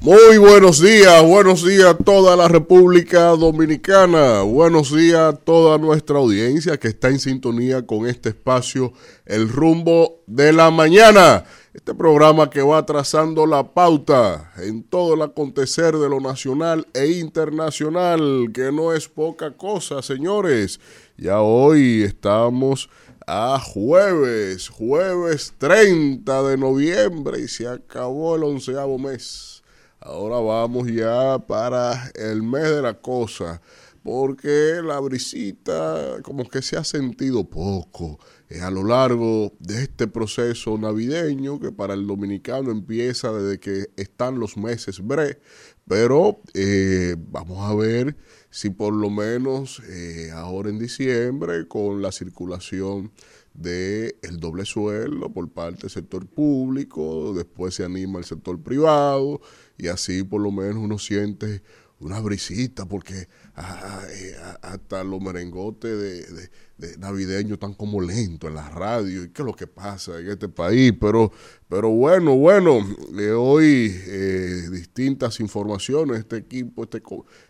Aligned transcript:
Muy 0.00 0.36
buenos 0.38 0.80
días, 0.80 1.22
buenos 1.22 1.64
días 1.64 1.84
a 1.84 1.96
toda 1.96 2.34
la 2.34 2.48
República 2.48 3.28
Dominicana, 3.28 4.42
buenos 4.42 4.92
días 4.92 5.20
a 5.20 5.36
toda 5.36 5.78
nuestra 5.78 6.18
audiencia 6.18 6.76
que 6.76 6.88
está 6.88 7.06
en 7.10 7.20
sintonía 7.20 7.86
con 7.86 8.08
este 8.08 8.30
espacio, 8.30 8.94
el 9.26 9.48
rumbo 9.48 10.24
de 10.26 10.52
la 10.52 10.72
mañana. 10.72 11.44
Este 11.72 11.94
programa 11.94 12.50
que 12.50 12.60
va 12.62 12.84
trazando 12.84 13.46
la 13.46 13.72
pauta 13.72 14.52
en 14.58 14.82
todo 14.82 15.14
el 15.14 15.22
acontecer 15.22 15.96
de 15.96 16.08
lo 16.08 16.20
nacional 16.20 16.86
e 16.92 17.12
internacional, 17.12 18.50
que 18.52 18.72
no 18.72 18.92
es 18.92 19.08
poca 19.08 19.52
cosa, 19.56 20.02
señores. 20.02 20.80
Ya 21.16 21.40
hoy 21.40 22.02
estamos 22.02 22.90
a 23.26 23.58
jueves, 23.58 24.68
jueves 24.68 25.54
30 25.58 26.42
de 26.42 26.56
noviembre 26.56 27.40
y 27.40 27.48
se 27.48 27.68
acabó 27.68 28.36
el 28.36 28.44
onceavo 28.44 28.98
mes. 28.98 29.62
Ahora 30.00 30.40
vamos 30.40 30.88
ya 30.88 31.38
para 31.38 32.10
el 32.14 32.42
mes 32.42 32.64
de 32.64 32.82
la 32.82 32.94
cosa, 32.94 33.62
porque 34.02 34.80
la 34.82 34.98
brisita 34.98 36.16
como 36.22 36.48
que 36.48 36.60
se 36.60 36.76
ha 36.76 36.82
sentido 36.82 37.44
poco 37.44 38.18
eh, 38.48 38.60
a 38.60 38.70
lo 38.70 38.82
largo 38.82 39.52
de 39.60 39.84
este 39.84 40.08
proceso 40.08 40.76
navideño 40.76 41.60
que 41.60 41.70
para 41.70 41.94
el 41.94 42.06
dominicano 42.06 42.72
empieza 42.72 43.32
desde 43.32 43.60
que 43.60 43.90
están 43.96 44.40
los 44.40 44.56
meses 44.56 45.00
bre, 45.06 45.40
pero 45.86 46.40
eh, 46.54 47.14
vamos 47.18 47.70
a 47.70 47.74
ver 47.74 48.16
si 48.52 48.68
por 48.68 48.92
lo 48.92 49.08
menos 49.08 49.80
eh, 49.88 50.30
ahora 50.30 50.68
en 50.68 50.78
diciembre 50.78 51.66
con 51.66 52.02
la 52.02 52.12
circulación 52.12 53.10
de 53.54 54.18
el 54.22 54.40
doble 54.40 54.66
sueldo 54.66 55.32
por 55.32 55.48
parte 55.48 55.82
del 55.82 55.90
sector 55.90 56.26
público, 56.26 57.32
después 57.34 57.74
se 57.74 57.84
anima 57.84 58.18
el 58.18 58.26
sector 58.26 58.60
privado 58.60 59.40
y 59.78 59.88
así 59.88 60.22
por 60.22 60.42
lo 60.42 60.50
menos 60.50 60.76
uno 60.76 60.98
siente 60.98 61.62
una 61.98 62.20
brisita 62.20 62.84
porque 62.84 63.26
ah, 63.56 64.02
eh, 64.10 64.36
hasta 64.60 65.02
los 65.02 65.22
merengotes 65.22 65.98
de, 65.98 66.50
navideños 66.98 67.52
están 67.52 67.74
como 67.74 68.00
lentos 68.00 68.48
en 68.48 68.56
la 68.56 68.68
radio 68.68 69.24
y 69.24 69.28
qué 69.30 69.42
es 69.42 69.46
lo 69.46 69.54
que 69.54 69.66
pasa 69.66 70.18
en 70.18 70.28
este 70.28 70.48
país, 70.48 70.92
pero, 71.00 71.32
pero 71.68 71.90
bueno, 71.90 72.36
bueno, 72.36 72.78
eh, 73.18 73.30
hoy 73.30 73.94
eh, 74.06 74.68
distintas 74.70 75.40
informaciones, 75.40 76.20
este 76.20 76.36
equipo, 76.38 76.84
este 76.84 77.02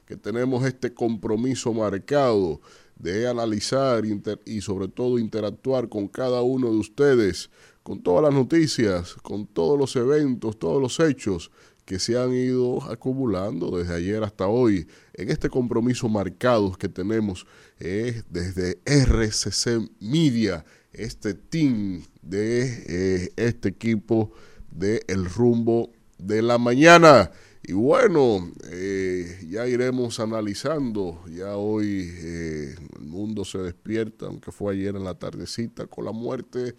que 0.07 0.17
tenemos 0.17 0.65
este 0.65 0.93
compromiso 0.93 1.73
marcado 1.73 2.61
de 2.97 3.27
analizar 3.27 4.05
y 4.45 4.61
sobre 4.61 4.89
todo 4.89 5.19
interactuar 5.19 5.89
con 5.89 6.09
cada 6.09 6.43
uno 6.43 6.71
de 6.71 6.77
ustedes, 6.77 7.51
con 7.83 8.03
todas 8.03 8.23
las 8.23 8.33
noticias, 8.33 9.15
con 9.23 9.47
todos 9.47 9.79
los 9.79 9.97
eventos, 9.97 10.59
todos 10.59 10.81
los 10.81 11.01
hechos 11.01 11.51
que 11.93 11.99
se 11.99 12.17
han 12.17 12.33
ido 12.33 12.83
acumulando 12.91 13.77
desde 13.77 13.95
ayer 13.95 14.25
hasta 14.25 14.47
hoy 14.47 14.87
en 15.13 15.29
este 15.29 15.51
compromiso 15.51 16.09
marcado 16.09 16.73
que 16.73 16.89
tenemos 16.89 17.47
eh, 17.81 18.23
desde 18.31 18.79
RCC 18.87 19.91
Media, 20.01 20.65
este 20.95 21.35
team 21.35 22.03
de 22.23 22.63
eh, 22.87 23.33
este 23.37 23.69
equipo 23.69 24.33
de 24.71 25.03
El 25.07 25.27
Rumbo 25.27 25.93
de 26.17 26.41
la 26.41 26.57
Mañana. 26.57 27.31
Y 27.63 27.75
bueno, 27.75 28.51
eh, 28.71 29.45
ya 29.51 29.67
iremos 29.67 30.19
analizando, 30.19 31.23
ya 31.29 31.57
hoy 31.57 32.09
el 32.09 33.03
mundo 33.03 33.45
se 33.45 33.59
despierta, 33.59 34.25
aunque 34.29 34.51
fue 34.51 34.73
ayer 34.73 34.97
en 34.97 35.05
la 35.05 35.19
tardecita, 35.19 35.87
con 35.87 36.07
la 36.07 36.13
muerte 36.13 36.75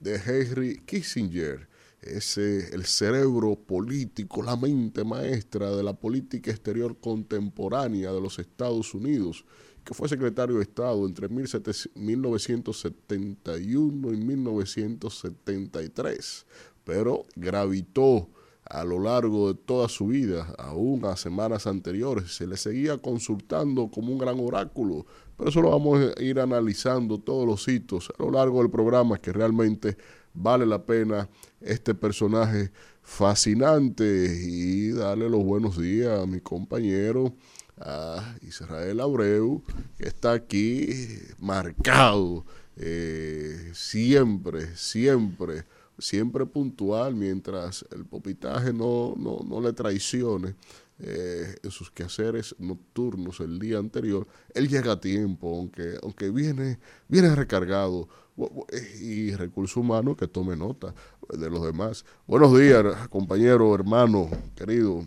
de 0.00 0.16
Henry 0.16 0.82
Kissinger 0.84 1.68
es 2.00 2.38
el 2.38 2.84
cerebro 2.84 3.56
político, 3.56 4.42
la 4.42 4.56
mente 4.56 5.04
maestra 5.04 5.70
de 5.70 5.82
la 5.82 5.92
política 5.94 6.50
exterior 6.50 6.96
contemporánea 6.98 8.12
de 8.12 8.20
los 8.20 8.38
Estados 8.38 8.94
Unidos, 8.94 9.44
que 9.84 9.94
fue 9.94 10.08
secretario 10.08 10.56
de 10.56 10.62
Estado 10.62 11.06
entre 11.06 11.28
1971 11.28 14.12
y 14.12 14.16
1973, 14.16 16.46
pero 16.84 17.24
gravitó 17.36 18.28
a 18.68 18.84
lo 18.84 18.98
largo 18.98 19.52
de 19.52 19.58
toda 19.58 19.88
su 19.88 20.08
vida, 20.08 20.52
aún 20.58 21.04
a 21.04 21.16
semanas 21.16 21.68
anteriores, 21.68 22.34
se 22.34 22.48
le 22.48 22.56
seguía 22.56 22.98
consultando 22.98 23.88
como 23.90 24.12
un 24.12 24.18
gran 24.18 24.40
oráculo, 24.40 25.06
pero 25.36 25.50
eso 25.50 25.62
lo 25.62 25.70
vamos 25.70 26.00
a 26.00 26.20
ir 26.22 26.40
analizando 26.40 27.18
todos 27.18 27.46
los 27.46 27.68
hitos 27.68 28.12
a 28.18 28.22
lo 28.22 28.32
largo 28.32 28.60
del 28.60 28.70
programa 28.70 29.18
que 29.18 29.32
realmente 29.32 29.96
vale 30.34 30.66
la 30.66 30.84
pena 30.84 31.28
este 31.66 31.94
personaje 31.94 32.70
fascinante 33.02 34.04
y 34.42 34.90
darle 34.90 35.28
los 35.28 35.44
buenos 35.44 35.78
días 35.78 36.20
a 36.20 36.26
mi 36.26 36.40
compañero 36.40 37.34
a 37.78 38.36
Israel 38.42 39.00
Abreu, 39.00 39.62
que 39.98 40.08
está 40.08 40.32
aquí 40.32 40.88
marcado, 41.38 42.44
eh, 42.76 43.70
siempre, 43.74 44.74
siempre, 44.76 45.64
siempre 45.98 46.46
puntual, 46.46 47.14
mientras 47.14 47.84
el 47.92 48.06
popitaje 48.06 48.72
no, 48.72 49.14
no, 49.16 49.40
no 49.46 49.60
le 49.60 49.72
traicione 49.72 50.54
eh, 50.98 51.56
en 51.62 51.70
sus 51.70 51.90
quehaceres 51.90 52.54
nocturnos 52.58 53.40
el 53.40 53.58
día 53.58 53.78
anterior, 53.78 54.26
él 54.54 54.68
llega 54.68 54.92
a 54.92 55.00
tiempo, 55.00 55.54
aunque, 55.54 55.98
aunque 56.02 56.30
viene, 56.30 56.78
viene 57.08 57.34
recargado 57.34 58.08
y 59.00 59.34
recursos 59.34 59.76
humanos 59.76 60.16
que 60.16 60.28
tome 60.28 60.56
nota 60.56 60.94
de 61.30 61.50
los 61.50 61.64
demás. 61.64 62.04
Buenos 62.26 62.58
días, 62.58 62.84
compañero, 63.08 63.74
hermano, 63.74 64.28
querido. 64.54 65.04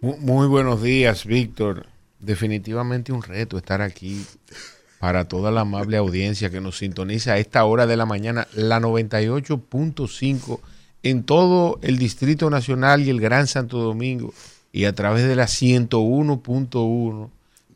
Muy, 0.00 0.46
buenos 0.46 0.82
días, 0.82 1.24
Víctor. 1.24 1.86
Definitivamente 2.18 3.12
un 3.12 3.22
reto 3.22 3.56
estar 3.56 3.82
aquí 3.82 4.24
para 4.98 5.26
toda 5.26 5.50
la 5.50 5.62
amable 5.62 5.96
audiencia 5.96 6.50
que 6.50 6.60
nos 6.60 6.78
sintoniza 6.78 7.34
a 7.34 7.38
esta 7.38 7.64
hora 7.64 7.86
de 7.86 7.96
la 7.96 8.06
mañana, 8.06 8.46
la 8.54 8.80
98.5 8.80 10.60
en 11.02 11.24
todo 11.24 11.78
el 11.82 11.98
Distrito 11.98 12.50
Nacional 12.50 13.02
y 13.02 13.10
el 13.10 13.20
Gran 13.20 13.46
Santo 13.46 13.78
Domingo 13.78 14.32
y 14.72 14.86
a 14.86 14.94
través 14.94 15.26
de 15.26 15.36
la 15.36 15.44
101.1 15.44 17.30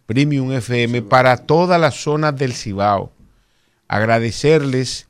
Premium 0.06 0.52
FM 0.52 1.02
para 1.02 1.36
todas 1.36 1.80
las 1.80 1.94
zonas 2.02 2.36
del 2.36 2.52
Cibao 2.52 3.12
agradecerles 3.90 5.08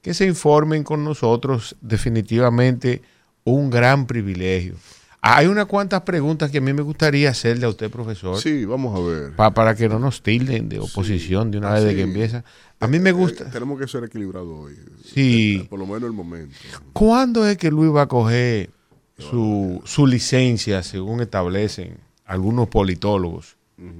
que 0.00 0.14
se 0.14 0.24
informen 0.24 0.82
con 0.82 1.04
nosotros, 1.04 1.76
definitivamente 1.82 3.02
un 3.44 3.68
gran 3.68 4.06
privilegio. 4.06 4.76
Hay 5.20 5.46
unas 5.46 5.66
cuantas 5.66 6.02
preguntas 6.02 6.50
que 6.50 6.58
a 6.58 6.60
mí 6.62 6.72
me 6.72 6.80
gustaría 6.80 7.28
hacerle 7.28 7.66
a 7.66 7.68
usted, 7.68 7.90
profesor. 7.90 8.40
Sí, 8.40 8.64
vamos 8.64 8.98
a 8.98 9.02
ver. 9.06 9.52
para 9.52 9.74
que 9.74 9.90
no 9.90 9.98
nos 9.98 10.22
tilden 10.22 10.70
de 10.70 10.80
oposición 10.80 11.50
de 11.50 11.58
una 11.58 11.72
vez 11.74 11.84
de 11.84 11.94
que 11.94 12.00
empieza. 12.00 12.44
A 12.80 12.86
mí 12.86 12.98
me 12.98 13.10
eh, 13.10 13.12
gusta. 13.12 13.50
tenemos 13.50 13.78
que 13.78 13.86
ser 13.86 14.04
equilibrados 14.04 14.58
hoy. 14.58 14.78
Sí. 15.04 15.66
Por 15.68 15.78
lo 15.78 15.86
menos 15.86 16.04
el 16.04 16.12
momento. 16.12 16.56
¿Cuándo 16.94 17.46
es 17.46 17.58
que 17.58 17.70
Luis 17.70 17.94
va 17.94 18.02
a 18.02 18.08
coger 18.08 18.70
su, 19.18 19.82
su 19.84 20.06
licencia, 20.06 20.82
según 20.82 21.20
establecen 21.20 21.98
algunos 22.24 22.68
politólogos, 22.68 23.56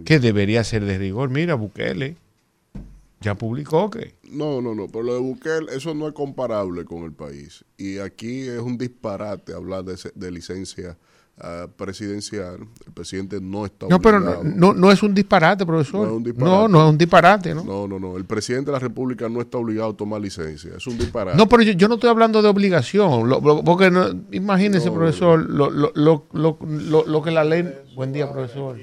que 0.06 0.18
debería 0.18 0.64
ser 0.64 0.86
de 0.86 0.96
rigor? 0.96 1.28
Mira, 1.28 1.56
Bukele 1.56 2.16
ya 3.24 3.34
publicó 3.34 3.88
que. 3.90 4.14
No, 4.30 4.60
no, 4.60 4.74
no, 4.74 4.86
pero 4.88 5.02
lo 5.02 5.14
de 5.14 5.20
Bukele, 5.20 5.74
eso 5.74 5.94
no 5.94 6.06
es 6.06 6.12
comparable 6.12 6.84
con 6.84 7.04
el 7.04 7.12
país. 7.12 7.64
Y 7.78 7.98
aquí 7.98 8.42
es 8.42 8.60
un 8.60 8.76
disparate 8.76 9.54
hablar 9.54 9.84
de, 9.84 10.30
licencia 10.30 10.98
ah, 11.38 11.66
presidencial. 11.74 12.68
El 12.86 12.92
presidente 12.92 13.40
no 13.40 13.64
está 13.64 13.86
No, 13.88 13.98
pero 13.98 14.20
no, 14.20 14.74
no, 14.74 14.92
es 14.92 15.02
un 15.02 15.14
disparate, 15.14 15.64
profesor. 15.64 16.06
No, 16.36 16.68
no, 16.68 16.84
es 16.84 16.90
un 16.90 16.98
disparate, 16.98 17.54
¿no? 17.54 17.64
No, 17.64 17.88
no, 17.88 17.98
no. 17.98 18.18
El 18.18 18.26
presidente 18.26 18.66
de 18.66 18.72
la 18.72 18.78
República 18.78 19.26
no 19.30 19.40
está 19.40 19.56
obligado 19.56 19.90
a 19.90 19.96
tomar 19.96 20.20
licencia. 20.20 20.72
Es 20.76 20.86
un 20.86 20.98
disparate. 20.98 21.38
No, 21.38 21.48
pero 21.48 21.62
yo, 21.62 21.88
no 21.88 21.94
estoy 21.94 22.10
hablando 22.10 22.42
de 22.42 22.48
obligación. 22.48 23.30
porque 23.64 23.90
imagínese, 24.32 24.90
profesor, 24.90 25.40
lo, 25.48 25.70
lo, 25.70 26.26
lo, 26.34 27.22
que 27.22 27.30
la 27.30 27.44
ley. 27.44 27.72
Buen 27.94 28.12
día, 28.12 28.30
profesor. 28.30 28.76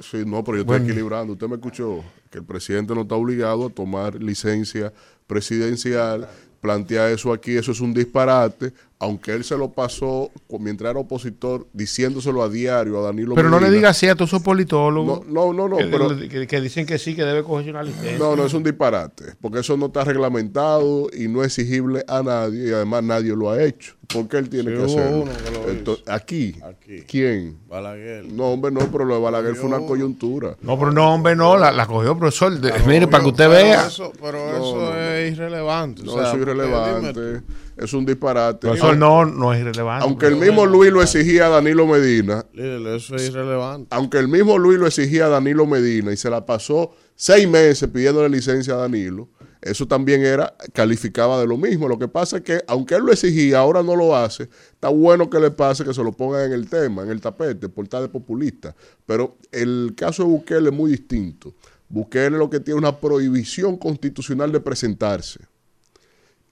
Sí, 0.00 0.22
no, 0.24 0.44
pero 0.44 0.58
yo 0.58 0.62
estoy 0.62 0.88
equilibrando. 0.88 1.32
Usted 1.32 1.48
me 1.48 1.56
escuchó 1.56 2.02
que 2.32 2.38
el 2.38 2.44
presidente 2.44 2.94
no 2.94 3.02
está 3.02 3.14
obligado 3.14 3.66
a 3.66 3.70
tomar 3.70 4.14
licencia 4.14 4.92
presidencial. 5.26 6.26
Plantea 6.62 7.10
eso 7.10 7.32
aquí, 7.32 7.56
eso 7.56 7.72
es 7.72 7.80
un 7.80 7.92
disparate, 7.92 8.72
aunque 9.02 9.32
él 9.32 9.42
se 9.42 9.56
lo 9.58 9.72
pasó 9.72 10.30
mientras 10.60 10.92
era 10.92 11.00
opositor, 11.00 11.66
diciéndoselo 11.72 12.40
a 12.42 12.48
diario 12.48 13.00
a 13.00 13.02
Danilo 13.02 13.34
Pero 13.34 13.50
no 13.50 13.58
le 13.58 13.68
digas 13.70 13.96
así 13.96 14.06
a 14.06 14.14
todos 14.14 14.30
esos 14.30 14.42
politólogos. 14.42 15.26
No, 15.26 15.52
no, 15.52 15.52
no, 15.52 15.68
no, 15.68 15.76
que, 15.78 15.86
pero- 15.86 16.16
que- 16.16 16.46
que 16.46 16.60
dicen 16.60 16.86
que 16.86 16.98
sí, 16.98 17.16
que 17.16 17.24
debe 17.24 17.42
cogerse 17.42 17.70
una 17.70 17.82
licencia. 17.82 18.16
No, 18.18 18.36
no, 18.36 18.46
es 18.46 18.54
un 18.54 18.62
disparate, 18.62 19.34
porque 19.40 19.58
eso 19.58 19.76
no 19.76 19.86
está 19.86 20.04
reglamentado 20.04 21.08
y 21.12 21.26
no 21.26 21.42
es 21.42 21.58
exigible 21.58 22.04
a 22.06 22.22
nadie 22.22 22.68
y 22.68 22.72
además 22.72 23.02
nadie 23.02 23.34
lo 23.34 23.50
ha 23.50 23.62
hecho. 23.62 23.94
¿Por 24.12 24.28
qué 24.28 24.36
él 24.36 24.48
tiene 24.50 24.70
Sí, 24.72 24.76
que 24.76 24.84
hacerlo? 24.84 25.24
que 25.64 25.70
Entonces, 25.72 26.04
aquí, 26.08 26.56
Aquí. 26.62 27.00
¿quién? 27.08 27.58
Balaguer. 27.66 28.26
No, 28.26 28.50
hombre, 28.52 28.70
no, 28.70 28.80
pero 28.92 29.04
lo 29.06 29.14
de 29.16 29.20
Balaguer 29.22 29.54
fue 29.56 29.66
una 29.68 29.80
coyuntura. 29.80 30.56
No, 30.60 30.78
pero 30.78 30.92
no, 30.92 31.14
hombre, 31.14 31.34
no, 31.34 31.56
la, 31.56 31.72
la 31.72 31.86
cogió 31.86 32.16
profesor. 32.18 32.60
De- 32.60 32.72
mire, 32.86 33.08
para 33.08 33.24
que 33.24 33.30
usted 33.30 33.48
Pero 33.48 33.64
vea. 33.64 33.86
Eso, 33.86 34.12
pero 34.20 34.38
No, 34.38 34.56
eso 34.56 34.76
no, 34.92 34.98
es 34.98 35.32
irrelevante. 35.32 36.02
No, 36.04 36.12
o 36.12 36.14
sea, 36.14 36.24
eso 36.24 36.32
es 36.32 36.38
porque 36.44 36.50
irrelevante, 36.52 37.20
dime 37.22 37.42
es 37.84 37.92
un 37.92 38.06
disparate. 38.06 38.66
Profesor, 38.68 38.96
no, 38.96 39.24
no 39.24 39.52
es 39.52 39.60
irrelevante. 39.60 40.04
Aunque 40.04 40.26
el 40.26 40.36
mismo 40.36 40.66
Luis 40.66 40.92
lo 40.92 41.02
exigía 41.02 41.46
a 41.46 41.48
Danilo 41.48 41.86
Medina, 41.86 42.44
líder, 42.52 42.86
eso 42.96 43.16
es 43.16 43.28
irrelevante. 43.28 43.88
aunque 43.90 44.18
el 44.18 44.28
mismo 44.28 44.58
Luis 44.58 44.78
lo 44.78 44.86
exigía 44.86 45.26
a 45.26 45.28
Danilo 45.28 45.66
Medina 45.66 46.12
y 46.12 46.16
se 46.16 46.30
la 46.30 46.44
pasó 46.46 46.94
seis 47.14 47.48
meses 47.48 47.88
pidiéndole 47.88 48.28
licencia 48.28 48.74
a 48.74 48.78
Danilo, 48.78 49.28
eso 49.62 49.86
también 49.86 50.24
era, 50.24 50.56
calificaba 50.72 51.40
de 51.40 51.46
lo 51.46 51.56
mismo. 51.56 51.88
Lo 51.88 51.96
que 51.96 52.08
pasa 52.08 52.38
es 52.38 52.42
que, 52.42 52.64
aunque 52.66 52.96
él 52.96 53.02
lo 53.02 53.12
exigía, 53.12 53.60
ahora 53.60 53.82
no 53.82 53.94
lo 53.94 54.16
hace, 54.16 54.48
está 54.72 54.88
bueno 54.88 55.30
que 55.30 55.38
le 55.38 55.52
pase 55.52 55.84
que 55.84 55.94
se 55.94 56.02
lo 56.02 56.10
pongan 56.10 56.46
en 56.46 56.52
el 56.52 56.68
tema, 56.68 57.02
en 57.02 57.10
el 57.10 57.20
tapete, 57.20 57.68
por 57.68 57.84
estar 57.84 58.02
de 58.02 58.08
populista. 58.08 58.74
Pero 59.06 59.36
el 59.52 59.94
caso 59.96 60.24
de 60.24 60.30
Bukele 60.30 60.70
es 60.70 60.74
muy 60.74 60.90
distinto. 60.90 61.54
Bukele 61.88 62.38
lo 62.38 62.50
que 62.50 62.58
tiene 62.58 62.78
una 62.78 62.98
prohibición 62.98 63.76
constitucional 63.76 64.50
de 64.50 64.58
presentarse. 64.58 65.40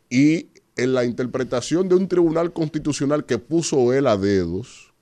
Y 0.08 0.50
en 0.82 0.94
la 0.94 1.04
interpretación 1.04 1.88
de 1.88 1.94
un 1.94 2.08
tribunal 2.08 2.52
constitucional 2.52 3.26
que 3.26 3.38
puso 3.38 3.92
él 3.92 4.06
a 4.06 4.16
dedos, 4.16 4.92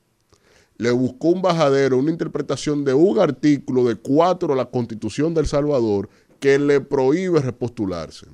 le 0.77 0.91
buscó 0.91 1.29
un 1.29 1.43
bajadero, 1.43 1.99
una 1.99 2.11
interpretación 2.11 2.85
de 2.85 2.95
un 2.95 3.19
artículo 3.19 3.85
de 3.85 3.95
cuatro 3.95 4.49
de 4.49 4.57
la 4.57 4.67
Constitución 4.67 5.35
del 5.35 5.47
Salvador 5.47 6.09
que 6.41 6.59
le 6.59 6.81
prohíbe 6.81 7.41
repostularse. 7.41 8.27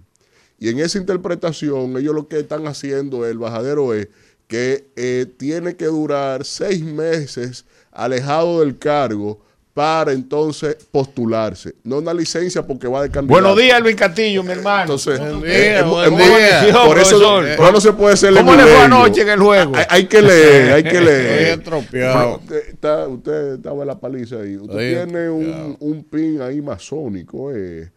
Y 0.59 0.71
en 0.71 0.79
esa 0.79 0.99
interpretación, 0.99 1.97
ellos 1.99 2.15
lo 2.15 2.29
que 2.29 2.39
están 2.41 2.67
haciendo, 2.67 3.27
el 3.27 3.39
bajadero 3.39 3.93
es 3.93 4.09
que 4.47 4.89
eh, 4.97 5.27
tiene 5.37 5.77
que 5.77 5.87
durar 5.87 6.45
seis 6.45 6.83
meses 6.83 7.67
alejado 7.91 8.61
del 8.61 8.79
cargo 8.79 9.41
para 9.75 10.13
entonces 10.13 10.77
postularse. 10.93 11.75
No 11.83 11.99
una 11.99 12.15
licencia 12.15 12.65
porque 12.65 12.87
va 12.87 13.03
de 13.03 13.11
candidato. 13.11 13.41
Buenos 13.43 13.61
días, 13.61 13.77
Elvin 13.79 13.97
Castillo, 13.97 14.45
mi 14.45 14.53
hermano. 14.53 14.83
Entonces, 14.83 15.19
eh, 15.45 15.73
día, 15.73 15.85
muy- 15.85 16.17
día. 16.17 16.85
por 16.87 16.97
eso 16.99 17.19
profesor. 17.19 17.57
por 17.57 17.65
eso 17.67 17.73
no 17.73 17.81
se 17.81 17.93
puede 17.93 18.17
ser 18.17 18.35
¿Cómo 18.35 18.55
le 18.55 18.63
fue 18.63 18.77
anoche 18.77 19.23
en 19.23 19.29
el 19.31 19.41
juego? 19.41 19.75
Hay, 19.75 19.85
hay 19.89 20.07
que 20.07 20.23
leer, 20.23 20.73
hay 20.75 20.83
que 20.85 20.89
Estoy 20.91 21.05
leer. 21.05 21.59
estropeado. 21.59 22.37
Usted, 22.37 22.69
está, 22.69 23.09
usted 23.09 23.55
estaba 23.57 23.83
en 23.83 23.87
la 23.89 23.99
paliza 23.99 24.37
ahí. 24.37 24.57
Usted 24.57 24.79
Estoy 24.79 25.07
tiene 25.13 25.29
un, 25.29 25.77
un 25.81 26.05
pin 26.05 26.41
ahí 26.41 26.63
masónico. 26.63 27.51
Eh. 27.53 27.91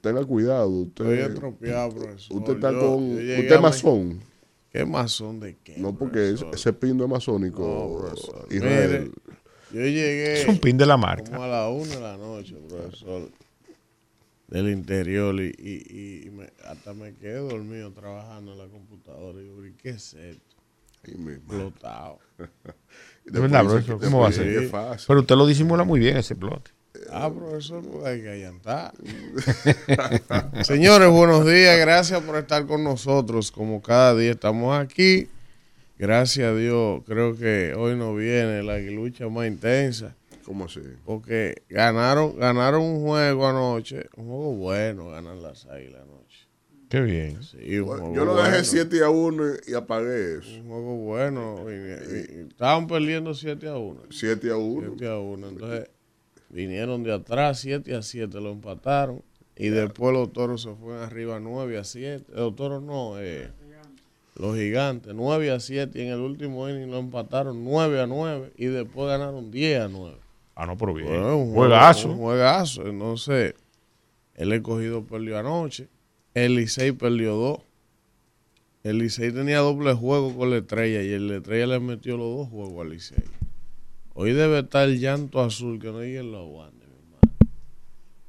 Tenga 0.00 0.24
cuidado. 0.24 0.84
Estoy 0.84 1.06
Usted, 1.20 1.32
estropeado, 1.34 1.90
profesor. 1.94 2.36
usted 2.38 2.52
está 2.54 2.72
Yo- 2.72 2.80
con. 2.80 3.16
yo 3.18 3.34
Usted 3.38 3.52
es 3.54 3.60
masón. 3.60 4.20
¿Qué 4.72 4.84
masón 4.84 5.40
de 5.40 5.56
qué? 5.62 5.74
No, 5.76 5.94
porque 5.94 6.30
ese, 6.30 6.38
profesor? 6.44 6.54
ese 6.54 6.72
pin 6.72 6.96
no 6.96 7.04
es 7.04 7.10
masónico. 7.10 7.62
No, 7.62 7.98
profesor. 8.00 8.46
Israel. 8.50 8.88
Mire, 8.90 9.10
yo 9.72 9.80
llegué. 9.80 10.42
Es 10.42 10.48
un 10.48 10.58
pin 10.58 10.76
de 10.76 10.86
la 10.86 10.96
marca. 10.96 11.30
Como 11.30 11.42
a 11.42 11.48
las 11.48 11.70
una 11.70 11.94
de 11.96 12.00
la 12.00 12.16
noche, 12.16 12.54
profesor, 12.68 13.28
del 14.48 14.70
interior 14.70 15.34
y, 15.40 15.54
y, 15.58 16.26
y 16.26 16.30
me- 16.30 16.50
hasta 16.66 16.94
me 16.94 17.14
quedé 17.14 17.34
dormido 17.38 17.92
trabajando 17.92 18.52
en 18.52 18.58
la 18.58 18.66
computadora. 18.66 19.40
Y 19.42 19.46
yo, 19.46 19.66
"¿Y 19.66 19.72
¿qué 19.74 19.90
es 19.90 20.14
esto? 20.14 20.56
Explotado. 21.04 22.18
De 23.24 23.40
verdad, 23.40 23.64
profesor, 23.64 23.98
que- 24.00 24.06
¿cómo 24.06 24.20
va 24.20 24.28
a 24.28 24.32
ser? 24.32 24.68
fácil. 24.68 25.04
Pero 25.06 25.20
usted 25.20 25.36
lo 25.36 25.46
disimula 25.46 25.84
muy 25.84 26.00
bien 26.00 26.16
ese 26.16 26.34
plot. 26.34 26.70
Ah, 27.12 27.30
profesor, 27.32 27.82
pues 27.84 28.04
hay 28.06 28.22
que 28.22 28.28
allantar. 28.30 28.92
Señores, 30.64 31.08
buenos 31.10 31.46
días. 31.46 31.78
Gracias 31.78 32.20
por 32.22 32.36
estar 32.36 32.66
con 32.66 32.82
nosotros. 32.82 33.52
Como 33.52 33.80
cada 33.82 34.14
día 34.16 34.32
estamos 34.32 34.76
aquí. 34.78 35.28
Gracias 35.98 36.46
a 36.46 36.54
Dios, 36.54 37.02
creo 37.06 37.34
que 37.36 37.74
hoy 37.76 37.96
nos 37.96 38.16
viene 38.16 38.62
la 38.62 38.78
lucha 38.78 39.28
más 39.28 39.48
intensa. 39.48 40.14
¿Cómo 40.44 40.64
así? 40.66 40.80
Porque 41.04 41.62
ganaron, 41.68 42.38
ganaron 42.38 42.82
un 42.82 43.00
juego 43.02 43.46
anoche. 43.48 44.06
Un 44.16 44.26
juego 44.28 44.54
bueno 44.54 45.10
ganan 45.10 45.42
las 45.42 45.66
águilas 45.66 46.02
anoche. 46.02 46.46
Qué 46.88 47.00
bien. 47.02 47.42
Sí, 47.42 47.78
juego 47.80 48.14
Yo 48.14 48.24
lo 48.24 48.36
dejé 48.36 48.48
bueno. 48.50 48.64
7 48.64 49.04
a 49.04 49.10
1 49.10 49.44
y 49.66 49.74
apagué 49.74 50.38
eso. 50.38 50.54
Un 50.60 50.68
juego 50.68 50.96
bueno. 50.96 51.64
y- 51.68 51.74
y- 51.74 52.38
y 52.38 52.48
estaban 52.48 52.86
perdiendo 52.86 53.34
7 53.34 53.68
a 53.68 53.76
1. 53.76 54.02
7 54.10 54.50
a 54.50 54.56
1. 54.56 54.86
7 54.96 55.08
a 55.08 55.18
1. 55.18 55.48
Entonces 55.48 55.90
vinieron 56.48 57.02
de 57.02 57.12
atrás 57.12 57.58
7 57.60 57.94
a 57.94 58.00
7, 58.02 58.40
lo 58.40 58.52
empataron. 58.52 59.22
Y 59.54 59.68
después 59.68 60.14
los 60.14 60.32
toros 60.32 60.62
se 60.62 60.72
fueron 60.76 61.02
arriba 61.02 61.40
9 61.40 61.76
a 61.76 61.84
7. 61.84 62.24
Los 62.32 62.54
toros 62.56 62.82
no, 62.82 63.20
eh, 63.20 63.50
los 64.38 64.56
gigantes 64.56 65.12
9 65.14 65.50
a 65.50 65.60
7. 65.60 65.98
Y 65.98 66.02
en 66.02 66.12
el 66.12 66.20
último 66.20 66.68
inning 66.68 66.90
lo 66.90 66.98
empataron 66.98 67.64
9 67.64 68.00
a 68.00 68.06
9. 68.06 68.52
Y 68.56 68.66
después 68.66 69.08
ganaron 69.08 69.50
10 69.50 69.80
a 69.80 69.88
9. 69.88 70.16
Ah, 70.54 70.66
no, 70.66 70.76
pero 70.76 70.94
bien. 70.94 71.08
Bueno, 71.08 71.36
un 71.36 71.52
Juegazo. 71.52 72.10
Un 72.10 72.18
juegazo. 72.18 72.86
Entonces, 72.86 73.54
el 74.34 74.52
escogido 74.52 75.04
perdió 75.04 75.38
anoche. 75.38 75.88
El 76.34 76.54
Licey 76.54 76.92
perdió 76.92 77.34
dos. 77.34 77.58
El 78.84 78.98
Licey 78.98 79.32
tenía 79.32 79.58
doble 79.58 79.92
juego 79.94 80.36
con 80.36 80.50
la 80.50 80.58
estrella 80.58 81.02
y 81.02 81.12
el 81.12 81.30
estrella 81.30 81.66
le 81.66 81.80
metió 81.80 82.16
los 82.16 82.36
dos 82.36 82.48
juegos 82.48 82.84
al 82.84 82.90
Licey. 82.90 83.18
Hoy 84.14 84.32
debe 84.32 84.60
estar 84.60 84.88
el 84.88 84.98
llanto 84.98 85.40
azul, 85.40 85.80
que 85.80 85.92
no 85.92 86.00
lleguen 86.00 86.32
los 86.32 86.40
aguante, 86.40 86.86
mi 86.86 86.94
hermano. 86.94 87.52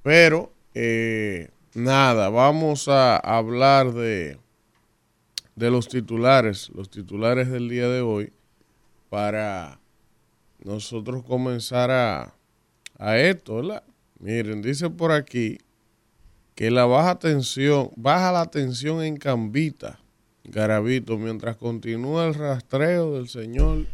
Pero, 0.03 0.53
eh, 0.73 1.49
nada, 1.73 2.29
vamos 2.29 2.87
a 2.87 3.17
hablar 3.17 3.93
de, 3.93 4.37
de 5.59 5.69
los 5.69 5.89
titulares, 5.89 6.69
los 6.73 6.89
titulares 6.89 7.49
del 7.49 7.67
día 7.67 7.89
de 7.89 7.99
hoy, 7.99 8.31
para 9.09 9.81
nosotros 10.63 11.23
comenzar 11.25 11.91
a, 11.91 12.33
a 12.97 13.17
esto, 13.17 13.55
¿verdad? 13.55 13.83
Miren, 14.19 14.61
dice 14.61 14.89
por 14.89 15.11
aquí 15.11 15.57
que 16.55 16.71
la 16.71 16.85
baja 16.85 17.19
tensión, 17.19 17.91
baja 17.97 18.31
la 18.31 18.45
tensión 18.45 19.03
en 19.03 19.17
Cambita, 19.17 19.99
Garavito, 20.45 21.17
mientras 21.17 21.57
continúa 21.57 22.25
el 22.25 22.35
rastreo 22.35 23.15
del 23.15 23.27
señor 23.27 23.85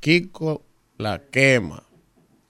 Kiko 0.00 0.62
La 0.98 1.22
Quema. 1.22 1.84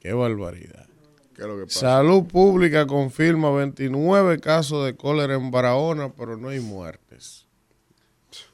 Qué 0.00 0.12
barbaridad. 0.12 0.88
¿Qué 1.36 1.42
es 1.42 1.48
lo 1.48 1.58
que 1.58 1.64
pasa? 1.66 1.78
Salud 1.78 2.24
Pública 2.24 2.88
confirma 2.88 3.52
29 3.52 4.40
casos 4.40 4.84
de 4.84 4.96
cólera 4.96 5.34
en 5.34 5.52
Barahona, 5.52 6.12
pero 6.12 6.36
no 6.36 6.48
hay 6.48 6.58
muertes. 6.58 7.01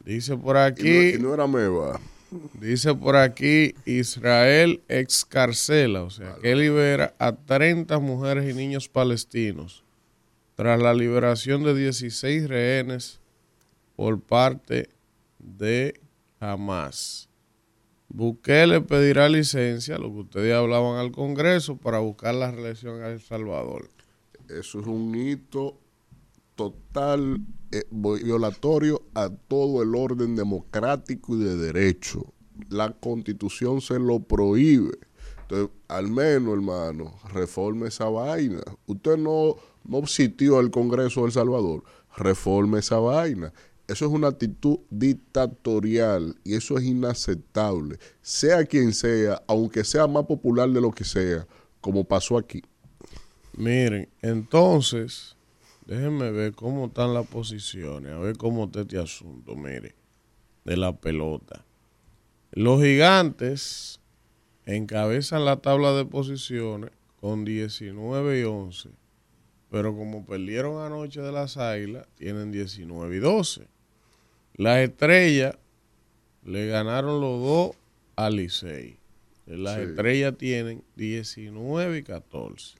Dice 0.08 0.38
por 0.38 0.56
Y 0.56 0.58
no, 0.58 0.64
aquí, 0.64 1.08
y 1.10 1.18
no 1.18 1.34
era 1.34 1.46
Meva. 1.46 2.00
dice 2.54 2.94
por 2.94 3.14
aquí 3.14 3.74
Israel 3.84 4.80
excarcela, 4.88 6.02
o 6.02 6.08
sea, 6.08 6.36
que 6.40 6.56
libera 6.56 7.14
a 7.18 7.36
30 7.36 7.98
mujeres 7.98 8.50
y 8.50 8.56
niños 8.56 8.88
palestinos 8.88 9.84
tras 10.54 10.80
la 10.80 10.94
liberación 10.94 11.62
de 11.62 11.74
16 11.74 12.48
rehenes 12.48 13.20
por 13.96 14.18
parte 14.18 14.88
de 15.38 16.00
Hamas. 16.40 17.28
Bukele 18.08 18.80
pedirá 18.80 19.28
licencia, 19.28 19.98
lo 19.98 20.10
que 20.10 20.20
ustedes 20.20 20.54
hablaban 20.54 20.96
al 20.96 21.12
Congreso, 21.12 21.76
para 21.76 21.98
buscar 21.98 22.34
la 22.34 22.50
reelección 22.50 23.02
a 23.02 23.08
El 23.08 23.20
Salvador. 23.20 23.90
Eso 24.48 24.80
es 24.80 24.86
un 24.86 25.14
hito 25.14 25.78
total 26.54 27.42
eh, 27.70 27.84
violatorio 27.90 29.02
a 29.14 29.28
todo 29.30 29.82
el 29.82 29.94
orden 29.94 30.36
democrático 30.36 31.36
y 31.36 31.40
de 31.40 31.56
derecho. 31.56 32.32
La 32.68 32.92
constitución 32.92 33.80
se 33.80 33.98
lo 33.98 34.20
prohíbe. 34.20 34.98
Entonces, 35.42 35.70
al 35.88 36.08
menos, 36.08 36.54
hermano, 36.54 37.14
reforme 37.32 37.88
esa 37.88 38.08
vaina. 38.08 38.60
Usted 38.86 39.16
no, 39.16 39.56
no 39.84 40.58
al 40.58 40.70
Congreso 40.70 41.20
de 41.20 41.26
El 41.26 41.32
Salvador, 41.32 41.84
reforme 42.16 42.80
esa 42.80 42.98
vaina. 42.98 43.52
Eso 43.86 44.04
es 44.04 44.12
una 44.12 44.28
actitud 44.28 44.80
dictatorial 44.90 46.36
y 46.44 46.54
eso 46.54 46.76
es 46.76 46.84
inaceptable. 46.84 47.98
Sea 48.20 48.66
quien 48.66 48.92
sea, 48.92 49.42
aunque 49.46 49.82
sea 49.82 50.06
más 50.06 50.26
popular 50.26 50.68
de 50.68 50.80
lo 50.82 50.90
que 50.90 51.04
sea, 51.04 51.46
como 51.80 52.04
pasó 52.04 52.36
aquí. 52.36 52.62
Miren, 53.56 54.10
entonces, 54.20 55.37
déjenme 55.88 56.30
ver 56.30 56.52
cómo 56.52 56.86
están 56.86 57.14
las 57.14 57.26
posiciones, 57.26 58.12
a 58.12 58.18
ver 58.18 58.36
cómo 58.36 58.66
está 58.66 58.82
este 58.82 58.98
asunto, 58.98 59.56
mire, 59.56 59.94
de 60.64 60.76
la 60.76 60.94
pelota. 60.94 61.64
Los 62.52 62.82
gigantes 62.82 64.00
encabezan 64.66 65.44
la 65.44 65.56
tabla 65.56 65.92
de 65.94 66.04
posiciones 66.04 66.90
con 67.20 67.44
19 67.44 68.40
y 68.40 68.44
11, 68.44 68.90
pero 69.70 69.96
como 69.96 70.24
perdieron 70.24 70.80
anoche 70.84 71.20
de 71.20 71.32
las 71.32 71.56
águilas, 71.56 72.06
tienen 72.16 72.52
19 72.52 73.16
y 73.16 73.18
12. 73.18 73.66
Las 74.54 74.78
estrellas, 74.80 75.56
le 76.44 76.66
ganaron 76.68 77.20
los 77.20 77.40
dos 77.42 77.76
a 78.16 78.30
Licey. 78.30 78.98
Las 79.46 79.76
Sí. 79.76 79.82
estrellas 79.82 80.36
tienen 80.36 80.84
19 80.96 81.98
y 81.98 82.02
14. 82.02 82.76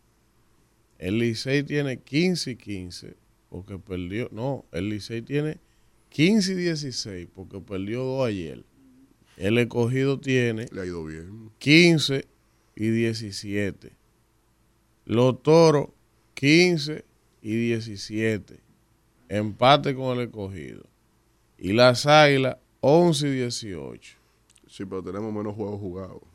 El 0.98 1.18
Licey 1.18 1.62
tiene 1.62 2.00
15 2.00 2.52
y 2.52 2.56
15 2.56 3.16
porque 3.48 3.78
perdió. 3.78 4.28
No, 4.32 4.64
el 4.72 4.88
Licey 4.88 5.22
tiene 5.22 5.58
15 6.10 6.52
y 6.52 6.54
16 6.56 7.28
porque 7.34 7.60
perdió 7.60 8.04
dos 8.04 8.26
ayer. 8.26 8.64
El 9.36 9.56
escogido 9.58 10.18
tiene 10.18 10.66
Le 10.72 10.80
ha 10.80 10.86
ido 10.86 11.04
bien. 11.04 11.50
15 11.58 12.26
y 12.74 12.88
17. 12.88 13.92
Los 15.04 15.42
toros, 15.42 15.88
15 16.34 17.04
y 17.42 17.56
17. 17.56 18.60
Empate 19.28 19.94
con 19.94 20.18
el 20.18 20.26
escogido. 20.26 20.84
Y 21.58 21.72
las 21.72 22.06
águilas, 22.06 22.56
11 22.80 23.28
y 23.28 23.30
18. 23.32 24.16
Sí, 24.68 24.84
pero 24.84 25.02
tenemos 25.02 25.32
menos 25.32 25.54
juegos 25.54 25.80
jugados. 25.80 26.27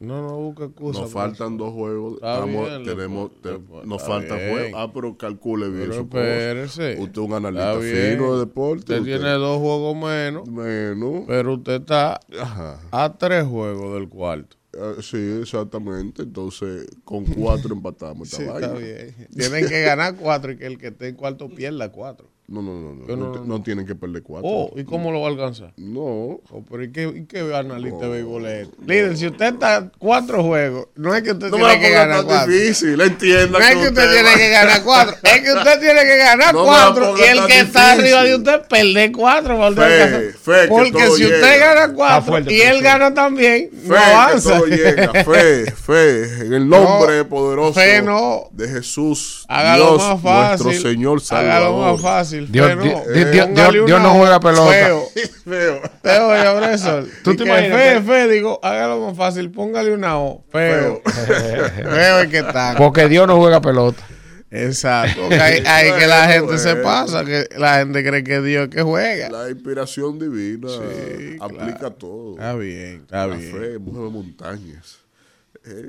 No, 0.00 0.22
no 0.22 0.36
busca 0.38 0.64
excusa. 0.64 1.02
Nos 1.02 1.12
faltan 1.12 1.58
dos 1.58 1.74
juegos. 1.74 2.14
Está 2.14 2.34
Estamos- 2.34 2.68
bien, 2.70 2.84
tenemos, 2.84 3.30
te- 3.42 3.58
nos 3.84 4.00
está 4.00 4.12
faltan 4.12 4.38
bien. 4.38 4.50
juegos. 4.50 4.70
Ah, 4.74 4.90
pero 4.94 5.16
calcule 5.18 5.68
bien 5.68 5.90
Pero 5.90 5.94
su 5.94 6.08
cosa. 6.08 6.22
espérese. 6.26 6.96
Usted 6.98 7.12
es 7.12 7.18
un 7.18 7.24
Está 7.24 7.36
analista 7.36 7.80
fino 7.80 8.32
de 8.34 8.38
deporte. 8.40 8.92
Usted 8.94 9.02
tiene 9.04 9.30
dos 9.32 9.58
juegos 9.58 9.96
menos, 9.96 10.48
Menos. 10.48 11.24
pero 11.26 11.52
usted 11.54 11.80
está 11.80 12.18
Ajá. 12.40 12.80
a 12.90 13.12
tres 13.18 13.44
juegos 13.44 13.94
del 13.94 14.08
cuarto. 14.08 14.56
Ah, 14.72 14.94
Sí, 15.02 15.18
exactamente. 15.42 16.22
Entonces, 16.22 16.86
con 17.04 17.24
cuatro 17.26 17.74
empatamos 17.74 18.32
esta 18.32 18.52
vaina. 18.52 18.68
bien. 18.72 19.14
Tienen 19.36 19.68
que 19.68 19.82
ganar 19.82 20.16
cuatro 20.16 20.52
y 20.52 20.56
que 20.56 20.66
el 20.66 20.78
que 20.78 20.86
esté 20.88 21.08
en 21.08 21.16
cuarto 21.16 21.48
pierda 21.50 21.92
cuatro. 21.92 22.26
No, 22.50 22.60
no, 22.62 22.72
no. 22.72 22.92
No, 22.94 23.06
no, 23.06 23.16
no, 23.16 23.16
no, 23.16 23.34
no 23.38 23.44
no. 23.46 23.62
tienen 23.62 23.86
que 23.86 23.94
perder 23.94 24.24
cuatro. 24.24 24.48
Oh, 24.50 24.72
¿y 24.76 24.82
cómo 24.82 25.12
lo 25.12 25.20
va 25.20 25.28
a 25.28 25.30
alcanzar? 25.30 25.72
No. 25.76 26.00
Oh, 26.02 26.64
pero 26.68 26.82
¿y 26.82 26.90
qué, 26.90 27.04
y 27.04 27.24
qué 27.26 27.38
analista 27.54 28.06
de 28.06 28.08
béisbol 28.08 28.46
es? 28.46 28.68
Líder, 28.84 29.16
si 29.16 29.28
usted 29.28 29.52
está 29.54 29.88
cuatro 29.98 30.42
juegos, 30.42 30.88
no 30.96 31.14
es 31.14 31.22
que 31.22 31.30
usted 31.30 31.48
tiene 31.48 31.78
que 31.78 31.90
ganar 31.90 32.24
cuatro. 32.24 32.52
difícil. 32.52 33.00
Entienda 33.00 33.58
No 33.58 33.64
es 33.64 33.70
que 33.76 33.88
usted 33.88 34.12
tiene 34.12 34.34
que 34.34 34.50
ganar 34.50 34.82
cuatro, 34.82 35.16
es 35.22 35.40
que 35.42 35.52
usted 35.52 35.80
tiene 35.80 36.00
que 36.02 36.16
ganar 36.16 36.54
cuatro 36.54 37.14
y 37.18 37.22
el 37.22 37.46
que 37.46 37.60
está 37.60 37.92
arriba 37.92 38.24
de 38.24 38.34
usted 38.34 38.62
perder 38.68 39.12
cuatro. 39.12 39.72
Fe, 39.72 40.66
Porque 40.68 41.06
si 41.10 41.22
llega. 41.22 41.36
usted 41.36 41.60
gana 41.60 41.92
cuatro 41.94 42.22
fuerte, 42.32 42.52
y 42.54 42.60
él 42.62 42.82
gana 42.82 43.14
también, 43.14 43.70
Fe, 43.70 43.88
no 43.88 43.94
que 43.94 44.00
avanza. 44.00 44.56
todo 44.56 44.66
llega. 44.66 45.12
Fe, 45.24 45.70
fe. 45.70 46.46
En 46.46 46.52
el 46.52 46.68
nombre 46.68 47.18
No, 47.18 47.28
poderoso 47.28 47.74
fe 47.74 48.02
no. 48.02 48.48
de 48.50 48.68
Jesús, 48.68 49.44
Hágalo 49.48 49.84
Dios, 49.96 49.98
más 50.02 50.20
fácil. 50.22 50.66
nuestro 50.66 50.90
Señor 50.90 51.22
Hágalo 51.30 51.64
Salvador. 51.70 51.92
más 51.92 52.02
fácil. 52.02 52.39
Dios- 52.48 52.76
no. 52.76 52.82
Dios- 52.82 53.02
Dios- 53.12 53.30
Dios- 53.32 53.46
Póngale 53.48 53.72
Dios 53.84 53.90
una 53.90 53.98
no 54.02 54.14
juega 54.14 54.40
pelota. 54.40 54.70
Feo. 54.72 55.08
Feo. 55.44 55.82
Feo, 56.02 56.56
profesor. 56.58 57.06
¿Tú 57.24 57.30
Y 57.32 57.36
te 57.36 57.44
imaginas 57.44 57.78
Fe, 57.80 57.94
que- 57.94 58.00
fe, 58.02 58.28
digo, 58.28 58.60
hágalo 58.62 59.00
más 59.06 59.16
fácil, 59.16 59.50
póngale 59.50 59.92
una 59.94 60.18
O. 60.18 60.44
Feo. 60.50 61.02
Feo 61.04 62.20
es 62.20 62.28
que 62.28 62.38
está. 62.38 62.74
Porque 62.76 63.08
Dios 63.08 63.26
no 63.26 63.36
juega 63.36 63.60
pelota. 63.60 64.02
Exacto. 64.52 65.20
Ahí, 65.30 65.62
ahí 65.64 65.92
que 65.96 66.06
la 66.08 66.26
gente 66.26 66.58
se 66.58 66.70
bueno. 66.72 66.82
pasa, 66.82 67.24
que 67.24 67.46
la 67.56 67.78
gente 67.78 68.02
cree 68.04 68.24
que 68.24 68.40
Dios 68.40 68.64
es 68.68 68.74
que 68.74 68.82
juega. 68.82 69.28
La 69.30 69.48
inspiración 69.48 70.18
divina 70.18 70.66
Sí, 70.68 71.36
aplica 71.40 71.78
claro. 71.78 71.94
todo. 71.94 72.32
Está 72.32 72.54
bien, 72.56 73.02
está 73.02 73.26
La 73.28 73.36
bien. 73.36 73.52
fe 73.52 73.78
mueve 73.78 74.10
montañas. 74.10 74.98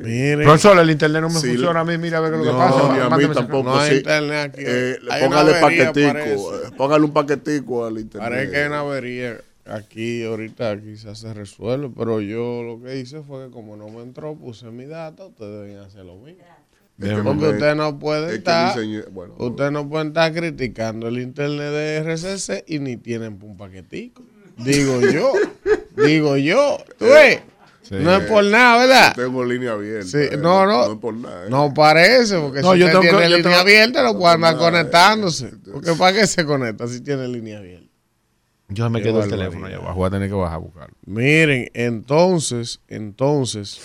Miren, 0.03 0.41
Profesor, 0.43 0.77
el 0.79 0.89
internet 0.89 1.21
no 1.21 1.29
me 1.29 1.39
Sí, 1.39 1.47
funciona 1.49 1.79
a 1.79 1.85
mí. 1.85 1.97
Mira 1.97 2.17
a 2.17 2.21
ver 2.21 2.31
qué 2.33 2.39
es 2.39 2.45
lo 2.45 2.51
que 2.51 2.57
No, 2.57 2.57
pasa. 2.57 2.93
ni 2.93 2.99
a 2.99 3.09
mí 3.27 3.33
tampoco. 3.33 3.69
no 3.69 3.79
hay 3.79 3.89
sí. 3.91 3.97
internet 3.97 4.51
aquí. 4.53 4.63
Eh, 4.65 4.95
Hay 5.09 5.23
póngale 5.23 5.53
paquetico. 5.61 6.13
parece. 6.13 6.33
eh, 6.33 6.71
Póngale 6.77 7.05
un 7.05 7.13
paquetico 7.13 7.85
al 7.85 7.97
internet. 7.99 8.29
Parece 8.29 8.51
que 8.51 8.57
hay 8.57 8.67
una 8.67 8.79
avería 8.81 9.37
aquí 9.65 10.23
ahorita 10.25 10.77
quizás 10.81 11.19
se 11.19 11.33
resuelve, 11.33 11.89
pero 11.97 12.19
yo 12.19 12.63
lo 12.63 12.81
que 12.83 12.97
hice 12.99 13.21
fue 13.21 13.45
que 13.45 13.51
como 13.51 13.77
no 13.77 13.87
me 13.89 14.01
entró, 14.01 14.35
puse 14.35 14.65
mi 14.71 14.85
data, 14.85 15.25
ustedes 15.27 15.67
deben 15.69 15.77
hacer 15.83 16.03
lo 16.03 16.15
mismo. 16.17 16.43
Este 16.99 17.15
Porque 17.23 17.45
usted 17.47 17.75
no 17.75 17.97
puede 17.97 18.27
es 18.27 18.33
estar, 18.39 18.75
bueno, 19.11 19.33
usted 19.37 19.71
no 19.71 19.87
puede 19.89 20.07
estar 20.07 20.31
criticando 20.33 21.07
el 21.07 21.19
internet 21.19 21.71
de 21.71 21.97
RCC 22.03 22.63
y 22.67 22.79
ni 22.79 22.97
tienen 22.97 23.39
un 23.41 23.55
paquetico. 23.57 24.21
Digo 24.57 24.99
yo, 25.01 25.31
digo 26.05 26.37
yo, 26.37 26.77
tú 26.99 27.05
ves, 27.05 27.39
no 27.99 28.15
es 28.15 28.23
por 28.29 28.43
nada, 28.45 28.77
¿verdad? 28.77 29.15
tengo 29.15 29.43
línea 29.43 29.71
abierta. 29.73 30.07
Sí, 30.07 30.17
eh, 30.17 30.37
no, 30.37 30.65
no. 30.65 30.87
No 30.87 30.93
es 30.93 30.99
por 30.99 31.13
nada. 31.13 31.45
eh. 31.45 31.49
No 31.49 31.73
parece, 31.73 32.39
porque 32.39 32.61
No, 32.61 32.73
si 32.73 32.79
yo 32.79 32.85
usted 32.85 32.99
tengo 32.99 33.01
que- 33.01 33.09
tiene 33.09 33.29
yo 33.31 33.37
línea 33.37 33.51
tengo- 33.51 33.61
abierta, 33.61 34.03
no 34.03 34.17
puede 34.17 34.33
andar 34.35 34.53
nada, 34.55 34.67
eh. 34.67 34.71
conectándose. 34.71 35.51
Porque 35.71 35.93
¿para 35.93 36.15
qué 36.17 36.27
se 36.27 36.45
conecta 36.45 36.87
si 36.87 37.01
tiene 37.01 37.27
línea 37.27 37.57
abierta? 37.59 37.87
Yo 38.69 38.89
me 38.89 39.01
quedo 39.01 39.21
el 39.21 39.29
teléfono 39.29 39.65
allá 39.65 39.77
abajo. 39.77 39.95
Voy 39.95 40.07
a 40.07 40.11
tener 40.11 40.29
que 40.29 40.35
bajar 40.35 40.55
a 40.55 40.59
buscarlo. 40.59 40.95
Miren, 41.05 41.69
entonces, 41.73 42.79
entonces, 42.87 43.81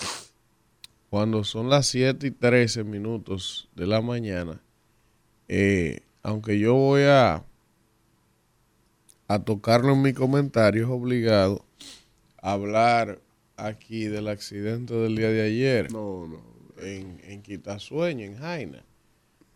cuando 1.09 1.43
son 1.43 1.69
las 1.69 1.87
7 1.87 2.27
y 2.27 2.31
13 2.31 2.85
minutos 2.85 3.67
de 3.75 3.85
la 3.87 3.99
mañana, 4.01 4.61
eh, 5.49 5.99
aunque 6.23 6.57
yo 6.59 6.73
voy 6.75 7.01
a, 7.03 7.43
a 9.27 9.39
tocarlo 9.39 9.91
en 9.93 10.01
mi 10.01 10.13
comentario, 10.13 10.83
es 10.85 10.89
obligado 10.89 11.65
a 12.41 12.53
hablar 12.53 13.19
aquí 13.57 14.05
del 14.05 14.27
accidente 14.27 14.93
del 14.93 15.15
día 15.15 15.29
de 15.29 15.41
ayer 15.41 15.91
No, 15.91 16.27
no. 16.27 16.41
en, 16.81 17.19
en 17.23 17.41
Quitasueño, 17.41 18.23
en 18.23 18.37
Jaina. 18.37 18.83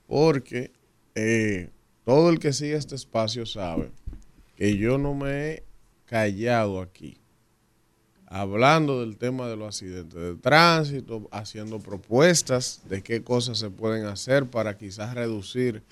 Porque 0.07 0.71
eh, 1.15 1.69
todo 2.03 2.29
el 2.29 2.39
que 2.39 2.51
sigue 2.51 2.75
este 2.75 2.95
espacio 2.95 3.45
sabe 3.45 3.91
que 4.55 4.75
yo 4.77 4.97
no 4.97 5.13
me 5.13 5.51
he 5.51 5.63
callado 6.05 6.81
aquí. 6.81 7.17
Hablando 8.25 9.01
del 9.01 9.17
tema 9.17 9.47
de 9.49 9.57
los 9.57 9.67
accidentes 9.67 10.17
de 10.19 10.35
tránsito, 10.35 11.27
haciendo 11.31 11.79
propuestas 11.79 12.81
de 12.87 13.01
qué 13.01 13.23
cosas 13.23 13.59
se 13.59 13.69
pueden 13.69 14.05
hacer 14.05 14.45
para 14.45 14.77
quizás 14.77 15.13
reducir 15.15 15.83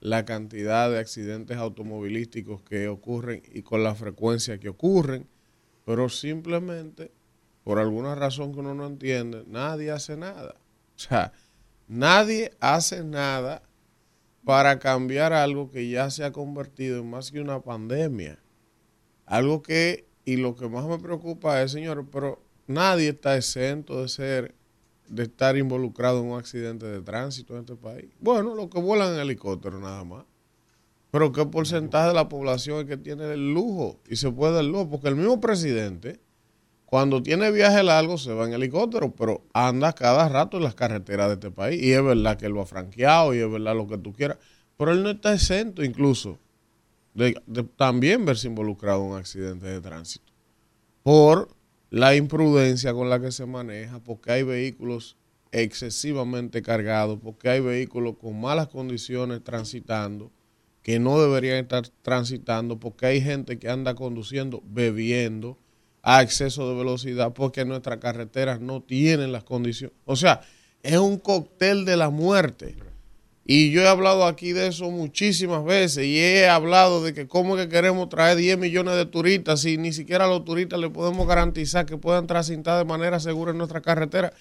la 0.00 0.24
cantidad 0.24 0.90
de 0.90 0.98
accidentes 0.98 1.58
automovilísticos 1.58 2.62
que 2.62 2.88
ocurren 2.88 3.42
y 3.52 3.60
con 3.60 3.84
la 3.84 3.94
frecuencia 3.94 4.58
que 4.58 4.70
ocurren, 4.70 5.26
pero 5.84 6.08
simplemente 6.08 7.10
por 7.64 7.78
alguna 7.78 8.14
razón 8.14 8.52
que 8.52 8.60
uno 8.60 8.74
no 8.74 8.86
entiende, 8.86 9.44
nadie 9.46 9.90
hace 9.90 10.16
nada. 10.16 10.56
O 10.96 10.98
sea, 10.98 11.32
nadie 11.88 12.52
hace 12.60 13.04
nada 13.04 13.62
para 14.44 14.78
cambiar 14.78 15.32
algo 15.32 15.70
que 15.70 15.88
ya 15.88 16.10
se 16.10 16.24
ha 16.24 16.32
convertido 16.32 17.00
en 17.00 17.10
más 17.10 17.30
que 17.30 17.40
una 17.40 17.60
pandemia. 17.60 18.38
Algo 19.26 19.62
que, 19.62 20.08
y 20.24 20.36
lo 20.36 20.56
que 20.56 20.68
más 20.68 20.84
me 20.86 20.98
preocupa 20.98 21.62
es, 21.62 21.72
señor, 21.72 22.06
pero 22.10 22.42
nadie 22.66 23.10
está 23.10 23.36
exento 23.36 24.02
de 24.02 24.08
ser, 24.08 24.54
de 25.08 25.24
estar 25.24 25.56
involucrado 25.56 26.20
en 26.20 26.30
un 26.30 26.38
accidente 26.38 26.86
de 26.86 27.00
tránsito 27.02 27.54
en 27.54 27.60
este 27.60 27.76
país. 27.76 28.10
Bueno, 28.18 28.54
los 28.54 28.68
que 28.68 28.80
vuelan 28.80 29.14
en 29.14 29.20
helicóptero 29.20 29.78
nada 29.78 30.02
más. 30.04 30.24
Pero 31.12 31.30
qué 31.30 31.44
porcentaje 31.44 32.08
de 32.08 32.14
la 32.14 32.28
población 32.28 32.80
es 32.80 32.86
que 32.86 32.96
tiene 32.96 33.34
el 33.34 33.52
lujo 33.52 34.00
y 34.08 34.16
se 34.16 34.30
puede 34.30 34.54
dar 34.54 34.64
lujo, 34.64 34.88
porque 34.88 35.08
el 35.08 35.16
mismo 35.16 35.40
presidente, 35.40 36.20
cuando 36.92 37.22
tiene 37.22 37.50
viaje 37.50 37.82
largo, 37.82 38.18
se 38.18 38.34
va 38.34 38.44
en 38.44 38.52
helicóptero, 38.52 39.14
pero 39.14 39.46
anda 39.54 39.94
cada 39.94 40.28
rato 40.28 40.58
en 40.58 40.64
las 40.64 40.74
carreteras 40.74 41.28
de 41.28 41.34
este 41.36 41.50
país. 41.50 41.82
Y 41.82 41.90
es 41.90 42.04
verdad 42.04 42.36
que 42.36 42.44
él 42.44 42.58
ha 42.58 42.66
franqueado 42.66 43.32
y 43.32 43.38
es 43.38 43.50
verdad 43.50 43.74
lo 43.74 43.86
que 43.86 43.96
tú 43.96 44.12
quieras. 44.12 44.36
Pero 44.76 44.92
él 44.92 45.02
no 45.02 45.08
está 45.08 45.32
exento 45.32 45.82
incluso 45.82 46.38
de, 47.14 47.34
de 47.46 47.62
también 47.62 48.26
verse 48.26 48.46
involucrado 48.46 49.06
en 49.06 49.12
un 49.12 49.16
accidente 49.16 49.64
de 49.68 49.80
tránsito. 49.80 50.30
Por 51.02 51.48
la 51.88 52.14
imprudencia 52.14 52.92
con 52.92 53.08
la 53.08 53.18
que 53.22 53.32
se 53.32 53.46
maneja, 53.46 53.98
porque 54.00 54.30
hay 54.30 54.42
vehículos 54.42 55.16
excesivamente 55.50 56.60
cargados, 56.60 57.18
porque 57.22 57.48
hay 57.48 57.60
vehículos 57.60 58.16
con 58.20 58.38
malas 58.38 58.68
condiciones 58.68 59.42
transitando, 59.42 60.30
que 60.82 60.98
no 60.98 61.18
deberían 61.18 61.56
estar 61.56 61.88
transitando, 62.02 62.78
porque 62.78 63.06
hay 63.06 63.22
gente 63.22 63.58
que 63.58 63.70
anda 63.70 63.94
conduciendo 63.94 64.62
bebiendo 64.66 65.56
a 66.02 66.22
exceso 66.22 66.68
de 66.68 66.74
velocidad, 66.76 67.32
porque 67.32 67.64
nuestras 67.64 67.98
carreteras 67.98 68.60
no 68.60 68.82
tienen 68.82 69.32
las 69.32 69.44
condiciones. 69.44 69.96
O 70.04 70.16
sea, 70.16 70.40
es 70.82 70.98
un 70.98 71.18
cóctel 71.18 71.84
de 71.84 71.96
la 71.96 72.10
muerte. 72.10 72.76
Y 73.44 73.70
yo 73.72 73.82
he 73.82 73.88
hablado 73.88 74.26
aquí 74.26 74.52
de 74.52 74.68
eso 74.68 74.88
muchísimas 74.90 75.64
veces 75.64 76.04
y 76.06 76.18
he 76.18 76.48
hablado 76.48 77.02
de 77.02 77.12
que 77.12 77.26
cómo 77.26 77.56
es 77.58 77.64
que 77.66 77.72
queremos 77.72 78.08
traer 78.08 78.36
10 78.36 78.56
millones 78.58 78.94
de 78.94 79.04
turistas 79.04 79.60
si 79.60 79.76
ni 79.78 79.92
siquiera 79.92 80.26
a 80.26 80.28
los 80.28 80.44
turistas 80.44 80.78
le 80.78 80.90
podemos 80.90 81.26
garantizar 81.26 81.84
que 81.84 81.96
puedan 81.96 82.28
transitar 82.28 82.78
de 82.78 82.84
manera 82.84 83.18
segura 83.18 83.50
en 83.50 83.58
nuestra 83.58 83.80
carretera. 83.80 84.32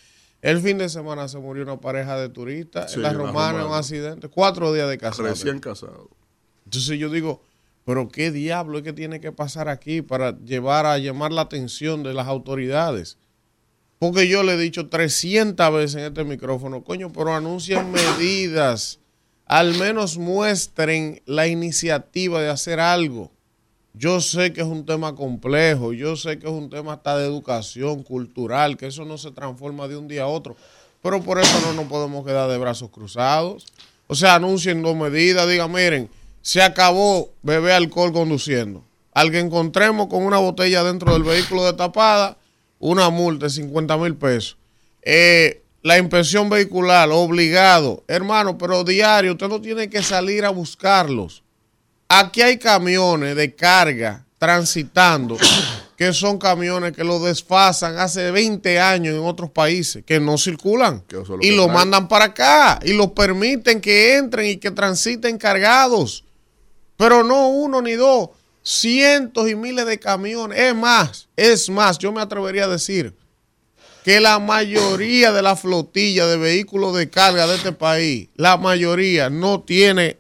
El 0.44 0.60
fin 0.62 0.78
de 0.78 0.88
semana 0.88 1.28
se 1.28 1.40
murió 1.40 1.64
una 1.64 1.80
pareja 1.80 2.16
de 2.20 2.30
turistas 2.30 2.92
Sí, 2.92 2.98
en 2.98 3.04
la 3.04 3.14
Romana, 3.14 3.50
en 3.50 3.56
un 3.56 3.62
Romana. 3.64 3.78
accidente, 3.80 4.28
cuatro 4.28 4.72
días 4.72 4.88
de 4.90 4.98
casado. 5.00 5.28
Recién 5.30 5.60
casado. 5.60 6.10
Entonces 6.66 7.00
yo 7.00 7.10
digo, 7.10 7.42
pero 7.86 8.10
qué 8.10 8.32
diablo 8.32 8.78
es 8.78 8.84
que 8.84 8.94
tiene 8.94 9.20
que 9.20 9.32
pasar 9.32 9.70
aquí 9.70 10.02
para 10.02 10.38
llevar 10.40 10.86
a 10.86 10.98
llamar 10.98 11.32
la 11.32 11.42
atención 11.42 12.04
de 12.04 12.14
las 12.14 12.28
autoridades. 12.28 13.18
Porque 14.00 14.28
yo 14.28 14.44
le 14.44 14.54
he 14.54 14.58
dicho 14.58 14.90
300 14.90 15.74
veces 15.74 15.96
en 15.96 16.06
este 16.06 16.24
micrófono, 16.24 16.84
coño, 16.84 17.12
pero 17.14 17.36
anuncien 17.36 17.92
medidas. 17.92 19.00
Al 19.46 19.76
menos 19.76 20.18
muestren 20.18 21.22
la 21.26 21.48
iniciativa 21.48 22.42
de 22.42 22.50
hacer 22.50 22.80
algo. 22.80 23.32
Yo 23.94 24.22
sé 24.22 24.54
que 24.54 24.62
es 24.62 24.68
un 24.68 24.86
tema 24.86 25.16
complejo, 25.16 25.92
yo 25.92 26.16
sé 26.16 26.40
que 26.40 26.48
es 26.48 26.54
un 26.54 26.70
tema 26.70 26.94
hasta 26.94 27.18
de 27.18 27.26
educación 27.26 28.04
cultural, 28.04 28.78
que 28.78 28.88
eso 28.88 29.04
no 29.04 29.18
se 29.18 29.32
transforma 29.32 29.88
de 29.90 29.98
un 29.98 30.08
día 30.08 30.24
a 30.24 30.28
otro, 30.28 30.56
pero 31.04 31.22
por 31.22 31.40
eso 31.40 31.60
no 31.62 31.74
nos 31.74 31.86
podemos 31.86 32.26
quedar 32.26 32.50
de 32.50 32.58
brazos 32.58 32.90
cruzados. 32.90 33.66
O 34.08 34.16
sea, 34.16 34.36
anuncien 34.36 34.82
dos 34.82 34.96
medidas, 34.96 35.48
digan, 35.48 35.72
miren, 35.72 36.10
se 36.42 36.62
acabó 36.62 37.34
beber 37.42 37.74
alcohol 37.74 38.12
conduciendo. 38.12 38.84
Al 39.14 39.32
que 39.32 39.40
encontremos 39.40 40.08
con 40.08 40.24
una 40.24 40.38
botella 40.38 40.84
dentro 40.84 41.14
del 41.14 41.24
vehículo 41.24 41.66
destapada, 41.66 42.38
una 42.80 43.10
multa 43.10 43.46
de 43.46 43.52
50 43.52 43.98
mil 43.98 44.16
pesos. 44.16 44.58
Eh, 45.02 45.62
la 45.84 45.98
inspección 45.98 46.50
vehicular, 46.50 47.10
obligado. 47.12 48.04
Hermano, 48.08 48.58
pero 48.58 48.84
diario, 48.84 49.34
usted 49.34 49.48
no 49.48 49.62
tiene 49.62 49.90
que 49.90 50.04
salir 50.04 50.46
a 50.46 50.50
buscarlos. 50.50 51.44
Aquí 52.08 52.42
hay 52.42 52.58
camiones 52.58 53.36
de 53.36 53.56
carga 53.56 54.26
transitando, 54.38 55.38
que 55.98 56.14
son 56.14 56.38
camiones 56.38 56.94
que 56.94 57.04
lo 57.04 57.20
desfasan 57.20 57.98
hace 58.00 58.32
20 58.32 58.80
años 58.80 59.16
en 59.16 59.24
otros 59.24 59.50
países, 59.50 60.04
que 60.06 60.20
no 60.20 60.38
circulan. 60.38 61.04
Lo 61.10 61.22
y 61.40 61.50
que 61.50 61.56
lo 61.56 61.66
trae. 61.66 61.76
mandan 61.76 62.08
para 62.08 62.26
acá 62.26 62.80
y 62.84 62.94
los 62.94 63.12
permiten 63.12 63.82
que 63.82 64.18
entren 64.18 64.48
y 64.48 64.58
que 64.58 64.72
transiten 64.72 65.38
cargados. 65.38 66.24
Pero 67.02 67.24
no 67.24 67.48
uno 67.48 67.82
ni 67.82 67.94
dos, 67.94 68.30
cientos 68.62 69.50
y 69.50 69.56
miles 69.56 69.88
de 69.88 69.98
camiones. 69.98 70.60
Es 70.60 70.76
más, 70.76 71.30
es 71.36 71.68
más, 71.68 71.98
yo 71.98 72.12
me 72.12 72.22
atrevería 72.22 72.66
a 72.66 72.68
decir 72.68 73.18
que 74.04 74.20
la 74.22 74.38
mayoría 74.38 75.32
de 75.32 75.42
la 75.42 75.56
flotilla 75.56 76.28
de 76.28 76.38
vehículos 76.38 76.96
de 76.96 77.10
carga 77.10 77.48
de 77.48 77.56
este 77.56 77.72
país, 77.72 78.30
la 78.36 78.56
mayoría 78.58 79.32
no 79.32 79.62
tiene 79.62 80.20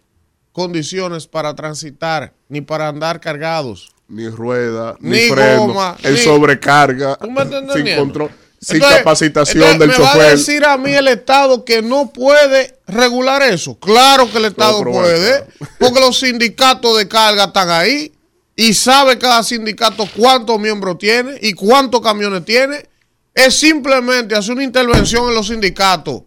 condiciones 0.53 1.27
para 1.27 1.53
transitar 1.53 2.33
ni 2.49 2.61
para 2.61 2.87
andar 2.87 3.19
cargados. 3.19 3.91
Ni 4.07 4.27
rueda, 4.27 4.97
ni, 5.01 5.11
Ni 5.11 5.29
freno, 5.29 5.67
goma, 5.67 5.97
en 6.01 6.15
ni- 6.15 6.19
sobrecarga, 6.19 7.15
¿Tú 7.17 7.29
me 7.29 7.43
estás 7.43 7.73
sin 7.75 7.95
control, 7.95 8.31
sin 8.61 8.75
Entonces- 8.75 8.97
capacitación 8.99 9.63
entonces, 9.63 9.79
del 9.79 9.89
¿Me 9.89 9.97
va 10.03 10.09
a 10.11 10.13
chofer. 10.13 10.37
decir 10.37 10.65
a 10.65 10.77
mí 10.77 10.93
el 10.93 11.07
Estado 11.07 11.65
que 11.65 11.81
no 11.81 12.11
puede 12.13 12.77
regular 12.87 13.41
eso? 13.41 13.77
Claro 13.79 14.29
que 14.31 14.37
el 14.37 14.45
Estado 14.45 14.83
puede, 14.83 15.45
porque 15.79 15.99
los 15.99 16.19
sindicatos 16.19 16.97
de 16.97 17.07
carga 17.07 17.45
están 17.45 17.69
ahí 17.71 18.13
y 18.55 18.73
sabe 18.75 19.17
cada 19.17 19.43
sindicato 19.43 20.07
cuántos 20.15 20.59
miembros 20.59 20.97
tiene 20.99 21.37
y 21.41 21.53
cuántos 21.53 22.01
camiones 22.01 22.45
tiene. 22.45 22.87
Es 23.33 23.55
simplemente 23.55 24.35
hacer 24.35 24.53
una 24.53 24.63
intervención 24.63 25.27
en 25.29 25.33
los 25.35 25.47
sindicatos 25.47 26.21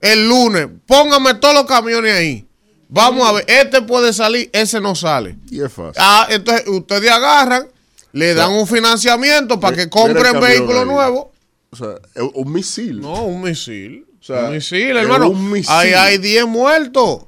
el 0.00 0.28
lunes. 0.28 0.68
Póngame 0.86 1.34
todos 1.34 1.54
los 1.54 1.64
camiones 1.64 2.14
ahí. 2.14 2.44
Vamos 2.88 3.28
a 3.28 3.32
ver, 3.32 3.44
este 3.48 3.82
puede 3.82 4.12
salir, 4.12 4.48
ese 4.52 4.80
no 4.80 4.94
sale. 4.94 5.36
Y 5.50 5.60
es 5.62 5.72
fácil. 5.72 5.94
Ah, 5.96 6.26
entonces 6.30 6.66
ustedes 6.68 7.10
agarran, 7.10 7.68
le 8.12 8.34
dan 8.34 8.50
un 8.52 8.66
financiamiento 8.66 9.60
para 9.60 9.76
que 9.76 9.88
compren 9.88 10.40
vehículos 10.40 10.86
nuevos. 10.86 11.26
O 11.70 11.76
sea, 11.76 11.94
un 12.34 12.52
misil. 12.52 13.00
No, 13.00 13.24
un 13.24 13.42
misil. 13.42 14.06
sea, 14.20 14.44
un 14.44 14.52
misil, 14.52 14.96
hermano. 14.96 15.30
un 15.30 15.50
misil. 15.50 15.72
Ahí 15.72 15.92
hay 15.92 16.18
10 16.18 16.46
muertos. 16.46 17.26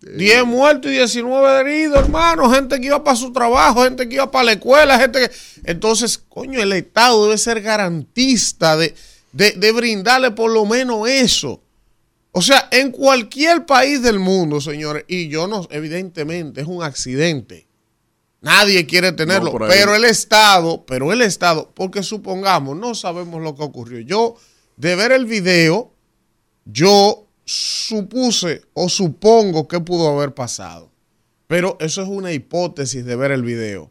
10 0.00 0.44
muertos 0.44 0.90
y 0.90 0.96
19 0.96 1.60
heridos, 1.60 1.98
hermano. 1.98 2.50
Gente 2.50 2.80
que 2.80 2.86
iba 2.86 3.02
para 3.02 3.16
su 3.16 3.32
trabajo, 3.32 3.82
gente 3.82 4.08
que 4.08 4.16
iba 4.16 4.30
para 4.30 4.44
la 4.44 4.52
escuela, 4.52 4.98
gente 4.98 5.20
que... 5.20 5.30
Entonces, 5.64 6.18
coño, 6.18 6.60
el 6.60 6.72
Estado 6.72 7.24
debe 7.24 7.38
ser 7.38 7.60
garantista 7.60 8.76
de, 8.76 8.94
de, 9.32 9.52
de 9.52 9.72
brindarle 9.72 10.30
por 10.30 10.50
lo 10.50 10.64
menos 10.64 11.08
eso. 11.08 11.60
O 12.30 12.42
sea, 12.42 12.68
en 12.70 12.90
cualquier 12.90 13.64
país 13.64 14.02
del 14.02 14.18
mundo, 14.18 14.60
señores, 14.60 15.04
y 15.08 15.28
yo 15.28 15.46
no, 15.46 15.66
evidentemente, 15.70 16.60
es 16.60 16.66
un 16.66 16.82
accidente. 16.82 17.65
Nadie 18.46 18.86
quiere 18.86 19.12
tenerlo, 19.12 19.52
No, 19.52 19.66
pero 19.66 19.94
el 19.94 20.04
Estado, 20.04 20.84
pero 20.86 21.12
el 21.12 21.20
Estado, 21.20 21.70
porque 21.74 22.02
supongamos, 22.02 22.76
no 22.76 22.94
sabemos 22.94 23.42
lo 23.42 23.54
que 23.54 23.64
ocurrió. 23.64 24.00
Yo, 24.00 24.36
de 24.76 24.94
ver 24.94 25.12
el 25.12 25.26
video, 25.26 25.92
yo 26.64 27.26
supuse 27.44 28.62
o 28.72 28.88
supongo 28.88 29.66
que 29.66 29.80
pudo 29.80 30.08
haber 30.08 30.32
pasado. 30.32 30.90
Pero 31.46 31.76
eso 31.80 32.02
es 32.02 32.08
una 32.08 32.32
hipótesis 32.32 33.04
de 33.04 33.16
ver 33.16 33.30
el 33.30 33.42
video. 33.42 33.90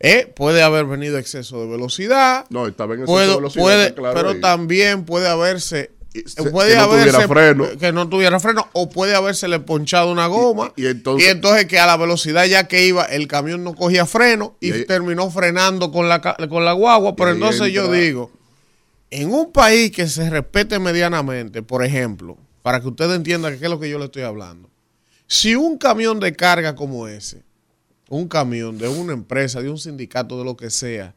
Eh, 0.00 0.32
puede 0.34 0.62
haber 0.62 0.84
venido 0.84 1.18
exceso 1.18 1.60
de 1.60 1.66
velocidad. 1.66 2.46
No, 2.50 2.66
estaba 2.66 2.94
en 2.94 3.00
exceso 3.00 3.18
de 3.18 3.34
velocidad, 3.34 3.62
puede, 3.62 3.94
claro 3.94 4.14
pero 4.14 4.30
ahí. 4.30 4.40
también 4.40 5.04
puede 5.04 5.28
haberse 5.28 5.90
se- 6.26 6.44
puede 6.50 6.70
que 6.70 6.76
no 6.76 6.82
haberse 6.82 7.10
tuviera 7.10 7.28
freno. 7.28 7.78
que 7.78 7.92
no 7.92 8.08
tuviera 8.08 8.40
freno 8.40 8.68
o 8.72 8.88
puede 8.90 9.14
habérsele 9.14 9.60
ponchado 9.60 10.10
una 10.12 10.26
goma 10.26 10.72
Y- 10.76 10.82
y 10.84 10.86
entonces- 10.86 11.28
entonces 11.30 11.66
que 11.66 11.78
a 11.78 11.86
la 11.86 11.96
velocidad 11.96 12.44
ya 12.46 12.68
que 12.68 12.86
iba 12.86 13.04
el 13.04 13.26
camión 13.28 13.64
no 13.64 13.74
cogía 13.74 14.06
freno 14.06 14.56
y, 14.60 14.72
terminó 14.84 15.30
frenando 15.30 15.90
con 15.92 16.08
la 16.08 16.20
con 16.20 16.64
la 16.64 16.72
guagua 16.72 17.14
pero 17.16 17.30
entonces 17.30 17.72
yo 17.72 17.90
digo 17.92 18.30
en 19.10 19.32
un 19.32 19.52
país 19.52 19.90
que 19.90 20.06
se 20.08 20.28
respete 20.30 20.78
medianamente 20.78 21.62
por 21.62 21.84
ejemplo 21.84 22.36
para 22.62 22.80
que 22.80 22.88
ustedes 22.88 23.16
entiendan 23.16 23.58
qué 23.58 23.64
es 23.64 23.70
lo 23.70 23.80
que 23.80 23.88
yo 23.88 23.98
le 23.98 24.06
estoy 24.06 24.22
hablando 24.22 24.68
si 25.26 25.54
un 25.54 25.78
camión 25.78 26.20
de 26.20 26.34
carga 26.34 26.74
como 26.74 27.06
ese 27.08 27.42
un 28.10 28.26
camión 28.26 28.78
de 28.78 28.88
una 28.88 29.12
empresa, 29.12 29.60
de 29.60 29.68
un 29.68 29.76
sindicato, 29.76 30.38
de 30.38 30.44
lo 30.46 30.56
que 30.56 30.70
sea, 30.70 31.14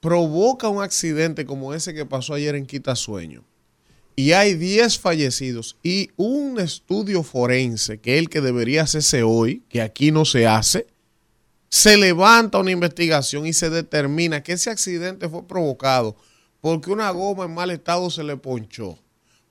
provoca 0.00 0.68
un 0.68 0.82
accidente 0.82 1.46
como 1.46 1.72
ese 1.72 1.94
que 1.94 2.04
pasó 2.04 2.34
ayer 2.34 2.54
en 2.54 2.66
Quitasueño, 2.66 3.42
y 4.16 4.32
hay 4.32 4.54
10 4.54 4.98
fallecidos 4.98 5.76
y 5.82 6.10
un 6.16 6.60
estudio 6.60 7.22
forense, 7.22 8.00
que 8.00 8.14
es 8.14 8.20
el 8.20 8.28
que 8.28 8.40
debería 8.40 8.82
hacerse 8.82 9.22
hoy, 9.22 9.62
que 9.68 9.82
aquí 9.82 10.12
no 10.12 10.24
se 10.24 10.46
hace, 10.46 10.86
se 11.68 11.96
levanta 11.96 12.58
una 12.58 12.70
investigación 12.70 13.46
y 13.46 13.52
se 13.52 13.70
determina 13.70 14.42
que 14.42 14.52
ese 14.52 14.70
accidente 14.70 15.28
fue 15.28 15.46
provocado 15.46 16.16
porque 16.60 16.90
una 16.90 17.10
goma 17.10 17.44
en 17.44 17.54
mal 17.54 17.70
estado 17.70 18.08
se 18.10 18.24
le 18.24 18.36
ponchó, 18.36 18.98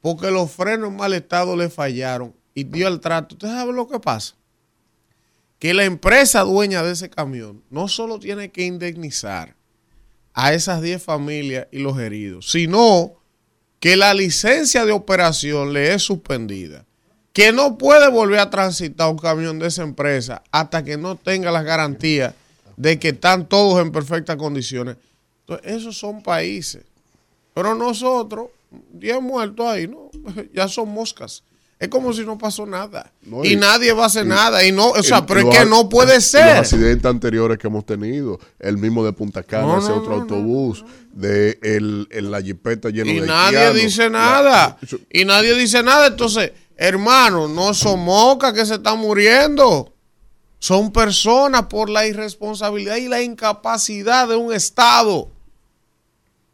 porque 0.02 0.32
los 0.32 0.52
frenos 0.52 0.90
en 0.90 0.96
mal 0.96 1.14
estado 1.14 1.56
le 1.56 1.70
fallaron 1.70 2.34
y 2.56 2.64
dio 2.64 2.88
el 2.88 3.00
trato. 3.00 3.36
¿Usted 3.36 3.50
sabe 3.50 3.74
lo 3.74 3.88
que 3.88 4.00
pasa? 4.00 4.36
que 5.64 5.74
la 5.74 5.86
empresa 5.86 6.42
dueña 6.42 6.84
de 6.84 6.92
ese 6.92 7.10
camión 7.10 7.64
no 7.70 7.88
solo 7.88 8.20
tiene 8.20 8.52
que 8.52 8.66
indemnizar 8.66 9.56
a 10.34 10.54
esas 10.54 10.82
10 10.82 11.02
familias 11.02 11.68
y 11.72 11.80
los 11.80 11.98
heridos, 11.98 12.52
sino 12.52 13.14
que 13.84 13.98
la 13.98 14.14
licencia 14.14 14.86
de 14.86 14.94
operación 14.94 15.74
le 15.74 15.94
es 15.94 16.04
suspendida, 16.04 16.86
que 17.34 17.52
no 17.52 17.78
puede 17.78 18.10
volver 18.10 18.40
a 18.40 18.50
transitar 18.50 19.10
un 19.10 19.18
camión 19.18 19.60
de 19.60 19.68
esa 19.68 19.84
empresa 19.84 20.42
hasta 20.52 20.86
que 20.86 20.96
no 20.96 21.18
tenga 21.18 21.52
las 21.52 21.66
garantías 21.66 22.34
de 22.78 22.98
que 22.98 23.10
están 23.10 23.46
todos 23.50 23.82
en 23.82 23.92
perfectas 23.92 24.38
condiciones. 24.38 24.96
Entonces, 25.42 25.74
esos 25.74 25.98
son 25.98 26.24
países. 26.24 26.86
Pero 27.54 27.76
nosotros, 27.76 28.52
10 28.94 29.22
muertos 29.22 29.68
ahí, 29.68 29.86
¿no? 29.86 30.10
Ya 30.54 30.70
son 30.70 30.88
moscas. 30.88 31.44
Es 31.84 31.90
como 31.90 32.14
si 32.14 32.24
no 32.26 32.38
pasó 32.38 32.66
nada. 32.66 33.12
No, 33.24 33.44
y, 33.44 33.54
y- 33.54 33.56
nadie 33.58 33.92
va 33.94 34.04
a 34.04 34.08
hacer 34.08 34.26
nada. 34.26 34.64
Y 34.66 34.72
no, 34.72 34.92
o 34.92 35.04
sea, 35.04 35.26
pero 35.26 35.42
es 35.52 35.58
que 35.58 35.66
no 35.66 35.90
puede 35.90 36.14
y 36.14 36.16
Los 36.16 36.26
ser. 36.26 36.58
accidentes 36.58 37.06
anteriores 37.06 37.58
que 37.58 37.68
hemos 37.68 37.86
tenido, 37.86 38.40
el 38.60 38.78
mismo 38.78 39.04
de 39.04 39.12
Punta 39.14 39.44
Cana, 39.44 39.68
No, 39.68 39.80
ese 39.80 39.90
no, 39.90 39.96
otro 39.98 40.14
autobús, 40.14 40.86
de 41.12 41.60
el, 41.62 42.08
el- 42.12 42.32
la 42.32 42.42
jipeta 42.42 42.90
lleno 42.90 43.12
Y 43.12 43.20
de 43.20 43.28
nadie 43.28 43.58
haitianos. 43.58 43.82
dice 43.82 44.04
La- 44.04 44.10
nada. 44.10 44.78
Y 45.12 45.26
nadie 45.26 45.54
dice 45.56 45.84
nada. 45.84 46.08
Entonces, 46.08 46.54
hermano, 46.78 47.48
no 47.50 47.74
son 47.74 48.00
mocas 48.04 48.54
que 48.54 48.66
se 48.66 48.76
están 48.76 48.98
muriendo. 49.00 49.94
Son 50.60 50.94
personas 50.94 51.64
por 51.64 51.90
la 51.90 52.08
irresponsabilidad 52.08 52.96
y 52.96 53.10
la 53.10 53.22
incapacidad 53.22 54.30
de 54.30 54.38
un 54.38 54.54
Estado 54.54 55.30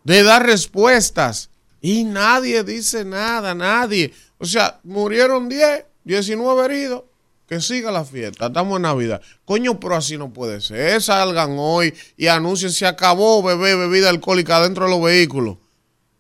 de 0.03 0.23
dar 0.23 0.43
respuestas. 0.45 1.49
Y 1.81 2.03
nadie 2.03 2.63
dice 2.63 3.05
nada, 3.05 3.53
nadie. 3.53 4.11
O 4.39 4.45
sea, 4.45 4.80
murieron 4.84 5.47
10, 5.47 5.86
19 6.04 6.65
heridos. 6.65 7.04
Que 7.47 7.60
siga 7.62 7.89
la 7.89 8.06
fiesta, 8.06 8.45
estamos 8.45 8.75
en 8.75 8.84
Navidad. 8.84 9.21
Coño, 9.43 9.80
pero 9.80 9.95
así 9.95 10.19
no 10.19 10.32
puede 10.32 10.62
ser. 10.62 11.02
Salgan 11.02 11.56
hoy 11.58 11.91
y 12.15 12.28
anuncien, 12.28 12.71
se 12.71 12.86
acabó 12.86 13.41
beber 13.41 13.75
bebida 13.75 14.10
alcohólica 14.10 14.62
dentro 14.62 14.86
de 14.86 14.91
los 14.91 15.02
vehículos. 15.02 15.58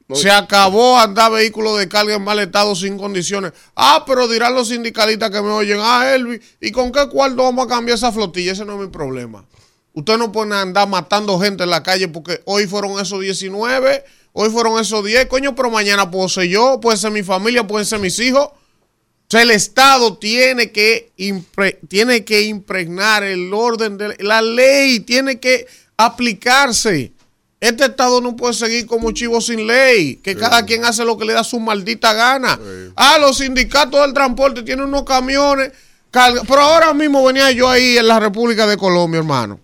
No, 0.07 0.15
Se 0.15 0.31
acabó 0.31 0.97
andar 0.97 1.31
vehículos 1.31 1.77
de 1.77 1.87
carga 1.87 2.15
en 2.15 2.23
mal 2.23 2.39
estado 2.39 2.75
sin 2.75 2.97
condiciones. 2.97 3.53
Ah, 3.75 4.03
pero 4.07 4.27
dirán 4.27 4.55
los 4.55 4.69
sindicalistas 4.69 5.29
que 5.29 5.39
me 5.39 5.49
oyen, 5.49 5.77
ah, 5.79 6.15
Elvi, 6.15 6.41
¿y 6.59 6.71
con 6.71 6.91
qué 6.91 7.07
cuarto 7.07 7.43
vamos 7.43 7.67
a 7.67 7.69
cambiar 7.69 7.95
esa 7.95 8.11
flotilla? 8.11 8.53
Ese 8.53 8.65
no 8.65 8.73
es 8.73 8.79
mi 8.79 8.87
problema. 8.87 9.45
Usted 9.93 10.17
no 10.17 10.31
puede 10.31 10.55
andar 10.55 10.87
matando 10.87 11.39
gente 11.39 11.63
en 11.63 11.69
la 11.69 11.83
calle 11.83 12.07
porque 12.07 12.41
hoy 12.45 12.65
fueron 12.65 12.99
esos 12.99 13.21
19, 13.21 14.03
hoy 14.33 14.49
fueron 14.49 14.79
esos 14.79 15.03
10, 15.05 15.25
coño, 15.27 15.55
pero 15.55 15.69
mañana 15.69 16.09
puedo 16.09 16.27
ser 16.29 16.45
yo, 16.45 16.79
puede 16.79 16.97
ser 16.97 17.11
mi 17.11 17.23
familia, 17.23 17.65
pueden 17.67 17.85
ser 17.85 17.99
mis 17.99 18.17
hijos. 18.19 18.45
O 18.47 19.31
sea, 19.31 19.41
el 19.43 19.51
Estado 19.51 20.17
tiene 20.17 20.71
que, 20.71 21.11
tiene 21.87 22.25
que 22.25 22.41
impregnar 22.41 23.23
el 23.23 23.53
orden 23.53 23.97
de 23.97 24.15
la 24.19 24.41
ley, 24.41 25.01
tiene 25.01 25.39
que 25.39 25.67
aplicarse. 26.23 27.11
Este 27.59 27.85
Estado 27.85 28.21
no 28.21 28.35
puede 28.35 28.53
seguir 28.53 28.85
como 28.85 29.11
chivo 29.11 29.41
sin 29.41 29.67
ley, 29.67 30.15
que 30.17 30.35
cada 30.35 30.65
quien 30.65 30.85
hace 30.85 31.03
lo 31.03 31.17
que 31.17 31.25
le 31.25 31.33
da 31.33 31.43
su 31.43 31.59
maldita 31.59 32.13
gana. 32.13 32.55
Sí. 32.55 32.91
Ah, 32.95 33.17
los 33.19 33.37
sindicatos 33.37 33.99
del 34.01 34.13
transporte 34.13 34.63
tienen 34.63 34.85
unos 34.85 35.03
camiones, 35.03 35.71
carga- 36.09 36.41
pero 36.47 36.61
ahora 36.61 36.93
mismo 36.93 37.23
venía 37.23 37.51
yo 37.51 37.67
ahí 37.69 37.97
en 37.97 38.07
la 38.07 38.19
República 38.19 38.65
de 38.65 38.77
Colombia, 38.77 39.19
hermano. 39.19 39.59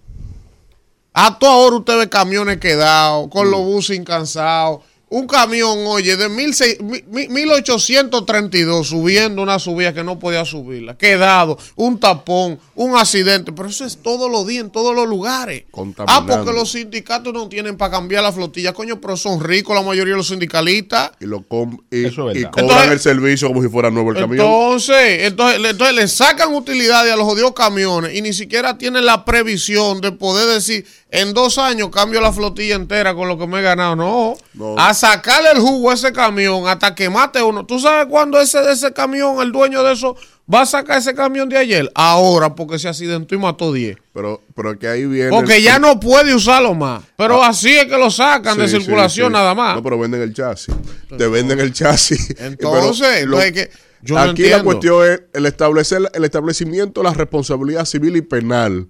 A 1.18 1.40
toda 1.40 1.56
hora 1.56 1.78
usted 1.78 1.98
ve 1.98 2.10
camiones 2.10 2.58
quedados, 2.58 3.30
con 3.30 3.50
los 3.50 3.62
buses 3.62 3.98
incansados. 3.98 4.82
Un 5.08 5.28
camión, 5.28 5.78
oye, 5.86 6.18
de 6.18 6.28
16 6.28 6.82
mi- 6.82 7.04
mi- 7.08 7.28
1832 7.30 8.88
subiendo 8.88 9.42
una 9.44 9.60
subida 9.60 9.94
que 9.94 10.04
no 10.04 10.18
podía 10.20 10.44
subirla, 10.46 10.98
quedado, 10.98 11.58
un 11.76 12.00
tapón, 12.00 12.60
un 12.74 12.98
accidente, 12.98 13.52
pero 13.54 13.70
eso 13.70 13.86
es 13.86 13.98
todos 14.02 14.30
los 14.30 14.46
días 14.48 14.66
en 14.66 14.72
todos 14.72 14.96
los 14.96 15.08
lugares. 15.08 15.64
Ah, 16.08 16.26
porque 16.28 16.52
los 16.52 16.72
sindicatos 16.72 17.34
no 17.34 17.48
tienen 17.48 17.78
para 17.78 17.92
cambiar 17.92 18.24
la 18.24 18.32
flotilla, 18.34 18.74
coño, 18.74 19.00
pero 19.00 19.16
son 19.16 19.40
ricos 19.42 19.76
la 19.76 19.84
mayoría 19.84 20.14
de 20.14 20.18
los 20.18 20.28
sindicalistas. 20.28 21.12
Y, 21.22 21.26
lo 21.26 21.44
com- 21.44 21.78
y, 21.92 22.06
Eso 22.06 22.32
es 22.32 22.38
y 22.38 22.40
verdad. 22.40 22.52
cobran 22.52 22.70
Entonces- 22.70 22.92
el 22.92 23.00
servicio 23.00 23.48
como 23.48 23.62
si 23.62 23.70
fuera 23.70 23.92
nuevo 23.92 24.12
el 24.12 24.18
camión. 24.18 24.46
Entonces, 24.46 25.22
entonces, 25.28 25.60
le- 25.62 25.70
entonces 25.70 25.96
le 25.96 26.08
sacan 26.08 26.54
utilidades 26.54 27.14
a 27.14 27.16
los 27.16 27.26
jodidos 27.26 27.54
camiones 27.54 28.16
y 28.16 28.22
ni 28.22 28.34
siquiera 28.34 28.78
tienen 28.78 29.06
la 29.06 29.24
previsión 29.24 30.02
de 30.02 30.12
poder 30.12 30.48
decir, 30.48 30.86
en 31.22 31.34
dos 31.34 31.58
años 31.58 31.90
cambio 31.90 32.22
la 32.22 32.32
flotilla 32.34 32.76
entera 32.76 33.14
con 33.16 33.28
lo 33.28 33.38
que 33.38 33.48
me 33.48 33.60
he 33.60 33.62
ganado. 33.62 33.96
No, 33.96 34.36
No. 34.54 34.76
a 34.78 34.94
sacarle 34.94 35.52
el 35.52 35.60
jugo 35.60 35.92
a 35.92 35.94
ese 35.94 36.12
camión 36.14 36.68
hasta 36.68 36.94
que 36.96 37.10
mate 37.10 37.42
uno. 37.42 37.66
¿Tú 37.66 37.80
sabes 37.80 38.08
cuándo 38.10 38.40
ese 38.40 38.60
de 38.62 38.74
ese 38.74 38.94
camión, 38.94 39.42
el 39.42 39.52
dueño 39.52 39.84
de 39.84 39.94
eso, 39.94 40.16
va 40.54 40.62
a 40.62 40.66
sacar 40.66 40.98
ese 41.00 41.14
camión 41.16 41.48
de 41.50 41.58
ayer? 41.58 41.92
Ahora, 41.96 42.54
porque 42.56 42.78
se 42.80 42.88
accidentó 42.88 43.34
y 43.36 43.38
mató 43.38 43.72
10. 43.74 43.98
Pero, 44.14 44.42
pero 44.56 44.78
que 44.78 44.88
ahí 44.88 45.06
viene. 45.06 45.30
Porque 45.30 45.58
el- 45.58 45.64
ya 45.64 45.80
no 45.80 46.00
puede 46.00 46.34
usarlo 46.36 46.74
más. 46.74 47.04
Pero 47.18 47.44
así 47.44 47.76
es 47.76 47.86
que 47.86 47.98
lo 47.98 48.10
sacan 48.12 48.58
de 48.58 48.68
Sí, 48.68 48.78
circulación 48.78 49.28
sí. 49.28 49.34
nada 49.34 49.54
más. 49.56 49.76
No, 49.76 49.84
pero 49.84 49.98
venden 50.00 50.22
el 50.22 50.34
chasis. 50.34 50.74
Te 51.18 51.28
venden 51.28 51.60
el 51.60 51.74
chasis. 51.74 52.36
Entonces, 52.40 53.26
lo- 53.26 53.42
entonces 53.42 53.52
que 53.52 53.72
yo 54.02 54.16
no 54.16 54.22
aquí 54.22 54.44
la 54.50 54.62
cuestión 54.64 55.04
es 55.12 55.22
el 55.34 55.46
establecer 55.48 56.00
el 56.14 56.24
establecimiento 56.24 57.02
de 57.02 57.08
la 57.10 57.14
responsabilidad 57.16 57.86
civil 57.86 58.16
y 58.18 58.22
penal 58.22 58.88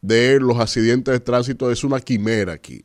de 0.00 0.38
los 0.40 0.58
accidentes 0.58 1.12
de 1.12 1.20
tránsito 1.20 1.70
es 1.70 1.84
una 1.84 2.00
quimera 2.00 2.52
aquí. 2.52 2.84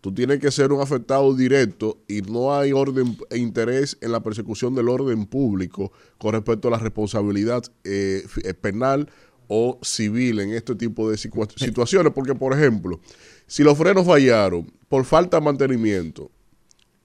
Tú 0.00 0.12
tienes 0.12 0.40
que 0.40 0.50
ser 0.50 0.72
un 0.72 0.80
afectado 0.80 1.32
directo 1.34 1.98
y 2.08 2.22
no 2.22 2.54
hay 2.56 2.72
orden 2.72 3.16
e 3.30 3.38
interés 3.38 3.96
en 4.00 4.10
la 4.10 4.20
persecución 4.20 4.74
del 4.74 4.88
orden 4.88 5.26
público 5.26 5.92
con 6.18 6.32
respecto 6.32 6.68
a 6.68 6.72
la 6.72 6.78
responsabilidad 6.78 7.62
eh, 7.84 8.24
penal 8.60 9.08
o 9.46 9.78
civil 9.82 10.40
en 10.40 10.54
este 10.54 10.74
tipo 10.74 11.08
de 11.08 11.16
situa- 11.16 11.48
situaciones. 11.56 12.12
Porque, 12.12 12.34
por 12.34 12.52
ejemplo, 12.52 13.00
si 13.46 13.62
los 13.62 13.78
frenos 13.78 14.04
fallaron 14.04 14.72
por 14.88 15.04
falta 15.04 15.38
de 15.38 15.44
mantenimiento, 15.44 16.32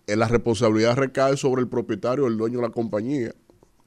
eh, 0.08 0.16
la 0.16 0.28
responsabilidad 0.28 0.96
recae 0.96 1.38
sobre 1.38 1.62
el 1.62 1.68
propietario, 1.68 2.26
el 2.26 2.38
dueño 2.38 2.58
de 2.62 2.68
la 2.68 2.74
compañía 2.74 3.32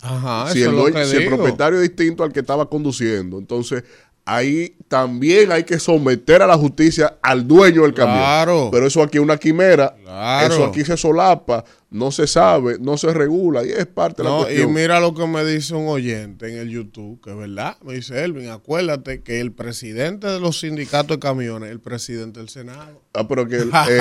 Ajá, 0.03 0.53
si, 0.53 0.63
eso 0.63 0.71
el, 0.71 0.77
es 0.77 0.85
lo 0.85 0.93
que 1.01 1.05
si 1.07 1.17
el 1.17 1.27
propietario 1.27 1.81
es 1.81 1.89
distinto 1.89 2.23
al 2.23 2.33
que 2.33 2.41
estaba 2.41 2.71
conduciendo, 2.71 3.39
entonces 3.39 3.85
ahí 4.35 4.77
también 4.89 5.51
hay 5.53 5.65
que 5.65 5.79
someter 5.79 6.43
a 6.43 6.47
la 6.47 6.57
justicia 6.57 7.17
al 7.23 7.47
dueño 7.47 7.83
del 7.83 7.95
camión. 7.95 8.19
Claro. 8.19 8.69
Pero 8.73 8.87
eso 8.87 9.03
aquí 9.03 9.19
es 9.19 9.23
una 9.25 9.37
quimera, 9.37 9.95
Claro. 10.05 10.55
eso 10.55 10.65
aquí 10.67 10.85
se 10.85 10.97
solapa, 10.97 11.65
no 11.91 12.13
se 12.13 12.27
sabe, 12.29 12.77
no 12.81 12.97
se 12.97 13.13
regula 13.13 13.65
y 13.65 13.71
es 13.71 13.87
parte 13.87 14.23
de 14.23 14.29
la 14.29 14.35
No, 14.35 14.41
y 14.43 14.45
cuestión. 14.45 14.73
mira 14.75 15.01
lo 15.01 15.13
que 15.13 15.27
me 15.27 15.45
dice 15.45 15.75
un 15.75 15.89
oyente 15.89 16.49
en 16.49 16.57
el 16.59 16.71
YouTube, 16.71 17.21
que 17.21 17.31
es 17.31 17.37
verdad. 17.37 17.77
Me 17.83 17.95
dice 17.95 18.23
Elvin, 18.23 18.49
acuérdate 18.49 19.23
que 19.23 19.41
el 19.41 19.51
presidente 19.53 20.29
de 20.29 20.39
los 20.39 20.61
sindicatos 20.61 21.17
de 21.17 21.19
camiones 21.21 21.67
es 21.69 21.73
el 21.73 21.81
presidente 21.81 22.39
del 22.39 22.49
Senado. 22.49 23.03
Ah, 23.13 23.27
pero 23.27 23.49
que 23.49 23.57
el- 23.57 23.71
eh, 23.89 23.99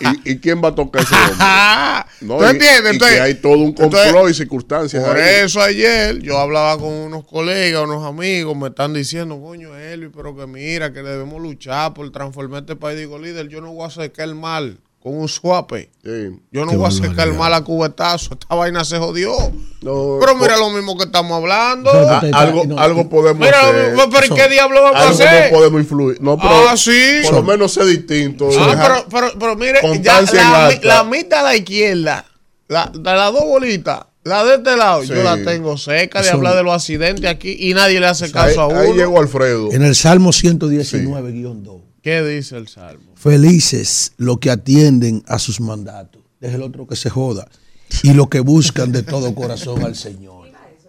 el- 0.00 0.18
y, 0.24 0.32
y 0.32 0.38
quién 0.38 0.60
va 0.62 0.68
a 0.70 0.74
tocar 0.74 1.02
ese 1.02 1.14
hombre? 1.14 1.36
No, 2.22 2.38
¿Tú 2.38 2.44
entiendes? 2.44 2.94
y 2.94 2.98
que 2.98 3.04
hay 3.20 3.34
todo 3.34 3.54
un 3.58 3.72
complot 3.72 4.04
entonces, 4.06 4.36
y 4.36 4.38
circunstancias. 4.38 5.04
Por 5.04 5.16
ahí. 5.16 5.44
eso 5.44 5.60
ayer 5.60 6.18
yo 6.20 6.38
hablaba 6.38 6.78
con 6.78 6.92
unos 6.92 7.24
colegas, 7.26 7.82
unos 7.84 8.04
amigos, 8.04 8.56
me 8.56 8.68
están 8.68 8.92
diciendo, 8.92 9.40
coño, 9.40 9.76
Elvin, 9.76 10.12
pero 10.12 10.36
que 10.36 10.46
mira, 10.46 10.92
que 10.92 11.02
debemos 11.02 11.40
luchar 11.42 11.94
por 11.94 12.10
transformar 12.12 12.60
este 12.60 12.76
país. 12.76 12.98
Digo, 12.98 13.18
líder, 13.18 13.48
yo 13.48 13.60
no 13.60 13.72
voy 13.72 13.86
a 13.86 13.90
sacar 13.90 14.28
el 14.28 14.34
mal 14.36 14.78
con 15.02 15.16
un 15.18 15.28
suape. 15.28 15.90
Sí. 16.04 16.10
Yo 16.52 16.64
no 16.64 16.70
Qué 16.70 16.76
voy 16.76 16.86
a 16.86 16.90
sacar 16.92 17.32
mal 17.34 17.52
a 17.54 17.62
cubetazo. 17.64 18.34
Esta 18.34 18.54
vaina 18.54 18.84
se 18.84 18.98
jodió. 18.98 19.32
No, 19.82 20.18
Pero 20.20 20.36
mira 20.36 20.56
lo 20.56 20.70
mismo 20.70 20.96
que 20.96 21.04
estamos 21.04 21.32
hablando. 21.36 21.92
No, 21.92 22.08
ah, 22.08 22.22
algo, 22.34 22.64
no, 22.64 22.78
algo 22.78 23.08
podemos 23.08 23.40
Mira, 23.44 23.60
hacer. 23.68 23.94
pero 24.12 24.26
¿y 24.26 24.38
qué 24.38 24.48
diablo 24.48 24.80
vamos 24.80 25.00
a 25.00 25.08
hacer? 25.08 25.50
no 25.50 25.56
podemos 25.58 25.80
influir. 25.80 26.20
No, 26.20 26.36
pero 26.36 26.68
Ah, 26.68 26.76
sí. 26.76 27.20
por 27.24 27.34
lo 27.34 27.42
menos 27.42 27.72
sé 27.72 27.84
distinto. 27.84 28.48
Ah, 28.58 28.76
pero, 28.80 29.06
pero, 29.10 29.38
pero 29.38 29.56
mire, 29.56 29.80
ya 30.02 30.22
la, 30.22 30.70
la 30.82 31.02
mitad 31.04 31.40
a 31.40 31.42
la 31.42 31.56
izquierda, 31.56 32.24
la, 32.68 32.86
de 32.94 33.00
las 33.02 33.32
dos 33.32 33.42
bolitas, 33.44 34.02
la 34.22 34.44
de 34.44 34.54
este 34.54 34.76
lado, 34.76 35.02
yo 35.02 35.16
Sí. 35.16 35.20
la 35.24 35.36
tengo 35.42 35.76
seca 35.76 36.20
de 36.20 36.26
Eso- 36.28 36.36
hablar 36.36 36.54
de 36.54 36.62
los 36.62 36.74
accidentes 36.74 37.28
aquí 37.28 37.56
y 37.58 37.74
nadie 37.74 37.98
le 37.98 38.06
hace 38.06 38.30
caso 38.30 38.60
a 38.60 38.66
uno. 38.68 38.78
ahí 38.78 38.92
llegó 38.92 39.18
Alfredo. 39.18 39.72
En 39.72 39.82
el 39.82 39.96
Salmo 39.96 40.30
119-2. 40.32 41.80
¿Qué 42.02 42.22
dice 42.22 42.56
el 42.56 42.66
salmo? 42.66 43.12
Felices 43.14 44.12
los 44.16 44.38
que 44.38 44.50
atienden 44.50 45.22
a 45.26 45.38
sus 45.38 45.60
mandatos. 45.60 46.20
Deje 46.40 46.56
el 46.56 46.62
otro 46.62 46.86
que 46.86 46.96
se 46.96 47.08
joda. 47.08 47.48
Y 48.02 48.12
los 48.12 48.28
que 48.28 48.40
buscan 48.40 48.90
de 48.90 49.02
todo 49.02 49.34
corazón 49.34 49.84
al 49.84 49.94
Señor. 49.94 50.42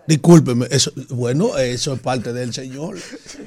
Discúlpeme, 0.07 0.67
eso, 0.69 0.91
bueno, 1.09 1.57
eso 1.57 1.93
es 1.93 1.99
parte 2.01 2.33
del 2.33 2.53
Señor 2.53 2.97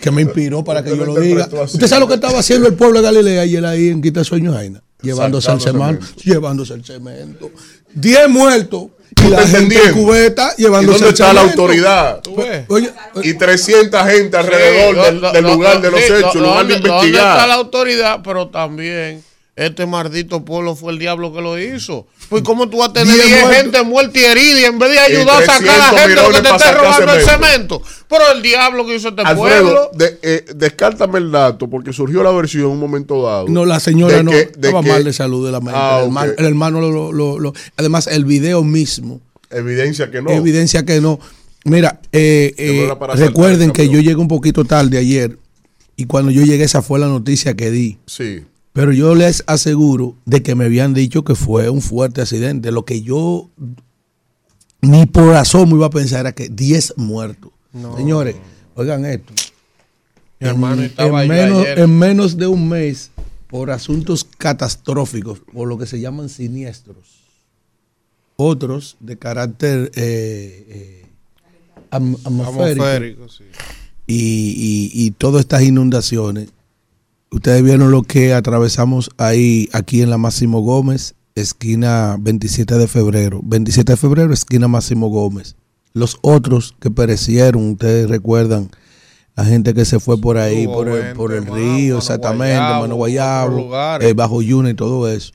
que 0.01 0.11
me 0.11 0.23
inspiró 0.23 0.65
para 0.65 0.83
que 0.83 0.97
yo 0.97 1.05
lo 1.05 1.15
diga. 1.21 1.49
¿Usted 1.65 1.87
sabe 1.87 2.01
lo 2.01 2.09
que 2.09 2.15
estaba 2.15 2.39
haciendo 2.39 2.67
el 2.67 2.75
pueblo 2.75 3.01
de 3.01 3.05
Galilea 3.05 3.45
y 3.45 3.57
él 3.57 3.65
ahí 3.67 3.89
en 3.89 4.01
Quita 4.01 4.25
Sueño 4.25 4.55
Jaina? 4.55 4.83
Llevándose 5.03 5.53
el 5.53 5.61
cemento. 5.61 6.07
Llevándose 6.25 6.73
el 6.73 6.85
cemento. 6.85 7.51
Diez 7.93 8.29
muertos. 8.29 8.87
Y 9.11 9.15
¿Tú 9.15 9.31
la 9.31 9.47
gente 9.47 9.81
en 9.83 9.93
cubeta 9.93 10.53
¿Y 10.59 10.63
llevándose 10.63 10.99
dónde 10.99 11.11
está 11.11 11.33
la 11.33 11.41
autoridad? 11.43 12.21
¿Tú 12.21 12.37
ves? 12.37 12.65
Oye, 12.69 12.91
Y 13.23 13.35
300 13.35 14.03
gente 14.05 14.37
alrededor 14.37 14.95
Sí, 14.97 15.01
del, 15.03 15.21
del 15.33 15.43
lo- 15.45 15.53
lugar 15.55 15.75
lo- 15.77 15.81
de 15.83 15.91
los 15.91 16.01
sí, 16.01 16.13
hechos, 16.13 16.35
lo- 16.35 16.41
lugar 16.43 16.67
de 16.67 16.75
¿dónde- 16.75 16.89
¿Dónde 16.89 17.07
está 17.09 17.25
la 17.25 17.33
investigar. 17.33 17.51
autoridad? 17.53 18.21
Pero 18.25 18.49
también 18.49 19.23
este 19.57 19.87
maldito 19.87 20.45
pueblo 20.45 20.77
fue 20.77 20.93
el 20.93 20.99
diablo 20.99 21.33
que 21.33 21.41
lo 21.41 21.59
hizo. 21.59 22.07
Pues 22.29 22.43
cómo 22.43 22.69
tú 22.69 22.79
vas 22.79 22.91
a 22.91 22.93
tener 22.93 23.15
Diez 23.15 23.27
10 23.27 23.41
muertos. 23.41 23.63
gente 23.63 23.83
muerta 23.85 24.19
y 24.21 24.25
herida 24.25 24.61
y 24.61 24.65
en 24.65 24.79
vez 24.79 24.91
de 24.91 24.99
ayudar 24.99 25.43
a 25.43 25.47
sacar 25.47 25.81
a 25.81 25.91
300 25.91 25.93
la 25.93 26.01
gente 26.01 26.15
lo 26.23 26.29
que 26.29 26.43
te 26.43 26.49
está 26.57 26.73
robando 26.73 27.13
el 27.15 27.21
cemento. 27.23 27.47
cemento. 27.47 27.83
Pero 28.09 28.23
el 28.35 28.43
diablo 28.43 28.87
que 28.87 28.97
hizo 28.97 29.09
este 29.09 29.23
Alfredo, 29.23 29.63
pueblo. 29.63 29.91
de- 29.95 30.19
eh, 30.23 30.45
descártame 30.55 31.19
el 31.19 31.31
dato 31.33 31.69
porque 31.71 31.93
surgió 31.95 32.23
la 32.23 32.33
versión 32.33 32.65
en 32.65 32.69
un 32.73 32.79
momento 32.81 33.23
dado. 33.23 33.47
No, 33.49 33.65
la 33.65 33.81
señora 33.81 34.19
de 34.19 34.25
no 34.25 34.31
que- 34.31 34.41
estaba 34.41 34.83
que- 34.83 34.89
mal 34.91 35.05
de 35.05 35.13
salud 35.15 35.47
de 35.47 35.53
la 35.53 35.61
mente. 35.61 35.75
Ah, 35.75 35.99
el, 36.01 36.05
hermano, 36.07 36.33
ok. 36.33 36.39
el 36.39 36.45
hermano 36.45 36.81
lo, 36.83 37.13
lo- 37.13 37.39
lo- 37.39 37.53
Además, 37.79 38.07
el 38.09 38.25
video 38.27 38.63
mismo 38.63 39.21
Evidencia 39.51 40.11
que 40.11 40.21
no. 40.21 40.31
evidencia 40.31 40.85
que 40.85 41.01
no. 41.01 41.19
Mira, 41.65 42.01
eh, 42.13 42.55
no 42.59 42.93
eh, 43.13 43.17
recuerden 43.17 43.71
que 43.73 43.89
yo 43.89 44.01
llegué 44.01 44.17
un 44.17 44.29
poquito 44.29 44.65
tarde 44.65 44.99
ayer 44.99 45.39
y 45.97 46.05
cuando 46.05 46.31
yo 46.31 46.43
llegué 46.43 46.65
esa 46.65 46.83
fue 46.83 46.99
la 46.99 47.07
noticia 47.07 47.55
que 47.55 47.71
di. 47.71 47.99
Sí. 48.07 48.43
Pero 48.77 48.93
yo 48.93 49.15
les 49.15 49.43
aseguro 49.47 50.19
de 50.27 50.43
que 50.43 50.55
me 50.55 50.67
habían 50.67 50.93
dicho 50.93 51.25
que 51.25 51.35
fue 51.35 51.71
un 51.71 51.81
fuerte 51.81 52.21
accidente. 52.21 52.71
Lo 52.71 52.85
que 52.85 53.01
yo 53.01 53.49
ni 54.83 55.07
por 55.07 55.35
asomo 55.35 55.77
iba 55.77 55.87
a 55.87 55.91
pensar 55.91 56.21
era 56.21 56.35
que 56.35 56.51
10 56.51 56.99
muertos. 56.99 57.53
Señores, 57.97 58.37
oigan 58.75 59.07
esto. 59.07 59.33
Mi 60.41 60.49
hermano 60.49 60.83
en, 60.83 60.89
estaba 60.89 61.23
en 61.23 61.29
menos, 61.31 61.63
ayer. 61.63 61.79
en 61.79 61.99
menos 61.99 62.37
de 62.37 62.47
un 62.49 62.69
mes, 62.69 63.13
por 63.49 63.71
asuntos 63.71 64.25
catastróficos, 64.37 65.41
por 65.55 65.67
lo 65.67 65.79
que 65.79 65.87
se 65.87 65.99
llaman 65.99 66.29
siniestros, 66.29 67.23
otros 68.37 68.99
de 69.01 69.17
carácter 69.17 69.91
eh, 69.95 70.67
eh, 70.69 71.07
atmosférico 71.91 72.85
Atmosférico, 72.85 73.29
sí. 73.31 73.45
y, 74.07 74.91
y, 74.93 75.07
y 75.07 75.11
todas 75.13 75.41
estas 75.41 75.63
inundaciones, 75.63 76.51
ustedes 77.31 77.63
vieron 77.63 77.91
lo 77.91 78.03
que 78.03 78.35
atravesamos 78.35 79.11
ahí, 79.19 79.69
aquí 79.73 80.03
en 80.03 80.11
la 80.11 80.19
Máximo 80.19 80.61
Gómez, 80.61 81.15
esquina 81.35 82.17
27 82.21 82.77
de 82.79 82.89
febrero. 82.89 83.41
27 83.45 83.93
de 83.93 83.97
febrero, 83.97 84.33
esquina 84.33 84.69
Máximo 84.69 85.09
Gómez. 85.09 85.57
Los 85.93 86.19
otros 86.23 86.75
que 86.81 86.91
perecieron, 86.91 87.71
ustedes 87.73 88.09
recuerdan, 88.09 88.71
la 89.35 89.45
gente 89.45 89.75
que 89.75 89.85
se 89.85 90.01
fue 90.01 90.19
por 90.21 90.39
ahí, 90.39 90.67
por 90.67 90.89
el, 90.89 91.03
gente, 91.03 91.15
por 91.15 91.33
el 91.33 91.43
Mano, 91.43 91.55
río, 91.57 91.87
Mano 91.95 91.99
exactamente, 91.99 92.59
Mano 92.61 92.95
Guayabo, 92.97 93.57
lugares. 93.59 94.09
eh, 94.09 94.15
Bajo 94.15 94.41
Yuna 94.43 94.71
y 94.71 94.75
todo 94.75 95.11
eso. 95.11 95.33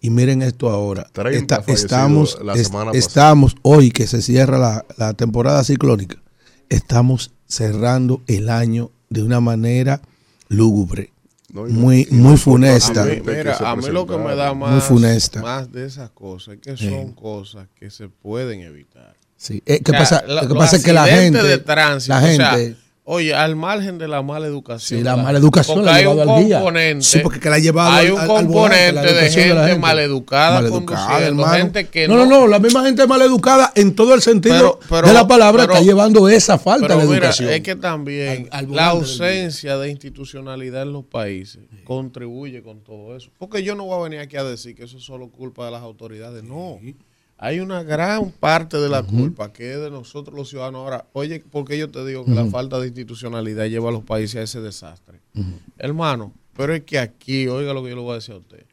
Y 0.00 0.10
miren 0.10 0.42
esto 0.42 0.70
ahora. 0.70 1.08
30 1.12 1.38
Esta- 1.38 1.56
fallecidos 1.62 1.82
estamos, 1.82 2.38
la 2.44 2.92
estamos 2.92 3.56
hoy 3.62 3.90
que 3.90 4.06
se 4.06 4.22
cierra 4.22 4.58
la, 4.58 4.84
la 4.96 5.14
temporada 5.14 5.64
ciclónica, 5.64 6.16
estamos 6.68 7.32
cerrando 7.46 8.20
el 8.26 8.48
año 8.50 8.90
de 9.10 9.22
una 9.22 9.40
manera 9.40 10.00
lúgubre, 10.48 11.10
No, 11.50 11.64
muy, 11.64 12.06
y 12.10 12.14
muy 12.14 12.36
funesta. 12.36 13.02
A 13.02 13.06
mí, 13.06 13.22
mira, 13.24 13.56
a 13.56 13.74
mí 13.76 13.86
lo 13.88 14.06
que 14.06 14.16
me 14.18 14.34
da 14.34 14.52
más, 14.52 14.70
Muy 14.72 14.80
funesta. 14.80 15.40
más 15.40 15.72
de 15.72 15.86
esas 15.86 16.10
cosas 16.10 16.54
es 16.56 16.60
que 16.60 16.76
son 16.76 17.12
cosas 17.14 17.66
que 17.78 17.90
se 17.90 18.08
pueden 18.08 18.60
evitar. 18.60 19.14
Sí. 19.36 19.62
Eh, 19.64 19.80
¿Qué 19.82 19.92
O 19.92 19.94
sea, 19.94 19.98
pasa? 20.00 20.24
la- 20.26 20.42
lo 20.42 20.48
que 20.48 20.54
pasa 20.54 20.76
es 20.76 20.84
que 20.84 20.92
la 20.92 21.06
gente, 21.06 21.42
de 21.42 21.58
tránsito, 21.58 22.12
la 22.12 22.18
o 22.18 22.22
sea, 22.34 22.50
gente, 22.50 22.76
Oye, 23.10 23.34
al 23.34 23.56
margen 23.56 23.96
de 23.96 24.06
la 24.06 24.20
mala 24.20 24.46
educación. 24.46 24.98
Sí, 24.98 25.02
la 25.02 25.16
de 25.16 25.22
mala 25.22 25.38
educación 25.38 25.82
la 25.82 25.92
ha 25.92 25.94
hay 25.94 26.04
un 26.04 26.12
llevado 26.16 26.36
al 26.36 26.44
día. 26.44 26.56
componente. 26.58 27.04
Sí, 27.06 27.20
porque 27.22 27.40
que 27.40 27.48
la 27.48 27.56
ha 27.56 27.58
llevado 27.58 27.90
Hay 27.92 28.10
un 28.10 28.18
al- 28.20 28.20
al 28.20 28.26
volante, 28.26 28.52
componente 28.52 29.00
de 29.00 29.14
de 29.14 29.14
la 29.22 29.30
gente, 29.30 29.54
gente. 29.66 29.78
maleducada, 29.78 30.54
Maleducada, 30.60 31.56
gente 31.56 31.86
que 31.88 32.06
no, 32.06 32.16
no, 32.16 32.26
no, 32.26 32.46
la 32.46 32.58
misma 32.58 32.84
gente 32.84 33.06
maleducada 33.06 33.72
en 33.76 33.94
todo 33.94 34.12
el 34.12 34.20
sentido 34.20 34.78
Pero- 34.78 34.80
pero- 34.90 35.08
de 35.08 35.14
la 35.14 35.26
palabra 35.26 35.62
pero- 35.62 35.72
está 35.72 35.84
llevando 35.86 36.28
esa 36.28 36.58
falta 36.58 36.86
Pero 36.86 36.98
de 37.00 37.06
mira, 37.06 37.16
educación. 37.16 37.48
es 37.50 37.60
que 37.62 37.76
también 37.76 38.46
Al- 38.52 38.70
la 38.74 38.88
ausencia 38.88 39.78
de 39.78 39.88
institucionalidad 39.88 40.82
en 40.82 40.92
los 40.92 41.04
países 41.06 41.60
contribuye 41.84 42.62
con 42.62 42.80
todo 42.84 43.16
eso. 43.16 43.30
Porque 43.38 43.62
yo 43.62 43.74
no 43.74 43.84
voy 43.86 43.98
a 44.00 44.02
venir 44.02 44.20
aquí 44.20 44.36
a 44.36 44.44
decir 44.44 44.74
que 44.76 44.84
eso 44.84 44.98
es 44.98 45.04
solo 45.04 45.28
culpa 45.30 45.64
de 45.64 45.70
las 45.70 45.82
autoridades. 45.82 46.44
No. 46.44 46.78
Hay 47.40 47.60
una 47.60 47.84
gran 47.84 48.32
parte 48.32 48.78
de 48.78 48.88
la 48.88 49.04
culpa 49.04 49.52
que 49.52 49.72
es 49.72 49.80
de 49.80 49.90
nosotros 49.90 50.36
los 50.36 50.48
ciudadanos. 50.48 50.80
Ahora, 50.80 51.06
oye, 51.12 51.42
porque 51.52 51.78
yo 51.78 51.88
te 51.88 52.04
digo 52.04 52.24
que 52.24 52.32
la 52.32 52.46
falta 52.46 52.80
de 52.80 52.88
institucionalidad 52.88 53.66
lleva 53.66 53.90
a 53.90 53.92
los 53.92 54.02
países 54.02 54.36
a 54.36 54.42
ese 54.42 54.60
desastre? 54.60 55.20
Hermano, 55.78 56.32
pero 56.56 56.74
es 56.74 56.82
que 56.82 56.98
aquí, 56.98 57.46
oiga 57.46 57.72
lo 57.72 57.84
que 57.84 57.90
yo 57.90 57.96
le 57.96 58.02
voy 58.02 58.12
a 58.12 58.14
decir 58.16 58.34
a 58.34 58.38
usted. 58.38 58.66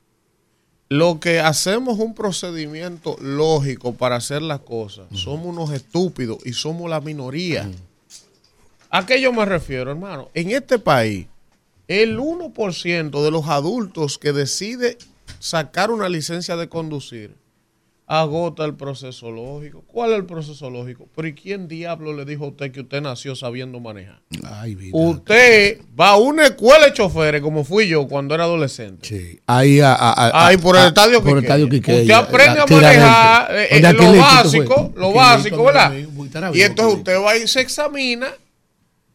Lo 0.90 1.20
que 1.20 1.40
hacemos 1.40 2.00
un 2.00 2.16
procedimiento 2.16 3.18
lógico 3.22 3.94
para 3.94 4.16
hacer 4.16 4.42
las 4.42 4.62
cosas, 4.62 5.06
somos 5.14 5.46
unos 5.46 5.70
estúpidos 5.70 6.40
y 6.44 6.54
somos 6.54 6.90
la 6.90 7.02
minoría. 7.02 7.70
¿A 8.90 9.06
qué 9.06 9.22
yo 9.22 9.32
me 9.32 9.46
refiero, 9.46 9.92
hermano? 9.92 10.30
En 10.34 10.50
este 10.50 10.80
país, 10.80 11.28
el 11.88 12.18
1% 12.18 13.24
de 13.24 13.32
los 13.32 13.48
adultos 13.48 14.18
que 14.18 14.34
decide 14.34 14.98
sacar 15.38 15.92
una 15.92 16.10
licencia 16.10 16.56
de 16.56 16.68
conducir 16.68 17.36
agota 18.08 18.66
el 18.66 18.76
proceso 18.76 19.32
lógico. 19.32 19.84
¿Cuál 19.88 20.12
es 20.12 20.18
el 20.18 20.26
proceso 20.26 20.70
lógico? 20.70 21.08
Pero 21.16 21.28
¿y 21.28 21.34
quién 21.34 21.68
diablo 21.68 22.14
le 22.14 22.26
dijo 22.26 22.46
a 22.46 22.50
usted 22.50 22.72
que 22.72 22.82
usted 22.82 23.02
nació 23.02 23.36
sabiendo 23.36 23.80
manejar? 23.80 24.22
Ay, 24.44 24.76
vida. 24.76 24.92
Usted 24.94 25.82
va 26.00 26.10
a 26.10 26.18
una 26.18 26.46
escuela 26.46 26.86
de 26.86 26.94
choferes 26.94 27.42
como 27.42 27.64
fui 27.64 27.88
yo 27.88 28.08
cuando 28.08 28.36
era 28.36 28.44
adolescente. 28.44 29.08
Sí. 29.08 29.40
Ahí, 29.48 29.80
a, 29.82 29.96
Ahí 30.48 30.58
por 30.58 30.76
el 30.76 30.88
estadio 30.88 31.22
por 31.22 31.38
el 31.38 31.44
Quiqueya. 31.44 31.56
estadio 31.56 31.70
Quiqueya. 31.70 32.02
Usted 32.02 32.14
aprende 32.14 32.60
a 32.60 32.66
manejar 32.66 33.56
eh, 33.56 33.68
eh, 33.72 33.94
lo 33.94 34.16
básico, 34.18 34.94
lo 34.96 35.14
básico, 35.14 35.64
¿verdad? 35.64 35.94
Y 36.54 36.62
entonces 36.62 36.98
usted 37.00 37.20
va 37.20 37.36
y 37.38 37.48
se 37.48 37.62
examina 37.62 38.28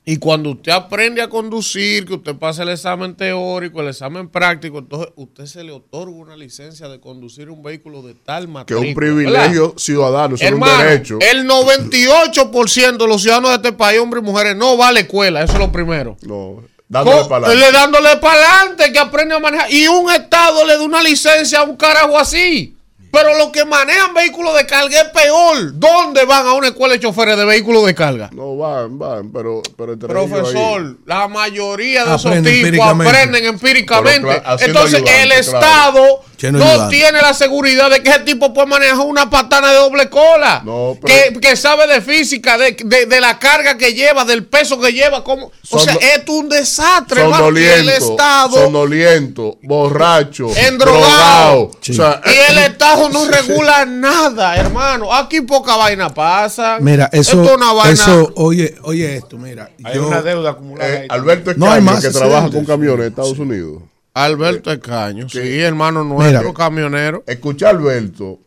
y 0.04 0.16
cuando 0.16 0.50
usted 0.50 0.72
aprende 0.72 1.20
a 1.22 1.28
conducir, 1.28 2.06
que 2.06 2.14
usted 2.14 2.34
pasa 2.34 2.62
el 2.62 2.70
examen 2.70 3.14
teórico, 3.14 3.80
el 3.82 3.88
examen 3.88 4.28
práctico, 4.28 4.78
entonces 4.78 5.12
usted 5.14 5.46
se 5.46 5.62
le 5.62 5.72
otorga 5.72 6.10
una 6.16 6.36
licencia 6.36 6.88
de 6.88 6.98
conducir 6.98 7.50
un 7.50 7.62
vehículo 7.62 8.02
de 8.02 8.14
tal 8.14 8.46
Que 8.46 8.48
matrícula. 8.50 8.82
es 8.82 8.88
un 8.88 8.94
privilegio 8.94 9.62
¿verdad? 9.68 9.78
ciudadano, 9.78 10.34
es 10.36 10.50
un 10.52 10.60
derecho. 10.60 11.18
el 11.20 11.46
98% 11.46 12.96
de 12.96 13.06
los 13.06 13.22
ciudadanos 13.22 13.50
de 13.50 13.56
este 13.56 13.72
país, 13.72 14.00
hombres 14.00 14.22
y 14.22 14.26
mujeres, 14.26 14.56
no 14.56 14.76
va 14.76 14.88
a 14.88 14.92
la 14.92 15.00
escuela, 15.00 15.42
eso 15.42 15.52
es 15.54 15.58
lo 15.58 15.70
primero. 15.70 16.16
No, 16.22 16.62
dándole 16.88 17.24
para 17.28 17.46
adelante. 17.46 17.66
le 17.66 17.72
dándole 17.72 18.16
para 18.16 18.34
adelante 18.60 18.92
que 18.92 18.98
aprende 18.98 19.34
a 19.34 19.38
manejar. 19.38 19.70
Y 19.72 19.86
un 19.86 20.10
Estado 20.10 20.64
le 20.66 20.74
da 20.76 20.82
una 20.82 21.02
licencia 21.02 21.60
a 21.60 21.62
un 21.62 21.76
carajo 21.76 22.18
así. 22.18 22.76
Pero 23.10 23.36
los 23.38 23.48
que 23.48 23.64
manejan 23.64 24.14
vehículos 24.14 24.56
de 24.56 24.66
carga 24.66 25.00
es 25.00 25.08
peor. 25.08 25.72
¿Dónde 25.74 26.24
van 26.24 26.46
a 26.46 26.52
una 26.54 26.68
escuela 26.68 26.94
de 26.94 27.00
choferes 27.00 27.36
de 27.36 27.44
vehículos 27.44 27.84
de 27.84 27.94
carga? 27.94 28.30
No, 28.32 28.56
van, 28.56 28.98
van, 28.98 29.32
pero, 29.32 29.62
pero 29.76 29.94
entre 29.94 30.12
ellos 30.12 30.30
Profesor, 30.30 30.96
la 31.06 31.26
mayoría 31.26 32.04
de 32.04 32.14
esos 32.14 32.32
tipos 32.32 32.46
empíricamente. 32.46 33.10
aprenden 33.10 33.44
empíricamente. 33.46 34.42
Entonces, 34.60 35.02
ayudante, 35.02 35.38
el 35.38 35.44
claro. 35.46 36.20
No 36.52 36.88
tiene 36.88 37.20
la 37.20 37.34
seguridad 37.34 37.90
de 37.90 38.02
que 38.02 38.10
ese 38.10 38.20
tipo 38.20 38.52
puede 38.54 38.66
manejar 38.68 39.00
una 39.00 39.28
patana 39.28 39.70
de 39.70 39.76
doble 39.76 40.08
cola. 40.08 40.62
No, 40.64 40.96
que, 41.04 41.28
pero- 41.30 41.40
que 41.40 41.56
sabe 41.56 41.86
de 41.86 42.00
física, 42.00 42.56
de, 42.56 42.76
de- 42.84 43.06
de 43.06 43.20
la 43.20 43.38
carga 43.38 43.76
que 43.76 43.92
lleva, 43.94 44.24
del 44.24 44.44
peso 44.46 44.80
que 44.80 44.92
lleva. 44.92 45.22
Cómo, 45.24 45.50
o 45.70 45.78
sea, 45.78 45.94
es 45.94 46.22
un 46.28 46.48
desastre, 46.48 47.22
hermano. 47.22 47.58
Y 47.58 47.62
el 47.64 47.70
Sonoliento, 47.80 48.10
Estado. 48.12 48.64
sonoliento, 48.64 49.58
borracho, 49.62 50.48
Endrogado. 50.56 51.00
drogado. 51.00 51.70
Sí. 51.80 51.92
O 51.92 51.94
sea, 51.96 52.20
Y 52.24 52.52
el 52.52 52.58
Estado 52.58 53.08
no 53.10 53.24
regula 53.30 53.84
nada, 53.86 54.56
hermano. 54.56 55.12
Aquí 55.12 55.40
poca 55.42 55.76
vaina 55.76 56.08
pasa. 56.12 56.78
Mira, 56.80 57.08
eso, 57.12 57.32
Esto 57.40 57.44
es 57.50 57.56
una 57.56 57.72
vaina. 57.72 57.92
eso, 57.92 58.32
oye, 58.36 58.74
oye 58.82 59.16
esto, 59.16 59.36
mira. 59.36 59.70
Hay 59.84 59.94
yo- 59.96 60.06
una 60.06 60.22
deuda 60.22 60.50
acumulada. 60.50 60.90
eh, 60.90 60.98
ahí. 61.02 61.06
Alberto 61.10 61.52
No 61.56 61.66
hay 61.66 61.80
Escaño, 61.80 61.92
más 61.92 62.04
que 62.04 62.10
trabaja 62.10 62.50
con 62.50 62.64
camiones 62.64 63.00
en 63.00 63.08
Estados 63.10 63.38
Unidos. 63.38 63.82
Alberto 64.14 64.72
Escaño, 64.72 65.28
sí, 65.28 65.38
hermano 65.60 66.02
nuestro, 66.04 66.40
Mira. 66.40 66.52
camionero. 66.54 67.22
Escucha 67.26 67.68
Alberto, 67.70 68.40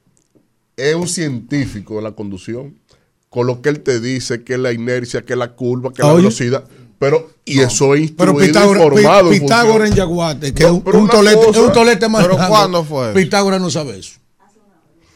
es 0.76 0.93
un 0.95 1.08
científico 1.08 1.95
de 1.97 2.02
la 2.02 2.12
conducción, 2.12 2.78
con 3.30 3.47
lo 3.47 3.62
que 3.62 3.69
él 3.69 3.80
te 3.82 3.99
dice 3.99 4.43
que 4.43 4.54
es 4.54 4.60
la 4.60 4.71
inercia, 4.73 5.21
que 5.23 5.34
es 5.34 5.39
la 5.39 5.54
curva, 5.54 5.91
que 5.93 6.02
es 6.02 6.08
la 6.08 6.13
velocidad. 6.13 6.63
Pero, 6.99 7.32
y 7.45 7.60
eso 7.60 7.95
es 7.95 8.12
Pero 8.12 8.32
instruido, 8.32 8.38
Pitágoras, 8.54 8.84
informado. 8.84 9.30
Pi- 9.32 9.39
Pitágoras 9.41 9.89
en 9.89 9.95
Yaguate, 9.95 10.54
que 10.54 10.63
No, 10.63 10.69
es 10.86 10.93
un, 10.93 11.08
tolete, 11.10 11.36
cosa- 11.38 11.60
es 11.60 11.65
un 11.65 11.73
tolete 11.73 12.08
más 12.10 12.21
¿Pero 12.23 12.36
grande. 12.36 12.49
cuándo 12.49 12.84
fue 12.86 13.06
eso? 13.08 13.13
Pitágoras 13.15 13.60
no 13.62 13.69
sabe 13.69 13.99
eso. 13.99 14.19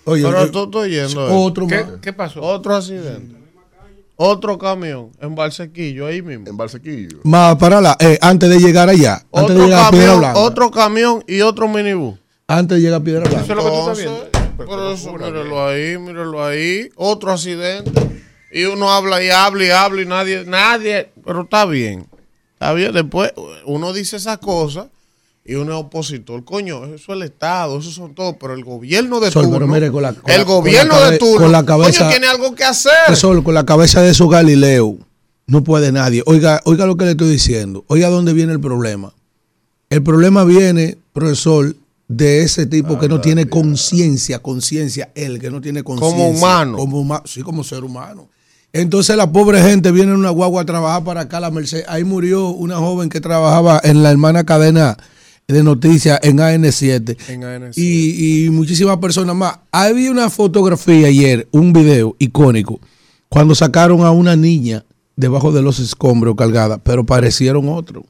Oye, 0.05 0.23
Pero 0.23 0.41
oye, 0.41 0.51
tú 0.51 0.85
yendo. 0.85 1.27
eh. 1.27 1.31
otro 1.33 1.67
¿Qué, 1.67 1.75
más. 1.83 1.93
qué 2.01 2.13
pasó? 2.13 2.41
Otro 2.41 2.75
accidente. 2.75 3.36
Otro 4.19 4.57
camión 4.57 5.11
en 5.21 5.35
Barsequillo, 5.35 6.07
ahí 6.07 6.21
mismo. 6.23 6.47
En 6.47 6.57
Barsequillo. 6.57 7.19
Más 7.23 7.55
para 7.57 7.79
la, 7.79 7.95
eh, 7.99 8.17
antes 8.19 8.49
de 8.49 8.59
llegar 8.59 8.89
allá, 8.89 9.23
antes 9.31 9.55
de 9.55 9.61
Otro 9.61 9.65
llegar 9.65 9.85
a 9.85 9.89
Piedra 9.91 10.05
camión, 10.07 10.19
Blanca. 10.19 10.39
otro 10.39 10.71
camión 10.71 11.23
y 11.27 11.41
otro 11.41 11.67
minibús. 11.67 12.17
Antes 12.47 12.77
de 12.77 12.81
llegar 12.81 13.01
a 13.01 13.03
Piedra 13.03 13.23
Eso 13.25 13.35
Blanca. 13.35 13.53
es 13.53 13.57
lo 13.57 13.63
que 13.63 13.69
tú 13.69 13.79
estás 13.79 13.97
viendo. 13.99 14.27
Pero 14.57 14.91
eso, 14.91 15.13
míralo 15.13 15.67
ahí, 15.67 15.97
míralo 15.99 16.43
ahí. 16.43 16.89
Otro 16.95 17.31
accidente. 17.31 17.91
Y 18.51 18.63
uno 18.63 18.91
habla 18.91 19.23
y 19.23 19.29
habla 19.29 19.63
y 19.65 19.69
habla 19.69 20.01
y 20.01 20.05
nadie, 20.05 20.43
nadie, 20.47 21.11
pero 21.23 21.41
está 21.41 21.65
bien. 21.65 22.07
Está 22.53 22.73
bien. 22.73 22.91
Después 22.93 23.33
uno 23.65 23.93
dice 23.93 24.17
esas 24.17 24.39
cosas 24.39 24.87
y 25.47 25.55
uno 25.55 25.71
es 25.73 25.83
opositor. 25.85 26.43
Coño, 26.43 26.83
eso 26.85 26.95
es 26.95 27.09
el 27.09 27.21
Estado, 27.23 27.79
eso 27.79 27.89
son 27.91 28.13
todo. 28.13 28.37
Pero 28.37 28.53
el 28.53 28.63
gobierno 28.63 29.19
de 29.19 29.31
Sol, 29.31 29.43
turno. 29.43 29.57
pero 29.59 29.67
mire, 29.71 29.91
con 29.91 30.01
la- 30.03 30.13
con 30.13 30.29
el 30.31 30.39
la- 30.39 30.45
con 30.45 30.55
gobierno 30.55 30.99
la 30.99 31.11
de 31.11 31.17
turno. 31.17 31.37
con 31.41 31.51
la 31.51 31.65
cabeza- 31.65 31.99
coño, 31.99 32.09
tiene 32.11 32.27
algo 32.27 32.53
que 32.53 32.63
hacer. 32.65 32.91
Profesor, 33.05 33.41
con 33.43 33.53
la 33.53 33.65
cabeza 33.65 34.01
de 34.01 34.13
su 34.13 34.27
Galileo, 34.27 34.97
no 35.47 35.63
puede 35.63 35.91
nadie. 35.91 36.21
Oiga, 36.25 36.61
oiga 36.65 36.85
lo 36.85 36.97
que 36.97 37.05
le 37.05 37.11
estoy 37.11 37.29
diciendo. 37.29 37.85
Oiga 37.87 38.09
dónde 38.09 38.33
viene 38.33 38.51
el 38.53 38.59
problema. 38.59 39.13
El 39.89 40.03
problema 40.03 40.43
viene, 40.43 40.97
profesor, 41.13 41.75
de 42.09 42.41
ese 42.43 42.65
tipo 42.65 42.99
que 42.99 43.07
no 43.09 43.19
tiene 43.21 43.47
conciencia, 43.47 44.39
conciencia, 44.39 45.09
él 45.15 45.39
que 45.39 45.49
no 45.51 45.59
tiene 45.61 45.83
conciencia. 45.83 46.25
humano. 46.25 46.77
Como 46.77 46.99
humano. 46.99 47.23
Sí, 47.25 47.41
como 47.41 47.63
ser 47.63 47.83
humano. 47.83 48.27
Entonces 48.73 49.15
la 49.15 49.31
pobre 49.31 49.61
gente 49.61 49.91
viene 49.91 50.11
en 50.11 50.17
una 50.19 50.29
guagua 50.29 50.61
a 50.61 50.65
trabajar 50.65 51.03
para 51.03 51.21
acá, 51.21 51.39
la 51.39 51.51
Merced. 51.51 51.83
Ahí 51.87 52.03
murió 52.03 52.49
una 52.49 52.77
joven 52.77 53.09
que 53.09 53.21
trabajaba 53.21 53.79
en 53.83 54.03
la 54.03 54.11
hermana 54.11 54.43
cadena 54.45 54.97
de 55.47 55.63
noticias 55.63 56.19
en 56.23 56.37
AN7. 56.39 57.17
En 57.29 57.41
AN7. 57.41 57.73
Y, 57.77 58.45
y 58.45 58.49
muchísimas 58.49 58.97
personas 58.97 59.33
más. 59.35 59.59
Había 59.71 60.11
una 60.11 60.29
fotografía 60.29 61.07
ayer, 61.07 61.47
un 61.51 61.71
video 61.71 62.15
icónico, 62.19 62.81
cuando 63.29 63.55
sacaron 63.55 64.01
a 64.01 64.11
una 64.11 64.35
niña 64.35 64.83
debajo 65.15 65.53
de 65.53 65.61
los 65.61 65.79
escombros 65.79 66.35
cargada, 66.35 66.79
pero 66.79 67.05
parecieron 67.05 67.69
otro. 67.69 68.05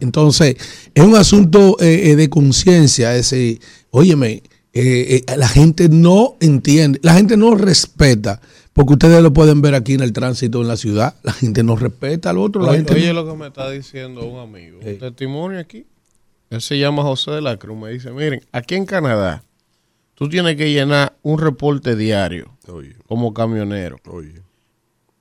Entonces, 0.00 0.56
es 0.94 1.04
un 1.04 1.14
asunto 1.16 1.76
eh, 1.80 2.10
eh, 2.10 2.16
de 2.16 2.28
conciencia, 2.28 3.14
es 3.16 3.30
decir, 3.30 3.60
óyeme, 3.90 4.42
eh, 4.74 5.22
eh, 5.26 5.36
la 5.36 5.48
gente 5.48 5.88
no 5.88 6.34
entiende, 6.40 6.98
la 7.02 7.14
gente 7.14 7.36
no 7.38 7.54
respeta, 7.54 8.40
porque 8.74 8.94
ustedes 8.94 9.22
lo 9.22 9.32
pueden 9.32 9.62
ver 9.62 9.74
aquí 9.74 9.94
en 9.94 10.00
el 10.02 10.12
tránsito 10.12 10.60
en 10.60 10.68
la 10.68 10.76
ciudad, 10.76 11.14
la 11.22 11.32
gente 11.32 11.62
no 11.62 11.76
respeta 11.76 12.30
al 12.30 12.38
otro, 12.38 12.62
la 12.62 12.70
Oye, 12.70 12.78
gente 12.78 12.94
oye 12.94 13.06
no- 13.14 13.22
lo 13.22 13.30
que 13.32 13.38
me 13.38 13.46
está 13.46 13.70
diciendo 13.70 14.26
un 14.26 14.40
amigo. 14.40 14.78
Un 14.84 14.98
testimonio 14.98 15.58
aquí. 15.60 15.86
Él 16.52 16.60
se 16.60 16.78
llama 16.78 17.02
José 17.02 17.30
de 17.30 17.40
la 17.40 17.56
Cruz. 17.56 17.78
Me 17.78 17.88
dice, 17.88 18.10
miren, 18.10 18.44
aquí 18.52 18.74
en 18.74 18.84
Canadá, 18.84 19.42
tú 20.14 20.28
tienes 20.28 20.54
que 20.56 20.70
llenar 20.70 21.16
un 21.22 21.38
reporte 21.38 21.96
diario 21.96 22.54
Oye, 22.68 22.94
como 23.08 23.32
camionero. 23.32 23.96
oye. 24.06 24.42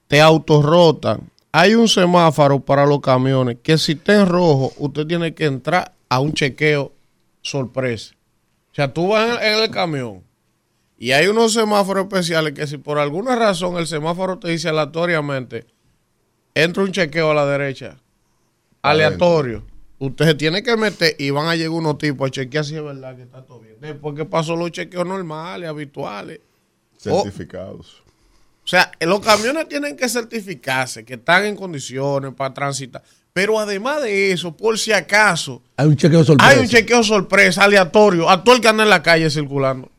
Te 0.07 0.19
autorrotan. 0.19 1.31
Hay 1.53 1.73
un 1.73 1.87
semáforo 1.87 2.59
para 2.59 2.85
los 2.85 2.99
camiones 2.99 3.59
que 3.63 3.77
si 3.77 3.93
está 3.93 4.19
en 4.19 4.27
rojo, 4.27 4.73
usted 4.77 5.07
tiene 5.07 5.33
que 5.33 5.45
entrar 5.45 5.93
a 6.09 6.19
un 6.19 6.33
chequeo 6.33 6.91
sorpresa. 7.41 8.13
O 8.73 8.75
sea, 8.75 8.93
tú 8.93 9.07
vas 9.07 9.39
en, 9.41 9.53
en 9.53 9.63
el 9.63 9.71
camión 9.71 10.23
y 10.97 11.13
hay 11.13 11.27
unos 11.27 11.53
semáforos 11.53 12.07
especiales 12.07 12.51
que 12.51 12.67
si 12.67 12.77
por 12.77 12.99
alguna 12.99 13.37
razón 13.37 13.77
el 13.77 13.87
semáforo 13.87 14.37
te 14.37 14.49
dice 14.49 14.67
aleatoriamente, 14.67 15.65
entra 16.55 16.83
un 16.83 16.91
chequeo 16.91 17.31
a 17.31 17.35
la 17.35 17.45
derecha, 17.45 18.01
aleatorio. 18.81 19.70
Usted 20.01 20.25
se 20.25 20.33
tiene 20.33 20.63
que 20.63 20.75
meter 20.75 21.15
y 21.19 21.29
van 21.29 21.45
a 21.45 21.55
llegar 21.55 21.69
unos 21.69 21.99
tipos 21.99 22.27
a 22.27 22.31
chequear 22.31 22.65
si 22.65 22.75
es 22.75 22.83
verdad 22.83 23.15
que 23.15 23.21
está 23.21 23.45
todo 23.45 23.59
bien. 23.59 23.75
Después 23.79 24.15
que 24.15 24.25
pasó 24.25 24.55
los 24.55 24.71
chequeos 24.71 25.05
normales, 25.05 25.69
habituales. 25.69 26.39
Oh. 27.05 27.21
Certificados. 27.21 28.01
O 28.65 28.67
sea, 28.67 28.91
los 28.99 29.19
camiones 29.19 29.69
tienen 29.69 29.95
que 29.95 30.09
certificarse, 30.09 31.05
que 31.05 31.13
están 31.13 31.45
en 31.45 31.55
condiciones 31.55 32.33
para 32.33 32.51
transitar. 32.51 33.03
Pero 33.31 33.59
además 33.59 34.01
de 34.01 34.31
eso, 34.31 34.57
por 34.57 34.79
si 34.79 34.91
acaso, 34.91 35.61
hay 35.77 35.85
un 35.85 35.95
chequeo 35.95 36.23
sorpresa. 36.23 36.51
hay 36.51 36.59
un 36.61 36.67
chequeo 36.67 37.03
sorpresa, 37.03 37.63
aleatorio, 37.63 38.27
a 38.27 38.43
todo 38.43 38.55
el 38.55 38.61
que 38.61 38.69
anda 38.69 38.81
en 38.81 38.89
la 38.89 39.03
calle 39.03 39.29
circulando. 39.29 39.91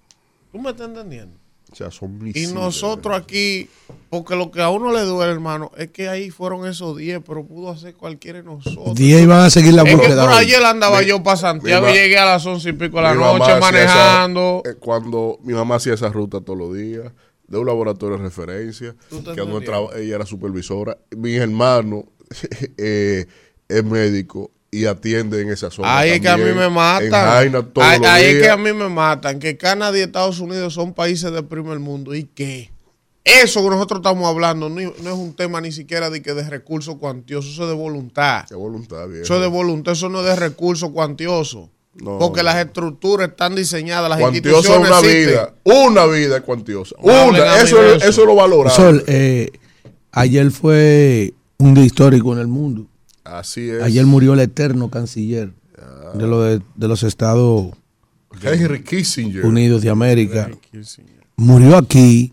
¿Tú 0.50 0.58
me 0.58 0.70
estás 0.70 0.88
entendiendo? 0.88 1.38
O 1.72 1.74
sea, 1.74 1.90
son 1.90 2.20
Y 2.34 2.46
nosotros 2.48 3.16
aquí, 3.16 3.68
porque 4.10 4.36
lo 4.36 4.50
que 4.50 4.60
a 4.60 4.68
uno 4.68 4.92
le 4.92 5.00
duele, 5.00 5.32
hermano, 5.32 5.70
es 5.78 5.88
que 5.88 6.06
ahí 6.08 6.30
fueron 6.30 6.66
esos 6.66 6.96
10, 6.98 7.20
pero 7.26 7.44
pudo 7.46 7.70
hacer 7.70 7.94
cualquiera 7.94 8.38
de 8.40 8.44
nosotros. 8.44 8.94
10 8.94 9.22
iban 9.22 9.40
a 9.40 9.48
seguir 9.48 9.72
la 9.72 9.82
Es 9.82 9.88
que 9.88 9.96
búsqueda. 9.96 10.24
por 10.26 10.34
ayer 10.34 10.62
andaba 10.62 11.00
Mi- 11.00 11.06
yo 11.06 11.22
para 11.22 11.36
Santiago 11.38 11.88
y 11.88 11.92
llegué 11.94 12.18
a 12.18 12.26
las 12.26 12.44
once 12.44 12.68
y 12.68 12.72
pico 12.74 12.98
de 12.98 13.02
la 13.04 13.14
noche 13.14 13.58
manejando. 13.58 14.60
esa- 14.64 14.72
eh, 14.74 14.76
cuando 14.78 15.38
mi 15.42 15.54
mamá 15.54 15.76
hacía 15.76 15.94
esa 15.94 16.10
ruta 16.10 16.40
todos 16.42 16.58
los 16.58 16.74
días, 16.76 17.10
de 17.48 17.58
un 17.58 17.66
laboratorio 17.66 18.16
de 18.18 18.22
referencia, 18.24 18.94
¿Tú 19.10 19.22
te 19.22 19.32
que 19.34 19.44
nuestra, 19.46 19.78
ella 19.96 20.16
era 20.16 20.26
supervisora. 20.26 20.96
Mi 21.16 21.34
hermano 21.34 22.04
eh, 22.78 23.26
es 23.68 23.84
médico 23.84 24.50
y 24.74 24.86
atiende 24.86 25.42
en 25.42 25.50
esa 25.50 25.70
zona. 25.70 25.98
Ahí 25.98 26.12
es 26.12 26.20
que 26.20 26.28
a 26.30 26.36
mí 26.38 26.44
también, 26.44 26.58
me 26.58 26.70
matan. 26.70 27.10
Jaina 27.10 27.28
ahí 27.38 27.50
los 27.50 28.08
ahí 28.08 28.24
es 28.24 28.42
que 28.42 28.48
a 28.48 28.56
mí 28.56 28.72
me 28.72 28.88
matan. 28.88 29.38
Que 29.38 29.58
Canadá 29.58 29.96
y 29.98 30.00
Estados 30.00 30.40
Unidos 30.40 30.72
son 30.72 30.94
países 30.94 31.30
del 31.30 31.44
primer 31.44 31.78
mundo. 31.78 32.14
¿Y 32.14 32.24
qué? 32.24 32.72
Eso 33.22 33.62
que 33.62 33.68
nosotros 33.68 33.98
estamos 33.98 34.26
hablando 34.26 34.68
no, 34.70 34.80
no 34.80 35.10
es 35.10 35.16
un 35.16 35.34
tema 35.36 35.60
ni 35.60 35.70
siquiera 35.72 36.08
de 36.08 36.22
que 36.22 36.32
de 36.32 36.48
recursos 36.48 36.96
cuantiosos, 36.96 37.52
eso 37.52 37.64
es 37.64 37.68
de 37.68 37.74
voluntad. 37.74 38.46
Qué 38.48 38.54
voluntad, 38.54 39.06
viejo. 39.08 39.22
Eso 39.24 39.34
es 39.36 39.40
de 39.42 39.46
voluntad, 39.46 39.92
eso 39.92 40.08
no 40.08 40.20
es 40.20 40.26
de 40.26 40.36
recursos 40.36 40.90
cuantiosos. 40.90 41.68
No. 41.94 42.18
porque 42.18 42.42
las 42.42 42.56
estructuras 42.56 43.28
están 43.28 43.54
diseñadas, 43.54 44.08
las 44.08 44.18
Cuantiosa 44.18 44.56
instituciones 44.56 44.88
una 44.88 44.98
existen. 45.00 45.26
vida. 45.28 45.54
Una 45.64 46.06
vida 46.06 46.36
es 46.38 46.42
cuantiosa. 46.42 46.96
Una. 47.02 47.30
mí 47.30 47.38
Eso, 47.62 47.76
de 47.82 47.88
es- 47.90 47.96
eso. 47.96 48.08
eso 48.08 48.24
lo 48.24 48.34
valoramos. 48.34 48.72
Sol, 48.74 49.04
eh, 49.06 49.50
ayer 50.10 50.50
fue 50.50 51.34
un 51.58 51.74
día 51.74 51.84
histórico 51.84 52.32
en 52.32 52.38
el 52.38 52.46
mundo. 52.46 52.86
Así 53.24 53.70
es. 53.70 53.82
Ayer 53.82 54.04
murió 54.06 54.34
el 54.34 54.40
eterno 54.40 54.90
canciller 54.90 55.52
de, 56.14 56.26
lo 56.26 56.42
de, 56.42 56.60
de 56.76 56.88
los 56.88 57.02
Estados 57.02 57.72
Henry 58.42 58.82
Kissinger. 58.82 59.44
Unidos 59.46 59.82
de 59.82 59.90
América. 59.90 60.50
Murió 61.36 61.76
aquí 61.76 62.32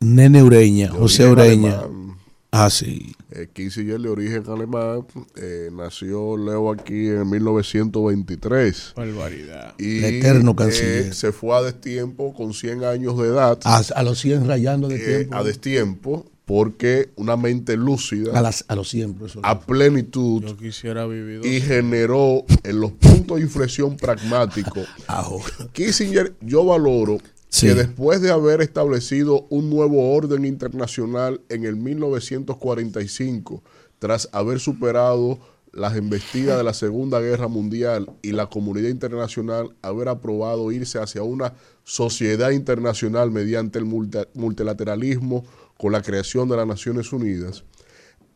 Nene 0.00 0.42
Ureña, 0.42 0.86
de 0.86 0.98
José 0.98 1.26
Ureña. 1.28 1.78
alemán. 1.80 2.16
Ah, 2.50 2.68
sí. 2.68 3.14
Eh, 3.30 3.48
Kissinger 3.52 3.98
de 4.00 4.08
origen 4.10 4.42
alemán. 4.46 5.06
eh, 5.36 5.70
nació 5.72 6.36
Leo 6.36 6.70
aquí 6.70 7.08
en 7.08 7.28
1923. 7.30 8.92
Barbaridad. 8.96 9.74
Y 9.78 9.98
El 9.98 10.04
eterno 10.16 10.50
eh, 10.52 10.56
canciller. 10.56 11.14
se 11.14 11.32
fue 11.32 11.56
a 11.56 11.62
destiempo 11.62 12.34
con 12.34 12.52
100 12.52 12.84
años 12.84 13.16
de 13.18 13.28
edad. 13.28 13.58
A, 13.64 13.78
a 13.94 14.02
los 14.02 14.18
100 14.20 14.46
rayando 14.46 14.88
de 14.88 14.96
eh, 14.96 15.16
tiempo. 15.18 15.36
a 15.36 15.44
destiempo 15.44 16.26
porque 16.44 17.10
una 17.16 17.36
mente 17.36 17.76
lúcida 17.76 18.36
a, 18.36 18.42
las, 18.42 18.64
a 18.68 18.74
los 18.74 18.88
100, 18.90 19.14
profesor. 19.14 19.42
a 19.44 19.60
plenitud 19.60 20.42
Yo 20.42 20.56
quisiera 20.56 21.06
vivir 21.06 21.38
dos 21.38 21.46
y 21.46 21.60
generó 21.60 22.44
en 22.64 22.80
los 22.80 22.90
puntos 22.92 23.36
de 23.38 23.44
inflexión 23.44 23.96
pragmáticos 23.96 24.86
Ajo. 25.06 25.40
Kissinger, 25.72 26.34
yo 26.40 26.64
valoro 26.64 27.18
Sí. 27.48 27.66
que 27.66 27.74
después 27.74 28.22
de 28.22 28.30
haber 28.30 28.62
establecido 28.62 29.46
un 29.50 29.68
nuevo 29.68 30.14
orden 30.14 30.46
internacional 30.46 31.42
en 31.50 31.64
el 31.66 31.76
1945, 31.76 33.62
tras 33.98 34.28
haber 34.32 34.58
superado 34.58 35.38
las 35.72 35.96
embestidas 35.96 36.56
de 36.58 36.64
la 36.64 36.74
Segunda 36.74 37.20
Guerra 37.20 37.48
Mundial 37.48 38.10
y 38.22 38.32
la 38.32 38.46
comunidad 38.46 38.88
internacional 38.88 39.74
haber 39.82 40.08
aprobado 40.08 40.70
irse 40.72 40.98
hacia 40.98 41.22
una 41.22 41.54
sociedad 41.84 42.50
internacional 42.50 43.30
mediante 43.30 43.78
el 43.78 43.84
multi- 43.86 44.26
multilateralismo 44.34 45.44
con 45.82 45.90
la 45.90 46.00
creación 46.00 46.48
de 46.48 46.56
las 46.56 46.64
Naciones 46.66 47.12
Unidas, 47.12 47.64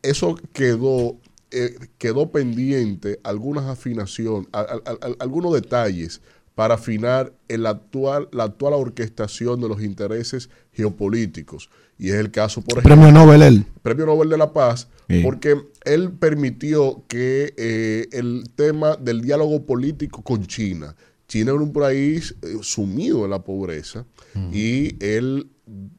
eso 0.02 0.34
quedó, 0.52 1.16
eh, 1.52 1.76
quedó 1.96 2.32
pendiente 2.32 3.20
algunas 3.22 3.66
afinaciones, 3.66 4.48
a- 4.50 4.62
a- 4.62 4.82
a- 4.84 5.14
algunos 5.20 5.54
detalles 5.54 6.20
para 6.56 6.74
afinar 6.74 7.32
el 7.46 7.66
actual, 7.66 8.28
la 8.32 8.42
actual 8.44 8.74
orquestación 8.74 9.60
de 9.60 9.68
los 9.68 9.80
intereses 9.80 10.50
geopolíticos. 10.72 11.70
Y 11.98 12.08
es 12.08 12.14
el 12.16 12.32
caso, 12.32 12.62
por 12.62 12.78
ejemplo, 12.78 12.96
Premio 12.96 13.12
Nobel 13.12 13.42
él. 13.42 13.64
Premio 13.82 14.06
Nobel 14.06 14.28
de 14.28 14.38
la 14.38 14.52
Paz, 14.52 14.88
Sí. 15.08 15.20
porque 15.22 15.56
él 15.84 16.10
permitió 16.10 17.04
que 17.06 17.54
eh, 17.56 18.08
el 18.10 18.50
tema 18.56 18.96
del 18.96 19.20
diálogo 19.20 19.64
político 19.66 20.20
con 20.22 20.44
China, 20.46 20.96
China 21.28 21.52
era 21.52 21.60
un 21.62 21.72
país 21.72 22.34
eh, 22.42 22.56
sumido 22.62 23.24
en 23.24 23.30
la 23.30 23.44
pobreza 23.44 24.04
y 24.52 24.96
él 25.04 25.48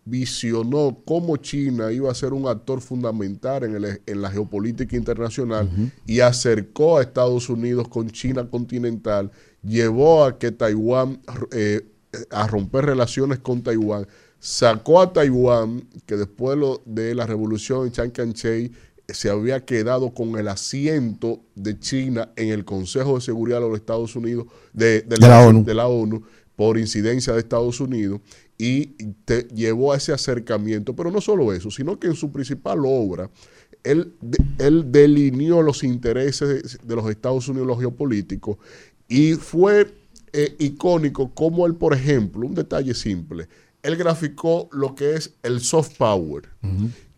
visionó 0.05 1.01
cómo 1.05 1.37
China 1.37 1.91
iba 1.91 2.09
a 2.11 2.15
ser 2.15 2.33
un 2.33 2.47
actor 2.47 2.81
fundamental 2.81 3.63
en, 3.63 3.75
el- 3.75 4.01
en 4.05 4.21
la 4.21 4.31
geopolítica 4.31 4.95
internacional 4.95 5.69
y 6.05 6.19
acercó 6.21 6.97
a 6.97 7.01
Estados 7.01 7.49
Unidos 7.49 7.87
con 7.87 8.09
China 8.09 8.49
continental, 8.49 9.31
llevó 9.63 10.23
a 10.23 10.39
que 10.39 10.51
Taiwán 10.51 11.19
eh, 11.51 11.85
a 12.29 12.47
romper 12.47 12.85
relaciones 12.85 13.39
con 13.39 13.61
Taiwán, 13.61 14.07
sacó 14.39 15.01
a 15.01 15.11
Taiwán, 15.11 15.85
que 16.05 16.15
después 16.15 16.57
lo- 16.57 16.81
de 16.85 17.13
la 17.13 17.25
revolución 17.25 17.85
en 17.87 17.91
Chiang 17.91 18.11
Kai-shek 18.11 18.71
se 19.09 19.29
había 19.29 19.63
quedado 19.65 20.13
con 20.13 20.37
el 20.37 20.47
asiento 20.47 21.41
de 21.55 21.79
China 21.79 22.29
en 22.35 22.49
el 22.49 22.65
Consejo 22.65 23.15
de 23.15 23.21
Seguridad 23.21 23.61
de 23.61 23.67
los 23.69 23.77
Estados 23.77 24.15
Unidos, 24.15 24.47
de, 24.73 25.01
de 25.01 25.15
De 25.17 25.27
la 25.27 25.45
ONU. 25.47 25.63
de 25.63 25.73
la 25.73 25.87
ONU, 25.87 26.23
por 26.55 26.77
incidencia 26.77 27.33
de 27.33 27.39
Estados 27.39 27.79
Unidos, 27.79 28.19
y 28.57 28.87
te 29.25 29.47
llevó 29.53 29.93
a 29.93 29.97
ese 29.97 30.13
acercamiento. 30.13 30.95
Pero 30.95 31.11
no 31.11 31.21
solo 31.21 31.53
eso, 31.53 31.69
sino 31.69 31.99
que 31.99 32.07
en 32.07 32.15
su 32.15 32.31
principal 32.31 32.79
obra, 32.85 33.29
él, 33.83 34.13
él 34.57 34.91
delineó 34.91 35.61
los 35.61 35.83
intereses 35.83 36.47
de, 36.47 36.79
de 36.83 36.95
los 36.95 37.09
Estados 37.09 37.47
Unidos, 37.47 37.67
los 37.67 37.79
geopolíticos, 37.79 38.57
y 39.07 39.33
fue 39.33 39.87
eh, 40.33 40.55
icónico 40.59 41.33
como 41.33 41.65
él, 41.65 41.75
por 41.75 41.93
ejemplo, 41.93 42.45
un 42.45 42.53
detalle 42.53 42.93
simple, 42.93 43.47
él 43.81 43.95
graficó 43.95 44.69
lo 44.71 44.93
que 44.93 45.15
es 45.15 45.33
el 45.41 45.61
soft 45.61 45.97
power. 45.97 46.43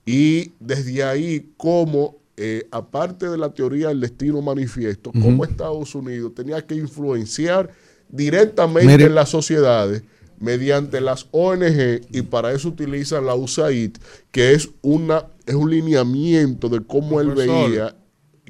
Y 0.06 0.54
desde 0.60 1.04
ahí, 1.04 1.52
como, 1.58 2.18
eh, 2.38 2.68
aparte 2.72 3.28
de 3.28 3.38
la 3.38 3.54
teoría 3.54 3.90
del 3.90 4.00
destino 4.00 4.42
manifiesto, 4.42 5.12
como 5.12 5.44
Estados 5.44 5.96
Unidos 5.96 6.36
tenía 6.36 6.66
que 6.66 6.76
influenciar 6.76 7.72
directamente 8.10 9.06
en 9.06 9.16
las 9.16 9.30
sociedades 9.30 10.04
mediante 10.40 11.02
las 11.02 11.28
ONG 11.32 12.02
y 12.12 12.22
para 12.24 12.52
eso 12.54 12.70
utilizan 12.70 13.26
la 13.26 13.36
USAID, 13.36 13.92
que 14.32 14.54
es 14.54 14.70
una 14.82 15.26
es 15.46 15.56
un 15.56 15.70
lineamiento 15.72 16.70
de 16.70 16.80
cómo 16.86 17.20
él 17.22 17.32
veía 17.32 17.96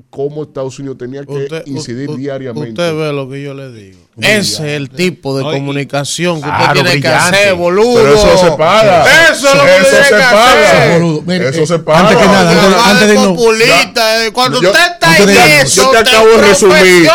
cómo 0.10 0.43
Estados 0.43 0.80
Unidos 0.80 0.97
tenía 0.97 1.23
que 1.25 1.34
Usted- 1.34 1.63
incidir 1.67 2.10
u- 2.10 2.13
u- 2.13 2.17
diariamente. 2.17 2.69
Usted 2.69 2.93
ve 2.97 3.12
lo 3.13 3.30
que 3.30 3.43
yo 3.43 3.54
le 3.54 3.69
digo. 3.71 3.99
Ese 4.17 4.39
es 4.39 4.60
el 4.60 4.89
tipo 4.89 5.38
de 5.38 5.43
comunicación 5.43 6.38
que 6.38 6.47
Claro, 6.47 6.58
usted 6.63 6.73
tiene 6.73 6.89
brillante. 6.91 7.32
que 7.32 7.38
hacer, 7.43 7.54
boludo. 7.56 7.95
Pero 7.95 8.13
eso 8.15 8.38
se 8.38 8.52
paga. 8.52 9.04
Eso 9.32 9.47
es 9.49 9.56
lo 9.56 9.62
que 9.63 9.69
Eso 9.69 9.82
usted 9.84 9.91
tiene 9.91 10.04
se 10.06 10.13
que 10.15 10.21
paga. 10.21 10.54
hacer. 10.84 11.02
Boludo, 11.02 11.21
mire, 11.25 11.49
Eso 11.49 11.62
eh, 11.62 11.67
se 11.67 11.80
paga. 11.80 11.99
Antes 11.99 12.17
que 12.17 12.25
nada, 12.25 12.89
antes, 12.91 13.08
de 13.10 13.13
no. 13.15 13.36
populista, 13.36 14.25
eh, 14.25 14.32
cuando 14.32 14.62
Yo- 14.62 14.71
usted 14.71 14.99
está 15.12 15.24
antes 15.24 15.26
de 15.28 15.34
en 15.45 15.52
irnos, 15.52 15.72
eso, 15.72 15.82
Yo 15.84 15.91
te 15.91 15.98
acabo 16.10 16.28
de 16.28 16.36
es 16.36 16.41
resumir 16.48 17.10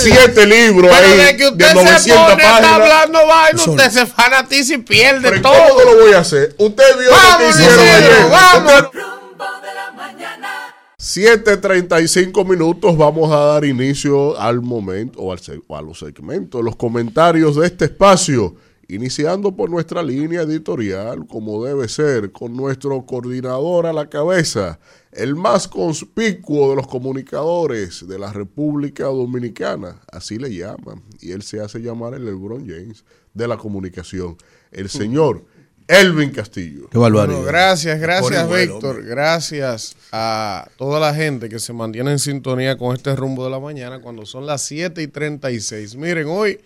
siete 0.00 0.46
libros 0.46 0.90
Pero 0.96 1.12
ahí 1.12 1.18
de 1.26 1.36
que 1.36 1.46
usted 1.48 1.58
de 1.58 1.68
se 1.68 1.74
900 1.74 2.22
pone, 2.30 2.32
está 2.42 2.50
páginas. 2.52 2.72
hablando 2.72 3.26
vaina, 3.26 3.62
usted 3.64 3.90
se 3.90 4.06
fanatiza 4.06 4.74
y 4.74 4.78
pierde 4.78 5.20
Pero 5.22 5.36
¿y 5.36 5.42
todo. 5.42 5.52
¿Cómo 5.68 5.84
no 5.84 5.92
lo 5.94 6.00
voy 6.04 6.12
a 6.14 6.18
hacer? 6.20 6.54
Usted 6.58 6.84
vio 6.98 7.10
lo 7.10 7.16
que 7.16 7.26
Vamos, 7.26 7.50
hicieron 7.50 7.78
ayer. 7.80 8.28
vamos. 8.30 8.72
Rumbo 8.92 9.44
de 9.62 9.74
la 9.74 9.92
mañana. 9.92 10.74
7.35 10.98 12.44
minutos, 12.48 12.96
vamos 12.96 13.32
a 13.32 13.36
dar 13.36 13.64
inicio 13.64 14.38
al 14.40 14.60
momento 14.60 15.18
o, 15.20 15.32
al 15.32 15.38
se- 15.40 15.60
o 15.66 15.76
a 15.76 15.82
los 15.82 15.98
segmentos, 15.98 16.62
los 16.62 16.76
comentarios 16.76 17.56
de 17.56 17.66
este 17.66 17.86
espacio, 17.86 18.54
iniciando 18.88 19.54
por 19.56 19.70
nuestra 19.70 20.02
línea 20.02 20.42
editorial, 20.42 21.26
como 21.26 21.64
debe 21.64 21.88
ser, 21.88 22.32
con 22.32 22.56
nuestro 22.56 23.04
coordinador 23.06 23.86
a 23.86 23.92
la 23.92 24.08
cabeza, 24.08 24.78
el 25.12 25.34
más 25.34 25.68
conspicuo 25.68 26.70
de 26.70 26.76
los 26.76 26.86
comunicadores 26.86 28.06
de 28.06 28.18
la 28.18 28.32
República 28.32 29.04
Dominicana, 29.04 30.00
así 30.10 30.38
le 30.38 30.54
llaman, 30.54 31.02
y 31.20 31.32
él 31.32 31.42
se 31.42 31.60
hace 31.60 31.80
llamar 31.80 32.14
el 32.14 32.24
LeBron 32.24 32.66
James 32.66 33.04
de 33.34 33.48
la 33.48 33.56
comunicación, 33.56 34.36
el 34.70 34.88
señor 34.88 35.44
Elvin 35.88 36.30
Castillo. 36.30 36.88
Qué. 36.90 36.98
Bueno, 36.98 37.42
gracias, 37.42 38.00
gracias 38.00 38.48
Víctor, 38.48 39.04
gracias 39.04 39.96
a 40.12 40.68
toda 40.76 41.00
la 41.00 41.14
gente 41.14 41.48
que 41.48 41.58
se 41.58 41.72
mantiene 41.72 42.12
en 42.12 42.18
sintonía 42.18 42.76
con 42.76 42.94
este 42.94 43.14
rumbo 43.16 43.44
de 43.44 43.50
la 43.50 43.60
mañana 43.60 44.00
cuando 44.00 44.24
son 44.24 44.46
las 44.46 44.62
7 44.62 45.02
y 45.02 45.08
36. 45.08 45.96
Miren, 45.96 46.26
hoy 46.28 46.60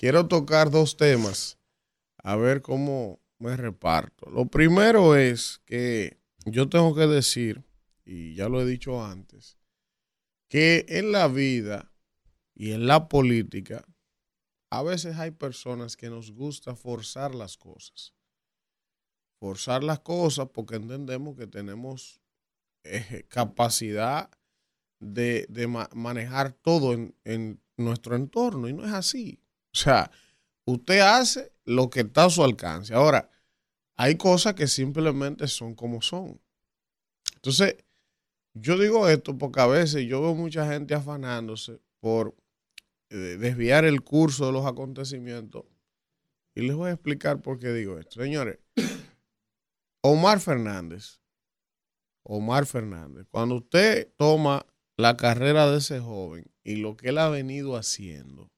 quiero 0.00 0.28
tocar 0.28 0.70
dos 0.70 0.96
temas, 0.96 1.58
a 2.16 2.34
ver 2.34 2.62
cómo 2.62 3.20
me 3.38 3.54
reparto. 3.54 4.30
Lo 4.30 4.46
primero 4.46 5.14
es 5.14 5.60
que 5.66 6.18
yo 6.46 6.70
tengo 6.70 6.94
que 6.94 7.06
decir, 7.06 7.62
y 8.06 8.34
ya 8.34 8.48
lo 8.48 8.62
he 8.62 8.64
dicho 8.66 9.04
antes, 9.04 9.58
que 10.48 10.86
en 10.88 11.12
la 11.12 11.28
vida 11.28 11.92
y 12.54 12.72
en 12.72 12.86
la 12.86 13.08
política, 13.08 13.84
a 14.70 14.82
veces 14.82 15.16
hay 15.16 15.32
personas 15.32 15.98
que 15.98 16.08
nos 16.08 16.32
gusta 16.32 16.74
forzar 16.74 17.34
las 17.34 17.58
cosas 17.58 18.14
forzar 19.38 19.82
las 19.82 20.00
cosas 20.00 20.48
porque 20.52 20.76
entendemos 20.76 21.34
que 21.36 21.46
tenemos 21.46 22.20
eh, 22.84 23.24
capacidad 23.28 24.30
de, 24.98 25.46
de 25.48 25.66
ma- 25.66 25.88
manejar 25.94 26.52
todo 26.52 26.92
en 26.92 27.60
nuestro 27.78 28.16
entorno 28.16 28.68
y 28.68 28.74
no 28.74 28.84
es 28.84 28.92
así. 28.92 29.42
O 29.72 29.78
sea, 29.78 30.10
usted 30.64 31.00
hace 31.00 31.52
lo 31.64 31.90
que 31.90 32.00
está 32.00 32.24
a 32.24 32.30
su 32.30 32.42
alcance. 32.42 32.94
Ahora, 32.94 33.30
hay 33.96 34.16
cosas 34.16 34.54
que 34.54 34.66
simplemente 34.66 35.46
son 35.46 35.74
como 35.74 36.02
son. 36.02 36.40
Entonces, 37.34 37.76
yo 38.54 38.78
digo 38.78 39.08
esto 39.08 39.36
porque 39.38 39.60
a 39.60 39.66
veces 39.66 40.06
yo 40.06 40.20
veo 40.20 40.34
mucha 40.34 40.70
gente 40.70 40.94
afanándose 40.94 41.80
por 42.00 42.34
eh, 43.10 43.36
desviar 43.38 43.84
el 43.84 44.02
curso 44.02 44.46
de 44.46 44.52
los 44.52 44.66
acontecimientos. 44.66 45.64
Y 46.54 46.62
les 46.62 46.74
voy 46.74 46.90
a 46.90 46.94
explicar 46.94 47.40
por 47.40 47.58
qué 47.58 47.72
digo 47.72 47.98
esto. 47.98 48.20
Señores, 48.20 48.58
Omar 50.02 50.40
Fernández, 50.40 51.20
Omar 52.24 52.66
Fernández, 52.66 53.26
cuando 53.30 53.56
usted 53.56 54.12
toma 54.16 54.66
la 54.96 55.16
carrera 55.16 55.70
de 55.70 55.78
ese 55.78 56.00
joven 56.00 56.50
y 56.62 56.76
lo 56.76 56.96
que 56.96 57.10
él 57.10 57.18
ha 57.18 57.28
venido 57.28 57.76
haciendo, 57.76 58.50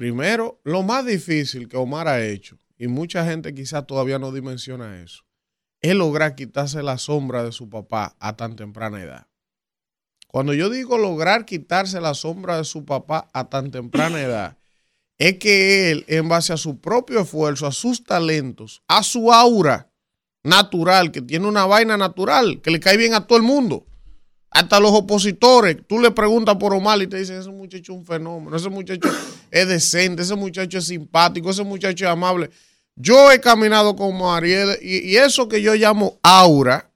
primero, 0.00 0.62
lo 0.64 0.82
más 0.82 1.04
difícil 1.04 1.68
que 1.68 1.76
Omar 1.76 2.08
ha 2.08 2.24
hecho, 2.24 2.56
y 2.78 2.86
mucha 2.86 3.22
gente 3.26 3.52
quizás 3.52 3.86
todavía 3.86 4.18
no 4.18 4.32
dimensiona 4.32 5.02
eso, 5.02 5.26
es 5.82 5.94
lograr 5.94 6.34
quitarse 6.36 6.82
la 6.82 6.96
sombra 6.96 7.44
de 7.44 7.52
su 7.52 7.68
papá 7.68 8.16
a 8.18 8.34
tan 8.34 8.56
temprana 8.56 9.02
edad. 9.02 9.26
Cuando 10.26 10.54
yo 10.54 10.70
digo 10.70 10.96
lograr 10.96 11.44
quitarse 11.44 12.00
la 12.00 12.14
sombra 12.14 12.56
de 12.56 12.64
su 12.64 12.86
papá 12.86 13.28
a 13.34 13.50
tan 13.50 13.70
temprana 13.70 14.18
edad, 14.22 14.56
es 15.18 15.36
que 15.36 15.90
él, 15.90 16.06
en 16.08 16.30
base 16.30 16.54
a 16.54 16.56
su 16.56 16.80
propio 16.80 17.20
esfuerzo, 17.20 17.66
a 17.66 17.72
sus 17.72 18.02
talentos, 18.02 18.82
a 18.88 19.02
su 19.02 19.30
aura 19.30 19.92
natural, 20.42 21.12
que 21.12 21.20
tiene 21.20 21.46
una 21.46 21.66
vaina 21.66 21.98
natural, 21.98 22.62
que 22.62 22.70
le 22.70 22.80
cae 22.80 22.96
bien 22.96 23.12
a 23.12 23.26
todo 23.26 23.36
el 23.36 23.44
mundo, 23.44 23.84
hasta 24.50 24.80
los 24.80 24.90
opositores, 24.90 25.76
tú 25.86 26.00
le 26.00 26.10
preguntas 26.10 26.56
por 26.56 26.74
Omar 26.74 27.00
y 27.00 27.06
te 27.06 27.18
dicen, 27.18 27.38
ese 27.38 27.50
muchacho 27.50 27.92
es 27.92 27.98
un 27.98 28.04
fenómeno, 28.04 28.56
ese 28.56 28.68
muchacho 28.68 29.08
es 29.50 29.68
decente, 29.68 30.22
ese 30.22 30.34
muchacho 30.34 30.78
es 30.78 30.86
simpático, 30.86 31.50
ese 31.50 31.62
muchacho 31.62 32.04
es 32.04 32.10
amable. 32.10 32.50
Yo 32.96 33.30
he 33.30 33.40
caminado 33.40 33.94
con 33.94 34.18
Mariel 34.18 34.76
y, 34.82 35.08
y 35.08 35.16
eso 35.16 35.48
que 35.48 35.62
yo 35.62 35.74
llamo 35.74 36.18
aura, 36.22 36.90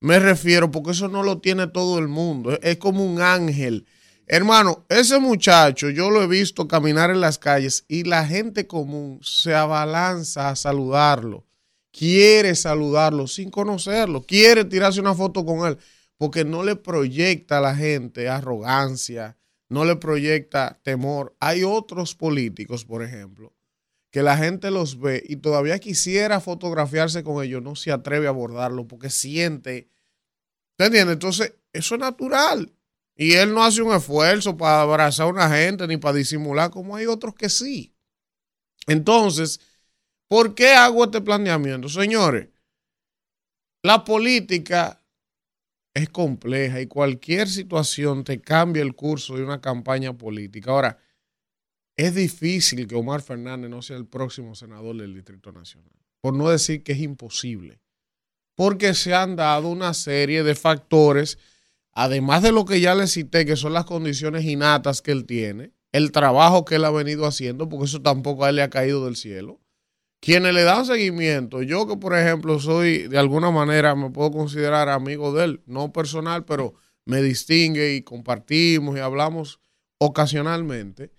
me 0.00 0.18
refiero, 0.18 0.70
porque 0.70 0.90
eso 0.90 1.08
no 1.08 1.22
lo 1.22 1.38
tiene 1.38 1.66
todo 1.66 1.98
el 1.98 2.08
mundo, 2.08 2.52
es, 2.52 2.58
es 2.62 2.76
como 2.76 3.04
un 3.04 3.20
ángel. 3.22 3.86
Hermano, 4.26 4.84
ese 4.88 5.18
muchacho 5.18 5.88
yo 5.88 6.10
lo 6.10 6.22
he 6.22 6.26
visto 6.26 6.68
caminar 6.68 7.10
en 7.10 7.20
las 7.20 7.38
calles 7.38 7.84
y 7.88 8.04
la 8.04 8.26
gente 8.26 8.66
común 8.66 9.18
se 9.22 9.54
abalanza 9.54 10.50
a 10.50 10.56
saludarlo, 10.56 11.46
quiere 11.90 12.54
saludarlo 12.54 13.26
sin 13.26 13.50
conocerlo, 13.50 14.22
quiere 14.22 14.66
tirarse 14.66 15.00
una 15.00 15.14
foto 15.14 15.46
con 15.46 15.66
él 15.66 15.78
porque 16.20 16.44
no 16.44 16.62
le 16.64 16.76
proyecta 16.76 17.56
a 17.56 17.60
la 17.62 17.74
gente 17.74 18.28
arrogancia, 18.28 19.38
no 19.70 19.86
le 19.86 19.96
proyecta 19.96 20.78
temor. 20.82 21.34
Hay 21.40 21.64
otros 21.64 22.14
políticos, 22.14 22.84
por 22.84 23.02
ejemplo, 23.02 23.54
que 24.10 24.22
la 24.22 24.36
gente 24.36 24.70
los 24.70 25.00
ve 25.00 25.24
y 25.26 25.36
todavía 25.36 25.78
quisiera 25.78 26.38
fotografiarse 26.40 27.24
con 27.24 27.42
ellos, 27.42 27.62
no 27.62 27.74
se 27.74 27.90
atreve 27.90 28.26
a 28.26 28.30
abordarlo 28.30 28.86
porque 28.86 29.08
siente, 29.08 29.88
¿te 30.76 30.84
entiendes? 30.84 31.14
Entonces, 31.14 31.54
eso 31.72 31.94
es 31.94 32.00
natural. 32.02 32.70
Y 33.16 33.32
él 33.32 33.54
no 33.54 33.64
hace 33.64 33.80
un 33.80 33.94
esfuerzo 33.94 34.58
para 34.58 34.82
abrazar 34.82 35.24
a 35.24 35.30
una 35.30 35.48
gente 35.48 35.86
ni 35.86 35.96
para 35.96 36.18
disimular, 36.18 36.70
como 36.70 36.96
hay 36.96 37.06
otros 37.06 37.34
que 37.34 37.48
sí. 37.48 37.94
Entonces, 38.86 39.58
¿por 40.28 40.54
qué 40.54 40.72
hago 40.72 41.02
este 41.02 41.22
planeamiento? 41.22 41.88
Señores, 41.88 42.48
la 43.82 44.04
política 44.04 44.99
es 45.94 46.08
compleja 46.08 46.80
y 46.80 46.86
cualquier 46.86 47.48
situación 47.48 48.24
te 48.24 48.40
cambia 48.40 48.82
el 48.82 48.94
curso 48.94 49.36
de 49.36 49.44
una 49.44 49.60
campaña 49.60 50.16
política. 50.16 50.70
Ahora, 50.70 50.98
es 51.96 52.14
difícil 52.14 52.86
que 52.86 52.94
Omar 52.94 53.22
Fernández 53.22 53.70
no 53.70 53.82
sea 53.82 53.96
el 53.96 54.06
próximo 54.06 54.54
senador 54.54 54.96
del 54.96 55.14
Distrito 55.14 55.52
Nacional, 55.52 55.92
por 56.20 56.34
no 56.34 56.48
decir 56.48 56.82
que 56.82 56.92
es 56.92 57.00
imposible, 57.00 57.80
porque 58.54 58.94
se 58.94 59.14
han 59.14 59.36
dado 59.36 59.68
una 59.68 59.92
serie 59.94 60.42
de 60.42 60.54
factores, 60.54 61.38
además 61.92 62.42
de 62.42 62.52
lo 62.52 62.64
que 62.64 62.80
ya 62.80 62.94
le 62.94 63.06
cité, 63.06 63.44
que 63.44 63.56
son 63.56 63.72
las 63.72 63.84
condiciones 63.84 64.44
innatas 64.44 65.02
que 65.02 65.12
él 65.12 65.26
tiene, 65.26 65.72
el 65.92 66.12
trabajo 66.12 66.64
que 66.64 66.76
él 66.76 66.84
ha 66.84 66.90
venido 66.90 67.26
haciendo, 67.26 67.68
porque 67.68 67.86
eso 67.86 68.00
tampoco 68.00 68.44
a 68.44 68.50
él 68.50 68.56
le 68.56 68.62
ha 68.62 68.70
caído 68.70 69.04
del 69.04 69.16
cielo 69.16 69.60
quienes 70.20 70.52
le 70.52 70.62
dan 70.62 70.84
seguimiento, 70.84 71.62
yo 71.62 71.86
que 71.86 71.96
por 71.96 72.16
ejemplo 72.16 72.58
soy 72.60 73.08
de 73.08 73.18
alguna 73.18 73.50
manera, 73.50 73.94
me 73.94 74.10
puedo 74.10 74.30
considerar 74.30 74.88
amigo 74.88 75.32
de 75.32 75.44
él, 75.44 75.62
no 75.66 75.92
personal, 75.92 76.44
pero 76.44 76.74
me 77.06 77.22
distingue 77.22 77.94
y 77.94 78.02
compartimos 78.02 78.96
y 78.96 79.00
hablamos 79.00 79.60
ocasionalmente. 79.98 81.10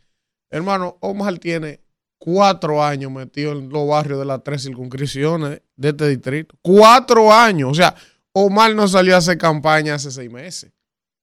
Hermano, 0.52 0.98
Omar 1.02 1.40
tiene 1.40 1.82
cuatro 2.20 2.84
años 2.84 3.12
metido 3.12 3.54
en 3.54 3.70
los 3.70 3.88
barrios 3.88 4.20
de 4.20 4.26
las 4.26 4.44
tres 4.44 4.64
circunscripciones 4.64 5.62
de 5.76 5.90
este 5.90 6.08
distrito. 6.08 6.56
Cuatro 6.62 7.34
años. 7.34 7.72
O 7.72 7.74
sea, 7.74 7.96
Omar 8.34 8.76
no 8.76 8.88
salió 8.88 9.16
a 9.16 9.20
hacer 9.20 9.38
campaña 9.38 9.96
hace 9.96 10.12
seis 10.12 10.30
meses. 10.30 10.72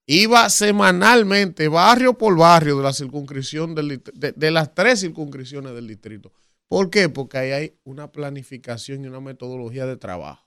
Iba 0.07 0.49
semanalmente, 0.49 1.69
barrio 1.69 2.15
por 2.15 2.37
barrio, 2.37 2.79
de 2.79 2.83
la 2.83 2.93
circunscripción 2.93 3.75
del, 3.75 4.03
de, 4.15 4.33
de 4.33 4.51
las 4.51 4.75
tres 4.75 5.01
circunscripciones 5.01 5.75
del 5.75 5.87
distrito 5.87 6.33
¿Por 6.69 6.91
qué? 6.91 7.09
Porque 7.09 7.39
ahí 7.39 7.53
hay 7.53 7.79
una 7.85 8.13
planificación 8.13 9.05
y 9.05 9.09
una 9.09 9.21
metodología 9.21 9.87
de 9.87 9.97
trabajo. 9.97 10.47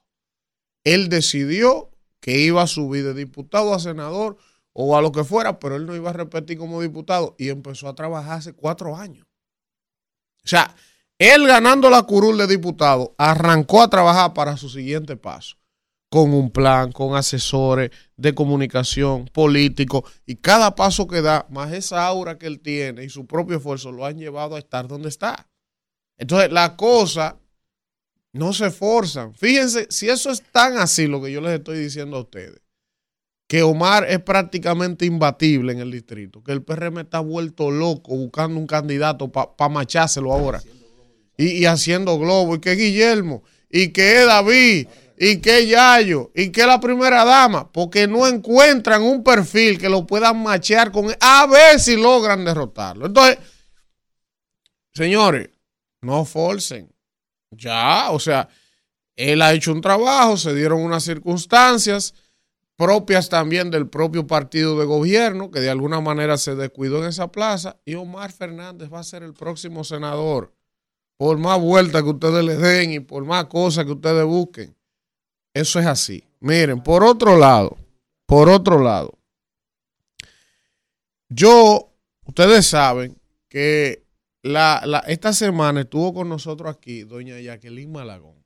Él 0.83 1.09
decidió 1.09 1.91
que 2.19 2.39
iba 2.39 2.61
a 2.61 2.67
subir 2.67 3.03
de 3.03 3.13
diputado 3.13 3.73
a 3.73 3.79
senador 3.79 4.37
o 4.73 4.95
a 4.95 5.01
lo 5.01 5.11
que 5.11 5.23
fuera, 5.23 5.59
pero 5.59 5.75
él 5.75 5.85
no 5.85 5.95
iba 5.95 6.11
a 6.11 6.13
repetir 6.13 6.57
como 6.57 6.81
diputado 6.81 7.35
y 7.37 7.49
empezó 7.49 7.89
a 7.89 7.95
trabajar 7.95 8.37
hace 8.37 8.53
cuatro 8.53 8.95
años. 8.95 9.25
O 10.43 10.47
sea, 10.47 10.75
él 11.17 11.45
ganando 11.45 11.89
la 11.89 12.03
curul 12.03 12.37
de 12.37 12.47
diputado, 12.47 13.13
arrancó 13.17 13.81
a 13.81 13.89
trabajar 13.89 14.33
para 14.33 14.57
su 14.57 14.69
siguiente 14.69 15.17
paso, 15.17 15.57
con 16.09 16.33
un 16.33 16.51
plan, 16.51 16.91
con 16.91 17.15
asesores 17.15 17.91
de 18.15 18.33
comunicación, 18.33 19.25
político, 19.25 20.03
y 20.25 20.37
cada 20.37 20.73
paso 20.73 21.07
que 21.07 21.21
da, 21.21 21.45
más 21.49 21.73
esa 21.73 22.05
aura 22.05 22.37
que 22.37 22.47
él 22.47 22.59
tiene 22.59 23.03
y 23.03 23.09
su 23.09 23.27
propio 23.27 23.57
esfuerzo, 23.57 23.91
lo 23.91 24.05
han 24.05 24.17
llevado 24.17 24.55
a 24.55 24.59
estar 24.59 24.87
donde 24.87 25.09
está. 25.09 25.50
Entonces, 26.17 26.51
las 26.51 26.71
cosas 26.71 27.35
no 28.33 28.53
se 28.53 28.71
forzan. 28.71 29.33
Fíjense, 29.33 29.87
si 29.89 30.09
eso 30.09 30.29
es 30.29 30.41
tan 30.51 30.77
así 30.77 31.07
lo 31.07 31.21
que 31.21 31.31
yo 31.31 31.41
les 31.41 31.53
estoy 31.53 31.79
diciendo 31.79 32.17
a 32.17 32.21
ustedes, 32.21 32.61
que 33.47 33.63
Omar 33.63 34.05
es 34.09 34.21
prácticamente 34.21 35.05
imbatible 35.05 35.73
en 35.73 35.79
el 35.79 35.91
distrito, 35.91 36.41
que 36.41 36.53
el 36.53 36.63
PRM 36.63 36.99
está 36.99 37.19
vuelto 37.19 37.69
loco 37.69 38.15
buscando 38.15 38.57
un 38.57 38.65
candidato 38.65 39.29
para 39.29 39.69
machárselo 39.69 40.31
ahora. 40.31 40.61
Y, 41.37 41.65
haciendo 41.65 42.19
globo, 42.19 42.55
y 42.55 42.61
que 42.61 42.75
Guillermo, 42.75 43.43
y 43.69 43.89
que 43.89 44.25
David, 44.25 44.87
y 45.17 45.37
que 45.37 45.65
Yayo, 45.65 46.31
y 46.35 46.49
que 46.49 46.65
la 46.65 46.79
primera 46.79 47.25
dama, 47.25 47.69
porque 47.71 48.07
no 48.07 48.27
encuentran 48.27 49.01
un 49.01 49.23
perfil 49.23 49.77
que 49.77 49.89
lo 49.89 50.05
puedan 50.05 50.41
machear 50.41 50.91
con 50.91 51.05
él, 51.05 51.17
a 51.19 51.45
ver 51.47 51.79
si 51.79 51.97
logran 51.97 52.45
derrotarlo. 52.45 53.07
Entonces, 53.07 53.39
señores, 54.93 55.49
no 56.01 56.25
forcen. 56.25 56.93
Ya, 57.51 58.11
o 58.11 58.19
sea, 58.19 58.47
él 59.15 59.41
ha 59.41 59.53
hecho 59.53 59.71
un 59.71 59.81
trabajo, 59.81 60.37
se 60.37 60.53
dieron 60.53 60.81
unas 60.81 61.03
circunstancias 61.03 62.13
propias 62.75 63.29
también 63.29 63.69
del 63.69 63.87
propio 63.87 64.25
partido 64.25 64.79
de 64.79 64.85
gobierno, 64.85 65.51
que 65.51 65.59
de 65.59 65.69
alguna 65.69 66.01
manera 66.01 66.37
se 66.37 66.55
descuidó 66.55 67.03
en 67.03 67.09
esa 67.09 67.31
plaza, 67.31 67.77
y 67.85 67.93
Omar 67.93 68.31
Fernández 68.31 68.91
va 68.91 68.99
a 68.99 69.03
ser 69.03 69.21
el 69.21 69.33
próximo 69.33 69.83
senador. 69.83 70.51
Por 71.17 71.37
más 71.37 71.59
vueltas 71.61 72.01
que 72.01 72.09
ustedes 72.09 72.43
le 72.43 72.57
den 72.57 72.93
y 72.93 72.99
por 72.99 73.23
más 73.23 73.45
cosas 73.45 73.85
que 73.85 73.91
ustedes 73.91 74.25
busquen. 74.25 74.75
Eso 75.53 75.79
es 75.79 75.85
así. 75.85 76.23
Miren, 76.39 76.81
por 76.81 77.03
otro 77.03 77.37
lado, 77.37 77.77
por 78.25 78.49
otro 78.49 78.81
lado, 78.81 79.13
yo, 81.29 81.93
ustedes 82.25 82.65
saben 82.65 83.15
que 83.47 84.03
la, 84.43 85.03
esta 85.07 85.33
semana 85.33 85.81
estuvo 85.81 86.13
con 86.13 86.29
nosotros 86.29 86.75
aquí 86.75 87.03
doña 87.03 87.39
Jacqueline 87.39 87.91
Malagón. 87.91 88.41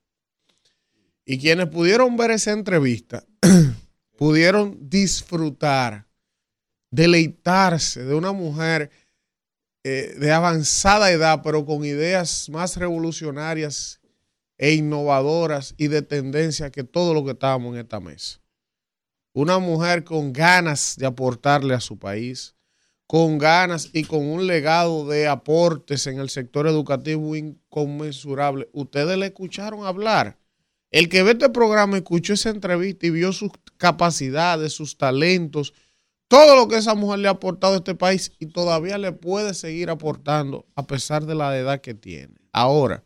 Y 1.24 1.38
quienes 1.38 1.68
pudieron 1.68 2.16
ver 2.16 2.30
esa 2.30 2.52
entrevista, 2.52 3.24
pudieron 4.16 4.88
disfrutar, 4.88 6.06
deleitarse 6.90 8.04
de 8.04 8.14
una 8.14 8.32
mujer 8.32 8.90
eh, 9.88 10.16
de 10.18 10.32
avanzada 10.32 11.12
edad, 11.12 11.42
pero 11.44 11.64
con 11.64 11.84
ideas 11.84 12.48
más 12.48 12.76
revolucionarias 12.76 14.00
e 14.58 14.74
innovadoras 14.74 15.76
y 15.76 15.86
de 15.86 16.02
tendencia 16.02 16.72
que 16.72 16.82
todo 16.82 17.14
lo 17.14 17.24
que 17.24 17.30
estábamos 17.30 17.74
en 17.74 17.82
esta 17.82 18.00
mesa. 18.00 18.40
Una 19.32 19.60
mujer 19.60 20.02
con 20.02 20.32
ganas 20.32 20.96
de 20.96 21.06
aportarle 21.06 21.72
a 21.72 21.80
su 21.80 21.98
país, 22.00 22.55
con 23.06 23.38
ganas 23.38 23.90
y 23.92 24.04
con 24.04 24.26
un 24.26 24.46
legado 24.46 25.06
de 25.06 25.28
aportes 25.28 26.06
en 26.06 26.18
el 26.18 26.28
sector 26.28 26.66
educativo 26.66 27.36
inconmensurable. 27.36 28.68
Ustedes 28.72 29.16
le 29.16 29.26
escucharon 29.26 29.86
hablar. 29.86 30.38
El 30.90 31.08
que 31.08 31.22
ve 31.22 31.32
este 31.32 31.50
programa 31.50 31.96
escuchó 31.96 32.32
esa 32.32 32.50
entrevista 32.50 33.06
y 33.06 33.10
vio 33.10 33.32
sus 33.32 33.50
capacidades, 33.76 34.72
sus 34.72 34.96
talentos, 34.96 35.74
todo 36.28 36.56
lo 36.56 36.68
que 36.68 36.76
esa 36.76 36.94
mujer 36.94 37.20
le 37.20 37.28
ha 37.28 37.32
aportado 37.32 37.74
a 37.74 37.78
este 37.78 37.94
país 37.94 38.32
y 38.38 38.46
todavía 38.46 38.98
le 38.98 39.12
puede 39.12 39.54
seguir 39.54 39.90
aportando 39.90 40.66
a 40.74 40.86
pesar 40.86 41.26
de 41.26 41.34
la 41.34 41.56
edad 41.56 41.80
que 41.80 41.94
tiene. 41.94 42.34
Ahora, 42.52 43.04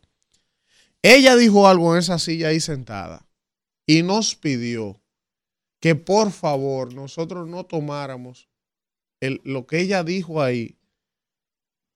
Ella 1.03 1.37
dijo 1.37 1.67
algo 1.67 1.95
en 1.95 2.01
esa 2.01 2.19
silla 2.19 2.49
ahí 2.49 2.61
sentada 2.61 3.27
y 3.87 4.03
nos 4.03 4.35
pidió 4.35 5.01
que 5.81 5.95
por 5.95 6.31
favor 6.31 6.93
nosotros 6.95 7.49
no 7.49 7.65
tomáramos 7.65 8.50
lo 9.21 9.67
que 9.67 9.81
ella 9.81 10.03
dijo 10.03 10.43
ahí 10.43 10.77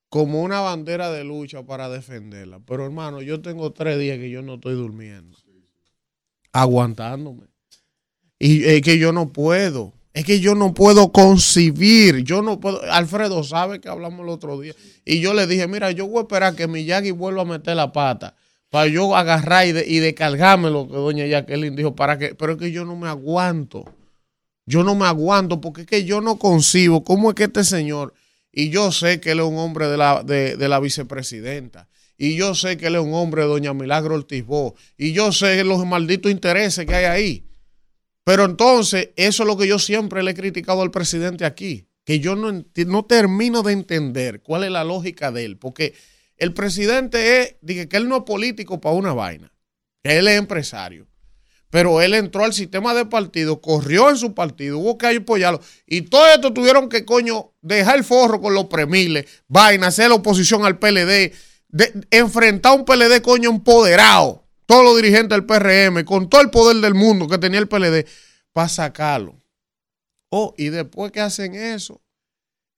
como 0.09 0.43
una 0.43 0.61
bandera 0.61 1.11
de 1.11 1.25
lucha 1.25 1.65
para 1.65 1.89
defenderla. 1.89 2.61
Pero 2.61 2.85
hermano, 2.85 3.21
yo 3.21 3.41
tengo 3.41 3.73
tres 3.73 3.99
días 3.99 4.19
que 4.19 4.31
yo 4.31 4.43
no 4.43 4.55
estoy 4.55 4.75
durmiendo, 4.75 5.37
aguantándome. 6.53 7.49
Y 8.39 8.65
es 8.65 8.83
que 8.83 8.99
yo 8.99 9.13
no 9.13 9.33
puedo. 9.33 9.93
Es 10.13 10.25
que 10.25 10.39
yo 10.39 10.55
no 10.55 10.73
puedo 10.73 11.11
concibir. 11.11 12.23
Yo 12.23 12.43
no 12.43 12.61
puedo. 12.61 12.81
Alfredo 12.93 13.43
sabe 13.43 13.81
que 13.81 13.89
hablamos 13.89 14.21
el 14.21 14.29
otro 14.29 14.61
día. 14.61 14.73
Y 15.05 15.21
yo 15.21 15.35
le 15.35 15.49
dije, 15.49 15.67
mira, 15.67 15.91
yo 15.91 16.07
voy 16.07 16.19
a 16.19 16.23
esperar 16.23 16.55
que 16.55 16.69
Miyagi 16.69 17.11
vuelva 17.11 17.43
a 17.43 17.47
meter 17.47 17.75
la 17.75 17.91
pata. 17.91 18.37
Para 18.71 18.87
yo 18.87 19.17
agarrar 19.17 19.67
y, 19.67 19.71
y 19.71 19.99
descargarme 19.99 20.71
lo 20.71 20.87
que 20.87 20.95
doña 20.95 21.27
Jacqueline 21.27 21.75
dijo. 21.75 21.97
Para 21.97 22.19
que, 22.19 22.37
pero 22.37 22.53
es 22.53 22.59
que 22.59 22.71
yo 22.71 22.85
no 22.85 22.95
me 22.95 23.09
aguanto. 23.09 23.85
Yo 24.67 24.83
no 24.83 24.95
me 24.95 25.07
aguanto 25.07 25.61
porque 25.61 25.83
es 25.83 25.87
que 25.87 26.05
yo 26.05 26.21
no 26.21 26.39
concibo 26.39 27.05
cómo 27.05 27.31
es 27.31 27.35
que 27.35 27.45
este 27.45 27.65
señor, 27.65 28.15
y 28.51 28.71
yo 28.71 28.93
sé 28.93 29.21
que 29.21 29.33
él 29.33 29.41
es 29.41 29.45
un 29.45 29.59
hombre 29.59 29.89
de 29.89 29.97
la, 29.97 30.23
de, 30.23 30.57
la 30.69 30.81
vicepresidenta, 30.81 31.89
y 32.17 32.37
yo 32.37 32.55
sé 32.55 32.77
que 32.77 32.87
él 32.87 32.95
es 32.95 33.03
un 33.03 33.15
hombre 33.15 33.43
de 33.43 33.49
doña 33.49 33.75
Milagro 33.75 34.15
Ortiz 34.15 34.45
Bosch, 34.47 34.75
y 34.97 35.13
yo 35.13 35.33
sé 35.33 35.63
los 35.65 35.85
malditos 35.85 36.31
intereses 36.31 36.87
que 36.87 36.95
hay 36.95 37.05
ahí. 37.05 37.47
Pero 38.25 38.47
entonces, 38.47 39.11
eso 39.17 39.43
es 39.43 39.47
lo 39.47 39.59
que 39.59 39.67
yo 39.67 39.79
siempre 39.79 40.23
le 40.23 40.31
he 40.31 40.35
criticado 40.35 40.81
al 40.81 40.91
presidente 40.91 41.45
aquí, 41.45 41.89
que 42.05 42.21
yo 42.21 42.37
no, 42.37 42.65
no 42.87 43.05
termino 43.05 43.63
de 43.63 43.73
entender 43.73 44.41
cuál 44.41 44.65
es 44.65 44.71
la 44.71 44.85
lógica 44.85 45.31
de 45.31 45.45
él, 45.45 45.59
porque 45.59 45.95
el 46.39 46.55
presidente 46.55 47.43
es, 47.43 47.57
dije 47.61 47.89
que 47.89 47.99
él 47.99 48.09
no 48.09 48.19
es 48.19 48.23
político 48.23 48.81
para 48.81 48.95
una 48.95 49.13
vaina, 49.13 49.53
él 50.03 50.27
es 50.27 50.39
empresario. 50.39 51.07
Pero 51.75 52.01
él 52.01 52.15
entró 52.15 52.45
al 52.45 52.53
sistema 52.53 52.95
de 52.95 53.05
partido, 53.05 53.61
corrió 53.61 54.09
en 54.09 54.17
su 54.17 54.33
partido, 54.33 54.79
hubo 54.79 54.97
que 54.97 55.09
apoyarlo. 55.09 55.61
Y 55.89 56.03
todo 56.03 56.25
esto 56.33 56.53
tuvieron 56.53 56.89
que, 56.89 57.05
coño, 57.05 57.51
dejar 57.63 57.97
el 57.97 58.05
forro 58.05 58.41
con 58.41 58.55
los 58.55 58.67
premiles, 58.67 59.25
vaina, 59.49 59.89
hacer 59.89 60.09
la 60.09 60.15
oposición 60.15 60.65
al 60.65 60.79
PLD, 60.79 61.33
de- 61.67 62.07
enfrentar 62.13 62.71
a 62.71 62.75
un 62.77 62.85
PLD, 62.85 63.21
coño, 63.23 63.51
empoderado. 63.51 64.45
Todos 64.67 64.85
los 64.85 64.95
dirigentes 64.95 65.31
del 65.31 65.47
PRM, 65.47 66.05
con 66.05 66.29
todo 66.29 66.43
el 66.43 66.51
poder 66.51 66.77
del 66.77 66.95
mundo 66.95 67.27
que 67.27 67.39
tenía 67.39 67.59
el 67.59 67.67
PLD, 67.67 68.07
para 68.53 68.69
sacarlo. 68.69 69.35
Oh, 70.31 70.55
y 70.57 70.69
después 70.69 71.11
que 71.11 71.23
hacen 71.23 71.57
eso, 71.57 72.01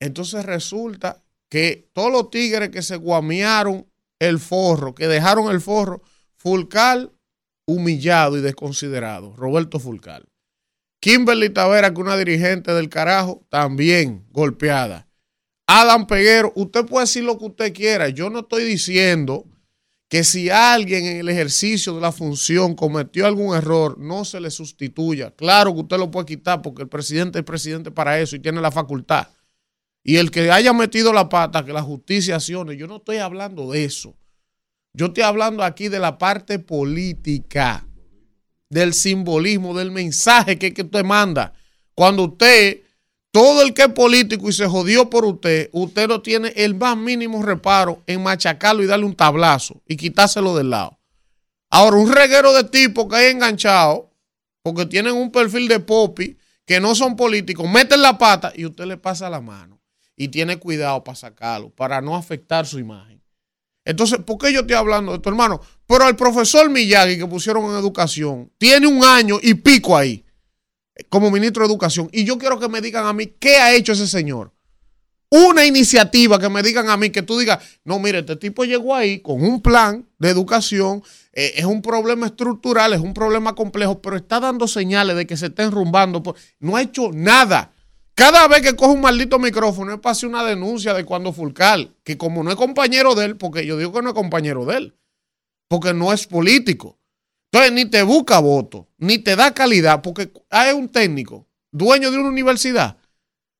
entonces 0.00 0.42
resulta 0.46 1.22
que 1.50 1.90
todos 1.92 2.10
los 2.10 2.30
tigres 2.30 2.70
que 2.70 2.80
se 2.80 2.96
guamearon 2.96 3.86
el 4.18 4.38
forro, 4.38 4.94
que 4.94 5.06
dejaron 5.06 5.50
el 5.50 5.60
forro, 5.60 6.00
Fulcal 6.38 7.12
humillado 7.66 8.38
y 8.38 8.40
desconsiderado, 8.40 9.34
Roberto 9.36 9.78
Fulcal. 9.78 10.26
Kimberly 11.00 11.50
Tavera, 11.50 11.92
que 11.92 12.00
una 12.00 12.16
dirigente 12.16 12.72
del 12.72 12.88
carajo, 12.88 13.46
también 13.50 14.26
golpeada. 14.30 15.06
Adam 15.66 16.06
Peguero, 16.06 16.52
usted 16.54 16.86
puede 16.86 17.04
decir 17.04 17.24
lo 17.24 17.38
que 17.38 17.46
usted 17.46 17.74
quiera. 17.74 18.08
Yo 18.08 18.30
no 18.30 18.40
estoy 18.40 18.64
diciendo 18.64 19.44
que 20.08 20.22
si 20.22 20.48
alguien 20.48 21.04
en 21.04 21.16
el 21.18 21.28
ejercicio 21.28 21.94
de 21.94 22.00
la 22.00 22.12
función 22.12 22.74
cometió 22.76 23.26
algún 23.26 23.56
error, 23.56 23.98
no 23.98 24.24
se 24.24 24.40
le 24.40 24.50
sustituya. 24.50 25.32
Claro 25.32 25.74
que 25.74 25.80
usted 25.80 25.98
lo 25.98 26.10
puede 26.10 26.26
quitar 26.26 26.62
porque 26.62 26.82
el 26.82 26.88
presidente 26.88 27.40
es 27.40 27.44
presidente 27.44 27.90
para 27.90 28.20
eso 28.20 28.36
y 28.36 28.40
tiene 28.40 28.60
la 28.60 28.70
facultad. 28.70 29.28
Y 30.04 30.18
el 30.18 30.30
que 30.30 30.52
haya 30.52 30.72
metido 30.72 31.12
la 31.12 31.28
pata, 31.28 31.64
que 31.64 31.72
la 31.72 31.82
justicia 31.82 32.36
accione. 32.36 32.76
Yo 32.76 32.86
no 32.86 32.98
estoy 32.98 33.16
hablando 33.16 33.72
de 33.72 33.84
eso. 33.84 34.16
Yo 34.96 35.06
estoy 35.06 35.24
hablando 35.24 35.62
aquí 35.62 35.88
de 35.88 35.98
la 35.98 36.16
parte 36.16 36.58
política, 36.58 37.86
del 38.70 38.94
simbolismo, 38.94 39.76
del 39.76 39.90
mensaje 39.90 40.58
que, 40.58 40.72
usted 40.82 41.04
manda. 41.04 41.52
Cuando 41.94 42.24
usted, 42.24 42.80
todo 43.30 43.60
el 43.60 43.74
que 43.74 43.82
es 43.82 43.88
político 43.88 44.48
y 44.48 44.54
se 44.54 44.66
jodió 44.66 45.10
por 45.10 45.26
usted, 45.26 45.68
usted 45.72 46.08
no 46.08 46.22
tiene 46.22 46.48
el 46.56 46.74
más 46.74 46.96
mínimo 46.96 47.42
reparo 47.42 48.02
en 48.06 48.22
machacarlo 48.22 48.82
y 48.82 48.86
darle 48.86 49.04
un 49.04 49.14
tablazo 49.14 49.82
y 49.86 49.98
quitárselo 49.98 50.56
del 50.56 50.70
lado. 50.70 50.98
Ahora, 51.68 51.98
un 51.98 52.10
reguero 52.10 52.54
de 52.54 52.64
tipos 52.64 53.06
que 53.06 53.16
hay 53.16 53.32
enganchado, 53.32 54.10
porque 54.62 54.86
tienen 54.86 55.12
un 55.12 55.30
perfil 55.30 55.68
de 55.68 55.78
popi, 55.78 56.38
que 56.64 56.80
no 56.80 56.94
son 56.94 57.16
políticos, 57.16 57.68
meten 57.68 58.00
la 58.00 58.16
pata 58.16 58.50
y 58.56 58.64
usted 58.64 58.86
le 58.86 58.96
pasa 58.96 59.28
la 59.28 59.42
mano. 59.42 59.78
Y 60.16 60.28
tiene 60.28 60.56
cuidado 60.56 61.04
para 61.04 61.16
sacarlo, 61.16 61.68
para 61.68 62.00
no 62.00 62.16
afectar 62.16 62.64
su 62.64 62.78
imagen. 62.78 63.15
Entonces, 63.86 64.18
¿por 64.18 64.36
qué 64.36 64.52
yo 64.52 64.60
estoy 64.60 64.74
hablando 64.76 65.12
de 65.12 65.16
esto, 65.18 65.30
hermano? 65.30 65.60
Pero 65.86 66.08
el 66.08 66.16
profesor 66.16 66.68
Miyagi 66.68 67.16
que 67.16 67.26
pusieron 67.26 67.64
en 67.66 67.76
educación 67.78 68.50
tiene 68.58 68.86
un 68.88 69.02
año 69.04 69.38
y 69.40 69.54
pico 69.54 69.96
ahí 69.96 70.24
como 71.08 71.30
ministro 71.30 71.62
de 71.62 71.68
educación. 71.72 72.08
Y 72.12 72.24
yo 72.24 72.36
quiero 72.36 72.58
que 72.58 72.68
me 72.68 72.80
digan 72.80 73.06
a 73.06 73.12
mí 73.12 73.26
qué 73.38 73.56
ha 73.58 73.72
hecho 73.74 73.92
ese 73.92 74.06
señor. 74.08 74.52
Una 75.28 75.64
iniciativa 75.66 76.38
que 76.38 76.48
me 76.48 76.62
digan 76.62 76.88
a 76.88 76.96
mí, 76.96 77.10
que 77.10 77.22
tú 77.22 77.38
digas, 77.38 77.58
no, 77.84 77.98
mire, 77.98 78.20
este 78.20 78.36
tipo 78.36 78.64
llegó 78.64 78.94
ahí 78.94 79.20
con 79.20 79.42
un 79.44 79.60
plan 79.60 80.06
de 80.18 80.30
educación, 80.30 81.02
eh, 81.32 81.52
es 81.56 81.64
un 81.64 81.82
problema 81.82 82.26
estructural, 82.26 82.92
es 82.92 83.00
un 83.00 83.12
problema 83.12 83.54
complejo, 83.54 84.00
pero 84.00 84.16
está 84.16 84.38
dando 84.40 84.66
señales 84.68 85.16
de 85.16 85.26
que 85.26 85.36
se 85.36 85.46
está 85.46 85.64
enrumbando. 85.64 86.22
por- 86.22 86.36
No 86.60 86.76
ha 86.76 86.82
hecho 86.82 87.10
nada. 87.12 87.72
Cada 88.16 88.48
vez 88.48 88.62
que 88.62 88.74
coge 88.74 88.94
un 88.94 89.02
maldito 89.02 89.38
micrófono 89.38 89.92
es 89.92 90.00
para 90.00 90.16
una 90.26 90.42
denuncia 90.42 90.94
de 90.94 91.04
cuando 91.04 91.34
Fulcal, 91.34 91.94
que 92.02 92.16
como 92.16 92.42
no 92.42 92.50
es 92.50 92.56
compañero 92.56 93.14
de 93.14 93.26
él, 93.26 93.36
porque 93.36 93.66
yo 93.66 93.76
digo 93.76 93.92
que 93.92 94.00
no 94.00 94.08
es 94.08 94.14
compañero 94.14 94.64
de 94.64 94.76
él, 94.78 94.96
porque 95.68 95.92
no 95.92 96.10
es 96.14 96.26
político. 96.26 96.98
Entonces 97.52 97.72
ni 97.72 97.84
te 97.84 98.02
busca 98.02 98.38
voto, 98.38 98.88
ni 98.96 99.18
te 99.18 99.36
da 99.36 99.52
calidad, 99.52 100.00
porque 100.00 100.32
hay 100.48 100.72
un 100.72 100.88
técnico, 100.88 101.46
dueño 101.70 102.10
de 102.10 102.16
una 102.16 102.30
universidad. 102.30 102.96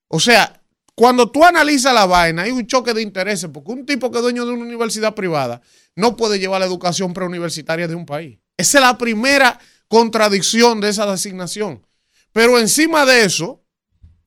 O 0.09 0.21
sea, 0.21 0.63
cuando 0.95 1.31
tú 1.31 1.45
analizas 1.45 1.93
la 1.93 2.07
vaina, 2.07 2.45
hay 2.45 2.51
un 2.51 2.67
choque 2.67 2.95
de 2.95 3.03
intereses, 3.03 3.51
porque 3.53 3.73
un 3.73 3.85
tipo 3.85 4.11
que 4.11 4.17
es 4.17 4.23
dueño 4.23 4.47
de 4.47 4.53
una 4.53 4.65
universidad 4.65 5.15
privada 5.15 5.61
no 5.95 6.17
puede 6.17 6.39
llevar 6.39 6.61
la 6.61 6.67
educación 6.67 7.13
preuniversitaria 7.13 7.89
de 7.89 7.95
un 7.95 8.07
país. 8.07 8.39
Esa 8.57 8.79
es 8.79 8.85
la 8.85 8.97
primera 8.97 9.61
contradicción 9.87 10.81
de 10.81 10.89
esa 10.89 11.05
designación. 11.05 11.87
Pero 12.33 12.59
encima 12.59 13.05
de 13.05 13.25
eso, 13.25 13.66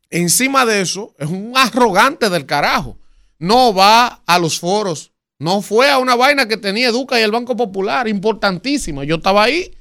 encima 0.10 0.66
de 0.66 0.82
eso, 0.82 1.14
es 1.18 1.30
un 1.30 1.54
arrogante 1.56 2.30
del 2.30 2.46
carajo. 2.46 2.98
No 3.38 3.74
va 3.74 4.22
a 4.26 4.40
los 4.40 4.60
foros. 4.60 5.12
No 5.38 5.62
fue 5.62 5.90
a 5.90 6.00
una 6.00 6.16
vaina 6.16 6.48
que 6.48 6.58
tenía 6.58 6.90
Educa 6.90 7.20
y 7.20 7.24
el 7.24 7.32
Banco 7.32 7.56
Popular, 7.56 8.08
importantísima. 8.08 9.06
Yo 9.06 9.16
estaba 9.16 9.44
ahí, 9.44 9.74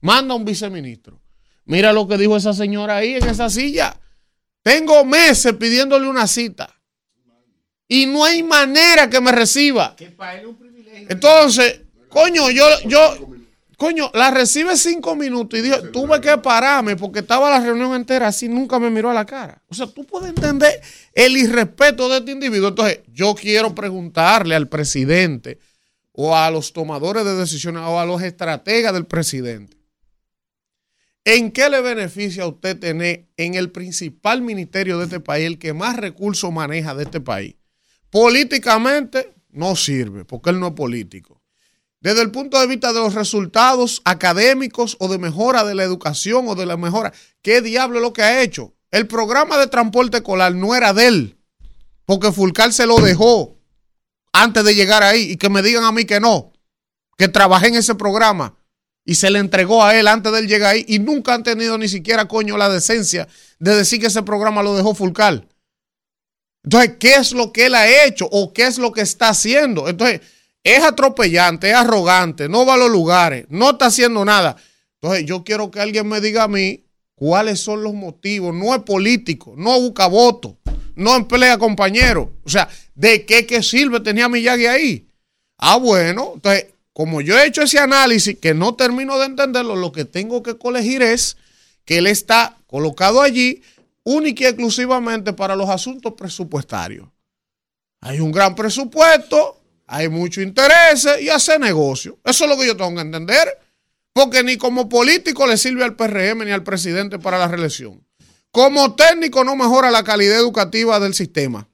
manda 0.00 0.34
un 0.34 0.44
viceministro. 0.44 1.20
Mira 1.64 1.92
lo 1.92 2.06
que 2.06 2.16
dijo 2.16 2.36
esa 2.36 2.52
señora 2.52 2.96
ahí 2.96 3.14
en 3.14 3.28
esa 3.28 3.50
silla. 3.50 3.98
Tengo 4.62 5.04
meses 5.04 5.54
pidiéndole 5.54 6.08
una 6.08 6.26
cita. 6.26 6.80
Y 7.88 8.06
no 8.06 8.24
hay 8.24 8.42
manera 8.42 9.10
que 9.10 9.20
me 9.20 9.32
reciba. 9.32 9.96
Entonces, 11.08 11.80
coño, 12.08 12.50
yo, 12.50 12.64
yo, 12.86 13.30
coño, 13.80 14.10
la 14.12 14.30
recibe 14.30 14.76
cinco 14.76 15.16
minutos 15.16 15.58
y 15.58 15.62
dijo, 15.62 15.80
tuve 15.90 16.20
que 16.20 16.36
pararme 16.36 16.96
porque 16.96 17.20
estaba 17.20 17.48
la 17.48 17.60
reunión 17.60 17.94
entera 17.94 18.28
así, 18.28 18.46
nunca 18.46 18.78
me 18.78 18.90
miró 18.90 19.08
a 19.08 19.14
la 19.14 19.24
cara. 19.24 19.62
O 19.70 19.74
sea, 19.74 19.86
tú 19.86 20.04
puedes 20.04 20.28
entender 20.28 20.82
el 21.14 21.34
irrespeto 21.34 22.06
de 22.10 22.18
este 22.18 22.32
individuo. 22.32 22.68
Entonces, 22.68 23.00
yo 23.10 23.34
quiero 23.34 23.74
preguntarle 23.74 24.54
al 24.54 24.68
presidente 24.68 25.58
o 26.12 26.36
a 26.36 26.50
los 26.50 26.74
tomadores 26.74 27.24
de 27.24 27.34
decisiones 27.34 27.82
o 27.86 27.98
a 27.98 28.04
los 28.04 28.20
estrategas 28.20 28.92
del 28.92 29.06
presidente. 29.06 29.78
¿En 31.24 31.50
qué 31.50 31.70
le 31.70 31.80
beneficia 31.80 32.42
a 32.42 32.48
usted 32.48 32.78
tener 32.78 33.30
en 33.38 33.54
el 33.54 33.70
principal 33.70 34.42
ministerio 34.42 34.98
de 34.98 35.04
este 35.04 35.20
país, 35.20 35.46
el 35.46 35.58
que 35.58 35.72
más 35.72 35.96
recursos 35.96 36.52
maneja 36.52 36.94
de 36.94 37.04
este 37.04 37.22
país? 37.22 37.54
Políticamente 38.10 39.32
no 39.48 39.74
sirve, 39.74 40.26
porque 40.26 40.50
él 40.50 40.60
no 40.60 40.66
es 40.66 40.74
político. 40.74 41.39
Desde 42.00 42.22
el 42.22 42.30
punto 42.30 42.58
de 42.58 42.66
vista 42.66 42.92
de 42.92 43.00
los 43.00 43.14
resultados 43.14 44.00
académicos 44.04 44.96
o 45.00 45.08
de 45.08 45.18
mejora 45.18 45.64
de 45.64 45.74
la 45.74 45.84
educación 45.84 46.48
o 46.48 46.54
de 46.54 46.64
la 46.64 46.78
mejora, 46.78 47.12
¿qué 47.42 47.60
diablo 47.60 47.98
es 47.98 48.02
lo 48.02 48.14
que 48.14 48.22
ha 48.22 48.42
hecho? 48.42 48.74
El 48.90 49.06
programa 49.06 49.58
de 49.58 49.66
transporte 49.66 50.18
escolar 50.18 50.54
no 50.54 50.74
era 50.74 50.94
de 50.94 51.06
él, 51.06 51.38
porque 52.06 52.32
Fulcar 52.32 52.72
se 52.72 52.86
lo 52.86 52.96
dejó 52.96 53.58
antes 54.32 54.64
de 54.64 54.74
llegar 54.74 55.02
ahí 55.02 55.32
y 55.32 55.36
que 55.36 55.50
me 55.50 55.62
digan 55.62 55.84
a 55.84 55.92
mí 55.92 56.06
que 56.06 56.20
no, 56.20 56.52
que 57.18 57.28
trabajé 57.28 57.68
en 57.68 57.74
ese 57.74 57.94
programa 57.94 58.56
y 59.04 59.16
se 59.16 59.30
le 59.30 59.38
entregó 59.38 59.84
a 59.84 59.94
él 59.94 60.08
antes 60.08 60.32
de 60.32 60.38
él 60.38 60.48
llegar 60.48 60.74
ahí 60.74 60.84
y 60.88 61.00
nunca 61.00 61.34
han 61.34 61.42
tenido 61.42 61.76
ni 61.76 61.88
siquiera 61.88 62.28
coño 62.28 62.56
la 62.56 62.70
decencia 62.70 63.28
de 63.58 63.74
decir 63.76 64.00
que 64.00 64.06
ese 64.06 64.22
programa 64.22 64.62
lo 64.62 64.74
dejó 64.74 64.94
Fulcar. 64.94 65.46
Entonces, 66.64 66.96
¿qué 66.98 67.14
es 67.14 67.32
lo 67.32 67.52
que 67.52 67.66
él 67.66 67.74
ha 67.74 68.06
hecho 68.06 68.26
o 68.30 68.52
qué 68.52 68.66
es 68.66 68.78
lo 68.78 68.92
que 68.92 69.02
está 69.02 69.28
haciendo? 69.28 69.88
Entonces, 69.88 70.20
es 70.62 70.82
atropellante, 70.82 71.70
es 71.70 71.76
arrogante, 71.76 72.48
no 72.48 72.66
va 72.66 72.74
a 72.74 72.78
los 72.78 72.90
lugares, 72.90 73.46
no 73.48 73.70
está 73.70 73.86
haciendo 73.86 74.24
nada. 74.24 74.56
Entonces, 75.00 75.24
yo 75.26 75.44
quiero 75.44 75.70
que 75.70 75.80
alguien 75.80 76.06
me 76.08 76.20
diga 76.20 76.44
a 76.44 76.48
mí 76.48 76.84
cuáles 77.14 77.60
son 77.60 77.82
los 77.82 77.94
motivos. 77.94 78.54
No 78.54 78.74
es 78.74 78.82
político, 78.82 79.54
no 79.56 79.80
busca 79.80 80.06
voto, 80.06 80.58
no 80.94 81.16
emplea 81.16 81.58
compañeros. 81.58 82.28
O 82.44 82.50
sea, 82.50 82.68
¿de 82.94 83.24
qué, 83.24 83.46
qué 83.46 83.62
sirve 83.62 84.00
tenía 84.00 84.28
Miyagi 84.28 84.66
ahí? 84.66 85.06
Ah, 85.56 85.76
bueno, 85.76 86.32
entonces 86.34 86.66
como 86.92 87.20
yo 87.20 87.38
he 87.38 87.46
hecho 87.46 87.62
ese 87.62 87.78
análisis 87.78 88.38
que 88.38 88.52
no 88.52 88.74
termino 88.74 89.18
de 89.18 89.26
entenderlo, 89.26 89.76
lo 89.76 89.92
que 89.92 90.04
tengo 90.04 90.42
que 90.42 90.58
colegir 90.58 91.02
es 91.02 91.36
que 91.84 91.98
él 91.98 92.06
está 92.06 92.58
colocado 92.66 93.22
allí 93.22 93.62
única 94.02 94.44
y 94.44 94.46
exclusivamente 94.48 95.32
para 95.32 95.56
los 95.56 95.68
asuntos 95.68 96.14
presupuestarios. 96.14 97.08
Hay 98.00 98.20
un 98.20 98.32
gran 98.32 98.54
presupuesto, 98.54 99.59
hay 99.90 100.08
mucho 100.08 100.40
interés 100.40 101.06
y 101.20 101.28
hace 101.28 101.58
negocio. 101.58 102.20
Eso 102.24 102.44
es 102.44 102.50
lo 102.50 102.56
que 102.56 102.66
yo 102.66 102.76
tengo 102.76 102.94
que 102.94 103.00
entender. 103.00 103.58
Porque 104.12 104.44
ni 104.44 104.56
como 104.56 104.88
político 104.88 105.46
le 105.46 105.56
sirve 105.56 105.82
al 105.82 105.96
PRM 105.96 106.44
ni 106.44 106.52
al 106.52 106.62
presidente 106.62 107.18
para 107.18 107.38
la 107.38 107.48
reelección. 107.48 108.04
Como 108.52 108.94
técnico 108.94 109.42
no 109.42 109.56
mejora 109.56 109.90
la 109.90 110.04
calidad 110.04 110.36
educativa 110.36 111.00
del 111.00 111.14
sistema. 111.14 111.68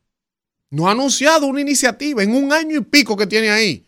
No 0.71 0.89
ha 0.89 0.93
anunciado 0.93 1.47
una 1.47 1.61
iniciativa 1.61 2.23
en 2.23 2.35
un 2.35 2.53
año 2.53 2.79
y 2.79 2.85
pico 2.85 3.17
que 3.17 3.27
tiene 3.27 3.51
ahí. 3.51 3.87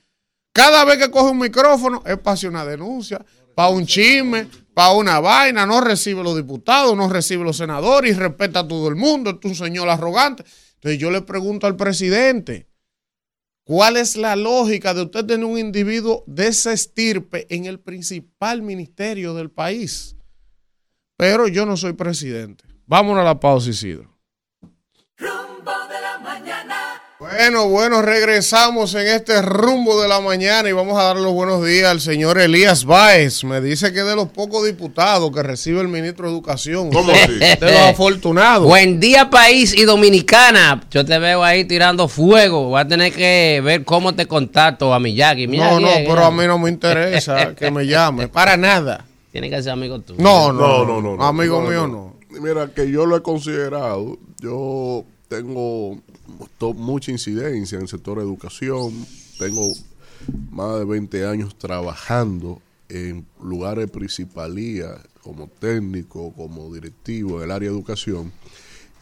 Cada 0.53 0.85
vez 0.85 0.99
que 0.99 1.11
coge 1.11 1.31
un 1.31 1.39
micrófono 1.39 2.03
es 2.07 2.19
para 2.19 2.35
hacer 2.35 2.51
una 2.51 2.65
denuncia, 2.67 3.25
para 3.55 3.71
un 3.71 3.87
chisme, 3.87 4.47
para 4.75 4.93
una 4.93 5.21
vaina. 5.21 5.65
No 5.65 5.81
recibe 5.81 6.23
los 6.23 6.37
diputados, 6.37 6.95
no 6.97 7.09
recibe 7.09 7.45
los 7.45 7.57
senadores 7.57 8.15
y 8.15 8.19
respeta 8.19 8.61
a 8.61 8.69
todo 8.69 8.89
el 8.89 8.97
mundo. 8.97 9.31
Es 9.31 9.51
un 9.51 9.55
señor 9.55 9.89
arrogante. 9.89 10.45
Entonces 10.75 10.99
yo 10.99 11.11
le 11.11 11.23
pregunto 11.23 11.67
al 11.67 11.77
presidente, 11.77 12.68
¿Cuál 13.69 13.99
es 13.99 14.17
la 14.17 14.35
lógica 14.35 14.95
de 14.95 15.03
usted 15.03 15.27
tener 15.27 15.45
un 15.45 15.59
individuo 15.59 16.25
de 16.27 16.47
esa 16.47 16.73
estirpe 16.73 17.47
en 17.55 17.67
el 17.67 17.79
principal 17.79 18.63
ministerio 18.63 19.35
del 19.35 19.51
país? 19.51 20.17
Pero 21.19 21.49
yo 21.49 21.67
no 21.67 21.77
soy 21.77 21.93
presidente. 21.93 22.65
Vámonos 22.87 23.21
a 23.21 23.25
la 23.25 23.39
pausa, 23.39 23.69
Isidro. 23.69 24.18
Bueno, 27.21 27.69
bueno, 27.69 28.01
regresamos 28.01 28.95
en 28.95 29.09
este 29.09 29.43
rumbo 29.43 30.01
de 30.01 30.07
la 30.07 30.21
mañana 30.21 30.69
y 30.69 30.73
vamos 30.73 30.97
a 30.97 31.03
dar 31.03 31.17
los 31.17 31.33
buenos 31.33 31.67
días 31.67 31.91
al 31.91 32.01
señor 32.01 32.39
Elías 32.39 32.85
Báez. 32.85 33.43
Me 33.43 33.61
dice 33.61 33.93
que 33.93 34.01
es 34.01 34.07
de 34.07 34.15
los 34.15 34.29
pocos 34.29 34.65
diputados 34.65 35.33
que 35.33 35.43
recibe 35.43 35.81
el 35.81 35.89
ministro 35.89 36.27
de 36.29 36.33
Educación. 36.33 36.93
¿Cómo 36.93 37.11
así? 37.11 37.33
De 37.41 37.59
los 37.61 37.81
afortunados. 37.91 38.65
Buen 38.69 39.01
día, 39.01 39.31
país 39.31 39.75
y 39.77 39.83
dominicana. 39.85 40.81
Yo 40.93 41.05
te 41.05 41.19
veo 41.19 41.43
ahí 41.43 41.65
tirando 41.65 42.07
fuego. 42.07 42.69
Voy 42.69 42.81
a 42.81 42.87
tener 42.87 43.13
que 43.13 43.61
ver 43.65 43.85
cómo 43.85 44.15
te 44.15 44.27
contacto 44.27 44.95
a 44.95 45.01
Miyagi. 45.01 45.49
Mira 45.49 45.73
No, 45.73 45.81
no, 45.81 45.89
pero 46.07 46.25
a 46.25 46.31
mí 46.31 46.47
no 46.47 46.57
me 46.61 46.71
interesa 46.71 47.53
que 47.57 47.69
me 47.73 47.85
llame. 47.85 48.29
Para 48.29 48.57
nada. 48.57 49.05
Tiene 49.33 49.51
que 49.51 49.61
ser 49.61 49.73
amigo 49.73 49.99
tuyo. 49.99 50.23
No, 50.23 50.53
No, 50.53 50.85
no, 50.85 50.85
no, 50.85 51.03
no. 51.03 51.17
no, 51.17 51.25
Amigo 51.25 51.63
no, 51.63 51.69
mío, 51.69 51.89
no. 51.89 52.17
no. 52.31 52.41
Mira, 52.41 52.69
que 52.73 52.89
yo 52.89 53.07
lo 53.07 53.17
he 53.17 53.23
considerado. 53.23 54.17
Yo 54.41 55.03
tengo 55.29 55.99
mucha 56.75 57.11
incidencia 57.11 57.77
en 57.77 57.83
el 57.83 57.89
sector 57.89 58.19
de 58.19 58.25
educación. 58.25 58.93
Tengo 59.39 59.73
más 60.51 60.79
de 60.79 60.85
20 60.85 61.27
años 61.27 61.57
trabajando 61.57 62.61
en 62.89 63.27
lugares 63.43 63.87
de 63.87 63.93
principalía, 63.93 65.01
como 65.23 65.47
técnico, 65.47 66.33
como 66.33 66.73
directivo 66.73 67.41
del 67.41 67.51
área 67.51 67.69
de 67.69 67.77
educación. 67.77 68.33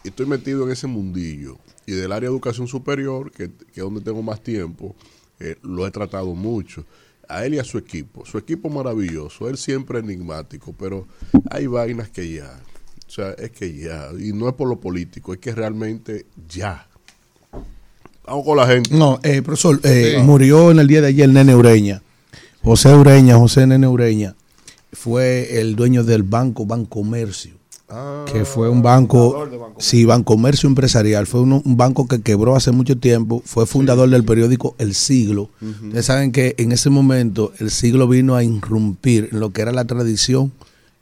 Y 0.04 0.08
estoy 0.08 0.26
metido 0.26 0.64
en 0.64 0.72
ese 0.72 0.86
mundillo. 0.86 1.58
Y 1.86 1.92
del 1.92 2.12
área 2.12 2.28
de 2.28 2.34
educación 2.34 2.66
superior, 2.66 3.30
que, 3.30 3.50
que 3.50 3.80
es 3.80 3.84
donde 3.84 4.00
tengo 4.00 4.22
más 4.22 4.42
tiempo, 4.42 4.94
eh, 5.38 5.56
lo 5.62 5.86
he 5.86 5.90
tratado 5.90 6.34
mucho. 6.34 6.84
A 7.28 7.44
él 7.44 7.54
y 7.54 7.58
a 7.58 7.64
su 7.64 7.78
equipo. 7.78 8.24
Su 8.24 8.38
equipo 8.38 8.68
maravilloso. 8.68 9.48
Él 9.48 9.56
siempre 9.56 10.00
enigmático, 10.00 10.74
pero 10.78 11.06
hay 11.50 11.66
vainas 11.66 12.10
que 12.10 12.30
ya. 12.30 12.60
O 13.06 13.10
sea, 13.10 13.30
es 13.32 13.50
que 13.52 13.72
ya. 13.76 14.10
Y 14.18 14.32
no 14.32 14.48
es 14.48 14.54
por 14.54 14.68
lo 14.68 14.80
político, 14.80 15.32
es 15.32 15.38
que 15.38 15.52
realmente 15.52 16.26
ya. 16.48 16.88
Vamos 18.26 18.44
con 18.44 18.56
la 18.56 18.66
gente. 18.66 18.90
No, 18.94 19.20
eh, 19.22 19.42
profesor, 19.42 19.80
eh, 19.84 20.20
murió 20.22 20.70
en 20.70 20.80
el 20.80 20.88
día 20.88 21.00
de 21.00 21.08
ayer 21.08 21.28
Nene 21.28 21.54
Ureña. 21.54 22.02
José 22.62 22.92
Ureña, 22.94 23.36
José 23.36 23.66
Nene 23.66 23.86
Ureña, 23.86 24.34
fue 24.92 25.60
el 25.60 25.76
dueño 25.76 26.02
del 26.02 26.24
banco 26.24 26.66
Bancomercio, 26.66 27.54
que 28.32 28.44
fue 28.44 28.68
un 28.68 28.82
banco, 28.82 29.48
sí, 29.78 30.04
Bancomercio 30.04 30.68
Empresarial, 30.68 31.28
fue 31.28 31.42
un 31.42 31.76
banco 31.76 32.08
que 32.08 32.22
quebró 32.22 32.56
hace 32.56 32.72
mucho 32.72 32.98
tiempo, 32.98 33.40
fue 33.44 33.66
fundador 33.66 34.10
del 34.10 34.24
periódico 34.24 34.74
El 34.78 34.96
Siglo. 34.96 35.48
Ustedes 35.60 36.06
saben 36.06 36.32
que 36.32 36.56
en 36.58 36.72
ese 36.72 36.90
momento 36.90 37.52
El 37.60 37.70
Siglo 37.70 38.08
vino 38.08 38.34
a 38.34 38.42
irrumpir 38.42 39.28
en 39.30 39.38
lo 39.38 39.52
que 39.52 39.62
era 39.62 39.70
la 39.70 39.84
tradición, 39.84 40.52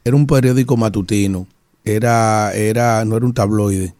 era 0.03 0.15
un 0.15 0.27
periódico 0.27 0.77
matutino, 0.77 1.47
era, 1.83 2.53
era, 2.53 3.03
no 3.05 3.17
era 3.17 3.25
un 3.25 3.33
tabloide, 3.33 3.95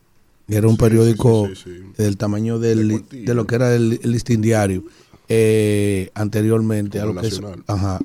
era 0.48 0.68
un 0.68 0.78
periódico 0.78 1.48
sí, 1.48 1.56
sí, 1.56 1.78
sí. 1.80 2.04
del 2.04 2.18
tamaño 2.18 2.60
del, 2.60 3.04
De 3.10 3.34
lo 3.34 3.48
que 3.48 3.56
era 3.56 3.76
el, 3.76 4.00
el 4.04 4.12
listín 4.12 4.42
diario 4.42 4.84
eh, 5.28 6.12
anteriormente 6.14 7.00
a 7.00 7.06
lo 7.06 7.16
que 7.16 7.28
es, 7.28 7.42
ajá. 7.68 8.00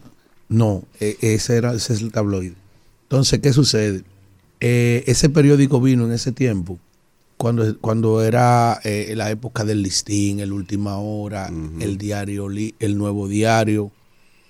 No 0.49 0.84
eh, 1.01 1.16
ese 1.20 1.57
era 1.57 1.74
ese 1.74 1.93
es 1.93 2.01
el 2.01 2.12
tabloide. 2.12 2.55
Entonces 3.03 3.41
qué 3.41 3.53
sucede 3.53 4.05
Eh, 4.61 5.05
ese 5.07 5.28
periódico 5.28 5.80
vino 5.80 6.05
en 6.05 6.12
ese 6.12 6.32
tiempo 6.32 6.78
cuando 7.36 7.78
cuando 7.78 8.22
era 8.22 8.78
eh, 8.84 9.14
la 9.16 9.30
época 9.30 9.64
del 9.64 9.82
listín 9.82 10.41
el 10.41 10.53
última 10.53 10.99
hora 10.99 11.51
el 11.80 11.97
diario 11.99 12.49
el 12.78 12.99
nuevo 12.99 13.28
diario. 13.28 13.91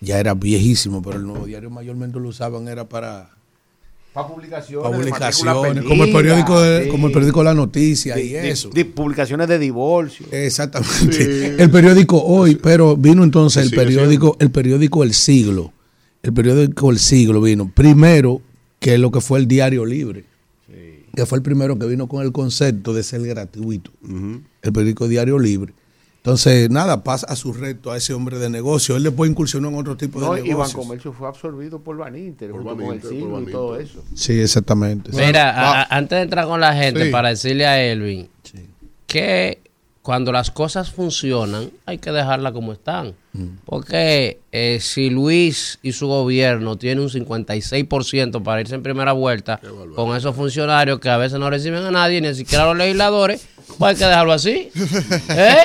Ya 0.00 0.18
era 0.18 0.34
viejísimo 0.34 1.02
pero 1.02 1.16
el 1.16 1.26
nuevo 1.26 1.44
diario 1.46 1.70
mayormente 1.70 2.18
lo 2.18 2.28
usaban 2.28 2.68
era 2.68 2.88
para 2.88 3.30
Para 4.12 4.26
publicaciones. 4.28 5.84
como 5.84 6.04
el 6.04 6.12
periódico 6.12 6.60
de- 6.60 6.84
sí. 6.84 6.90
como 6.90 7.06
el 7.06 7.12
periódico 7.12 7.42
La 7.44 7.54
Noticia 7.54 8.18
y 8.18 8.30
De- 8.30 8.50
eso 8.50 8.68
de 8.70 8.84
publicaciones 8.84 9.46
de 9.48 9.58
divorcio. 9.58 10.26
Exactamente. 10.32 11.12
Sí. 11.12 11.54
El 11.62 11.70
periódico 11.70 12.20
Hoy, 12.22 12.56
pero 12.56 12.96
vino 12.96 13.22
entonces 13.22 13.62
el 13.64 13.70
periódico, 13.70 14.36
el 14.40 14.50
periódico 14.50 15.04
El 15.04 15.14
Siglo. 15.14 15.72
El 16.22 16.32
periódico 16.32 16.90
El 16.90 16.98
Siglo 16.98 17.40
vino 17.40 17.70
primero 17.74 18.42
que 18.80 18.98
lo 18.98 19.10
que 19.10 19.20
fue 19.20 19.38
el 19.38 19.46
Diario 19.46 19.86
Libre, 19.86 20.24
que 21.14 21.26
fue 21.26 21.38
el 21.38 21.42
primero 21.42 21.78
que 21.78 21.86
vino 21.86 22.08
con 22.08 22.22
el 22.24 22.32
concepto 22.32 22.92
de 22.92 23.02
ser 23.02 23.22
gratuito. 23.22 23.90
El 24.62 24.72
periódico 24.72 25.06
Diario 25.08 25.38
Libre. 25.38 25.72
Entonces, 26.22 26.68
nada, 26.68 27.02
pasa 27.02 27.26
a 27.28 27.34
su 27.36 27.52
reto 27.54 27.90
a 27.90 27.96
ese 27.96 28.12
hombre 28.12 28.38
de 28.38 28.50
negocio. 28.50 28.94
Él 28.96 29.02
después 29.04 29.30
incursionó 29.30 29.68
en 29.68 29.76
otro 29.76 29.96
tipo 29.96 30.20
No, 30.20 30.34
de 30.34 30.40
y 30.40 30.48
negocios. 30.50 30.76
Bancomercio 30.76 31.12
fue 31.14 31.26
absorbido 31.28 31.80
por 31.80 31.96
Baninter, 31.96 32.50
Por 32.50 32.62
junto 32.62 32.74
con 32.76 32.94
el 32.94 33.00
Baninter, 33.00 33.28
por 33.30 33.42
y 33.42 33.52
todo 33.52 33.80
eso. 33.80 34.04
Sí, 34.14 34.38
exactamente. 34.38 35.10
Mira, 35.14 35.50
a- 35.50 35.84
antes 35.96 36.16
de 36.18 36.22
entrar 36.22 36.44
con 36.46 36.60
la 36.60 36.74
gente, 36.74 37.06
Sí. 37.06 37.10
para 37.10 37.30
decirle 37.30 37.66
a 37.66 37.82
Elvin 37.82 38.28
que 39.06 39.60
cuando 40.02 40.30
las 40.32 40.50
cosas 40.50 40.90
funcionan, 40.90 41.70
hay 41.86 41.96
que 41.98 42.10
dejarlas 42.12 42.52
como 42.52 42.72
están. 42.72 43.14
Porque 43.64 44.40
eh, 44.52 44.78
si 44.80 45.08
Luis 45.08 45.78
y 45.82 45.92
su 45.92 46.06
gobierno 46.08 46.76
tienen 46.76 47.02
un 47.04 47.08
56% 47.10 48.42
para 48.42 48.60
irse 48.60 48.74
en 48.74 48.82
primera 48.82 49.12
vuelta 49.12 49.60
con 49.94 50.16
esos 50.16 50.34
funcionarios 50.36 50.98
que 51.00 51.08
a 51.08 51.16
veces 51.16 51.38
no 51.38 51.48
reciben 51.48 51.84
a 51.84 51.90
nadie, 51.90 52.20
ni 52.20 52.34
siquiera 52.34 52.64
a 52.64 52.66
los 52.68 52.76
legisladores, 52.76 53.46
pues 53.78 53.90
hay 53.92 53.96
que 53.96 54.04
dejarlo 54.06 54.32
así. 54.32 54.70
¿Eh? 55.30 55.56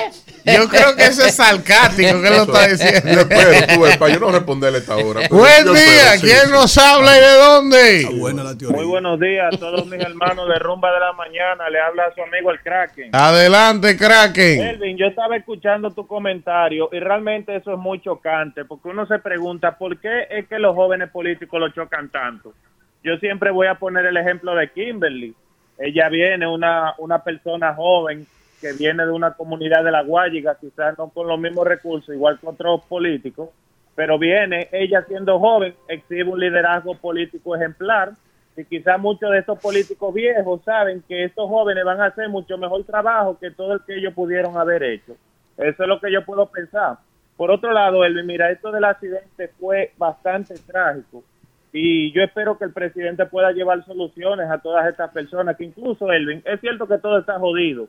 Yo 0.46 0.68
creo 0.68 0.94
que 0.94 1.06
eso 1.06 1.24
es 1.24 1.34
sarcástico 1.34 2.22
que 2.22 2.28
él 2.28 2.34
lo 2.36 2.42
está 2.44 2.66
Yo 2.66 2.72
diciendo. 2.72 3.20
espero, 3.20 3.50
tú 3.74 3.98
para 3.98 4.14
yo 4.14 4.20
no 4.20 4.30
responderle 4.30 4.78
a 4.78 4.80
esta 4.80 4.96
hora. 4.96 5.20
Buen 5.28 5.64
yo 5.64 5.72
día, 5.72 6.14
espero, 6.14 6.20
¿quién 6.20 6.46
sí. 6.46 6.52
nos 6.52 6.78
habla 6.78 7.16
y 7.16 7.20
de 7.20 7.32
dónde? 7.32 8.08
Buena 8.20 8.44
la 8.44 8.56
teoría. 8.56 8.76
Muy 8.76 8.86
buenos 8.86 9.18
días 9.18 9.52
a 9.52 9.58
todos 9.58 9.86
mis 9.86 10.00
hermanos 10.00 10.48
de 10.48 10.58
Rumba 10.60 10.92
de 10.92 11.00
la 11.00 11.12
Mañana. 11.14 11.68
Le 11.68 11.80
habla 11.80 12.12
su 12.14 12.22
amigo 12.22 12.52
el 12.52 12.60
Kraken. 12.60 13.10
Adelante, 13.12 13.96
Kraken. 13.96 14.60
Elvin, 14.60 14.96
yo 14.96 15.06
estaba 15.06 15.36
escuchando 15.36 15.90
tu 15.90 16.06
comentario 16.06 16.88
y 16.92 17.00
realmente 17.00 17.56
eso 17.56 17.72
es 17.72 17.78
muy 17.78 18.00
chocante 18.00 18.64
porque 18.64 18.88
uno 18.88 19.04
se 19.06 19.18
pregunta 19.18 19.76
por 19.76 19.98
qué 19.98 20.28
es 20.30 20.46
que 20.46 20.60
los 20.60 20.76
jóvenes 20.76 21.10
políticos 21.10 21.58
lo 21.58 21.70
chocan 21.70 22.08
tanto. 22.10 22.54
Yo 23.02 23.16
siempre 23.18 23.50
voy 23.50 23.66
a 23.66 23.74
poner 23.74 24.06
el 24.06 24.16
ejemplo 24.16 24.54
de 24.54 24.70
Kimberly. 24.70 25.34
Ella 25.78 26.08
viene, 26.08 26.46
una, 26.46 26.94
una 26.98 27.22
persona 27.24 27.74
joven 27.74 28.26
que 28.60 28.72
viene 28.72 29.04
de 29.04 29.12
una 29.12 29.32
comunidad 29.32 29.84
de 29.84 29.90
la 29.90 30.02
Guayiga, 30.02 30.56
quizás 30.60 30.96
no 30.98 31.08
con 31.10 31.26
los 31.26 31.38
mismos 31.38 31.66
recursos, 31.66 32.14
igual 32.14 32.38
que 32.38 32.46
otros 32.46 32.84
políticos, 32.84 33.50
pero 33.94 34.18
viene, 34.18 34.68
ella 34.72 35.02
siendo 35.02 35.38
joven, 35.38 35.74
exhibe 35.88 36.30
un 36.30 36.40
liderazgo 36.40 36.94
político 36.94 37.56
ejemplar 37.56 38.12
y 38.56 38.64
quizás 38.64 38.98
muchos 38.98 39.30
de 39.30 39.38
estos 39.38 39.58
políticos 39.58 40.14
viejos 40.14 40.62
saben 40.64 41.02
que 41.06 41.24
estos 41.24 41.48
jóvenes 41.48 41.84
van 41.84 42.00
a 42.00 42.06
hacer 42.06 42.28
mucho 42.28 42.56
mejor 42.56 42.84
trabajo 42.84 43.38
que 43.38 43.50
todo 43.50 43.74
el 43.74 43.80
que 43.86 43.96
ellos 43.96 44.14
pudieron 44.14 44.56
haber 44.56 44.82
hecho. 44.82 45.16
Eso 45.56 45.82
es 45.82 45.88
lo 45.88 46.00
que 46.00 46.12
yo 46.12 46.24
puedo 46.24 46.46
pensar. 46.46 46.98
Por 47.36 47.50
otro 47.50 47.72
lado, 47.72 48.04
Elvin, 48.04 48.26
mira, 48.26 48.50
esto 48.50 48.70
del 48.72 48.84
accidente 48.84 49.48
fue 49.58 49.92
bastante 49.98 50.54
trágico 50.66 51.22
y 51.72 52.10
yo 52.12 52.22
espero 52.22 52.56
que 52.56 52.64
el 52.64 52.72
presidente 52.72 53.26
pueda 53.26 53.52
llevar 53.52 53.84
soluciones 53.84 54.50
a 54.50 54.58
todas 54.58 54.88
estas 54.88 55.10
personas, 55.10 55.56
que 55.56 55.64
incluso, 55.64 56.10
Elvin, 56.10 56.42
es 56.46 56.60
cierto 56.60 56.86
que 56.86 56.96
todo 56.96 57.18
está 57.18 57.38
jodido, 57.38 57.88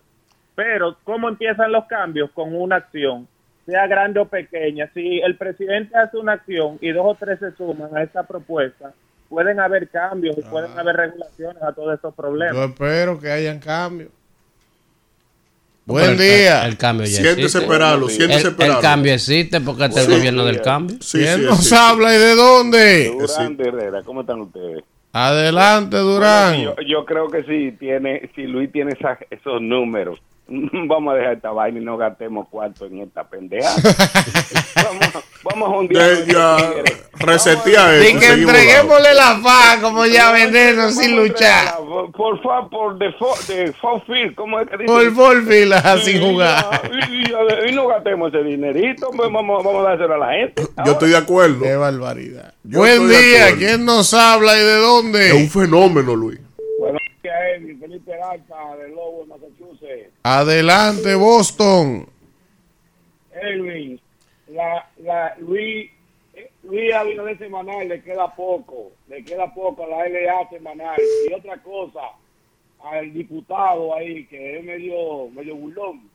pero 0.58 0.98
¿cómo 1.04 1.30
empiezan 1.30 1.72
los 1.72 1.86
cambios? 1.86 2.32
Con 2.32 2.56
una 2.56 2.78
acción, 2.78 3.28
sea 3.68 3.86
grande 3.86 4.20
o 4.20 4.26
pequeña. 4.28 4.90
Si 4.96 5.20
el 5.20 5.38
presidente 5.38 5.96
hace 5.96 6.18
una 6.18 6.34
acción 6.34 6.80
y 6.82 6.90
dos 6.92 7.06
o 7.06 7.16
tres 7.16 7.38
se 7.38 7.52
suman 7.52 7.96
a 7.96 8.02
esta 8.02 8.24
propuesta, 8.24 8.92
pueden 9.30 9.60
haber 9.60 9.88
cambios 9.90 10.36
y 10.36 10.42
pueden 10.42 10.72
haber 10.80 10.96
regulaciones 10.96 11.62
a 11.62 11.72
todos 11.74 11.94
estos 11.94 12.12
Yo 12.12 12.16
problemas. 12.16 12.70
espero 12.72 13.20
que 13.20 13.30
hayan 13.30 13.60
cambios. 13.60 14.10
Buen 15.86 16.12
El- 16.12 16.18
día. 16.18 16.66
El, 16.66 16.76
cambio 16.78 17.06
ya 17.06 17.12
Siéntese 17.12 17.42
existe. 17.44 17.60
esperarlo, 17.60 18.08
El, 18.08 18.12
siéntese 18.16 18.42
el 18.42 18.48
esperarlo. 18.48 18.82
cambio 18.82 19.14
existe 19.14 19.62
porque 19.62 19.86
este 19.86 20.00
es 20.02 20.08
el 20.08 20.18
gobierno 20.18 20.44
del 20.44 20.62
cambio. 20.62 20.98
Sí, 21.00 21.20
¿Quién 21.20 21.36
sí, 21.40 21.46
nos 21.46 21.66
sí. 21.70 21.76
habla 21.78 22.14
y 22.16 22.18
de 22.18 22.36
dónde? 22.36 23.12
Durán 23.20 23.56
de 23.58 23.68
Herrera, 23.70 24.02
¿cómo 24.04 24.22
están 24.22 24.42
ustedes? 24.42 24.84
Adelante, 25.14 25.98
Durán. 25.98 26.60
Yo, 26.62 26.76
yo 26.86 27.06
creo 27.06 27.30
que 27.30 27.44
si 27.44 27.72
tiene, 27.78 28.30
si 28.36 28.44
Luis 28.48 28.72
tiene 28.72 28.92
esa- 29.00 29.18
esos 29.30 29.62
números, 29.62 30.20
vamos 30.88 31.14
a 31.14 31.18
dejar 31.18 31.34
esta 31.34 31.52
vaina 31.52 31.80
y 31.80 31.84
no 31.84 31.98
gastemos 31.98 32.48
cuarto 32.50 32.86
en 32.86 33.02
esta 33.02 33.24
pendeja. 33.28 33.70
vamos, 34.76 35.24
vamos 35.44 35.70
a 35.74 35.78
un 35.80 35.88
día. 35.88 36.04
De- 36.08 36.32
ya, 36.32 36.58
resetea 37.20 37.98
Y 37.98 38.08
eso. 38.08 38.20
que 38.20 38.26
entreguémosle 38.28 39.14
la 39.14 39.40
paz 39.44 39.78
como 39.82 40.06
ya 40.06 40.32
veneno 40.32 40.90
sin 40.92 41.16
luchar. 41.16 41.76
Por 42.16 42.42
favor, 42.42 42.70
por 42.70 42.98
default, 42.98 43.42
de 43.48 43.74
Field, 44.06 44.36
¿cómo 44.36 44.60
es 44.60 44.70
que 44.70 44.78
dice? 44.78 45.12
Por 45.12 45.44
fila 45.46 45.98
sin 46.00 46.18
Y 46.22 46.32
jugar. 46.32 46.82
Y, 47.10 47.16
y- 47.16 47.70
y 47.70 47.72
no 47.74 47.88
gastemos 47.88 48.34
ese 48.34 48.44
dinerito, 48.44 49.10
pues 49.16 49.32
vamos, 49.32 49.64
vamos 49.64 49.86
a 49.86 49.90
dárselo 49.90 50.14
a 50.16 50.18
la 50.18 50.32
gente. 50.34 50.64
Yo 50.86 50.92
estoy 50.94 51.10
de 51.10 51.18
acuerdo. 51.18 51.62
Qué 51.62 51.76
barbaridad. 51.76 52.54
Yo 52.64 52.80
Buen 52.80 53.10
día. 53.10 53.56
¿Quién 53.58 53.86
nos 53.86 54.14
habla 54.14 54.56
y 54.58 54.60
de 54.62 54.78
Es 54.78 54.84
un 54.84 55.12
dónde? 55.12 55.48
fenómeno, 55.50 56.16
Luis. 56.16 56.40
Bueno, 56.80 57.00
que 57.22 57.30
es 57.30 57.80
Felipe 57.80 58.12
Alta 58.22 58.56
de 58.82 58.90
Lobo, 58.90 59.26
Massachusetts. 59.28 60.07
Adelante, 60.30 61.16
Boston. 61.16 62.06
Elvin, 63.42 63.98
la, 64.50 64.86
la, 64.98 65.34
Luis, 65.40 65.90
Luis 66.64 66.94
Abinader 66.94 67.38
semanal 67.38 67.88
le 67.88 68.02
queda 68.04 68.36
poco, 68.36 68.92
le 69.08 69.24
queda 69.24 69.54
poco 69.54 69.86
a 69.86 69.88
la 69.88 70.10
LA 70.10 70.50
semanal. 70.50 70.98
Y 71.30 71.34
otra 71.34 71.56
cosa, 71.64 72.02
al 72.84 73.14
diputado 73.14 73.96
ahí, 73.96 74.26
que 74.26 74.58
es 74.60 74.66
medio, 74.66 75.30
medio 75.30 75.56
burlón, 75.56 76.10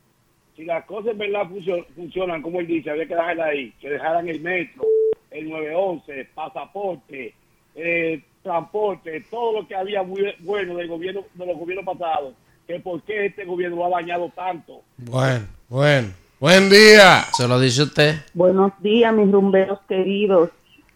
si 0.56 0.64
las 0.66 0.84
cosas 0.84 1.12
en 1.12 1.18
verdad 1.18 1.46
funcio- 1.48 1.86
funcionan 1.96 2.42
como 2.42 2.60
él 2.60 2.66
dice, 2.66 2.90
había 2.90 3.06
que 3.06 3.14
dejarla 3.14 3.46
ahí, 3.46 3.72
que 3.80 3.88
dejaran 3.88 4.28
el 4.28 4.40
metro, 4.42 4.82
el 5.30 5.48
911, 5.48 6.28
pasaporte, 6.34 7.32
eh, 7.74 8.20
transporte, 8.42 9.22
todo 9.30 9.62
lo 9.62 9.66
que 9.66 9.74
había 9.74 10.02
muy 10.02 10.22
bueno 10.40 10.76
del 10.76 10.88
gobierno, 10.88 11.24
de 11.32 11.46
los 11.46 11.56
gobiernos 11.56 11.86
pasados, 11.86 12.34
que 12.72 12.80
por 12.80 13.02
qué 13.02 13.26
este 13.26 13.44
gobierno 13.44 13.76
lo 13.76 13.86
ha 13.86 14.00
dañado 14.00 14.30
tanto. 14.34 14.80
Bueno, 14.96 15.44
bueno. 15.68 16.08
Buen 16.40 16.70
día. 16.70 17.26
Se 17.34 17.46
lo 17.46 17.60
dice 17.60 17.82
usted. 17.82 18.14
Buenos 18.32 18.72
días, 18.80 19.12
mis 19.14 19.30
rumberos 19.30 19.78
queridos. 19.86 20.48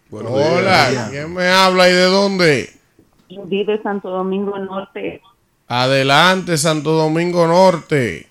Buenos 0.09 0.33
Hola. 0.33 0.91
días. 0.91 1.11
¿Quién 1.11 1.35
me 1.35 1.47
habla 1.47 1.89
y 1.91 1.93
de 1.93 2.05
dónde? 2.05 2.71
Judy 3.29 3.65
de 3.65 3.83
Santo 3.83 4.09
Domingo 4.09 4.59
Norte. 4.59 5.21
Adelante, 5.69 6.57
Santo 6.57 6.93
Domingo 6.93 7.47
Norte. 7.47 8.27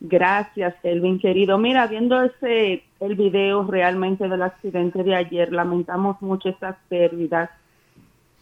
Gracias, 0.00 0.74
Elvin 0.82 1.20
querido. 1.20 1.58
Mira, 1.58 1.86
viendo 1.86 2.20
ese 2.20 2.82
el 2.98 3.14
video 3.14 3.64
realmente 3.64 4.28
del 4.28 4.42
accidente 4.42 5.04
de 5.04 5.14
ayer, 5.14 5.52
lamentamos 5.52 6.20
mucho 6.20 6.48
esas 6.48 6.74
pérdidas 6.88 7.48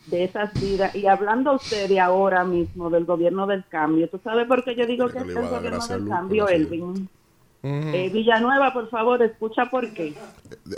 de 0.06 0.24
esas 0.24 0.52
vidas. 0.60 0.94
Y 0.94 1.06
hablando 1.06 1.54
usted 1.54 1.88
de 1.88 2.00
ahora 2.00 2.44
mismo 2.44 2.90
del 2.90 3.04
gobierno 3.04 3.46
del 3.46 3.64
cambio, 3.68 4.08
¿tú 4.08 4.18
sabes 4.24 4.46
por 4.46 4.64
qué 4.64 4.74
yo 4.74 4.86
digo 4.86 5.08
que 5.08 5.18
es 5.18 5.24
el 5.24 5.34
gobierno 5.34 5.86
del 5.86 6.00
Luz, 6.00 6.08
cambio. 6.10 6.48
Elvin? 6.48 7.08
Eh, 7.62 8.08
Villanueva, 8.10 8.72
por 8.72 8.88
favor, 8.88 9.22
escucha 9.22 9.66
por 9.66 9.92
qué. 9.92 10.14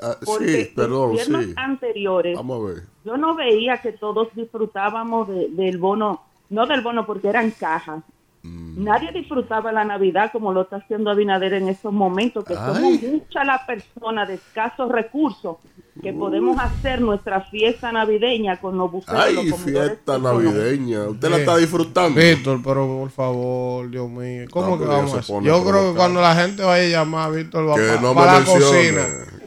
Ah, 0.02 0.16
Porque 0.24 0.64
sí, 0.64 0.72
perdón, 0.74 1.02
en 1.02 1.08
gobiernos 1.10 1.44
sí. 1.44 1.52
anteriores 1.56 2.36
Vamos 2.36 2.60
a 2.60 2.72
ver. 2.74 2.82
yo 3.04 3.16
no 3.16 3.36
veía 3.36 3.76
que 3.80 3.92
todos 3.92 4.28
disfrutábamos 4.34 5.28
de- 5.28 5.48
del 5.50 5.78
bono, 5.78 6.22
no 6.50 6.66
del 6.66 6.80
bono 6.80 7.06
porque 7.06 7.28
eran 7.28 7.52
cajas. 7.52 8.02
Mm. 8.45 8.82
Nadie 8.82 9.12
disfrutaba 9.12 9.70
la 9.70 9.84
Navidad 9.84 10.30
como 10.32 10.53
lo 10.53 10.62
está 10.62 10.76
haciendo 10.76 11.11
Abinader 11.11 11.55
en 11.55 11.68
estos 11.68 11.93
momentos, 11.93 12.45
que 12.45 12.55
somos 12.55 13.01
muchas 13.01 13.47
las 13.47 13.62
personas 13.62 14.26
de 14.28 14.34
escasos 14.34 14.90
recursos 14.90 15.59
que 16.03 16.12
podemos 16.12 16.59
hacer 16.59 17.01
nuestra 17.01 17.43
fiesta 17.43 17.93
navideña 17.93 18.57
con 18.57 18.76
los 18.78 18.90
buceros. 18.90 19.20
Ay, 19.24 19.34
los 19.49 19.61
fiesta 19.61 20.18
navideña. 20.18 21.05
Usted 21.05 21.28
la 21.28 21.36
Sí. 21.36 21.40
está 21.43 21.57
disfrutando. 21.59 22.18
Víctor, 22.20 22.61
pero 22.64 22.86
por 22.86 23.11
favor, 23.11 23.88
Dios 23.90 24.09
mío. 24.11 24.47
¿Cómo 24.51 24.70
No, 24.70 24.72
que 24.72 24.78
pero 24.80 24.90
ya 24.90 24.97
vamos 25.05 25.14
a 25.30 25.40
Yo 25.43 25.64
creo 25.64 25.93
que 25.93 25.97
cuando 25.97 26.20
la 26.20 26.34
gente 26.34 26.64
vaya 26.64 26.84
a 26.84 26.88
llamar, 27.05 27.32
Víctor 27.32 27.68
va 27.68 27.76
Que 27.76 27.86
pa- 27.95 28.01
no 28.01 28.14
pa 28.14 28.26
la 28.26 28.32
mencione, 28.40 28.61
cocina. 28.64 29.07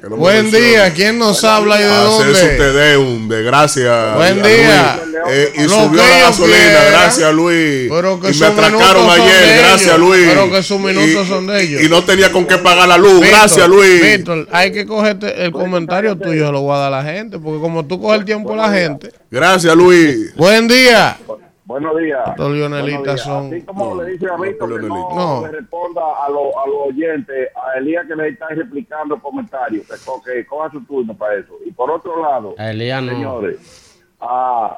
Buen 0.10 0.52
día. 0.52 0.94
¿Quién 0.94 1.18
nos 1.18 1.44
habla 1.44 1.80
y 1.80 1.84
de 1.84 1.90
Hacer 1.90 2.36
su 2.36 2.42
dónde? 2.46 2.58
tedeum 2.58 3.28
de 3.28 3.44
gracias. 3.44 4.16
Buen 4.16 4.42
día. 4.44 5.00
Luis. 5.04 5.16
Eh, 5.28 5.54
y 5.56 5.64
Lo 5.64 5.70
subió 5.70 6.04
la 6.04 6.20
gasolina. 6.20 6.84
Gracias, 6.92 7.34
Luis. 7.34 7.88
Pero 7.90 8.20
que 8.20 8.30
y 8.32 8.36
me 8.40 8.46
atracaron 8.46 9.10
ayer. 9.10 9.58
Gracias. 9.60 9.98
Luis. 9.98 10.28
Pero 10.28 10.52
que 10.52 10.62
sus 10.64 10.80
minutos 10.80 11.26
Y- 11.26 11.30
son 11.30 11.48
de 11.48 11.62
ellos. 11.64 11.82
Y 11.82 11.90
no 11.90 12.04
tenía 12.04 12.32
con 12.32 12.46
qué 12.46 12.58
pagar 12.60 12.88
la 12.88 12.98
luz. 12.98 13.14
Víctor, 13.22 13.30
Gracias, 13.30 13.68
Luis. 13.68 14.02
Víctor, 14.02 14.48
hay 14.52 14.72
que 14.72 14.86
cogerte 14.86 15.44
el 15.44 15.52
comentario 15.52 16.16
tuyo, 16.16 16.52
lo 16.52 16.62
voy 16.62 16.76
a 16.76 16.80
dar 16.80 16.94
a 16.94 17.04
la 17.04 17.12
gente, 17.12 17.40
porque 17.40 17.60
como 17.60 17.86
tú 17.86 18.00
coges 18.00 18.20
el 18.20 18.26
tiempo 18.26 18.54
a 18.54 18.58
la 18.58 18.70
gente. 18.72 19.12
Gracias, 19.32 19.76
Luis. 19.76 20.36
Buen 20.36 20.68
día. 20.68 21.18
Buenos 21.66 21.98
días. 21.98 22.22
Los 22.38 22.52
leonelitas 22.52 23.00
Buenos 23.00 23.16
días. 23.16 23.22
son- 23.22 23.48
Así 23.54 23.62
como 23.64 23.96
No, 23.96 24.04
le 24.04 24.12
dice 24.12 24.26
a 24.28 24.38
no, 24.38 24.44
Víctor 24.44 24.70
que 24.82 24.88
no, 24.88 25.16
No. 25.16 25.48
le 25.48 25.52
responda 25.52 26.02
a, 26.24 26.30
los- 26.30 26.56
a 26.56 26.68
los 26.68 26.76
oyentes, 26.90 27.50
a 27.56 27.78
Elías 27.80 28.06
que 28.08 28.16
le 28.16 28.28
están 28.30 28.56
replicando 28.56 29.20
comentarios, 29.20 29.88
que, 29.88 29.94
co- 30.06 30.22
que 30.22 30.46
coja 30.46 30.70
su 30.72 30.82
turno 30.86 31.16
para 31.16 31.36
eso. 31.36 31.54
Y 31.66 31.72
por 31.72 31.90
otro 31.90 32.22
lado, 32.22 32.54
A 32.60 32.70
Elías 32.70 33.02
no. 33.02 33.12
señores, 33.12 34.04
a, 34.22 34.78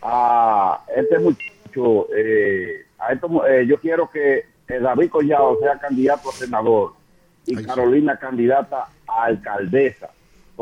a 0.00 0.80
este 0.96 1.18
muchacho, 1.18 2.06
eh, 2.16 2.86
a 3.00 3.12
esto, 3.12 3.46
eh, 3.46 3.66
yo 3.66 3.78
quiero 3.80 4.08
que 4.08 4.44
David 4.68 5.10
Collado 5.10 5.58
sea 5.60 5.76
candidato 5.78 6.30
a 6.30 6.32
senador 6.32 6.92
y 7.46 7.56
Carolina 7.64 8.16
candidata 8.16 8.86
a 9.08 9.24
alcaldesa. 9.24 10.08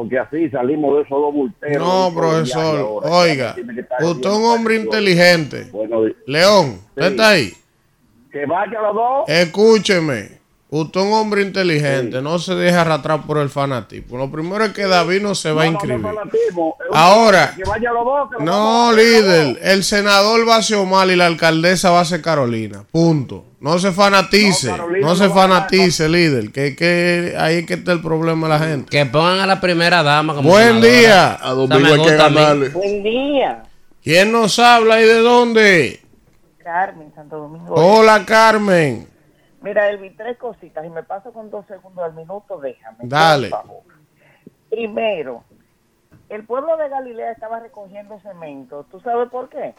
Porque 0.00 0.18
así 0.18 0.48
salimos 0.48 0.96
de 0.96 1.02
esos 1.02 1.10
dos 1.10 1.34
bulteros. 1.34 1.86
No, 1.86 2.10
profesor, 2.14 2.78
ahora. 2.78 3.10
oiga, 3.10 3.54
usted 4.00 4.30
es 4.30 4.34
un 4.34 4.44
hombre 4.44 4.76
inteligente. 4.76 5.68
Bueno, 5.70 6.04
León, 6.26 6.80
¿usted 6.88 7.02
Sí. 7.02 7.08
está 7.10 7.28
ahí? 7.28 7.52
que 8.32 8.46
vaya 8.46 8.80
los 8.80 8.94
dos. 8.94 9.24
Escúcheme. 9.28 10.39
Usted 10.72 11.00
es 11.00 11.06
un 11.06 11.12
hombre 11.14 11.42
inteligente, 11.42 12.22
no 12.22 12.38
se 12.38 12.54
deje 12.54 12.76
arrastrar 12.76 13.22
por 13.26 13.38
el 13.38 13.50
fanatismo. 13.50 14.16
Lo 14.18 14.30
primero 14.30 14.64
es 14.64 14.72
que 14.72 14.86
David 14.86 15.20
no 15.20 15.34
se 15.34 15.50
va 15.50 15.62
a 15.62 15.66
No, 15.66 15.72
no, 15.72 15.78
no, 15.78 15.94
inscribir. 16.22 16.22
Ahora, 16.92 17.52
que 17.56 17.64
vaya 17.64 17.90
los 17.90 18.04
dos. 18.04 18.30
que 18.30 18.36
los 18.36 18.44
no, 18.44 18.86
dos- 18.86 18.96
líder, 18.96 19.58
el 19.62 19.82
senador 19.82 20.48
va 20.48 20.56
a 20.56 20.62
ser 20.62 20.76
Omar 20.76 21.08
y 21.10 21.16
la 21.16 21.26
alcaldesa 21.26 21.90
va 21.90 22.00
a 22.00 22.04
ser 22.04 22.22
Carolina. 22.22 22.84
Punto. 22.92 23.46
No 23.58 23.78
se 23.80 23.90
fanatice, 23.92 24.72
No, 25.02 25.14
se 25.16 25.28
fanatice, 25.28 26.08
líder. 26.08 26.52
Que, 26.52 26.76
que 26.76 27.34
ahí 27.36 27.56
es 27.56 27.66
que 27.66 27.74
está 27.74 27.90
el 27.92 28.00
problema 28.00 28.46
de 28.46 28.54
la 28.54 28.58
gente. 28.60 28.90
Que 28.90 29.04
pongan 29.06 29.40
a 29.40 29.46
la 29.46 29.60
primera 29.60 30.02
dama 30.04 30.34
como 30.36 30.48
Buen 30.50 30.80
senadora. 30.80 30.88
día. 30.92 31.38
A 31.42 31.50
Domingo 31.50 31.94
hay 31.94 32.02
que 32.02 32.16
ganarle. 32.16 32.68
Buen 32.70 33.02
día, 33.02 33.64
¿Quién 34.02 34.30
nos 34.32 34.58
habla 34.60 35.02
y 35.02 35.04
de 35.04 35.18
dónde? 35.18 36.00
Carmen, 36.62 37.12
Santo 37.14 37.36
Domingo. 37.38 37.74
Hola, 37.74 38.24
Carmen. 38.24 39.06
Mira, 39.60 39.88
Elvin, 39.88 40.16
tres 40.16 40.38
cositas. 40.38 40.84
Y 40.84 40.88
me 40.90 41.02
paso 41.02 41.32
con 41.32 41.50
dos 41.50 41.66
segundos 41.66 42.04
al 42.04 42.14
minuto, 42.14 42.58
déjame. 42.60 42.98
Dale. 43.02 43.50
por 43.50 43.60
favor. 43.62 43.82
Primero, 44.70 45.44
el 46.28 46.44
pueblo 46.46 46.76
de 46.76 46.88
Galilea 46.88 47.32
estaba 47.32 47.60
recogiendo 47.60 48.18
cemento. 48.20 48.84
¿Tú 48.90 49.00
sabes 49.00 49.28
por 49.30 49.48
qué? 49.48 49.74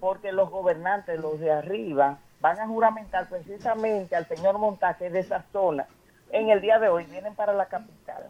Porque 0.00 0.32
los 0.32 0.50
gobernantes, 0.50 1.18
los 1.20 1.40
de 1.40 1.50
arriba, 1.50 2.18
van 2.40 2.60
a 2.60 2.66
juramentar 2.68 3.28
precisamente 3.28 4.14
al 4.14 4.26
señor 4.26 4.58
Montaje 4.58 5.08
de 5.10 5.20
esa 5.20 5.42
zona. 5.52 5.86
En 6.30 6.50
el 6.50 6.60
día 6.60 6.78
de 6.78 6.88
hoy 6.88 7.04
vienen 7.06 7.34
para 7.34 7.52
la 7.54 7.66
capital. 7.66 8.26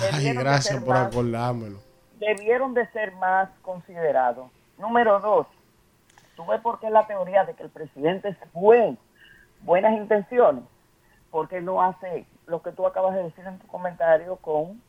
Ay, 0.00 0.12
Debieron 0.12 0.42
gracias 0.44 0.78
por 0.82 0.88
más- 0.94 1.06
acordármelo. 1.08 1.78
debieron 2.18 2.72
de 2.74 2.86
ser 2.92 3.12
más 3.16 3.48
considerados. 3.62 4.50
Número 4.78 5.20
dos, 5.20 5.46
tú 6.34 6.46
ves 6.46 6.60
por 6.62 6.80
qué 6.80 6.88
la 6.90 7.06
teoría 7.06 7.44
de 7.44 7.54
que 7.54 7.62
el 7.62 7.70
presidente 7.70 8.28
es 8.30 8.36
buen, 8.52 8.98
buenas 9.66 9.92
intenciones, 9.94 10.64
porque 11.30 11.60
no 11.60 11.82
hace 11.82 12.24
lo 12.46 12.62
que 12.62 12.72
tú 12.72 12.86
acabas 12.86 13.14
de 13.14 13.24
decir 13.24 13.44
en 13.46 13.58
tu 13.58 13.66
comentario 13.66 14.36
con 14.36 14.80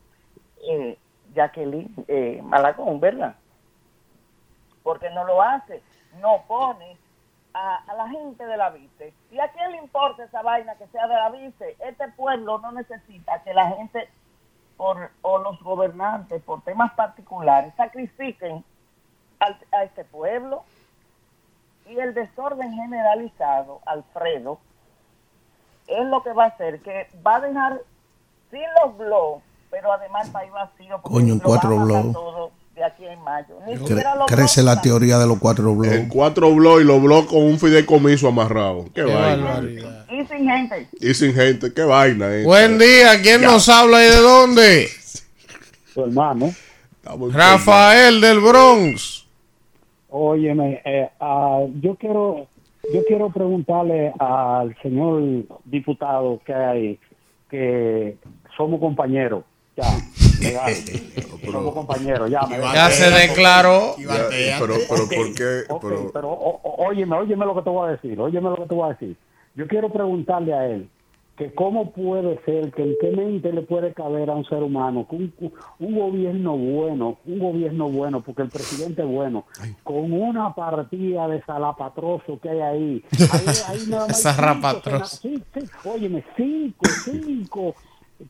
eh, 0.62 0.96
Jacqueline 1.34 1.92
eh, 2.08 2.40
Malagón, 2.42 3.00
¿verdad? 3.00 3.34
Porque 4.82 5.10
no 5.10 5.24
lo 5.24 5.42
hace, 5.42 5.82
no 6.20 6.42
pone 6.46 6.96
a, 7.52 7.76
a 7.86 7.94
la 7.94 8.08
gente 8.08 8.46
de 8.46 8.56
la 8.56 8.70
vice. 8.70 9.12
¿Y 9.30 9.38
a 9.40 9.48
quién 9.48 9.72
le 9.72 9.78
importa 9.78 10.24
esa 10.24 10.42
vaina 10.42 10.76
que 10.76 10.86
sea 10.86 11.06
de 11.08 11.14
la 11.14 11.30
vice? 11.30 11.76
Este 11.80 12.08
pueblo 12.12 12.58
no 12.60 12.72
necesita 12.72 13.42
que 13.42 13.52
la 13.52 13.68
gente 13.70 14.08
por, 14.76 15.10
o 15.22 15.38
los 15.38 15.60
gobernantes 15.62 16.40
por 16.44 16.62
temas 16.62 16.92
particulares 16.94 17.74
sacrifiquen 17.76 18.64
al- 19.40 19.58
a 19.72 19.82
este 19.82 20.04
pueblo 20.04 20.62
y 21.86 21.98
el 21.98 22.14
desorden 22.14 22.72
generalizado, 22.74 23.80
Alfredo, 23.86 24.60
es 25.88 26.06
lo 26.06 26.22
que 26.22 26.32
va 26.32 26.44
a 26.44 26.48
hacer 26.48 26.80
que 26.80 27.08
va 27.26 27.36
a 27.36 27.40
dejar 27.40 27.80
sin 28.50 28.60
los 28.82 28.96
blogs, 28.96 29.42
pero 29.70 29.92
además 29.92 30.26
el 30.26 30.32
país 30.32 30.52
vacío. 30.52 31.00
porque 31.02 31.14
Coño, 31.14 31.32
en 31.34 31.40
cuatro 31.40 31.76
blogs. 31.76 32.12
todo 32.12 32.50
de 32.74 32.84
aquí 32.84 33.04
en 33.06 33.20
mayo. 33.22 33.56
Ni 33.66 33.74
Cre- 33.74 34.24
crece 34.28 34.62
la 34.62 34.80
teoría 34.80 35.18
de 35.18 35.26
los 35.26 35.38
cuatro 35.38 35.70
En 35.72 35.78
blogs. 35.78 36.08
cuatro 36.10 36.54
blogs 36.54 36.82
y 36.82 36.84
los 36.84 37.02
blogs 37.02 37.26
con 37.28 37.42
un 37.42 37.58
fideicomiso 37.58 38.28
amarrado. 38.28 38.84
Qué, 38.94 39.02
Qué 39.02 39.02
vaina. 39.04 39.44
barbaridad. 39.44 40.06
Y 40.10 40.24
sin 40.26 40.48
gente. 40.48 40.88
Y 41.00 41.14
sin 41.14 41.34
gente, 41.34 41.72
qué 41.74 41.82
vaina. 41.82 42.28
Buen 42.44 42.78
día, 42.78 43.20
¿quién 43.20 43.42
nos 43.42 43.68
habla 43.68 44.00
y 44.04 44.06
de 44.08 44.16
dónde? 44.16 44.88
Tu 45.92 46.04
hermano. 46.04 46.52
Estamos 47.02 47.30
en 47.32 47.36
Rafael 47.36 48.20
del 48.20 48.38
Bronx. 48.40 49.26
Óyeme, 50.10 50.80
eh, 50.84 51.10
ah, 51.20 51.60
yo 51.82 51.94
quiero 51.96 52.46
yo 52.92 53.04
quiero 53.04 53.30
preguntarle 53.30 54.12
al 54.18 54.76
señor 54.82 55.44
diputado 55.64 56.40
que 56.44 56.54
hay 56.54 56.98
que 57.50 58.16
somos 58.56 58.80
compañeros. 58.80 59.44
Ya, 59.76 59.84
somos 61.52 61.72
compañeros, 61.74 62.30
ya. 62.30 62.42
me- 62.46 62.58
Ya 62.58 62.90
se 62.90 63.10
declaró. 63.10 63.94
Ya, 63.98 64.28
pero, 64.58 64.74
pero, 64.88 65.04
Ok, 65.04 65.12
¿por 65.14 65.34
qué? 65.34 65.62
Pero, 65.80 66.10
pero 66.12 66.30
óyeme, 66.78 67.16
óyeme 67.16 67.46
lo 67.46 67.54
que 67.54 67.62
te 67.62 67.70
voy 67.70 67.88
a 67.88 67.92
decir, 67.92 68.18
óyeme 68.20 68.50
lo 68.50 68.56
que 68.56 68.66
te 68.66 68.74
voy 68.74 68.90
a 68.90 68.92
decir. 68.94 69.16
Yo 69.54 69.66
quiero 69.66 69.88
preguntarle 69.90 70.52
a 70.54 70.66
él 70.66 70.88
que 71.38 71.54
cómo 71.54 71.92
puede 71.92 72.38
ser, 72.44 72.72
que 72.72 72.82
en 72.82 72.96
qué 73.00 73.10
mente 73.12 73.52
le 73.52 73.62
puede 73.62 73.94
caber 73.94 74.28
a 74.28 74.34
un 74.34 74.44
ser 74.46 74.62
humano 74.62 75.06
que 75.08 75.16
un, 75.16 75.32
un 75.78 75.98
gobierno 75.98 76.56
bueno, 76.56 77.18
un 77.26 77.38
gobierno 77.38 77.88
bueno, 77.88 78.20
porque 78.22 78.42
el 78.42 78.48
presidente 78.48 79.02
es 79.02 79.08
bueno, 79.08 79.44
con 79.84 80.12
una 80.12 80.52
partida 80.54 81.28
de 81.28 81.40
salapatroso 81.44 82.38
que 82.40 82.50
hay 82.50 82.60
ahí. 82.60 83.04
ahí, 83.32 83.46
ahí 83.68 83.86
nada 83.88 84.06
más 84.08 84.26
hay 84.26 84.34
Zarrapatroso. 84.34 85.06
cinco 85.16 85.44
sena- 85.52 85.64
sí, 85.64 85.66
sí, 85.66 85.88
óyeme, 85.88 86.24
cinco, 86.36 86.86
cinco, 87.04 87.74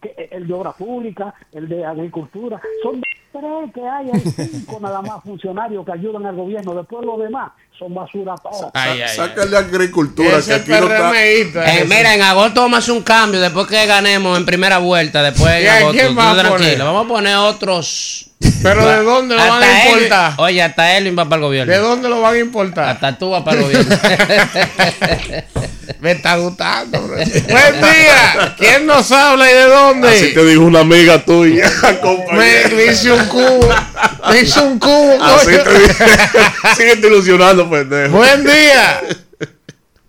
que- 0.02 0.28
el 0.30 0.46
de 0.46 0.52
obra 0.54 0.72
pública, 0.72 1.34
el 1.52 1.66
de 1.68 1.84
agricultura, 1.86 2.61
son 2.82 3.00
tres 3.32 3.72
que 3.72 3.82
hay, 3.86 4.11
hay 4.11 4.20
cinco 4.20 4.80
nada 4.80 5.00
más 5.02 5.22
funcionarios 5.22 5.84
que 5.84 5.92
ayudan 5.92 6.26
al 6.26 6.36
gobierno, 6.36 6.74
después 6.74 7.04
los 7.06 7.18
demás 7.18 7.52
son 7.79 7.95
basura 7.95 8.35
todos. 8.43 8.70
Ay, 8.74 8.91
ay, 8.93 9.03
ay. 9.03 9.16
sácale 9.16 9.57
agricultura, 9.57 10.41
que 10.45 10.55
aquí 10.55 10.70
no 10.70 10.76
está. 10.93 11.12
Eh, 11.24 11.85
mira, 11.89 12.14
en 12.14 12.22
agosto 12.22 12.61
vamos 12.62 12.76
a 12.76 12.79
hacer 12.81 12.95
un 12.95 13.03
cambio 13.03 13.41
después 13.41 13.66
que 13.68 13.87
ganemos 13.87 14.37
en 14.37 14.45
primera 14.45 14.79
vuelta. 14.79 15.22
Después 15.22 15.53
en 15.55 15.62
¿Y 15.64 15.66
a 15.66 15.76
agosto. 15.79 15.93
quién 15.99 16.09
tú 16.09 16.14
va 16.16 16.37
tranquilo. 16.37 16.85
Vamos 16.85 17.05
a 17.05 17.09
poner 17.09 17.37
otros. 17.37 18.24
Pero 18.62 18.87
¿de 18.87 19.03
dónde 19.03 19.35
lo 19.37 19.47
van 19.47 19.62
a 19.62 19.89
importar? 19.89 20.33
Oye, 20.39 20.62
hasta 20.62 20.97
Elvin 20.97 21.18
va 21.18 21.24
para 21.24 21.37
el 21.37 21.43
gobierno. 21.43 21.72
¿De 21.72 21.79
dónde 21.79 22.09
lo 22.09 22.20
van 22.20 22.35
a 22.35 22.39
importar? 22.39 22.89
Hasta 22.89 23.18
tú 23.18 23.31
vas 23.31 23.43
para 23.43 23.59
el 23.59 23.62
gobierno. 23.64 23.97
Me 26.01 26.12
está 26.12 26.37
gustando. 26.37 27.01
bro. 27.01 27.16
Buen 27.16 27.24
día. 27.81 28.55
¿Quién 28.59 28.87
nos 28.87 29.11
habla 29.11 29.51
y 29.51 29.55
de 29.55 29.64
dónde? 29.64 30.09
Así 30.09 30.35
te 30.35 30.45
dijo 30.45 30.62
una 30.62 30.81
amiga 30.81 31.24
tuya, 31.24 31.68
Me, 31.83 31.99
compañero. 31.99 32.76
me 32.76 32.85
hice 32.87 33.11
un 33.11 33.26
cubo. 33.26 33.68
Me 34.31 34.41
hice 34.41 34.61
un 34.61 34.79
cubo. 34.79 35.24
Así 35.24 35.47
coño. 35.47 35.62
te 35.64 35.79
dije. 35.81 36.05
Síguete 36.76 37.07
ilusionando, 37.09 37.67
pendejo. 37.70 38.16
Buen 38.16 38.44
día. 38.44 39.00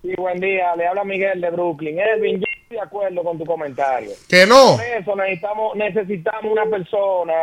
Sí, 0.02 0.14
buen 0.18 0.40
día. 0.40 0.76
Le 0.78 0.88
habla 0.88 1.04
Miguel 1.04 1.42
de 1.42 1.50
Brooklyn. 1.50 2.00
Edwin, 2.00 2.40
yo 2.40 2.46
estoy 2.62 2.78
de 2.78 2.82
acuerdo 2.82 3.22
con 3.22 3.38
tu 3.38 3.46
comentario. 3.46 4.12
Que 4.30 4.46
no. 4.46 4.78
Por 4.78 4.86
eso 4.86 5.16
necesitamos, 5.16 5.76
necesitamos 5.76 6.52
una 6.52 6.66
persona 6.66 7.34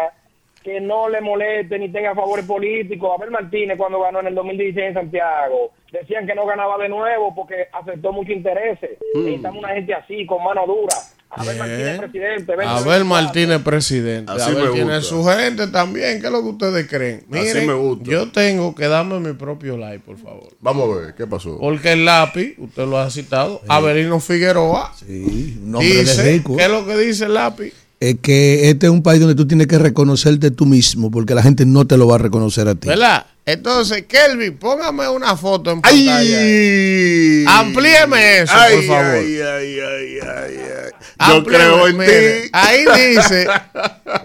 que 0.64 0.80
no 0.80 1.08
le 1.08 1.20
moleste 1.20 1.78
ni 1.78 1.90
tenga 1.90 2.14
favores 2.14 2.44
políticos. 2.44 3.12
Abel 3.14 3.30
Martínez 3.30 3.76
cuando 3.78 4.00
ganó 4.00 4.20
en 4.20 4.28
el 4.28 4.34
2016 4.34 4.88
en 4.88 4.94
Santiago, 4.94 5.70
decían 5.92 6.26
que 6.26 6.34
no 6.34 6.44
ganaba 6.44 6.76
de 6.78 6.88
nuevo 6.88 7.32
porque 7.34 7.68
aceptó 7.70 8.12
muchos 8.12 8.34
intereses. 8.34 8.98
Necesitamos 9.14 9.62
una 9.62 9.74
gente 9.74 9.94
así, 9.94 10.26
con 10.26 10.42
mano 10.42 10.66
dura. 10.66 10.96
Abel. 11.31 11.57
Martínez, 11.59 11.99
presidente. 11.99 12.57
20, 12.57 12.64
Abel 12.64 13.05
Martínez, 13.05 13.62
presidente. 13.62 14.33
Así 14.33 14.51
Abel 14.51 14.64
me 14.64 14.70
tiene 14.70 14.97
gusta. 14.97 15.03
su 15.09 15.24
gente 15.24 15.66
también. 15.66 16.20
¿Qué 16.20 16.27
es 16.27 16.33
lo 16.33 16.43
que 16.43 16.49
ustedes 16.49 16.87
creen? 16.89 17.24
Así 17.31 17.66
me 17.66 17.74
gusta. 17.74 18.11
Yo 18.11 18.31
tengo 18.33 18.74
que 18.74 18.87
darme 18.89 19.20
mi 19.20 19.33
propio 19.35 19.77
like, 19.77 20.01
por 20.05 20.16
favor. 20.18 20.49
Vamos 20.61 20.97
a 20.97 21.01
ver, 21.01 21.14
¿qué 21.14 21.27
pasó? 21.27 21.59
Porque 21.59 21.93
el 21.93 22.05
lápiz, 22.05 22.55
usted 22.59 22.87
lo 22.87 22.99
ha 22.99 23.11
citado, 23.11 23.61
Abelino 23.68 24.18
Figueroa, 24.20 24.93
Sí, 24.99 25.59
un 25.62 25.74
hombre 25.74 26.01
dice, 26.01 26.22
de 26.22 26.33
rico. 26.33 26.57
¿qué 26.57 26.64
es 26.64 26.70
lo 26.70 26.87
que 26.87 26.97
dice 26.97 27.24
el 27.27 27.35
lápiz? 27.35 27.72
Es 27.99 28.16
que 28.20 28.68
este 28.68 28.87
es 28.87 28.93
un 28.93 29.03
país 29.03 29.20
donde 29.20 29.35
tú 29.35 29.47
tienes 29.47 29.66
que 29.66 29.79
reconocerte 29.79 30.51
tú 30.51 30.66
mismo, 30.66 31.11
porque 31.11 31.35
la 31.35 31.43
gente 31.43 31.64
no 31.66 31.87
te 31.87 31.97
lo 31.97 32.07
va 32.07 32.16
a 32.16 32.18
reconocer 32.18 32.68
a 32.68 32.74
ti. 32.74 32.89
¿Verdad? 32.89 33.27
Entonces, 33.47 34.05
Kelvin, 34.07 34.57
póngame 34.59 35.09
una 35.09 35.37
foto 35.37 35.70
en 35.70 35.81
pantalla. 35.81 36.16
¡Ay! 36.18 37.45
Amplíeme 37.47 38.39
eso, 38.41 38.53
Ay, 38.55 38.74
por 38.77 38.85
favor. 38.87 39.14
Ay, 39.14 39.39
ay, 39.41 39.79
ay, 39.81 40.18
ay, 40.20 40.59
ay. 40.59 40.86
Yo 41.18 41.44
creo 41.44 41.86
en 41.88 41.98
ti. 41.98 42.50
Ahí 42.52 42.84
dice, 42.94 43.46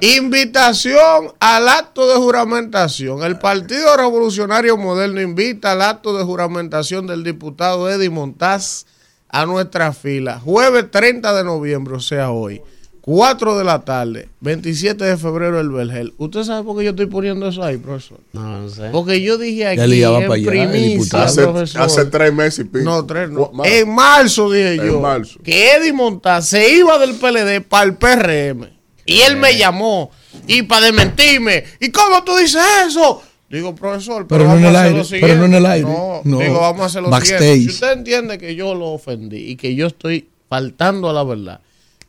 invitación 0.01 1.33
al 1.39 1.69
acto 1.69 2.07
de 2.07 2.15
juramentación. 2.15 3.23
El 3.23 3.39
Partido 3.39 3.95
Revolucionario 3.95 4.77
Moderno 4.77 5.21
invita 5.21 5.71
al 5.71 5.81
acto 5.81 6.17
de 6.17 6.23
juramentación 6.23 7.07
del 7.07 7.23
diputado 7.23 7.89
Eddie 7.89 8.09
Montaz 8.09 8.85
a 9.29 9.45
nuestra 9.45 9.93
fila. 9.93 10.39
Jueves 10.39 10.91
30 10.91 11.33
de 11.33 11.43
noviembre, 11.43 11.95
o 11.95 12.01
sea, 12.01 12.31
hoy. 12.31 12.61
4 13.01 13.57
de 13.57 13.63
la 13.63 13.81
tarde, 13.83 14.29
27 14.41 15.03
de 15.03 15.17
febrero, 15.17 15.59
el 15.59 15.69
Vergel. 15.69 16.13
¿Usted 16.17 16.43
sabe 16.43 16.63
por 16.63 16.77
qué 16.77 16.83
yo 16.83 16.91
estoy 16.91 17.07
poniendo 17.07 17.47
eso 17.47 17.63
ahí, 17.63 17.77
profesor? 17.77 18.19
No, 18.33 18.61
no 18.61 18.69
sé. 18.69 18.89
Porque 18.91 19.21
yo 19.21 19.37
dije 19.39 19.65
aquí 19.67 19.81
en 19.81 20.27
para 20.27 20.35
allá, 20.35 20.73
el. 20.75 21.01
Hace, 21.13 21.41
profesor. 21.41 21.81
hace 21.81 22.05
tres 22.05 22.31
meses 22.33 22.59
y 22.59 22.63
pico. 22.65 22.83
No, 22.83 23.03
tres 23.05 23.29
no. 23.31 23.51
En 23.63 23.89
marzo 23.93 24.51
dije 24.51 24.75
En 24.75 24.85
yo 24.85 24.99
marzo. 24.99 25.39
que 25.43 25.71
Eddie 25.73 25.93
Montaz 25.93 26.47
se 26.49 26.75
iba 26.75 26.99
del 26.99 27.15
PLD 27.15 27.61
para 27.67 27.85
el 27.85 27.95
PRM. 27.95 28.69
Y 29.05 29.21
él 29.21 29.35
me 29.37 29.57
llamó 29.57 30.11
y 30.47 30.61
para 30.61 30.85
desmentirme. 30.85 31.63
¿Y 31.79 31.89
cómo 31.89 32.23
tú 32.23 32.35
dices 32.37 32.61
eso? 32.87 33.23
Digo, 33.49 33.73
profesor, 33.75 34.27
pero, 34.27 34.43
Pero 34.45 34.53
no 34.53 34.59
en 34.59 34.65
el 34.65 34.75
a 34.75 34.79
hacer 34.79 34.85
aire, 34.85 34.97
lo 34.99 35.03
siguiente. 35.03 35.27
pero 35.27 35.39
no 35.39 35.45
en 35.45 35.53
el 35.55 35.65
aire. 35.65 35.89
No, 35.89 36.21
No. 36.23 36.39
digo, 36.39 36.59
vamos 36.61 36.81
a 36.83 36.85
hacer 36.85 37.01
lo 37.01 37.09
Backstage. 37.09 37.39
siguiente. 37.39 37.61
Si 37.63 37.69
usted 37.69 37.91
entiende 37.93 38.37
que 38.37 38.55
yo 38.55 38.75
lo 38.75 38.89
ofendí 38.91 39.37
y 39.49 39.55
que 39.57 39.75
yo 39.75 39.87
estoy 39.87 40.29
faltando 40.47 41.09
a 41.09 41.13
la 41.13 41.23
verdad, 41.25 41.59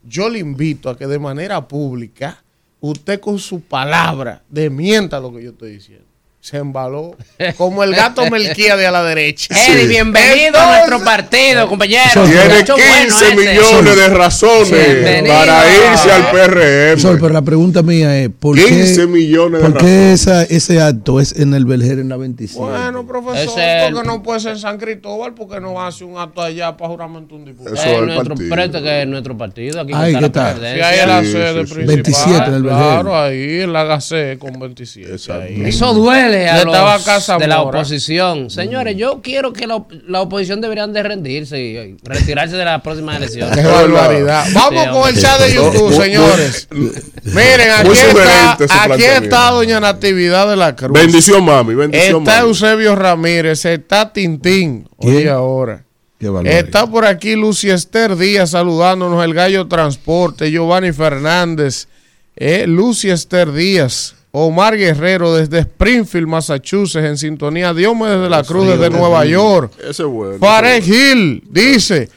yo 0.04 0.28
le 0.28 0.38
invito 0.38 0.90
a 0.90 0.96
que 0.96 1.06
de 1.06 1.18
manera 1.18 1.66
pública 1.66 2.42
usted 2.80 3.20
con 3.20 3.38
su 3.38 3.60
palabra 3.60 4.42
desmienta 4.48 5.20
lo 5.20 5.32
que 5.32 5.42
yo 5.42 5.50
estoy 5.50 5.72
diciendo. 5.72 6.11
Se 6.44 6.56
embaló 6.56 7.16
como 7.56 7.84
el 7.84 7.94
gato 7.94 8.28
Melquíade 8.28 8.84
a 8.84 8.90
la 8.90 9.04
derecha. 9.04 9.54
Eddie, 9.64 9.86
bienvenido 9.86 10.58
a 10.58 10.72
nuestro 10.78 10.98
partido, 11.04 11.68
compañero. 11.68 12.02
Tiene 12.24 12.58
Mucho 12.58 12.74
bueno 12.74 13.00
15 13.04 13.24
este. 13.28 13.36
millones 13.36 13.96
de 13.96 14.08
razones 14.08 14.70
Bienvenido. 14.72 15.34
para 15.36 15.62
irse 15.72 16.10
al 16.10 16.30
PRM. 16.32 16.98
Sol, 17.00 17.18
pero 17.20 17.32
la 17.32 17.42
pregunta 17.42 17.82
mía 17.84 18.18
es, 18.24 18.28
¿por 18.40 18.56
15 18.56 19.02
qué, 19.02 19.06
millones 19.06 19.62
de 19.62 19.68
¿por 19.68 19.78
qué 19.78 19.84
razones. 19.86 20.20
esa, 20.20 20.42
ese 20.42 20.80
acto 20.80 21.20
es 21.20 21.32
en 21.38 21.54
el 21.54 21.64
Belger 21.64 22.00
en 22.00 22.08
la 22.08 22.16
27? 22.16 22.60
Bueno, 22.60 23.06
profesor, 23.06 23.60
es 23.60 23.84
porque 23.84 24.00
el- 24.00 24.06
no 24.08 24.22
puede 24.24 24.40
ser 24.40 24.50
en 24.54 24.58
San 24.58 24.78
Cristóbal 24.78 25.34
porque 25.34 25.60
no 25.60 25.80
hace 25.80 26.02
un 26.02 26.18
acto 26.18 26.42
allá 26.42 26.76
para 26.76 26.90
juramento 26.90 27.36
un 27.36 27.44
diputado. 27.44 27.76
Eso 27.76 27.84
es 27.84 27.98
el 28.00 28.06
nuestro, 28.06 28.34
partido. 28.34 28.56
este 28.64 28.82
que 28.82 29.02
es 29.02 29.06
nuestro 29.06 29.38
partido. 29.38 29.80
Aquí 29.82 29.92
Ay, 29.94 30.14
ahí 30.16 30.98
es 30.98 31.06
la 31.06 31.22
sede 31.22 31.52
sí, 31.52 31.66
sí. 31.68 31.74
principal. 31.74 31.86
27 31.86 32.36
en 32.48 32.54
el 32.54 32.62
Claro, 32.64 33.12
Vergel. 33.12 33.32
ahí 33.32 33.60
en 33.60 33.72
la 33.72 33.84
GACE 33.84 34.38
con 34.40 34.58
27. 34.58 35.12
Exacto. 35.12 35.42
ahí. 35.44 35.62
Eso 35.66 35.94
duele 35.94 36.31
a 36.48 36.56
Yo 36.62 36.70
estaba 36.70 36.94
los 36.96 37.04
Casa 37.04 37.38
de 37.38 37.46
la 37.46 37.58
Mora. 37.62 37.78
oposición. 37.80 38.50
Señores, 38.50 38.96
yo 38.96 39.20
quiero 39.22 39.52
que 39.52 39.66
la, 39.66 39.82
la 40.06 40.20
oposición 40.22 40.60
deberían 40.60 40.92
de 40.92 41.02
rendirse 41.02 41.60
y 41.60 41.76
y 41.76 41.96
retirarse 42.02 42.56
de 42.56 42.64
las 42.64 42.80
próximas 42.82 43.16
elecciones. 43.16 43.56
Qué 43.56 43.62
barbaridad. 43.62 44.44
Vamos 44.52 44.84
Sí, 44.84 44.90
con 44.90 45.08
el 45.08 45.20
chat 45.20 45.40
de 45.40 45.54
YouTube, 45.54 45.92
señores. 45.94 46.68
Miren, 46.70 47.70
aquí 47.78 47.90
está, 47.92 48.52
aquí 48.84 49.04
está 49.04 49.50
doña 49.50 49.80
Natividad 49.80 50.48
de 50.48 50.56
la 50.56 50.74
Cruz. 50.76 50.92
Bendición, 50.92 51.44
mami. 51.44 51.74
Bendición, 51.74 52.22
Está 52.22 52.36
mami. 52.38 52.48
Eusebio 52.48 52.94
Ramírez, 52.96 53.64
está 53.64 54.12
Tintín. 54.12 54.88
¿Quién? 55.00 55.28
ahora. 55.28 55.84
Qué 56.18 56.28
barbaridad. 56.28 56.64
Está 56.64 56.86
por 56.86 57.04
aquí 57.04 57.34
Lucy 57.34 57.70
Esther 57.70 58.16
Díaz 58.16 58.50
saludándonos, 58.50 59.24
el 59.24 59.34
Gallo 59.34 59.66
Transporte, 59.66 60.50
Giovanni 60.52 60.92
Fernández, 60.92 61.88
eh, 62.36 62.64
Lucy 62.68 63.10
Esther 63.10 63.52
Díaz, 63.52 64.14
Omar 64.32 64.76
Guerrero 64.76 65.34
desde 65.34 65.60
Springfield, 65.60 66.26
Massachusetts, 66.26 67.04
en 67.04 67.18
sintonía, 67.18 67.74
Diomedes 67.74 68.22
de 68.22 68.30
la 68.30 68.42
Cruz 68.42 68.66
desde 68.66 68.88
Nueva 68.90 69.24
York, 69.26 69.72
Ese 69.78 70.02
es 70.02 70.08
bueno. 70.08 70.38
Es 70.66 70.88
Hill 70.88 71.44
dice, 71.50 72.08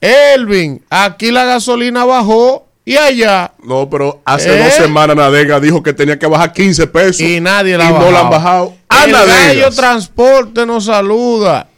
Elvin, 0.00 0.82
aquí 0.90 1.30
la 1.30 1.44
gasolina 1.46 2.04
bajó 2.04 2.66
y 2.84 2.96
allá. 2.96 3.52
No, 3.62 3.88
pero 3.88 4.20
hace 4.26 4.54
¿Eh? 4.54 4.62
dos 4.62 4.74
semanas 4.74 5.16
Nadega 5.16 5.58
dijo 5.58 5.82
que 5.82 5.94
tenía 5.94 6.18
que 6.18 6.26
bajar 6.26 6.52
15 6.52 6.86
pesos. 6.88 7.20
y 7.22 7.40
nadie 7.40 7.78
la 7.78 7.86
y 7.88 7.92
no 7.94 8.10
la 8.10 8.20
han 8.20 8.30
bajado. 8.30 8.66
bajado. 8.66 8.74
A 8.90 9.04
El. 9.04 9.12
Gallo 9.12 9.70
Transporte 9.70 10.66
nos 10.66 10.84
saluda. 10.84 11.68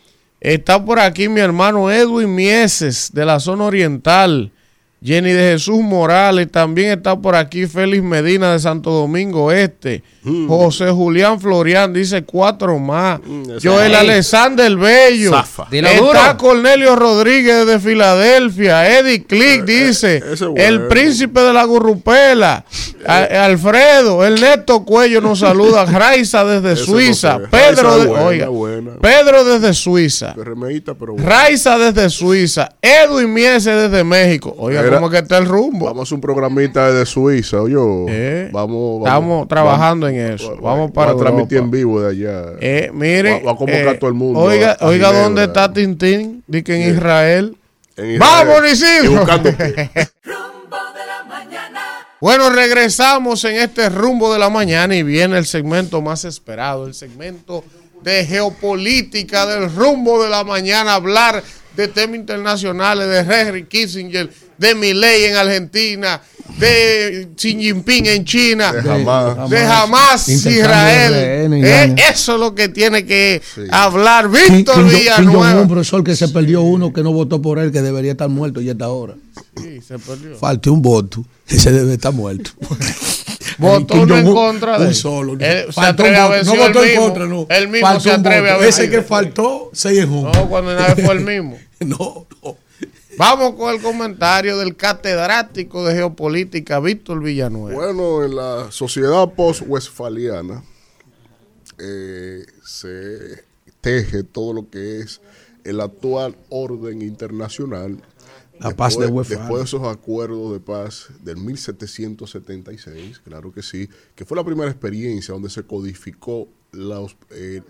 Está 0.41 0.85
por 0.85 0.99
aquí 0.99 1.29
mi 1.29 1.41
hermano 1.41 1.91
Edwin 1.91 2.35
Mieses 2.35 3.11
de 3.13 3.25
la 3.25 3.39
zona 3.39 3.65
oriental. 3.65 4.51
Jenny 5.05 5.31
de 5.33 5.53
Jesús 5.53 5.81
Morales, 5.83 6.51
también 6.51 6.91
está 6.99 7.17
por 7.17 7.37
aquí 7.37 7.67
Félix 7.67 8.03
Medina 8.03 8.53
de 8.53 8.59
Santo 8.59 8.91
Domingo 8.91 9.53
Este, 9.53 10.03
José 10.49 10.91
Julián 10.91 11.41
Florian 11.41 11.93
dice 11.93 12.25
cuatro 12.25 12.79
más, 12.81 13.21
ese- 13.57 13.69
Joel 13.69 13.93
Ey. 13.93 13.99
Alexander 14.01 14.75
Bello, 14.75 15.31
Zafa. 15.31 15.69
Está 15.71 15.95
duro. 15.95 16.19
Cornelio 16.39 16.97
Rodríguez 16.97 17.65
de 17.67 17.79
Filadelfia, 17.79 18.99
Eddie 18.99 19.23
Click 19.25 19.65
dice, 19.65 20.17
ese 20.17 20.33
es 20.33 20.41
bueno. 20.41 20.65
el 20.65 20.89
príncipe 20.89 21.41
de 21.41 21.53
la 21.53 21.63
gurrupela, 21.65 22.65
A- 23.07 23.45
Alfredo, 23.45 24.25
Ernesto 24.25 24.85
Cuello 24.85 25.21
nos 25.21 25.39
saluda, 25.41 25.85
Raiza 25.87 26.45
desde 26.45 26.75
Suiza, 26.75 27.39
no. 27.39 27.49
Pedro, 27.51 27.91
Raiza 27.91 27.99
de- 27.99 28.07
buena, 28.09 28.25
oiga, 28.27 28.49
buena. 28.49 28.91
Pedro 29.01 29.45
desde 29.45 29.75
Suiza. 29.75 30.33
Remeíta, 30.37 30.95
pero 30.95 31.13
bueno. 31.13 31.29
Raiza 31.29 31.79
desde 31.79 32.11
Suiza, 32.11 32.71
Edwin 32.83 33.33
Miese 33.33 33.71
desde 33.71 34.03
México. 34.03 34.53
Oiga, 34.59 34.83
Mira, 34.87 34.97
¿cómo 34.99 35.11
que 35.11 35.19
está 35.19 35.39
el 35.39 35.47
rumbo? 35.47 35.87
Vamos 35.87 36.01
a 36.01 36.03
hacer 36.05 36.15
un 36.15 36.21
programita 36.21 36.91
desde 36.91 37.07
Suiza, 37.07 37.61
oye. 37.63 37.75
Eh, 38.09 38.49
vamos, 38.53 39.01
vamos. 39.03 39.07
estamos 39.07 39.49
trabajando 39.49 40.09
en 40.09 40.17
eso. 40.33 40.49
Vamos, 40.51 40.63
Vamos 40.63 40.91
para 40.93 41.13
a 41.13 41.17
transmitir 41.17 41.59
Europa. 41.59 41.65
en 41.65 41.71
vivo 41.71 42.01
de 42.01 42.11
allá. 42.11 42.45
Eh, 42.61 42.91
mire, 42.93 43.33
Va- 43.41 43.47
va 43.47 43.53
a 43.53 43.57
convocar 43.57 43.95
eh, 43.95 43.99
todo 43.99 44.09
el 44.09 44.15
mundo 44.15 44.41
Oiga, 44.41 44.73
a- 44.81 44.85
a 44.85 44.89
oiga 44.89 45.13
dónde 45.13 45.45
está 45.45 45.73
Tintín. 45.73 46.43
Dice 46.47 46.65
que 46.65 46.83
en. 46.85 46.95
Israel. 46.95 47.57
En 47.97 48.11
Israel. 48.15 48.19
¡Vamos, 48.49 48.69
Y 48.69 48.73
Isidro! 48.73 49.11
buscando 49.13 49.57
qué. 49.57 49.91
Rumbo 50.25 50.77
de 50.95 51.07
la 51.07 51.25
mañana. 51.29 51.81
Bueno, 52.21 52.51
regresamos 52.51 53.45
en 53.45 53.57
este 53.57 53.89
rumbo 53.89 54.33
de 54.33 54.39
la 54.39 54.49
mañana 54.51 54.95
y 54.97 55.03
viene 55.03 55.39
el 55.39 55.47
segmento 55.47 56.01
más 56.03 56.25
esperado, 56.25 56.87
el 56.87 56.95
segmento 56.95 57.63
de 58.03 58.25
geopolítica 58.25 59.47
del 59.47 59.75
rumbo 59.75 60.23
de 60.23 60.31
la 60.31 60.45
mañana, 60.45 60.95
hablar 60.95 61.43
de 61.77 61.89
temas 61.89 62.17
internacionales, 62.17 63.09
de 63.09 63.19
Henry 63.21 63.65
Kissinger, 63.67 64.31
de 64.59 64.75
Milei 64.75 65.25
en 65.25 65.37
Argentina, 65.37 66.21
de 66.59 67.29
Xi 67.37 67.57
Jinping 67.61 68.07
en 68.07 68.25
China, 68.25 68.73
De 68.73 68.81
Hamas. 69.65 70.27
de 70.27 70.33
Intercambio 70.33 70.61
Israel. 70.61 71.13
de 71.51 71.85
Eh, 71.85 71.95
eso 72.11 72.35
es 72.35 72.41
lo 72.41 72.55
que 72.55 72.69
tiene 72.69 73.05
que 73.05 73.43
Sí. 73.55 73.63
hablar 73.71 74.29
Víctor 74.31 74.85
Villanueva. 74.89 75.53
Jong-un, 75.53 75.69
profesor, 75.69 76.03
que 76.05 76.17
se 76.17 76.29
perdió 76.29 76.63
uno 76.63 76.93
que 76.93 77.03
no 77.03 77.13
votó 77.13 77.43
por 77.43 77.59
él, 77.59 77.73
que 77.73 77.83
debería 77.83 78.13
estar 78.13 78.29
muerto 78.29 78.61
y 78.61 78.71
está 78.71 78.87
ahora. 78.87 79.15
Sí, 79.61 79.81
se 79.87 79.99
perdió. 79.99 80.37
Falta 80.39 80.71
un 80.71 80.81
voto, 80.83 81.25
ese 81.49 81.73
debe 81.73 81.95
estar 81.95 82.13
muerto. 82.13 82.51
Votó 83.59 83.95
Kim 83.95 84.07
no 84.09 84.19
en 84.19 84.27
contra 84.35 84.77
de 84.79 84.83
un 84.85 84.89
él. 84.91 84.95
solo. 84.95 85.33
Él 85.39 85.67
se 85.73 85.81
atreve 85.81 86.17
un 86.17 86.33
a 86.35 86.43
no 86.43 86.57
votó 86.57 86.83
en 86.85 86.89
mismo- 86.91 87.03
contra, 87.07 87.27
no. 87.27 87.47
él 87.49 87.69
mismo 87.69 87.87
Faltó 87.87 88.01
se 88.03 88.09
un 88.11 88.15
atreve 88.21 88.51
a 88.51 88.57
ver 88.59 88.69
Ese 88.69 88.91
que 88.91 89.01
faltó, 89.03 89.71
seis 89.73 89.99
en 90.01 90.11
uno. 90.11 90.31
No, 90.31 90.47
cuando 90.49 90.75
nadie 90.75 91.03
fue 91.05 91.15
el 91.15 91.21
mismo. 91.21 91.57
No, 91.81 92.27
no. 92.43 92.57
Vamos 93.19 93.55
con 93.55 93.75
el 93.75 93.81
comentario 93.81 94.59
del 94.59 94.77
catedrático 94.77 95.85
de 95.85 95.95
geopolítica, 95.95 96.81
Víctor 96.81 97.23
Villanueva. 97.23 97.75
Bueno, 97.75 98.23
en 98.23 98.37
la 98.37 98.71
sociedad 98.71 99.33
post-westfaliana 99.33 100.63
eh, 101.79 102.45
se 102.63 103.45
teje 103.81 104.23
todo 104.23 104.53
lo 104.53 104.69
que 104.69 105.01
es 105.01 105.23
el 105.65 105.81
actual 105.81 106.37
orden 106.51 107.01
internacional. 107.01 108.03
La 108.59 108.75
paz 108.75 108.99
de 108.99 109.07
Westfalia. 109.07 109.43
Después 109.43 109.61
de 109.61 109.65
esos 109.65 109.87
acuerdos 109.87 110.53
de 110.53 110.61
paz 110.61 111.09
del 111.23 111.37
1776, 111.37 113.21
claro 113.21 113.53
que 113.53 113.63
sí, 113.63 113.89
que 114.15 114.25
fue 114.25 114.37
la 114.37 114.45
primera 114.45 114.71
experiencia 114.71 115.35
donde 115.35 115.51
se 115.51 115.63
codificó 115.65 116.49
los, 116.73 117.17
eh, 117.31 117.63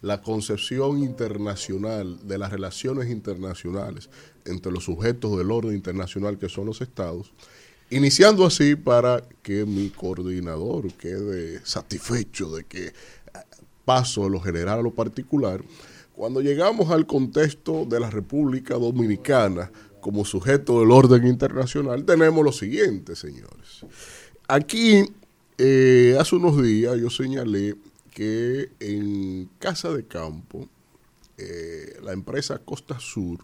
la 0.00 0.22
concepción 0.22 0.98
internacional 0.98 2.26
de 2.26 2.38
las 2.38 2.50
relaciones 2.50 3.10
internacionales 3.10 4.10
entre 4.44 4.72
los 4.72 4.84
sujetos 4.84 5.36
del 5.38 5.50
orden 5.50 5.74
internacional 5.74 6.38
que 6.38 6.48
son 6.48 6.66
los 6.66 6.80
estados, 6.80 7.32
iniciando 7.90 8.46
así 8.46 8.76
para 8.76 9.22
que 9.42 9.64
mi 9.64 9.90
coordinador 9.90 10.92
quede 10.94 11.60
satisfecho 11.64 12.50
de 12.54 12.64
que 12.64 12.92
paso 13.84 14.24
de 14.24 14.30
lo 14.30 14.40
general 14.40 14.80
a 14.80 14.82
lo 14.82 14.92
particular, 14.92 15.62
cuando 16.14 16.40
llegamos 16.40 16.90
al 16.90 17.06
contexto 17.06 17.84
de 17.84 18.00
la 18.00 18.10
República 18.10 18.74
Dominicana 18.74 19.70
como 20.00 20.24
sujeto 20.24 20.80
del 20.80 20.90
orden 20.90 21.26
internacional, 21.26 22.04
tenemos 22.04 22.44
lo 22.44 22.52
siguiente, 22.52 23.16
señores. 23.16 23.84
Aquí, 24.46 25.04
eh, 25.58 26.16
hace 26.18 26.36
unos 26.36 26.62
días 26.62 26.98
yo 26.98 27.10
señalé 27.10 27.74
que 28.12 28.70
en 28.80 29.48
Casa 29.58 29.92
de 29.92 30.06
Campo, 30.06 30.68
eh, 31.36 31.98
la 32.02 32.12
empresa 32.12 32.58
Costa 32.58 33.00
Sur 33.00 33.40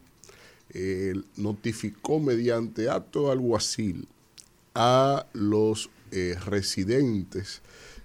eh, 0.72 1.14
notificó 1.36 2.20
mediante 2.20 2.88
acto 2.88 3.30
alguacil 3.30 4.06
a 4.74 5.26
los 5.32 5.90
eh, 6.12 6.36
residentes 6.46 7.60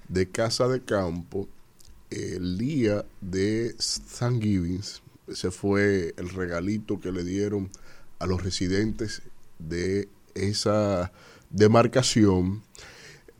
de 0.09 0.29
Casa 0.29 0.67
de 0.67 0.81
Campo 0.81 1.47
el 2.09 2.57
día 2.57 3.05
de 3.21 3.75
Thanksgiving. 4.19 4.81
Ese 5.27 5.51
fue 5.51 6.13
el 6.17 6.29
regalito 6.29 6.99
que 6.99 7.11
le 7.11 7.23
dieron 7.23 7.69
a 8.19 8.25
los 8.25 8.43
residentes 8.43 9.21
de 9.59 10.07
esa 10.33 11.11
demarcación, 11.49 12.63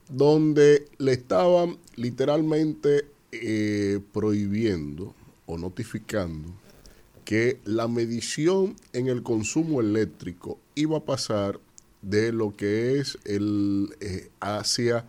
donde 0.09 0.88
le 0.97 1.13
estaban 1.13 1.78
literalmente 1.95 3.07
eh, 3.32 3.99
prohibiendo 4.13 5.15
o 5.47 5.57
notificando 5.57 6.64
que 7.26 7.59
la 7.65 7.88
medición 7.88 8.76
en 8.93 9.07
el 9.07 9.23
consumo 9.23 9.82
eléctrico 9.82 10.59
iba 10.76 10.97
a 10.99 11.05
pasar 11.05 11.59
de 12.01 12.32
lo 12.32 12.55
que 12.55 12.99
es 12.99 13.17
el 13.26 13.89
eh, 13.99 14.30
hacia 14.39 15.05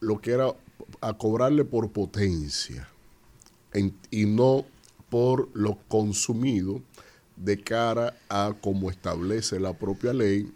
lo 0.00 0.20
que 0.20 0.32
era 0.32 0.54
a 1.00 1.16
cobrarle 1.16 1.64
por 1.64 1.90
potencia 1.90 2.88
en- 3.72 3.94
y 4.10 4.26
no 4.26 4.64
por 5.08 5.48
lo 5.54 5.78
consumido 5.88 6.82
de 7.36 7.60
cara 7.60 8.16
a 8.28 8.54
como 8.60 8.90
establece 8.90 9.58
la 9.58 9.72
propia 9.78 10.12
ley 10.12 10.50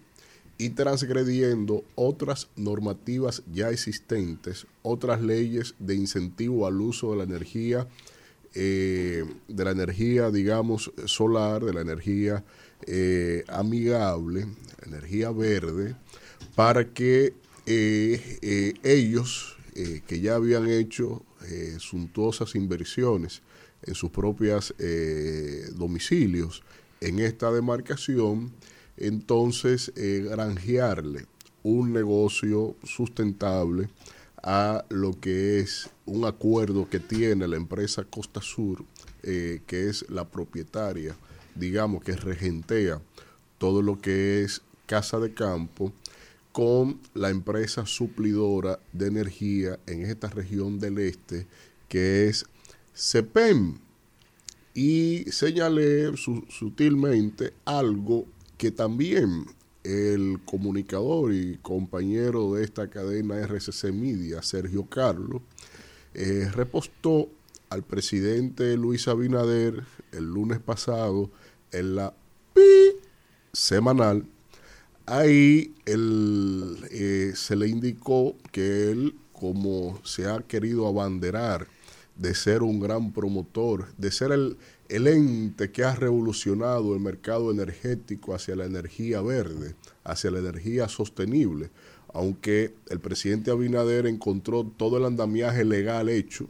y 0.58 0.70
transgrediendo 0.70 1.82
otras 1.94 2.48
normativas 2.56 3.42
ya 3.50 3.70
existentes, 3.70 4.66
otras 4.82 5.22
leyes 5.22 5.74
de 5.78 5.94
incentivo 5.94 6.66
al 6.66 6.80
uso 6.82 7.12
de 7.12 7.16
la 7.18 7.24
energía, 7.24 7.86
eh, 8.54 9.24
de 9.48 9.64
la 9.64 9.70
energía, 9.70 10.30
digamos, 10.30 10.92
solar, 11.06 11.64
de 11.64 11.72
la 11.72 11.80
energía 11.80 12.44
eh, 12.86 13.44
amigable, 13.48 14.46
energía 14.86 15.30
verde, 15.30 15.96
para 16.54 16.88
que 16.88 17.34
eh, 17.66 18.38
eh, 18.40 18.74
ellos, 18.82 19.56
que 20.06 20.20
ya 20.20 20.34
habían 20.34 20.68
hecho 20.68 21.22
suntuosas 21.78 22.54
inversiones 22.54 23.40
en 23.82 23.94
sus 23.94 24.10
propios 24.10 24.74
domicilios 25.74 26.62
en 27.00 27.18
esta 27.18 27.50
demarcación, 27.50 28.52
entonces 28.98 29.90
granjearle 29.96 31.24
un 31.62 31.94
negocio 31.94 32.76
sustentable 32.82 33.88
a 34.42 34.84
lo 34.88 35.18
que 35.20 35.60
es 35.60 35.90
un 36.06 36.24
acuerdo 36.24 36.88
que 36.88 36.98
tiene 37.00 37.46
la 37.48 37.56
empresa 37.56 38.04
Costa 38.04 38.40
Sur, 38.40 38.84
eh, 39.22 39.60
que 39.66 39.88
es 39.88 40.08
la 40.10 40.24
propietaria, 40.28 41.14
digamos, 41.54 42.02
que 42.02 42.16
regentea 42.16 43.00
todo 43.58 43.82
lo 43.82 44.00
que 44.00 44.42
es 44.42 44.62
casa 44.86 45.18
de 45.18 45.34
campo, 45.34 45.92
con 46.52 46.98
la 47.14 47.30
empresa 47.30 47.86
suplidora 47.86 48.80
de 48.92 49.06
energía 49.06 49.78
en 49.86 50.02
esta 50.04 50.28
región 50.28 50.80
del 50.80 50.98
este, 50.98 51.46
que 51.88 52.28
es 52.28 52.44
CEPEM. 52.94 53.78
Y 54.74 55.24
señalé 55.30 56.16
su- 56.16 56.44
sutilmente 56.48 57.52
algo 57.64 58.26
que 58.56 58.70
también 58.70 59.46
el 59.90 60.40
comunicador 60.44 61.32
y 61.32 61.58
compañero 61.58 62.54
de 62.54 62.64
esta 62.64 62.88
cadena 62.88 63.38
RCC 63.46 63.92
Media, 63.92 64.42
Sergio 64.42 64.86
Carlos, 64.86 65.42
eh, 66.14 66.48
repostó 66.52 67.28
al 67.68 67.82
presidente 67.82 68.76
Luis 68.76 69.08
Abinader 69.08 69.84
el 70.12 70.24
lunes 70.24 70.58
pasado 70.58 71.30
en 71.72 71.96
la 71.96 72.14
pi 72.54 72.96
semanal. 73.52 74.26
Ahí 75.06 75.74
él, 75.86 76.76
eh, 76.90 77.32
se 77.34 77.56
le 77.56 77.68
indicó 77.68 78.36
que 78.52 78.90
él, 78.90 79.14
como 79.32 80.00
se 80.04 80.26
ha 80.26 80.40
querido 80.40 80.86
abanderar 80.86 81.66
de 82.16 82.34
ser 82.34 82.62
un 82.62 82.80
gran 82.80 83.12
promotor, 83.12 83.88
de 83.96 84.10
ser 84.10 84.32
el, 84.32 84.56
el 84.90 85.06
ente 85.06 85.70
que 85.70 85.84
ha 85.84 85.94
revolucionado 85.94 86.94
el 86.94 87.00
mercado 87.00 87.52
energético 87.52 88.34
hacia 88.34 88.56
la 88.56 88.64
energía 88.64 89.22
verde, 89.22 89.76
hacia 90.02 90.32
la 90.32 90.40
energía 90.40 90.88
sostenible, 90.88 91.70
aunque 92.12 92.74
el 92.88 92.98
presidente 92.98 93.52
Abinader 93.52 94.08
encontró 94.08 94.64
todo 94.64 94.98
el 94.98 95.04
andamiaje 95.04 95.64
legal 95.64 96.08
hecho, 96.08 96.48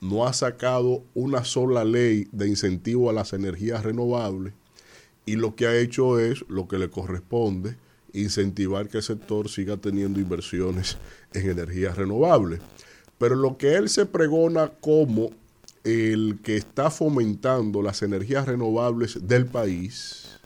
no 0.00 0.24
ha 0.24 0.32
sacado 0.32 1.02
una 1.14 1.44
sola 1.44 1.84
ley 1.84 2.28
de 2.30 2.48
incentivo 2.48 3.10
a 3.10 3.12
las 3.12 3.32
energías 3.32 3.82
renovables 3.82 4.52
y 5.26 5.34
lo 5.34 5.56
que 5.56 5.66
ha 5.66 5.76
hecho 5.76 6.20
es 6.20 6.44
lo 6.48 6.68
que 6.68 6.78
le 6.78 6.90
corresponde 6.90 7.76
incentivar 8.12 8.88
que 8.88 8.98
el 8.98 9.02
sector 9.02 9.48
siga 9.48 9.78
teniendo 9.78 10.20
inversiones 10.20 10.96
en 11.32 11.50
energías 11.50 11.96
renovables. 11.96 12.60
Pero 13.18 13.36
lo 13.36 13.56
que 13.56 13.74
él 13.74 13.88
se 13.88 14.06
pregona 14.06 14.68
como 14.80 15.30
el 15.84 16.38
que 16.42 16.56
está 16.56 16.90
fomentando 16.90 17.82
las 17.82 18.02
energías 18.02 18.46
renovables 18.46 19.26
del 19.26 19.46
país, 19.46 20.38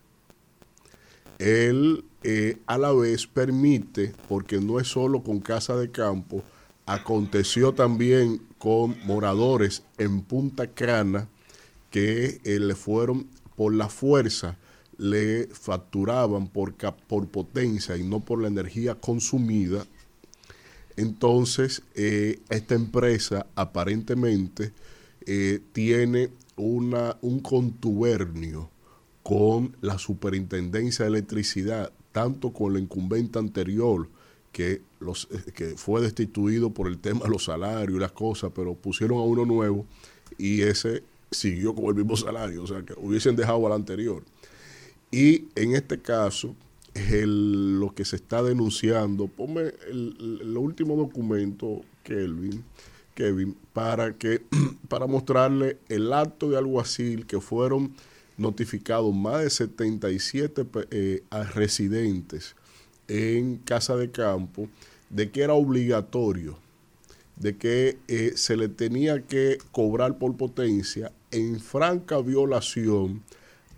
él 1.39 2.05
eh, 2.23 2.59
a 2.67 2.79
la 2.79 2.93
vez 2.93 3.27
permite, 3.27 4.13
porque 4.29 4.61
no 4.61 4.81
es 4.81 4.89
solo 4.89 5.23
con 5.23 5.41
casa 5.41 5.77
de 5.77 5.91
campo, 5.91 6.43
aconteció 6.87 7.75
también 7.75 8.41
con 8.59 8.97
moradores 9.05 9.83
en 9.99 10.23
Punta 10.23 10.69
Cana 10.69 11.29
que 11.91 12.41
eh, 12.45 12.59
le 12.59 12.75
fueron 12.75 13.27
por 13.57 13.75
la 13.75 13.89
fuerza, 13.89 14.57
le 14.99 15.49
facturaban 15.49 16.49
por, 16.49 16.75
por 16.75 17.29
potencia 17.29 17.97
y 17.97 18.03
no 18.03 18.21
por 18.21 18.41
la 18.41 18.49
energía 18.49 18.95
consumida. 18.95 19.87
Entonces, 20.97 21.83
eh, 21.95 22.39
esta 22.49 22.75
empresa 22.75 23.47
aparentemente 23.55 24.73
eh, 25.27 25.61
tiene 25.73 26.31
una, 26.57 27.17
un 27.21 27.41
contubernio 27.41 28.71
con 29.23 29.77
la 29.81 29.99
superintendencia 29.99 31.05
de 31.05 31.11
electricidad, 31.11 31.93
tanto 32.13 32.53
con 32.53 32.73
la 32.73 32.79
incumbente 32.79 33.39
anterior, 33.39 34.09
que, 34.53 34.81
los, 35.01 35.29
eh, 35.33 35.53
que 35.53 35.77
fue 35.77 36.01
destituido 36.01 36.71
por 36.71 36.87
el 36.87 36.99
tema 36.99 37.25
de 37.25 37.31
los 37.31 37.45
salarios 37.45 37.99
y 37.99 38.01
las 38.01 38.13
cosas, 38.13 38.53
pero 38.55 38.75
pusieron 38.75 39.19
a 39.19 39.23
uno 39.23 39.45
nuevo 39.45 39.85
y 40.39 40.63
ese 40.63 41.03
siguió 41.31 41.75
con 41.75 41.87
el 41.87 41.95
mismo 41.95 42.17
salario, 42.17 42.63
o 42.63 42.67
sea, 42.67 42.83
que 42.83 42.95
hubiesen 42.97 43.37
dejado 43.37 43.67
al 43.67 43.73
anterior. 43.73 44.23
Y 45.11 45.47
en 45.57 45.75
este 45.75 45.99
caso, 45.99 46.55
el, 46.95 47.79
lo 47.79 47.95
que 47.95 48.05
se 48.05 48.17
está 48.17 48.43
denunciando, 48.43 49.27
ponme 49.27 49.73
el, 49.89 50.39
el 50.41 50.57
último 50.57 50.97
documento, 50.97 51.83
Kelvin, 52.03 52.65
Kevin, 53.17 53.57
para, 53.73 54.13
que, 54.13 54.43
para 54.89 55.09
mostrarle 55.09 55.79
el 55.89 56.13
acto 56.13 56.51
de 56.51 56.59
alguacil 56.59 57.27
que 57.27 57.41
fueron 57.41 57.95
notificados 58.37 59.13
más 59.15 59.43
de 59.43 59.51
77 59.51 60.67
eh, 60.91 61.23
residentes 61.55 62.55
en 63.09 63.57
Casa 63.57 63.97
de 63.97 64.11
Campo 64.11 64.69
de 65.09 65.31
que 65.31 65.43
era 65.43 65.55
obligatorio, 65.55 66.59
de 67.37 67.57
que 67.57 67.99
eh, 68.09 68.33
se 68.37 68.57
le 68.57 68.69
tenía 68.69 69.23
que 69.23 69.59
cobrar 69.73 70.19
por 70.19 70.37
potencia 70.37 71.11
en 71.31 71.59
franca 71.59 72.19
violación 72.21 73.23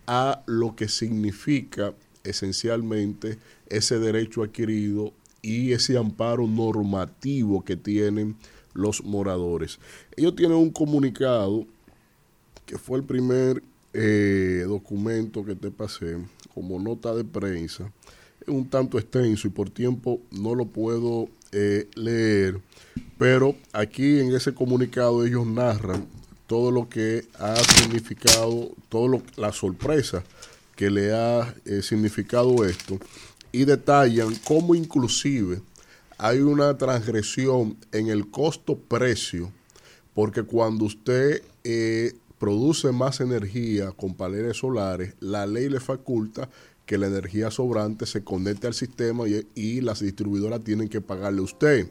a 0.08 0.42
lo 0.46 0.74
que 0.74 0.88
significa 0.88 1.94
esencialmente 2.24 3.38
ese 3.68 3.98
derecho 4.00 4.42
adquirido 4.42 5.12
y 5.42 5.72
ese 5.72 5.96
amparo 5.96 6.46
normativo 6.48 7.64
que 7.64 7.76
tienen 7.76 8.36
los 8.78 9.04
moradores. 9.04 9.78
Ellos 10.16 10.36
tienen 10.36 10.56
un 10.56 10.70
comunicado 10.70 11.66
que 12.64 12.78
fue 12.78 12.98
el 12.98 13.04
primer 13.04 13.62
eh, 13.92 14.64
documento 14.66 15.44
que 15.44 15.54
te 15.54 15.70
pasé 15.70 16.16
como 16.54 16.78
nota 16.78 17.14
de 17.14 17.24
prensa. 17.24 17.90
Es 18.40 18.48
un 18.48 18.68
tanto 18.68 18.98
extenso 18.98 19.48
y 19.48 19.50
por 19.50 19.68
tiempo 19.68 20.20
no 20.30 20.54
lo 20.54 20.66
puedo 20.66 21.28
eh, 21.50 21.88
leer, 21.94 22.60
pero 23.18 23.56
aquí 23.72 24.20
en 24.20 24.34
ese 24.34 24.54
comunicado 24.54 25.24
ellos 25.24 25.46
narran 25.46 26.06
todo 26.46 26.70
lo 26.70 26.88
que 26.88 27.26
ha 27.38 27.56
significado, 27.56 28.70
toda 28.88 29.20
la 29.36 29.52
sorpresa 29.52 30.22
que 30.76 30.90
le 30.90 31.12
ha 31.12 31.54
eh, 31.64 31.82
significado 31.82 32.64
esto 32.64 32.98
y 33.50 33.64
detallan 33.64 34.34
cómo 34.44 34.74
inclusive 34.74 35.60
hay 36.18 36.40
una 36.40 36.76
transgresión 36.76 37.76
en 37.92 38.08
el 38.08 38.28
costo-precio, 38.28 39.52
porque 40.14 40.42
cuando 40.42 40.84
usted 40.84 41.42
eh, 41.62 42.12
produce 42.38 42.90
más 42.90 43.20
energía 43.20 43.92
con 43.92 44.14
paneles 44.14 44.56
solares, 44.56 45.14
la 45.20 45.46
ley 45.46 45.68
le 45.68 45.78
faculta 45.78 46.50
que 46.86 46.98
la 46.98 47.06
energía 47.06 47.52
sobrante 47.52 48.04
se 48.04 48.24
conecte 48.24 48.66
al 48.66 48.74
sistema 48.74 49.28
y, 49.28 49.46
y 49.54 49.80
las 49.80 50.00
distribuidoras 50.00 50.64
tienen 50.64 50.88
que 50.88 51.00
pagarle 51.00 51.40
a 51.40 51.44
usted. 51.44 51.88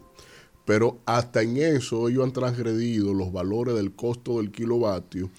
Pero 0.66 1.00
hasta 1.06 1.42
en 1.42 1.56
eso 1.56 2.10
ellos 2.10 2.26
han 2.26 2.34
transgredido 2.34 3.14
los 3.14 3.32
valores 3.32 3.76
del 3.76 3.94
costo 3.94 4.38
del 4.38 4.52
kilovatio 4.52 5.30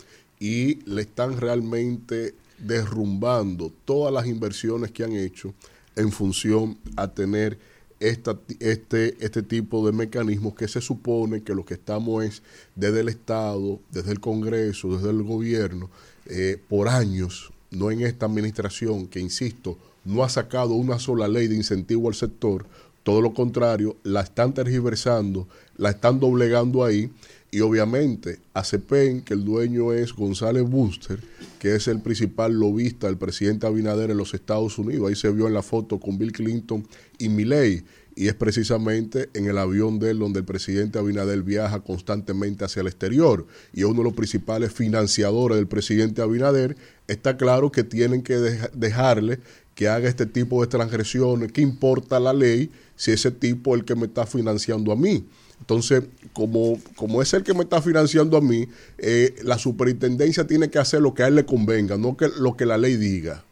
y 0.41 0.77
le 0.89 1.03
están 1.03 1.39
realmente 1.39 2.35
derrumbando 2.59 3.71
todas 3.85 4.15
las 4.15 4.27
inversiones 4.27 4.93
que 4.93 5.05
han 5.05 5.13
hecho 5.13 5.53
en 5.95 6.11
función 6.11 6.79
a 6.97 7.09
tener 7.09 7.59
este, 8.01 9.17
este 9.25 9.43
tipo 9.43 9.85
de 9.87 9.93
mecanismos 9.93 10.55
que 10.55 10.69
se 10.69 10.81
supone 10.81 11.43
que 11.43 11.55
lo 11.55 11.65
que 11.65 11.75
estamos 11.75 12.25
es 12.25 12.43
desde 12.75 13.01
el 13.01 13.09
Estado, 13.09 13.81
desde 13.91 14.13
el 14.13 14.21
Congreso, 14.21 14.97
desde 14.97 15.11
el 15.11 15.23
gobierno, 15.23 15.91
eh, 16.27 16.61
por 16.69 16.89
años, 16.89 17.53
no 17.71 17.91
en 17.91 18.03
esta 18.03 18.27
administración, 18.27 19.07
que 19.07 19.21
insisto, 19.21 19.79
no 20.05 20.25
ha 20.25 20.29
sacado 20.29 20.75
una 20.75 20.99
sola 20.99 21.29
ley 21.29 21.49
de 21.49 21.57
incentivo 21.57 22.09
al 22.09 22.15
sector, 22.15 22.67
todo 23.03 23.21
lo 23.21 23.33
contrario, 23.33 23.97
la 24.03 24.21
están 24.21 24.53
tergiversando, 24.53 25.49
la 25.77 25.91
están 25.91 26.21
doblegando 26.21 26.85
ahí 26.85 27.11
y 27.51 27.61
obviamente 27.61 28.41
ACPEN, 28.53 29.23
que 29.23 29.35
el 29.35 29.45
dueño 29.45 29.93
es 29.93 30.13
González 30.13 30.65
Buster, 30.65 31.19
que 31.59 31.75
es 31.75 31.89
el 31.89 32.01
principal 32.01 32.53
lobista 32.53 33.07
del 33.07 33.17
presidente 33.17 33.67
Abinader 33.67 34.11
en 34.11 34.19
los 34.19 34.35
Estados 34.35 34.79
Unidos. 34.79 35.09
Ahí 35.09 35.17
se 35.17 35.31
vio 35.31 35.47
en 35.47 35.55
la 35.55 35.63
foto 35.63 35.99
con 35.99 36.19
Bill 36.19 36.33
Clinton 36.33 36.87
y 37.19 37.29
Milley. 37.29 37.85
Y 38.15 38.27
es 38.27 38.35
precisamente 38.35 39.31
en 39.33 39.47
el 39.47 39.57
avión 39.59 39.99
de 40.01 40.11
él 40.11 40.19
donde 40.19 40.41
el 40.41 40.45
presidente 40.45 40.99
Abinader 40.99 41.43
viaja 41.43 41.81
constantemente 41.81 42.65
hacia 42.65 42.81
el 42.81 42.89
exterior. 42.89 43.47
Y 43.73 43.81
es 43.81 43.87
uno 43.87 43.99
de 43.99 44.05
los 44.05 44.15
principales 44.15 44.73
financiadores 44.73 45.57
del 45.57 45.69
presidente 45.69 46.21
Abinader. 46.21 46.77
Está 47.07 47.37
claro 47.37 47.71
que 47.71 47.85
tienen 47.85 48.23
que 48.23 48.37
dejarle 48.75 49.39
que 49.75 49.89
haga 49.89 50.09
este 50.09 50.27
tipo 50.27 50.61
de 50.61 50.67
transgresiones. 50.67 51.53
¿Qué 51.53 51.61
importa 51.61 52.19
la 52.19 52.33
ley 52.33 52.71
si 52.97 53.13
ese 53.13 53.31
tipo 53.31 53.75
es 53.75 53.81
el 53.81 53.87
que 53.87 53.95
me 53.95 54.07
está 54.07 54.27
financiando 54.27 54.91
a 54.91 54.97
mí? 54.97 55.25
Entonces, 55.61 56.05
como, 56.33 56.79
como 56.97 57.21
es 57.21 57.33
el 57.35 57.43
que 57.43 57.55
me 57.55 57.63
está 57.63 57.83
financiando 57.83 58.37
a 58.37 58.41
mí, 58.41 58.69
eh, 58.99 59.35
la 59.43 59.59
superintendencia 59.59 60.47
tiene 60.47 60.71
que 60.71 60.79
hacer 60.79 61.01
lo 61.01 61.15
que 61.15 61.25
a 61.25 61.29
él 61.29 61.35
le 61.35 61.45
convenga, 61.45 61.97
no 61.97 62.17
que, 62.17 62.29
lo 62.39 62.57
que 62.57 62.65
la 62.65 62.79
ley 62.79 62.97
diga, 62.97 63.45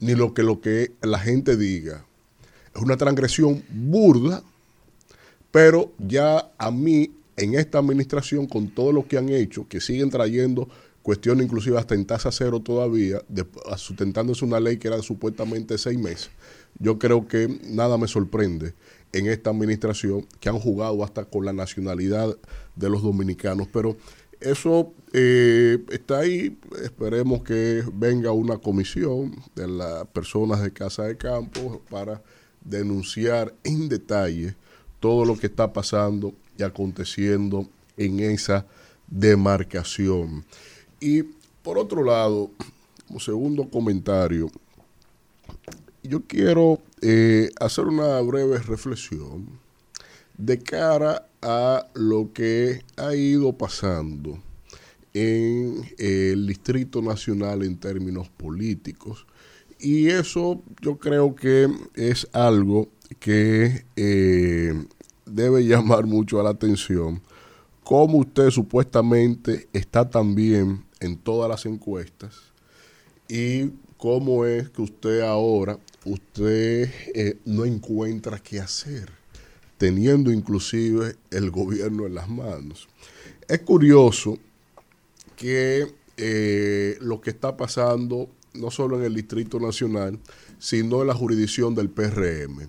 ni 0.00 0.14
lo 0.14 0.34
que, 0.34 0.42
lo 0.42 0.60
que 0.60 0.92
la 1.00 1.18
gente 1.18 1.56
diga. 1.56 2.04
Es 2.74 2.82
una 2.82 2.96
transgresión 2.96 3.62
burda, 3.70 4.42
pero 5.50 5.92
ya 5.98 6.50
a 6.58 6.70
mí, 6.70 7.12
en 7.36 7.54
esta 7.54 7.78
administración, 7.78 8.46
con 8.46 8.68
todo 8.68 8.92
lo 8.92 9.06
que 9.06 9.18
han 9.18 9.28
hecho, 9.28 9.68
que 9.68 9.80
siguen 9.80 10.10
trayendo 10.10 10.68
cuestiones 11.02 11.44
inclusive 11.44 11.78
hasta 11.78 11.94
en 11.94 12.04
tasa 12.06 12.30
cero 12.32 12.60
todavía, 12.60 13.20
sustentándose 13.76 14.44
una 14.44 14.60
ley 14.60 14.78
que 14.78 14.88
era 14.88 15.02
supuestamente 15.02 15.76
seis 15.76 15.98
meses, 15.98 16.30
yo 16.78 16.98
creo 16.98 17.26
que 17.28 17.60
nada 17.68 17.98
me 17.98 18.08
sorprende 18.08 18.74
en 19.12 19.26
esta 19.26 19.50
administración 19.50 20.26
que 20.40 20.48
han 20.48 20.58
jugado 20.58 21.04
hasta 21.04 21.24
con 21.24 21.44
la 21.44 21.52
nacionalidad 21.52 22.36
de 22.76 22.90
los 22.90 23.02
dominicanos. 23.02 23.68
Pero 23.72 23.96
eso 24.40 24.92
eh, 25.12 25.78
está 25.90 26.20
ahí. 26.20 26.58
Esperemos 26.82 27.42
que 27.42 27.84
venga 27.92 28.32
una 28.32 28.58
comisión 28.58 29.36
de 29.54 29.68
las 29.68 30.06
personas 30.08 30.62
de 30.62 30.72
Casa 30.72 31.04
de 31.04 31.16
Campo 31.16 31.82
para 31.90 32.22
denunciar 32.64 33.54
en 33.64 33.88
detalle 33.88 34.54
todo 35.00 35.24
lo 35.24 35.36
que 35.36 35.46
está 35.46 35.72
pasando 35.72 36.32
y 36.56 36.62
aconteciendo 36.62 37.66
en 37.96 38.20
esa 38.20 38.66
demarcación. 39.08 40.44
Y 41.00 41.24
por 41.62 41.78
otro 41.78 42.04
lado, 42.04 42.50
como 43.06 43.20
segundo 43.20 43.68
comentario, 43.68 44.48
yo 46.02 46.22
quiero 46.26 46.80
eh, 47.02 47.50
hacer 47.58 47.86
una 47.86 48.20
breve 48.20 48.58
reflexión 48.58 49.48
de 50.38 50.58
cara 50.58 51.26
a 51.42 51.88
lo 51.94 52.32
que 52.32 52.82
ha 52.96 53.14
ido 53.16 53.52
pasando 53.52 54.38
en 55.12 55.82
el 55.98 56.46
Distrito 56.46 57.02
Nacional 57.02 57.64
en 57.64 57.76
términos 57.76 58.28
políticos. 58.28 59.26
Y 59.80 60.08
eso 60.08 60.62
yo 60.80 60.96
creo 60.98 61.34
que 61.34 61.68
es 61.94 62.28
algo 62.32 62.88
que 63.18 63.84
eh, 63.96 64.72
debe 65.26 65.64
llamar 65.64 66.06
mucho 66.06 66.38
a 66.38 66.44
la 66.44 66.50
atención. 66.50 67.20
Como 67.82 68.18
usted 68.18 68.50
supuestamente 68.50 69.68
está 69.72 70.08
también 70.08 70.84
en 71.00 71.16
todas 71.16 71.50
las 71.50 71.66
encuestas 71.66 72.52
y 73.28 73.70
cómo 73.96 74.44
es 74.44 74.70
que 74.70 74.82
usted 74.82 75.20
ahora 75.22 75.78
usted 76.04 76.90
eh, 77.14 77.38
no 77.44 77.64
encuentra 77.64 78.38
qué 78.38 78.60
hacer, 78.60 79.10
teniendo 79.78 80.30
inclusive 80.30 81.16
el 81.30 81.50
gobierno 81.50 82.06
en 82.06 82.14
las 82.14 82.28
manos. 82.28 82.88
Es 83.48 83.60
curioso 83.60 84.38
que 85.36 85.92
eh, 86.16 86.96
lo 87.00 87.20
que 87.20 87.30
está 87.30 87.56
pasando 87.56 88.28
no 88.54 88.70
solo 88.70 88.98
en 88.98 89.04
el 89.04 89.14
Distrito 89.14 89.58
Nacional, 89.58 90.18
sino 90.58 91.00
en 91.02 91.08
la 91.08 91.14
jurisdicción 91.14 91.74
del 91.74 91.90
PRM. 91.90 92.68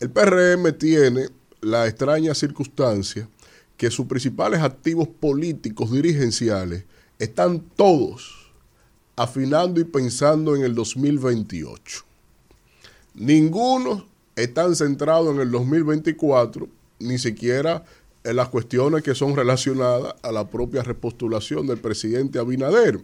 El 0.00 0.10
PRM 0.10 0.72
tiene 0.78 1.28
la 1.60 1.86
extraña 1.86 2.34
circunstancia 2.34 3.28
que 3.76 3.90
sus 3.90 4.06
principales 4.06 4.60
activos 4.60 5.08
políticos 5.08 5.92
dirigenciales 5.92 6.84
están 7.18 7.60
todos 7.60 8.52
afinando 9.16 9.80
y 9.80 9.84
pensando 9.84 10.54
en 10.54 10.62
el 10.62 10.74
2028. 10.74 12.04
Ninguno 13.16 14.06
están 14.36 14.76
centrados 14.76 15.34
en 15.34 15.40
el 15.40 15.50
2024, 15.50 16.68
ni 17.00 17.18
siquiera 17.18 17.84
en 18.22 18.36
las 18.36 18.48
cuestiones 18.48 19.02
que 19.02 19.14
son 19.14 19.34
relacionadas 19.34 20.14
a 20.22 20.32
la 20.32 20.48
propia 20.48 20.82
repostulación 20.82 21.66
del 21.66 21.78
presidente 21.78 22.38
Abinader. 22.38 23.00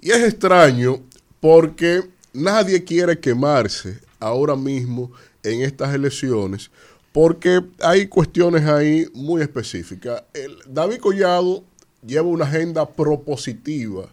Y 0.00 0.10
es 0.10 0.22
extraño 0.22 1.00
porque 1.40 2.02
nadie 2.32 2.84
quiere 2.84 3.18
quemarse 3.18 3.98
ahora 4.20 4.56
mismo 4.56 5.10
en 5.42 5.62
estas 5.62 5.94
elecciones 5.94 6.70
porque 7.12 7.60
hay 7.80 8.06
cuestiones 8.06 8.64
ahí 8.66 9.08
muy 9.14 9.42
específicas. 9.42 10.22
El, 10.32 10.56
David 10.68 10.98
Collado 10.98 11.64
lleva 12.06 12.28
una 12.28 12.44
agenda 12.44 12.88
propositiva 12.88 14.08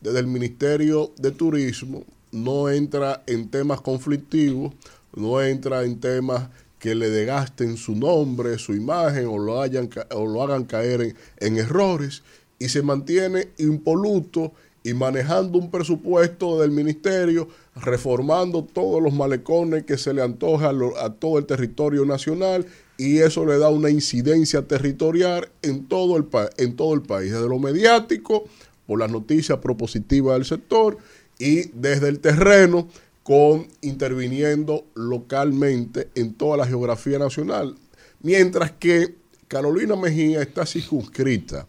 desde 0.00 0.20
el 0.20 0.26
Ministerio 0.26 1.12
de 1.18 1.30
Turismo, 1.30 2.04
no 2.32 2.68
entra 2.68 3.22
en 3.26 3.48
temas 3.48 3.80
conflictivos, 3.80 4.74
no 5.14 5.40
entra 5.42 5.84
en 5.84 6.00
temas 6.00 6.48
que 6.78 6.94
le 6.94 7.10
degasten 7.10 7.76
su 7.76 7.96
nombre, 7.96 8.58
su 8.58 8.74
imagen 8.74 9.26
o 9.26 9.38
lo, 9.38 9.60
hagan 9.60 10.64
caer 10.64 11.02
en, 11.02 11.16
en 11.38 11.58
errores 11.58 12.22
y 12.58 12.68
se 12.68 12.82
mantiene 12.82 13.48
impoluto 13.58 14.52
y 14.84 14.94
manejando 14.94 15.58
un 15.58 15.70
presupuesto 15.70 16.60
del 16.60 16.70
ministerio, 16.70 17.48
reformando 17.76 18.64
todos 18.64 19.02
los 19.02 19.12
malecones 19.12 19.84
que 19.84 19.98
se 19.98 20.14
le 20.14 20.22
antoja 20.22 20.70
a, 21.00 21.10
todo 21.10 21.38
el 21.38 21.46
territorio 21.46 22.04
nacional 22.04 22.66
y 22.96 23.18
eso 23.18 23.44
le 23.44 23.58
da 23.58 23.68
una 23.68 23.90
incidencia 23.90 24.62
territorial 24.62 25.48
en 25.62 25.86
todo 25.86 26.16
el, 26.16 26.26
en 26.56 26.76
todo 26.76 26.94
el 26.94 27.02
país, 27.02 27.32
desde 27.32 27.48
lo 27.48 27.58
mediático, 27.58 28.44
por 28.86 28.98
las 28.98 29.10
noticias 29.10 29.58
propositivas 29.58 30.34
del 30.36 30.46
sector 30.46 30.96
y 31.38 31.68
desde 31.72 32.08
el 32.08 32.20
terreno 32.20 32.88
con 33.22 33.68
interviniendo 33.82 34.86
localmente 34.94 36.08
en 36.14 36.34
toda 36.34 36.56
la 36.56 36.66
geografía 36.66 37.18
nacional. 37.18 37.76
Mientras 38.22 38.72
que 38.72 39.16
Carolina 39.48 39.96
Mejía 39.96 40.42
está 40.42 40.66
circunscrita 40.66 41.66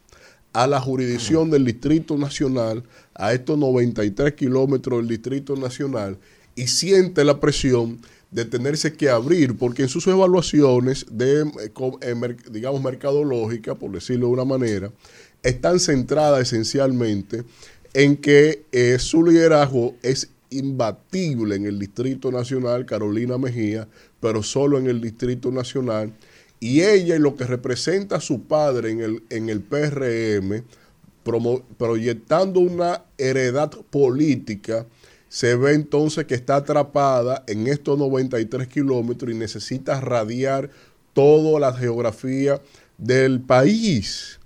a 0.54 0.68
la 0.68 0.80
jurisdicción 0.80 1.50
del 1.52 1.66
Distrito 1.66 2.18
Nacional, 2.18 2.84
a 3.14 3.34
estos 3.34 3.58
93 3.58 4.34
kilómetros 4.34 5.00
del 5.00 5.08
Distrito 5.08 5.56
Nacional, 5.56 6.18
y 6.56 6.68
siente 6.68 7.24
la 7.24 7.40
presión 7.40 8.00
de 8.32 8.46
tenerse 8.46 8.94
que 8.94 9.10
abrir, 9.10 9.58
porque 9.58 9.84
en 9.84 9.90
sus 9.90 10.06
evaluaciones 10.08 11.06
de, 11.12 11.42
eh, 11.42 11.72
eh, 12.02 12.36
digamos, 12.52 12.82
mercadológica, 12.82 13.76
por 13.76 13.92
decirlo 13.92 14.28
de 14.28 14.34
una 14.34 14.46
manera, 14.46 14.92
están 15.44 15.80
centradas 15.80 16.42
esencialmente 16.42 17.44
en 17.94 18.18
que 18.18 18.66
eh, 18.72 18.98
su 19.00 19.24
liderazgo 19.24 19.96
es 20.02 20.30
imbatible 20.50 21.56
en 21.56 21.66
el 21.66 21.80
Distrito 21.80 22.32
Nacional, 22.32 22.86
Carolina 22.86 23.38
Mejía, 23.38 23.88
pero 24.20 24.44
solo 24.44 24.78
en 24.78 24.88
el 24.88 25.02
Distrito 25.02 25.52
Nacional, 25.52 26.14
y 26.60 26.82
ella 26.82 27.16
y 27.16 27.20
lo 27.20 27.36
que 27.36 27.46
representa 27.46 28.18
a 28.18 28.22
su 28.22 28.44
padre 28.44 28.92
en 28.92 29.02
el, 29.02 29.24
en 29.30 29.50
el 29.50 29.62
PRM, 29.62 30.64
proyectando 31.78 32.60
una 32.60 33.04
heredad 33.18 33.72
política, 33.90 34.86
se 35.30 35.56
ve 35.56 35.74
entonces 35.74 36.26
que 36.26 36.34
está 36.34 36.58
atrapada 36.58 37.44
en 37.48 37.68
estos 37.68 37.98
93 38.00 38.68
kilómetros 38.68 39.32
y 39.32 39.36
necesita 39.36 40.02
radiar 40.02 40.72
toda 41.14 41.60
la 41.60 41.74
geografía 41.74 42.60
del 42.98 43.42
país. 43.42 44.39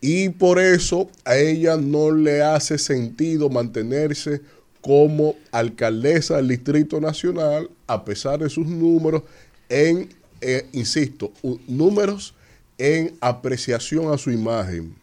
Y 0.00 0.30
por 0.30 0.58
eso 0.58 1.10
a 1.24 1.36
ella 1.36 1.76
no 1.76 2.10
le 2.10 2.42
hace 2.42 2.78
sentido 2.78 3.50
mantenerse 3.50 4.40
como 4.80 5.36
alcaldesa 5.52 6.36
del 6.36 6.48
Distrito 6.48 7.00
Nacional, 7.00 7.68
a 7.86 8.04
pesar 8.04 8.40
de 8.40 8.48
sus 8.48 8.66
números, 8.66 9.22
en 9.68 10.08
eh, 10.40 10.66
insisto, 10.72 11.32
números 11.68 12.34
en 12.78 13.14
apreciación 13.20 14.10
a 14.12 14.16
su 14.16 14.30
imagen, 14.30 14.94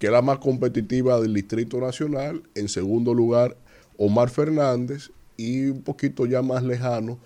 que 0.00 0.06
es 0.06 0.12
la 0.12 0.20
más 0.20 0.38
competitiva 0.38 1.20
del 1.20 1.32
Distrito 1.32 1.80
Nacional. 1.80 2.42
En 2.56 2.68
segundo 2.68 3.14
lugar, 3.14 3.56
Omar 3.96 4.30
Fernández 4.30 5.10
y 5.36 5.66
un 5.66 5.82
poquito 5.82 6.26
ya 6.26 6.42
más 6.42 6.64
lejano, 6.64 7.18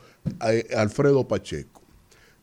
Alfredo 0.77 1.27
Pacheco. 1.27 1.81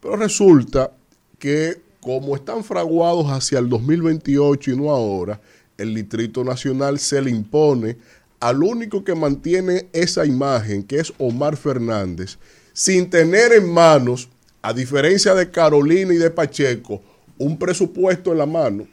Pero 0.01 0.15
resulta 0.15 0.91
que 1.37 1.84
como 2.05 2.35
están 2.35 2.63
fraguados 2.63 3.25
hacia 3.31 3.57
el 3.57 3.67
2028 3.67 4.69
y 4.69 4.77
no 4.77 4.91
ahora, 4.91 5.41
el 5.75 5.95
Distrito 5.95 6.43
Nacional 6.43 6.99
se 6.99 7.19
le 7.19 7.31
impone 7.31 7.97
al 8.39 8.61
único 8.61 9.03
que 9.03 9.15
mantiene 9.15 9.87
esa 9.91 10.23
imagen, 10.23 10.83
que 10.83 10.99
es 10.99 11.11
Omar 11.17 11.57
Fernández, 11.57 12.37
sin 12.73 13.09
tener 13.09 13.53
en 13.53 13.73
manos 13.73 14.29
a 14.61 14.71
diferencia 14.71 15.33
de 15.33 15.49
Carolina 15.49 16.13
y 16.13 16.17
de 16.17 16.29
Pacheco, 16.29 17.01
un 17.39 17.57
presupuesto 17.57 18.31
en 18.31 18.37
la 18.37 18.45
mano. 18.45 18.87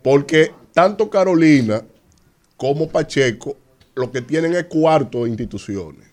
Porque 0.00 0.52
tanto 0.72 1.10
Carolina 1.10 1.82
como 2.56 2.88
Pacheco 2.88 3.56
lo 3.96 4.12
que 4.12 4.22
tienen 4.22 4.54
es 4.54 4.66
cuarto 4.66 5.24
de 5.24 5.30
instituciones. 5.30 6.06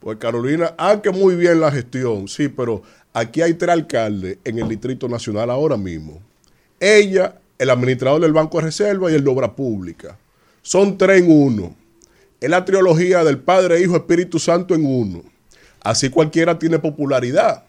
Pues 0.00 0.16
Carolina, 0.16 0.74
aunque 0.78 1.10
muy 1.10 1.34
bien 1.34 1.60
la 1.60 1.70
gestión, 1.70 2.28
sí, 2.28 2.48
pero 2.48 2.82
aquí 3.14 3.40
hay 3.40 3.54
tres 3.54 3.70
alcaldes 3.70 4.38
en 4.44 4.58
el 4.58 4.68
Distrito 4.68 5.08
Nacional 5.08 5.50
ahora 5.50 5.78
mismo. 5.78 6.20
Ella, 6.78 7.36
el 7.58 7.70
administrador 7.70 8.20
del 8.20 8.34
Banco 8.34 8.58
de 8.58 8.64
Reserva 8.64 9.10
y 9.10 9.14
el 9.14 9.24
de 9.24 9.30
Obra 9.30 9.56
Pública. 9.56 10.18
Son 10.60 10.98
tres 10.98 11.22
en 11.22 11.30
uno. 11.30 11.74
Es 12.40 12.50
la 12.50 12.64
trilogía 12.64 13.24
del 13.24 13.38
Padre, 13.38 13.80
Hijo, 13.80 13.96
Espíritu 13.96 14.38
Santo 14.38 14.74
en 14.74 14.84
uno. 14.84 15.22
Así 15.80 16.10
cualquiera 16.10 16.58
tiene 16.58 16.78
popularidad. 16.78 17.64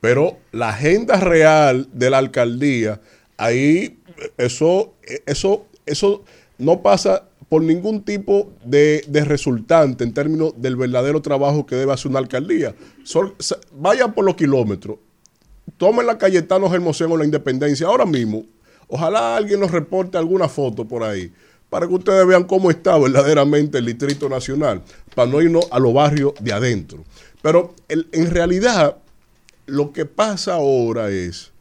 Pero 0.00 0.38
la 0.52 0.68
agenda 0.68 1.18
real 1.18 1.88
de 1.92 2.10
la 2.10 2.18
alcaldía, 2.18 3.00
ahí 3.38 3.98
eso, 4.36 4.94
eso, 5.24 5.66
eso 5.86 6.24
no 6.58 6.82
pasa 6.82 7.25
por 7.48 7.62
ningún 7.62 8.02
tipo 8.02 8.52
de, 8.64 9.04
resultante 9.24 10.04
en 10.04 10.12
términos 10.12 10.54
del 10.56 10.76
verdadero 10.76 11.22
trabajo 11.22 11.66
que 11.66 11.76
debe 11.76 11.92
hacer 11.92 12.10
una 12.10 12.18
alcaldía. 12.18 12.74
vayan 13.72 14.12
por 14.12 14.24
los 14.24 14.36
kilómetros, 14.36 14.98
tomen 15.76 16.06
la 16.06 16.18
Cayetano 16.18 16.72
Hermosén 16.72 17.10
o 17.10 17.16
la 17.16 17.24
Independencia 17.24 17.86
ahora 17.86 18.06
mismo. 18.06 18.44
Ojalá 18.88 19.36
alguien 19.36 19.60
nos 19.60 19.70
reporte 19.70 20.18
alguna 20.18 20.48
foto 20.48 20.86
por 20.86 21.02
ahí 21.02 21.32
para 21.70 21.88
que 21.88 21.94
ustedes 21.94 22.26
vean 22.26 22.44
cómo 22.44 22.70
está 22.70 22.96
verdaderamente 22.96 23.78
el 23.78 23.86
Distrito 23.86 24.28
Nacional, 24.28 24.82
para 25.14 25.30
no 25.30 25.42
irnos 25.42 25.66
a 25.70 25.80
los 25.80 25.92
barrios 25.92 26.32
de 26.40 26.52
adentro. 26.52 27.04
Pero 27.42 27.74
en 27.88 28.30
realidad 28.30 28.98
lo 29.66 29.92
que 29.92 30.06
pasa 30.06 30.54
ahora 30.54 31.10
es, 31.10 31.52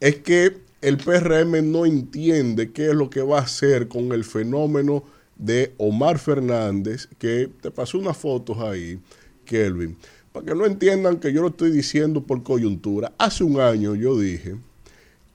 es 0.00 0.16
que 0.16 0.58
el 0.82 0.98
PRM 0.98 1.72
no 1.72 1.86
entiende 1.86 2.72
qué 2.72 2.90
es 2.90 2.94
lo 2.94 3.08
que 3.08 3.22
va 3.22 3.38
a 3.38 3.42
hacer 3.42 3.88
con 3.88 4.12
el 4.12 4.22
fenómeno 4.22 5.02
de 5.36 5.74
Omar 5.78 6.18
Fernández, 6.18 7.08
que 7.18 7.50
te 7.60 7.70
pasó 7.70 7.98
unas 7.98 8.16
fotos 8.16 8.58
ahí, 8.58 8.98
Kelvin, 9.44 9.96
para 10.32 10.46
que 10.46 10.54
no 10.54 10.66
entiendan 10.66 11.18
que 11.18 11.32
yo 11.32 11.42
lo 11.42 11.48
estoy 11.48 11.70
diciendo 11.70 12.22
por 12.22 12.42
coyuntura. 12.42 13.12
Hace 13.18 13.44
un 13.44 13.60
año 13.60 13.94
yo 13.94 14.18
dije 14.18 14.56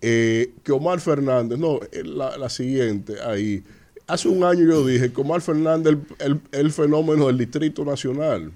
eh, 0.02 0.54
que 0.64 0.72
Omar 0.72 1.00
Fernández, 1.00 1.60
no, 1.60 1.80
la, 2.04 2.38
la, 2.38 2.50
siguiente 2.50 3.22
ahí, 3.22 3.64
hace 4.08 4.30
un 4.30 4.44
año 4.44 4.66
yo 4.66 4.86
dije 4.86 5.12
que 5.12 5.22
Omar 5.22 5.42
Fernández 5.42 5.98
es 6.18 6.26
el, 6.26 6.42
el 6.52 6.72
fenómeno 6.72 7.28
del 7.28 7.38
Distrito 7.38 7.84
Nacional 7.84 8.52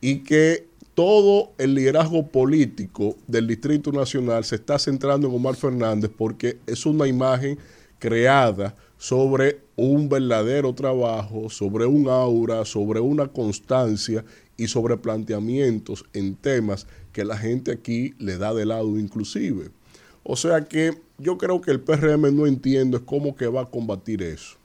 y 0.00 0.20
que 0.20 0.66
todo 0.94 1.52
el 1.58 1.74
liderazgo 1.74 2.26
político 2.26 3.16
del 3.26 3.46
Distrito 3.46 3.92
Nacional 3.92 4.44
se 4.44 4.56
está 4.56 4.78
centrando 4.78 5.28
en 5.28 5.34
Omar 5.34 5.56
Fernández 5.56 6.10
porque 6.16 6.58
es 6.66 6.84
una 6.84 7.06
imagen 7.06 7.58
creada 7.98 8.74
sobre 9.02 9.60
un 9.74 10.08
verdadero 10.08 10.72
trabajo, 10.76 11.50
sobre 11.50 11.86
un 11.86 12.08
aura, 12.08 12.64
sobre 12.64 13.00
una 13.00 13.26
constancia 13.26 14.24
y 14.56 14.68
sobre 14.68 14.96
planteamientos 14.96 16.04
en 16.12 16.36
temas 16.36 16.86
que 17.12 17.24
la 17.24 17.36
gente 17.36 17.72
aquí 17.72 18.14
le 18.20 18.38
da 18.38 18.54
de 18.54 18.64
lado 18.64 18.96
inclusive. 19.00 19.70
O 20.22 20.36
sea 20.36 20.66
que 20.66 20.92
yo 21.18 21.36
creo 21.36 21.60
que 21.60 21.72
el 21.72 21.80
PRM 21.80 22.32
no 22.32 22.46
entiende 22.46 23.00
cómo 23.04 23.34
que 23.34 23.48
va 23.48 23.62
a 23.62 23.70
combatir 23.70 24.22
eso. 24.22 24.56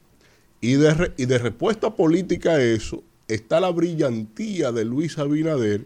Y 0.62 0.74
de, 0.74 1.12
y 1.18 1.26
de 1.26 1.40
respuesta 1.40 1.96
política 1.96 2.52
a 2.52 2.62
eso 2.62 3.02
está 3.28 3.60
la 3.60 3.72
brillantía 3.72 4.72
de 4.72 4.86
Luis 4.86 5.18
Abinader, 5.18 5.84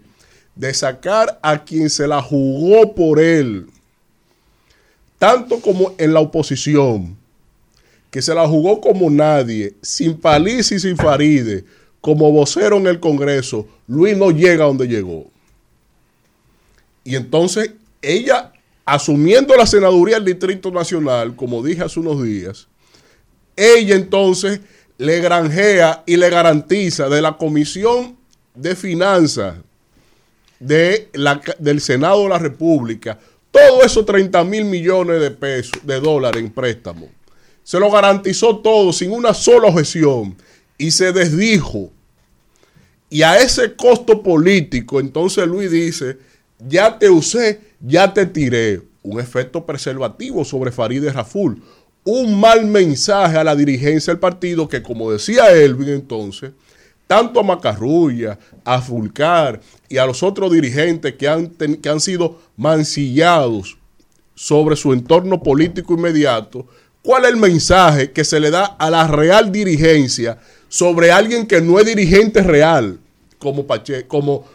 de 0.57 0.73
sacar 0.73 1.40
a 1.41 1.64
quien 1.64 1.90
se 1.90 2.06
la 2.06 2.22
jugó 2.22 2.95
por 2.95 3.18
él, 3.18 3.68
tanto 5.18 5.61
como 5.61 5.94
en 5.98 6.14
la 6.14 6.19
oposición, 6.19 7.20
que 8.12 8.22
se 8.22 8.36
la 8.36 8.48
jugó 8.48 8.80
como 8.82 9.10
nadie, 9.10 9.74
sin 9.82 10.18
paliza 10.18 10.76
y 10.76 10.80
sin 10.80 10.98
faride, 10.98 11.64
como 12.02 12.32
vocero 12.32 12.78
en 12.78 12.88
el 12.88 13.00
Congreso, 13.00 13.68
Luis 13.88 14.16
no 14.18 14.30
llega 14.32 14.66
a 14.66 14.68
donde 14.68 14.88
llegó. 14.88 15.26
Y 17.04 17.16
entonces 17.16 17.72
ella, 18.02 18.52
asumiendo 18.86 19.56
la 19.56 19.66
senaduría 19.66 20.16
del 20.16 20.26
Distrito 20.26 20.72
Nacional, 20.72 21.36
como 21.36 21.64
dije 21.64 21.84
hace 21.84 22.00
unos 22.00 22.24
días, 22.24 22.68
ella 23.56 23.96
entonces 23.96 24.60
le 24.98 25.20
granjea 25.20 26.04
y 26.06 26.18
le 26.18 26.30
garantiza 26.30 27.10
de 27.10 27.22
la 27.22 27.38
Comisión 27.38 28.18
de 28.56 28.76
Finanzas 28.76 29.56
de 30.60 31.10
la- 31.14 31.42
del 31.58 31.82
Senado 31.82 32.24
de 32.24 32.30
la 32.30 32.38
República 32.38 33.18
todos 33.52 33.84
esos 33.86 34.06
30 34.06 34.44
mil 34.44 34.66
millones 34.66 35.20
de 35.20 35.32
pesos, 35.32 35.74
de 35.84 36.00
dólares 36.00 36.42
en 36.42 36.52
préstamo. 36.52 37.10
Se 37.72 37.80
lo 37.80 37.89
garantizó 37.89 38.57
todo 38.57 38.91
sin 38.91 39.14
una 39.14 39.34
sola 39.34 39.69
objeción 39.69 40.35
y 40.77 40.91
se 40.91 41.14
desdijo. 41.14 41.89
Y 43.10 43.22
a 43.22 43.38
ese 43.38 43.77
costo 43.77 44.22
político, 44.22 44.99
entonces 44.99 45.48
Luis 45.48 45.72
dice, 45.72 46.18
ya 46.68 46.99
te 46.99 47.10
usé, 47.10 47.61
ya 47.80 48.14
te 48.14 48.26
tiré. 48.26 48.81
Un 49.03 49.22
efecto 49.22 49.65
preservativo 49.65 50.43
sobre 50.43 50.73
Farideh 50.73 51.14
Raful. 51.14 51.64
Un 52.03 52.38
mal 52.38 52.65
mensaje 52.65 53.38
a 53.38 53.43
la 53.45 53.56
dirigencia 53.56 54.11
del 54.11 54.19
partido 54.19 54.68
que, 54.68 54.84
como 54.84 55.10
decía 55.10 55.49
Elvin 55.53 55.93
entonces, 55.93 56.52
tanto 57.07 57.39
a 57.39 57.43
Macarrulla, 57.43 58.38
a 58.65 58.81
Fulcar 58.81 59.61
y 59.88 59.95
a 59.95 60.06
los 60.06 60.23
otros 60.23 60.52
dirigentes 60.52 61.14
que 61.14 61.30
han, 61.30 61.48
que 61.48 61.88
han 61.88 62.02
sido 62.02 62.38
mancillados 62.57 63.77
sobre 64.35 64.76
su 64.76 64.91
entorno 64.91 65.41
político 65.41 65.93
inmediato, 65.93 66.68
¿cuál 67.03 67.26
es 67.26 67.32
el 67.32 67.38
mensaje 67.38 68.11
que 68.11 68.23
se 68.23 68.40
le 68.40 68.52
da 68.52 68.65
a 68.65 68.90
la 68.90 69.07
real 69.07 69.52
dirigencia 69.52 70.38
sobre 70.69 71.11
alguien 71.11 71.48
que 71.48 71.61
no 71.61 71.80
es 71.80 71.86
dirigente 71.86 72.41
real, 72.41 72.98
como, 73.40 73.65
Pache, 73.68 74.06
como, 74.07 74.45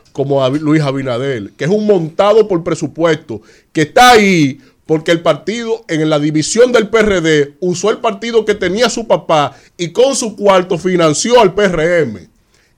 Luis 0.61 0.83
Abinadel, 0.83 1.53
que 1.57 1.65
es 1.65 1.71
un 1.71 1.87
montado 1.87 2.49
por 2.49 2.65
presupuesto, 2.65 3.43
que 3.73 3.83
está 3.83 4.13
ahí 4.13 4.59
porque 4.87 5.11
el 5.11 5.21
partido 5.21 5.85
en 5.89 6.09
la 6.09 6.19
división 6.19 6.73
del 6.73 6.89
PRD 6.89 7.57
usó 7.61 7.91
el 7.91 7.99
partido 7.99 8.45
que 8.45 8.55
tenía 8.55 8.89
su 8.89 9.07
papá 9.07 9.55
y 9.77 9.91
con 9.91 10.15
su 10.15 10.37
cuarto 10.37 10.79
financió 10.79 11.41
al 11.41 11.55
PRM. 11.55 12.29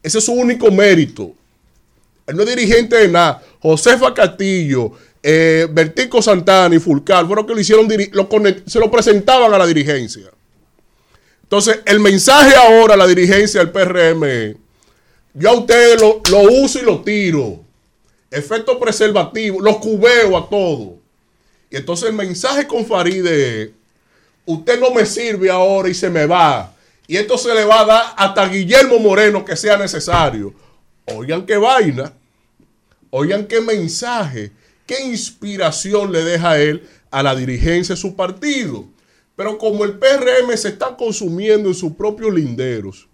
Ese 0.02 0.18
es 0.18 0.24
su 0.24 0.32
único 0.32 0.70
mérito. 0.70 1.32
Él 2.26 2.36
no 2.36 2.42
es 2.42 2.48
dirigente 2.48 2.96
de 2.96 3.08
nada. 3.08 3.42
Josefa 3.60 4.14
Castillo, 4.14 4.92
eh, 5.22 5.66
Bertico 5.70 6.22
Santana 6.22 6.74
y 6.74 6.78
Fulcar 6.78 7.26
fueron 7.26 7.46
que 7.46 7.54
lo 7.54 7.60
hicieron, 7.60 7.88
se 8.66 8.78
lo 8.78 8.90
presentaban 8.90 9.52
a 9.52 9.58
la 9.58 9.66
dirigencia. 9.66 10.30
Entonces, 11.42 11.80
el 11.86 12.00
mensaje 12.00 12.54
ahora 12.54 12.94
a 12.94 12.96
la 12.96 13.06
dirigencia 13.06 13.60
del 13.60 13.70
PRM 13.70 14.58
yo 15.38 15.50
a 15.50 15.54
ustedes 15.54 16.00
lo, 16.00 16.20
uso 16.62 16.80
y 16.80 16.82
lo 16.82 17.02
tiro. 17.02 17.60
Efecto 18.30 18.78
preservativo, 18.78 19.60
los 19.60 19.76
cubeo 19.76 20.36
a 20.36 20.48
todos. 20.48 20.94
Y 21.70 21.76
entonces 21.76 22.08
el 22.08 22.14
mensaje 22.14 22.66
con 22.66 22.84
Faride 22.84 23.72
usted 24.44 24.80
no 24.80 24.90
me 24.90 25.04
sirve 25.06 25.48
ahora 25.50 25.88
y 25.88 25.94
se 25.94 26.10
me 26.10 26.26
va. 26.26 26.74
Y 27.06 27.16
esto 27.16 27.38
se 27.38 27.54
le 27.54 27.64
va 27.64 27.80
a 27.80 27.84
dar 27.84 28.04
hasta 28.16 28.48
Guillermo 28.48 28.98
Moreno 28.98 29.44
que 29.44 29.54
sea 29.54 29.76
necesario. 29.76 30.52
Oigan 31.06 31.46
qué 31.46 31.56
vaina. 31.56 32.12
Oigan 33.10 33.46
qué 33.46 33.60
mensaje, 33.60 34.50
qué 34.88 35.04
inspiración 35.06 36.10
le 36.10 36.24
deja 36.24 36.58
él 36.58 36.82
a 37.12 37.22
la 37.22 37.36
dirigencia 37.36 37.94
de 37.94 38.00
su 38.00 38.16
partido. 38.16 38.86
Pero 39.36 39.56
como 39.58 39.84
el 39.84 39.98
PRM 39.98 40.56
se 40.56 40.68
está 40.70 40.96
consumiendo 40.96 41.68
en 41.68 41.74
sus 41.76 41.92
propios 41.92 42.34
linderos, 42.34 43.06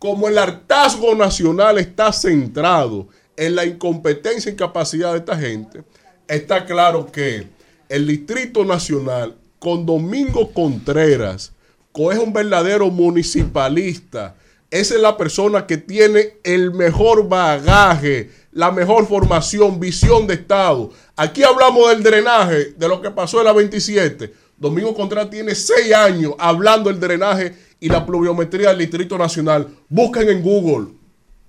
como 0.00 0.26
el 0.26 0.36
hartazgo 0.38 1.14
nacional 1.14 1.78
está 1.78 2.12
centrado 2.12 3.06
en 3.36 3.54
la 3.54 3.64
incompetencia 3.64 4.50
y 4.50 4.54
incapacidad 4.54 5.12
de 5.12 5.18
esta 5.18 5.36
gente, 5.38 5.84
está 6.26 6.64
claro 6.66 7.12
que 7.12 7.46
el 7.88 8.06
Distrito 8.06 8.64
Nacional 8.64 9.36
con 9.58 9.84
Domingo 9.86 10.52
Contreras, 10.52 11.52
co- 11.92 12.10
es 12.12 12.18
un 12.18 12.32
verdadero 12.32 12.90
municipalista, 12.90 14.34
esa 14.70 14.94
es 14.94 15.00
la 15.00 15.16
persona 15.16 15.66
que 15.66 15.76
tiene 15.76 16.34
el 16.44 16.72
mejor 16.72 17.28
bagaje, 17.28 18.30
la 18.52 18.70
mejor 18.70 19.06
formación, 19.06 19.78
visión 19.78 20.26
de 20.26 20.34
Estado. 20.34 20.90
Aquí 21.16 21.42
hablamos 21.42 21.88
del 21.90 22.02
drenaje, 22.02 22.72
de 22.76 22.88
lo 22.88 23.00
que 23.00 23.10
pasó 23.10 23.38
en 23.38 23.44
la 23.44 23.52
27. 23.52 24.32
Domingo 24.56 24.94
Contreras 24.94 25.30
tiene 25.30 25.54
seis 25.54 25.94
años 25.94 26.34
hablando 26.38 26.90
del 26.90 27.00
drenaje 27.00 27.54
y 27.78 27.88
la 27.88 28.04
pluviometría 28.04 28.70
del 28.70 28.78
Distrito 28.78 29.16
Nacional. 29.16 29.68
Busquen 29.88 30.28
en 30.28 30.42
Google 30.42 30.88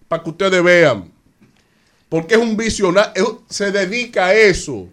para 0.08 0.24
que 0.24 0.30
ustedes 0.30 0.64
vean. 0.64 1.12
Porque 2.08 2.36
es 2.36 2.42
un 2.42 2.56
visionario, 2.56 3.44
se 3.50 3.72
dedica 3.72 4.28
a 4.28 4.34
eso. 4.34 4.88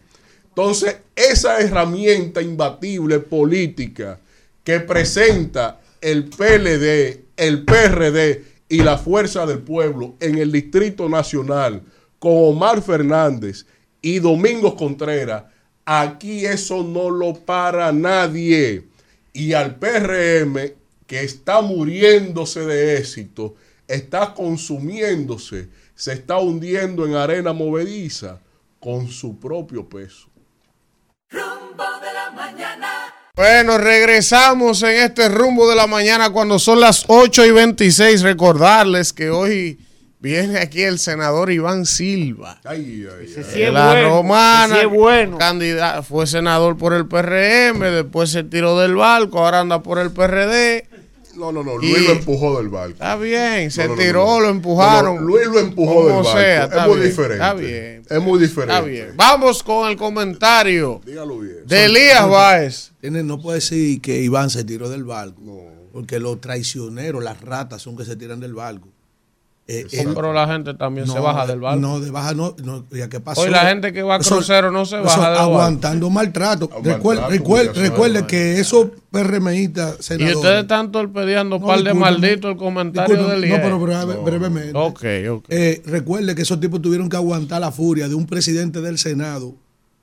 Entonces, 0.49 0.97
esa 1.15 1.59
herramienta 1.61 2.41
imbatible 2.43 3.21
política 3.21 4.19
que 4.65 4.81
presenta 4.81 5.81
el 6.01 6.25
PLD, 6.25 7.25
el 7.37 7.65
PRD 7.65 8.45
y 8.69 8.83
la 8.83 8.99
Fuerza 8.99 9.47
del 9.47 9.61
Pueblo 9.61 10.15
en 10.21 10.39
el 10.39 10.53
Distrito 10.53 11.09
Nacional 11.09 11.83
con 12.19 12.33
Omar 12.35 12.83
Fernández 12.83 13.67
y 14.01 14.19
Domingos 14.19 14.75
Contreras, 14.75 15.45
aquí 15.85 16.45
eso 16.45 16.83
no 16.83 17.11
lo 17.11 17.35
para 17.35 17.93
nadie. 17.93 18.85
Y 19.33 19.53
al 19.53 19.77
PRM, 19.77 20.73
que 21.07 21.23
está 21.23 21.61
muriéndose 21.61 22.61
de 22.61 22.99
éxito, 22.99 23.55
está 23.87 24.35
consumiéndose, 24.35 25.69
se 25.95 26.13
está 26.13 26.39
hundiendo 26.39 27.07
en 27.07 27.15
arena 27.15 27.53
movediza 27.53 28.41
con 28.81 29.09
su 29.09 29.39
propio 29.39 29.89
peso. 29.89 30.29
Rumbo 31.31 31.85
de 32.01 32.13
la 32.13 32.31
mañana. 32.31 33.15
Bueno, 33.35 33.79
regresamos 33.79 34.83
en 34.83 34.97
este 34.97 35.29
rumbo 35.29 35.69
de 35.69 35.77
la 35.77 35.87
mañana 35.87 36.31
cuando 36.31 36.59
son 36.59 36.81
las 36.81 37.05
8 37.07 37.47
y 37.47 37.51
26. 37.53 38.23
Recordarles 38.23 39.13
que 39.13 39.31
hoy 39.31 39.79
viene 40.21 40.59
aquí 40.59 40.83
el 40.83 40.99
senador 40.99 41.51
Iván 41.51 41.87
Silva. 41.87 42.61
Ay, 42.65 43.07
ay, 43.09 43.29
ay. 43.37 43.45
sí 43.45 43.63
es 43.63 43.73
la 43.73 43.93
bueno, 43.93 44.09
romana, 44.09 44.65
ese 44.67 44.75
sí 44.75 44.81
es 44.87 44.93
bueno. 44.93 45.39
fue 46.03 46.27
senador 46.27 46.77
por 46.77 46.93
el 46.93 47.07
PRM, 47.07 47.81
después 47.95 48.31
se 48.31 48.45
tiró 48.45 48.79
del 48.79 48.95
barco, 48.97 49.45
ahora 49.45 49.61
anda 49.61 49.83
por 49.83 49.99
el 49.99 50.11
PRD. 50.11 50.87
No, 51.37 51.53
no, 51.53 51.63
no, 51.63 51.81
Y- 51.81 51.93
Luis 51.93 52.05
lo 52.09 52.13
empujó 52.15 52.59
del 52.59 52.69
barco. 52.69 52.95
Está 52.95 53.15
bien, 53.15 53.71
se 53.71 53.83
No, 53.83 53.91
no, 53.91 53.95
no, 53.95 54.03
tiró, 54.03 54.25
no. 54.27 54.41
lo 54.41 54.49
empujaron. 54.49 55.15
No, 55.15 55.21
no, 55.21 55.27
Luis 55.29 55.47
lo 55.47 55.61
empujó 55.61 55.95
Como 55.95 56.07
del 56.07 56.15
barco. 56.25 56.33
sea, 56.33 56.65
es 56.65 56.87
muy 56.89 56.97
bien, 56.97 57.09
diferente. 57.09 57.35
Está 57.35 57.55
bien. 57.55 58.03
Es 58.11 58.21
muy 58.23 58.39
diferente. 58.41 58.75
Está 58.75 58.87
bien. 58.89 59.13
Vamos 59.17 59.63
con 59.63 59.89
el 59.89 59.97
comentario 59.97 61.01
Dígalo 61.07 61.39
bien. 61.39 61.59
de 61.65 61.85
Elías 61.85 62.29
Báez. 62.29 62.91
No 63.03 63.41
puede 63.41 63.57
decir 63.59 64.01
que 64.01 64.21
Iván 64.21 64.51
se 64.51 64.65
tiró 64.65 64.89
del 64.89 65.05
barco. 65.05 65.41
Porque 65.93 66.19
los 66.19 66.41
traicioneros, 66.41 67.23
las 67.23 67.41
ratas, 67.41 67.83
son 67.83 67.97
que 67.97 68.05
se 68.05 68.17
tiran 68.17 68.41
del 68.41 68.55
barco. 68.55 68.89
Eh, 69.71 69.85
Sí, 69.87 69.99
él- 69.99 70.13
pero 70.15 70.33
la 70.33 70.47
gente 70.49 70.73
también 70.73 71.07
se 71.07 71.19
baja 71.21 71.47
del 71.47 71.61
barco. 71.61 71.79
No, 71.79 72.01
de 72.01 72.11
baja 72.11 72.33
no. 72.33 72.57
no 72.65 72.87
ya 72.91 73.11
¿Qué 73.11 73.21
pasó? 73.21 73.43
Hoy 73.43 73.51
la 73.51 73.67
gente 73.69 73.93
que 73.93 74.03
va 74.03 74.15
a 74.17 74.19
Eso- 74.19 74.37
crucero 74.37 74.71
no 74.73 74.87
se 74.87 74.97
eso 74.97 75.05
baja 75.05 75.27
del 75.29 75.29
barco. 75.39 75.43
Aguantando 75.43 76.09
maltrato. 76.09 76.71
Recuerde, 76.83 77.21
maltrato, 77.21 77.29
recuerde, 77.29 77.63
humillación, 77.69 77.91
recuerde 77.91 78.27
que 78.27 78.61
esos 78.61 78.87
PRMistas, 79.11 79.97
Y 79.99 80.03
senadores. 80.03 80.37
ustedes 80.37 80.63
están 80.63 80.91
torpedeando 80.91 81.59
No, 81.59 81.67
par 81.67 81.83
de 81.83 81.93
malditos 81.93 82.51
el 82.53 82.57
comentario 82.57 83.15
discúlpeme, 83.15 83.41
de 83.41 83.47
Elías. 83.47 83.59
No, 83.59 83.65
pero 83.65 83.79
breve- 83.79 84.25
brevemente. 84.25 84.73
Ok, 84.75 85.05
ok. 85.39 85.45
Eh, 85.51 85.83
recuerde 85.85 86.35
que 86.35 86.43
esos 86.43 86.59
tipos 86.61 86.81
tuvieron 86.81 87.09
que 87.11 87.17
aguantar 87.17 87.61
la 87.61 87.71
furia 87.71 88.09
de 88.09 88.15
un 88.15 88.27
presidente 88.27 88.81
del 88.81 88.97
Senado 88.97 89.55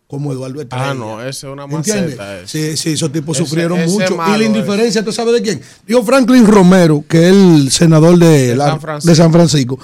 como 0.07 0.31
Eduardo 0.31 0.61
Estrella. 0.61 0.91
Ah, 0.91 0.93
no, 0.93 1.19
esa 1.21 1.47
es 1.47 1.53
una 1.53 1.65
maceta. 1.67 2.39
esa. 2.41 2.47
Sí, 2.47 2.77
sí, 2.77 2.91
esos 2.93 3.11
tipos 3.11 3.37
Ese- 3.37 3.45
sufrieron 3.47 3.79
ese 3.79 3.91
mucho. 3.91 4.15
malo 4.15 4.35
y 4.35 4.39
la 4.39 4.45
indiferencia, 4.45 5.03
¿tú 5.03 5.11
sabes 5.11 5.33
de 5.33 5.41
quién? 5.41 5.61
Dijo 5.87 6.03
Franklin 6.03 6.45
Romero, 6.45 7.03
que 7.07 7.25
es 7.27 7.33
el 7.33 7.71
senador 7.71 8.17
de, 8.17 8.47
De 8.49 8.55
la- 8.55 8.67
San 8.67 8.81
Francisco. 8.81 9.09
de 9.11 9.15
San 9.15 9.31
Francisco, 9.31 9.79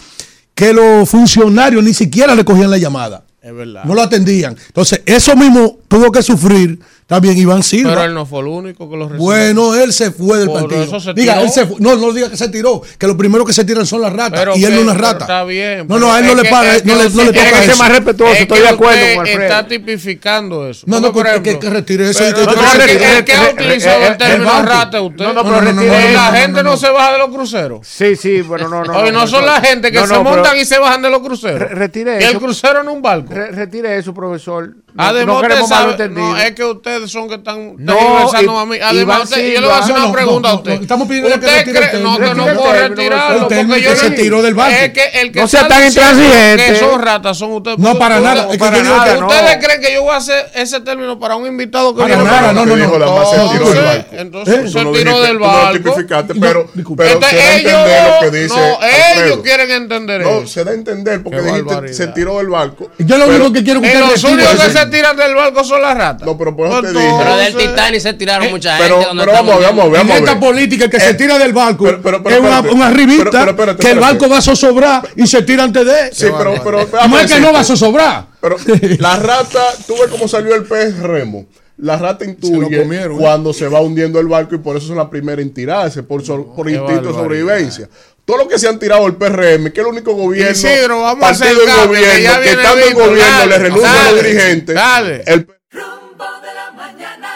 que 0.53 0.73
los 0.73 1.09
funcionarios 1.09 1.83
ni 1.83 1.93
siquiera 1.93 2.35
le 2.35 2.45
cogían 2.45 2.69
la 2.69 2.77
llamada. 2.77 3.23
Es 3.41 3.53
verdad. 3.55 3.83
No 3.85 3.95
lo 3.95 4.03
atendían. 4.03 4.55
Entonces, 4.67 5.01
eso 5.07 5.35
mismo 5.35 5.79
tuvo 5.87 6.11
que 6.11 6.21
sufrir 6.21 6.79
también 7.11 7.37
Iván 7.37 7.61
Silva. 7.61 7.89
Pero 7.89 8.03
él 8.05 8.13
no 8.13 8.25
fue 8.25 8.39
el 8.39 8.47
único 8.47 8.89
que 8.89 8.95
lo 8.95 9.03
recibió. 9.09 9.21
Bueno, 9.25 9.75
él 9.75 9.91
se 9.91 10.11
fue 10.11 10.37
del 10.39 10.47
Por 10.47 10.61
partido. 10.61 10.83
eso 10.83 10.99
se 11.01 11.13
diga, 11.13 11.33
tiró. 11.33 11.45
él 11.45 11.51
se 11.51 11.65
fue. 11.65 11.75
No, 11.79 11.97
no 11.97 12.13
diga 12.13 12.29
que 12.29 12.37
se 12.37 12.47
tiró, 12.47 12.81
que 12.97 13.05
lo 13.05 13.17
primero 13.17 13.43
que 13.43 13.51
se 13.51 13.65
tiran 13.65 13.85
son 13.85 13.99
las 14.01 14.13
ratas. 14.13 14.39
Pero 14.39 14.55
y 14.55 14.63
él 14.63 14.71
no 14.73 14.77
es 14.77 14.83
una 14.85 14.93
rata. 14.93 15.25
Está 15.25 15.43
bien. 15.43 15.85
No, 15.89 15.99
no, 15.99 16.13
a 16.13 16.19
él 16.19 16.25
no 16.27 16.35
le 16.35 16.49
paga, 16.49 16.73
no 16.85 16.95
le, 16.95 17.09
no 17.09 17.23
le 17.23 17.27
toca 17.27 17.31
Tiene 17.33 17.49
que 17.49 17.55
ser 17.57 17.69
eso. 17.71 17.83
más 17.83 17.89
respetuoso, 17.91 18.33
es 18.33 18.39
estoy 18.41 18.57
que 18.59 18.63
de 18.63 18.69
acuerdo 18.69 18.93
usted 19.01 19.15
con 19.15 19.27
Alfredo. 19.27 19.43
Está 19.43 19.67
tipificando 19.67 20.67
eso. 20.69 20.85
No, 20.87 20.99
no, 21.01 21.11
Porque, 21.11 21.41
que- 21.43 21.59
que 21.59 21.69
retire 21.69 22.09
eso. 22.09 22.23
pero 22.23 22.45
no, 22.45 22.55
no, 22.55 22.61
es 22.63 23.23
que- 23.23 23.33
ha 23.33 23.49
utilizado 23.51 23.99
re- 23.99 24.07
el 24.07 24.17
término 24.17 24.61
rata 24.63 25.01
usted. 25.01 25.25
No, 25.25 25.33
no, 25.33 25.43
pero 25.43 25.61
retire- 25.61 26.13
la 26.13 26.31
gente 26.33 26.63
no, 26.63 26.77
se 26.77 26.89
baja 26.89 27.11
de 27.13 27.17
los 27.17 27.29
cruceros. 27.29 27.85
Sí, 27.85 28.15
sí, 28.15 28.41
pero 28.49 28.69
no, 28.69 28.83
no. 28.85 28.93
Oye, 28.99 29.11
no 29.11 29.27
son 29.27 29.45
la 29.45 29.59
gente 29.61 29.91
que 29.91 29.99
se 30.07 30.17
montan 30.19 30.57
y 30.57 30.63
se 30.65 30.79
bajan 30.79 31.01
de 31.01 31.09
los 31.09 31.19
cruceros. 31.19 31.59
Re- 31.59 31.67
retire 31.75 32.13
Y 32.21 32.23
el 32.23 32.29
eso. 32.31 32.39
crucero 32.39 32.81
en 32.81 32.87
un 32.87 33.01
barco. 33.01 33.33
re- 33.33 33.51
retire 33.51 33.97
eso, 33.97 34.13
profesor. 34.13 34.73
No, 34.93 35.03
Además, 35.03 35.25
no 35.27 35.35
usted 35.35 35.47
queremos 35.47 35.69
sabe- 35.69 36.09
no, 36.09 36.37
es 36.37 36.51
que 36.51 36.63
ustedes 36.65 37.11
son 37.11 37.29
que 37.29 37.35
están 37.35 37.75
No, 37.77 37.95
tergiversando 37.95 38.53
y- 38.53 38.57
a 38.61 38.65
mí. 38.65 38.77
Además, 38.83 39.23
usted- 39.23 39.53
yo 39.53 39.61
le 39.61 39.67
voy 39.67 39.75
a 39.75 39.79
hacer 39.79 39.95
una 39.95 40.05
no, 40.07 40.11
pregunta 40.11 40.47
no, 40.49 40.53
a 40.53 40.57
usted. 40.57 40.75
no, 40.75 40.81
estamos 40.81 41.07
pidiendo 41.07 41.29
que 41.29 41.35
¿Usted 41.45 41.57
retire 41.65 41.89
el 41.93 42.03
No, 42.03 42.17
que 42.17 42.23
no 42.35 42.43
puedo 42.45 42.61
término, 42.73 42.95
retirarlo. 42.95 43.47
término 43.47 43.67
porque 43.69 43.81
que 43.83 43.89
yo 43.89 43.95
se 43.95 44.09
no- 44.09 44.15
tiró 44.15 44.41
del 44.41 44.53
barco. 44.53 44.75
Es 44.81 44.89
que 44.91 45.03
el 45.21 45.31
que 45.31 45.39
No 45.41 45.47
sea 45.47 45.67
tan 45.67 45.85
intransigente. 45.87 46.65
Que 46.65 46.75
son 46.75 47.01
ratas, 47.01 47.37
son 47.37 47.51
ustedes. 47.53 47.77
No, 47.77 47.97
para 47.97 48.17
Ustedes- 48.19 48.35
nada. 48.35 48.45
Es 48.47 48.51
que 48.53 48.57
para 48.59 48.77
digo 48.81 48.95
nada. 48.97 49.13
que 49.13 49.19
no. 49.21 49.27
¿Ustedes 49.27 49.57
creen 49.65 49.81
que 49.81 49.93
yo 49.93 50.01
voy 50.03 50.13
a 50.13 50.17
hacer 50.17 50.51
ese 50.55 50.79
término 50.81 51.19
para 51.19 51.35
un 51.37 51.47
invitado 51.47 51.95
que 51.95 52.01
Para 52.01 52.15
viene 52.15 52.29
nada, 52.29 52.51
no, 52.53 52.65
no, 52.65 52.75
no. 52.75 52.97
la 52.99 53.05
más 53.11 53.29
se 53.29 53.35
tiró 53.37 53.49
del 53.49 53.55
Entonces, 53.61 53.83
barco. 53.85 54.15
entonces 54.17 54.63
Tú 54.65 54.71
se 54.71 54.83
no 54.83 54.91
tiró 54.91 55.21
del 55.21 55.39
no 55.39 55.71
tipificaste, 55.71 56.35
pero, 56.35 56.67
ellos, 56.75 56.87
entender 57.57 58.07
lo 58.09 58.19
que 58.31 58.37
dice 58.37 58.55
no, 58.55 58.63
ellos 58.83 59.07
Alfredo. 59.15 59.41
quieren 59.43 59.71
entender 59.71 60.21
No, 60.21 60.29
eso. 60.39 60.47
se 60.47 60.63
da 60.63 60.71
a 60.71 60.73
entender 60.73 61.23
porque 61.23 61.93
se 61.93 62.07
tiró 62.07 62.37
del 62.39 62.47
barco. 62.49 62.89
Yo 62.99 63.17
lo 63.17 63.27
único 63.27 63.53
que 63.53 63.63
quiero 63.63 63.81
que 63.81 63.87
Y 63.87 63.91
se 64.81 64.85
tiran 64.87 65.15
del 65.17 65.35
barco 65.35 65.63
son 65.63 65.81
las 65.81 65.97
ratas. 65.97 66.25
No, 66.27 66.37
pero 66.37 66.55
por 66.55 66.67
eso 66.67 66.81
te 66.81 66.91
dije. 66.91 67.11
Pero 67.17 67.37
del 67.37 67.55
Titanic 67.55 67.99
se 68.01 68.13
tiraron 68.13 68.49
mucha 68.51 68.77
pero- 68.77 68.99
gente. 69.01 69.15
pero 69.19 69.31
vamos, 69.31 69.61
vamos, 69.61 69.91
vamos. 69.91 70.15
Esta 70.17 70.39
política 70.39 70.89
que 70.89 70.99
se 70.99 71.09
Eh, 71.11 71.13
tira 71.15 71.37
del 71.37 71.53
barco 71.53 71.83
pero- 71.85 72.01
pero- 72.01 72.23
pero 72.23 72.35
es 72.35 72.41
una, 72.41 72.49
espérate. 72.55 72.75
una 72.75 72.87
arribita 72.87 73.23
Pero- 73.23 73.31
pero 73.31 73.49
espérate, 73.51 73.79
que 73.81 73.87
el 73.91 73.97
espérate. 73.97 74.13
barco 74.19 74.29
va 74.29 74.37
a 74.37 74.41
zozobrar 74.41 75.01
y 75.15 75.27
se 75.27 75.41
tira 75.43 75.63
antes 75.63 75.85
de 75.85 76.13
Sí, 76.13 76.25
pero, 76.37 76.53
pero 76.63 76.87
no 77.07 77.19
es 77.19 77.31
que 77.33 77.39
no 77.39 77.53
va 77.53 77.59
a 77.59 77.63
zozobrar 77.63 78.25
Pero 78.41 78.55
la 78.99 79.15
rata, 79.17 79.59
tú 79.87 79.93
ves 79.93 80.07
cómo 80.09 80.27
salió 80.27 80.55
el 80.55 80.63
pez 80.63 80.97
remo. 80.99 81.45
La 81.77 81.97
rata 81.97 82.25
intuye 82.25 82.77
comieron, 82.79 83.13
¿eh? 83.13 83.19
cuando 83.19 83.53
se 83.53 83.67
va 83.67 83.81
hundiendo 83.81 84.19
el 84.19 84.27
barco 84.27 84.53
y 84.53 84.59
por 84.59 84.77
eso 84.77 84.87
son 84.87 84.97
las 84.97 85.07
primeras 85.07 85.41
en 85.41 85.51
tirarse, 85.51 86.03
por, 86.03 86.23
so- 86.23 86.53
por 86.53 86.69
instinto 86.69 86.91
de 86.91 86.95
barbaridad. 87.11 87.21
sobrevivencia. 87.23 87.89
Todo 88.25 88.37
lo 88.37 88.47
que 88.47 88.57
se 88.59 88.67
han 88.67 88.77
tirado 88.79 89.05
el 89.07 89.15
PRM, 89.15 89.71
que 89.71 89.81
es 89.81 89.85
el 89.85 89.87
único 89.87 90.13
gobierno, 90.13 90.51
Isidro, 90.51 91.01
vamos 91.01 91.23
a 91.23 91.29
hacer 91.29 91.47
partido 91.55 91.65
del 91.65 91.75
cambio, 91.75 91.99
que 91.99 92.05
gobierno, 92.07 92.23
ya 92.23 92.41
que, 92.41 92.55
tanto 92.55 92.73
el 92.77 92.83
Víctor, 92.85 93.09
gobierno 93.09 93.31
dale, 93.37 93.47
le 93.49 93.57
renuncia 93.57 93.91
a 93.91 93.95
los 93.95 94.03
dale, 94.15 94.23
dirigentes. 94.29 94.75
dale. 94.75 95.23
el- 95.27 95.47
Rumbo 95.71 96.25
de 96.41 96.53
la 96.53 96.71
mañana. 96.71 97.29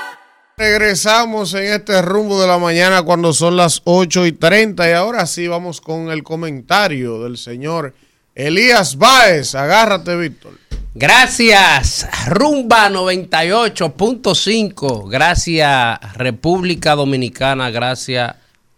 Regresamos 0.58 1.54
en 1.54 1.66
este 1.66 2.02
rumbo 2.02 2.42
de 2.42 2.48
la 2.48 2.58
mañana 2.58 3.02
cuando 3.04 3.34
son 3.34 3.58
las 3.58 3.82
8 3.84 4.26
y 4.26 4.32
30 4.32 4.90
y 4.90 4.94
ahora 4.94 5.26
sí 5.26 5.48
vamos 5.48 5.82
con 5.82 6.10
el 6.12 6.24
comentario 6.24 7.22
del 7.24 7.38
señor 7.38 7.94
Elías 8.36 8.98
Báez. 8.98 9.54
Agárrate, 9.56 10.16
Víctor. 10.16 10.54
Gracias, 10.94 12.08
Rumba 12.28 12.90
98.5. 12.90 15.10
Gracias, 15.10 16.00
República 16.16 16.96
Dominicana. 16.96 17.70
Gracias 17.70 18.34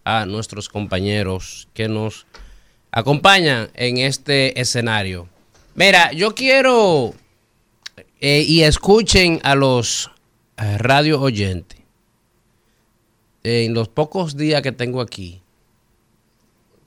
a 0.07 0.25
nuestros 0.25 0.69
compañeros 0.69 1.67
que 1.73 1.89
nos 1.89 2.27
acompañan 2.91 3.69
en 3.73 3.97
este 3.97 4.59
escenario. 4.59 5.27
Mira, 5.75 6.13
yo 6.13 6.33
quiero 6.33 7.13
eh, 8.21 8.45
y 8.47 8.61
escuchen 8.63 9.41
a 9.43 9.53
los 9.53 10.09
eh, 10.55 10.77
radio 10.77 11.19
oyentes. 11.19 11.77
En 13.43 13.73
los 13.73 13.89
pocos 13.89 14.37
días 14.37 14.61
que 14.61 14.71
tengo 14.71 15.01
aquí, 15.01 15.41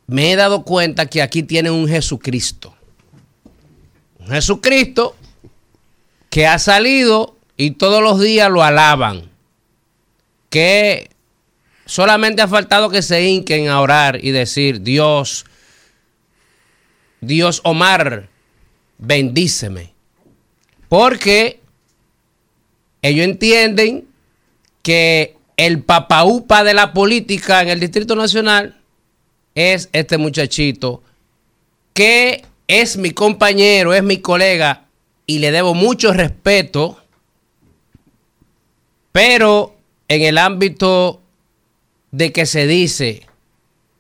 me 0.06 0.32
he 0.32 0.36
dado 0.36 0.64
cuenta 0.64 1.05
que 1.05 1.20
aquí 1.20 1.42
tienen 1.42 1.72
un 1.72 1.88
Jesucristo. 1.88 2.74
Un 4.18 4.28
Jesucristo 4.28 5.14
que 6.30 6.47
ha 6.47 6.59
salido 6.59 7.36
y 7.59 7.72
todos 7.72 8.02
los 8.02 8.18
días 8.18 8.51
lo 8.51 8.62
alaban. 8.62 9.30
Que 10.48 11.09
solamente 11.90 12.40
ha 12.40 12.46
faltado 12.46 12.88
que 12.88 13.02
se 13.02 13.24
hinquen 13.24 13.68
a 13.68 13.80
orar 13.80 14.24
y 14.24 14.30
decir, 14.30 14.80
Dios, 14.80 15.44
Dios 17.20 17.60
Omar, 17.64 18.28
bendíceme. 18.98 19.92
Porque 20.88 21.58
ellos 23.02 23.24
entienden 23.24 24.06
que 24.82 25.36
el 25.56 25.82
papaupa 25.82 26.62
de 26.62 26.74
la 26.74 26.92
política 26.92 27.60
en 27.60 27.70
el 27.70 27.80
Distrito 27.80 28.14
Nacional 28.14 28.80
es 29.56 29.88
este 29.92 30.16
muchachito 30.16 31.02
que 31.92 32.44
es 32.68 32.96
mi 32.98 33.10
compañero, 33.10 33.94
es 33.94 34.04
mi 34.04 34.18
colega 34.18 34.84
y 35.26 35.40
le 35.40 35.50
debo 35.50 35.74
mucho 35.74 36.12
respeto, 36.12 37.02
pero 39.10 39.74
en 40.06 40.22
el 40.22 40.38
ámbito 40.38 41.20
de 42.10 42.32
que 42.32 42.46
se 42.46 42.66
dice, 42.66 43.26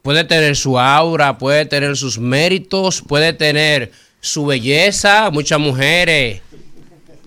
puede 0.02 0.24
tener 0.24 0.56
su 0.56 0.78
aura, 0.78 1.38
puede 1.38 1.66
tener 1.66 1.96
sus 1.96 2.18
méritos, 2.18 3.02
puede 3.06 3.32
tener 3.32 3.92
su 4.20 4.46
belleza, 4.46 5.30
muchas 5.30 5.58
mujeres 5.58 6.42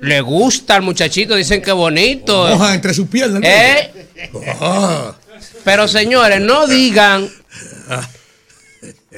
le 0.03 0.19
gusta 0.19 0.76
al 0.76 0.81
muchachito, 0.81 1.34
dicen 1.34 1.61
que 1.61 1.72
bonito. 1.72 2.47
Entre 2.73 2.93
sus 2.93 3.07
piernas. 3.07 3.39
¿no? 3.39 3.47
¿Eh? 3.47 3.91
Ah. 4.60 5.15
Pero 5.64 5.88
señores, 5.88 6.41
no 6.41 6.68
digan 6.68 7.30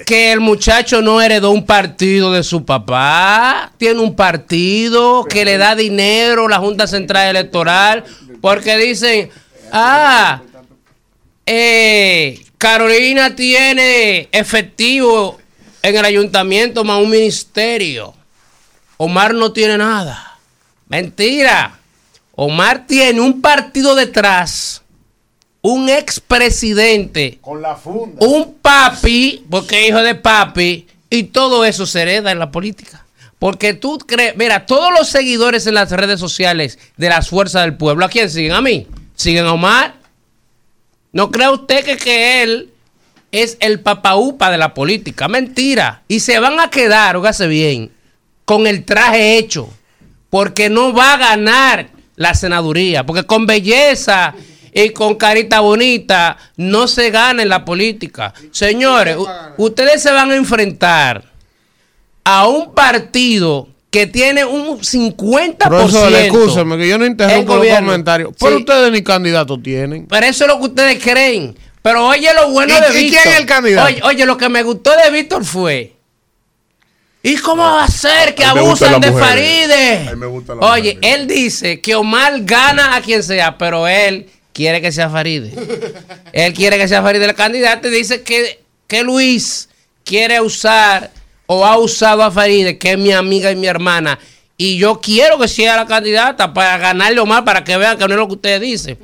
que 0.06 0.32
el 0.32 0.42
muchacho 0.42 1.02
no 1.02 1.22
heredó 1.22 1.50
un 1.50 1.66
partido 1.66 2.32
de 2.32 2.44
su 2.44 2.66
papá. 2.66 3.72
Tiene 3.78 4.00
un 4.00 4.16
partido 4.16 5.24
que 5.24 5.44
le 5.44 5.58
da 5.58 5.76
dinero 5.76 6.48
la 6.48 6.60
Junta 6.60 6.86
Central 6.86 7.30
Electoral. 7.30 8.04
Porque 8.40 8.78
dicen, 8.78 9.32
ah, 9.72 10.44
eh, 11.46 12.44
Carolina 12.58 13.36
tiene 13.36 14.28
efectivo 14.32 15.40
en 15.82 15.96
el 15.96 16.06
ayuntamiento 16.06 16.84
más 16.84 17.02
un 17.02 17.10
ministerio. 17.10 18.14
Omar 18.98 19.34
no 19.34 19.52
tiene 19.52 19.78
nada. 19.78 20.38
Mentira. 20.88 21.80
Omar 22.36 22.86
tiene 22.86 23.22
un 23.22 23.40
partido 23.42 23.96
detrás, 23.96 24.82
un 25.62 25.88
expresidente, 25.90 27.38
Con 27.42 27.62
la 27.62 27.76
funda. 27.76 28.26
un 28.26 28.56
papi, 28.56 29.46
porque 29.50 29.84
es 29.84 29.90
hijo 29.90 30.02
de 30.02 30.16
papi, 30.16 30.86
y 31.10 31.24
todo 31.24 31.64
eso 31.64 31.86
se 31.86 32.02
hereda 32.02 32.32
en 32.32 32.40
la 32.40 32.52
política. 32.52 33.06
Porque 33.40 33.74
tú 33.74 33.98
crees, 34.00 34.36
mira, 34.36 34.66
todos 34.66 34.92
los 34.98 35.08
seguidores 35.08 35.66
en 35.66 35.76
las 35.76 35.92
redes 35.92 36.20
sociales 36.20 36.78
de 36.98 37.10
las 37.10 37.30
fuerzas 37.30 37.64
del 37.64 37.78
pueblo, 37.78 38.04
¿a 38.06 38.10
quién 38.10 38.30
siguen? 38.30 38.52
A 38.52 38.62
mí. 38.62 38.86
¿Siguen 39.16 39.46
a 39.46 39.54
Omar? 39.54 39.94
¿No 41.16 41.32
cree 41.32 41.48
usted 41.48 41.86
que, 41.86 41.96
que 41.96 42.44
él 42.44 42.72
es 43.32 43.56
el 43.62 43.80
papaupa 43.80 44.52
de 44.52 44.58
la 44.58 44.74
política? 44.74 45.30
Mentira. 45.30 46.02
Y 46.10 46.20
se 46.20 46.40
van 46.40 46.60
a 46.60 46.70
quedar, 46.70 47.16
ógase 47.16 47.48
bien, 47.48 47.90
con 48.44 48.68
el 48.68 48.84
traje 48.84 49.38
hecho. 49.38 49.70
Porque 50.30 50.70
no 50.70 50.92
va 50.92 51.14
a 51.14 51.18
ganar 51.18 51.88
la 52.18 52.34
senaduría. 52.34 53.06
Porque 53.06 53.24
con 53.24 53.46
belleza 53.46 54.36
y 54.74 54.90
con 54.90 55.16
carita 55.16 55.62
bonita 55.62 56.36
no 56.58 56.86
se 56.90 57.12
gana 57.12 57.44
en 57.44 57.48
la 57.48 57.64
política. 57.64 58.34
Señores, 58.52 59.16
ustedes 59.56 60.04
se 60.04 60.12
van 60.12 60.32
a 60.32 60.36
enfrentar 60.36 61.24
a 62.26 62.46
un 62.46 62.74
partido 62.74 63.70
que 63.96 64.08
tiene 64.08 64.44
un 64.44 64.78
50%. 64.82 65.58
Profesor, 65.70 66.12
escúcheme 66.14 66.78
que 66.78 66.90
yo 66.90 66.98
no 66.98 67.06
el 67.06 67.12
interrumpo 67.12 67.56
los 67.56 67.68
comentarios. 67.78 68.34
Pero 68.38 68.52
Sí. 68.52 68.58
ustedes 68.58 68.92
ni 68.92 69.02
candidato 69.02 69.58
tienen. 69.58 70.06
Pero 70.08 70.26
eso 70.26 70.44
es 70.44 70.50
lo 70.50 70.58
que 70.60 70.66
ustedes 70.66 71.02
creen. 71.02 71.58
Pero 71.82 72.06
oye 72.06 72.28
lo 72.34 72.50
bueno 72.52 72.74
¿Y- 72.78 72.82
de 72.94 73.00
y 73.00 73.04
Víctor. 73.06 73.22
quién 73.24 73.34
es 73.36 73.40
el 73.40 73.46
candidato? 73.46 73.88
Oye, 73.88 74.02
oye, 74.04 74.26
lo 74.26 74.36
que 74.36 74.50
me 74.50 74.64
gustó 74.64 74.92
de 75.02 75.12
Víctor 75.12 75.46
fue. 75.46 75.94
¿Y 77.24 77.38
cómo 77.38 77.64
va 77.64 77.86
a 77.86 77.88
ser 77.88 78.36
que 78.36 78.44
abusan 78.44 79.00
de. 79.00 79.14
Faride? 79.14 80.10
Oye, 80.60 80.96
mujeres. 80.96 80.98
él 81.02 81.28
dice 81.28 81.80
que 81.80 81.96
Omar 81.96 82.34
gana 82.42 82.98
a 82.98 83.02
quien 83.02 83.24
sea, 83.24 83.58
pero 83.58 83.88
él 83.88 84.28
quiere 84.52 84.82
que 84.82 84.92
sea 84.92 85.10
Faride. 85.10 85.54
él 86.34 86.54
quiere 86.54 86.78
que 86.78 86.90
sea 86.90 87.02
Faride 87.02 87.24
el 87.24 87.34
candidato 87.34 87.88
y 87.88 87.92
dice 87.92 88.24
que, 88.24 88.60
que 88.88 89.04
Luis 89.04 89.70
quiere 90.04 90.42
usar 90.42 91.12
o 91.48 91.66
ha 91.66 91.78
usado 91.78 92.24
a 92.24 92.32
Faride, 92.32 92.78
que 92.78 92.94
es 92.94 92.98
mi 92.98 93.12
amiga 93.12 93.52
y 93.52 93.56
mi 93.56 93.68
hermana. 93.68 94.20
Y 94.58 94.78
yo 94.78 95.02
quiero 95.02 95.38
que 95.38 95.48
sea 95.48 95.76
la 95.76 95.86
candidata 95.86 96.54
para 96.54 96.78
ganarle 96.78 97.20
a 97.20 97.24
Omar, 97.24 97.44
para 97.44 97.64
que 97.64 97.76
vean 97.78 97.98
que 97.98 98.08
no 98.08 98.14
es 98.14 98.20
lo 98.20 98.28
que 98.28 98.34
ustedes 98.34 98.62
dicen. 98.62 98.98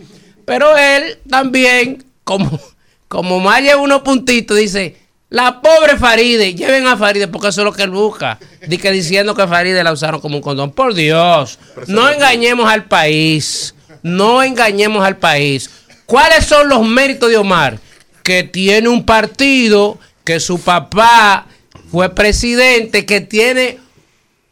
Pero 0.45 0.77
él 0.77 1.19
también, 1.29 2.03
como, 2.23 2.59
como 3.07 3.39
más 3.39 3.61
lleva 3.61 3.81
unos 3.81 4.01
puntitos, 4.01 4.57
dice, 4.57 4.97
la 5.29 5.61
pobre 5.61 5.97
Faride, 5.97 6.53
lleven 6.53 6.87
a 6.87 6.97
Faride 6.97 7.27
porque 7.27 7.49
eso 7.49 7.61
es 7.61 7.65
lo 7.65 7.73
que 7.73 7.83
él 7.83 7.91
busca. 7.91 8.37
Di 8.67 8.77
que 8.77 8.91
diciendo 8.91 9.33
que 9.35 9.47
Faride 9.47 9.83
la 9.83 9.91
usaron 9.91 10.19
como 10.19 10.37
un 10.37 10.41
condón. 10.41 10.71
Por 10.71 10.93
Dios, 10.93 11.59
no 11.87 12.09
engañemos 12.09 12.69
al 12.69 12.85
país. 12.85 13.75
No 14.03 14.41
engañemos 14.41 15.05
al 15.05 15.17
país. 15.17 15.69
¿Cuáles 16.05 16.45
son 16.45 16.67
los 16.67 16.85
méritos 16.85 17.29
de 17.29 17.37
Omar? 17.37 17.79
Que 18.23 18.43
tiene 18.43 18.89
un 18.89 19.05
partido, 19.05 19.97
que 20.23 20.39
su 20.39 20.59
papá 20.59 21.45
fue 21.91 22.13
presidente, 22.15 23.05
que 23.05 23.21
tiene 23.21 23.79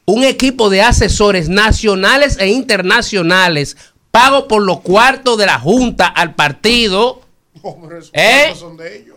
un 0.05 0.23
equipo 0.23 0.69
de 0.69 0.81
asesores 0.81 1.49
nacionales 1.49 2.37
e 2.39 2.47
internacionales 2.47 3.77
pago 4.11 4.47
por 4.47 4.63
los 4.63 4.81
cuartos 4.81 5.37
de 5.37 5.45
la 5.45 5.59
Junta 5.59 6.07
al 6.07 6.35
partido. 6.35 7.21
¿eh? 8.13 8.53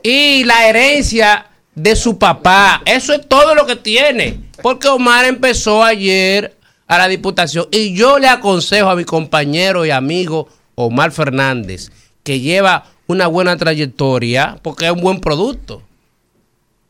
Y 0.03 0.45
la 0.45 0.69
herencia 0.69 1.47
de 1.75 1.97
su 1.97 2.19
papá. 2.19 2.83
Eso 2.85 3.15
es 3.15 3.27
todo 3.29 3.55
lo 3.55 3.67
que 3.67 3.77
tiene. 3.77 4.41
Porque 4.63 4.89
Omar 4.89 5.25
empezó 5.25 5.83
ayer 5.83 6.57
a 6.87 6.99
la 6.99 7.09
diputación. 7.09 7.67
Y 7.71 7.95
yo 7.95 8.19
le 8.19 8.29
aconsejo 8.29 8.89
a 8.89 8.97
mi 8.97 9.05
compañero 9.05 9.85
y 9.87 9.91
amigo 9.91 10.49
Omar 10.75 11.13
Fernández, 11.13 11.91
que 12.23 12.41
lleva 12.41 12.87
una 13.07 13.27
buena 13.27 13.57
trayectoria, 13.57 14.59
porque 14.63 14.87
es 14.87 14.93
un 14.93 15.01
buen 15.01 15.21
producto. 15.21 15.83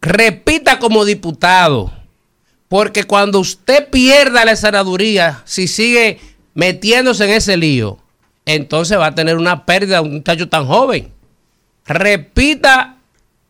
Repita 0.03 0.81
como 0.81 1.05
diputado, 1.05 1.93
porque 2.67 3.05
cuando 3.05 3.39
usted 3.39 3.89
pierda 3.89 4.45
la 4.45 4.57
senaduría, 4.57 5.43
si 5.45 5.69
sigue 5.69 6.19
metiéndose 6.55 7.25
en 7.25 7.31
ese 7.31 7.57
lío, 7.57 7.99
entonces 8.45 8.99
va 8.99 9.07
a 9.07 9.15
tener 9.15 9.37
una 9.37 9.65
pérdida 9.65 9.97
de 9.97 10.09
un 10.09 10.15
muchacho 10.15 10.49
tan 10.49 10.67
joven. 10.67 11.13
Repita 11.87 12.97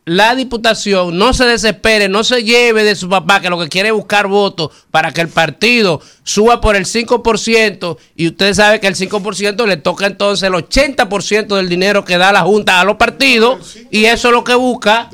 la 0.05 0.35
diputación, 0.35 1.17
no 1.17 1.33
se 1.33 1.45
desespere, 1.45 2.07
no 2.07 2.23
se 2.23 2.43
lleve 2.43 2.83
de 2.83 2.95
su 2.95 3.09
papá 3.09 3.39
que 3.39 3.49
lo 3.49 3.59
que 3.59 3.69
quiere 3.69 3.89
es 3.89 3.95
buscar 3.95 4.27
votos 4.27 4.69
para 4.91 5.11
que 5.11 5.21
el 5.21 5.29
partido 5.29 6.01
suba 6.23 6.59
por 6.59 6.75
el 6.75 6.85
5% 6.85 7.97
y 8.15 8.27
usted 8.27 8.53
sabe 8.53 8.79
que 8.79 8.87
el 8.87 8.95
5% 8.95 9.65
le 9.65 9.77
toca 9.77 10.05
entonces 10.05 10.47
el 10.47 10.53
80% 10.53 11.55
del 11.55 11.69
dinero 11.69 12.03
que 12.03 12.17
da 12.17 12.31
la 12.31 12.41
Junta 12.41 12.79
a 12.79 12.83
los 12.83 12.97
partidos 12.97 13.75
y 13.89 14.05
eso 14.05 14.27
es 14.27 14.33
lo 14.33 14.43
que 14.43 14.55
busca. 14.55 15.09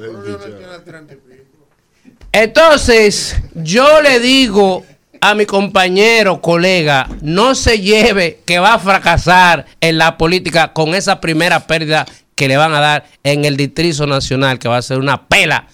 Entonces, 2.32 3.36
yo 3.56 4.02
le 4.02 4.20
digo 4.20 4.86
a 5.20 5.34
mi 5.34 5.46
compañero, 5.46 6.42
colega, 6.42 7.10
no 7.22 7.56
se 7.56 7.80
lleve 7.80 8.40
que 8.46 8.60
va 8.60 8.76
a 8.76 8.80
fracasar 8.80 9.66
en 9.82 9.98
la 9.98 10.18
política 10.18 10.72
con 10.72 10.94
esa 10.94 11.20
primera 11.20 11.66
pérdida 11.66 12.06
que 12.36 12.48
le 12.48 12.56
van 12.56 12.74
a 12.74 12.80
dar 12.80 13.06
en 13.24 13.46
el 13.46 13.58
Distrito 13.58 14.06
Nacional, 14.06 14.60
que 14.60 14.70
va 14.70 14.78
a 14.78 14.82
ser 14.82 15.00
una 15.00 15.28
pela 15.28 15.68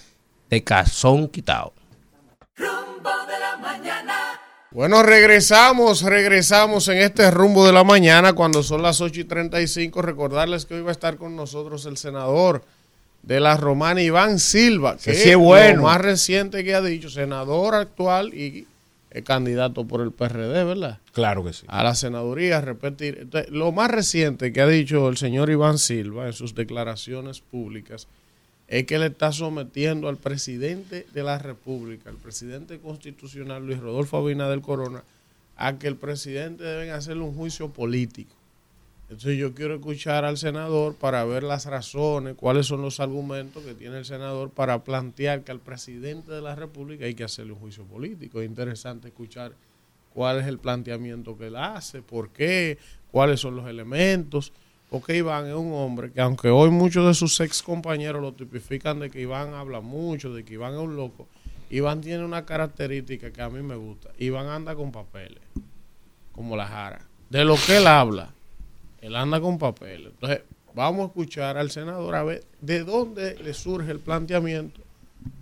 de 0.49 0.63
cazón 0.63 1.27
quitado. 1.27 1.73
Rumbo 2.55 3.11
de 3.27 3.39
la 3.39 3.57
mañana. 3.57 4.13
Bueno, 4.71 5.03
regresamos, 5.03 6.01
regresamos 6.03 6.87
en 6.87 6.99
este 6.99 7.29
rumbo 7.31 7.67
de 7.67 7.73
la 7.73 7.83
mañana 7.83 8.33
cuando 8.33 8.63
son 8.63 8.81
las 8.81 9.01
8 9.01 9.21
y 9.21 9.23
35. 9.25 10.01
Recordarles 10.01 10.65
que 10.65 10.75
hoy 10.75 10.81
va 10.81 10.89
a 10.89 10.93
estar 10.93 11.17
con 11.17 11.35
nosotros 11.35 11.85
el 11.85 11.97
senador 11.97 12.63
de 13.25 13.39
la 13.39 13.57
Romana, 13.57 14.01
Iván 14.01 14.39
Silva, 14.39 14.97
que 14.97 15.15
sí 15.15 15.29
es 15.29 15.33
lo 15.33 15.39
bueno. 15.39 15.83
más 15.83 15.99
reciente 15.99 16.63
que 16.63 16.75
ha 16.75 16.81
dicho, 16.81 17.09
senador 17.09 17.73
actual 17.73 18.33
y 18.33 18.67
eh, 19.09 19.23
candidato 19.23 19.85
por 19.85 20.01
el 20.01 20.11
PRD, 20.11 20.63
¿verdad? 20.63 20.99
Claro 21.11 21.43
que 21.43 21.53
sí. 21.53 21.65
A 21.67 21.83
la 21.83 21.95
senaduría, 21.95 22.61
repetir. 22.61 23.17
Entonces, 23.21 23.51
lo 23.51 23.71
más 23.71 23.89
reciente 23.89 24.53
que 24.53 24.61
ha 24.61 24.67
dicho 24.67 25.09
el 25.09 25.17
señor 25.17 25.49
Iván 25.49 25.79
Silva 25.79 26.27
en 26.27 26.33
sus 26.33 26.53
declaraciones 26.53 27.39
públicas 27.39 28.07
es 28.67 28.85
que 28.85 28.99
le 28.99 29.07
está 29.07 29.31
sometiendo 29.31 30.07
al 30.07 30.17
presidente 30.17 31.07
de 31.13 31.23
la 31.23 31.39
República, 31.39 32.09
al 32.09 32.17
presidente 32.17 32.79
constitucional 32.79 33.65
Luis 33.65 33.79
Rodolfo 33.79 34.17
Abinader 34.17 34.61
Corona, 34.61 35.03
a 35.55 35.79
que 35.79 35.87
el 35.87 35.95
presidente 35.95 36.63
deben 36.63 36.91
hacerle 36.91 37.23
un 37.23 37.33
juicio 37.33 37.69
político. 37.69 38.34
Entonces 39.15 39.39
yo 39.39 39.53
quiero 39.53 39.75
escuchar 39.75 40.25
al 40.25 40.37
senador 40.37 40.95
para 40.95 41.23
ver 41.23 41.41
las 41.41 41.67
razones, 41.67 42.35
cuáles 42.35 42.65
son 42.65 42.81
los 42.81 42.99
argumentos 42.99 43.63
que 43.63 43.73
tiene 43.73 43.99
el 43.99 44.03
senador 44.03 44.49
para 44.49 44.83
plantear 44.83 45.45
que 45.45 45.53
al 45.53 45.61
presidente 45.61 46.33
de 46.33 46.41
la 46.41 46.53
República 46.53 47.05
hay 47.05 47.15
que 47.15 47.23
hacerle 47.23 47.53
un 47.53 47.59
juicio 47.59 47.85
político. 47.85 48.41
Es 48.41 48.45
interesante 48.45 49.07
escuchar 49.07 49.53
cuál 50.13 50.41
es 50.41 50.47
el 50.47 50.59
planteamiento 50.59 51.37
que 51.37 51.47
él 51.47 51.55
hace, 51.55 52.01
por 52.01 52.31
qué, 52.31 52.77
cuáles 53.09 53.39
son 53.39 53.55
los 53.55 53.69
elementos. 53.69 54.51
Porque 54.89 55.15
Iván 55.15 55.47
es 55.47 55.55
un 55.55 55.71
hombre 55.71 56.11
que 56.11 56.19
aunque 56.19 56.49
hoy 56.49 56.69
muchos 56.69 57.07
de 57.07 57.13
sus 57.13 57.39
ex 57.39 57.63
compañeros 57.63 58.21
lo 58.21 58.33
tipifican 58.33 58.99
de 58.99 59.09
que 59.09 59.21
Iván 59.21 59.53
habla 59.53 59.79
mucho, 59.79 60.33
de 60.33 60.43
que 60.43 60.55
Iván 60.55 60.73
es 60.73 60.79
un 60.79 60.97
loco, 60.97 61.25
Iván 61.69 62.01
tiene 62.01 62.25
una 62.25 62.45
característica 62.45 63.31
que 63.31 63.41
a 63.41 63.49
mí 63.49 63.61
me 63.61 63.77
gusta. 63.77 64.09
Iván 64.17 64.47
anda 64.47 64.75
con 64.75 64.91
papeles, 64.91 65.41
como 66.33 66.57
la 66.57 66.67
jara. 66.67 67.07
De 67.29 67.45
lo 67.45 67.55
que 67.55 67.77
él 67.77 67.87
habla, 67.87 68.33
él 69.05 69.15
anda 69.15 69.39
con 69.39 69.57
papeles. 69.57 70.11
Entonces, 70.13 70.41
vamos 70.73 71.03
a 71.03 71.05
escuchar 71.07 71.57
al 71.57 71.71
senador 71.71 72.15
a 72.15 72.23
ver 72.23 72.43
de 72.61 72.83
dónde 72.83 73.35
le 73.35 73.53
surge 73.53 73.91
el 73.91 73.99
planteamiento 73.99 74.81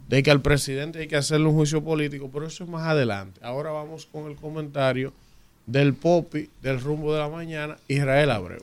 de 0.07 0.21
que 0.21 0.31
al 0.31 0.41
presidente 0.41 0.99
hay 0.99 1.07
que 1.07 1.15
hacerle 1.15 1.47
un 1.47 1.55
juicio 1.55 1.83
político, 1.83 2.29
pero 2.31 2.45
eso 2.45 2.63
es 2.63 2.69
más 2.69 2.87
adelante. 2.87 3.39
Ahora 3.43 3.71
vamos 3.71 4.05
con 4.05 4.29
el 4.29 4.35
comentario 4.35 5.13
del 5.65 5.93
Popi 5.93 6.49
del 6.61 6.81
rumbo 6.81 7.13
de 7.13 7.19
la 7.19 7.29
mañana, 7.29 7.77
Israel 7.87 8.31
Abreu. 8.31 8.61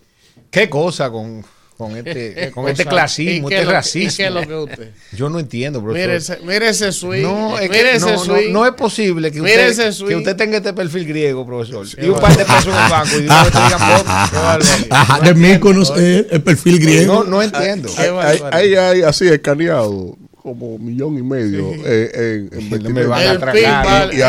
¿Qué 0.50 0.68
cosa 0.68 1.10
con, 1.10 1.44
con 1.80 1.96
este, 1.96 2.50
con 2.54 2.68
este 2.68 2.84
clasismo, 2.84 3.50
¿Y 3.50 3.54
este 3.54 3.64
lo 3.64 3.70
que- 3.70 3.74
racismo? 3.74 4.10
y 4.12 4.16
qué 4.16 4.26
es 4.26 4.32
lo 4.32 4.46
que 4.46 4.54
usted? 4.54 4.90
Yo 5.12 5.30
no 5.30 5.38
entiendo, 5.40 5.82
profesor. 5.82 6.06
Mire 6.08 6.16
ese, 6.18 6.38
mire 6.44 6.68
ese 6.68 6.92
swing. 6.92 7.22
No, 7.22 7.58
es 7.58 7.70
que 7.70 7.76
mire 7.78 7.96
ese 7.96 8.06
no, 8.06 8.12
no, 8.12 8.18
swing. 8.24 8.52
no 8.52 8.66
es 8.66 8.72
posible 8.72 9.32
que 9.32 9.40
Mire 9.40 9.70
usted, 9.70 9.92
que 10.06 10.14
usted 10.16 10.36
tenga 10.36 10.58
este 10.58 10.72
perfil 10.74 11.06
griego, 11.06 11.46
profesor. 11.46 11.86
Qué 11.96 12.04
y 12.06 12.08
un 12.10 12.20
par 12.20 12.36
de 12.36 12.44
pesos 12.44 12.66
en 12.66 12.84
el 12.84 12.90
banco 12.90 13.16
y 13.18 13.24
una 13.24 13.42
vez 13.44 13.52
te 13.52 13.58
digan. 13.58 13.80
Ajá, 14.90 15.20
de 15.20 15.34
Míconos 15.34 15.90
es 15.96 16.26
el 16.30 16.42
perfil 16.42 16.78
griego. 16.78 17.14
No, 17.14 17.24
no 17.24 17.42
entiendo. 17.42 17.88
Ahí 18.52 18.74
hay 18.74 19.02
así 19.02 19.26
escaneado 19.28 20.16
como 20.42 20.78
millón 20.78 21.18
y 21.18 21.22
medio 21.22 21.70
eh, 21.84 22.48
en, 22.52 22.72
en 22.72 22.92
me 22.94 23.04
van 23.04 23.26
a 23.26 23.30
atracar. 23.32 24.08
pin, 24.10 24.18
y 24.18 24.20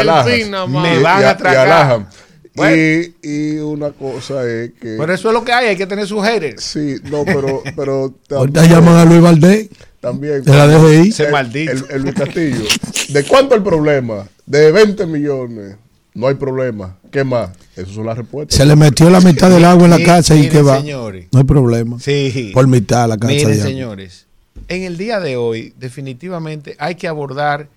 nada 0.50 0.68
más. 0.68 0.84
Me 0.84 1.00
Y- 1.00 1.02
van 1.04 1.22
y 1.22 1.24
a 1.24 1.30
atracar. 1.32 2.06
Y. 2.54 2.58
Bueno. 2.58 2.76
Y, 2.76 3.16
y 3.24 3.58
una 3.60 3.92
cosa 3.92 4.48
es 4.50 4.72
que 4.74 4.96
Pero 5.00 5.14
eso 5.14 5.30
es 5.30 5.34
lo 5.34 5.44
que 5.44 5.52
hay, 5.54 5.68
hay 5.68 5.78
que 5.78 5.88
tener 5.88 6.06
sus 6.08 6.24
haters. 6.24 6.64
sí, 6.64 6.96
no, 7.10 7.24
pero 7.26 7.64
pero 7.76 8.14
Ahorita 8.30 8.66
llaman 8.66 8.96
a 8.98 9.06
Luis 9.06 9.22
Valdés 9.22 9.70
también 10.00 10.44
de 10.44 10.52
la 10.52 10.68
DGI. 10.68 11.14
El, 11.24 11.32
maldito. 11.32 11.72
el- 11.72 11.86
el 11.92 12.02
Luis 12.02 12.16
Castillo. 12.16 12.64
¿De 13.10 13.24
cuánto 13.24 13.56
el 13.56 13.64
problema? 13.64 14.28
De 14.46 14.72
20 14.72 15.06
millones. 15.06 15.76
No 16.14 16.28
hay 16.28 16.36
problema. 16.36 16.98
¿Qué 17.10 17.24
más? 17.24 17.52
Esas 17.76 17.94
son 17.94 18.06
las 18.08 18.18
respuestas. 18.18 18.58
Se 18.58 18.66
le 18.66 18.76
metió 18.76 19.10
la 19.10 19.22
mitad 19.22 19.50
del 19.50 19.64
agua 19.64 19.86
en 19.86 19.92
la 19.92 20.04
casa 20.04 20.36
y 20.36 20.50
que 20.50 20.62
va. 20.62 20.78
señores. 20.82 21.28
No 21.32 21.40
hay 21.40 21.46
problema. 21.46 22.00
Sí. 22.02 22.52
Por 22.54 22.68
mitad 22.68 23.08
la 23.08 23.18
casa. 23.18 23.32
Miren, 23.34 23.62
señores, 23.62 24.26
en 24.68 24.84
el 24.84 24.98
día 24.98 25.20
de 25.22 25.38
hoy 25.38 25.74
definitivamente 25.80 26.76
hay 26.80 26.96
que 26.96 27.08
abordar 27.08 27.68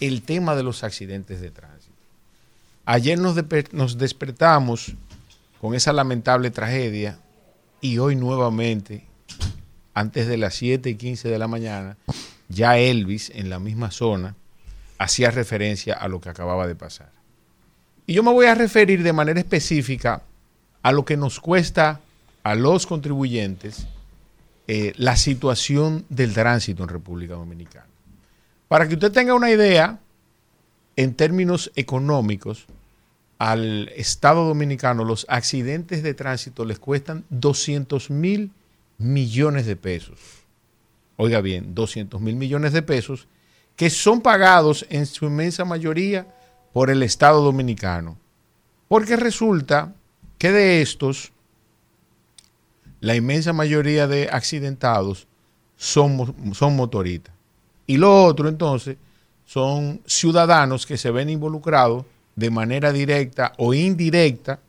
el 0.00 0.22
tema 0.22 0.54
de 0.54 0.62
los 0.62 0.84
accidentes 0.84 1.40
de 1.40 1.50
tránsito. 1.50 1.71
Ayer 2.84 3.18
nos, 3.18 3.36
desper- 3.36 3.72
nos 3.72 3.98
despertamos 3.98 4.94
con 5.60 5.74
esa 5.74 5.92
lamentable 5.92 6.50
tragedia 6.50 7.18
y 7.80 7.98
hoy 7.98 8.16
nuevamente, 8.16 9.04
antes 9.94 10.26
de 10.26 10.36
las 10.36 10.54
7 10.54 10.90
y 10.90 10.94
15 10.96 11.28
de 11.28 11.38
la 11.38 11.48
mañana, 11.48 11.96
ya 12.48 12.78
Elvis 12.78 13.30
en 13.34 13.50
la 13.50 13.58
misma 13.58 13.90
zona 13.90 14.34
hacía 14.98 15.30
referencia 15.30 15.94
a 15.94 16.08
lo 16.08 16.20
que 16.20 16.28
acababa 16.28 16.66
de 16.66 16.74
pasar. 16.74 17.10
Y 18.06 18.14
yo 18.14 18.22
me 18.22 18.32
voy 18.32 18.46
a 18.46 18.54
referir 18.54 19.02
de 19.02 19.12
manera 19.12 19.38
específica 19.40 20.22
a 20.82 20.92
lo 20.92 21.04
que 21.04 21.16
nos 21.16 21.38
cuesta 21.40 22.00
a 22.42 22.54
los 22.56 22.86
contribuyentes 22.86 23.86
eh, 24.66 24.92
la 24.96 25.16
situación 25.16 26.04
del 26.08 26.34
tránsito 26.34 26.82
en 26.82 26.88
República 26.88 27.34
Dominicana. 27.34 27.86
Para 28.68 28.88
que 28.88 28.94
usted 28.94 29.12
tenga 29.12 29.34
una 29.34 29.50
idea, 29.50 29.98
en 30.96 31.14
términos 31.14 31.70
económicos, 31.74 32.66
al 33.38 33.88
Estado 33.96 34.46
dominicano 34.46 35.04
los 35.04 35.26
accidentes 35.28 36.02
de 36.02 36.14
tránsito 36.14 36.64
les 36.64 36.78
cuestan 36.78 37.24
200 37.30 38.10
mil 38.10 38.52
millones 38.98 39.66
de 39.66 39.74
pesos. 39.74 40.18
Oiga 41.16 41.40
bien, 41.40 41.74
200 41.74 42.20
mil 42.20 42.36
millones 42.36 42.72
de 42.72 42.82
pesos 42.82 43.26
que 43.76 43.90
son 43.90 44.20
pagados 44.20 44.86
en 44.90 45.06
su 45.06 45.24
inmensa 45.24 45.64
mayoría 45.64 46.26
por 46.72 46.90
el 46.90 47.02
Estado 47.02 47.42
dominicano. 47.42 48.16
Porque 48.88 49.16
resulta 49.16 49.92
que 50.38 50.52
de 50.52 50.82
estos, 50.82 51.32
la 53.00 53.16
inmensa 53.16 53.52
mayoría 53.52 54.06
de 54.06 54.28
accidentados 54.30 55.26
son, 55.76 56.54
son 56.54 56.76
motoristas. 56.76 57.34
Y 57.86 57.96
lo 57.96 58.24
otro, 58.24 58.48
entonces, 58.48 58.96
son 59.46 60.00
ciudadanos 60.06 60.86
que 60.86 60.96
se 60.96 61.10
ven 61.10 61.30
involucrados 61.30 62.04
de 62.36 62.50
manera 62.50 62.92
directa 62.92 63.52
o 63.58 63.74
indirecta 63.74 64.60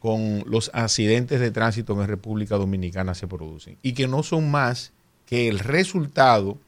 con 0.00 0.44
los 0.46 0.70
accidentes 0.74 1.40
de 1.40 1.50
tránsito 1.50 1.98
en 2.00 2.06
República 2.06 2.56
Dominicana 2.56 3.14
se 3.14 3.26
producen. 3.26 3.78
Y 3.82 3.94
que 3.94 4.06
no 4.06 4.22
son 4.22 4.50
más 4.50 4.92
que 5.26 5.48
el 5.48 5.58
resultado 5.58 6.58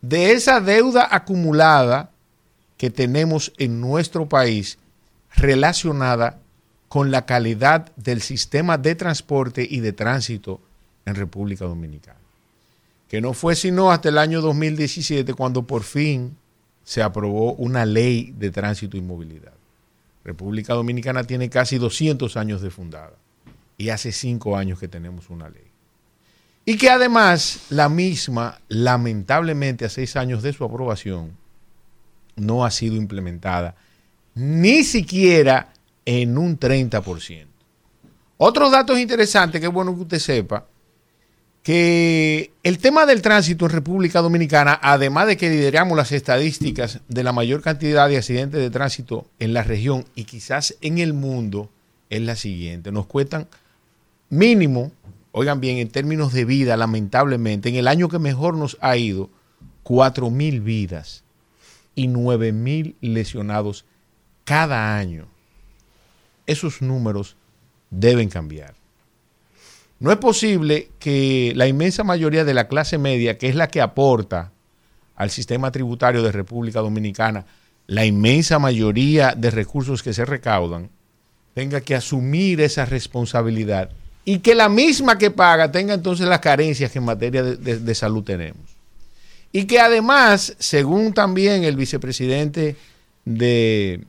de 0.00 0.32
esa 0.32 0.60
deuda 0.60 1.06
acumulada 1.10 2.10
que 2.76 2.90
tenemos 2.90 3.52
en 3.58 3.80
nuestro 3.80 4.28
país 4.28 4.78
relacionada 5.36 6.40
con 6.88 7.10
la 7.10 7.24
calidad 7.24 7.92
del 7.96 8.20
sistema 8.20 8.76
de 8.78 8.96
transporte 8.96 9.66
y 9.68 9.80
de 9.80 9.92
tránsito 9.92 10.60
en 11.06 11.14
República 11.14 11.64
Dominicana. 11.64 12.18
Que 13.08 13.20
no 13.20 13.32
fue 13.32 13.54
sino 13.54 13.92
hasta 13.92 14.08
el 14.08 14.18
año 14.18 14.40
2017 14.40 15.32
cuando 15.34 15.62
por 15.62 15.84
fin 15.84 16.36
se 16.92 17.02
aprobó 17.02 17.54
una 17.54 17.86
ley 17.86 18.34
de 18.36 18.50
tránsito 18.50 18.98
y 18.98 19.00
movilidad. 19.00 19.54
República 20.24 20.74
Dominicana 20.74 21.24
tiene 21.24 21.48
casi 21.48 21.78
200 21.78 22.36
años 22.36 22.60
de 22.60 22.68
fundada 22.68 23.14
y 23.78 23.88
hace 23.88 24.12
cinco 24.12 24.58
años 24.58 24.78
que 24.78 24.88
tenemos 24.88 25.30
una 25.30 25.48
ley. 25.48 25.64
Y 26.66 26.76
que 26.76 26.90
además 26.90 27.60
la 27.70 27.88
misma, 27.88 28.60
lamentablemente 28.68 29.86
a 29.86 29.88
seis 29.88 30.16
años 30.16 30.42
de 30.42 30.52
su 30.52 30.64
aprobación, 30.64 31.34
no 32.36 32.62
ha 32.62 32.70
sido 32.70 32.96
implementada, 32.96 33.74
ni 34.34 34.84
siquiera 34.84 35.72
en 36.04 36.36
un 36.36 36.60
30%. 36.60 37.46
Otros 38.36 38.70
datos 38.70 38.98
interesantes 38.98 39.62
que 39.62 39.68
es 39.68 39.72
bueno 39.72 39.94
que 39.94 40.02
usted 40.02 40.18
sepa, 40.18 40.66
que 41.62 42.52
el 42.64 42.78
tema 42.78 43.06
del 43.06 43.22
tránsito 43.22 43.66
en 43.66 43.70
República 43.70 44.20
Dominicana, 44.20 44.78
además 44.82 45.28
de 45.28 45.36
que 45.36 45.48
lideramos 45.48 45.96
las 45.96 46.10
estadísticas 46.10 47.00
de 47.08 47.22
la 47.22 47.32
mayor 47.32 47.62
cantidad 47.62 48.08
de 48.08 48.16
accidentes 48.16 48.60
de 48.60 48.70
tránsito 48.70 49.26
en 49.38 49.54
la 49.54 49.62
región 49.62 50.04
y 50.16 50.24
quizás 50.24 50.76
en 50.80 50.98
el 50.98 51.12
mundo, 51.12 51.70
es 52.10 52.20
la 52.20 52.34
siguiente. 52.34 52.90
Nos 52.90 53.06
cuentan 53.06 53.48
mínimo, 54.28 54.90
oigan 55.30 55.60
bien, 55.60 55.78
en 55.78 55.88
términos 55.88 56.32
de 56.32 56.44
vida, 56.44 56.76
lamentablemente, 56.76 57.68
en 57.68 57.76
el 57.76 57.86
año 57.86 58.08
que 58.08 58.18
mejor 58.18 58.56
nos 58.56 58.76
ha 58.80 58.96
ido, 58.96 59.30
4 59.84 60.30
mil 60.30 60.60
vidas 60.60 61.22
y 61.94 62.08
9 62.08 62.52
mil 62.52 62.96
lesionados 63.00 63.84
cada 64.44 64.96
año. 64.96 65.26
Esos 66.46 66.82
números 66.82 67.36
deben 67.90 68.28
cambiar. 68.28 68.81
No 70.02 70.10
es 70.10 70.18
posible 70.18 70.88
que 70.98 71.52
la 71.54 71.68
inmensa 71.68 72.02
mayoría 72.02 72.44
de 72.44 72.54
la 72.54 72.66
clase 72.66 72.98
media, 72.98 73.38
que 73.38 73.48
es 73.48 73.54
la 73.54 73.68
que 73.68 73.80
aporta 73.80 74.50
al 75.14 75.30
sistema 75.30 75.70
tributario 75.70 76.24
de 76.24 76.32
República 76.32 76.80
Dominicana, 76.80 77.46
la 77.86 78.04
inmensa 78.04 78.58
mayoría 78.58 79.32
de 79.36 79.52
recursos 79.52 80.02
que 80.02 80.12
se 80.12 80.24
recaudan, 80.24 80.90
tenga 81.54 81.82
que 81.82 81.94
asumir 81.94 82.60
esa 82.62 82.84
responsabilidad 82.84 83.90
y 84.24 84.40
que 84.40 84.56
la 84.56 84.68
misma 84.68 85.18
que 85.18 85.30
paga 85.30 85.70
tenga 85.70 85.94
entonces 85.94 86.26
las 86.26 86.40
carencias 86.40 86.90
que 86.90 86.98
en 86.98 87.04
materia 87.04 87.44
de, 87.44 87.94
salud 87.94 88.24
tenemos. 88.24 88.74
Y 89.52 89.66
que 89.66 89.78
además, 89.78 90.56
según 90.58 91.14
también 91.14 91.62
el 91.62 91.76
vicepresidente 91.76 92.74
de, 93.24 94.04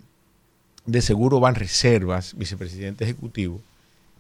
de 0.88 1.02
Seguro 1.04 1.40
Ban 1.40 1.54
Reservas, 1.54 2.36
vicepresidente 2.36 3.04
ejecutivo, 3.04 3.62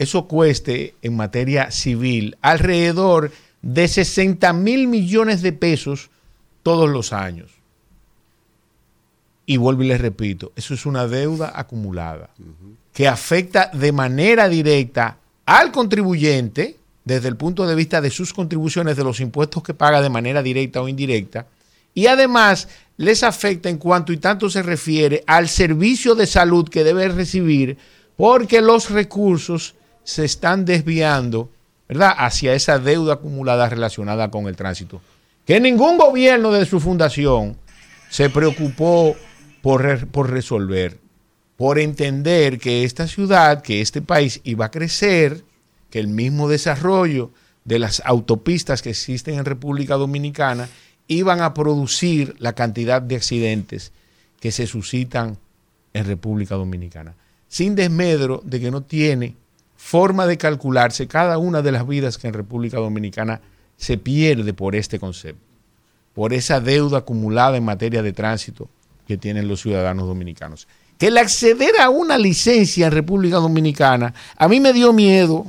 eso 0.03 0.27
cueste 0.27 0.95
en 1.01 1.15
materia 1.15 1.71
civil 1.71 2.37
alrededor 2.41 3.31
de 3.61 3.87
60 3.87 4.53
mil 4.53 4.87
millones 4.87 5.41
de 5.41 5.53
pesos 5.53 6.09
todos 6.61 6.89
los 6.89 7.13
años. 7.13 7.51
Y 9.45 9.57
vuelvo 9.57 9.83
y 9.83 9.87
les 9.87 9.99
repito, 9.99 10.53
eso 10.55 10.73
es 10.73 10.85
una 10.85 11.07
deuda 11.07 11.51
acumulada 11.55 12.29
que 12.93 13.07
afecta 13.07 13.69
de 13.73 13.91
manera 13.91 14.47
directa 14.47 15.17
al 15.45 15.71
contribuyente 15.71 16.77
desde 17.03 17.27
el 17.27 17.35
punto 17.35 17.67
de 17.67 17.75
vista 17.75 17.99
de 17.99 18.09
sus 18.09 18.33
contribuciones, 18.33 18.95
de 18.95 19.03
los 19.03 19.19
impuestos 19.19 19.63
que 19.63 19.73
paga 19.73 20.01
de 20.01 20.09
manera 20.09 20.41
directa 20.41 20.81
o 20.81 20.87
indirecta, 20.87 21.47
y 21.93 22.07
además 22.07 22.69
les 22.97 23.23
afecta 23.23 23.69
en 23.69 23.77
cuanto 23.77 24.13
y 24.13 24.17
tanto 24.17 24.49
se 24.49 24.63
refiere 24.63 25.23
al 25.27 25.49
servicio 25.49 26.15
de 26.15 26.27
salud 26.27 26.69
que 26.69 26.83
debe 26.83 27.09
recibir, 27.09 27.77
porque 28.15 28.61
los 28.61 28.89
recursos 28.89 29.75
se 30.03 30.25
están 30.25 30.65
desviando, 30.65 31.49
¿verdad?, 31.87 32.13
hacia 32.17 32.53
esa 32.53 32.79
deuda 32.79 33.15
acumulada 33.15 33.69
relacionada 33.69 34.29
con 34.29 34.47
el 34.47 34.55
tránsito. 34.55 35.01
Que 35.45 35.59
ningún 35.59 35.97
gobierno 35.97 36.51
de 36.51 36.65
su 36.65 36.79
fundación 36.79 37.57
se 38.09 38.29
preocupó 38.29 39.15
por, 39.61 40.07
por 40.07 40.29
resolver, 40.29 40.99
por 41.57 41.79
entender 41.79 42.59
que 42.59 42.83
esta 42.83 43.07
ciudad, 43.07 43.61
que 43.61 43.81
este 43.81 44.01
país 44.01 44.41
iba 44.43 44.65
a 44.65 44.71
crecer, 44.71 45.43
que 45.89 45.99
el 45.99 46.07
mismo 46.07 46.49
desarrollo 46.49 47.31
de 47.65 47.79
las 47.79 48.01
autopistas 48.05 48.81
que 48.81 48.89
existen 48.89 49.35
en 49.35 49.45
República 49.45 49.95
Dominicana 49.95 50.67
iban 51.07 51.41
a 51.41 51.53
producir 51.53 52.35
la 52.39 52.53
cantidad 52.53 53.01
de 53.01 53.15
accidentes 53.15 53.91
que 54.39 54.51
se 54.51 54.67
suscitan 54.67 55.37
en 55.93 56.05
República 56.05 56.55
Dominicana. 56.55 57.15
Sin 57.47 57.75
desmedro 57.75 58.41
de 58.43 58.59
que 58.59 58.71
no 58.71 58.81
tiene 58.81 59.35
forma 59.85 60.25
de 60.27 60.37
calcularse 60.37 61.07
cada 61.07 61.37
una 61.37 61.61
de 61.61 61.73
las 61.73 61.85
vidas 61.85 62.17
que 62.17 62.27
en 62.27 62.33
República 62.33 62.77
Dominicana 62.77 63.41
se 63.75 63.97
pierde 63.97 64.53
por 64.53 64.75
este 64.75 64.97
concepto, 64.97 65.43
por 66.13 66.31
esa 66.31 66.61
deuda 66.61 66.99
acumulada 66.99 67.57
en 67.57 67.65
materia 67.65 68.01
de 68.01 68.13
tránsito 68.13 68.69
que 69.05 69.17
tienen 69.17 69.49
los 69.49 69.61
ciudadanos 69.61 70.07
dominicanos. 70.07 70.67
Que 70.97 71.07
el 71.07 71.17
acceder 71.17 71.81
a 71.81 71.89
una 71.89 72.17
licencia 72.17 72.85
en 72.85 72.93
República 72.93 73.35
Dominicana, 73.37 74.13
a 74.37 74.47
mí 74.47 74.61
me 74.61 74.71
dio 74.71 74.93
miedo 74.93 75.47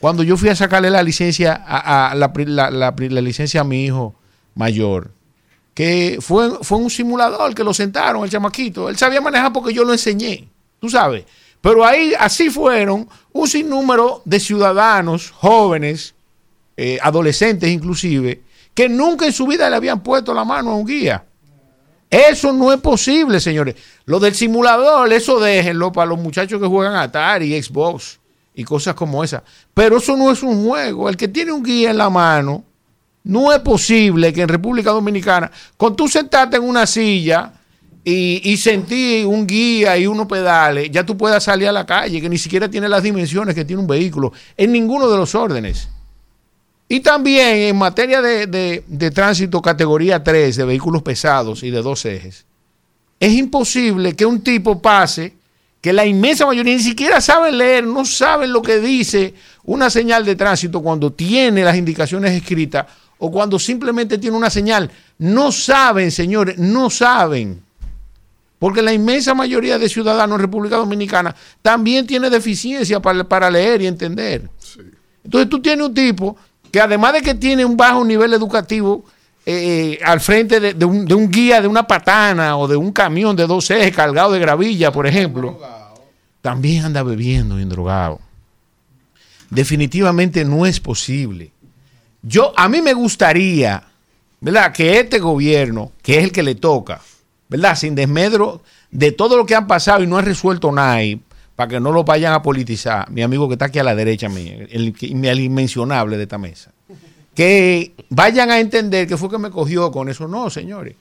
cuando 0.00 0.24
yo 0.24 0.36
fui 0.36 0.48
a 0.48 0.56
sacarle 0.56 0.90
la 0.90 1.04
licencia 1.04 1.54
a, 1.54 2.12
la, 2.16 2.32
la- 2.34 2.70
la 2.72 2.94
la 2.98 3.20
licencia 3.20 3.60
a 3.60 3.64
mi 3.64 3.84
hijo 3.84 4.16
mayor, 4.56 5.12
que 5.74 6.18
fue, 6.20 6.50
fue 6.62 6.78
un 6.78 6.90
simulador 6.90 7.54
que 7.54 7.62
lo 7.62 7.72
sentaron, 7.72 8.24
el 8.24 8.30
chamaquito. 8.30 8.88
Él 8.88 8.96
sabía 8.96 9.20
manejar 9.20 9.52
porque 9.52 9.72
yo 9.72 9.84
lo 9.84 9.92
enseñé, 9.92 10.48
tú 10.80 10.90
sabes. 10.90 11.24
Pero 11.60 11.84
ahí 11.84 12.12
así 12.18 12.50
fueron 12.50 13.08
un 13.32 13.48
sinnúmero 13.48 14.22
de 14.24 14.40
ciudadanos 14.40 15.30
jóvenes, 15.30 16.14
eh, 16.76 16.98
adolescentes 17.02 17.70
inclusive, 17.70 18.42
que 18.74 18.88
nunca 18.88 19.26
en 19.26 19.32
su 19.32 19.46
vida 19.46 19.68
le 19.70 19.76
habían 19.76 20.02
puesto 20.02 20.34
la 20.34 20.44
mano 20.44 20.70
a 20.70 20.74
un 20.76 20.86
guía. 20.86 21.24
Eso 22.10 22.52
no 22.52 22.72
es 22.72 22.80
posible, 22.80 23.40
señores. 23.40 23.74
Lo 24.04 24.20
del 24.20 24.34
simulador, 24.34 25.12
eso 25.12 25.40
déjenlo 25.40 25.90
para 25.92 26.06
los 26.06 26.18
muchachos 26.18 26.60
que 26.60 26.66
juegan 26.66 26.94
Atari, 26.94 27.60
Xbox 27.60 28.20
y 28.54 28.64
cosas 28.64 28.94
como 28.94 29.24
esa. 29.24 29.42
Pero 29.74 29.98
eso 29.98 30.16
no 30.16 30.30
es 30.30 30.42
un 30.42 30.66
juego. 30.66 31.08
El 31.08 31.16
que 31.16 31.28
tiene 31.28 31.52
un 31.52 31.62
guía 31.62 31.90
en 31.90 31.98
la 31.98 32.08
mano, 32.08 32.64
no 33.24 33.52
es 33.52 33.58
posible 33.58 34.32
que 34.32 34.42
en 34.42 34.48
República 34.48 34.92
Dominicana, 34.92 35.50
con 35.76 35.96
tú 35.96 36.06
sentarte 36.06 36.56
en 36.56 36.62
una 36.62 36.86
silla 36.86 37.52
y, 38.08 38.56
sentir 38.56 39.26
un 39.26 39.48
guía 39.48 39.98
y 39.98 40.06
unos 40.06 40.28
pedales, 40.28 40.88
ya 40.92 41.04
tú 41.04 41.16
puedas 41.16 41.42
salir 41.42 41.66
a 41.66 41.72
la 41.72 41.84
calle, 41.84 42.20
que 42.20 42.28
ni 42.28 42.38
siquiera 42.38 42.68
tiene 42.70 42.88
las 42.88 43.02
dimensiones 43.02 43.52
que 43.52 43.64
tiene 43.64 43.82
un 43.82 43.88
vehículo, 43.88 44.32
en 44.56 44.70
ninguno 44.70 45.08
de 45.10 45.16
los 45.16 45.34
órdenes. 45.34 45.88
Y 46.88 47.00
también 47.00 47.56
en 47.56 47.76
materia 47.76 48.22
de, 48.22 48.46
de- 48.46 48.84
de 48.86 49.10
tránsito 49.10 49.60
categoría 49.60 50.22
3 50.22 50.54
de 50.54 50.64
vehículos 50.64 51.02
pesados 51.02 51.64
y 51.64 51.70
de 51.70 51.82
dos 51.82 52.04
ejes, 52.04 52.44
es 53.18 53.32
imposible 53.32 54.14
que 54.14 54.24
un 54.24 54.40
tipo 54.40 54.80
pase, 54.80 55.34
que 55.80 55.92
la 55.92 56.06
inmensa 56.06 56.46
mayoría 56.46 56.76
ni 56.76 56.82
siquiera 56.82 57.20
saben 57.20 57.58
leer, 57.58 57.84
no 57.84 58.04
saben 58.04 58.52
lo 58.52 58.62
que 58.62 58.78
dice 58.78 59.34
una 59.64 59.90
señal 59.90 60.24
de 60.24 60.36
tránsito 60.36 60.80
cuando 60.80 61.12
tiene 61.12 61.64
las 61.64 61.76
indicaciones 61.76 62.30
escritas 62.32 62.86
o 63.18 63.32
cuando 63.32 63.58
simplemente 63.58 64.16
tiene 64.18 64.36
una 64.36 64.50
señal. 64.50 64.88
No 65.18 65.50
saben, 65.50 66.12
señores, 66.12 66.56
no 66.58 66.88
saben. 66.88 67.65
Porque 68.58 68.82
la 68.82 68.92
inmensa 68.92 69.34
mayoría 69.34 69.78
de 69.78 69.88
ciudadanos 69.88 70.36
en 70.36 70.40
República 70.40 70.76
Dominicana 70.76 71.34
también 71.60 72.06
tiene 72.06 72.30
deficiencia 72.30 73.00
para, 73.00 73.24
para 73.24 73.50
leer 73.50 73.82
y 73.82 73.86
entender. 73.86 74.48
Entonces 75.22 75.50
tú 75.50 75.60
tienes 75.60 75.86
un 75.86 75.94
tipo 75.94 76.36
que 76.70 76.80
además 76.80 77.12
de 77.14 77.22
que 77.22 77.34
tiene 77.34 77.64
un 77.64 77.76
bajo 77.76 78.04
nivel 78.04 78.32
educativo 78.32 79.04
eh, 79.44 79.98
eh, 80.00 80.04
al 80.04 80.20
frente 80.20 80.58
de, 80.58 80.74
de 80.74 80.84
un, 80.84 81.04
de 81.04 81.14
un 81.14 81.30
guía 81.30 81.60
de 81.60 81.68
una 81.68 81.86
patana 81.86 82.56
o 82.56 82.66
de 82.66 82.76
un 82.76 82.92
camión 82.92 83.36
de 83.36 83.46
dos 83.46 83.70
ejes 83.70 83.94
cargado 83.94 84.32
de 84.32 84.40
gravilla, 84.40 84.90
por 84.90 85.06
ejemplo, 85.06 85.60
también 86.40 86.84
anda 86.84 87.02
bebiendo 87.02 87.60
y 87.60 87.64
drogado. 87.64 88.20
Definitivamente 89.50 90.44
no 90.44 90.66
es 90.66 90.80
posible. 90.80 91.52
Yo, 92.22 92.52
a 92.56 92.68
mí 92.68 92.82
me 92.82 92.92
gustaría, 92.92 93.84
¿verdad? 94.40 94.72
Que 94.72 94.98
este 94.98 95.20
gobierno, 95.20 95.92
que 96.02 96.18
es 96.18 96.24
el 96.24 96.32
que 96.32 96.42
le 96.42 96.56
toca, 96.56 97.00
¿verdad? 97.48 97.76
Sin 97.76 97.94
desmedro 97.94 98.62
de 98.90 99.12
todo 99.12 99.36
lo 99.36 99.46
que 99.46 99.54
han 99.54 99.66
pasado 99.66 100.02
y 100.02 100.06
no 100.06 100.18
han 100.18 100.24
resuelto 100.24 100.72
nada 100.72 101.00
para 101.54 101.68
que 101.68 101.80
no 101.80 101.90
lo 101.90 102.04
vayan 102.04 102.34
a 102.34 102.42
politizar, 102.42 103.10
mi 103.10 103.22
amigo 103.22 103.48
que 103.48 103.54
está 103.54 103.66
aquí 103.66 103.78
a 103.78 103.84
la 103.84 103.94
derecha 103.94 104.26
el 104.26 104.94
inmencionable 105.40 106.16
de 106.16 106.24
esta 106.24 106.38
mesa, 106.38 106.72
que 107.34 107.94
vayan 108.10 108.50
a 108.50 108.60
entender 108.60 109.06
que 109.06 109.16
fue 109.16 109.30
que 109.30 109.38
me 109.38 109.50
cogió 109.50 109.90
con 109.90 110.08
eso. 110.08 110.28
No, 110.28 110.50
señores. 110.50 110.96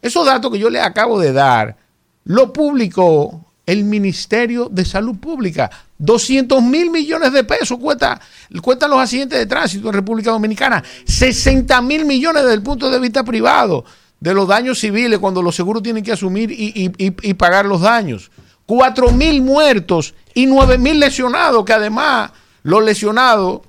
Esos 0.00 0.24
datos 0.24 0.50
que 0.52 0.58
yo 0.58 0.70
les 0.70 0.82
acabo 0.82 1.20
de 1.20 1.32
dar, 1.32 1.76
lo 2.24 2.52
publicó 2.52 3.44
el 3.66 3.84
Ministerio 3.84 4.68
de 4.70 4.84
Salud 4.84 5.16
Pública. 5.18 5.70
200 5.98 6.62
mil 6.62 6.90
millones 6.90 7.32
de 7.32 7.44
pesos 7.44 7.78
cuesta, 7.78 8.18
cuestan 8.62 8.90
los 8.90 9.00
accidentes 9.00 9.38
de 9.38 9.46
tránsito 9.46 9.88
en 9.88 9.94
República 9.94 10.30
Dominicana. 10.30 10.82
60 11.04 11.82
mil 11.82 12.06
millones 12.06 12.44
desde 12.44 12.54
el 12.54 12.62
punto 12.62 12.90
de 12.90 12.98
vista 12.98 13.24
privado 13.24 13.84
de 14.20 14.34
los 14.34 14.48
daños 14.48 14.78
civiles 14.80 15.18
cuando 15.18 15.42
los 15.42 15.54
seguros 15.54 15.82
tienen 15.82 16.02
que 16.02 16.12
asumir 16.12 16.50
y, 16.50 16.72
y- 16.98 17.14
y- 17.22 17.34
pagar 17.34 17.66
los 17.66 17.80
daños. 17.80 18.30
4 18.66 19.12
mil 19.12 19.40
muertos 19.42 20.14
y 20.34 20.46
9 20.46 20.76
mil 20.78 21.00
lesionados, 21.00 21.64
que 21.64 21.72
además 21.72 22.30
los 22.62 22.82
lesionados 22.84 23.60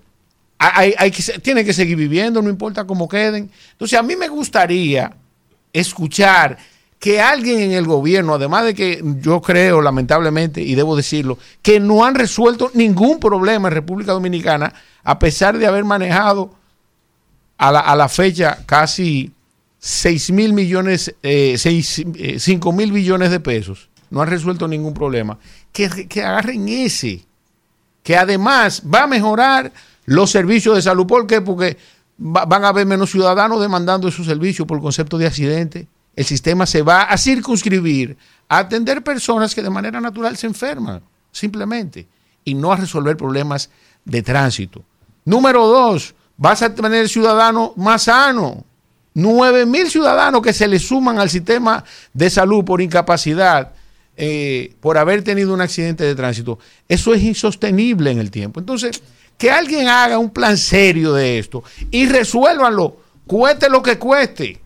hay, 0.58 0.94
hay 0.98 1.12
tienen 1.42 1.66
que 1.66 1.72
seguir 1.74 1.96
viviendo, 1.96 2.42
no 2.42 2.50
importa 2.50 2.86
cómo 2.86 3.08
queden. 3.08 3.50
Entonces 3.72 3.98
a 3.98 4.04
mí 4.04 4.16
me 4.18 4.28
gustaría 4.28 5.14
escuchar 5.72 6.58
que 7.00 7.22
alguien 7.22 7.62
en 7.62 7.72
el 7.72 7.86
gobierno, 7.86 8.34
además 8.34 8.66
de 8.66 8.74
que 8.74 9.02
yo 9.22 9.42
creo, 9.42 9.82
lamentablemente, 9.82 10.62
y 10.62 10.76
debo 10.76 10.98
decirlo, 10.98 11.38
que 11.62 11.80
no 11.80 12.04
han 12.04 12.14
resuelto 12.16 12.72
ningún 12.74 13.22
problema 13.22 13.70
en 13.70 13.76
República 13.76 14.12
Dominicana, 14.12 14.74
a 15.06 15.18
pesar 15.18 15.58
de 15.58 15.66
haber 15.66 15.86
manejado 15.86 16.54
a 17.58 17.72
la, 17.72 17.80
a 17.80 17.96
la 17.96 18.10
fecha 18.10 18.64
casi 18.66 19.32
6 19.80 20.31
mil 20.31 20.53
millones, 20.53 21.15
eh, 21.23 21.56
5 21.57 22.72
mil 22.73 22.91
billones 22.91 23.31
de 23.31 23.39
pesos. 23.39 23.89
no 24.11 24.22
han 24.22 24.27
resuelto 24.30 24.68
ningún 24.68 24.93
problema, 24.95 25.38
que, 25.72 26.07
que 26.07 26.23
agarren 26.23 26.68
ese, 26.68 27.23
que 28.03 28.18
además 28.18 28.81
va 28.91 29.03
a 29.03 29.07
mejorar 29.07 29.72
los 30.06 30.31
servicios 30.31 30.76
de 30.76 30.81
salud. 30.81 31.06
¿Por 31.06 31.27
qué? 31.27 31.41
Porque 31.41 31.77
va- 32.19 32.45
van 32.45 32.65
a 32.65 32.69
haber 32.69 32.88
menos 32.88 33.11
ciudadanos 33.11 33.61
demandando 33.61 34.07
esos 34.07 34.26
servicios 34.26 34.68
por 34.68 34.81
concepto 34.81 35.18
de 35.19 35.27
accidente. 35.27 35.88
El 36.15 36.26
sistema 36.26 36.65
se 36.65 36.81
va 36.81 37.03
a 37.03 37.18
circunscribir 37.19 38.18
a 38.49 38.57
atender 38.57 39.03
personas 39.03 39.53
que 39.53 39.61
de 39.61 39.69
manera 39.69 40.01
natural 40.01 40.35
se 40.38 40.47
enferman, 40.47 41.01
simplemente, 41.31 42.07
y 42.43 42.56
no 42.56 42.72
a 42.72 42.77
resolver 42.77 43.15
problemas 43.15 43.69
de 44.06 44.23
tránsito. 44.23 44.81
Número 45.23 45.68
dos, 45.68 46.15
vas 46.35 46.64
a 46.64 46.73
tener 46.73 47.07
ciudadanos 47.07 47.77
más 47.77 48.03
sanos. 48.06 48.56
9 49.14 49.65
mil 49.65 49.90
ciudadanos 49.90 50.41
que 50.41 50.53
se 50.53 50.68
le 50.68 50.80
suman 50.80 51.19
al 51.19 51.30
sistema 51.30 51.84
de 52.14 52.30
salud 52.30 52.64
por 52.64 52.81
incapacidad, 52.81 53.73
eh, 54.15 54.76
por 54.80 54.98
haber 54.98 55.23
tenido 55.23 55.53
un 55.53 55.61
accidente 55.61 56.03
de 56.03 56.15
tránsito. 56.15 56.60
Eso 56.88 57.14
es 57.14 57.23
insostenible 57.23 58.11
en 58.11 58.19
el 58.19 58.31
tiempo. 58.31 58.60
Entonces, 58.60 59.02
que 59.38 59.49
alguien 59.49 59.88
haga 59.88 60.18
un 60.18 60.30
plan 60.30 60.57
serio 60.57 61.14
de 61.14 61.40
esto 61.40 61.64
y 61.91 62.07
resuélvanlo, 62.07 62.98
cueste 63.26 63.69
lo 63.69 63.81
que 63.81 63.98
cueste. 63.98 64.61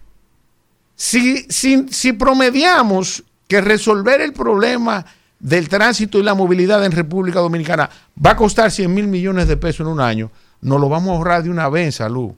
Si, 0.95 1.45
si, 1.49 1.85
si 1.89 2.13
promediamos 2.13 3.23
que 3.47 3.61
resolver 3.61 4.21
el 4.21 4.33
problema 4.33 5.05
del 5.39 5.67
tránsito 5.69 6.17
y 6.17 6.23
la 6.23 6.33
movilidad 6.33 6.83
en 6.85 6.91
República 6.91 7.39
Dominicana 7.39 7.89
va 8.25 8.31
a 8.31 8.35
costar 8.35 8.71
100 8.71 8.93
mil 8.93 9.07
millones 9.07 9.47
de 9.47 9.57
pesos 9.57 9.81
en 9.81 9.91
un 9.91 9.99
año, 9.99 10.31
nos 10.61 10.79
lo 10.79 10.89
vamos 10.89 11.11
a 11.11 11.17
ahorrar 11.17 11.43
de 11.43 11.49
una 11.49 11.69
vez 11.69 11.85
en 11.85 11.91
salud. 11.91 12.31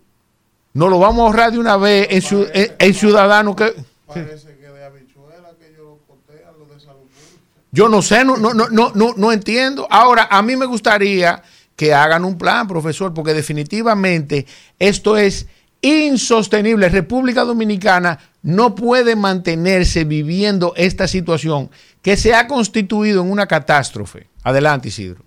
Nos 0.75 0.89
lo 0.91 0.99
vamos 0.99 1.21
a 1.23 1.25
ahorrar 1.27 1.51
de 1.51 1.57
una 1.59 1.77
vez 1.77 2.07
en, 2.11 2.21
ciu- 2.21 2.47
en- 2.53 2.73
en 2.77 2.93
ciudadanos 2.93 3.55
que... 3.55 3.73
Parece 4.05 4.55
que 4.57 4.67
de 4.67 4.83
habichuela 4.85 5.49
que 5.57 5.69
ellos 5.69 5.79
lo 5.85 5.97
cotean, 6.05 6.51
lo 6.59 6.65
de 6.71 6.79
salud 6.79 6.99
pública. 6.99 7.61
Yo 7.71 7.89
no 7.89 8.01
sé, 8.03 8.23
no, 8.23 8.37
no, 8.37 8.53
no, 8.53 8.69
no, 8.69 9.13
no 9.17 9.31
entiendo. 9.31 9.87
Ahora, 9.89 10.27
a 10.29 10.41
mí 10.43 10.55
me 10.55 10.65
gustaría 10.67 11.41
que 11.75 11.93
hagan 11.93 12.23
un 12.23 12.37
plan, 12.37 12.67
profesor, 12.67 13.13
porque 13.13 13.33
definitivamente 13.33 14.45
esto 14.77 15.17
es 15.17 15.47
insostenible. 15.81 16.89
República 16.89 17.43
Dominicana 17.43 18.19
no 18.43 18.75
puede 18.75 19.15
mantenerse 19.15 20.03
viviendo 20.03 20.73
esta 20.75 21.07
situación 21.07 21.69
que 22.01 22.17
se 22.17 22.33
ha 22.35 22.47
constituido 22.47 23.21
en 23.23 23.31
una 23.31 23.47
catástrofe. 23.47 24.27
Adelante, 24.43 24.89
Isidro. 24.89 25.23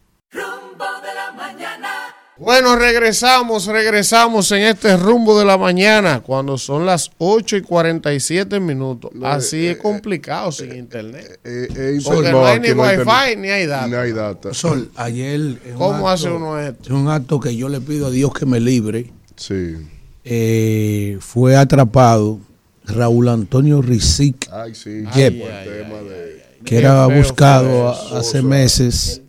Bueno, 2.39 2.77
regresamos, 2.77 3.67
regresamos 3.67 4.53
en 4.53 4.63
este 4.63 4.97
rumbo 4.97 5.39
de 5.39 5.45
la 5.45 5.59
mañana 5.59 6.21
cuando 6.21 6.57
son 6.57 6.87
las 6.87 7.11
8 7.19 7.57
y 7.57 7.63
47 7.63 8.61
minutos. 8.61 9.11
Así 9.23 9.67
es 9.67 9.77
complicado 9.79 10.53
sin 10.53 10.75
internet. 10.75 11.41
Eh, 11.45 11.69
eh, 11.75 11.99
Porque 12.05 12.31
no, 12.31 12.41
no 12.41 12.47
hay 12.47 12.61
ni 12.61 12.69
no 12.69 12.83
wifi 12.83 13.37
ni 13.37 13.49
hay 13.49 13.67
data. 13.67 13.87
Ni 13.89 13.95
hay 13.95 14.13
data. 14.13 14.55
Sol, 14.55 14.91
ayer. 14.95 15.59
¿Cómo 15.77 16.09
hace 16.09 16.31
uno 16.31 16.59
esto? 16.61 16.85
Es 16.85 16.91
un 16.91 17.09
acto 17.09 17.41
que 17.41 17.57
yo 17.57 17.69
le 17.69 17.81
pido 17.81 18.07
a 18.07 18.11
Dios 18.11 18.33
que 18.33 18.47
me 18.47 18.61
libre. 18.61 19.11
Sí. 19.37 19.77
eh, 20.25 21.17
fue 21.21 21.57
atrapado 21.57 22.39
Raúl 22.85 23.29
Antonio 23.29 23.83
Rizic, 23.83 24.49
Ay, 24.51 24.75
sí. 24.75 25.05
Yep. 25.15 26.65
Que 26.65 26.77
era 26.79 27.07
buscado 27.07 27.91
hace 28.17 28.43
meses 28.43 29.23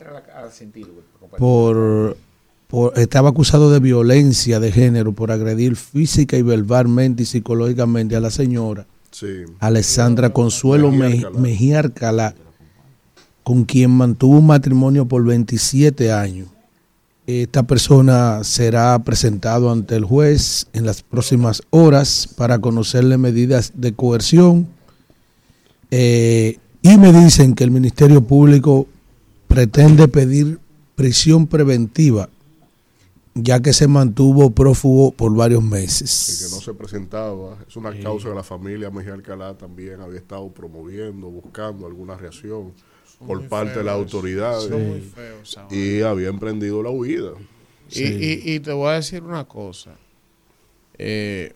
por, 1.38 2.18
por- 2.69 2.97
estaba 2.97 3.29
acusado 3.29 3.71
de 3.71 3.79
violencia 3.79 4.59
de 4.59 4.71
género 4.71 5.11
por 5.11 5.31
agredir 5.31 5.75
física 5.75 6.37
y 6.37 6.43
verbalmente 6.43 7.23
y 7.23 7.25
psicológicamente 7.25 8.15
a 8.15 8.19
la 8.19 8.29
señora 8.29 8.85
Sí. 9.11 9.27
Alessandra 9.59 10.29
Consuelo 10.31 10.91
Mejía 10.91 11.07
Me- 11.09 11.15
Alcalá. 11.25 11.39
Mejía 11.41 11.79
Alcalá, 11.79 12.35
con 13.43 13.65
quien 13.65 13.89
mantuvo 13.89 14.37
un 14.37 14.45
matrimonio 14.45 15.07
por 15.07 15.25
27 15.25 16.11
años. 16.11 16.47
Esta 17.25 17.63
persona 17.63 18.43
será 18.43 18.97
presentado 19.03 19.71
ante 19.71 19.95
el 19.95 20.03
juez 20.05 20.67
en 20.73 20.85
las 20.85 21.01
próximas 21.01 21.63
horas 21.71 22.29
para 22.37 22.59
conocerle 22.59 23.17
medidas 23.17 23.71
de 23.75 23.93
coerción. 23.93 24.67
Eh, 25.91 26.57
y 26.83 26.97
me 26.97 27.11
dicen 27.11 27.55
que 27.55 27.63
el 27.63 27.71
Ministerio 27.71 28.21
Público 28.21 28.87
pretende 29.47 30.07
pedir 30.07 30.59
prisión 30.95 31.47
preventiva, 31.47 32.29
ya 33.44 33.60
que 33.61 33.74
se 33.74 33.88
mantuvo 33.88 34.52
prófugo 34.52 35.11
por 35.11 35.36
varios 35.36 35.61
y 35.64 35.68
meses. 35.68 36.45
que 36.49 36.56
no 36.56 36.61
se 36.61 36.74
presentaba. 36.74 37.57
Es 37.68 37.76
una 37.76 37.98
causa 37.99 38.30
que 38.30 38.36
la 38.36 38.44
familia 38.44 38.90
Mejía 38.90 39.14
Alcalá 39.14 39.57
también 39.57 40.02
había 40.02 40.20
estado 40.20 40.49
promoviendo, 40.52 41.30
buscando 41.30 41.86
alguna 41.88 42.16
reacción 42.16 42.74
por 43.26 43.48
parte 43.48 43.80
de 43.80 43.84
las 43.84 43.95
autoridades 43.95 44.64
Son 44.70 44.88
muy 44.90 45.02
feos 45.02 45.60
y 45.72 46.02
había 46.02 46.30
emprendido 46.30 46.82
la 46.82 46.90
huida. 46.90 47.32
Y, 47.91 48.03
y- 48.03 48.41
y 48.56 48.60
te 48.60 48.72
voy 48.72 48.90
a 48.90 48.94
decir 48.94 49.24
una 49.24 49.45
cosa. 49.45 49.91
Eh, 50.98 51.53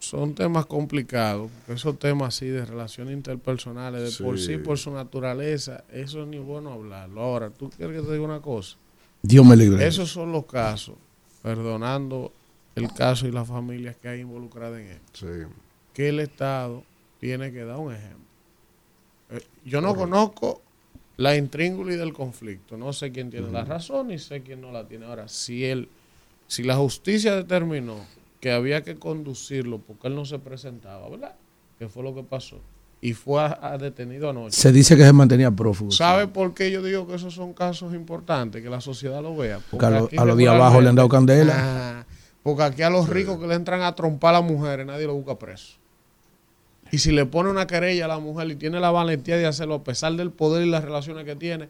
son 0.00 0.34
temas 0.34 0.66
complicados. 0.66 1.50
porque 1.66 1.72
Esos 1.78 1.98
temas 1.98 2.34
así 2.36 2.46
de 2.46 2.64
relaciones 2.64 3.14
interpersonales, 3.14 4.18
de 4.18 4.24
por 4.24 4.38
Sí. 4.38 4.46
sí, 4.46 4.56
por 4.58 4.78
su 4.78 4.90
naturaleza, 4.90 5.84
eso 5.92 6.22
es 6.22 6.28
ni 6.28 6.38
bueno 6.38 6.72
hablarlo. 6.72 7.20
Ahora, 7.20 7.50
¿tú 7.50 7.70
quieres 7.70 8.00
que 8.00 8.06
te 8.06 8.12
diga 8.12 8.24
una 8.24 8.40
cosa? 8.40 8.76
Dios 9.22 9.44
me 9.44 9.56
libre. 9.56 9.86
Esos 9.86 10.10
son 10.10 10.30
los 10.32 10.46
casos, 10.46 10.94
perdonando 11.42 12.32
el 12.74 12.92
caso 12.92 13.26
y 13.26 13.32
las 13.32 13.48
familias 13.48 13.96
que 13.96 14.08
hay 14.08 14.20
involucradas 14.20 14.80
en 14.80 14.86
él, 14.88 15.00
Sí. 15.12 15.26
que 15.94 16.08
el 16.10 16.20
Estado 16.20 16.84
tiene 17.18 17.52
que 17.52 17.64
dar 17.64 17.76
un 17.78 17.92
ejemplo. 17.92 18.24
Eh, 19.30 19.40
yo 19.64 19.80
no 19.80 19.94
conozco 19.96 20.62
la 21.16 21.36
intríngulis 21.36 21.98
del 21.98 22.12
conflicto, 22.12 22.76
no 22.76 22.92
sé 22.92 23.10
quién 23.10 23.30
tiene 23.30 23.50
la 23.50 23.64
razón 23.64 24.08
ni 24.08 24.18
sé 24.18 24.42
quién 24.42 24.60
no 24.60 24.70
la 24.70 24.86
tiene. 24.86 25.06
Ahora, 25.06 25.26
si 25.28 25.64
él, 25.64 25.88
si 26.46 26.62
la 26.62 26.76
justicia 26.76 27.34
determinó 27.34 27.96
que 28.40 28.52
había 28.52 28.84
que 28.84 28.96
conducirlo 28.96 29.78
porque 29.78 30.06
él 30.06 30.14
no 30.14 30.24
se 30.24 30.38
presentaba, 30.38 31.08
¿verdad? 31.08 31.34
¿Qué 31.78 31.88
fue 31.88 32.04
lo 32.04 32.14
que 32.14 32.22
pasó? 32.22 32.60
Y 33.00 33.12
fue 33.12 33.40
a- 33.40 33.58
a 33.62 33.78
detenido 33.78 34.28
anoche. 34.30 34.56
Se 34.60 34.72
dice 34.72 34.96
que 34.96 35.04
se 35.04 35.12
mantenía 35.12 35.50
prófugo. 35.52 35.92
¿Sabe 35.92 36.26
por 36.26 36.52
qué 36.54 36.70
yo 36.70 36.82
digo 36.82 37.06
que 37.06 37.14
esos 37.14 37.32
son 37.34 37.52
casos 37.54 37.94
importantes, 37.94 38.60
que 38.62 38.68
la 38.68 38.80
sociedad 38.80 39.22
lo 39.22 39.36
vea? 39.36 39.60
Porque 39.70 39.86
a, 39.86 39.90
lo- 39.90 40.04
aquí 40.06 40.16
a 40.16 40.24
los 40.24 40.36
de 40.36 40.48
abajo 40.48 40.80
le 40.80 40.88
han 40.88 40.94
dado 40.96 41.08
candela. 41.08 41.54
Ah, 41.56 42.04
porque 42.42 42.62
aquí 42.64 42.82
a 42.82 42.90
los 42.90 43.08
ricos 43.08 43.38
que 43.38 43.46
le 43.46 43.54
entran 43.54 43.82
a 43.82 43.94
trompar 43.94 44.34
a 44.34 44.40
las 44.40 44.50
mujeres, 44.50 44.84
nadie 44.86 45.06
lo 45.06 45.14
busca 45.14 45.38
preso. 45.38 45.74
Y 46.90 46.98
si 46.98 47.12
le 47.12 47.26
pone 47.26 47.50
una 47.50 47.66
querella 47.66 48.06
a 48.06 48.08
la 48.08 48.18
mujer 48.18 48.50
y 48.50 48.56
tiene 48.56 48.80
la 48.80 48.90
valentía 48.90 49.36
de 49.36 49.46
hacerlo 49.46 49.74
a 49.74 49.84
pesar 49.84 50.14
del 50.14 50.30
poder 50.30 50.66
y 50.66 50.70
las 50.70 50.82
relaciones 50.82 51.24
que 51.24 51.36
tiene, 51.36 51.68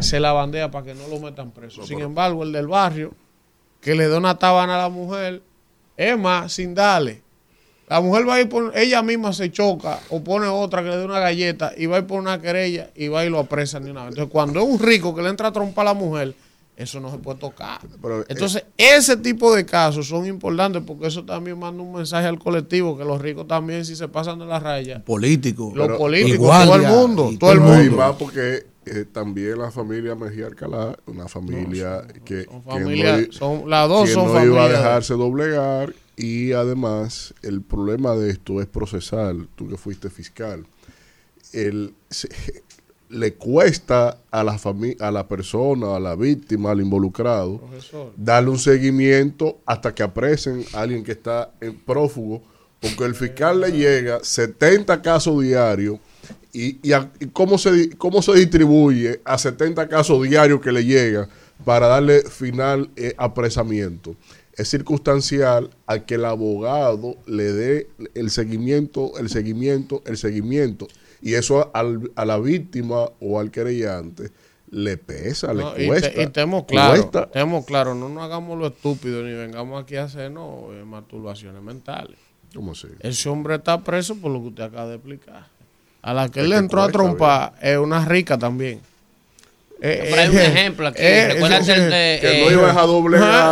se 0.00 0.20
la 0.20 0.32
bandea 0.32 0.70
para 0.70 0.84
que 0.84 0.94
no 0.94 1.08
lo 1.08 1.18
metan 1.18 1.50
preso. 1.52 1.84
Sin 1.86 2.00
embargo, 2.00 2.42
el 2.44 2.52
del 2.52 2.66
barrio, 2.68 3.14
que 3.80 3.94
le 3.94 4.06
da 4.08 4.18
una 4.18 4.38
tabana 4.38 4.74
a 4.76 4.82
la 4.82 4.88
mujer, 4.90 5.42
es 5.96 6.18
más, 6.18 6.52
sin 6.52 6.74
darle. 6.74 7.21
La 7.92 8.00
mujer 8.00 8.26
va 8.26 8.36
a 8.36 8.40
ir 8.40 8.48
por, 8.48 8.72
ella 8.76 9.02
misma 9.02 9.34
se 9.34 9.50
choca 9.52 10.00
o 10.08 10.24
pone 10.24 10.46
otra 10.46 10.82
que 10.82 10.88
le 10.88 10.96
dé 10.96 11.04
una 11.04 11.20
galleta 11.20 11.72
y 11.76 11.84
va 11.84 11.96
a 11.96 11.98
ir 12.00 12.06
por 12.06 12.18
una 12.18 12.40
querella 12.40 12.88
y 12.96 13.08
va 13.08 13.22
y 13.24 13.28
lo 13.28 13.38
apresan 13.38 13.84
de 13.84 13.90
una 13.90 14.00
vez. 14.04 14.10
Entonces, 14.12 14.32
cuando 14.32 14.60
es 14.60 14.66
un 14.66 14.78
rico 14.78 15.14
que 15.14 15.20
le 15.20 15.28
entra 15.28 15.48
a 15.48 15.52
trompar 15.52 15.86
a 15.86 15.90
la 15.92 15.94
mujer, 15.94 16.34
eso 16.74 17.00
no 17.00 17.10
se 17.10 17.18
puede 17.18 17.38
tocar. 17.38 17.80
Pero, 18.00 18.22
eh, 18.22 18.24
Entonces, 18.30 18.64
ese 18.78 19.18
tipo 19.18 19.54
de 19.54 19.66
casos 19.66 20.08
son 20.08 20.24
importantes 20.26 20.82
porque 20.86 21.06
eso 21.08 21.22
también 21.26 21.58
manda 21.58 21.82
un 21.82 21.92
mensaje 21.94 22.26
al 22.26 22.38
colectivo 22.38 22.96
que 22.96 23.04
los 23.04 23.20
ricos 23.20 23.46
también, 23.46 23.84
si 23.84 23.94
se 23.94 24.08
pasan 24.08 24.38
de 24.38 24.46
la 24.46 24.58
raya, 24.58 25.04
Político. 25.04 25.70
los 25.74 25.86
Pero- 25.86 25.98
políticos, 25.98 26.34
Igual 26.36 26.64
todo 26.66 26.76
el 26.76 26.82
mundo, 26.86 27.28
y 27.30 27.36
todo 27.36 27.52
el 27.52 27.58
el 27.58 27.64
Y 27.64 27.66
mundo. 27.68 27.96
más 27.98 28.16
porque 28.16 28.64
eh, 28.86 29.04
también 29.12 29.58
la 29.58 29.70
familia 29.70 30.14
Mejía 30.14 30.46
Alcalá, 30.46 30.96
una 31.06 31.28
familia 31.28 32.02
que, 32.24 32.44
Son 32.46 32.62
que 32.62 32.70
familia- 32.70 33.12
no, 33.16 33.20
i- 33.20 33.28
son- 33.32 33.70
las 33.70 33.88
dos 33.88 34.08
que 34.08 34.14
son 34.14 34.24
no 34.26 34.30
iba 34.30 34.40
a 34.40 34.62
familia. 34.64 34.78
dejarse 34.78 35.14
doblegar 35.14 35.94
y 36.22 36.52
además 36.52 37.34
el 37.42 37.62
problema 37.62 38.14
de 38.14 38.30
esto 38.30 38.60
es 38.60 38.66
procesal, 38.68 39.48
tú 39.56 39.68
que 39.68 39.76
fuiste 39.76 40.08
fiscal, 40.10 40.64
el, 41.52 41.94
se- 42.10 42.28
le 43.10 43.34
cuesta 43.34 44.18
a 44.30 44.42
la 44.42 44.58
a 45.00 45.10
la 45.10 45.28
persona, 45.28 45.96
a 45.96 46.00
la 46.00 46.14
víctima, 46.14 46.70
al 46.70 46.80
involucrado, 46.80 47.58
Profesor. 47.58 48.12
darle 48.16 48.50
un 48.50 48.58
seguimiento 48.58 49.58
hasta 49.66 49.94
que 49.94 50.02
apresen 50.02 50.64
a 50.72 50.80
alguien 50.82 51.04
que 51.04 51.12
está 51.12 51.50
en 51.60 51.78
prófugo, 51.78 52.42
porque 52.80 53.04
el 53.04 53.14
fiscal 53.14 53.60
le 53.60 53.70
llega 53.72 54.20
70 54.22 55.02
casos 55.02 55.42
diarios 55.42 55.98
y, 56.54 56.78
y 56.88 56.92
a- 56.92 57.10
y 57.20 57.26
cómo, 57.26 57.58
se, 57.58 57.90
cómo 57.98 58.22
se 58.22 58.32
distribuye 58.34 59.20
a 59.24 59.36
70 59.38 59.88
casos 59.88 60.22
diarios 60.26 60.60
que 60.60 60.72
le 60.72 60.84
llegan 60.84 61.28
para 61.64 61.86
darle 61.88 62.22
final 62.22 62.88
eh, 62.96 63.14
apresamiento. 63.18 64.16
Es 64.56 64.68
circunstancial 64.68 65.70
a 65.86 66.00
que 66.00 66.14
el 66.16 66.24
abogado 66.26 67.16
le 67.26 67.52
dé 67.52 67.88
el 68.14 68.30
seguimiento, 68.30 69.12
el 69.18 69.28
seguimiento, 69.30 70.02
el 70.06 70.16
seguimiento. 70.18 70.88
Y 71.22 71.34
eso 71.34 71.70
al- 71.74 72.10
a 72.16 72.24
la 72.24 72.38
víctima 72.38 73.06
o 73.20 73.40
al 73.40 73.50
querellante 73.50 74.30
le 74.70 74.96
pesa, 74.98 75.54
No, 75.54 75.74
le 75.74 75.84
y, 75.84 75.86
cuesta. 75.86 76.10
te- 76.12 76.20
y 76.20 76.24
estemos 76.24 76.64
claros, 76.64 77.00
cuesta. 77.00 77.22
estemos 77.24 77.64
claros, 77.64 77.96
no 77.96 78.08
nos 78.08 78.22
hagamos 78.24 78.58
lo 78.58 78.66
estúpido 78.66 79.22
ni 79.22 79.32
vengamos 79.32 79.82
aquí 79.82 79.96
a 79.96 80.04
hacernos 80.04 80.72
eh, 80.74 80.84
masturbaciones 80.84 81.62
mentales. 81.62 82.18
¿Cómo 82.54 82.72
así? 82.72 82.88
Ese 83.00 83.28
hombre 83.30 83.54
está 83.56 83.80
preso 83.82 84.16
por 84.16 84.30
lo 84.32 84.40
que 84.42 84.48
usted 84.48 84.62
acaba 84.64 84.88
de 84.88 84.96
explicar. 84.96 85.46
A 86.02 86.12
la 86.12 86.28
que 86.28 86.40
él 86.40 86.50
le 86.50 86.56
entró 86.56 86.82
a 86.82 86.90
trompar 86.90 87.54
es 87.62 87.78
una 87.78 88.04
rica 88.04 88.36
también. 88.36 88.80
Eh, 89.84 90.06
Pero 90.10 90.22
hay 90.22 90.28
un 90.28 90.38
eh, 90.38 90.46
ejemplo 90.46 90.86
aquí. 90.88 90.98
eh, 91.02 91.28
Recuérdate 91.32 91.62
eso- 91.64 91.72
el 91.74 91.90
de. 91.90 92.18
Que 92.20 92.40
eh, 92.40 92.44
no 92.44 92.50
ibas 92.52 92.76
a 92.76 92.82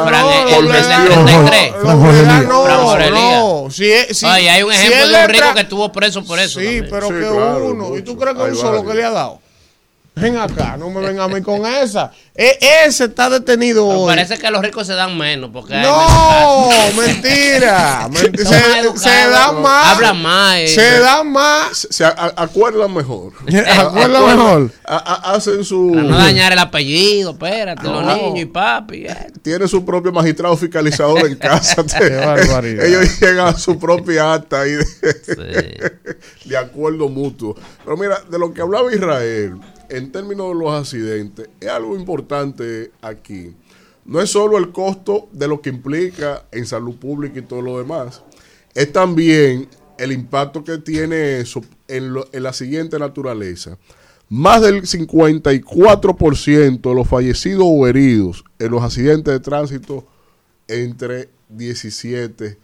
Fran, 0.06 0.22
no, 0.22 0.32
el- 0.32 0.54
por 0.54 0.64
el 0.64 0.72
gestión. 0.72 1.26
33. 1.26 1.72
Lo 1.72 1.80
Fran 1.80 2.00
Jorge 2.00 2.16
doblega, 2.76 3.06
Elías. 3.08 3.40
no. 3.40 3.66
Si 3.70 3.90
es- 3.92 4.16
si- 4.18 4.26
Oye, 4.26 4.50
hay 4.50 4.62
un 4.62 4.72
si 4.72 4.78
ejemplo 4.78 5.04
él 5.06 5.12
de 5.12 5.18
un 5.24 5.28
rico 5.28 5.54
que 5.54 5.60
estuvo 5.62 5.92
preso 5.92 6.24
por 6.24 6.38
eso. 6.38 6.60
Sí, 6.60 6.66
también. 6.66 6.86
pero 6.88 7.06
Sí, 7.08 7.12
que 7.14 7.20
claro, 7.20 7.64
uno. 7.66 7.96
¿Y 7.98 8.02
tú 8.02 8.16
crees 8.16 8.36
que 8.36 8.42
un 8.42 8.56
solo 8.56 8.86
que 8.86 8.94
le 8.94 9.04
ha 9.04 9.10
dado? 9.10 9.40
Ven 10.16 10.36
acá, 10.36 10.76
no 10.76 10.90
me 10.90 11.00
venga 11.00 11.24
a 11.24 11.28
mí 11.28 11.40
con 11.40 11.64
esa. 11.64 12.10
E- 12.34 12.58
ese 12.84 13.04
está 13.04 13.30
detenido 13.30 13.86
Pero 13.86 14.00
hoy. 14.00 14.08
parece 14.08 14.38
que 14.38 14.50
los 14.50 14.60
ricos 14.60 14.86
se 14.86 14.92
dan 14.94 15.16
menos. 15.16 15.50
Porque 15.52 15.74
No, 15.76 16.68
menos 16.68 16.94
mentira. 16.96 18.06
Menti- 18.10 18.42
Son 18.42 18.50
más 18.52 18.60
se, 18.60 18.78
educados, 18.80 19.02
se 19.02 19.28
dan 19.30 19.54
¿no? 19.54 19.60
más. 19.62 19.86
Hablan 19.96 20.20
más, 20.22 20.56
eh. 20.58 20.68
Se 20.68 20.98
dan 20.98 21.30
más. 21.32 21.76
Se, 21.78 21.92
se 21.92 22.04
a- 22.04 22.34
acuerdan 22.36 22.92
mejor. 22.94 23.32
Acuerda 23.78 24.20
mejor. 24.26 24.72
A- 24.84 24.96
a- 24.96 25.32
hacen 25.34 25.64
su. 25.64 25.92
Para 25.94 26.02
no 26.02 26.18
dañar 26.18 26.52
el 26.52 26.58
apellido, 26.58 27.30
espérate, 27.30 27.84
los 27.84 28.04
niños 28.04 28.38
y 28.40 28.44
papi. 28.46 29.06
eh. 29.06 29.32
Tiene 29.42 29.68
su 29.68 29.84
propio 29.86 30.12
magistrado 30.12 30.56
fiscalizador 30.56 31.24
en 31.28 31.36
casa. 31.36 31.82
barbaridad. 32.26 32.84
Ellos 32.84 33.18
llegan 33.20 33.46
a 33.46 33.58
su 33.58 33.78
propia 33.78 34.34
acta 34.34 34.62
ahí 34.62 34.72
de, 34.72 34.84
Sí. 34.84 36.48
de 36.48 36.56
acuerdo 36.58 37.08
mutuo. 37.08 37.54
Pero 37.84 37.96
mira, 37.96 38.20
de 38.28 38.38
lo 38.38 38.52
que 38.52 38.60
hablaba 38.60 38.92
Israel, 38.92 39.54
en 39.90 40.12
términos 40.12 40.48
de 40.48 40.54
los 40.54 40.72
accidentes, 40.72 41.48
es 41.60 41.68
algo 41.68 41.96
importante 41.96 42.92
aquí. 43.02 43.54
No 44.04 44.20
es 44.20 44.30
solo 44.30 44.56
el 44.56 44.72
costo 44.72 45.28
de 45.32 45.46
lo 45.46 45.60
que 45.60 45.70
implica 45.70 46.46
en 46.50 46.66
salud 46.66 46.96
pública 46.96 47.38
y 47.38 47.42
todo 47.42 47.60
lo 47.62 47.78
demás, 47.78 48.22
es 48.74 48.92
también 48.92 49.68
el 49.98 50.12
impacto 50.12 50.64
que 50.64 50.78
tiene 50.78 51.40
eso 51.40 51.60
en, 51.86 52.14
la 52.14 52.52
siguiente 52.52 52.98
naturaleza. 52.98 53.76
Más 54.28 54.62
del 54.62 54.82
54% 54.82 56.80
de 56.80 56.94
los 56.94 57.06
fallecidos 57.06 57.64
o 57.66 57.86
heridos 57.86 58.44
en 58.58 58.70
los 58.70 58.82
accidentes 58.82 59.34
de 59.34 59.40
tránsito 59.40 60.06
entre 60.68 61.28
17 61.50 62.56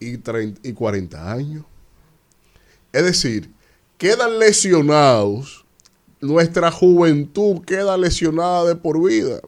y, 0.00 0.16
30 0.16 0.68
y 0.68 0.72
40 0.72 1.32
años. 1.32 1.64
Es 2.92 3.04
decir, 3.04 3.50
quedan 3.98 4.38
lesionados, 4.38 5.61
nuestra 6.22 6.70
juventud 6.70 7.60
queda 7.66 7.96
lesionada 7.98 8.64
de 8.64 8.76
por 8.76 9.02
vida. 9.06 9.40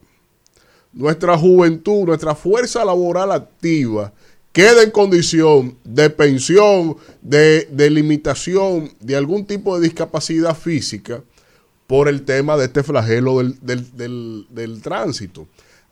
Nuestra 0.93 1.39
juventud, 1.39 2.05
nuestra 2.05 2.35
fuerza 2.35 2.85
laboral 2.85 3.33
activa 3.33 4.13
queda 4.53 4.83
en 4.83 4.91
condición 4.91 5.77
de 5.83 6.11
pensión, 6.11 6.97
de, 7.23 7.67
de 7.73 7.91
limitación, 7.91 8.93
de 9.01 9.17
algún 9.17 9.47
tipo 9.47 9.77
de 9.77 9.85
discapacidad 9.85 10.57
física 10.57 11.23
por 11.87 12.09
el 12.09 12.23
tema 12.25 12.57
de 12.57 12.67
este 12.67 12.83
flagelo 12.83 13.39
del, 13.39 13.59
del- 13.61 13.97
del- 13.97 14.47
del 14.51 14.83
tránsito. 14.83 15.47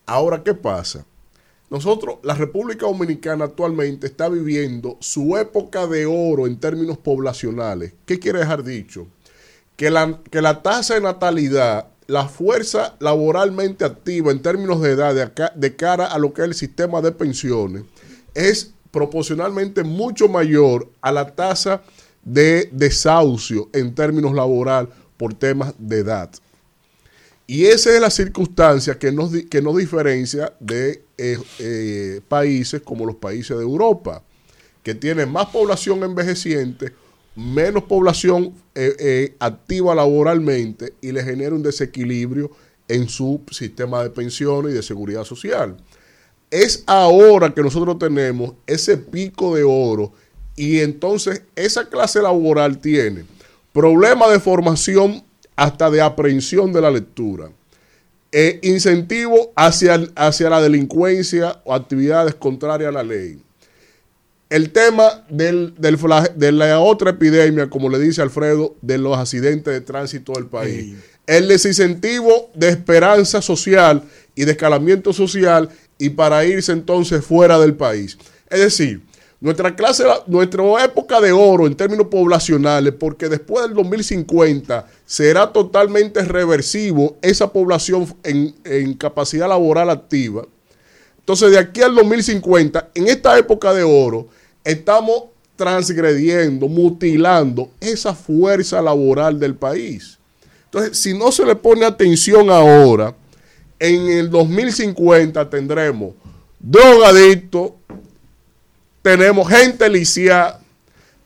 Ahora, 0.06 0.42
¿qué 0.44 0.54
pasa? 0.54 1.04
Nosotros, 1.70 2.18
la 2.22 2.34
República 2.34 2.86
Dominicana 2.86 3.46
actualmente 3.46 4.06
está 4.06 4.28
viviendo 4.28 4.96
su 5.00 5.36
época 5.36 5.86
de 5.86 6.06
oro 6.06 6.46
en 6.46 6.58
términos 6.60 6.98
poblacionales. 6.98 7.94
¿Qué 8.04 8.18
quiere 8.18 8.40
dejar 8.40 8.62
dicho? 8.62 9.06
Que 9.82 9.90
la, 9.90 10.20
que 10.30 10.40
la 10.40 10.62
tasa 10.62 10.94
de 10.94 11.00
natalidad, 11.00 11.88
la 12.06 12.28
fuerza 12.28 12.94
laboralmente 13.00 13.84
activa 13.84 14.30
en 14.30 14.40
términos 14.40 14.80
de 14.80 14.92
edad 14.92 15.12
de, 15.56 15.74
cara 15.74 16.06
a 16.06 16.20
lo 16.20 16.32
que 16.32 16.42
es 16.42 16.46
el 16.46 16.54
sistema 16.54 17.02
de 17.02 17.10
pensiones, 17.10 17.82
es 18.32 18.70
proporcionalmente 18.92 19.82
mucho 19.82 20.28
mayor 20.28 20.88
a 21.00 21.10
la 21.10 21.34
tasa 21.34 21.82
de 22.22 22.68
desahucio 22.70 23.70
en 23.72 23.92
términos 23.92 24.34
laboral 24.34 24.88
por 25.16 25.34
temas 25.34 25.74
de 25.76 25.98
edad. 25.98 26.30
Y 27.48 27.64
esa 27.64 27.92
es 27.92 28.00
la 28.00 28.10
circunstancia 28.10 29.00
que 29.00 29.10
nos, 29.10 29.32
que 29.50 29.60
nos 29.60 29.76
diferencia 29.76 30.52
de 30.60 31.04
eh, 31.18 31.38
eh, 31.58 32.20
países 32.28 32.82
como 32.82 33.04
los 33.04 33.16
países 33.16 33.56
de 33.56 33.64
Europa, 33.64 34.22
que 34.84 34.94
tienen 34.94 35.32
más 35.32 35.46
población 35.46 36.04
envejeciente, 36.04 36.92
menos 37.34 37.84
población 37.84 38.54
eh, 38.74 38.94
eh, 38.98 39.36
activa 39.38 39.94
laboralmente 39.94 40.94
y 41.00 41.12
le 41.12 41.22
genera 41.22 41.54
un 41.54 41.62
desequilibrio 41.62 42.50
en 42.88 43.08
su 43.08 43.40
sistema 43.50 44.02
de 44.02 44.10
pensiones 44.10 44.72
y 44.72 44.76
de 44.76 44.82
seguridad 44.82 45.24
social. 45.24 45.76
Es 46.50 46.84
ahora 46.86 47.54
que 47.54 47.62
nosotros 47.62 47.98
tenemos 47.98 48.54
ese 48.66 48.98
pico 48.98 49.54
de 49.54 49.62
oro 49.62 50.12
y 50.56 50.80
entonces 50.80 51.42
esa 51.56 51.88
clase 51.88 52.20
laboral 52.20 52.78
tiene 52.78 53.24
problemas 53.72 54.30
de 54.30 54.40
formación 54.40 55.24
hasta 55.56 55.90
de 55.90 56.02
aprehensión 56.02 56.72
de 56.72 56.80
la 56.80 56.90
lectura, 56.90 57.50
eh, 58.32 58.58
incentivo 58.62 59.52
hacia, 59.56 60.08
hacia 60.16 60.50
la 60.50 60.60
delincuencia 60.60 61.60
o 61.64 61.74
actividades 61.74 62.34
contrarias 62.34 62.88
a 62.88 62.92
la 62.92 63.02
ley. 63.02 63.40
El 64.52 64.70
tema 64.70 65.24
del, 65.30 65.72
del 65.78 65.98
de 66.36 66.52
la 66.52 66.78
otra 66.78 67.12
epidemia, 67.12 67.70
como 67.70 67.88
le 67.88 67.98
dice 67.98 68.20
Alfredo, 68.20 68.76
de 68.82 68.98
los 68.98 69.16
accidentes 69.16 69.72
de 69.72 69.80
tránsito 69.80 70.34
del 70.34 70.44
país. 70.44 70.94
El 71.26 71.48
desincentivo 71.48 72.50
de 72.52 72.68
esperanza 72.68 73.40
social 73.40 74.02
y 74.34 74.44
de 74.44 74.52
escalamiento 74.52 75.14
social 75.14 75.70
y 75.96 76.10
para 76.10 76.44
irse 76.44 76.70
entonces 76.70 77.24
fuera 77.24 77.58
del 77.58 77.76
país. 77.76 78.18
Es 78.50 78.60
decir, 78.60 79.00
nuestra 79.40 79.74
clase, 79.74 80.04
nuestra 80.26 80.84
época 80.84 81.22
de 81.22 81.32
oro 81.32 81.66
en 81.66 81.74
términos 81.74 82.08
poblacionales, 82.08 82.92
porque 82.92 83.30
después 83.30 83.64
del 83.64 83.72
2050 83.72 84.86
será 85.06 85.50
totalmente 85.50 86.20
reversivo 86.24 87.16
esa 87.22 87.50
población 87.50 88.14
en, 88.22 88.54
en 88.64 88.92
capacidad 88.92 89.48
laboral 89.48 89.88
activa. 89.88 90.46
Entonces, 91.20 91.52
de 91.52 91.58
aquí 91.58 91.80
al 91.80 91.94
2050, 91.94 92.90
en 92.94 93.08
esta 93.08 93.38
época 93.38 93.72
de 93.72 93.84
oro, 93.84 94.28
estamos 94.64 95.24
transgrediendo, 95.56 96.68
mutilando 96.68 97.70
esa 97.80 98.14
fuerza 98.14 98.80
laboral 98.82 99.38
del 99.38 99.54
país. 99.54 100.18
Entonces, 100.64 100.98
si 100.98 101.16
no 101.16 101.30
se 101.30 101.44
le 101.44 101.54
pone 101.54 101.84
atención 101.84 102.50
ahora, 102.50 103.14
en 103.78 104.08
el 104.08 104.30
2050 104.30 105.50
tendremos 105.50 106.14
drogadictos, 106.58 107.72
tenemos 109.02 109.48
gente 109.48 109.88
lisiada, 109.88 110.60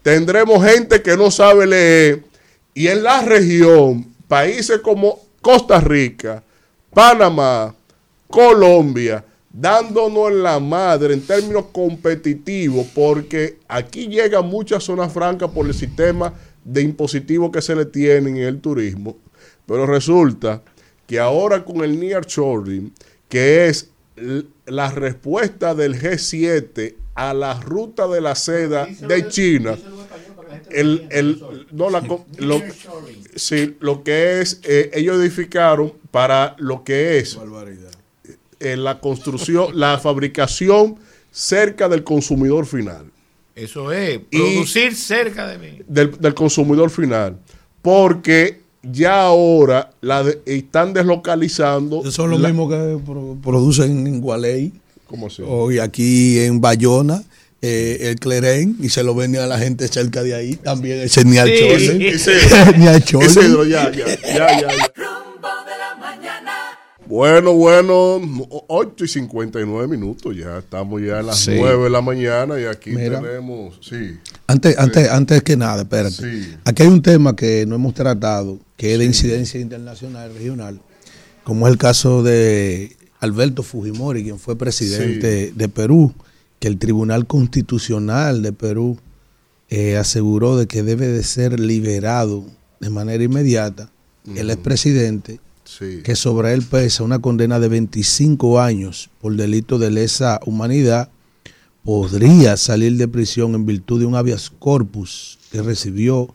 tendremos 0.03 0.65
gente 0.65 1.03
que 1.03 1.17
no 1.17 1.31
sabe 1.31 1.67
leer, 1.67 2.25
y 2.75 2.89
en 2.89 3.03
la 3.03 3.23
región, 3.23 4.07
países 4.29 4.81
como 4.81 5.21
Costa 5.41 5.81
Rica, 5.81 6.43
Panamá, 6.93 7.75
Colombia, 8.29 9.25
dándonos 9.59 10.31
en 10.31 10.43
la 10.43 10.61
madre 10.61 11.15
en 11.15 11.23
términos 11.23 11.67
competitivos, 11.73 12.87
porque 12.95 13.59
aquí 13.69 14.07
llega 14.09 14.43
mucha 14.43 14.81
zona 14.81 15.09
franca 15.09 15.49
por 15.49 15.67
el 15.67 15.75
sistema 15.75 16.35
de 16.65 16.83
impositivo 16.83 17.51
que 17.51 17.63
se 17.63 17.75
le 17.77 17.87
tiene 17.87 18.31
en 18.31 18.37
el 18.39 18.61
turismo, 18.61 19.17
pero 19.67 19.87
resulta 19.87 20.63
que 21.07 21.19
ahora 21.19 21.65
con 21.65 21.83
el 21.85 21.99
nearshoring, 21.99 22.93
que 23.29 23.67
es 23.69 23.91
la 24.67 24.91
respuesta 24.91 25.75
del 25.75 25.95
G7 26.01 26.95
a 27.15 27.33
la 27.33 27.59
ruta 27.61 28.09
de 28.09 28.21
la 28.21 28.35
seda 28.35 28.87
de 28.87 29.29
China, 29.29 29.77
el, 30.71 31.07
el- 31.11 31.43
no, 31.73 31.91
la 31.91 32.01
lo, 32.39 32.63
sí, 33.35 33.77
lo 33.81 34.03
que 34.03 34.41
es, 34.41 34.61
eh, 34.65 34.91
ellos 34.95 35.19
edificaron 35.21 35.93
para 36.11 36.57
lo 36.59 36.83
que 36.85 37.19
es 37.19 37.39
eh, 38.73 38.77
la 38.77 38.99
construcción, 39.01 39.79
la 39.79 39.99
fabricación 39.99 40.97
cerca 41.33 41.89
del 41.89 42.03
consumidor 42.03 42.65
final 42.67 43.07
Eso 43.55 43.91
es, 43.93 44.21
Y- 44.31 44.39
producir 44.39 44.95
cerca 44.95 45.47
de 45.49 45.59
mí. 45.59 45.79
del, 45.89 46.13
del 46.19 46.35
consumidor 46.35 46.91
final. 46.91 47.37
Porque 47.83 48.61
ya 48.83 49.23
ahora 49.23 49.91
la 50.01 50.23
de- 50.25 50.41
están 50.45 50.93
deslocalizando. 50.93 52.01
Eso 52.07 52.25
es 52.25 52.31
lo 52.31 52.39
la- 52.39 52.49
mismo 52.49 52.69
que 52.69 52.99
pro- 53.05 53.37
producen 53.43 54.07
en 54.07 54.21
Gualey. 54.21 54.73
¿Cómo 55.07 55.29
así? 55.29 55.43
Hoy 55.47 55.79
aquí 55.79 56.39
en 56.41 56.61
Bayona, 56.61 57.23
eh, 57.63 57.99
el 58.11 58.17
Clerén, 58.19 58.77
y 58.81 58.89
se 58.89 59.03
lo 59.03 59.15
venden 59.15 59.41
a 59.43 59.47
la 59.47 59.59
gente 59.59 59.87
cerca 59.89 60.23
de 60.23 60.35
ahí. 60.35 60.57
También 60.57 61.01
ese 61.01 61.25
ni 61.25 61.39
al 61.39 61.49
Sí. 61.49 61.55
chole. 61.59 62.09
Ese- 62.15 62.77
Ni 62.79 62.87
al 62.89 63.05
chole. 63.05 63.27
Isidro, 63.27 63.65
ya, 63.65 63.91
ya, 63.93 64.07
ya, 64.07 64.61
ya, 64.61 64.61
ya. 64.61 64.93
Bueno, 67.09 67.53
bueno, 67.55 68.21
8 68.69 69.05
y 69.05 69.09
59 69.09 69.87
minutos, 69.87 70.37
ya 70.37 70.59
estamos 70.59 71.01
ya 71.01 71.21
a 71.21 71.23
las 71.23 71.39
Sí. 71.39 71.53
9 71.57 71.85
de 71.85 71.91
la 71.91 72.01
mañana 72.01 72.61
y 72.61 72.65
aquí 72.65 72.91
Mira. 72.91 73.21
tenemos, 73.21 73.79
sí, 73.81 74.19
Antes, 74.49 74.77
antes, 74.79 75.09
antes 75.09 75.43
que 75.43 75.57
nada, 75.57 75.83
espérate. 75.83 76.17
Sí. 76.17 76.55
Aquí 76.65 76.83
hay 76.83 76.89
un 76.89 77.03
tema 77.03 77.37
que 77.37 77.65
no 77.67 77.77
hemos 77.77 77.95
tratado, 77.95 78.59
que 78.77 78.93
es 78.93 78.99
de 78.99 79.05
incidencia 79.05 79.61
internacional, 79.61 80.33
regional, 80.35 80.81
como 81.45 81.67
es 81.69 81.73
el 81.73 81.79
caso 81.79 82.23
de 82.25 82.97
Alberto 83.21 83.63
Fujimori, 83.63 84.25
quien 84.25 84.39
fue 84.41 84.59
presidente 84.59 85.53
de 85.55 85.69
Perú, 85.69 86.13
que 86.59 86.67
el 86.69 86.79
Tribunal 86.79 87.27
Constitucional 87.27 88.43
de 88.43 88.53
Perú 88.53 88.99
eh, 89.69 89.97
aseguró 89.97 90.57
de 90.57 90.67
que 90.67 90.83
debe 90.83 91.07
de 91.07 91.23
ser 91.23 91.61
liberado 91.61 92.45
de 92.81 92.91
manera 92.91 93.23
inmediata 93.23 93.91
el 94.35 94.51
expresidente, 94.51 95.39
Que 96.05 96.15
sobre 96.15 96.55
él 96.55 96.63
pesa 96.63 97.03
una 97.03 97.19
condena 97.19 97.59
de 97.59 97.69
25 97.69 98.61
años 98.61 99.11
por 99.21 99.35
delito 99.35 99.79
de 99.79 99.91
lesa 99.91 100.41
humanidad, 100.47 101.11
podría 101.85 102.57
salir 102.57 102.97
de 102.97 103.09
prisión 103.09 103.55
en 103.55 103.67
virtud 103.67 104.01
de 104.01 104.07
un 104.07 104.15
habeas 104.15 104.51
corpus 104.51 105.39
que 105.51 105.63
recibió 105.63 106.35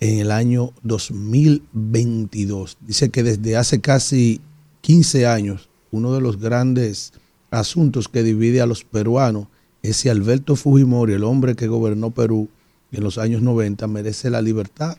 en 0.00 0.18
el 0.18 0.30
año 0.30 0.72
2022. 0.82 2.78
Dice 2.80 3.10
que 3.10 3.22
desde 3.22 3.56
hace 3.56 3.80
casi 3.80 4.40
15 4.82 5.26
años, 5.26 5.68
uno 5.90 6.12
de 6.14 6.20
los 6.20 6.38
grandes 6.38 7.12
asuntos 7.50 8.08
que 8.08 8.22
divide 8.22 8.60
a 8.60 8.66
los 8.66 8.84
peruanos 8.84 9.48
es 9.82 9.96
si 9.96 10.08
Alberto 10.08 10.56
Fujimori, 10.56 11.14
el 11.14 11.24
hombre 11.24 11.56
que 11.56 11.68
gobernó 11.68 12.10
Perú 12.10 12.48
en 12.92 13.02
los 13.02 13.18
años 13.18 13.42
90, 13.42 13.86
merece 13.86 14.30
la 14.30 14.42
libertad 14.42 14.96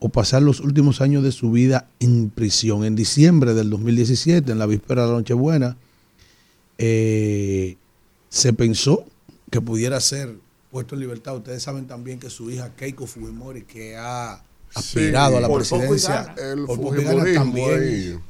o 0.00 0.08
pasar 0.08 0.42
los 0.42 0.60
últimos 0.60 1.00
años 1.00 1.22
de 1.22 1.30
su 1.30 1.52
vida 1.52 1.86
en 2.00 2.30
prisión. 2.30 2.84
En 2.84 2.96
diciembre 2.96 3.54
del 3.54 3.70
2017, 3.70 4.50
en 4.50 4.58
la 4.58 4.66
víspera 4.66 5.02
de 5.02 5.08
la 5.08 5.14
Nochebuena, 5.14 5.76
eh, 6.78 7.76
se 8.30 8.52
pensó 8.54 9.04
que 9.50 9.60
pudiera 9.60 10.00
ser 10.00 10.34
puesto 10.70 10.94
en 10.94 11.02
libertad. 11.02 11.36
Ustedes 11.36 11.62
saben 11.62 11.86
también 11.86 12.18
que 12.18 12.30
su 12.30 12.50
hija 12.50 12.70
Keiko 12.74 13.06
Fujimori, 13.06 13.62
que 13.62 13.96
ha 13.96 14.42
aspirado 14.74 15.36
a 15.36 15.40
la 15.40 15.48
por 15.48 15.58
presidencia, 15.58 16.34
por 16.66 16.76
fujimorismo 16.76 17.34
también. 17.34 18.22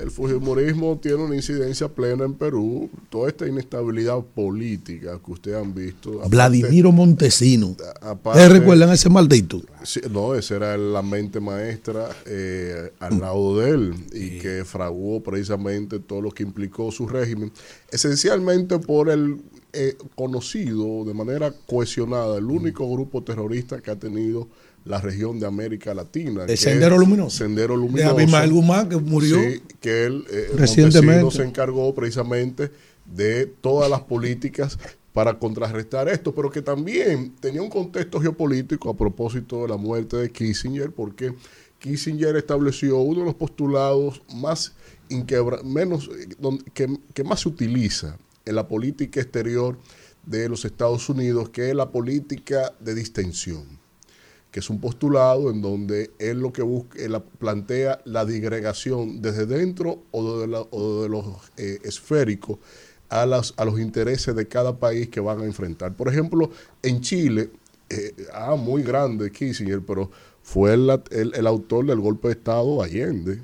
El 0.00 0.10
fujimorismo 0.10 0.98
tiene 0.98 1.18
una 1.18 1.36
incidencia 1.36 1.88
plena 1.88 2.24
en 2.24 2.34
Perú. 2.34 2.88
Toda 3.10 3.28
esta 3.28 3.46
inestabilidad 3.46 4.18
política 4.34 5.20
que 5.24 5.30
ustedes 5.30 5.58
han 5.58 5.74
visto. 5.74 6.12
aparte- 6.14 6.28
Vladimiro 6.30 6.90
Montesino. 6.92 7.76
aparte- 8.00 8.40
¿Ustedes 8.40 8.60
recuerdan 8.60 8.90
ese 8.90 9.08
maldito? 9.10 9.60
Sí, 9.84 10.00
no, 10.10 10.34
esa 10.34 10.56
era 10.56 10.76
la 10.78 11.02
mente 11.02 11.38
maestra 11.40 12.08
eh, 12.26 12.92
al 12.98 13.18
lado 13.20 13.58
de 13.58 13.70
él 13.70 13.94
y 14.12 14.38
que 14.38 14.64
fraguó 14.64 15.22
precisamente 15.22 15.98
todo 15.98 16.22
lo 16.22 16.30
que 16.30 16.42
implicó 16.44 16.90
su 16.90 17.06
régimen, 17.06 17.52
esencialmente 17.90 18.78
por 18.78 19.10
el 19.10 19.38
eh, 19.72 19.96
conocido 20.16 21.04
de 21.04 21.14
manera 21.14 21.52
cohesionada, 21.66 22.38
el 22.38 22.44
único 22.46 22.90
grupo 22.90 23.22
terrorista 23.22 23.80
que 23.80 23.90
ha 23.90 23.96
tenido 23.96 24.48
la 24.90 25.00
región 25.00 25.38
de 25.38 25.46
América 25.46 25.94
Latina. 25.94 26.44
El 26.44 26.50
es 26.50 26.60
Sendero 26.60 26.98
Luminoso. 26.98 27.38
Sendero 27.38 27.74
De 27.74 27.80
Luminoso. 27.80 28.10
Abimael 28.10 28.52
Guzmán, 28.52 28.88
que 28.88 28.96
murió 28.96 29.36
Sí, 29.40 29.62
que 29.80 30.04
él 30.04 30.24
eh, 30.30 30.48
recientemente. 30.56 31.30
Se 31.30 31.44
encargó 31.44 31.94
precisamente 31.94 32.70
de 33.06 33.46
todas 33.46 33.88
las 33.88 34.00
políticas 34.00 34.78
para 35.12 35.38
contrarrestar 35.38 36.08
esto, 36.08 36.34
pero 36.34 36.50
que 36.50 36.62
también 36.62 37.34
tenía 37.40 37.62
un 37.62 37.70
contexto 37.70 38.20
geopolítico 38.20 38.90
a 38.90 38.96
propósito 38.96 39.62
de 39.62 39.68
la 39.68 39.76
muerte 39.76 40.16
de 40.16 40.30
Kissinger, 40.30 40.92
porque 40.92 41.34
Kissinger 41.78 42.36
estableció 42.36 42.98
uno 42.98 43.20
de 43.20 43.26
los 43.26 43.34
postulados 43.34 44.22
más 44.34 44.74
inquebra 45.08 45.62
menos 45.62 46.08
eh, 46.08 46.28
que, 46.74 46.88
que 47.14 47.24
más 47.24 47.40
se 47.40 47.48
utiliza 47.48 48.16
en 48.44 48.54
la 48.54 48.66
política 48.68 49.20
exterior 49.20 49.78
de 50.26 50.48
los 50.48 50.64
Estados 50.64 51.08
Unidos, 51.08 51.48
que 51.50 51.70
es 51.70 51.74
la 51.74 51.90
política 51.90 52.72
de 52.80 52.94
distensión 52.94 53.79
que 54.50 54.60
es 54.60 54.70
un 54.70 54.80
postulado 54.80 55.50
en 55.50 55.62
donde 55.62 56.10
él 56.18 56.40
lo 56.40 56.52
que 56.52 56.62
busca, 56.62 56.98
él 56.98 57.16
plantea 57.38 58.00
la 58.04 58.24
digregación 58.24 59.22
desde 59.22 59.46
dentro 59.46 60.02
o 60.10 60.38
de, 60.40 60.46
la- 60.48 60.66
o 60.70 61.02
de 61.02 61.08
los 61.08 61.24
eh, 61.56 61.78
esféricos 61.84 62.58
a, 63.08 63.26
las, 63.26 63.54
a 63.56 63.64
los 63.64 63.80
intereses 63.80 64.34
de 64.34 64.46
cada 64.48 64.78
país 64.78 65.08
que 65.08 65.20
van 65.20 65.40
a 65.40 65.44
enfrentar. 65.44 65.94
Por 65.94 66.08
ejemplo, 66.08 66.50
en 66.82 67.00
Chile, 67.00 67.50
eh, 67.88 68.14
ah, 68.32 68.56
muy 68.56 68.82
grande 68.82 69.30
Kissinger, 69.30 69.80
pero 69.80 70.10
fue 70.42 70.74
el, 70.74 70.90
el- 71.10 71.34
el 71.34 71.46
autor 71.46 71.86
del 71.86 72.00
golpe 72.00 72.28
de 72.28 72.34
Estado 72.34 72.82
Allende. 72.82 73.40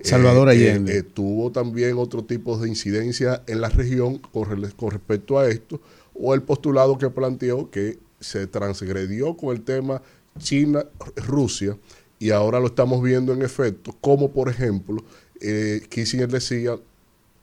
Salvador 0.00 0.48
Eh, 0.48 0.52
Allende. 0.52 0.98
eh, 0.98 1.02
tuvo 1.02 1.50
también 1.50 1.96
otro 1.98 2.24
tipo 2.24 2.58
de 2.58 2.68
incidencia 2.68 3.42
en 3.46 3.60
la 3.60 3.68
región 3.70 4.18
con 4.18 4.90
respecto 4.90 5.38
a 5.38 5.48
esto, 5.48 5.80
o 6.14 6.34
el 6.34 6.42
postulado 6.42 6.98
que 6.98 7.08
planteó 7.10 7.70
que 7.70 7.98
se 8.20 8.46
transgredió 8.46 9.36
con 9.36 9.54
el 9.54 9.62
tema 9.62 10.02
China-Rusia, 10.38 11.76
y 12.18 12.30
ahora 12.30 12.60
lo 12.60 12.66
estamos 12.66 13.02
viendo 13.02 13.32
en 13.32 13.42
efecto, 13.42 13.94
como 14.00 14.30
por 14.30 14.48
ejemplo, 14.48 15.04
eh, 15.40 15.82
Kissinger 15.88 16.28
decía, 16.28 16.76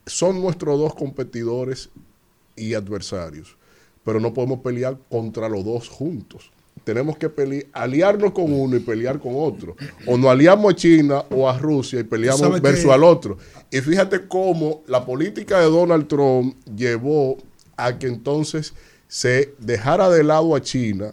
son 0.06 0.42
nuestros 0.42 0.80
dos 0.80 0.96
competidores 0.96 1.90
y 2.56 2.74
adversarios, 2.74 3.56
pero 4.04 4.20
no 4.20 4.34
podemos 4.34 4.60
pelear 4.60 4.98
contra 5.10 5.48
los 5.48 5.64
dos 5.64 5.90
juntos. 5.90 6.52
Tenemos 6.84 7.18
que 7.18 7.30
pelear, 7.30 7.66
aliarnos 7.72 8.34
con 8.34 8.52
uno 8.52 8.76
y 8.76 8.80
pelear 8.80 9.20
con 9.20 9.34
otro. 9.36 9.76
O 10.06 10.18
nos 10.18 10.32
aliamos 10.32 10.74
a 10.74 10.76
China 10.76 11.24
o 11.30 11.48
a 11.48 11.58
Rusia 11.58 12.00
y 12.00 12.04
peleamos 12.04 12.42
¿Sabe 12.42 12.60
versus 12.60 12.92
al 12.92 13.04
otro. 13.04 13.38
Y 13.72 13.80
fíjate 13.80 14.28
cómo 14.28 14.82
la 14.88 15.06
política 15.06 15.60
de 15.60 15.66
Donald 15.66 16.08
Trump 16.08 16.56
llevó 16.76 17.38
a 17.78 17.98
que 17.98 18.08
entonces 18.08 18.74
se 19.08 19.54
dejara 19.60 20.10
de 20.10 20.24
lado 20.24 20.56
a 20.56 20.62
China, 20.62 21.12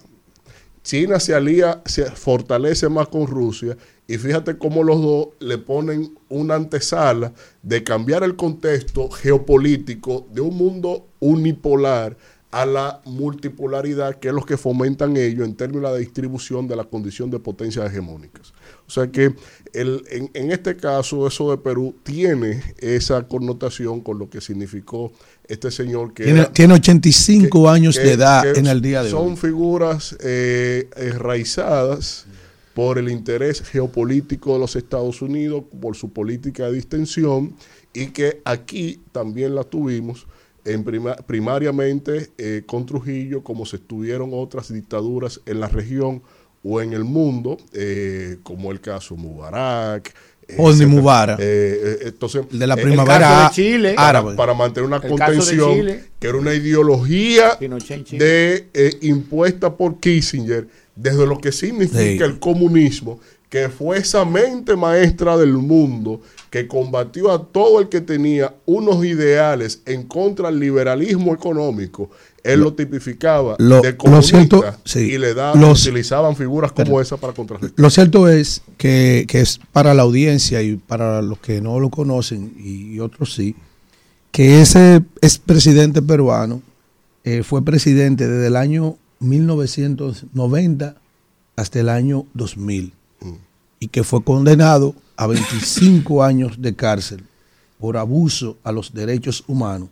China 0.83 1.21
se 1.21 1.35
alía, 1.35 1.83
se 1.85 2.11
fortalece 2.11 2.89
más 2.89 3.09
con 3.09 3.27
Rusia 3.27 3.77
y 4.07 4.17
fíjate 4.19 4.57
cómo 4.57 4.83
los 4.83 5.01
dos 5.01 5.29
le 5.39 5.59
ponen 5.59 6.19
una 6.29 6.55
antesala 6.55 7.33
de 7.63 7.85
cambiar 7.85 8.25
el 8.25 8.35
contexto 8.35 9.11
geopolítico 9.11 10.27
de 10.33 10.41
un 10.41 10.57
mundo 10.57 11.07
unipolar 11.21 12.17
a 12.51 12.67
la 12.67 13.01
multipolaridad, 13.05 14.17
que 14.17 14.29
es 14.29 14.35
lo 14.35 14.45
que 14.45 14.57
fomentan 14.57 15.17
ellos 15.17 15.47
en 15.47 15.55
términos 15.55 15.85
de 15.85 15.99
la 15.99 15.99
distribución 15.99 16.67
de 16.67 16.75
la 16.75 16.85
condición 16.85 17.31
de 17.31 17.39
potencias 17.39 17.87
hegemónicas. 17.87 18.53
O 18.89 18.91
sea 18.91 19.07
que 19.07 19.35
el, 19.73 20.03
en, 20.11 20.31
en 20.35 20.51
este 20.51 20.77
caso, 20.77 21.27
eso 21.29 21.51
de 21.51 21.59
Perú 21.59 21.95
tiene 22.03 22.61
esa 22.79 23.29
connotación 23.29 24.01
con 24.01 24.19
lo 24.19 24.29
que 24.29 24.41
significó 24.41 25.13
este 25.51 25.71
señor 25.71 26.15
que 26.15 26.25
Tiene, 26.25 26.41
era- 26.41 26.53
tiene 26.53 26.75
85 26.75 27.69
años 27.69 27.97
que- 27.99 28.05
de 28.05 28.13
edad 28.13 28.57
en 28.57 28.67
el 28.67 28.81
día 28.81 29.03
de 29.03 29.11
son 29.11 29.31
hoy. 29.33 29.37
figuras 29.37 30.17
eh, 30.21 30.89
enraizadas 30.97 32.27
por 32.75 32.99
el 32.99 33.09
interés 33.11 33.63
geopolítico 33.63 34.55
de 34.55 34.61
los 34.61 34.77
Estados 34.77 35.23
Unidos, 35.23 35.65
por 35.81 35.97
su 35.97 36.13
política 36.13 36.67
de 36.67 36.73
distensión, 36.75 37.55
y 37.93 38.07
que 38.09 38.41
aquí 38.45 39.01
también 39.13 39.55
la 39.55 39.65
tuvimos 39.65 40.27
en 40.65 40.85
prima- 40.85 41.17
primariamente 41.17 42.31
eh, 42.39 42.63
con 42.67 42.87
Trujillo, 42.87 43.43
como 43.43 43.67
se 43.67 43.77
estuvieron 43.77 44.31
otras 44.33 44.73
dictaduras 44.73 45.41
en 45.47 45.59
la 45.61 45.69
región 45.69 46.23
o 46.63 46.81
en 46.81 46.93
el 46.93 47.05
mundo, 47.05 47.57
eh, 47.73 48.37
como 48.43 48.71
el 48.71 48.81
caso 48.81 49.17
Mubarak. 49.17 50.15
Hosni. 50.59 50.87
Mubarak. 50.87 51.39
Eh, 51.41 51.45
eh, 51.45 51.99
entonces, 52.07 52.43
El 52.53 52.59
de 52.59 52.67
la 52.67 52.77
primavera 52.77 53.19
caso 53.19 53.49
de 53.49 53.55
Chile. 53.55 53.95
para, 53.95 54.09
árabe. 54.09 54.35
para 54.37 54.55
mantener 54.55 54.87
una 54.87 54.97
El 54.97 55.09
contención 55.09 55.75
Chile. 55.75 56.05
que 56.19 56.29
era 56.29 56.37
una 56.39 56.55
ideología 56.55 57.57
de 57.59 58.69
eh, 58.75 58.97
impuesta 59.03 59.77
por 59.77 59.99
Kissinger 60.01 60.67
desde 60.97 61.27
lo 61.27 61.39
que 61.39 61.53
significa 61.53 61.99
Sí. 62.01 62.19
el 62.23 62.39
comunismo 62.39 63.21
que 63.49 63.69
fue 63.69 63.99
esa 63.99 64.25
mente 64.25 64.77
maestra 64.77 65.37
del 65.37 65.55
mundo 65.55 66.21
que 66.51 66.69
combatió 66.69 67.33
a 67.33 67.43
todo 67.45 67.81
el 67.81 67.89
que 67.89 68.01
tenía 68.01 68.55
unos 68.65 69.05
ideales 69.05 69.83
en 69.87 70.05
contra 70.05 70.51
del 70.51 70.61
liberalismo 70.61 71.35
económico 71.35 72.11
él 72.45 72.61
lo, 72.61 72.73
tipificaba 72.75 73.57
lo- 73.59 73.81
de 73.83 73.93
lo 73.93 73.99
comunista 73.99 74.39
cierto, 74.39 74.65
sí. 74.85 75.01
y 75.01 75.19
le 75.19 75.35
daban, 75.35 75.61
Los- 75.61 75.83
utilizaban 75.87 76.35
figuras 76.37 76.73
como 76.73 77.01
esa 77.01 77.17
para 77.17 77.33
contrarrestar 77.33 77.79
Lo 77.79 77.91
cierto 77.91 78.29
es 78.29 78.63
que, 78.79 79.27
que 79.29 79.41
es 79.41 79.61
para 79.73 79.93
la 79.95 80.03
audiencia 80.03 80.63
y 80.63 80.77
para 80.77 81.21
los 81.23 81.39
que 81.39 81.61
no 81.61 81.79
lo 81.81 81.91
conocen 81.91 82.55
y, 82.59 82.99
otros 83.01 83.35
sí, 83.35 83.55
que 84.33 84.61
ese 84.63 85.03
expresidente 85.21 86.01
peruano 86.03 86.63
eh, 87.25 87.43
fue 87.43 87.63
presidente 87.65 88.27
desde 88.27 88.47
el 88.47 88.57
año 88.57 88.97
1990 89.19 90.97
hasta 91.57 91.81
el 91.81 91.89
año 91.89 92.27
2000 92.35 92.93
y 93.79 93.89
que 93.89 94.05
fue 94.05 94.23
condenado 94.23 94.95
a 95.17 95.27
25 95.27 96.23
años 96.25 96.61
de 96.61 96.75
cárcel 96.75 97.25
por 97.79 97.97
abuso 97.97 98.59
a 98.63 98.73
los 98.73 98.93
derechos 98.93 99.43
humanos, 99.47 99.89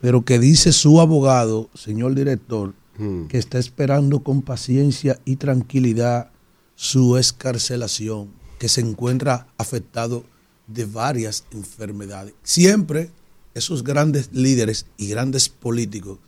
pero 0.00 0.24
que 0.24 0.38
dice 0.38 0.72
su 0.72 1.00
abogado, 1.00 1.68
señor 1.74 2.14
director, 2.14 2.74
Mm. 2.98 3.26
que 3.26 3.36
está 3.36 3.58
esperando 3.58 4.20
con 4.20 4.40
paciencia 4.40 5.18
y 5.26 5.36
tranquilidad 5.36 6.30
su 6.76 7.18
escarcelación, 7.18 8.28
que 8.58 8.68
se 8.70 8.80
encuentra 8.80 9.46
afectado 9.58 10.24
de 10.66 10.86
varias 10.86 11.44
enfermedades. 11.52 12.32
Siempre 12.42 13.10
esos 13.54 13.84
grandes 13.84 14.30
líderes 14.32 14.86
y 14.96 15.08
grandes 15.08 15.48
políticos, 15.50 16.18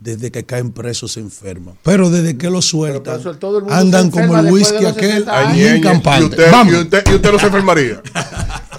desde 0.00 0.30
que 0.30 0.44
caen 0.44 0.72
presos, 0.72 1.12
se 1.12 1.20
enferman. 1.20 1.76
Pero 1.82 2.08
desde 2.10 2.36
que 2.38 2.48
los 2.50 2.64
sueltan, 2.66 3.18
Pero 3.22 3.38
todo 3.38 3.58
el 3.58 3.64
mundo 3.64 3.76
andan 3.76 4.10
como 4.10 4.36
el 4.38 4.50
whisky 4.52 4.84
aquel 4.86 5.24
60 5.24 5.38
Ay, 5.48 5.54
bien 5.56 5.66
ñeñe, 5.74 5.78
y 5.78 5.80
campante. 5.82 6.24
usted, 6.26 6.50
Vamos. 6.50 6.74
y 6.74 6.76
usted- 6.78 7.04
y 7.10 7.14
usted 7.14 7.32
no 7.32 7.38
se 7.38 7.46
enfermaría 7.52 8.02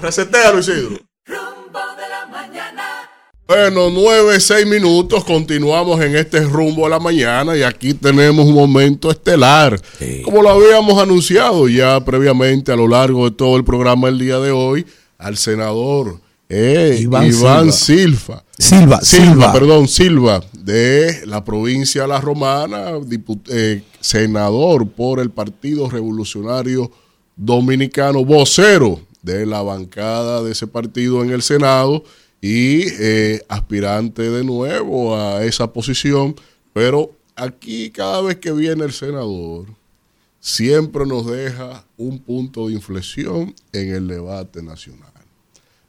resetéalo 0.02 0.60
Isidro 0.60 0.98
Bueno, 3.48 3.92
nueve, 3.92 4.40
seis 4.40 4.66
minutos, 4.66 5.24
continuamos 5.24 6.02
en 6.02 6.16
este 6.16 6.40
rumbo 6.40 6.88
a 6.88 6.90
la 6.90 7.00
mañana 7.00 7.56
y 7.56 7.62
aquí 7.62 7.94
tenemos 7.94 8.48
un 8.48 8.56
momento 8.56 9.12
estelar, 9.12 9.80
como 10.24 10.42
lo 10.42 10.50
habíamos 10.50 11.00
anunciado 11.00 11.68
ya 11.68 12.04
previamente 12.04 12.72
a 12.72 12.76
lo 12.76 12.88
largo 12.88 13.30
de 13.30 13.36
todo 13.36 13.56
el 13.56 13.64
programa 13.64 14.10
el 14.10 14.18
día 14.18 14.40
de 14.40 14.50
hoy, 14.50 14.84
al 15.20 15.38
senador 15.38 16.20
eh, 16.50 16.98
Iván 17.02 17.28
Iván, 17.28 17.72
Silva. 17.72 18.44
Silva. 18.58 19.02
Silva, 19.02 19.02
Silva. 19.02 19.54
perdón, 19.54 19.88
Silva, 19.88 20.44
de 20.52 21.28
la 21.28 21.44
provincia 21.46 22.02
de 22.02 22.08
La 22.08 22.22
Romana, 22.22 22.94
eh, 23.50 23.84
senador 24.00 24.90
por 24.90 25.20
el 25.20 25.30
Partido 25.30 25.88
Revolucionario 25.88 26.90
Dominicano, 27.36 28.26
vocero 28.26 29.02
de 29.22 29.46
la 29.46 29.62
bancada 29.62 30.42
de 30.42 30.52
ese 30.52 30.66
partido 30.66 31.24
en 31.24 31.30
el 31.30 31.44
Senado 31.44 32.04
y 32.48 32.84
eh, 33.00 33.42
aspirante 33.50 34.30
de 34.30 34.44
nuevo 34.44 35.18
a 35.18 35.44
esa 35.44 35.74
posición. 35.74 36.36
Pero 36.74 37.12
aquí 37.36 37.90
cada 37.90 38.22
vez 38.22 38.36
que 38.36 38.52
viene 38.52 38.86
el 38.86 38.94
senador, 38.94 39.66
siempre 40.40 41.08
nos 41.08 41.26
deja 41.26 41.84
un 41.98 42.20
punto 42.20 42.68
de 42.68 42.74
inflexión 42.74 43.56
en 43.74 43.96
el 43.96 44.08
debate 44.08 44.62
nacional 44.62 45.10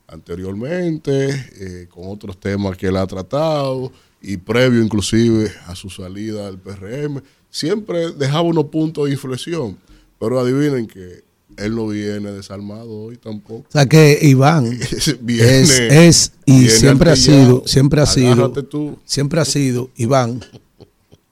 anteriormente, 0.09 1.29
eh, 1.59 1.89
con 1.91 2.09
otros 2.09 2.39
temas 2.41 2.79
que 2.79 2.87
él 2.87 2.97
ha 2.97 3.07
tratado 3.07 3.93
y 4.23 4.39
previo 4.39 4.81
inclusive 4.81 5.53
a 5.67 5.75
su 5.75 5.91
salida 5.91 6.47
del 6.47 6.59
PRM, 6.59 7.23
siempre 7.51 8.13
dejaba 8.13 8.43
unos 8.43 8.67
puntos 8.67 9.05
de 9.05 9.11
inflexión. 9.11 9.77
Pero 10.19 10.41
adivinen 10.41 10.87
que 10.87 11.26
él 11.57 11.75
no 11.75 11.89
viene 11.89 12.31
desarmado 12.33 12.91
hoy 12.91 13.17
tampoco. 13.17 13.67
O 13.69 13.73
sea 13.73 13.87
que 13.87 14.19
Iván 14.23 14.65
Viene- 15.21 15.61
es, 15.61 15.71
es 15.91 16.33
y 16.45 16.53
viene 16.61 16.71
siempre 16.71 17.11
ha 17.11 17.17
sido, 17.17 17.63
siempre 17.67 18.01
ha 18.01 18.07
sido, 18.07 18.51
tú. 18.65 18.99
siempre 19.05 19.41
ha 19.41 19.45
sido 19.45 19.91
Iván 19.97 20.45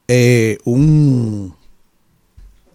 eh, 0.07 0.57
un, 0.65 1.53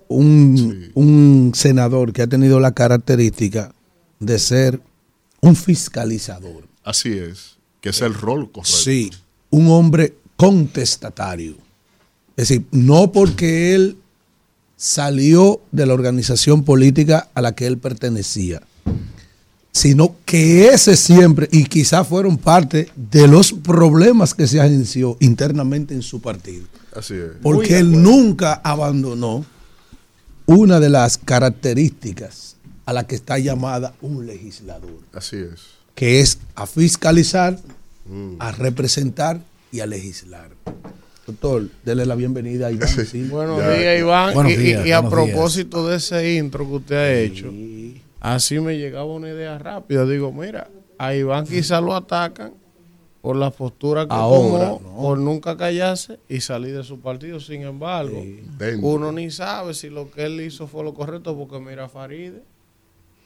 un, 0.09 0.91
un 0.95 1.53
senador 1.55 2.13
que 2.13 2.23
ha 2.23 2.27
tenido 2.27 2.61
la 2.61 2.73
característica 2.73 3.73
de 4.19 4.39
ser 4.39 4.81
un 5.41 5.57
fiscalizador. 5.57 6.65
Así 6.85 7.11
es, 7.13 7.57
que 7.81 7.91
es 7.91 8.01
el 8.03 8.15
rol 8.15 8.51
correcto. 8.51 8.77
Sí, 8.77 9.11
un 9.51 9.69
hombre 9.69 10.15
contestatario. 10.37 11.55
Es 12.37 12.49
decir, 12.49 12.65
no 12.71 13.13
porque 13.13 13.75
él 13.75 13.97
salió 14.82 15.61
de 15.73 15.85
la 15.85 15.93
organización 15.93 16.65
política 16.65 17.28
a 17.35 17.43
la 17.43 17.55
que 17.55 17.66
él 17.66 17.77
pertenecía, 17.77 18.62
sino 19.73 20.16
que 20.24 20.69
ese 20.69 20.97
siempre, 20.97 21.51
y 21.52 21.65
quizás 21.65 22.09
fueron 22.09 22.39
parte 22.39 22.89
de 22.97 23.28
los 23.28 23.52
problemas 23.52 24.32
que 24.32 24.47
se 24.47 24.59
han 24.59 24.73
inició 24.73 25.19
internamente 25.20 25.93
en 25.93 26.01
su 26.01 26.23
partido, 26.23 26.65
Así 26.97 27.12
es. 27.12 27.32
porque 27.43 27.77
él 27.78 28.01
nunca 28.02 28.55
abandonó 28.65 29.44
una 30.47 30.81
de 30.81 30.89
las 30.89 31.19
características 31.19 32.57
a 32.86 32.94
la 32.94 33.07
que 33.07 33.16
está 33.16 33.39
llamada 33.39 33.93
un 34.01 34.27
legislador 34.27 34.98
Así 35.12 35.36
es. 35.36 35.61
que 35.94 36.20
es 36.20 36.39
a 36.55 36.66
fiscalizar, 36.66 37.59
Mm. 38.07 38.36
a 38.40 38.51
representar 38.51 39.40
y 39.70 39.81
a 39.81 39.86
legislar. 39.86 40.48
Doctor, 41.31 41.69
dele 41.85 42.07
la 42.07 42.16
bienvenida 42.16 42.66
a 42.66 42.73
Iván. 42.73 42.89
Silva. 43.07 43.36
Buenos 43.47 43.59
Ya, 43.61 43.70
días, 43.73 44.01
Iván. 44.01 44.35
Buenos 44.35 44.52
y, 44.52 44.55
y- 44.57 44.59
días, 44.59 44.86
y 44.86 44.93
a 44.93 45.01
días. 45.01 45.11
propósito 45.12 45.86
de 45.89 45.97
ese 45.97 46.35
intro 46.35 46.66
que 46.66 46.73
usted 46.74 46.97
ha 46.97 47.12
hecho, 47.20 47.52
así 48.20 48.59
me 48.59 48.77
llegaba 48.77 49.05
una 49.07 49.28
idea 49.28 49.57
rápida. 49.59 50.05
Digo, 50.07 50.32
mira, 50.32 50.69
a 50.98 51.15
Iván 51.15 51.47
quizás 51.47 51.81
lo 51.82 51.94
atacan 51.94 52.52
por 53.23 53.36
la 53.36 53.51
postura 53.51 54.07
que 54.07 54.15
Ahora, 54.15 54.70
tomó, 54.70 54.81
no. 54.82 54.97
por 55.02 55.19
nunca 55.19 55.57
callarse 55.57 56.19
y 56.28 56.40
salir 56.40 56.74
de 56.77 56.82
su 56.82 56.98
partido. 57.01 57.39
Sin 57.39 57.62
embargo, 57.62 58.20
uno 58.81 59.12
ni 59.12 59.31
sabe 59.31 59.74
si 59.74 59.89
lo 59.89 60.11
que 60.11 60.24
él 60.24 60.40
hizo 60.40 60.66
fue 60.66 60.82
lo 60.82 60.94
correcto, 60.94 61.36
porque 61.36 61.61
mira, 61.61 61.89
Faride. 61.89 62.43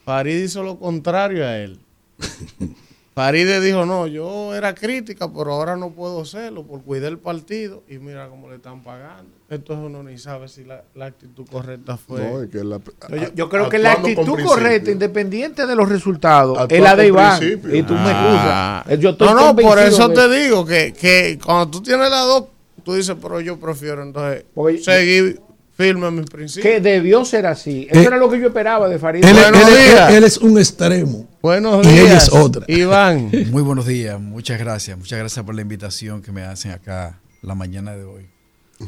Faride 0.05 0.45
hizo 0.45 0.63
lo 0.63 0.79
contrario 0.79 1.47
a 1.47 1.57
él. 1.59 1.79
Faride 3.15 3.61
dijo, 3.61 3.87
no, 3.87 4.09
yo 4.09 4.57
era 4.57 4.75
crítica, 4.75 5.33
pero 5.33 5.53
ahora 5.53 5.77
no 5.77 5.91
puedo 5.91 6.23
hacerlo 6.23 6.65
por 6.67 6.83
cuidar 6.83 7.13
el 7.13 7.19
partido 7.19 7.85
y 7.89 7.99
mira 7.99 8.29
cómo 8.29 8.49
le 8.51 8.57
están 8.57 8.83
pagando. 8.83 9.31
Entonces 9.49 9.87
uno 9.87 10.03
ni 10.03 10.19
sabe 10.19 10.49
si 10.49 10.65
la, 10.65 10.83
la 10.97 11.07
actitud 11.07 11.47
correcta 11.49 11.97
fue... 11.97 12.21
No, 12.29 12.43
es 12.43 12.51
que 12.51 12.65
la- 12.65 12.81
Yo, 13.11 13.33
yo 13.35 13.49
creo 13.49 13.69
que 13.69 13.79
la 13.79 13.93
actitud 13.93 14.37
correcta, 14.45 14.91
independiente 14.91 15.65
de 15.65 15.77
los 15.77 15.89
resultados, 15.89 16.59
es 16.69 16.81
la 16.81 16.97
de 16.97 17.07
Iván. 17.07 17.39
principio. 17.39 17.77
Y 17.77 17.83
tú 17.85 17.93
me 17.95 18.01
Ah. 18.07 18.79
excusas. 18.81 19.01
Yo 19.01 19.11
estoy 19.11 19.29
no, 19.29 19.35
no, 19.35 19.57
por 19.57 19.79
eso 19.79 20.09
de- 20.09 20.15
te 20.17 20.29
digo 20.41 20.67
que, 20.67 20.93
que 20.93 21.39
cuando 21.45 21.69
tú 21.71 21.83
tienes 21.83 22.11
las 22.11 22.27
dos, 22.27 22.45
tú 22.83 22.95
dices, 22.95 23.15
pero 23.23 23.41
yo 23.41 23.61
prefiero 23.61 24.03
entonces 24.03 24.45
Porque- 24.53 24.79
seguir 24.79 25.41
firme 25.77 26.07
en 26.09 26.15
mis 26.17 26.27
principios. 26.27 26.63
que 26.75 26.81
debió 26.81 27.25
ser 27.25 27.47
así. 27.47 27.87
Eso 27.91 28.01
Eh, 28.01 28.05
era 28.07 28.17
lo 28.17 28.31
que 28.31 28.41
yo 28.41 28.47
esperaba 28.49 28.89
de 28.89 28.99
Farid. 28.99 29.25
Él, 29.25 29.35
Buenos 29.35 29.69
él- 29.69 29.75
días. 29.75 30.11
él- 30.11 30.17
él 30.17 30.25
es 30.25 30.39
un 30.39 30.59
extremo. 30.59 31.29
Buenos 31.43 31.87
Y 31.87 31.91
ella 31.91 32.03
días, 32.03 32.29
es 32.29 32.33
otra. 32.35 32.65
Iván. 32.69 33.31
Muy 33.51 33.63
buenos 33.63 33.87
días, 33.87 34.21
muchas 34.21 34.59
gracias. 34.59 34.97
Muchas 34.97 35.19
gracias 35.19 35.45
por 35.45 35.55
la 35.55 35.63
invitación 35.63 36.23
que 36.23 36.33
me 36.33 36.43
hacen 36.43 36.71
acá 36.73 37.21
la 37.43 37.55
mañana 37.55 37.95
de 37.97 38.05
hoy. 38.05 38.27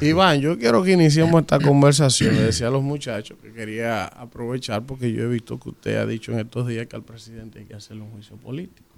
Iván, 0.00 0.40
yo 0.40 0.58
quiero 0.58 0.82
que 0.82 0.92
iniciemos 0.92 1.40
esta 1.40 1.58
conversación. 1.60 2.34
Le 2.34 2.42
decía 2.42 2.66
a 2.66 2.70
los 2.70 2.82
muchachos 2.82 3.38
que 3.40 3.52
quería 3.52 4.04
aprovechar 4.06 4.84
porque 4.84 5.12
yo 5.12 5.22
he 5.22 5.28
visto 5.28 5.58
que 5.60 5.68
usted 5.70 5.96
ha 5.96 6.04
dicho 6.06 6.32
en 6.32 6.40
estos 6.40 6.66
días 6.66 6.86
que 6.88 6.96
al 6.96 7.02
presidente 7.04 7.60
hay 7.60 7.64
que 7.66 7.74
hacerle 7.74 8.02
un 8.02 8.10
juicio 8.10 8.36
político. 8.36 8.88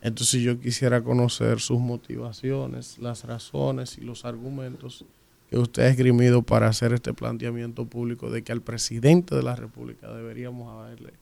Entonces 0.00 0.40
yo 0.40 0.60
quisiera 0.60 1.02
conocer 1.02 1.58
sus 1.60 1.80
motivaciones, 1.80 2.96
las 2.98 3.24
razones 3.24 3.98
y 3.98 4.02
los 4.02 4.24
argumentos 4.24 5.04
que 5.50 5.58
usted 5.58 5.82
ha 5.84 5.88
esgrimido 5.88 6.42
para 6.42 6.68
hacer 6.68 6.92
este 6.92 7.14
planteamiento 7.14 7.86
público 7.86 8.30
de 8.30 8.42
que 8.42 8.52
al 8.52 8.60
presidente 8.62 9.34
de 9.34 9.42
la 9.42 9.56
República 9.56 10.12
deberíamos 10.12 10.70
haberle 10.72 11.12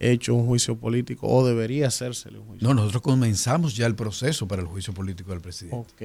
hecho 0.00 0.34
un 0.34 0.46
juicio 0.46 0.76
político 0.76 1.26
o 1.28 1.46
debería 1.46 1.88
hacérsele 1.88 2.38
un 2.38 2.46
juicio. 2.46 2.66
No, 2.68 2.74
nosotros 2.74 3.02
comenzamos 3.02 3.76
ya 3.76 3.86
el 3.86 3.94
proceso 3.94 4.48
para 4.48 4.62
el 4.62 4.68
juicio 4.68 4.92
político 4.94 5.30
del 5.30 5.40
presidente. 5.40 5.76
Ok. 5.76 6.02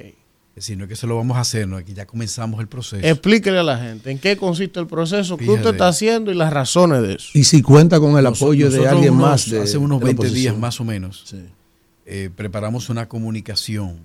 Es 0.56 0.66
decir, 0.66 0.78
no 0.78 0.84
es 0.86 0.90
que 0.90 0.96
se 0.98 1.08
lo 1.08 1.16
vamos 1.16 1.38
a 1.38 1.42
hacer, 1.42 1.68
no 1.68 1.78
es 1.80 1.86
que 1.86 1.94
ya 1.94 2.06
comenzamos 2.06 2.60
el 2.60 2.68
proceso. 2.68 3.06
Explíquele 3.08 3.60
a 3.60 3.64
la 3.64 3.78
gente 3.78 4.12
en 4.12 4.20
qué 4.20 4.36
consiste 4.36 4.80
el 4.80 4.88
proceso, 4.88 5.38
qué 5.38 5.50
usted 5.50 5.70
está 5.72 5.88
haciendo 5.88 6.32
y 6.32 6.36
las 6.36 6.52
razones 6.52 7.02
de 7.02 7.14
eso. 7.14 7.30
Y 7.34 7.46
si 7.46 7.62
cuenta 7.62 8.00
con 8.00 8.18
el 8.18 8.24
Nos- 8.26 8.42
apoyo 8.42 8.70
de 8.70 8.86
alguien 8.88 9.14
unos- 9.14 9.30
más. 9.30 9.50
De, 9.50 9.62
hace 9.62 9.78
unos 9.78 10.00
de 10.02 10.06
la 10.08 10.14
20 10.14 10.30
días 10.36 10.58
más 10.58 10.82
o 10.82 10.84
menos. 10.84 11.24
Sí. 11.26 11.46
eh, 12.06 12.30
preparamos 12.36 12.90
una 12.90 13.08
comunicación. 13.08 14.00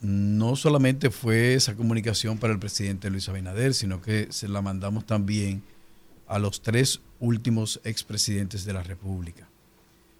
No 0.00 0.56
solamente 0.56 1.10
fue 1.10 1.54
esa 1.54 1.74
comunicación 1.74 2.38
para 2.38 2.52
el 2.52 2.58
presidente 2.58 3.10
Luis 3.10 3.28
Abinader, 3.28 3.74
sino 3.74 4.00
que 4.00 4.28
se 4.30 4.48
la 4.48 4.62
mandamos 4.62 5.04
también 5.04 5.62
a 6.26 6.38
los 6.38 6.62
tres 6.62 7.00
últimos 7.18 7.80
expresidentes 7.84 8.64
de 8.64 8.72
la 8.72 8.82
República. 8.82 9.48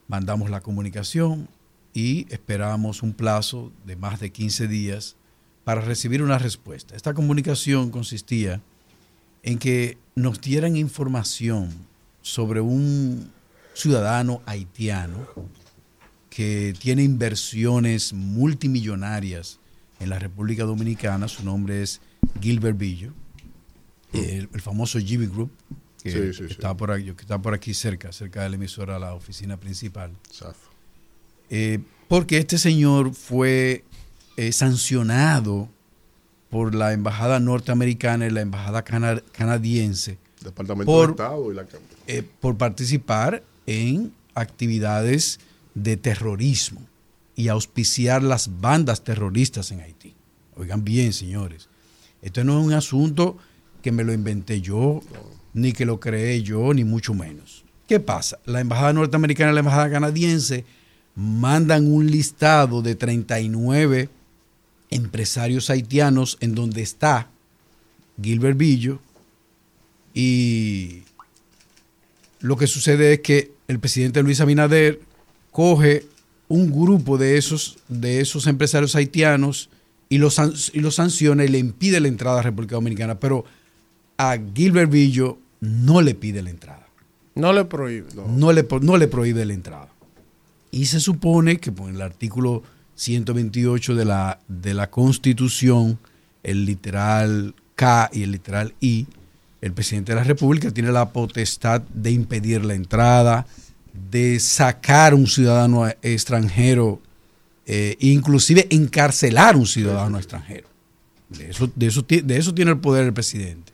Mandamos 0.08 0.50
la 0.50 0.60
comunicación 0.60 1.48
y 1.94 2.26
esperamos 2.32 3.02
un 3.02 3.14
plazo 3.14 3.72
de 3.86 3.96
más 3.96 4.20
de 4.20 4.30
15 4.30 4.68
días 4.68 5.16
para 5.64 5.80
recibir 5.80 6.22
una 6.22 6.38
respuesta. 6.38 6.96
Esta 6.96 7.14
comunicación 7.14 7.90
consistía 7.90 8.60
en 9.42 9.58
que 9.58 9.98
nos 10.14 10.40
dieran 10.40 10.76
información 10.76 11.70
sobre 12.22 12.60
un 12.60 13.30
ciudadano 13.72 14.42
haitiano 14.46 15.26
que 16.28 16.74
tiene 16.78 17.02
inversiones 17.04 18.12
multimillonarias 18.12 19.59
en 20.00 20.10
la 20.10 20.18
República 20.18 20.64
Dominicana. 20.64 21.28
Su 21.28 21.44
nombre 21.44 21.82
es 21.82 22.00
Gilbert 22.40 22.76
Billo, 22.76 23.12
el, 24.12 24.48
el 24.52 24.60
famoso 24.60 24.98
GB 24.98 25.30
Group, 25.30 25.50
que, 26.02 26.10
Sí, 26.10 26.18
sí, 26.18 26.32
sí. 26.32 26.46
que 26.46 26.52
está 26.52 26.76
por 26.76 26.90
aquí, 26.90 27.04
que 27.12 27.22
está 27.22 27.40
por 27.40 27.54
aquí 27.54 27.74
cerca, 27.74 28.12
cerca 28.12 28.42
de 28.42 28.48
la 28.48 28.56
emisora, 28.56 28.98
la 28.98 29.14
oficina 29.14 29.58
principal. 29.58 30.10
Eh, 31.50 31.80
porque 32.08 32.38
este 32.38 32.58
señor 32.58 33.14
fue 33.14 33.84
eh, 34.36 34.52
sancionado 34.52 35.68
por 36.48 36.74
la 36.74 36.92
embajada 36.92 37.38
norteamericana 37.38 38.26
y 38.26 38.30
la 38.30 38.40
embajada 38.40 38.82
cana- 38.82 39.22
canadiense 39.32 40.18
Departamento 40.42 40.90
Por- 40.90 41.06
de 41.08 41.12
Estado 41.22 41.52
y 41.52 41.54
la 41.54 41.66
eh, 42.06 42.22
por 42.40 42.56
participar 42.56 43.44
en 43.66 44.12
actividades 44.34 45.38
de 45.74 45.96
terrorismo 45.96 46.80
y 47.40 47.48
auspiciar 47.48 48.22
las 48.22 48.60
bandas 48.60 49.02
terroristas 49.02 49.72
en 49.72 49.80
Haití. 49.80 50.14
Oigan 50.56 50.84
bien, 50.84 51.14
señores, 51.14 51.70
esto 52.20 52.44
no 52.44 52.60
es 52.60 52.66
un 52.66 52.74
asunto 52.74 53.38
que 53.80 53.92
me 53.92 54.04
lo 54.04 54.12
inventé 54.12 54.60
yo, 54.60 55.00
ni 55.54 55.72
que 55.72 55.86
lo 55.86 55.98
creé 55.98 56.42
yo, 56.42 56.74
ni 56.74 56.84
mucho 56.84 57.14
menos. 57.14 57.64
¿Qué 57.88 57.98
pasa? 57.98 58.38
La 58.44 58.60
embajada 58.60 58.92
norteamericana 58.92 59.52
y 59.52 59.54
la 59.54 59.60
embajada 59.60 59.90
canadiense 59.90 60.66
mandan 61.14 61.90
un 61.90 62.10
listado 62.10 62.82
de 62.82 62.94
39 62.94 64.10
empresarios 64.90 65.70
haitianos 65.70 66.36
en 66.40 66.54
donde 66.54 66.82
está 66.82 67.30
Gilbert 68.20 68.58
Billo 68.58 69.00
y 70.12 71.04
lo 72.40 72.58
que 72.58 72.66
sucede 72.66 73.14
es 73.14 73.20
que 73.20 73.52
el 73.66 73.80
presidente 73.80 74.22
Luis 74.22 74.42
Abinader 74.42 75.00
coge 75.50 76.04
un 76.50 76.72
grupo 76.72 77.16
de 77.16 77.38
esos, 77.38 77.78
de 77.88 78.20
esos 78.20 78.48
empresarios 78.48 78.96
haitianos 78.96 79.70
y 80.08 80.18
los, 80.18 80.40
y 80.74 80.80
los 80.80 80.96
sanciona 80.96 81.44
y 81.44 81.48
le 81.48 81.58
impide 81.58 82.00
la 82.00 82.08
entrada 82.08 82.34
a 82.34 82.38
la 82.38 82.42
República 82.42 82.74
Dominicana. 82.74 83.20
Pero 83.20 83.44
a 84.18 84.36
Gilbert 84.52 84.90
Villo 84.90 85.38
no 85.60 86.02
le 86.02 86.16
pide 86.16 86.42
la 86.42 86.50
entrada. 86.50 86.88
No 87.36 87.52
le 87.52 87.64
prohíbe. 87.64 88.08
No 88.26 88.52
le, 88.52 88.66
no 88.82 88.96
le 88.96 89.06
prohíbe 89.06 89.46
la 89.46 89.54
entrada. 89.54 89.88
Y 90.72 90.86
se 90.86 90.98
supone 90.98 91.58
que 91.58 91.70
por 91.70 91.88
el 91.88 92.02
artículo 92.02 92.64
128 92.96 93.94
de 93.94 94.04
la, 94.04 94.40
de 94.48 94.74
la 94.74 94.90
Constitución, 94.90 96.00
el 96.42 96.66
literal 96.66 97.54
K 97.76 98.10
y 98.12 98.24
el 98.24 98.32
literal 98.32 98.74
I, 98.80 99.06
el 99.60 99.72
presidente 99.72 100.12
de 100.12 100.16
la 100.16 100.24
República 100.24 100.72
tiene 100.72 100.90
la 100.90 101.10
potestad 101.10 101.82
de 101.94 102.10
impedir 102.10 102.64
la 102.64 102.74
entrada, 102.74 103.46
de 103.92 104.38
sacar 104.40 105.14
un 105.14 105.26
ciudadano 105.26 105.86
extranjero, 106.02 107.00
eh, 107.66 107.96
inclusive 108.00 108.66
encarcelar 108.70 109.56
un 109.56 109.66
ciudadano 109.66 110.18
extranjero. 110.18 110.68
De 111.28 111.50
eso, 111.50 111.70
de, 111.74 111.86
eso, 111.86 112.04
ti- 112.04 112.20
de 112.22 112.36
eso 112.38 112.52
tiene 112.54 112.72
el 112.72 112.78
poder 112.78 113.04
el 113.06 113.12
presidente. 113.12 113.72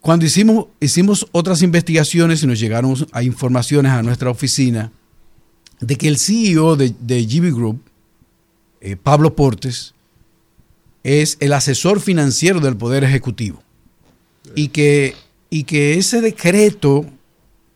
Cuando 0.00 0.24
hicimos, 0.26 0.66
hicimos 0.80 1.26
otras 1.30 1.62
investigaciones 1.62 2.42
y 2.42 2.46
nos 2.48 2.58
llegaron 2.58 2.94
a 3.12 3.22
informaciones 3.22 3.92
a 3.92 4.02
nuestra 4.02 4.30
oficina 4.30 4.90
de 5.80 5.96
que 5.96 6.08
el 6.08 6.18
CEO 6.18 6.74
de, 6.76 6.92
de 6.98 7.24
GB 7.24 7.54
Group, 7.54 7.80
eh, 8.80 8.96
Pablo 8.96 9.36
Portes, 9.36 9.94
es 11.04 11.36
el 11.40 11.52
asesor 11.52 12.00
financiero 12.00 12.58
del 12.60 12.76
Poder 12.76 13.04
Ejecutivo. 13.04 13.62
Y 14.56 14.68
que, 14.68 15.14
y 15.50 15.64
que 15.64 15.98
ese 15.98 16.20
decreto, 16.20 17.06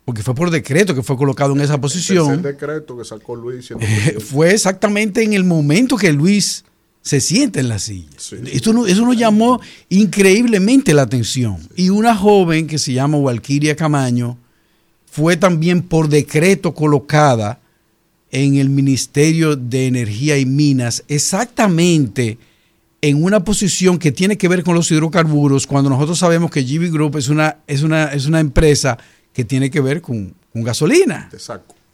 porque 0.06 0.22
fue 0.22 0.34
por 0.34 0.50
decreto 0.50 0.94
que 0.94 1.02
fue 1.02 1.16
colocado 1.18 1.52
en 1.52 1.60
esa 1.60 1.74
El 1.74 1.80
posición, 1.80 2.40
decreto 2.40 2.96
que 2.96 3.04
sacó 3.04 3.36
Luis 3.36 3.70
eh, 3.72 4.16
fue 4.20 4.54
exactamente 4.54 5.22
en 5.22 5.34
el 5.34 5.44
momento 5.44 5.96
que 5.98 6.12
Luis 6.12 6.64
se 7.02 7.20
sienta 7.20 7.60
en 7.60 7.68
la 7.68 7.78
silla. 7.78 8.08
Esto 8.52 8.72
no- 8.72 8.86
eso 8.86 9.04
nos 9.04 9.16
llamó 9.16 9.60
increíblemente 9.90 10.94
la 10.94 11.02
atención. 11.02 11.58
Y 11.76 11.90
una 11.90 12.16
joven 12.16 12.66
que 12.66 12.78
se 12.78 12.92
llama 12.94 13.18
Walkiria 13.18 13.76
Camaño 13.76 14.38
fue 15.10 15.36
también 15.36 15.82
por 15.82 16.08
decreto 16.08 16.72
colocada 16.72 17.60
en 18.30 18.56
el 18.56 18.68
Ministerio 18.70 19.56
de 19.56 19.86
Energía 19.86 20.38
y 20.38 20.46
Minas, 20.46 21.02
exactamente 21.08 22.38
en 23.02 23.22
una 23.22 23.44
posición 23.44 23.98
que 23.98 24.10
tiene 24.10 24.36
que 24.38 24.48
ver 24.48 24.62
con 24.64 24.74
los 24.74 24.90
hidrocarburos, 24.90 25.66
cuando 25.66 25.90
nosotros 25.90 26.18
sabemos 26.18 26.50
que 26.50 26.62
GB 26.64 26.90
Group 26.92 27.16
es 27.18 27.28
una, 27.28 27.58
es 27.66 27.82
una, 27.82 28.06
es 28.12 28.26
una 28.26 28.40
empresa 28.40 28.98
que 29.36 29.44
tiene 29.44 29.70
que 29.70 29.82
ver 29.82 30.00
con, 30.00 30.32
con 30.50 30.62
gasolina. 30.62 31.28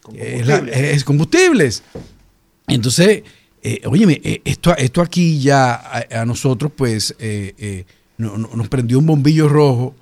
Con 0.00 0.14
Es, 0.16 0.46
la- 0.46 0.58
es 0.58 1.02
combustibles. 1.02 1.82
Entonces, 2.68 3.24
eh, 3.64 3.80
óyeme, 3.84 4.20
eh, 4.22 4.40
esto, 4.44 4.76
esto 4.76 5.02
aquí 5.02 5.40
ya 5.40 5.74
a, 5.74 6.20
a 6.20 6.24
nosotros, 6.24 6.70
pues, 6.76 7.16
eh, 7.18 7.52
eh, 7.58 7.84
no- 8.16 8.38
no- 8.38 8.50
nos 8.54 8.68
prendió 8.68 8.98
un 9.00 9.06
bombillo 9.06 9.48
rojo 9.48 9.92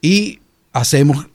y 0.00 0.38
hacemos, 0.72 1.26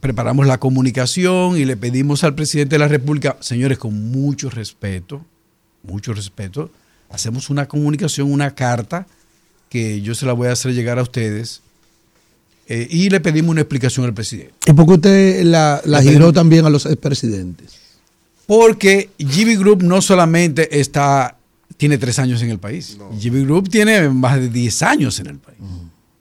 preparamos 0.00 0.46
la 0.46 0.58
comunicación 0.58 1.56
y 1.56 1.64
le 1.64 1.76
pedimos 1.78 2.22
al 2.22 2.34
presidente 2.34 2.74
de 2.74 2.80
la 2.80 2.88
República, 2.88 3.38
señores, 3.40 3.78
con 3.78 4.10
mucho 4.10 4.50
respeto, 4.50 5.24
mucho 5.82 6.12
respeto, 6.12 6.70
hacemos 7.08 7.48
una 7.48 7.66
comunicación, 7.68 8.30
una 8.30 8.54
carta 8.54 9.06
que 9.70 10.02
yo 10.02 10.14
se 10.14 10.26
la 10.26 10.32
voy 10.34 10.48
a 10.48 10.52
hacer 10.52 10.72
llegar 10.74 10.98
a 10.98 11.02
ustedes 11.02 11.62
eh, 12.68 12.86
y 12.90 13.10
le 13.10 13.20
pedimos 13.20 13.50
una 13.52 13.60
explicación 13.60 14.06
al 14.06 14.14
presidente. 14.14 14.52
¿Y 14.66 14.72
por 14.72 14.86
qué 14.86 14.92
usted 14.92 15.44
la, 15.44 15.80
giró 16.02 16.32
también 16.32 16.64
a 16.66 16.70
los 16.70 16.84
expresidentes? 16.86 17.74
Porque 18.46 19.10
GB 19.18 19.58
Group 19.58 19.82
no 19.82 20.00
solamente 20.00 20.78
está, 20.80 21.36
tiene 21.76 21.98
tres 21.98 22.18
años 22.18 22.40
en 22.42 22.50
el 22.50 22.58
país. 22.58 22.96
GB 23.20 23.44
Group 23.44 23.68
tiene 23.68 24.08
más 24.08 24.38
de 24.40 24.48
10 24.48 24.82
años 24.82 25.18
en 25.20 25.26
el 25.26 25.38
país. 25.38 25.58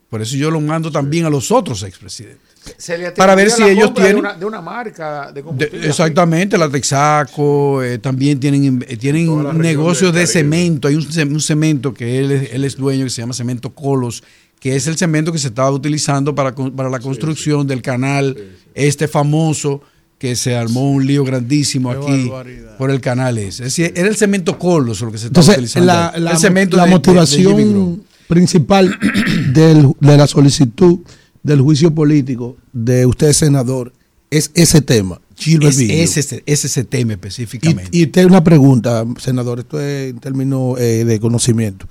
Por 0.10 0.22
eso 0.22 0.36
yo 0.36 0.50
lo 0.50 0.62
mando 0.62 0.92
también 0.92 1.26
a 1.26 1.30
los 1.30 1.52
otros 1.52 1.84
expresidentes. 1.84 2.40
Se 2.78 2.98
le 2.98 3.12
Para 3.12 3.36
ver 3.36 3.52
si 3.52 3.62
la 3.62 3.70
ellos 3.70 3.90
de 3.94 4.02
tienen- 4.02 4.18
una, 4.18 4.34
de 4.34 4.44
una 4.46 4.60
marca 4.60 5.28
de 5.28 5.34
De- 5.34 5.44
combustible. 5.44 5.88
exactamente, 5.88 6.58
la 6.58 6.68
Texaco, 6.68 7.84
eh, 7.84 8.00
también 8.00 8.40
tienen, 8.40 8.84
eh, 8.88 8.98
tienen 8.98 9.28
negocios 9.60 10.12
de 10.14 10.26
cemento. 10.26 10.88
Hay 10.88 10.96
un, 10.96 11.04
ce- 11.04 11.26
un 11.26 11.40
cemento 11.40 11.94
que 11.94 12.18
él, 12.20 12.32
es- 12.32 12.54
él 12.54 12.64
es 12.64 12.76
dueño 12.76 13.04
que 13.04 13.12
se 13.12 13.22
llama 13.22 13.34
Cemento 13.36 13.70
Colos, 13.72 14.24
que 14.66 14.76
es 14.76 14.88
el 14.88 14.98
cemento 14.98 15.32
que 15.32 15.38
se 15.38 15.50
estaba 15.50 15.70
utilizando 15.70 16.34
para, 16.34 16.56
para 16.56 16.90
la 16.90 16.98
construcción 17.00 17.68
del 17.68 17.84
canal, 17.84 18.36
este 18.74 19.08
famoso, 19.08 19.82
que 20.18 20.36
se 20.36 20.56
armó 20.56 20.92
un 20.92 21.06
lío 21.06 21.24
grandísimo 21.24 21.92
Qué 21.92 21.98
aquí 21.98 22.30
barbaridad. 22.30 22.78
por 22.80 22.90
el 22.90 23.00
canal 23.00 23.38
ese. 23.38 23.62
Es 23.68 23.76
decir, 23.76 23.94
era 23.96 24.08
el 24.08 24.16
cemento 24.16 24.58
Colos 24.58 25.02
lo 25.02 25.12
que 25.12 25.20
se 25.20 25.28
estaba 25.28 25.42
Entonces, 25.44 25.54
utilizando. 25.76 25.86
la, 25.86 26.14
la- 26.18 26.32
el 26.32 26.38
cemento 26.40 26.78
la 26.78 26.86
de- 26.86 26.90
de- 26.90 26.96
de 26.96 27.00
GB 27.00 27.08
motivación 27.14 28.04
principal 28.28 28.98
del- 29.54 29.92
de 30.00 30.18
la 30.18 30.26
solicitud 30.26 30.98
del 31.44 31.62
juicio 31.62 31.94
político 31.94 32.58
de 32.74 33.06
usted, 33.06 33.34
senador, 33.34 33.94
es 34.32 34.50
ese 34.56 34.82
tema. 34.82 35.22
Es, 35.38 35.78
es 35.80 36.18
ese, 36.18 36.42
es 36.48 36.66
ese 36.66 36.84
tema 36.86 37.14
específicamente. 37.14 37.90
Y, 37.92 38.00
y 38.02 38.06
usted 38.06 38.26
una 38.26 38.44
pregunta, 38.44 39.06
senador, 39.20 39.60
esto 39.60 39.80
es 39.80 40.10
en 40.10 40.18
términos 40.20 40.80
eh, 40.80 41.04
de 41.06 41.20
conocimiento. 41.20 41.86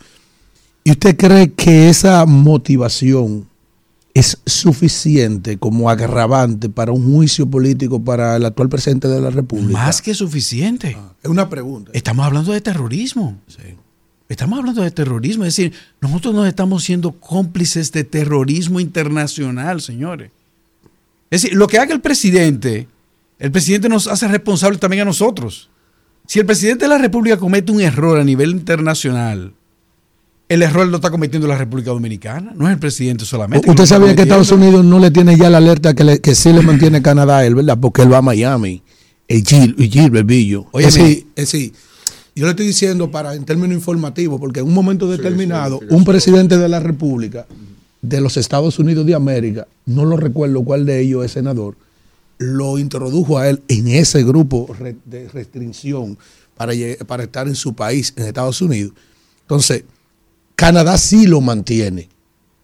¿Y 0.86 0.90
usted 0.90 1.16
cree 1.16 1.50
que 1.50 1.88
esa 1.88 2.26
motivación 2.26 3.48
es 4.12 4.38
suficiente 4.44 5.56
como 5.56 5.88
agravante 5.88 6.68
para 6.68 6.92
un 6.92 7.10
juicio 7.10 7.48
político 7.48 8.04
para 8.04 8.36
el 8.36 8.44
actual 8.44 8.68
presidente 8.68 9.08
de 9.08 9.18
la 9.18 9.30
República? 9.30 9.72
Más 9.72 10.02
que 10.02 10.12
suficiente. 10.12 10.94
Es 11.22 11.30
una 11.30 11.48
pregunta. 11.48 11.90
Estamos 11.94 12.26
hablando 12.26 12.52
de 12.52 12.60
terrorismo. 12.60 13.38
Estamos 14.28 14.58
hablando 14.58 14.82
de 14.82 14.90
terrorismo. 14.90 15.44
Es 15.46 15.56
decir, 15.56 15.72
nosotros 16.02 16.34
nos 16.34 16.46
estamos 16.46 16.84
siendo 16.84 17.12
cómplices 17.12 17.90
de 17.90 18.04
terrorismo 18.04 18.78
internacional, 18.78 19.80
señores. 19.80 20.30
Es 21.30 21.42
decir, 21.42 21.56
lo 21.56 21.66
que 21.66 21.78
haga 21.78 21.94
el 21.94 22.02
presidente, 22.02 22.88
el 23.38 23.50
presidente 23.50 23.88
nos 23.88 24.06
hace 24.06 24.28
responsables 24.28 24.80
también 24.80 25.02
a 25.02 25.06
nosotros. 25.06 25.70
Si 26.26 26.40
el 26.40 26.46
presidente 26.46 26.84
de 26.84 26.90
la 26.90 26.98
República 26.98 27.38
comete 27.38 27.72
un 27.72 27.80
error 27.80 28.20
a 28.20 28.24
nivel 28.24 28.50
internacional, 28.50 29.54
el 30.48 30.62
error 30.62 30.86
lo 30.88 30.96
está 30.96 31.10
cometiendo 31.10 31.48
la 31.48 31.56
República 31.56 31.90
Dominicana, 31.90 32.52
no 32.54 32.66
es 32.68 32.74
el 32.74 32.78
presidente 32.78 33.24
solamente. 33.24 33.64
que 33.64 33.70
Usted 33.70 33.84
está 33.84 33.96
sabía 33.96 34.14
que. 34.14 34.22
Estados 34.22 34.52
Unidos 34.52 34.84
no 34.84 34.98
le 34.98 35.10
tiene 35.10 35.36
ya 35.36 35.48
la 35.50 35.58
alerta 35.58 35.94
que, 35.94 36.04
le- 36.04 36.20
que 36.20 36.34
sí 36.34 36.52
le 36.52 36.60
mantiene 36.62 37.00
Canadá 37.02 37.38
a 37.38 37.46
él, 37.46 37.54
¿verdad? 37.54 37.78
Porque 37.80 38.02
él 38.02 38.12
va 38.12 38.18
a 38.18 38.22
Miami. 38.22 38.82
El 39.26 39.42
Gil, 39.44 39.74
el 39.78 39.88
Gilbert 39.90 40.26
Villo. 40.26 40.66
Óyeme. 40.72 41.24
Es 41.34 41.50
decir, 41.50 41.72
yo 42.36 42.44
le 42.44 42.50
estoy 42.50 42.66
diciendo 42.66 43.10
para 43.10 43.34
en 43.34 43.44
términos 43.44 43.74
informativos, 43.76 44.38
porque 44.38 44.60
en 44.60 44.66
un 44.66 44.74
momento 44.74 45.10
determinado, 45.10 45.80
un 45.88 46.04
presidente 46.04 46.58
de 46.58 46.68
la 46.68 46.78
República 46.80 47.46
de 48.02 48.20
los 48.20 48.36
Estados 48.36 48.78
Unidos 48.78 49.06
de 49.06 49.14
América, 49.14 49.66
no 49.86 50.04
lo 50.04 50.18
recuerdo 50.18 50.62
cuál 50.62 50.84
de 50.84 51.00
ellos 51.00 51.24
es 51.24 51.32
senador, 51.32 51.74
lo 52.36 52.78
introdujo 52.78 53.38
a 53.38 53.48
él 53.48 53.62
en 53.68 53.88
ese 53.88 54.22
grupo 54.24 54.68
de 55.06 55.28
restricción 55.32 56.18
para, 56.54 56.74
para 57.06 57.22
estar 57.22 57.48
en 57.48 57.54
su 57.54 57.72
país, 57.74 58.12
en 58.16 58.24
Estados 58.26 58.60
Unidos. 58.60 58.92
Entonces, 59.42 59.84
Canadá 60.56 60.98
sí 60.98 61.26
lo 61.26 61.40
mantiene. 61.40 62.08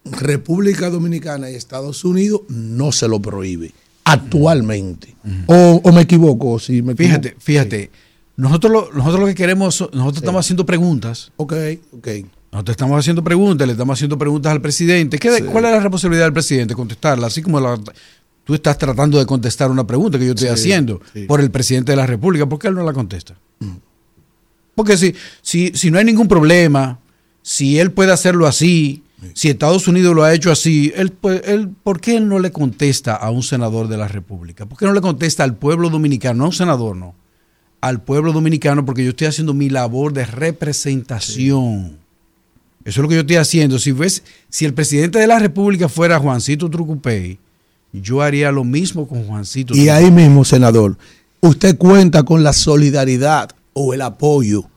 República 0.05 0.89
Dominicana 0.89 1.49
y 1.51 1.55
Estados 1.55 2.03
Unidos 2.03 2.41
no 2.49 2.91
se 2.91 3.07
lo 3.07 3.19
prohíbe 3.21 3.71
actualmente. 4.03 5.15
o, 5.47 5.79
o 5.83 5.91
me 5.91 6.01
equivoco, 6.01 6.57
si 6.59 6.81
me 6.81 6.93
equivoco. 6.93 7.03
Fíjate, 7.21 7.35
fíjate. 7.39 7.91
Nosotros 8.37 8.71
lo, 8.71 8.91
nosotros 8.93 9.19
lo 9.19 9.25
que 9.27 9.35
queremos, 9.35 9.79
nosotros 9.93 10.17
estamos 10.17 10.45
haciendo 10.45 10.65
preguntas. 10.65 11.31
Ok, 11.37 11.53
ok. 11.91 12.07
Nosotros 12.51 12.73
estamos 12.73 12.97
haciendo 12.99 13.23
preguntas, 13.23 13.67
le 13.67 13.73
estamos 13.73 13.97
haciendo 13.97 14.17
preguntas 14.17 14.51
al 14.51 14.61
presidente. 14.61 15.19
¿Qué- 15.19 15.43
¿Cuál 15.45 15.65
es 15.65 15.71
la 15.71 15.79
responsabilidad 15.79 16.25
del 16.25 16.33
presidente? 16.33 16.73
Contestarla, 16.73 17.27
así 17.27 17.41
como 17.43 17.59
la- 17.59 17.79
tú 18.43 18.55
estás 18.55 18.77
tratando 18.77 19.19
de 19.19 19.25
contestar 19.27 19.69
una 19.69 19.85
pregunta 19.85 20.17
que 20.17 20.25
yo 20.25 20.31
estoy 20.31 20.47
haciendo 20.49 20.99
por 21.27 21.39
el 21.41 21.51
presidente 21.51 21.91
de 21.91 21.95
la 21.97 22.07
República. 22.07 22.47
¿Por 22.49 22.57
qué 22.57 22.69
él 22.69 22.73
no 22.73 22.83
la 22.83 22.93
contesta? 22.93 23.35
Porque 24.73 24.97
si, 24.97 25.13
si, 25.41 25.71
si 25.75 25.91
no 25.91 25.99
hay 25.99 26.05
ningún 26.05 26.27
problema, 26.27 26.97
si 27.41 27.79
él 27.79 27.91
puede 27.91 28.11
hacerlo 28.11 28.47
así, 28.47 29.03
si 29.33 29.49
Estados 29.49 29.87
Unidos 29.87 30.15
lo 30.15 30.23
ha 30.23 30.33
hecho 30.33 30.51
así, 30.51 30.91
él, 30.95 31.13
él, 31.45 31.69
¿por 31.69 32.01
qué 32.01 32.17
él 32.17 32.27
no 32.27 32.39
le 32.39 32.51
contesta 32.51 33.15
a 33.15 33.29
un 33.29 33.43
senador 33.43 33.87
de 33.87 33.97
la 33.97 34.07
República? 34.07 34.65
¿Por 34.65 34.77
qué 34.77 34.85
no 34.85 34.93
le 34.93 35.01
contesta 35.01 35.43
al 35.43 35.55
pueblo 35.55 35.89
dominicano? 35.89 36.39
No 36.39 36.43
a 36.45 36.47
un 36.47 36.53
senador, 36.53 36.95
no. 36.95 37.15
Al 37.81 38.01
pueblo 38.01 38.31
dominicano, 38.33 38.85
porque 38.85 39.03
yo 39.03 39.11
estoy 39.11 39.27
haciendo 39.27 39.53
mi 39.53 39.69
labor 39.69 40.13
de 40.13 40.25
representación. 40.25 41.97
Eso 42.83 42.99
es 42.99 43.03
lo 43.03 43.07
que 43.07 43.15
yo 43.15 43.21
estoy 43.21 43.35
haciendo. 43.35 43.77
Si, 43.77 43.91
ves, 43.91 44.23
si 44.49 44.65
el 44.65 44.73
presidente 44.73 45.19
de 45.19 45.27
la 45.27 45.37
República 45.39 45.87
fuera 45.87 46.19
Juancito 46.19 46.69
Trucupey, 46.69 47.37
yo 47.93 48.21
haría 48.21 48.51
lo 48.51 48.63
mismo 48.63 49.07
con 49.07 49.25
Juancito 49.25 49.73
Y 49.73 49.85
Trucupey. 49.85 49.89
ahí 49.89 50.11
mismo, 50.11 50.45
senador, 50.45 50.97
usted 51.41 51.77
cuenta 51.77 52.23
con 52.23 52.43
la 52.43 52.53
solidaridad 52.53 53.51
o 53.73 53.93
el 53.93 54.01
apoyo 54.01 54.70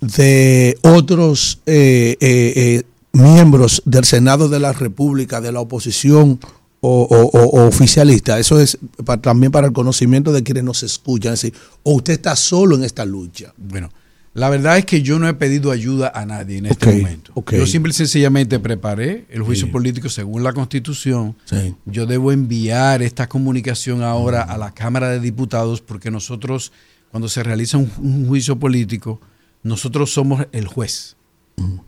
de 0.00 0.78
otros 0.82 1.60
eh, 1.66 2.16
eh, 2.20 2.52
eh, 2.56 2.82
miembros 3.12 3.82
del 3.84 4.04
Senado 4.04 4.48
de 4.48 4.60
la 4.60 4.72
República, 4.72 5.40
de 5.40 5.52
la 5.52 5.60
oposición 5.60 6.38
o, 6.80 7.02
o- 7.02 7.38
o- 7.38 7.60
o 7.62 7.66
oficialista? 7.66 8.38
Eso 8.38 8.60
es 8.60 8.78
pa- 9.04 9.20
también 9.20 9.50
para 9.52 9.66
el 9.66 9.72
conocimiento 9.72 10.32
de 10.32 10.42
quienes 10.42 10.64
nos 10.64 10.82
escuchan. 10.82 11.34
Es 11.34 11.42
decir, 11.42 11.58
o 11.82 11.94
usted 11.94 12.12
está 12.14 12.36
solo 12.36 12.76
en 12.76 12.84
esta 12.84 13.04
lucha. 13.04 13.52
Bueno, 13.56 13.90
la 14.34 14.48
verdad 14.50 14.78
es 14.78 14.84
que 14.84 15.02
yo 15.02 15.18
no 15.18 15.26
he 15.26 15.34
pedido 15.34 15.72
ayuda 15.72 16.12
a 16.14 16.24
nadie 16.24 16.58
en 16.58 16.66
este 16.66 16.86
momento. 16.98 17.32
Yo 17.50 17.66
simple 17.66 17.90
y 17.90 17.94
sencillamente 17.94 18.60
preparé 18.60 19.26
el 19.30 19.42
juicio 19.42 19.66
Sí. 19.66 19.72
político 19.72 20.08
según 20.08 20.44
la 20.44 20.52
Constitución. 20.52 21.34
Sí. 21.44 21.74
Yo 21.86 22.06
debo 22.06 22.30
enviar 22.30 23.02
esta 23.02 23.28
comunicación 23.28 24.02
ahora 24.04 24.42
a 24.42 24.56
la 24.58 24.72
Cámara 24.72 25.08
de 25.10 25.18
Diputados 25.18 25.80
porque 25.80 26.12
nosotros, 26.12 26.70
cuando 27.10 27.28
se 27.28 27.42
realiza 27.42 27.78
un, 27.78 27.90
un 28.00 28.28
juicio 28.28 28.56
político, 28.60 29.20
nosotros 29.62 30.12
somos 30.12 30.46
el 30.52 30.66
juez 30.66 31.16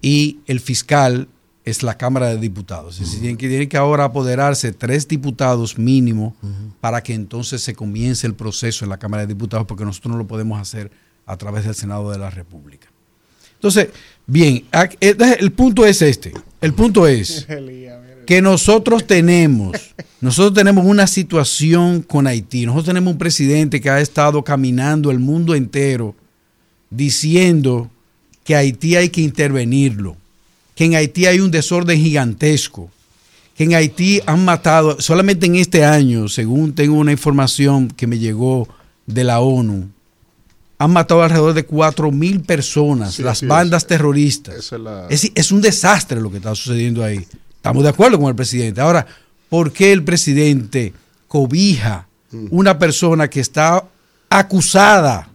y 0.03 0.39
el 0.47 0.61
fiscal 0.61 1.29
es 1.65 1.83
la 1.83 1.97
Cámara 1.97 2.29
de 2.29 2.39
Diputados. 2.39 2.95
Es 2.95 3.01
decir, 3.01 3.21
tienen 3.21 3.37
que, 3.37 3.49
tienen 3.49 3.69
que 3.69 3.77
ahora 3.77 4.05
apoderarse 4.05 4.73
tres 4.73 5.07
diputados 5.07 5.79
mínimo 5.79 6.35
para 6.81 7.03
que 7.03 7.15
entonces 7.15 7.63
se 7.63 7.75
comience 7.75 8.27
el 8.27 8.35
proceso 8.35 8.85
en 8.85 8.91
la 8.91 8.99
Cámara 8.99 9.23
de 9.23 9.29
Diputados 9.29 9.67
porque 9.67 9.85
nosotros 9.85 10.13
no 10.13 10.19
lo 10.19 10.27
podemos 10.27 10.61
hacer 10.61 10.91
a 11.27 11.37
través 11.37 11.65
del 11.65 11.75
Senado 11.75 12.11
de 12.11 12.19
la 12.19 12.31
República. 12.31 12.89
Entonces, 13.55 13.89
bien, 14.27 14.65
eh, 14.73 15.37
el 15.39 15.53
punto 15.53 15.85
es 15.85 16.01
este. 16.01 16.33
El 16.61 16.73
punto 16.73 17.07
es 17.07 17.47
que 18.27 18.41
nosotros 18.41 19.07
tenemos, 19.07 19.77
nosotros 20.21 20.55
tenemos 20.55 20.87
una 20.87 21.07
situación 21.07 22.01
con 22.01 22.27
Haití. 22.27 22.65
Nosotros 22.65 22.87
tenemos 22.87 23.13
un 23.13 23.19
presidente 23.19 23.81
que 23.81 23.91
ha 23.91 24.01
estado 24.01 24.43
caminando 24.43 25.11
el 25.11 25.19
mundo 25.19 25.55
entero 25.55 26.15
diciendo 26.91 27.91
que 28.45 28.57
Haití 28.57 28.97
hay 28.97 29.11
que 29.11 29.21
intervenirlo, 29.21 30.17
que 30.75 30.85
en 30.85 30.95
Haití 30.97 31.27
hay 31.27 31.41
un 31.41 31.51
desorden 31.51 31.99
gigantesco, 32.01 32.91
que 33.57 33.65
en 33.65 33.75
Haití 33.75 34.21
han 34.27 34.45
matado, 34.45 35.01
solamente 35.01 35.47
en 35.47 35.57
este 35.57 35.85
año, 35.85 36.29
según 36.29 36.75
tengo 36.75 36.97
una 36.97 37.13
información 37.13 37.89
que 37.89 38.07
me 38.07 38.19
llegó 38.19 38.69
de 39.07 39.25
la 39.25 39.41
ONU, 39.41 39.89
han 40.79 40.91
matado 40.93 41.23
alrededor 41.23 41.53
de 41.53 41.65
4 41.67 42.11
mil 42.11 42.41
personas, 42.41 43.15
Sí, 43.15 43.23
las 43.23 43.39
sí, 43.41 43.47
bandas 43.47 43.87
terroristas. 43.87 44.57
es 44.57 44.73
la- 44.81 45.03
Es, 45.05 45.09
decir, 45.23 45.33
es 45.35 45.53
un 45.53 45.61
desastre 45.61 46.21
lo 46.21 46.31
que 46.31 46.39
está 46.39 46.55
sucediendo 46.55 47.05
ahí. 47.05 47.27
Estamos 47.55 47.83
de 47.83 47.91
acuerdo 47.91 48.19
con 48.19 48.29
el 48.31 48.35
presidente. 48.35 48.81
Ahora, 48.81 49.07
¿por 49.51 49.73
qué 49.73 49.93
el 49.93 50.03
presidente 50.03 50.95
cobija 51.29 52.07
Mm. 52.33 52.47
una 52.51 52.79
persona 52.79 53.29
que 53.29 53.41
está 53.41 53.85
acusada 54.31 55.29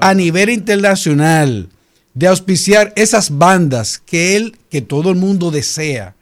a 0.00 0.14
nivel 0.14 0.50
internacional 0.50 1.68
de 2.14 2.26
auspiciar 2.26 2.92
esas 2.96 3.36
bandas 3.36 3.98
que 4.04 4.36
él, 4.36 4.56
que 4.70 4.80
todo 4.82 5.10
el 5.10 5.16
mundo 5.16 5.50
desea 5.50 6.14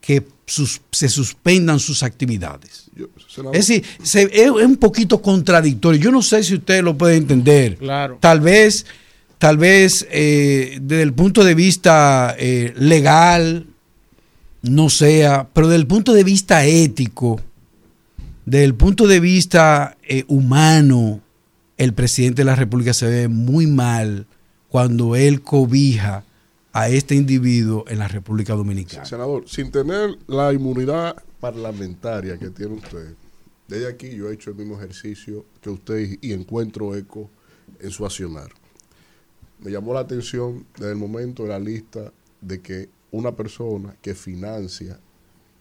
que 0.00 0.26
sus- 0.46 0.80
se 0.90 1.08
suspendan 1.08 1.78
sus 1.80 2.02
actividades? 2.02 2.90
Yo, 2.94 3.06
Es 3.52 3.66
decir, 3.68 3.84
se- 4.02 4.22
es, 4.24 4.30
es 4.32 4.50
un 4.50 4.76
poquito 4.76 5.22
contradictorio. 5.22 6.00
Yo 6.00 6.10
no 6.10 6.20
sé 6.22 6.42
si 6.42 6.54
usted 6.54 6.82
lo 6.82 6.98
puede 6.98 7.16
entender. 7.16 7.76
Claro. 7.76 8.18
Tal 8.20 8.40
vez, 8.40 8.84
tal 9.38 9.56
vez 9.56 10.06
eh, 10.10 10.78
desde 10.82 11.02
el 11.02 11.12
punto 11.14 11.44
de 11.44 11.54
vista 11.54 12.34
eh, 12.38 12.74
legal 12.76 13.66
no 14.62 14.90
sea, 14.90 15.48
pero 15.54 15.68
desde 15.68 15.80
el 15.80 15.86
punto 15.86 16.12
de 16.12 16.24
vista 16.24 16.66
ético, 16.66 17.40
desde 18.44 18.64
el 18.64 18.74
punto 18.74 19.06
de 19.06 19.20
vista 19.20 19.96
eh, 20.02 20.24
humano, 20.28 21.20
el 21.80 21.94
presidente 21.94 22.42
de 22.42 22.44
la 22.44 22.56
República 22.56 22.92
se 22.92 23.06
ve 23.06 23.28
muy 23.28 23.66
mal 23.66 24.26
cuando 24.68 25.16
él 25.16 25.40
cobija 25.40 26.24
a 26.74 26.90
este 26.90 27.14
individuo 27.14 27.86
en 27.88 27.98
la 27.98 28.06
República 28.06 28.52
Dominicana. 28.52 29.06
senador, 29.06 29.48
sin 29.48 29.72
tener 29.72 30.18
la 30.26 30.52
inmunidad 30.52 31.16
parlamentaria 31.40 32.38
que 32.38 32.50
tiene 32.50 32.74
usted, 32.74 33.14
desde 33.66 33.88
aquí 33.88 34.10
yo 34.10 34.28
he 34.28 34.34
hecho 34.34 34.50
el 34.50 34.56
mismo 34.56 34.76
ejercicio 34.76 35.46
que 35.62 35.70
usted 35.70 36.18
y 36.20 36.34
encuentro 36.34 36.94
eco 36.94 37.30
en 37.78 37.90
su 37.90 38.04
accionar. 38.04 38.50
Me 39.60 39.70
llamó 39.70 39.94
la 39.94 40.00
atención 40.00 40.66
desde 40.74 40.90
el 40.90 40.98
momento 40.98 41.44
de 41.44 41.48
la 41.48 41.58
lista 41.58 42.12
de 42.42 42.60
que 42.60 42.90
una 43.10 43.34
persona 43.34 43.96
que 44.02 44.14
financia 44.14 45.00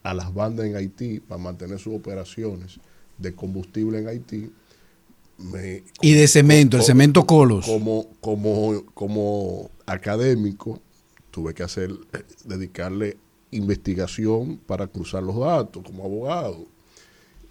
a 0.04 0.14
las 0.14 0.34
bandas 0.34 0.66
en 0.66 0.76
Haití 0.76 1.22
para 1.22 1.42
mantener 1.42 1.80
sus 1.80 1.94
operaciones 1.94 2.78
de 3.18 3.34
combustible 3.34 4.00
en 4.00 4.10
Haití, 4.10 4.52
me, 5.40 5.84
Y 6.02 6.14
de 6.14 6.28
cemento, 6.28 6.78
el 6.78 6.84
cemento 6.84 7.26
Colos. 7.26 7.66
Como, 7.66 8.08
como, 8.22 8.86
como 8.94 9.70
académico, 9.86 10.80
tuve 11.32 11.54
que 11.54 11.64
hacer, 11.64 11.92
eh, 12.14 12.24
dedicarle 12.46 13.18
investigación 13.52 14.60
para 14.66 14.88
cruzar 14.88 15.24
los 15.24 15.40
datos 15.40 15.84
como 15.84 16.04
abogado. 16.04 16.66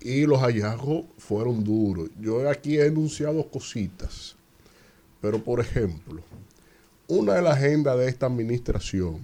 Y 0.00 0.26
los 0.26 0.40
hallazgos 0.40 1.06
fueron 1.18 1.64
duros. 1.64 2.08
Yo 2.20 2.48
aquí 2.48 2.78
he 2.78 2.86
enunciado 2.86 3.48
cositas. 3.50 4.36
Pero, 5.20 5.42
por 5.42 5.60
ejemplo, 5.60 6.22
una 7.08 7.34
de 7.34 7.42
las 7.42 7.56
agendas 7.56 7.98
de 7.98 8.08
esta 8.08 8.26
administración, 8.26 9.18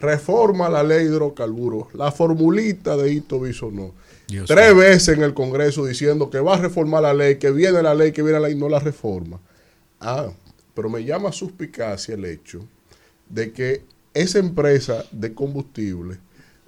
reforma 0.00 0.68
la 0.68 0.82
ley 0.82 1.04
de 1.04 1.12
hidrocarburos, 1.12 1.94
la 1.94 2.10
formulita 2.10 2.96
de 2.96 3.12
Hito 3.12 3.38
Bisonó. 3.38 3.92
Dios 4.32 4.48
Tres 4.48 4.74
veces 4.74 5.16
en 5.16 5.22
el 5.22 5.34
Congreso 5.34 5.84
diciendo 5.84 6.30
que 6.30 6.40
va 6.40 6.54
a 6.54 6.58
reformar 6.58 7.02
la 7.02 7.12
ley, 7.12 7.36
que 7.36 7.50
viene 7.50 7.82
la 7.82 7.94
ley, 7.94 8.12
que 8.12 8.22
viene 8.22 8.40
la 8.40 8.48
ley, 8.48 8.56
no 8.56 8.68
la 8.68 8.78
reforma. 8.78 9.40
Ah, 10.00 10.30
pero 10.74 10.88
me 10.88 11.04
llama 11.04 11.32
suspicacia 11.32 12.14
el 12.14 12.24
hecho 12.24 12.66
de 13.28 13.52
que 13.52 13.84
esa 14.14 14.38
empresa 14.38 15.04
de 15.10 15.34
combustible 15.34 16.18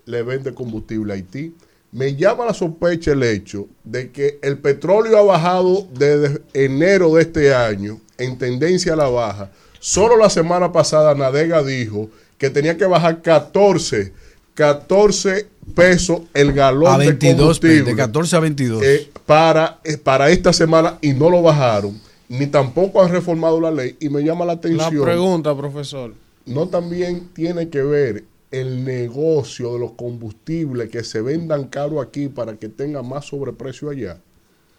le 0.05 0.23
vende 0.23 0.55
combustible 0.55 1.12
a 1.12 1.16
Haití. 1.16 1.55
Me 1.93 2.15
llama 2.16 2.45
la 2.45 2.55
sospecha 2.55 3.12
el 3.12 3.23
hecho 3.23 3.69
de 3.85 4.11
que 4.11 4.39
el 4.43 4.59
petróleo 4.59 5.16
ha 5.16 5.23
bajado 5.23 5.86
desde 5.93 6.43
enero 6.53 7.15
de 7.15 7.23
este 7.23 7.55
año 7.55 8.01
en 8.19 8.36
tendencia 8.36 8.95
a 8.95 8.97
la 8.97 9.09
baja. 9.09 9.51
Solo 9.78 10.16
la 10.16 10.28
semana 10.28 10.73
pasada 10.73 11.15
Nadega 11.15 11.62
dijo 11.62 12.11
que 12.36 12.51
tenía 12.51 12.77
que 12.77 12.85
bajar 12.85 13.23
14, 13.23 14.12
14 14.55 15.48
pesos 15.74 16.22
el 16.35 16.52
galón 16.52 16.93
A 16.93 16.97
22, 16.98 17.20
de 17.20 17.36
combustible 17.36 17.82
de 17.82 17.97
14 17.97 18.36
a 18.36 18.40
22. 18.40 18.82
eh, 18.82 19.10
para, 19.26 19.78
eh, 19.85 19.97
para 19.97 20.31
esta 20.31 20.52
semana 20.52 20.98
y 21.01 21.12
no 21.12 21.31
lo 21.31 21.43
bajaron, 21.43 22.01
ni 22.28 22.47
tampoco 22.47 23.02
han 23.02 23.10
reformado 23.10 23.60
la 23.60 23.70
ley. 23.70 23.97
Y 24.01 24.09
me 24.09 24.22
llama 24.22 24.44
la 24.44 24.52
La 24.55 24.59
atención 24.59 25.02
pregunta, 25.05 25.56
profesor. 25.56 26.14
no 26.47 26.68
también 26.68 27.28
tiene 27.35 27.68
que 27.68 27.82
ver 27.82 28.24
el 28.51 28.85
negocio 28.85 29.72
de 29.74 29.81
los 29.81 29.93
combustibles 29.93 30.89
que 30.90 31.02
se 31.02 31.20
vendan 31.20 31.64
caro 31.64 32.01
aquí 32.01 32.28
para 32.28 32.55
que 32.56 32.68
tenga 32.68 33.02
más 33.02 33.26
sobreprecio 33.26 33.90
allá. 33.90 34.18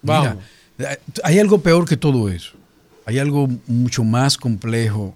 Vamos. 0.01 0.35
Mira, 0.77 0.93
eh, 0.93 0.99
hay 1.23 1.39
algo 1.39 1.59
peor 1.59 1.85
que 1.87 1.97
todo 1.97 2.29
eso. 2.29 2.53
Hay 3.05 3.19
algo 3.19 3.49
mucho 3.67 4.03
más 4.03 4.37
complejo, 4.37 5.13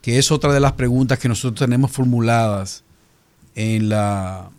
que 0.00 0.18
es 0.18 0.30
otra 0.30 0.52
de 0.52 0.60
las 0.60 0.72
preguntas 0.72 1.18
que 1.18 1.28
nosotros 1.28 1.58
tenemos 1.58 1.90
formuladas 1.90 2.84
en, 3.58 3.88
la, 3.88 4.50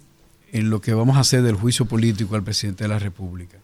en 0.52 0.70
lo 0.70 0.82
que 0.82 0.94
vamos 0.94 1.16
a 1.16 1.22
hacer 1.22 1.42
del 1.42 1.56
juicio 1.56 1.86
político 1.86 2.36
al 2.36 2.44
presidente 2.44 2.84
de 2.84 2.90
la 2.90 3.00
República. 3.00 3.58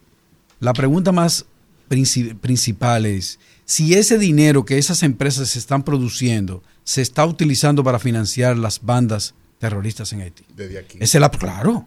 La 0.62 0.72
pregunta 0.72 1.12
más 1.12 1.46
princi- 1.90 2.38
principal 2.38 3.06
es 3.06 3.38
si 3.66 3.96
ese 3.96 4.18
dinero 4.18 4.64
que 4.64 4.78
esas 4.78 5.04
empresas 5.04 5.58
están 5.58 5.84
produciendo 5.84 6.64
se 6.86 7.02
está 7.02 7.26
utilizando 7.26 7.84
para 7.84 8.00
financiar 8.00 8.58
las 8.58 8.82
bandas 8.82 9.36
terroristas 9.60 10.14
en 10.14 10.22
Haití. 10.22 10.44
Desde 10.56 10.80
aquí. 10.80 10.98
Es 11.02 11.14
la, 11.16 11.30
claro. 11.30 11.86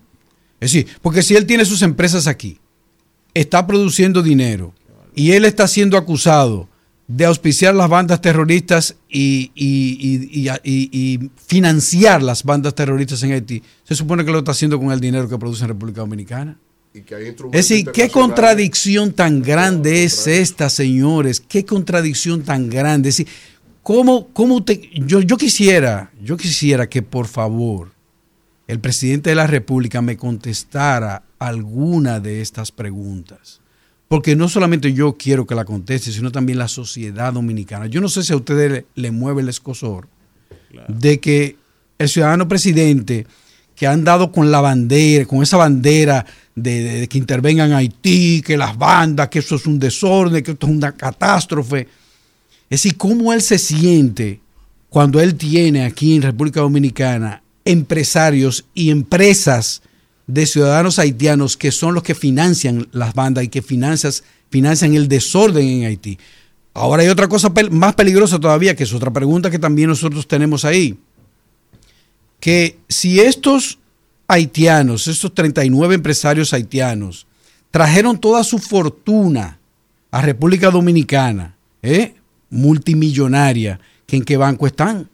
Es 0.60 0.72
decir, 0.72 0.88
porque 1.00 1.22
si 1.22 1.34
él 1.34 1.46
tiene 1.46 1.64
sus 1.64 1.80
empresas 1.80 2.26
aquí, 2.26 2.58
está 3.32 3.66
produciendo 3.66 4.22
dinero 4.22 4.74
y 5.14 5.32
él 5.32 5.46
está 5.46 5.66
siendo 5.68 5.96
acusado 5.96 6.68
de 7.08 7.24
auspiciar 7.24 7.74
las 7.74 7.88
bandas 7.88 8.20
terroristas 8.20 8.94
y, 9.08 9.50
y- 9.54 10.28
y- 10.62 10.90
y- 10.92 11.30
financiar 11.46 12.22
las 12.22 12.44
bandas 12.44 12.74
terroristas 12.74 13.22
en 13.22 13.32
Haití, 13.32 13.62
se 13.82 13.94
supone 13.94 14.24
que 14.26 14.30
lo 14.30 14.38
está 14.40 14.50
haciendo 14.52 14.78
con 14.78 14.92
el 14.92 15.00
dinero 15.00 15.26
que 15.28 15.38
produce 15.38 15.64
en 15.64 15.68
República 15.68 16.02
Dominicana. 16.02 16.58
Y 16.92 17.00
que 17.00 17.14
hay 17.14 17.26
instrumentos 17.28 17.58
Es 17.60 17.68
decir, 17.68 17.90
qué 17.92 18.08
contradicción 18.10 19.12
tan 19.12 19.40
grande 19.42 20.04
es 20.04 20.26
esta, 20.26 20.68
señores. 20.70 21.40
Qué 21.40 21.64
contradicción 21.64 22.42
tan 22.42 22.68
grande. 22.68 23.08
Es 23.08 23.16
decir, 23.18 23.32
¿cómo, 23.82 24.28
cómo 24.34 24.62
te, 24.62 24.90
yo, 25.06 25.20
yo 25.20 25.36
quisiera, 25.38 26.10
yo 26.22 26.36
quisiera 26.36 26.88
que 26.88 27.02
por 27.02 27.26
favor 27.26 27.92
el 28.66 28.80
presidente 28.80 29.30
de 29.30 29.36
la 29.36 29.46
República 29.46 30.02
me 30.02 30.18
contestara 30.18 31.22
alguna 31.38 32.20
de 32.20 32.42
estas 32.42 32.70
preguntas. 32.70 33.60
Porque 34.08 34.34
no 34.36 34.48
solamente 34.48 34.92
yo 34.94 35.16
quiero 35.18 35.46
que 35.46 35.54
la 35.54 35.64
conteste, 35.66 36.10
sino 36.12 36.32
también 36.32 36.58
la 36.58 36.68
sociedad 36.68 37.32
dominicana. 37.32 37.86
Yo 37.86 38.00
no 38.00 38.08
sé 38.08 38.22
si 38.22 38.32
a 38.32 38.36
ustedes 38.36 38.70
le, 38.72 38.86
le 38.94 39.10
mueve 39.10 39.42
el 39.42 39.48
escosor 39.50 40.08
de 40.88 41.20
que 41.20 41.56
el 41.98 42.08
ciudadano 42.08 42.48
presidente 42.48 43.26
que 43.76 43.86
han 43.86 44.04
dado 44.04 44.32
con 44.32 44.50
la 44.50 44.60
bandera, 44.60 45.24
con 45.26 45.42
esa 45.42 45.56
bandera 45.56 46.24
de, 46.54 46.82
de- 46.82 47.00
de 47.00 47.08
que 47.08 47.18
intervengan 47.18 47.72
Haití, 47.72 48.42
que 48.44 48.56
las 48.56 48.76
bandas, 48.76 49.28
que 49.28 49.38
eso 49.40 49.56
es 49.56 49.66
un 49.66 49.78
desorden, 49.78 50.42
que 50.42 50.52
esto 50.52 50.66
es 50.66 50.72
una 50.72 50.92
catástrofe. 50.92 51.82
Es 52.70 52.82
decir, 52.82 52.96
cómo 52.96 53.32
él 53.32 53.40
se 53.42 53.58
siente 53.58 54.40
cuando 54.88 55.20
él 55.20 55.34
tiene 55.36 55.84
aquí 55.84 56.16
en 56.16 56.22
República 56.22 56.60
Dominicana 56.60 57.42
empresarios 57.64 58.64
y 58.74 58.90
empresas 58.90 59.82
de 60.28 60.46
ciudadanos 60.46 60.98
haitianos 60.98 61.56
que 61.56 61.72
son 61.72 61.94
los 61.94 62.04
que 62.04 62.14
financian 62.14 62.86
las 62.92 63.14
bandas 63.14 63.42
y 63.42 63.48
que 63.48 63.62
financian 63.62 64.94
el 64.94 65.08
desorden 65.08 65.66
en 65.66 65.84
Haití. 65.86 66.18
Ahora 66.74 67.02
hay 67.02 67.08
otra 67.08 67.26
cosa 67.28 67.52
más 67.70 67.94
peligrosa 67.94 68.38
todavía, 68.38 68.76
que 68.76 68.84
es 68.84 68.92
otra 68.92 69.10
pregunta 69.10 69.50
que 69.50 69.58
también 69.58 69.88
nosotros 69.88 70.28
tenemos 70.28 70.64
ahí. 70.64 70.96
Que 72.38 72.78
si 72.88 73.18
estos 73.18 73.78
haitianos, 74.28 75.08
estos 75.08 75.34
39 75.34 75.94
empresarios 75.94 76.52
haitianos, 76.52 77.26
trajeron 77.70 78.20
toda 78.20 78.44
su 78.44 78.58
fortuna 78.58 79.58
a 80.10 80.22
República 80.22 80.70
Dominicana, 80.70 81.56
¿eh? 81.82 82.14
multimillonaria, 82.50 83.80
¿que 84.06 84.16
¿en 84.16 84.24
qué 84.24 84.36
banco 84.36 84.66
están? 84.66 85.08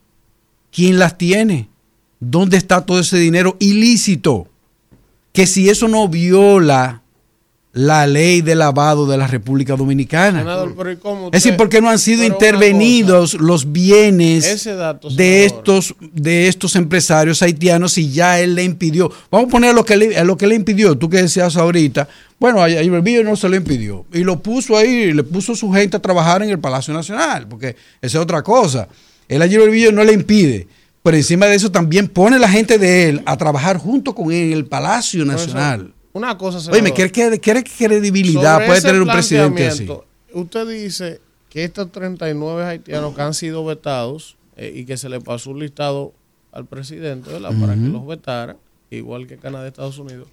¿Quién 0.73 0.99
las 0.99 1.17
tiene? 1.17 1.69
¿Dónde 2.19 2.57
está 2.57 2.85
todo 2.85 2.99
ese 2.99 3.17
dinero 3.17 3.57
ilícito? 3.61 4.49
Que 5.35 5.47
si 5.49 5.69
eso 5.69 5.89
no 5.89 6.09
viola 6.09 7.03
la 7.73 8.07
ley 8.07 8.41
de 8.41 8.55
lavado 8.55 9.05
de 9.05 9.19
la 9.19 9.27
República 9.27 9.75
Dominicana. 9.75 10.39
Senador, 10.39 10.75
pero 10.77 10.93
¿y 10.93 10.97
cómo 10.97 11.27
Es 11.27 11.33
decir, 11.33 11.51
usted- 11.51 11.57
¿por 11.57 11.69
qué 11.69 11.81
no 11.81 11.91
han 11.91 11.99
sido 11.99 12.23
intervenidos 12.23 13.35
los 13.35 13.73
bienes 13.73 14.65
dato, 14.65 15.11
de 15.11 15.45
estos, 15.45 15.97
de 16.01 16.47
estos 16.47 16.77
empresarios 16.77 17.43
haitianos 17.43 17.99
y 17.99 18.13
ya 18.13 18.39
él 18.39 18.55
le 18.55 18.63
impidió? 18.63 19.11
Vamos 19.29 19.49
a 19.49 19.51
poner 19.51 19.71
a 19.71 19.73
lo 19.73 19.85
que 19.85 19.97
le, 19.97 20.25
lo 20.25 20.37
que 20.37 20.47
le 20.47 20.55
impidió, 20.55 20.97
tú 20.97 21.11
que 21.11 21.23
decías 21.23 21.57
ahorita. 21.57 22.09
Bueno, 22.39 22.63
a 22.63 22.71
Ibervillo 22.71 23.25
no 23.25 23.35
se 23.35 23.49
lo 23.49 23.57
impidió. 23.57 24.07
Y 24.13 24.21
lo 24.21 24.41
puso 24.41 24.77
ahí, 24.77 25.13
le 25.13 25.25
puso 25.25 25.57
su 25.57 25.73
gente 25.73 25.97
a 25.97 26.01
trabajar 26.01 26.45
en 26.45 26.51
el 26.51 26.61
Palacio 26.61 26.95
Nacional, 26.95 27.49
porque 27.49 27.71
esa 28.01 28.19
es 28.19 28.23
otra 28.23 28.41
cosa. 28.45 28.87
Él 29.29 29.43
a 29.43 29.47
Ibervillo 29.47 29.91
no 29.91 30.05
le 30.05 30.13
impide. 30.13 30.69
Pero 31.05 31.19
encima 31.19 31.45
de 31.45 31.55
eso 31.55 31.71
también 31.71 32.09
pone 32.09 32.39
la 32.39 32.49
gente 32.49 32.79
de 32.79 33.11
él 33.11 33.23
a 33.27 33.37
trabajar 33.37 33.77
junto 33.77 34.15
con 34.15 34.33
él 34.33 34.47
en 34.47 34.53
el 34.55 34.65
Palacio 34.65 35.23
eso, 35.23 35.31
Nacional. 35.31 35.93
Una 36.15 36.39
cosa, 36.39 36.71
Oye. 36.73 36.95
¿qué, 36.95 37.13
qué, 37.13 37.39
qué 37.39 37.63
credibilidad 37.63 38.65
puede 38.65 38.81
tener 38.81 39.03
un 39.03 39.09
presidente 39.09 39.67
así? 39.67 39.87
Usted 40.33 40.67
dice 40.67 41.21
que 41.51 41.65
estos 41.65 41.93
39 41.93 42.65
haitianos 42.65 43.15
que 43.15 43.21
han 43.21 43.35
sido 43.35 43.67
vetados 43.67 44.39
eh, 44.57 44.73
y 44.75 44.87
que 44.87 44.97
se 44.97 45.11
le 45.11 45.21
pasó 45.21 45.51
un 45.51 45.61
listado 45.61 46.15
al 46.53 46.65
presidente 46.65 47.31
¿verdad? 47.31 47.51
para 47.61 47.75
que 47.75 47.81
los 47.81 48.07
vetara, 48.07 48.57
igual 48.89 49.27
que 49.27 49.37
Canadá 49.37 49.67
y 49.67 49.69
Estados 49.69 49.99
Unidos, 49.99 50.29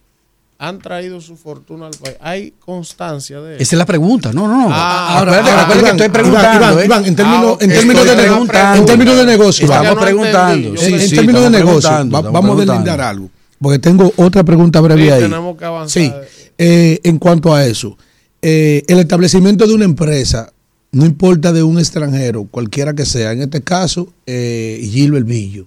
han 0.63 0.77
traído 0.77 1.19
su 1.21 1.37
fortuna 1.37 1.87
al 1.87 1.93
país. 1.93 2.17
Hay 2.21 2.53
constancia 2.59 3.41
de 3.41 3.55
eso. 3.55 3.63
Esa 3.63 3.75
es 3.75 3.77
la 3.79 3.85
pregunta. 3.87 4.31
No, 4.31 4.47
no, 4.47 4.61
no. 4.61 4.69
Ah, 4.71 5.17
ahora, 5.17 5.39
acuérdate 5.39 5.73
que 5.73 5.79
Iván, 5.79 5.91
estoy 5.95 6.09
preguntando. 6.09 6.67
Iván, 6.67 6.79
¿eh? 6.79 6.85
Iván, 6.85 7.05
en 7.07 7.15
términos, 7.15 7.57
Ah, 7.59 7.63
en 7.63 7.69
términos 7.71 8.05
de, 8.05 8.13
preguntando. 8.15 8.77
en 8.79 8.85
términos 8.85 9.17
de 9.17 9.25
negocio, 9.25 9.65
Estamos 9.65 9.95
no 9.95 10.01
preguntando. 10.01 10.77
Sí, 10.77 10.93
en 10.93 10.99
sí, 11.01 11.15
términos 11.15 11.41
de 11.43 11.49
negocio, 11.49 11.89
vamos 12.05 12.57
a 12.61 12.65
delindar 12.65 13.01
algo. 13.01 13.29
Porque 13.59 13.79
tengo 13.79 14.13
otra 14.17 14.43
pregunta 14.43 14.79
breve 14.81 15.03
Sí, 15.05 15.09
ahí. 15.09 15.21
tenemos 15.23 15.57
que 15.57 15.65
avanzar. 15.65 16.03
Sí, 16.03 16.11
eh, 16.59 16.99
en 17.03 17.17
cuanto 17.17 17.55
a 17.55 17.65
eso, 17.65 17.97
eh, 18.43 18.83
el 18.87 18.99
establecimiento 18.99 19.65
de 19.65 19.73
una 19.73 19.85
empresa, 19.85 20.53
no 20.91 21.07
importa 21.07 21.51
de 21.51 21.63
un 21.63 21.79
extranjero, 21.79 22.43
cualquiera 22.51 22.93
que 22.93 23.05
sea, 23.07 23.31
en 23.31 23.41
este 23.41 23.61
caso, 23.63 24.13
eh, 24.27 24.79
Gilbert 24.91 25.25
Villo, 25.25 25.65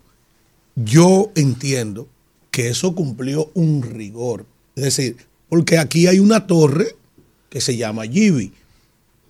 yo 0.77 1.31
entiendo 1.35 2.07
que 2.53 2.69
eso 2.69 2.95
cumplió 2.95 3.51
un 3.55 3.83
rigor. 3.83 4.47
Es 4.77 4.85
decir, 4.85 5.17
porque 5.49 5.79
aquí 5.79 6.07
hay 6.07 6.19
una 6.19 6.47
torre 6.47 6.97
que 7.49 7.61
se 7.61 7.77
llama 7.77 8.05
Gibi, 8.07 8.53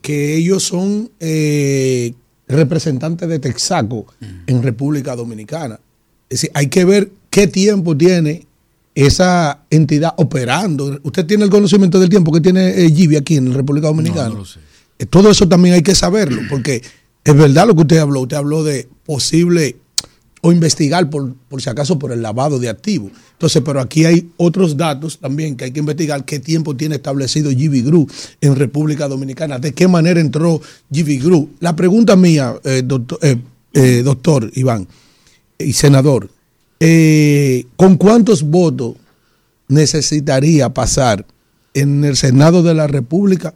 que 0.01 0.37
ellos 0.37 0.63
son 0.63 1.11
eh, 1.21 2.15
representantes 2.49 3.29
de 3.29 3.39
Texaco 3.39 4.07
en 4.47 4.63
República 4.63 5.17
Dominicana. 5.17 5.79
Es 6.29 6.41
decir, 6.41 6.51
hay 6.55 6.69
que 6.69 6.85
ver 6.85 7.11
qué 7.31 7.47
tiempo 7.47 7.97
tiene 7.97 8.47
esa 8.95 9.61
entidad 9.71 10.15
operando. 10.17 10.99
¿Usted 11.03 11.27
tiene 11.27 11.45
el 11.45 11.51
conocimiento 11.51 11.99
del 11.99 12.09
tiempo 12.09 12.33
que 12.33 12.41
tiene 12.41 12.87
eh, 12.87 13.17
aquí 13.19 13.37
en 13.37 13.53
República 13.53 13.89
Dominicana? 13.89 14.29
No, 14.29 14.35
no 14.35 14.41
lo 14.41 14.45
sé. 14.47 14.61
Eh, 14.99 15.07
Todo 15.07 15.31
eso 15.31 15.49
también 15.49 15.75
hay 15.75 15.83
que 15.83 15.95
saberlo, 15.95 16.43
porque 16.49 16.83
es 17.25 17.37
verdad 17.37 17.67
lo 17.67 17.75
que 17.75 17.83
usted 17.83 17.99
habló. 17.99 18.21
Usted 18.21 18.37
habló 18.37 18.63
de 18.63 18.89
posible 19.05 19.77
o 20.47 20.53
investigar 20.53 21.09
por, 21.09 21.33
por 21.49 21.63
si 21.63 21.71
acaso 21.71 21.99
por 21.99 22.13
el 22.13 22.21
lavado 22.21 22.59
de 22.59 22.69
activos. 22.69 23.13
Entonces, 23.33 23.63
pero 23.65 23.81
aquí 23.81 24.05
hay 24.05 24.29
otros 24.37 24.77
datos 24.77 25.19
también 25.19 25.57
que 25.57 25.65
hay 25.65 25.71
que 25.71 25.81
investigar 25.81 26.23
qué 26.27 26.39
tiempo 26.39 26.77
tiene 26.77 26.97
establecido 26.97 27.51
GB 27.51 27.83
Group 27.83 28.13
en 28.43 28.55
República 28.55 29.09
Dominicana, 29.09 29.59
de 29.59 29.73
qué 29.73 29.89
manera 29.89 30.21
entró 30.21 30.61
GB 30.91 31.25
Group. 31.25 31.57
La 31.61 31.75
pregunta 31.75 32.15
mía, 32.15 32.57
eh, 32.63 32.83
doctor, 32.85 33.19
eh, 33.23 33.39
eh, 33.73 34.03
doctor 34.05 34.51
Iván 34.55 34.87
y 35.59 35.73
senador, 35.73 36.29
¿con 37.77 37.97
cuántos 37.97 38.43
votos 38.43 38.97
necesitaría 39.69 40.69
pasar 40.75 41.25
en 41.73 42.05
el 42.05 42.19
Senado 42.19 42.63
de 42.63 42.75
la 42.75 42.87
República 42.87 43.55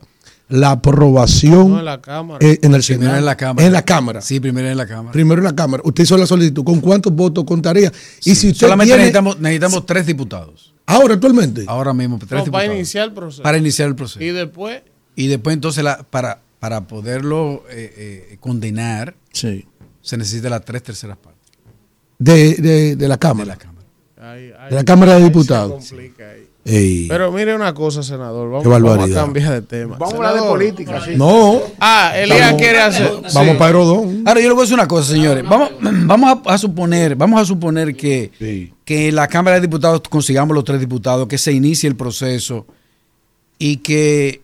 la 0.48 0.70
aprobación 0.72 1.70
No, 1.72 1.78
en 1.78 1.84
la 1.84 2.00
Cámara. 2.00 2.38
eh, 2.40 2.58
en 2.62 2.74
el 2.74 2.80
Primero 2.80 2.82
Senado? 2.82 3.16
en 3.18 3.24
la 3.24 3.36
Cámara. 3.36 3.66
En 3.66 3.72
la 3.72 3.84
Cámara. 3.84 4.20
Sí, 4.22 4.40
primero 4.40 4.68
en 4.68 4.76
la 4.76 4.86
Cámara. 4.86 5.12
Primero 5.12 5.40
en 5.40 5.44
la 5.44 5.54
Cámara. 5.54 5.82
Usted 5.84 6.04
hizo 6.04 6.16
la 6.16 6.26
solicitud. 6.26 6.64
¿Con 6.64 6.80
cuántos 6.80 7.12
votos 7.12 7.44
contaría? 7.44 7.92
Y 8.24 8.34
si 8.34 8.48
usted 8.48 8.66
Solamente 8.66 8.86
tiene- 8.90 8.98
necesitamos, 9.02 9.38
necesitamos 9.40 9.84
tres 9.86 10.06
diputados. 10.06 10.74
Ahora, 10.86 11.14
actualmente. 11.14 11.64
Ahora 11.66 11.92
mismo, 11.92 12.16
tres 12.18 12.30
No, 12.30 12.38
diputados. 12.38 12.64
para 12.66 12.74
iniciar 12.74 13.08
el 13.08 13.12
proceso. 13.14 13.42
Para 13.42 13.58
iniciar 13.58 13.88
el 13.88 13.94
proceso. 13.94 14.22
Y 14.24 14.28
después, 14.30 14.82
Y 15.16 15.26
después 15.26 15.52
entonces 15.54 15.82
la, 15.84 15.98
para, 16.04 16.40
para 16.60 16.86
poderlo 16.86 17.64
eh, 17.70 18.28
eh, 18.32 18.36
condenar 18.40 19.16
Sí. 19.32 19.66
se 20.00 20.16
necesita 20.16 20.48
las 20.48 20.64
tres 20.64 20.82
terceras 20.82 21.16
partes 21.18 21.42
De, 22.18 22.54
de- 22.54 22.96
de 22.96 23.08
la 23.08 23.14
de 23.16 23.18
Cámara. 23.18 23.46
la 23.48 23.56
Cámara. 23.56 23.84
ahí- 24.20 24.52
ahí- 24.58 24.70
De 24.70 24.76
la 24.76 24.84
Cámara 24.84 25.12
de 25.12 25.18
ahí 25.18 25.22
se 25.24 25.28
Diputados. 25.28 25.88
complica 25.88 26.30
ahí. 26.30 26.47
Ey. 26.68 27.06
Pero 27.08 27.32
mire 27.32 27.54
una 27.54 27.72
cosa, 27.72 28.02
senador. 28.02 28.50
Vamos, 28.62 29.10
a 29.10 29.14
cambiar 29.14 29.52
de 29.54 29.62
tema. 29.62 29.96
Vamos 29.96 30.12
a 30.14 30.16
hablar 30.18 30.34
de 30.34 30.40
política. 30.42 31.00
sí. 31.04 31.12
no. 31.16 31.60
Ah, 31.80 32.12
Elías 32.14 32.40
Vamos- 32.40 32.60
quiere 32.60 32.80
hacer. 32.80 33.10
Vamos 33.32 33.52
sí. 33.52 33.58
para 33.58 33.70
Herodón. 33.70 34.22
Ahora 34.26 34.40
yo 34.40 34.48
le 34.48 34.52
voy 34.54 34.60
a 34.60 34.64
decir 34.64 34.74
una 34.74 34.86
cosa, 34.88 35.10
señores. 35.12 35.44
Vamos, 35.48 35.70
vamos 35.80 36.38
a, 36.46 36.52
a 36.54 36.58
suponer, 36.58 37.16
vamos 37.16 37.40
a 37.40 37.44
suponer 37.46 37.96
que, 37.96 38.30
Sí. 38.38 38.72
que 38.84 39.08
en 39.08 39.14
la 39.14 39.28
Cámara 39.28 39.56
de 39.56 39.62
Diputados 39.62 40.02
consigamos 40.10 40.54
los 40.54 40.64
tres 40.64 40.78
diputados, 40.80 41.26
que 41.26 41.38
se 41.38 41.52
inicie 41.52 41.88
el 41.88 41.96
proceso 41.96 42.66
y 43.58 43.78
que 43.78 44.42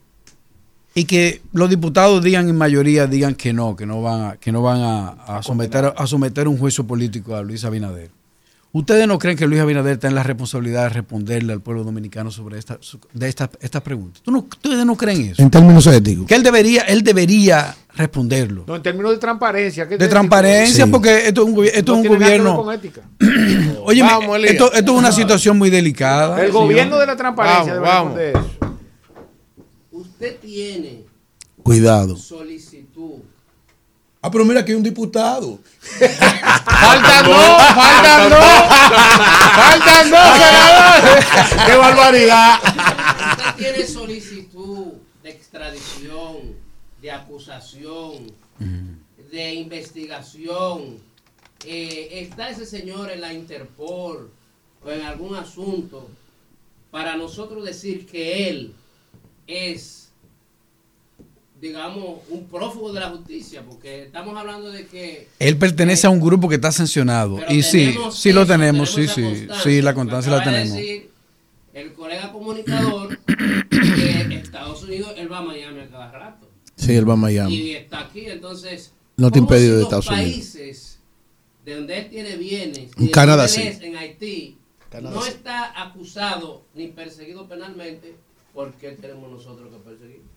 y 0.96 1.04
que 1.06 1.42
los 1.52 1.68
diputados 1.68 2.22
digan 2.22 2.48
en 2.48 2.56
mayoría 2.56 3.06
digan 3.08 3.34
que 3.34 3.52
no, 3.52 3.74
que 3.74 3.84
no 3.84 4.00
van 4.00 4.22
a, 4.22 4.36
que 4.36 4.52
no 4.52 4.62
van 4.62 4.80
a, 4.80 5.08
a 5.26 5.42
someter 5.42 5.92
a 5.96 6.06
someter 6.06 6.46
un 6.46 6.56
juicio 6.56 6.84
político 6.86 7.34
a 7.34 7.42
Luis 7.42 7.64
Abinader. 7.64 8.10
¿Ustedes 8.76 9.06
no 9.06 9.20
creen 9.20 9.38
que 9.38 9.46
Luis 9.46 9.60
Abinader 9.60 9.92
está 9.92 10.08
en 10.08 10.16
la 10.16 10.24
responsabilidad 10.24 10.82
de 10.82 10.88
responderle 10.88 11.52
al 11.52 11.60
pueblo 11.60 11.84
dominicano 11.84 12.32
sobre 12.32 12.58
esta, 12.58 12.76
de 13.12 13.28
estas 13.28 13.50
estas 13.60 13.82
preguntas? 13.82 14.20
¿Tú 14.20 14.32
no- 14.32 14.40
¿Ustedes 14.40 14.84
no 14.84 14.96
creen 14.96 15.20
eso? 15.30 15.40
En 15.40 15.48
términos 15.48 15.86
éticos. 15.86 16.26
Que 16.26 16.34
él 16.34 16.42
debería, 16.42 16.82
él 16.82 17.04
debería 17.04 17.76
responderlo. 17.94 18.64
No, 18.66 18.74
en 18.74 18.82
términos 18.82 19.12
de 19.12 19.18
transparencia. 19.18 19.88
¿qué 19.88 19.96
De 19.96 20.08
transparencia, 20.08 20.86
Sí. 20.86 20.90
porque 20.90 21.28
esto 21.28 21.42
es 21.46 21.48
un, 21.54 21.64
esto 21.64 21.92
No 21.92 21.98
es 21.98 22.04
un 22.04 22.16
tiene 22.18 22.24
gobierno. 22.26 22.56
con 22.64 22.74
ética. 22.74 23.02
Oye, 23.84 24.02
esto, 24.48 24.72
esto 24.72 24.92
es 24.92 24.98
una 24.98 25.12
situación 25.12 25.56
muy 25.56 25.70
delicada. 25.70 26.44
El 26.44 26.50
gobierno 26.50 26.98
de 26.98 27.06
la 27.06 27.16
transparencia 27.16 27.74
Vamos, 27.78 28.16
debe 28.16 28.32
vamos. 28.32 28.42
responder 28.42 28.66
eso. 28.66 28.76
Usted 29.92 30.36
tiene 30.40 31.04
Cuidado. 31.62 32.16
solicitud. 32.16 33.20
Ah, 34.24 34.30
pero 34.30 34.42
mira 34.46 34.64
que 34.64 34.72
hay 34.72 34.76
un 34.78 34.82
diputado. 34.82 35.58
Faltan 35.98 37.26
dos, 37.26 37.62
faltan 37.74 38.30
dos. 38.30 38.40
Faltan 39.54 40.10
dos, 40.10 40.28
senador. 40.38 41.66
¡Qué 41.66 41.76
barbaridad! 41.76 42.58
Usted 43.36 43.56
tiene 43.58 43.86
solicitud 43.86 44.92
de 45.22 45.28
extradición, 45.28 46.56
de 47.02 47.10
acusación, 47.10 48.32
de 49.30 49.54
investigación. 49.56 50.98
Eh, 51.66 52.08
está 52.22 52.48
ese 52.48 52.64
señor 52.64 53.10
en 53.10 53.20
la 53.20 53.34
Interpol 53.34 54.30
o 54.82 54.90
en 54.90 55.02
algún 55.02 55.36
asunto 55.36 56.08
para 56.90 57.14
nosotros 57.14 57.62
decir 57.62 58.06
que 58.06 58.48
él 58.48 58.74
es, 59.46 60.03
digamos, 61.64 62.18
un 62.28 62.44
prófugo 62.44 62.92
de 62.92 63.00
la 63.00 63.08
justicia, 63.08 63.62
porque 63.66 64.02
estamos 64.02 64.36
hablando 64.36 64.70
de 64.70 64.86
que 64.86 65.28
Él 65.38 65.56
pertenece 65.56 66.06
a 66.06 66.10
un 66.10 66.20
grupo 66.20 66.46
que 66.46 66.56
está 66.56 66.70
sancionado. 66.70 67.40
Y 67.48 67.62
sí, 67.62 67.86
tenemos 67.86 68.20
sí 68.20 68.32
lo 68.34 68.42
eso, 68.42 68.52
tenemos, 68.52 68.90
sí, 68.92 69.08
sí. 69.08 69.48
Sí, 69.62 69.80
la 69.80 69.94
constancia 69.94 70.30
la 70.30 70.40
de 70.40 70.44
tenemos. 70.44 70.76
decir 70.76 71.10
el 71.72 71.94
colega 71.94 72.30
comunicador 72.30 73.18
en 73.28 74.32
Estados 74.32 74.82
Unidos 74.82 75.14
él 75.16 75.32
va 75.32 75.38
a 75.38 75.42
Miami 75.42 75.80
a 75.80 75.88
cada 75.88 76.12
rato. 76.12 76.50
Sí, 76.76 76.94
él 76.94 77.08
va 77.08 77.14
a 77.14 77.16
Miami. 77.16 77.54
Y 77.54 77.74
está 77.76 78.00
aquí, 78.00 78.26
entonces. 78.26 78.92
No 79.16 79.30
te 79.30 79.38
¿cómo 79.38 79.48
impedido 79.48 79.70
si 79.70 79.70
de 79.70 79.76
los 79.76 79.82
Estados 79.84 80.06
Unidos? 80.08 80.30
países 80.32 80.98
de 81.64 81.76
donde 81.76 81.98
él 81.98 82.10
tiene 82.10 82.36
bienes, 82.36 82.90
En 82.98 83.06
de 83.06 83.10
Canadá, 83.10 83.48
sí. 83.48 83.62
en 83.62 83.96
Haití, 83.96 84.58
Canadá, 84.90 85.14
no 85.14 85.22
sí. 85.22 85.30
está 85.30 85.82
acusado 85.82 86.62
ni 86.74 86.88
perseguido 86.88 87.48
penalmente, 87.48 88.14
¿por 88.52 88.74
qué 88.74 88.90
tenemos 88.90 89.30
nosotros 89.30 89.70
que 89.72 89.78
perseguir? 89.78 90.33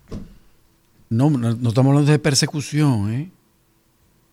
No, 1.10 1.30
no, 1.30 1.56
no 1.56 1.70
estamos 1.70 1.92
hablando 1.92 2.12
de 2.12 2.20
persecución, 2.20 3.14
¿eh? 3.14 3.32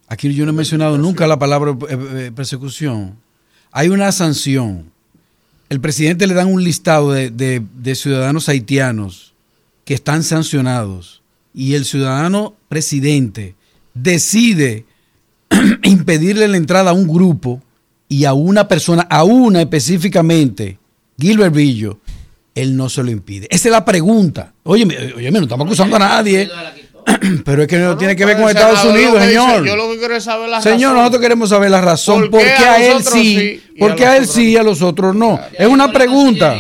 Aquí 0.09 0.33
yo 0.35 0.45
no 0.45 0.51
he 0.51 0.55
mencionado 0.55 0.99
nunca 0.99 1.27
la 1.27 1.39
palabra 1.39 1.73
eh, 1.73 1.77
eh, 2.27 2.33
persecución. 2.35 3.17
Hay 3.73 3.89
una 3.89 4.13
sanción 4.13 4.93
el 5.71 5.81
presidente 5.81 6.27
le 6.27 6.35
dan 6.35 6.53
un 6.53 6.63
listado 6.63 7.11
de, 7.11 7.31
de- 7.31 7.63
de 7.77 7.95
ciudadanos 7.95 8.49
haitianos 8.49 9.35
que 9.85 9.95
están 9.95 10.23
sancionados 10.23 11.23
y 11.55 11.75
el 11.75 11.85
ciudadano 11.85 12.55
presidente 12.69 13.55
decide 13.95 14.85
impedirle 15.83 16.47
la 16.49 16.59
entrada 16.59 16.91
a 16.91 16.95
un 16.95 17.09
grupo 17.09 17.63
y 18.09 18.25
a 18.27 18.35
una 18.35 18.69
persona, 18.69 19.03
a 19.11 19.25
una 19.25 19.63
específicamente, 19.63 20.79
Gilbert 21.19 21.55
Villo, 21.55 21.99
él 22.55 22.77
no 22.77 22.89
se 22.89 23.03
lo 23.03 23.11
impide. 23.11 23.49
Esa 23.51 23.69
es 23.69 23.73
la 23.73 23.85
pregunta. 23.85 24.53
Oye, 24.65 25.13
oye, 25.17 25.31
no 25.31 25.41
estamos 25.41 25.67
acusando 25.67 25.97
a 25.97 25.99
nadie. 25.99 26.49
Pero 27.45 27.63
es 27.63 27.69
que 27.69 27.79
no, 27.79 27.97
tiene 27.99 28.17
que 28.17 28.25
ver 28.25 28.37
con 28.39 28.49
Estados 28.49 28.83
Unidos, 28.85 29.15
dice, 29.15 29.27
señor. 29.29 29.65
yo 29.67 29.77
lo 29.77 29.91
que 29.91 29.99
quiero 29.99 30.17
es 30.17 30.25
saber 30.25 30.49
la 30.49 30.63
Señor, 30.63 30.93
razón. 30.93 30.97
nosotros 30.97 31.23
queremos 31.23 31.49
saber 31.51 31.71
la 31.71 31.81
razón. 31.83 32.31
¿Por 32.31 32.41
qué, 32.41 32.49
a, 32.49 32.87
él 32.93 33.05
sí? 33.05 33.63
¿Por 33.79 33.93
a 33.93 33.95
qué 33.95 34.07
a 34.07 34.17
él 34.17 34.23
los 34.23 34.31
sí 34.33 34.53
y 34.53 34.57
a 34.57 34.63
los 34.63 34.81
otros 34.81 35.15
no? 35.15 35.39
Es 35.59 35.67
una 35.69 35.93
pregunta. 35.93 36.59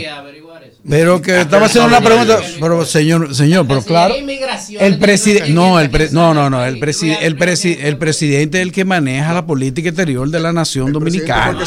Pero 0.86 1.22
que 1.22 1.40
estaba 1.40 1.64
haciendo 1.64 1.89
una 1.89 2.02
pregunta, 2.02 2.40
pero 2.60 2.85
señor, 2.85 3.35
señor, 3.35 3.66
pero 3.66 3.81
claro, 3.82 4.14
el 4.14 4.98
presidente, 4.98 5.48
no, 5.48 5.81
el 5.81 5.89
pre- 5.89 6.10
no, 6.10 6.35
no, 6.35 6.51
no, 6.51 6.62
el 6.62 6.78
presidente, 6.78 7.24
el, 7.24 7.39
presi- 7.39 7.78
el 7.81 7.97
presidente 7.97 8.59
es 8.59 8.64
el 8.66 8.70
que 8.72 8.85
maneja 8.85 9.32
la 9.32 9.47
política 9.47 9.89
exterior 9.89 10.28
de 10.28 10.40
la 10.40 10.52
nación 10.52 10.93
dominicana. 10.93 11.59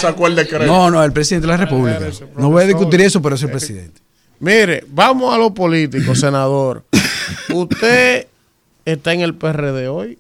No, 0.68 0.92
no, 0.92 1.04
el 1.04 1.12
presidente 1.14 1.48
de 1.48 1.52
la 1.54 1.58
República. 1.58 2.00
No 2.38 2.52
voy 2.52 2.64
a 2.64 2.68
discutir 2.68 3.02
eso, 3.02 3.20
pero 3.20 3.34
es 3.34 3.42
el 3.42 3.50
presidente. 3.50 4.02
Mire, 4.40 4.84
vamos 4.88 5.34
a 5.34 5.38
lo 5.38 5.54
político, 5.54 6.14
senador. 6.16 6.84
Usted 7.54 8.28
está 8.86 9.14
en 9.14 9.22
el 9.22 9.36
PRD 9.36 9.88
hoy. 9.88 10.18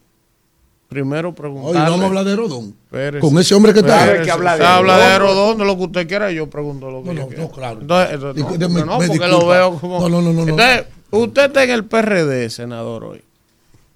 Primero 0.89 1.29
Hoy 1.29 1.35
preguntarle. 1.35 1.79
no 1.79 1.91
vamos 1.91 2.03
a 2.03 2.07
hablar 2.07 2.25
de 2.25 2.35
Rodón. 2.37 2.73
Con 3.19 3.37
ese 3.39 3.53
hombre 3.53 3.73
que 3.73 3.79
está. 3.79 4.05
Espérese. 4.05 4.23
Que 4.25 4.31
habla 4.31 4.51
de 4.55 4.63
Usted 4.63 4.73
habla 4.73 4.97
de 4.97 5.19
Rodón. 5.19 5.57
De 5.57 5.65
lo 5.65 5.75
que 5.77 5.83
usted 5.83 6.07
quiera, 6.07 6.31
yo 6.31 6.49
pregunto 6.49 6.89
lo 6.89 7.03
que 7.03 7.09
No, 7.09 7.13
yo 7.13 7.21
no, 7.23 7.27
quiera. 7.27 7.43
no, 7.43 7.51
claro. 7.51 7.81
Entonces, 7.81 8.19
no, 8.59 8.69
me- 8.69 8.79
no, 8.81 8.99
me 8.99 9.07
porque 9.07 9.19
disculpa. 9.19 9.27
lo 9.27 9.47
veo 9.47 9.73
como... 9.79 9.99
No, 9.99 10.09
no, 10.09 10.21
no, 10.21 10.31
no, 10.31 10.45
no. 10.45 10.49
Entonces, 10.51 10.85
usted 11.11 11.45
está 11.47 11.63
en 11.65 11.71
el 11.71 11.83
PRD, 11.85 12.49
senador, 12.49 13.03
hoy. 13.03 13.21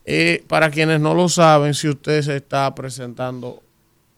Y 0.06 0.39
para 0.39 0.69
quienes 0.69 0.99
no 0.99 1.14
lo 1.14 1.30
saben, 1.30 1.73
si 1.73 1.88
usted 1.88 2.22
se 2.23 2.35
está 2.35 2.76
presentando 2.76 3.61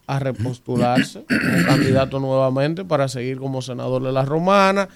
a 0.07 0.17
repostularse 0.17 1.23
como 1.27 1.65
candidato 1.67 2.19
nuevamente 2.19 2.83
para 2.83 3.07
seguir 3.07 3.37
como 3.37 3.61
senador 3.61 4.01
de 4.01 4.11
la 4.11 4.25
Romana, 4.25 4.89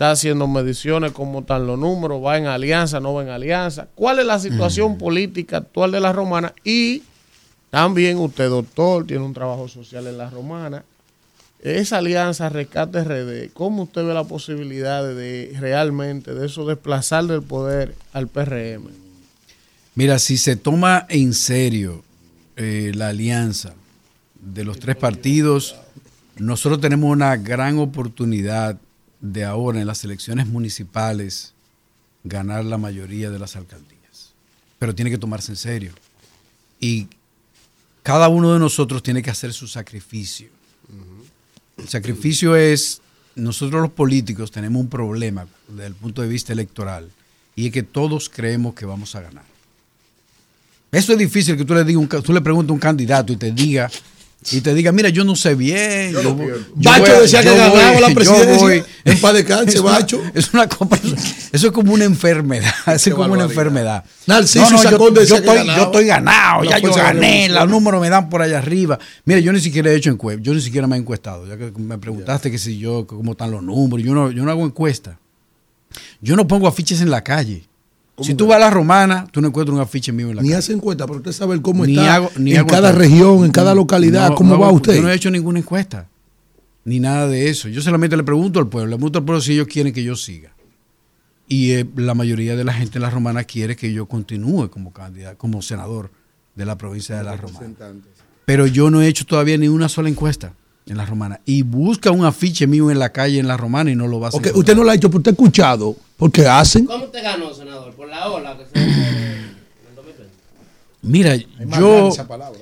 está 0.00 0.12
haciendo 0.12 0.48
mediciones, 0.48 1.12
cómo 1.12 1.40
están 1.40 1.66
los 1.66 1.78
números, 1.78 2.24
va 2.24 2.38
en 2.38 2.46
alianza, 2.46 3.00
no 3.00 3.12
va 3.12 3.22
en 3.22 3.28
alianza, 3.28 3.86
cuál 3.94 4.18
es 4.18 4.24
la 4.24 4.38
situación 4.38 4.96
política 4.96 5.58
actual 5.58 5.92
de 5.92 6.00
la 6.00 6.10
Romana 6.10 6.54
y 6.64 7.02
también 7.68 8.16
usted, 8.16 8.48
doctor, 8.48 9.06
tiene 9.06 9.22
un 9.22 9.34
trabajo 9.34 9.68
social 9.68 10.06
en 10.06 10.16
la 10.16 10.30
Romana. 10.30 10.84
Esa 11.62 11.98
alianza 11.98 12.48
Rescate 12.48 13.04
RD, 13.04 13.52
¿cómo 13.52 13.82
usted 13.82 14.02
ve 14.06 14.14
la 14.14 14.24
posibilidad 14.24 15.06
de, 15.06 15.14
de 15.14 15.60
realmente 15.60 16.32
de 16.32 16.46
eso 16.46 16.64
desplazar 16.64 17.26
del 17.26 17.42
poder 17.42 17.94
al 18.14 18.26
PRM? 18.26 18.88
Mira, 19.96 20.18
si 20.18 20.38
se 20.38 20.56
toma 20.56 21.04
en 21.10 21.34
serio 21.34 22.02
eh, 22.56 22.92
la 22.94 23.08
alianza 23.08 23.74
de 24.40 24.64
los 24.64 24.78
tres 24.78 24.96
partidos, 24.96 25.76
nosotros 26.38 26.80
tenemos 26.80 27.12
una 27.12 27.36
gran 27.36 27.78
oportunidad 27.78 28.78
de 29.20 29.44
ahora 29.44 29.80
en 29.80 29.86
las 29.86 30.04
elecciones 30.04 30.46
municipales 30.46 31.52
ganar 32.24 32.64
la 32.64 32.78
mayoría 32.78 33.30
de 33.30 33.38
las 33.38 33.56
alcaldías. 33.56 34.32
Pero 34.78 34.94
tiene 34.94 35.10
que 35.10 35.18
tomarse 35.18 35.52
en 35.52 35.56
serio. 35.56 35.92
Y 36.78 37.08
cada 38.02 38.28
uno 38.28 38.52
de 38.52 38.58
nosotros 38.58 39.02
tiene 39.02 39.22
que 39.22 39.30
hacer 39.30 39.52
su 39.52 39.66
sacrificio. 39.68 40.48
El 41.76 41.88
sacrificio 41.88 42.56
es, 42.56 43.00
nosotros 43.34 43.80
los 43.80 43.90
políticos 43.90 44.50
tenemos 44.50 44.80
un 44.80 44.88
problema 44.88 45.46
desde 45.68 45.86
el 45.86 45.94
punto 45.94 46.22
de 46.22 46.28
vista 46.28 46.52
electoral 46.52 47.10
y 47.56 47.66
es 47.66 47.72
que 47.72 47.82
todos 47.82 48.28
creemos 48.28 48.74
que 48.74 48.86
vamos 48.86 49.14
a 49.14 49.20
ganar. 49.20 49.44
Eso 50.92 51.12
es 51.12 51.18
difícil 51.18 51.56
que 51.56 51.64
tú 51.64 51.74
le 51.74 51.84
digas, 51.84 52.22
tú 52.22 52.32
le 52.32 52.40
preguntes 52.40 52.70
a 52.70 52.74
un 52.74 52.80
candidato 52.80 53.32
y 53.32 53.36
te 53.36 53.52
diga, 53.52 53.90
y 54.52 54.60
te 54.62 54.72
diga, 54.74 54.90
mira, 54.90 55.10
yo 55.10 55.22
no 55.22 55.36
sé 55.36 55.54
bien. 55.54 56.12
Yo 56.12 56.22
yo 56.22 56.34
Bacho 56.74 57.12
voy- 57.12 57.20
decía 57.22 57.42
que 57.42 57.54
ganaba 57.56 58.00
la 58.00 58.14
presidencia. 58.14 58.56
voy". 58.56 58.82
En 59.04 59.20
paz 59.20 59.34
Es 59.36 59.80
una- 59.80 59.90
Bacho. 59.92 60.22
Es 60.34 60.54
una 60.54 60.66
cosa- 60.68 60.96
eso 61.52 61.66
es 61.66 61.72
como 61.72 61.92
una 61.92 62.04
enfermedad. 62.04 62.72
Eso 62.86 63.10
es 63.10 63.14
como 63.14 63.32
una 63.34 63.44
enfermedad. 63.44 64.04
Narciso 64.26 64.64
No, 64.64 64.70
no, 64.70 64.78
y 64.78 64.84
yo, 64.84 64.90
yo 65.24 65.36
estoy, 65.36 65.66
yo 65.66 65.82
estoy 65.84 66.06
ganado, 66.06 66.62
La 66.64 66.70
ya 66.70 66.78
yo 66.78 66.88
de 66.94 67.00
gané, 67.02 67.48
los 67.48 67.68
números 67.68 68.00
me 68.00 68.08
dan 68.08 68.28
por 68.30 68.40
allá 68.42 68.58
arriba. 68.58 68.98
Mira, 69.24 69.40
yo 69.40 69.52
ni 69.52 69.60
siquiera 69.60 69.90
he 69.90 69.94
hecho 69.96 70.10
encuesta, 70.10 70.42
yo 70.42 70.54
ni 70.54 70.60
siquiera 70.62 70.86
me 70.86 70.96
he 70.96 70.98
encuestado. 71.00 71.46
Ya 71.46 71.56
que 71.58 71.70
me 71.78 71.98
preguntaste 71.98 72.50
que 72.50 72.58
si 72.58 72.78
yo, 72.78 73.06
cómo 73.06 73.32
están 73.32 73.50
los 73.50 73.62
números, 73.62 74.06
yo 74.06 74.14
no, 74.14 74.30
yo 74.30 74.42
no 74.44 74.50
hago 74.50 74.64
encuesta. 74.64 75.18
Yo 76.20 76.36
no 76.36 76.46
pongo 76.46 76.66
afiches 76.68 77.00
en 77.00 77.10
la 77.10 77.22
calle. 77.24 77.64
Si 78.22 78.34
tú 78.34 78.46
vas 78.46 78.56
a 78.56 78.60
la 78.60 78.70
romana, 78.70 79.26
tú 79.30 79.40
no 79.40 79.48
encuentras 79.48 79.74
un 79.74 79.80
afiche 79.80 80.12
mío 80.12 80.30
en 80.30 80.36
la 80.36 80.42
Ni 80.42 80.48
calle. 80.48 80.58
hace 80.58 80.72
encuesta, 80.72 81.06
pero 81.06 81.18
usted 81.18 81.32
sabe 81.32 81.60
cómo 81.62 81.86
Ni 81.86 81.92
está 81.98 82.14
hago- 82.16 82.30
ni 82.38 82.52
en 82.52 82.58
hago 82.58 82.68
cada 82.68 82.90
encuesta. 82.90 83.08
región, 83.08 83.44
en 83.44 83.52
cada 83.52 83.74
localidad, 83.74 84.28
No, 84.30 84.34
cómo 84.34 84.54
no 84.54 84.60
va 84.60 84.70
usted. 84.70 84.96
Yo 84.96 85.02
no 85.02 85.10
he 85.10 85.14
hecho 85.14 85.30
ninguna 85.30 85.58
encuesta, 85.58 86.08
ni 86.84 87.00
nada 87.00 87.26
de 87.28 87.48
eso. 87.48 87.68
Yo 87.68 87.80
solamente 87.82 88.16
le 88.16 88.22
pregunto 88.24 88.58
al 88.58 88.68
pueblo, 88.68 88.90
le 88.90 88.96
pregunto 88.96 89.18
al 89.18 89.24
pueblo 89.24 89.40
si 89.40 89.52
ellos 89.52 89.66
quieren 89.66 89.92
que 89.92 90.02
yo 90.04 90.16
siga. 90.16 90.52
Y 91.48 91.72
eh, 91.72 91.86
la 91.96 92.14
mayoría 92.14 92.54
de 92.56 92.62
la 92.64 92.72
gente 92.72 92.98
en 92.98 93.02
la 93.02 93.10
romana 93.10 93.44
quiere 93.44 93.74
que 93.74 93.92
yo 93.92 94.06
continúe 94.06 94.68
como 94.70 94.92
candidato, 94.92 95.36
como 95.38 95.62
senador 95.62 96.10
de 96.54 96.64
la 96.66 96.76
provincia 96.78 97.16
de 97.16 97.24
la 97.24 97.36
romana. 97.36 97.74
Pero 98.44 98.66
yo 98.66 98.90
no 98.90 99.00
he 99.02 99.08
hecho 99.08 99.24
todavía 99.26 99.56
ni 99.58 99.68
una 99.68 99.88
sola 99.88 100.08
encuesta 100.08 100.52
en 100.86 100.96
la 100.96 101.06
romana. 101.06 101.40
Y 101.44 101.62
busca 101.62 102.10
un 102.10 102.24
afiche 102.24 102.66
mío 102.66 102.90
en 102.90 102.98
la 102.98 103.10
calle 103.10 103.38
en 103.38 103.48
la 103.48 103.56
romana 103.56 103.90
y 103.90 103.96
no 103.96 104.06
lo 104.06 104.20
va 104.20 104.26
a 104.26 104.28
hacer. 104.30 104.52
Usted 104.54 104.74
no 104.74 104.84
lo 104.84 104.90
ha 104.90 104.94
hecho, 104.94 105.08
pero 105.08 105.18
usted 105.18 105.30
ha 105.30 105.34
escuchado, 105.34 105.96
porque 106.16 106.46
hacen. 106.46 106.86
¿Cómo 106.86 107.04
usted 107.04 107.22
ganó, 107.22 107.54
senador? 107.54 107.94
¿Por 107.94 108.08
la 108.08 108.28
ola 108.28 108.56
que 108.56 108.64
se 108.66 108.82
en 108.82 108.88
el 108.88 109.96
2020? 109.96 110.34
Mira, 111.02 111.36
yo 111.78 112.08
esa 112.08 112.26
palabra. 112.26 112.58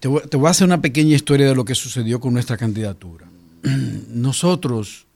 te 0.00 0.08
voy, 0.08 0.22
te 0.28 0.36
voy 0.36 0.48
a 0.48 0.50
hacer 0.50 0.66
una 0.66 0.80
pequeña 0.80 1.14
historia 1.14 1.46
de 1.46 1.54
lo 1.54 1.64
que 1.64 1.74
sucedió 1.74 2.20
con 2.20 2.32
nuestra 2.32 2.56
candidatura. 2.56 3.26
Nosotros, 4.08 5.06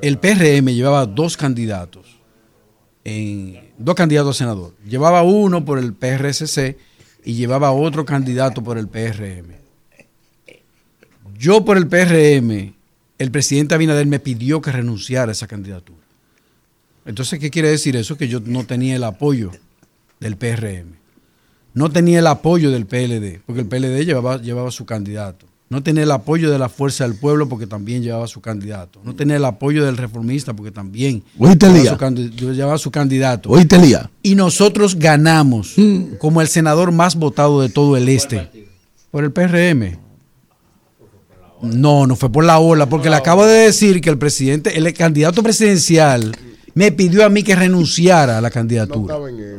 el 0.00 0.18
PRM 0.18 0.66
llevaba 0.68 1.06
dos 1.06 1.36
candidatos, 1.36 2.06
en, 3.04 3.60
dos 3.78 3.94
candidatos 3.94 4.36
a 4.36 4.38
senador. 4.38 4.74
Llevaba 4.88 5.22
uno 5.22 5.64
por 5.64 5.78
el 5.78 5.94
PRSC 5.94 6.76
y 7.24 7.34
llevaba 7.34 7.72
otro 7.72 8.04
candidato 8.04 8.62
por 8.62 8.78
el 8.78 8.88
PRM. 8.88 9.65
Yo 11.38 11.64
por 11.64 11.76
el 11.76 11.86
PRM, 11.88 12.74
el 13.18 13.30
presidente 13.30 13.74
Abinader 13.74 14.06
me 14.06 14.20
pidió 14.20 14.60
que 14.60 14.72
renunciara 14.72 15.30
a 15.30 15.32
esa 15.32 15.46
candidatura. 15.46 15.98
Entonces, 17.04 17.38
¿qué 17.38 17.50
quiere 17.50 17.68
decir 17.68 17.96
eso? 17.96 18.16
Que 18.16 18.28
yo 18.28 18.40
no 18.40 18.64
tenía 18.64 18.96
el 18.96 19.04
apoyo 19.04 19.52
del 20.18 20.36
PRM. 20.36 20.96
No 21.74 21.90
tenía 21.90 22.18
el 22.20 22.26
apoyo 22.26 22.70
del 22.70 22.86
PLD, 22.86 23.42
porque 23.44 23.60
el 23.60 23.66
PLD 23.66 24.04
llevaba, 24.04 24.40
llevaba 24.40 24.70
su 24.70 24.86
candidato. 24.86 25.46
No 25.68 25.82
tenía 25.82 26.04
el 26.04 26.10
apoyo 26.12 26.50
de 26.50 26.58
la 26.58 26.68
Fuerza 26.68 27.06
del 27.06 27.18
Pueblo, 27.18 27.48
porque 27.48 27.66
también 27.66 28.02
llevaba 28.02 28.28
su 28.28 28.40
candidato. 28.40 29.00
No 29.04 29.14
tenía 29.14 29.36
el 29.36 29.44
apoyo 29.44 29.84
del 29.84 29.96
Reformista, 29.96 30.54
porque 30.54 30.70
también 30.70 31.22
llevaba 31.34 31.68
Lía. 31.72 31.96
su, 32.38 32.52
llevaba 32.52 32.78
su 32.78 32.90
candidato. 32.90 33.50
Oíste, 33.50 33.78
Lía. 33.78 34.10
Y 34.22 34.36
nosotros 34.36 34.94
ganamos 34.96 35.74
como 36.18 36.40
el 36.40 36.48
senador 36.48 36.92
más 36.92 37.16
votado 37.16 37.60
de 37.60 37.68
todo 37.68 37.96
el 37.96 38.08
este. 38.08 38.48
Por 39.10 39.24
el 39.24 39.32
PRM. 39.32 40.05
No, 41.66 42.06
no 42.06 42.16
fue 42.16 42.30
por 42.30 42.44
la 42.44 42.58
ola, 42.58 42.88
porque 42.88 43.10
le 43.10 43.16
acabo 43.16 43.44
de 43.46 43.64
decir 43.64 44.00
que 44.00 44.10
el 44.10 44.18
presidente, 44.18 44.76
el 44.76 44.92
candidato 44.94 45.42
presidencial, 45.42 46.36
me 46.74 46.92
pidió 46.92 47.24
a 47.24 47.28
mí 47.28 47.42
que 47.42 47.56
renunciara 47.56 48.38
a 48.38 48.40
la 48.40 48.50
candidatura. 48.50 49.16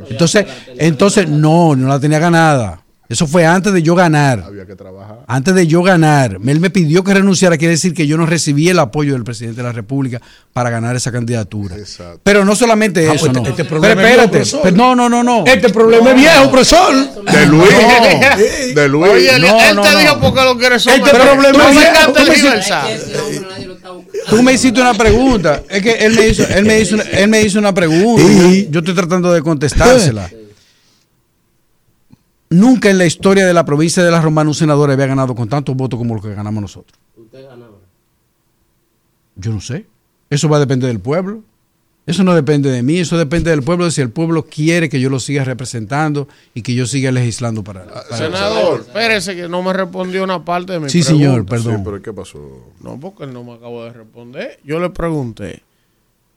Entonces, 0.08 0.46
entonces 0.76 1.28
no, 1.28 1.74
no 1.74 1.88
la 1.88 1.98
tenía 1.98 2.18
ganada. 2.18 2.82
Eso 3.08 3.26
fue 3.26 3.46
antes 3.46 3.72
de 3.72 3.82
yo 3.82 3.94
ganar. 3.94 4.44
Había 4.46 4.66
que 4.66 4.76
trabajar. 4.76 5.20
Antes 5.26 5.54
de 5.54 5.66
yo 5.66 5.82
ganar, 5.82 6.38
él 6.44 6.60
me 6.60 6.68
pidió 6.68 7.02
que 7.02 7.14
renunciara, 7.14 7.56
quiere 7.56 7.72
decir 7.72 7.94
que 7.94 8.06
yo 8.06 8.18
no 8.18 8.26
recibí 8.26 8.68
el 8.68 8.78
apoyo 8.78 9.14
del 9.14 9.24
presidente 9.24 9.62
de 9.62 9.62
la 9.62 9.72
República 9.72 10.20
para 10.52 10.68
ganar 10.68 10.94
esa 10.94 11.10
candidatura. 11.10 11.74
Exacto. 11.76 12.20
Pero 12.22 12.44
no 12.44 12.54
solamente 12.54 13.08
Ah, 13.08 13.14
eso, 13.14 13.26
pues 13.26 13.32
no. 13.32 13.48
este 13.48 13.64
Pero 13.64 13.68
problema 13.80 14.02
es 14.02 14.08
viejo, 14.08 14.22
espérate, 14.24 14.58
pero 14.62 14.76
no, 14.76 14.94
no, 14.94 15.08
no, 15.08 15.22
no. 15.24 15.44
Este 15.46 15.70
problema 15.70 16.10
es 16.10 16.16
viejo, 16.16 16.50
profesor. 16.50 16.94
De 17.24 17.46
Luis. 17.46 18.74
De 18.74 18.88
Luis. 18.88 19.10
Oye, 19.12 19.38
No, 19.38 19.58
él 19.58 19.76
no, 19.76 19.82
te 19.82 19.90
no. 19.92 19.98
dijo 20.00 20.20
porque 20.20 20.40
lo 20.44 20.58
quiere 20.58 20.76
Este 20.76 20.90
problema 21.00 21.52
Tú 21.52 21.60
es 21.62 21.76
viejo. 21.76 22.12
Tú 24.28 24.36
el 24.36 24.42
me 24.42 24.52
hiciste 24.52 24.80
una 24.82 24.92
pregunta. 24.94 25.62
Es 25.70 25.82
que 25.82 25.92
él 25.92 26.14
me 26.14 26.28
hizo, 26.28 26.46
él 26.46 26.64
me 26.66 26.78
hizo, 26.80 26.94
una- 26.96 27.04
él 27.04 27.28
me 27.28 27.40
hizo 27.42 27.58
una 27.58 27.72
pregunta. 27.72 28.22
Yo 28.70 28.80
estoy 28.80 28.94
tratando 28.94 29.32
de 29.32 29.40
contestársela. 29.40 30.28
Nunca 32.50 32.88
en 32.90 32.98
la 32.98 33.04
historia 33.06 33.46
de 33.46 33.52
la 33.54 33.64
provincia 33.64 34.02
de 34.02 34.10
la 34.10 34.20
Romana 34.22 34.48
un 34.50 34.54
senador 34.54 34.90
había 34.90 35.06
ganado 35.06 35.34
con 35.34 35.48
tantos 35.48 35.76
votos 35.76 35.98
como 35.98 36.14
los 36.14 36.24
que 36.24 36.34
ganamos 36.34 36.62
nosotros. 36.62 36.98
Usted 37.16 37.44
ganaba. 37.46 37.76
Yo 39.36 39.52
no 39.52 39.60
sé. 39.60 39.86
Eso 40.30 40.48
va 40.48 40.56
a 40.56 40.60
depender 40.60 40.88
del 40.88 41.00
pueblo. 41.00 41.42
Eso 42.06 42.24
no 42.24 42.34
depende 42.34 42.70
de 42.70 42.82
mí, 42.82 42.96
eso 43.00 43.18
depende 43.18 43.50
del 43.50 43.62
pueblo, 43.62 43.84
de 43.84 43.90
si 43.90 44.00
el 44.00 44.08
pueblo 44.10 44.46
quiere 44.46 44.88
que 44.88 44.98
yo 44.98 45.10
lo 45.10 45.20
siga 45.20 45.44
representando 45.44 46.26
y 46.54 46.62
que 46.62 46.74
yo 46.74 46.86
siga 46.86 47.12
legislando 47.12 47.62
para, 47.62 47.84
para 47.84 48.16
Senador, 48.16 48.80
espérese 48.80 49.36
que 49.36 49.46
no 49.46 49.62
me 49.62 49.74
respondió 49.74 50.24
una 50.24 50.42
parte 50.42 50.72
de 50.72 50.80
mi 50.80 50.88
Sí, 50.88 51.02
pregunta. 51.02 51.26
señor, 51.26 51.44
perdón. 51.44 51.76
Sí, 51.76 51.82
pero 51.84 52.00
¿qué 52.00 52.12
pasó? 52.14 52.72
No, 52.80 52.98
porque 52.98 53.24
él 53.24 53.34
no 53.34 53.44
me 53.44 53.52
acabó 53.52 53.84
de 53.84 53.92
responder. 53.92 54.58
Yo 54.64 54.80
le 54.80 54.88
pregunté, 54.88 55.62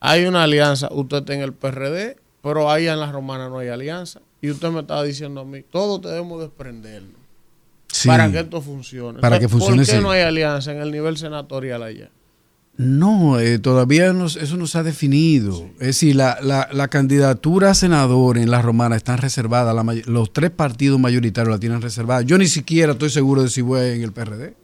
hay 0.02 0.26
una 0.26 0.44
alianza, 0.44 0.90
usted 0.92 1.20
está 1.20 1.36
en 1.36 1.40
el 1.42 1.54
PRD, 1.54 2.18
pero 2.44 2.70
ahí 2.70 2.88
en 2.90 3.00
la 3.00 3.10
Romana 3.10 3.48
no 3.48 3.60
hay 3.60 3.70
alianza. 3.70 4.20
Y 4.42 4.50
usted 4.50 4.70
me 4.70 4.80
estaba 4.82 5.04
diciendo 5.04 5.42
a 5.42 5.46
mí, 5.46 5.62
todos 5.70 6.02
debemos 6.02 6.42
desprendernos 6.42 7.20
Sí. 7.92 8.08
para 8.08 8.32
que 8.32 8.40
esto 8.40 8.62
funcione. 8.62 9.20
Para 9.20 9.38
que 9.40 9.48
funcione, 9.50 9.78
¿Por 9.78 9.86
qué 9.86 10.02
no 10.02 10.12
hay 10.12 10.22
alianza 10.22 10.72
en 10.72 10.80
el 10.82 10.92
nivel 10.92 11.18
senatorial 11.18 11.84
allá? 11.84 12.10
No, 12.78 13.38
eh, 13.40 13.60
todavía 13.60 14.12
eso 14.26 14.58
no 14.58 14.66
se 14.66 14.78
ha 14.78 14.84
definido. 14.84 15.66
Es 15.80 15.88
decir, 15.88 16.16
la, 16.16 16.40
la- 16.42 16.70
la 16.72 16.88
candidatura 16.88 17.72
a 17.72 17.76
senador 17.76 18.38
en 18.38 18.50
la 18.50 18.62
romana 18.62 18.96
la 19.74 19.84
may- 19.84 20.02
los 20.06 20.32
tres 20.34 20.52
partidos 20.52 21.00
mayoritarios 21.00 21.52
la 21.54 21.60
tienen 21.60 21.82
reservada. 21.82 22.22
Yo 22.22 22.38
ni 22.38 22.48
siquiera 22.48 22.94
estoy 22.94 23.10
seguro 23.10 23.44
de 23.44 23.50
si 23.50 23.62
voy 23.62 23.82
en 23.90 24.02
el 24.02 24.14
PRD, 24.14 24.56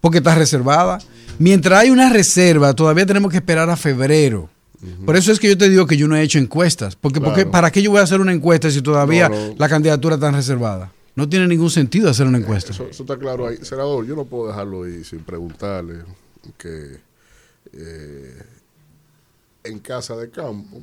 porque 0.00 0.18
está 0.18 0.34
reservada. 0.34 0.98
Mientras 1.38 1.80
hay 1.80 1.90
una 1.90 2.10
reserva, 2.10 2.74
todavía 2.74 3.06
tenemos 3.06 3.30
que 3.30 3.38
esperar 3.38 3.68
a 3.70 3.76
febrero. 3.76 4.50
Por 5.04 5.16
eso 5.16 5.32
es 5.32 5.40
que 5.40 5.48
yo 5.48 5.58
te 5.58 5.68
digo 5.68 5.86
que 5.86 5.96
yo 5.96 6.06
no 6.08 6.16
he 6.16 6.22
hecho 6.22 6.38
encuestas, 6.38 6.94
porque, 6.96 7.20
porque. 7.20 7.46
¿para 7.46 7.70
qué 7.70 7.82
yo 7.82 7.90
voy 7.90 8.00
a 8.00 8.04
hacer 8.04 8.20
una 8.20 8.32
encuesta 8.32 8.70
si 8.70 8.80
todavía 8.82 9.28
No, 9.28 9.48
no. 9.48 9.54
la 9.58 9.68
candidatura 9.68 10.14
está 10.14 10.30
reservada? 10.30 10.92
No 11.16 11.28
tiene 11.28 11.48
ningún 11.48 11.70
sentido 11.70 12.08
hacer 12.08 12.26
una 12.28 12.38
encuesta. 12.38 12.70
Eso, 12.72 12.86
eso 12.88 13.02
está 13.02 13.16
claro 13.18 13.48
ahí. 13.48 13.56
Senador, 13.62 14.06
yo 14.06 14.14
no 14.14 14.24
puedo 14.24 14.46
dejarlo 14.48 14.84
ahí 14.84 15.02
sin 15.02 15.18
preguntarle 15.20 15.96
que 16.56 16.98
eh, 17.72 18.42
en 19.64 19.78
casa 19.80 20.16
de 20.16 20.30
campo, 20.30 20.80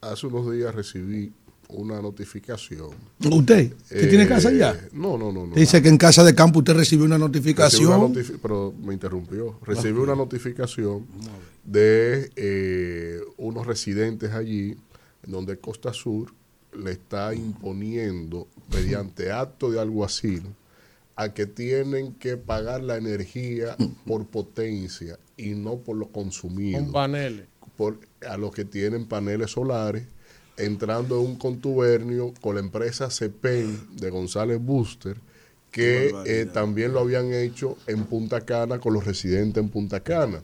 hace 0.00 0.26
unos 0.28 0.52
días 0.52 0.72
recibí 0.74 1.32
una 1.68 2.00
notificación. 2.00 2.90
¿Usted? 3.18 3.72
¿Que 3.88 4.04
Eh, 4.04 4.06
tiene 4.06 4.28
casa 4.28 4.52
ya? 4.52 4.78
No, 4.92 5.18
no, 5.18 5.32
no. 5.32 5.46
no. 5.48 5.54
Dice 5.56 5.82
que 5.82 5.88
en 5.88 5.98
casa 5.98 6.22
de 6.22 6.34
campo 6.36 6.60
usted 6.60 6.74
recibió 6.74 7.04
una 7.04 7.18
notificación. 7.18 7.86
una 7.88 7.96
notifi- 7.98 8.38
pero 8.40 8.72
me 8.80 8.92
interrumpió. 8.94 9.58
Recibí 9.64 9.98
una 9.98 10.14
notificación 10.14 11.04
de 11.64 12.30
eh, 12.36 13.20
unos 13.36 13.66
residentes 13.66 14.32
allí, 14.32 14.76
en 15.24 15.32
donde 15.32 15.58
Costa 15.58 15.92
Sur 15.92 16.32
le 16.76 16.92
está 16.92 17.34
imponiendo, 17.34 18.48
mediante 18.72 19.30
acto 19.30 19.70
de 19.70 19.80
alguacil, 19.80 20.42
a 21.16 21.32
que 21.32 21.46
tienen 21.46 22.14
que 22.14 22.36
pagar 22.36 22.82
la 22.82 22.96
energía 22.96 23.76
por 24.06 24.26
potencia 24.26 25.18
y 25.36 25.50
no 25.50 25.76
por 25.76 25.96
lo 25.96 26.08
consumido 26.08 26.80
Con 26.80 26.92
paneles. 26.92 27.46
por, 27.76 28.00
a 28.28 28.36
los 28.36 28.52
que 28.52 28.64
tienen 28.64 29.06
paneles 29.06 29.52
solares, 29.52 30.06
entrando 30.56 31.20
en 31.20 31.26
un 31.26 31.36
contubernio 31.36 32.32
con 32.40 32.56
la 32.56 32.60
empresa 32.60 33.10
CEPEN 33.10 33.96
de 33.96 34.10
González 34.10 34.60
Buster, 34.60 35.16
que 35.70 36.14
eh, 36.26 36.46
también 36.46 36.92
lo 36.92 37.00
habían 37.00 37.32
hecho 37.32 37.76
en 37.88 38.04
Punta 38.04 38.42
Cana 38.42 38.78
con 38.78 38.94
los 38.94 39.04
residentes 39.04 39.60
en 39.60 39.68
Punta 39.68 40.00
Cana. 40.00 40.40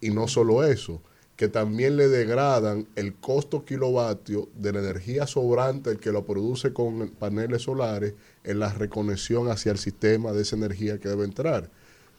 Y 0.00 0.10
no 0.10 0.28
solo 0.28 0.64
eso, 0.64 1.02
que 1.36 1.48
también 1.48 1.96
le 1.96 2.08
degradan 2.08 2.86
el 2.96 3.14
costo 3.14 3.64
kilovatio 3.64 4.48
de 4.58 4.72
la 4.72 4.80
energía 4.80 5.26
sobrante, 5.26 5.90
el 5.90 5.98
que 5.98 6.12
lo 6.12 6.24
produce 6.26 6.72
con 6.72 7.08
paneles 7.10 7.62
solares, 7.62 8.14
en 8.44 8.58
la 8.58 8.72
reconexión 8.72 9.50
hacia 9.50 9.72
el 9.72 9.78
sistema 9.78 10.32
de 10.32 10.42
esa 10.42 10.56
energía 10.56 10.98
que 10.98 11.08
debe 11.08 11.24
entrar. 11.24 11.70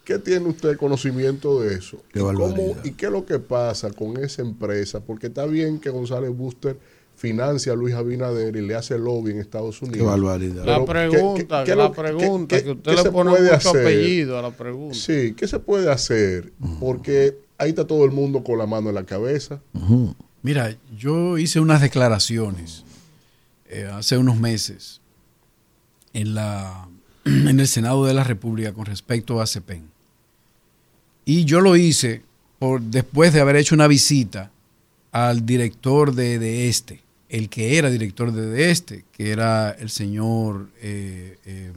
¿Qué 0.05 0.17
tiene 0.17 0.47
usted 0.49 0.77
conocimiento 0.77 1.61
de 1.61 1.75
eso? 1.75 2.01
Qué 2.11 2.19
¿Y, 2.19 2.23
cómo-. 2.23 2.75
¿Y 2.83 2.91
qué 2.93 3.05
es 3.05 3.11
lo 3.11 3.25
que 3.25 3.37
pasa 3.37 3.91
con 3.91 4.17
esa 4.17 4.41
empresa? 4.41 4.99
Porque 4.99 5.27
está 5.27 5.45
bien 5.45 5.79
que 5.79 5.91
González 5.91 6.35
Buster 6.35 6.77
financia 7.15 7.73
a 7.73 7.75
Luis 7.75 7.93
Abinader 7.93 8.55
y 8.55 8.61
le 8.65 8.73
hace 8.73 8.97
lobby 8.97 9.29
en 9.31 9.37
Estados 9.39 9.79
Unidos. 9.83 9.99
Qué 9.99 10.03
barbaridad. 10.03 10.65
La 10.65 10.83
Pero, 10.83 10.85
¿qué- 10.85 10.91
pregunta, 11.17 11.63
qué- 11.63 11.69
qué 11.71 11.75
la 11.75 11.91
pregunta, 11.91 12.57
qué- 12.57 12.63
que 12.63 12.71
usted 12.71 12.91
le 12.95 13.01
se 13.03 13.11
pone 13.11 13.29
puede 13.29 13.51
mucho 13.53 13.69
hacer? 13.69 13.81
apellido 13.81 14.39
a 14.39 14.41
la 14.41 14.49
pregunta. 14.51 14.95
Sí, 14.95 15.35
¿qué 15.37 15.47
se 15.47 15.59
puede 15.59 15.91
hacer? 15.91 16.51
Porque 16.79 17.37
ahí 17.61 17.69
está 17.69 17.85
todo 17.85 18.05
el 18.05 18.11
mundo 18.11 18.43
con 18.43 18.57
la 18.57 18.65
mano 18.65 18.89
en 18.89 18.95
la 18.95 19.05
cabeza. 19.05 19.61
Mira, 20.41 20.75
yo 20.97 21.37
hice 21.37 21.59
unas 21.59 21.79
declaraciones 21.79 22.83
eh, 23.69 23.87
hace 23.91 24.17
unos 24.17 24.37
meses 24.37 24.99
en, 26.13 26.33
la, 26.33 26.87
en 27.25 27.59
el 27.59 27.67
Senado 27.67 28.05
de 28.05 28.15
la 28.15 28.23
República 28.23 28.73
con 28.73 28.85
respecto 28.85 29.39
a 29.39 29.47
CEPEN. 29.47 29.89
Y 31.23 31.45
yo 31.45 31.61
lo 31.61 31.75
hice 31.75 32.23
después 32.81 33.31
de 33.31 33.41
haber 33.41 33.55
hecho 33.57 33.75
una 33.75 33.87
visita 33.87 34.51
al 35.11 35.45
director 35.45 36.15
de, 36.15 36.39
de 36.39 36.67
este, 36.67 37.03
el 37.29 37.47
que 37.47 37.77
era 37.77 37.91
director 37.91 38.31
de, 38.31 38.47
de 38.47 38.71
este, 38.71 39.05
que 39.11 39.31
era 39.31 39.69
el 39.71 39.91
señor 39.91 40.69
eh, 40.81 41.37
eh, 41.45 41.71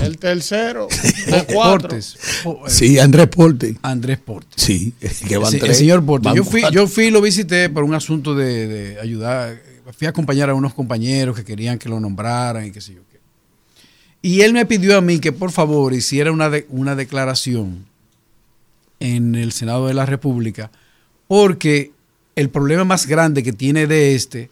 El 0.00 0.18
tercero 0.18 0.88
de 1.26 1.44
cuatro. 1.52 1.88
Portes. 1.88 2.16
Po- 2.42 2.62
Sí, 2.68 2.98
Andrés 2.98 3.28
Porte. 3.28 3.76
Andrés 3.82 4.18
Portes. 4.18 4.54
Sí, 4.62 4.94
que 5.28 5.36
van 5.36 5.52
el, 5.52 5.60
tres. 5.60 5.70
el 5.72 5.76
señor 5.76 6.04
Porte. 6.04 6.28
van 6.28 6.36
Yo 6.36 6.44
fui, 6.44 6.60
cuatro. 6.62 6.80
yo 6.82 6.88
fui 6.88 7.04
y 7.06 7.10
lo 7.10 7.20
visité 7.20 7.68
por 7.68 7.84
un 7.84 7.94
asunto 7.94 8.34
de, 8.34 8.66
de 8.66 9.00
ayudar. 9.00 9.60
Fui 9.96 10.06
a 10.06 10.10
acompañar 10.10 10.48
a 10.50 10.54
unos 10.54 10.74
compañeros 10.74 11.36
que 11.36 11.44
querían 11.44 11.78
que 11.78 11.88
lo 11.88 12.00
nombraran 12.00 12.66
y 12.66 12.70
qué 12.72 12.80
sé 12.80 12.94
yo 12.94 13.00
qué. 13.10 13.20
Y 14.22 14.40
él 14.42 14.52
me 14.52 14.64
pidió 14.66 14.96
a 14.96 15.00
mí 15.00 15.18
que 15.18 15.32
por 15.32 15.50
favor 15.52 15.92
hiciera 15.92 16.32
una, 16.32 16.48
de- 16.48 16.66
una 16.70 16.94
declaración 16.94 17.86
en 19.00 19.34
el 19.34 19.52
Senado 19.52 19.88
de 19.88 19.94
la 19.94 20.06
República, 20.06 20.70
porque 21.26 21.90
el 22.36 22.48
problema 22.50 22.84
más 22.84 23.06
grande 23.06 23.42
que 23.42 23.52
tiene 23.52 23.86
de 23.86 24.14
este 24.14 24.48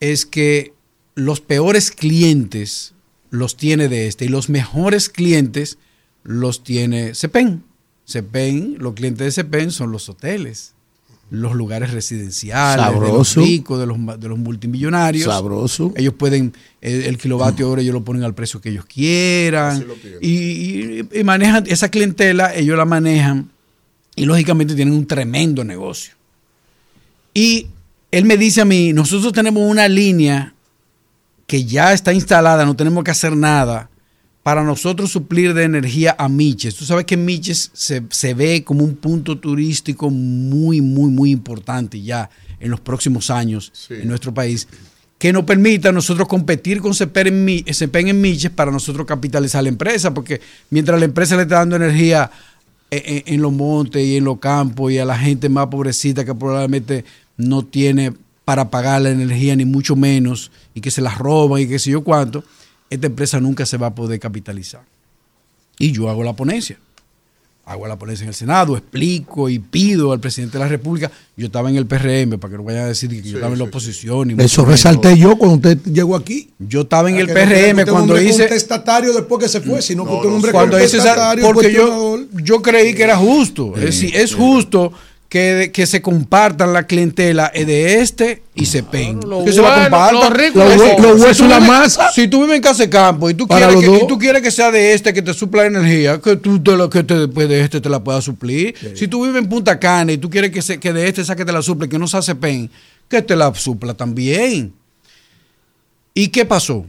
es 0.00 0.26
que 0.26 0.72
los 1.14 1.40
peores 1.40 1.90
clientes 1.90 2.92
los 3.30 3.56
tiene 3.56 3.88
de 3.88 4.06
este 4.06 4.24
y 4.24 4.28
los 4.28 4.48
mejores 4.48 5.08
clientes 5.08 5.78
los 6.24 6.62
tiene 6.64 7.14
CEPEN. 7.14 7.62
CEPEN, 8.06 8.76
los 8.78 8.94
clientes 8.94 9.24
de 9.26 9.32
CEPEN 9.32 9.70
son 9.70 9.92
los 9.92 10.08
hoteles, 10.08 10.72
los 11.30 11.54
lugares 11.54 11.90
residenciales, 11.92 12.86
de 12.86 12.90
los 12.92 13.00
Sabroso. 13.02 13.40
ricos, 13.42 13.78
de 13.78 13.86
los, 13.86 13.98
ma- 13.98 14.16
de 14.16 14.28
los 14.28 14.38
multimillonarios. 14.38 15.24
Sabroso. 15.26 15.92
Ellos 15.94 16.14
pueden, 16.14 16.54
el, 16.80 17.02
el 17.02 17.18
kilovatio 17.18 17.70
hora 17.70 17.82
ellos 17.82 17.92
lo 17.92 18.02
ponen 18.04 18.22
al 18.24 18.34
precio 18.34 18.60
que 18.62 18.70
ellos 18.70 18.86
quieran. 18.86 19.84
Y- 20.22 21.00
y 21.18 21.24
manejan 21.24 21.64
esa 21.66 21.90
clientela, 21.90 22.54
ellos 22.54 22.78
la 22.78 22.86
manejan 22.86 23.50
y 24.16 24.24
lógicamente 24.24 24.74
tienen 24.74 24.94
un 24.94 25.06
tremendo 25.06 25.62
negocio. 25.64 26.14
Y 27.34 27.66
él 28.10 28.24
me 28.24 28.36
dice 28.38 28.62
a 28.62 28.64
mí, 28.64 28.92
nosotros 28.94 29.32
tenemos 29.34 29.62
una 29.70 29.86
línea 29.86 30.54
que 31.48 31.64
ya 31.64 31.92
está 31.92 32.12
instalada, 32.12 32.64
no 32.64 32.76
tenemos 32.76 33.02
que 33.02 33.10
hacer 33.10 33.34
nada 33.34 33.90
para 34.44 34.62
nosotros 34.62 35.10
suplir 35.10 35.52
de 35.54 35.64
energía 35.64 36.14
a 36.18 36.28
Miches. 36.28 36.74
Tú 36.76 36.84
sabes 36.84 37.04
que 37.06 37.16
Miches 37.16 37.70
se, 37.72 38.02
se 38.10 38.34
ve 38.34 38.62
como 38.64 38.84
un 38.84 38.94
punto 38.96 39.36
turístico 39.38 40.10
muy, 40.10 40.80
muy, 40.80 41.10
muy 41.10 41.30
importante 41.32 42.00
ya 42.00 42.30
en 42.60 42.70
los 42.70 42.80
próximos 42.80 43.30
años 43.30 43.70
Sí. 43.74 43.94
en 43.94 44.08
nuestro 44.08 44.32
país, 44.32 44.68
que 45.18 45.32
nos 45.32 45.44
permita 45.44 45.88
a 45.88 45.92
nosotros 45.92 46.28
competir 46.28 46.80
con 46.80 46.94
CEPEN 46.94 47.48
en, 47.48 47.74
CEPEN 47.74 48.08
en 48.08 48.20
Miches 48.20 48.50
para 48.52 48.70
nosotros 48.70 49.06
capitalizar 49.06 49.62
la 49.62 49.68
empresa, 49.70 50.12
porque 50.14 50.40
mientras 50.70 50.98
la 50.98 51.06
empresa 51.06 51.34
le 51.36 51.42
está 51.42 51.56
dando 51.56 51.76
energía 51.76 52.30
en, 52.90 53.02
en- 53.16 53.22
en 53.34 53.42
los 53.42 53.52
montes 53.52 54.04
y 54.06 54.16
en 54.16 54.24
los 54.24 54.38
campos 54.38 54.92
y 54.92 54.98
a 54.98 55.04
la 55.04 55.18
gente 55.18 55.48
más 55.48 55.66
pobrecita 55.68 56.24
que 56.24 56.34
probablemente 56.34 57.04
no 57.36 57.64
tiene 57.64 58.12
para 58.48 58.70
pagar 58.70 59.02
la 59.02 59.10
energía 59.10 59.54
ni 59.56 59.66
mucho 59.66 59.94
menos 59.94 60.50
y 60.72 60.80
que 60.80 60.90
se 60.90 61.02
las 61.02 61.18
roban 61.18 61.60
y 61.60 61.68
qué 61.68 61.78
sé 61.78 61.90
yo 61.90 62.02
cuánto, 62.02 62.42
esta 62.88 63.06
empresa 63.06 63.38
nunca 63.40 63.66
se 63.66 63.76
va 63.76 63.88
a 63.88 63.94
poder 63.94 64.18
capitalizar. 64.18 64.80
Y 65.78 65.92
yo 65.92 66.08
hago 66.08 66.24
la 66.24 66.32
ponencia. 66.32 66.78
Hago 67.66 67.86
la 67.86 67.98
ponencia 67.98 68.24
en 68.24 68.28
el 68.30 68.34
Senado, 68.34 68.74
explico 68.74 69.50
y 69.50 69.58
pido 69.58 70.12
al 70.12 70.20
presidente 70.20 70.56
de 70.56 70.64
la 70.64 70.68
República. 70.70 71.10
Yo 71.36 71.44
estaba 71.44 71.68
en 71.68 71.76
el 71.76 71.84
PRM, 71.84 72.38
para 72.38 72.52
que 72.52 72.56
no 72.56 72.64
vayan 72.64 72.84
a 72.84 72.86
decir 72.86 73.10
que 73.10 73.20
yo 73.20 73.36
estaba 73.36 73.52
en 73.52 73.58
la 73.58 73.66
oposición. 73.66 74.30
y 74.30 74.42
Eso 74.42 74.62
menos. 74.62 74.72
resalté 74.72 75.18
yo 75.18 75.36
cuando 75.36 75.56
usted 75.56 75.92
llegó 75.92 76.16
aquí. 76.16 76.48
Yo 76.58 76.80
estaba 76.80 77.10
en 77.10 77.16
el 77.16 77.26
no 77.26 77.34
PRM 77.34 77.86
cuando 77.86 78.14
un 78.14 78.22
hice... 78.22 78.44
contestatario 78.44 79.12
después 79.12 79.42
que 79.42 79.50
se 79.50 79.60
fue, 79.60 79.82
sino 79.82 80.04
que 80.06 80.10
No, 80.10 80.16
usted 80.16 80.22
es 80.22 80.26
un 80.26 80.30
no, 80.30 80.36
hombre 80.36 80.52
cuando 80.52 80.82
hice 80.82 80.96
esa, 80.96 81.36
porque 81.42 81.70
yo, 81.70 82.18
yo 82.42 82.62
creí 82.62 82.94
que 82.94 83.02
era 83.02 83.18
justo. 83.18 83.74
es 83.76 83.82
decir, 83.82 84.16
es 84.16 84.34
justo 84.34 84.90
que, 85.28 85.70
que 85.74 85.86
se 85.86 86.00
compartan 86.00 86.72
la 86.72 86.86
clientela 86.86 87.52
de 87.54 88.00
este 88.00 88.42
y 88.54 88.64
se 88.64 88.82
pen. 88.82 89.20
que 89.20 89.52
se 89.52 89.60
la 89.60 89.88
bueno, 89.88 89.90
compartan. 89.90 90.52
lo 90.54 91.00
Los 91.12 91.18
si 91.20 91.24
huesos 91.26 91.48
la 91.48 91.58
vives- 91.58 91.68
masa. 91.68 92.10
Si 92.12 92.28
tú 92.28 92.40
vives 92.42 92.56
en 92.56 92.62
casa 92.62 92.84
de 92.84 92.88
campo 92.90 93.28
y 93.28 93.34
tú, 93.34 93.46
quieres 93.46 93.76
que, 93.76 93.86
dos. 93.86 94.02
y 94.02 94.06
tú 94.06 94.18
quieres 94.18 94.40
que 94.40 94.50
sea 94.50 94.70
de 94.70 94.94
este 94.94 95.12
que 95.12 95.20
te 95.20 95.34
supla 95.34 95.66
energía, 95.66 96.18
que 96.20 96.36
tú 96.36 96.62
te 96.62 96.76
lo, 96.76 96.88
que 96.88 97.02
te, 97.04 97.14
después 97.14 97.46
de 97.48 97.60
este 97.60 97.80
te 97.80 97.90
la 97.90 98.02
pueda 98.02 98.22
suplir. 98.22 98.74
Si 98.94 99.06
tú 99.06 99.24
vives 99.26 99.42
en 99.42 99.48
Punta 99.50 99.78
Cana 99.78 100.12
y 100.12 100.18
tú 100.18 100.30
quieres 100.30 100.50
que, 100.50 100.62
se, 100.62 100.80
que 100.80 100.92
de 100.94 101.06
este 101.08 101.22
saque 101.24 101.44
te 101.44 101.52
la 101.52 101.60
suple, 101.60 101.88
que 101.90 101.98
no 101.98 102.08
se 102.08 102.16
hace 102.16 102.34
pen, 102.34 102.70
que 103.08 103.20
te 103.20 103.36
la 103.36 103.54
supla 103.54 103.92
también. 103.94 104.72
¿Y 106.14 106.28
qué 106.28 106.44
pasó? 106.46 106.86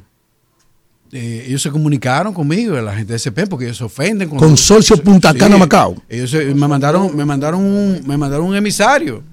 Eh, 1.11 1.45
ellos 1.47 1.61
se 1.63 1.71
comunicaron 1.71 2.33
conmigo, 2.35 2.79
la 2.79 2.95
gente 2.95 3.13
de 3.13 3.19
CP, 3.19 3.47
porque 3.47 3.65
ellos 3.65 3.77
se 3.77 3.83
ofenden. 3.83 4.29
cuando- 4.29 4.45
Consorcio 4.47 4.95
Punta 4.97 5.33
Cana 5.33 5.57
Macao. 5.57 5.95
Ellos 6.07 6.29
se- 6.29 6.45
me 6.53 6.67
mandaron, 6.67 7.15
me 7.15 7.25
mandaron 7.25 7.61
un, 7.63 8.01
me 8.05 8.15
mandaron 8.17 8.45
un 8.45 8.55
emisario. 8.55 9.23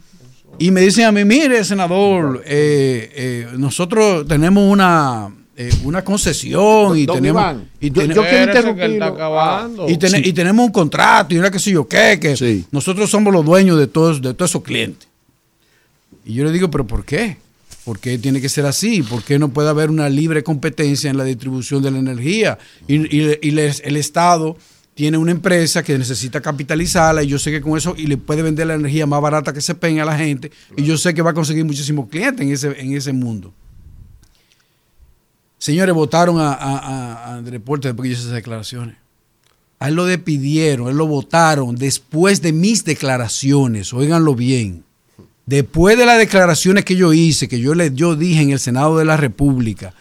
Y 0.58 0.70
me 0.70 0.80
dicen 0.80 1.04
a 1.04 1.12
mí, 1.12 1.22
mire, 1.24 1.62
senador, 1.64 2.42
eh, 2.46 3.12
eh, 3.14 3.46
nosotros 3.58 4.26
tenemos 4.26 4.64
una, 4.72 5.28
eh, 5.54 5.68
una 5.84 6.02
concesión 6.02 6.96
y 6.96 7.06
tenemos... 7.06 7.42
Iván, 7.42 7.68
y, 7.78 7.88
yo- 7.88 7.92
tene- 8.02 8.14
yo 8.14 8.22
quiero 8.22 8.38
Espérese 8.38 8.40
que 8.40 8.42
él 8.42 8.48
está 8.48 8.58
interrumpirlo. 8.70 9.04
acabando. 9.06 9.88
y, 9.90 9.98
tene- 9.98 10.22
y 10.24 10.32
tenemos 10.32 10.64
un 10.64 10.72
contrato 10.72 11.34
y 11.34 11.38
una 11.38 11.50
que 11.50 11.58
sé 11.58 11.72
yo 11.72 11.86
qué, 11.86 12.18
que 12.18 12.38
Sí. 12.38 12.64
nosotros 12.70 13.10
somos 13.10 13.34
los 13.34 13.44
dueños 13.44 13.78
de 13.78 13.86
todos, 13.86 14.22
de 14.22 14.32
todos 14.32 14.50
esos 14.50 14.62
clientes. 14.62 15.06
Y 16.24 16.32
yo 16.32 16.44
le 16.44 16.52
digo, 16.52 16.70
pero 16.70 16.86
¿por 16.86 17.04
qué? 17.04 17.36
¿Por 17.86 17.98
qué 18.00 18.18
tiene 18.18 18.40
que 18.40 18.48
ser 18.48 18.66
así? 18.66 19.02
¿Por 19.02 19.22
qué 19.22 19.38
no 19.38 19.48
puede 19.50 19.68
haber 19.70 19.88
una 19.90 20.08
libre 20.10 20.42
competencia 20.42 21.08
en 21.08 21.16
la 21.16 21.24
distribución 21.24 21.82
de 21.82 21.92
la 21.92 21.98
energía? 22.00 22.58
Y, 22.88 22.96
el 23.16 23.96
Estado 23.96 24.56
tiene 24.94 25.16
una 25.18 25.30
empresa 25.30 25.82
que 25.84 25.96
necesita 25.96 26.40
capitalizarla 26.40 27.22
y 27.22 27.28
yo 27.28 27.38
sé 27.38 27.50
que 27.52 27.60
con 27.60 27.78
eso 27.78 27.94
y 27.96 28.08
le 28.08 28.16
puede 28.16 28.42
vender 28.42 28.66
la 28.66 28.74
energía 28.74 29.06
más 29.06 29.20
barata 29.22 29.52
que 29.52 29.60
se 29.60 29.74
pegue 29.76 30.00
a 30.00 30.04
la 30.04 30.18
gente 30.18 30.50
y 30.76 30.82
yo 30.82 30.98
sé 30.98 31.14
que 31.14 31.22
va 31.22 31.30
a 31.30 31.34
conseguir 31.34 31.64
muchísimos 31.64 32.08
clientes 32.08 32.44
en 32.44 32.52
ese, 32.52 32.80
en 32.80 32.96
ese 32.96 33.12
mundo. 33.12 33.54
Señores, 35.58 35.94
votaron 35.94 36.38
a, 36.40 36.52
a, 36.54 36.78
a- 36.78 37.24
a 37.26 37.34
Andrés 37.36 37.60
Porte 37.64 37.88
después 37.88 38.08
que 38.08 38.14
esas 38.14 38.32
declaraciones. 38.32 38.96
A 39.78 39.88
él 39.88 39.94
lo 39.94 40.06
despidieron, 40.06 40.88
él 40.88 40.96
lo 40.96 41.06
votaron 41.06 41.76
después 41.76 42.40
de 42.42 42.52
mis 42.52 42.84
declaraciones. 42.84 43.92
Óiganlo 43.92 44.34
bien. 44.34 44.85
Después 45.46 45.96
de 45.96 46.06
las 46.06 46.18
declaraciones 46.18 46.84
que 46.84 46.96
yo 46.96 47.12
hice, 47.12 47.48
que 47.48 47.60
yo 47.60 47.74
le 47.74 47.92
yo 47.94 48.16
dije 48.16 48.42
en 48.42 48.50
el 48.50 48.58
Senado 48.58 48.98
de 48.98 49.04
la 49.04 49.16
República, 49.16 49.94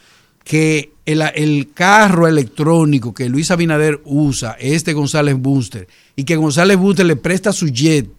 que 0.43 0.91
el, 1.05 1.21
el 1.21 1.71
carro 1.73 2.27
electrónico 2.27 3.13
que 3.13 3.29
Luis 3.29 3.51
Abinader 3.51 4.01
usa 4.05 4.57
es 4.59 4.83
de 4.85 4.93
González 4.93 5.35
Buster 5.37 5.87
y 6.15 6.23
que 6.23 6.35
González 6.35 6.77
Buster 6.77 7.05
le 7.05 7.15
presta 7.15 7.53
su 7.53 7.67
jet 7.67 8.09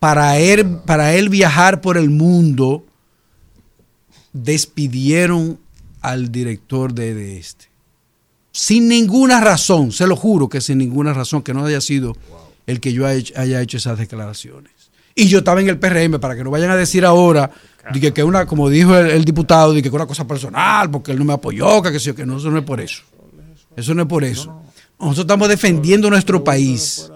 para 0.00 0.38
él, 0.38 0.78
para 0.84 1.14
él 1.14 1.28
viajar 1.28 1.80
por 1.80 1.96
el 1.96 2.10
mundo, 2.10 2.84
despidieron 4.32 5.60
al 6.00 6.32
director 6.32 6.92
de, 6.92 7.14
de 7.14 7.38
este. 7.38 7.66
Sin 8.50 8.88
ninguna 8.88 9.40
razón, 9.40 9.92
se 9.92 10.08
lo 10.08 10.16
juro 10.16 10.48
que 10.48 10.60
sin 10.60 10.78
ninguna 10.78 11.12
razón, 11.12 11.42
que 11.42 11.54
no 11.54 11.64
haya 11.64 11.80
sido 11.80 12.16
el 12.66 12.80
que 12.80 12.92
yo 12.92 13.06
haya 13.06 13.18
hecho, 13.18 13.34
haya 13.36 13.62
hecho 13.62 13.76
esas 13.76 13.98
declaraciones. 13.98 14.72
Y 15.14 15.28
yo 15.28 15.38
estaba 15.38 15.60
en 15.60 15.68
el 15.68 15.78
PRM 15.78 16.18
para 16.20 16.34
que 16.34 16.44
no 16.44 16.50
vayan 16.50 16.70
a 16.70 16.76
decir 16.76 17.04
ahora 17.04 17.50
de 17.92 18.00
que, 18.00 18.12
que 18.12 18.24
una, 18.24 18.46
como 18.46 18.68
dijo 18.68 18.96
el, 18.96 19.10
el 19.10 19.24
diputado, 19.24 19.72
de 19.72 19.82
que 19.82 19.88
una 19.88 20.06
cosa 20.06 20.26
personal, 20.26 20.90
porque 20.90 21.12
él 21.12 21.18
no 21.18 21.24
me 21.24 21.32
apoyó, 21.32 21.82
que, 21.82 21.92
que, 21.92 22.14
que 22.14 22.26
no, 22.26 22.38
eso 22.38 22.50
no 22.50 22.58
es 22.58 22.64
por 22.64 22.80
eso. 22.80 23.02
Eso 23.76 23.94
no 23.94 24.02
es 24.02 24.08
por 24.08 24.24
eso. 24.24 24.62
Nosotros 24.98 25.24
estamos 25.24 25.48
defendiendo 25.48 26.08
nuestro 26.08 26.44
país. 26.44 27.10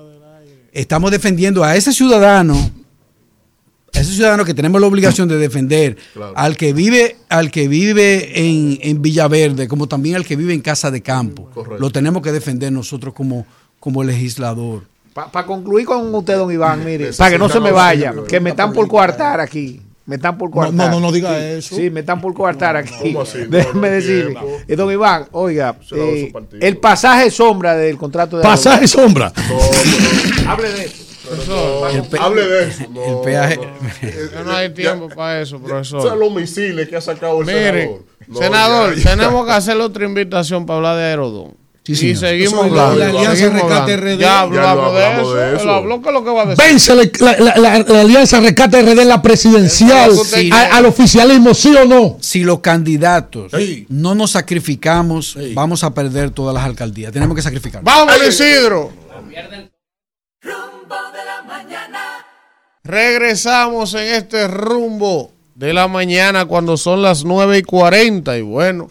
Estamos 0.73 1.11
defendiendo 1.11 1.65
a 1.65 1.77
ese 1.77 1.93
ciudadano, 1.93 2.55
a 3.95 4.01
ese 4.01 4.13
ciudadano 4.13 4.45
que 4.45 4.53
tenemos 4.53 4.81
la 4.81 4.87
obligación 4.87 5.29
de 5.29 5.39
defender, 5.39 5.97
al 6.35 6.57
que 6.57 6.73
vive, 6.73 7.17
al 7.29 7.51
que 7.51 7.69
vive 7.69 8.39
en, 8.39 8.79
en 8.83 9.01
Villaverde, 9.01 9.69
como 9.69 9.87
también 9.87 10.17
al 10.17 10.27
que 10.27 10.37
vive 10.37 10.53
en 10.53 10.61
Casa 10.61 10.91
de 10.91 11.01
Campo. 11.01 11.49
Lo 11.79 11.91
tenemos 11.91 12.23
que 12.23 12.33
defender 12.33 12.73
nosotros 12.73 13.15
como, 13.15 13.47
como 13.81 14.03
legislador. 14.05 14.83
Para 15.33 15.47
concluir 15.47 15.87
con 15.87 16.15
usted, 16.15 16.37
don 16.37 16.53
Iván, 16.53 16.85
mire, 16.85 17.13
para 17.15 17.31
que 17.31 17.39
no 17.39 17.49
se 17.49 17.59
me 17.59 17.71
vaya, 17.73 18.13
que 18.29 18.39
me 18.39 18.51
están 18.51 18.73
por 18.73 18.87
coartar 18.87 19.41
aquí. 19.41 19.81
Me 20.05 20.17
están 20.17 20.39
por 20.39 20.51
No, 20.51 20.55
coartar. 20.55 20.75
no, 20.77 20.89
no, 20.91 21.01
no 21.01 21.11
diga 21.11 21.37
eso. 21.37 21.75
Sí, 21.75 21.91
me 21.91 21.99
están 22.01 22.21
por 22.21 22.33
coartar 22.33 22.77
aquí. 22.77 22.93
¿Cómo 23.13 23.23
así? 23.23 23.39
No, 23.45 23.57
Déjeme 23.57 23.89
no 23.89 23.95
decirle. 23.95 24.39
Eh, 24.69 24.77
don 24.77 24.93
Iván, 24.93 25.27
oiga, 25.33 25.75
eh, 25.93 26.33
el 26.61 26.77
pasaje 26.77 27.29
sombra 27.31 27.75
del 27.75 27.97
contrato 27.97 28.37
de 28.37 28.43
Pasaje 28.45 28.87
sombra. 28.87 29.33
Hable 30.47 30.73
de 30.73 30.85
eso. 30.85 31.03
El 31.93 32.03
pe- 32.05 32.19
Hable 32.21 32.47
de 32.47 32.69
eso. 32.69 32.85
No, 32.93 33.03
el 33.05 33.17
peaje- 33.25 33.57
no. 33.57 34.45
No 34.45 34.53
hay 34.53 34.69
ya- 34.69 34.75
tiempo 34.75 35.09
para 35.09 35.41
eso, 35.41 35.57
Son 35.59 35.63
profesor. 35.65 36.17
los 36.17 36.33
misiles 36.33 36.89
que 36.89 36.95
ha 36.97 37.01
sacado 37.01 37.41
el 37.41 37.47
Mire, 37.47 37.63
senador. 37.83 38.05
No, 38.29 38.39
senador, 38.39 38.95
ya, 38.95 39.03
ya. 39.03 39.11
tenemos 39.17 39.45
que 39.47 39.53
hacer 39.53 39.77
otra 39.81 40.05
invitación 40.05 40.67
para 40.67 40.77
hablar 40.77 40.97
de 40.99 41.03
Aerodón. 41.05 41.55
Sí, 41.87 41.93
y 41.93 42.17
señor. 42.17 42.17
seguimos 42.19 42.53
Eso 42.55 42.65
es 42.67 42.73
la- 42.73 42.87
hablando. 42.89 43.13
la 43.13 43.19
Alianza 43.21 43.37
seguimos 43.37 43.71
Rescate. 43.71 43.97
RD. 43.97 44.17
Ya 44.19 44.19
Ya 44.27 44.41
hablamos, 44.41 44.93
de, 44.95 45.05
hablamos 45.05 45.27
eso. 45.29 45.35
de 45.37 45.55
eso. 45.55 45.63
Él 45.63 45.71
habló, 45.71 46.03
¿qué 46.03 46.09
es 46.09 46.15
lo 46.15 46.25
que 46.25 46.31
va 46.31 46.43
a 46.43 46.47
decir? 46.47 46.65
Vence 46.65 46.95
la, 46.97 47.39
la- 47.39 47.57
la- 47.57 47.79
la 47.79 48.01
alianza 48.01 48.41
Rescate 48.41 48.83
RD 48.83 49.03
en 49.03 49.09
la 49.09 49.23
presidencial 49.23 50.11
usted 50.11 50.37
a- 50.37 50.41
quiere. 50.41 50.57
al 50.57 50.87
oficialismo, 50.87 51.55
¿sí 51.55 51.75
o 51.77 51.85
no? 51.85 52.17
Si 52.21 52.41
los 52.43 52.59
candidatos 52.61 53.53
Sí. 53.57 53.87
no 53.89 54.15
nos 54.17 54.33
sacrificamos, 54.33 55.33
Sí. 55.39 55.53
vamos 55.55 55.85
a 55.85 55.95
perder 55.95 56.31
todas 56.31 56.53
las 56.55 56.65
alcaldías. 56.65 57.13
Tenemos 57.13 57.37
que 57.37 57.43
sacrificarnos. 57.43 57.85
Vamos, 57.85 58.15
Isidro. 58.29 58.93
Rumbo 60.43 60.97
de 61.13 61.25
la 61.25 61.43
mañana. 61.47 61.99
Regresamos 62.85 63.95
en 63.95 64.15
este 64.15 64.49
rumbo 64.49 65.31
de 65.55 65.73
la 65.73 65.89
mañana 65.89 66.45
cuando 66.47 66.77
son 66.77 67.03
las 67.03 67.25
9 67.25 67.59
y 67.59 67.63
40. 67.63 68.37
Y 68.37 68.43
bueno, 68.43 68.91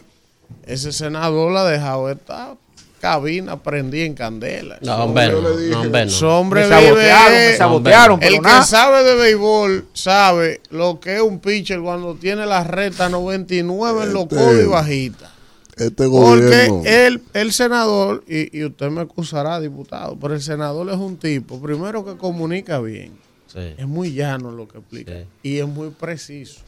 ese 0.65 0.91
senador 0.91 1.51
la 1.51 1.61
ha 1.61 1.69
dejado 1.69 2.09
esta 2.09 2.55
cabina 2.99 3.61
prendida 3.61 4.03
en 4.05 4.13
candela. 4.15 4.77
No, 4.81 4.95
hombre, 5.03 5.27
no, 5.31 5.41
no, 5.41 5.49
hombre, 5.81 6.05
no. 6.05 6.11
Ese 6.11 6.25
hombre 6.25 6.61
Me 6.63 6.69
sabotearon, 6.69 6.95
vive- 7.35 7.51
me 7.51 7.57
sabotearon, 7.57 8.23
El 8.23 8.33
que 8.33 8.39
nada. 8.41 8.63
sabe 8.63 9.03
de 9.03 9.15
béisbol 9.15 9.87
sabe 9.93 10.61
lo 10.71 10.99
que 10.99 11.15
es 11.15 11.21
un 11.21 11.39
pitcher 11.39 11.79
cuando 11.81 12.15
tiene 12.15 12.45
la 12.45 12.63
recta 12.63 13.09
99 13.09 14.03
en 14.03 14.13
los 14.13 14.23
Este- 14.23 14.35
codos 14.35 14.61
y 14.63 14.65
bajita. 14.67 15.31
Este 15.77 16.07
Porque 16.07 16.69
el, 17.05 17.21
el 17.33 17.51
senador, 17.51 18.23
y, 18.27 18.57
y 18.57 18.63
usted 18.63 18.89
me 18.89 19.01
acusará, 19.01 19.59
diputado, 19.59 20.17
pero 20.17 20.33
el 20.33 20.41
senador 20.41 20.89
es 20.89 20.95
un 20.95 21.17
tipo, 21.17 21.61
primero 21.61 22.05
que 22.05 22.15
comunica 22.15 22.79
bien, 22.79 23.11
Sí, 23.47 23.59
es 23.77 23.85
muy 23.87 24.13
llano 24.13 24.51
lo 24.51 24.67
que 24.67 24.77
explica 24.79 25.11
Sí. 25.13 25.25
y 25.43 25.57
es 25.59 25.67
muy 25.67 25.89
preciso. 25.89 26.61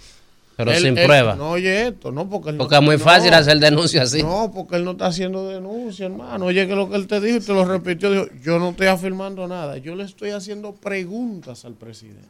Pero 0.57 0.71
Él- 0.71 0.81
sin 0.81 0.97
él- 0.97 1.05
prueba. 1.05 1.35
No 1.35 1.51
oye 1.51 1.87
esto, 1.87 2.11
no 2.11 2.27
porque 2.29 2.49
él 2.49 2.57
no- 2.57 2.63
porque 2.63 2.75
es 2.75 2.81
muy 2.81 2.97
no, 2.97 3.03
fácil 3.03 3.33
hacer 3.33 3.59
denuncias 3.59 4.11
así. 4.11 4.21
No, 4.23 4.51
porque 4.53 4.75
él 4.75 4.83
no 4.83 4.91
está 4.91 5.05
haciendo 5.05 5.47
denuncia, 5.47 6.07
hermano. 6.07 6.45
Oye, 6.47 6.67
que 6.67 6.75
lo 6.75 6.89
que 6.89 6.95
él 6.97 7.07
te 7.07 7.21
dijo 7.21 7.37
y 7.37 7.39
te 7.41 7.53
lo 7.53 7.63
repitió, 7.63 8.11
dijo, 8.11 8.25
yo 8.43 8.59
no 8.59 8.71
estoy 8.71 8.87
afirmando 8.87 9.47
nada, 9.47 9.77
yo 9.77 9.95
le 9.95 10.03
estoy 10.03 10.31
haciendo 10.31 10.73
preguntas 10.73 11.63
al 11.63 11.75
presidente. 11.75 12.27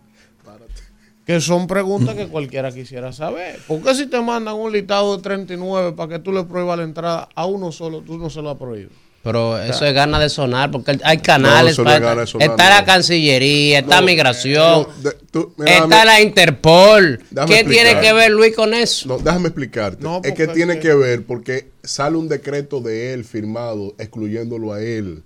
Que 1.26 1.42
son 1.42 1.68
preguntas 1.68 2.16
que 2.16 2.28
cualquiera 2.28 2.72
quisiera 2.72 3.12
saber. 3.12 3.60
¿Por 3.68 3.82
qué 3.82 3.94
si 3.96 4.06
te 4.08 4.22
mandan 4.22 4.56
un 4.56 4.72
listado 4.72 5.18
de 5.18 5.22
39 5.24 5.92
para 5.92 6.08
que 6.10 6.20
tú 6.20 6.32
le 6.32 6.44
prohíbas 6.46 6.78
la 6.78 6.86
entrada 6.86 7.28
a 7.36 7.46
uno 7.46 7.72
solo, 7.74 8.00
tú 8.02 8.18
no 8.18 8.30
se 8.30 8.42
lo 8.42 8.52
has 8.52 8.58
prohibido? 8.58 8.92
Pero 9.28 9.62
eso 9.62 9.86
es 9.86 9.94
gana 9.94 10.20
de 10.20 10.30
sonar, 10.30 10.72
porque 10.72 10.98
hay 11.04 11.18
canales. 11.18 11.74
eso 11.74 11.84
no 11.84 11.90
es 11.90 11.96
para- 11.98 12.10
gana 12.10 12.22
de 12.22 12.28
sonar, 12.28 12.50
está 12.50 12.64
no. 12.70 12.76
la 12.76 12.86
Cancillería, 12.86 13.80
está 13.80 14.02
Migración, 14.02 14.88
No, 14.88 15.04
de- 15.04 15.18
tú- 15.32 15.54
mira, 15.58 15.74
está 15.74 15.88
dame- 15.88 16.06
la 16.06 16.22
Interpol. 16.22 17.18
¿Qué 17.20 17.42
explicar. 17.60 17.66
tiene 17.74 18.00
que 18.00 18.14
ver 18.14 18.32
Luis 18.32 18.56
con 18.56 18.74
eso? 18.74 19.10
No, 19.10 19.18
déjame 19.18 19.48
explicarte. 19.50 20.02
No, 20.02 20.22
es 20.24 20.34
que 20.34 20.48
tiene 20.48 20.80
que 20.80 20.94
ver 20.94 21.26
porque 21.26 21.68
sale 21.84 22.16
un 22.16 22.30
decreto 22.30 22.80
de 22.80 23.14
él 23.14 23.26
firmado 23.26 23.96
excluyéndolo 24.00 24.72
a 24.72 24.82
él. 24.82 25.24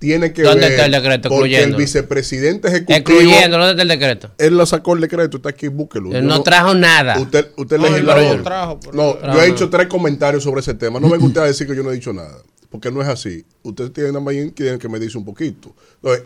Tiene 0.00 0.32
que 0.34 0.42
¿Dónde 0.42 0.62
ver 0.62 0.72
está 0.72 0.84
el 0.86 0.92
decreto 0.92 1.28
porque 1.30 1.62
el 1.62 1.76
vicepresidente 1.76 2.68
ejecutivo 2.68 2.98
Excluyendo, 2.98 3.56
¿dónde 3.56 3.70
está 3.70 3.82
el 3.82 3.88
decreto? 3.88 4.30
él 4.36 4.54
lo 4.58 4.66
sacó 4.66 4.92
el 4.94 5.00
decreto, 5.00 5.38
está 5.38 5.48
aquí, 5.50 5.68
búsquelo. 5.68 6.12
Él 6.12 6.26
no 6.26 6.42
trajo 6.42 6.74
nada. 6.74 7.18
Usted, 7.18 7.46
usted 7.56 7.78
No, 7.78 7.84
legislador. 7.88 8.42
trajo, 8.42 8.80
no, 8.92 9.14
No, 9.14 9.32
yo 9.34 9.42
he 9.42 9.48
no. 9.48 9.54
hecho 9.54 9.70
tres 9.70 9.86
comentarios 9.86 10.42
sobre 10.42 10.60
ese 10.60 10.74
tema. 10.74 11.00
No 11.00 11.08
venga 11.08 11.24
usted 11.24 11.40
a 11.40 11.44
decir 11.44 11.66
que 11.66 11.74
yo 11.74 11.82
no 11.82 11.90
he 11.90 11.94
dicho 11.94 12.12
nada, 12.12 12.36
porque 12.74 12.90
no 12.90 13.00
es 13.00 13.06
así. 13.06 13.44
Usted 13.62 13.92
tiene 13.92 14.08
nada 14.08 14.18
más 14.18 14.34
que 14.52 14.78
que 14.80 14.88
me 14.88 14.98
dice 14.98 15.16
un 15.16 15.24
poquito. 15.24 15.72
Entonces, 16.02 16.24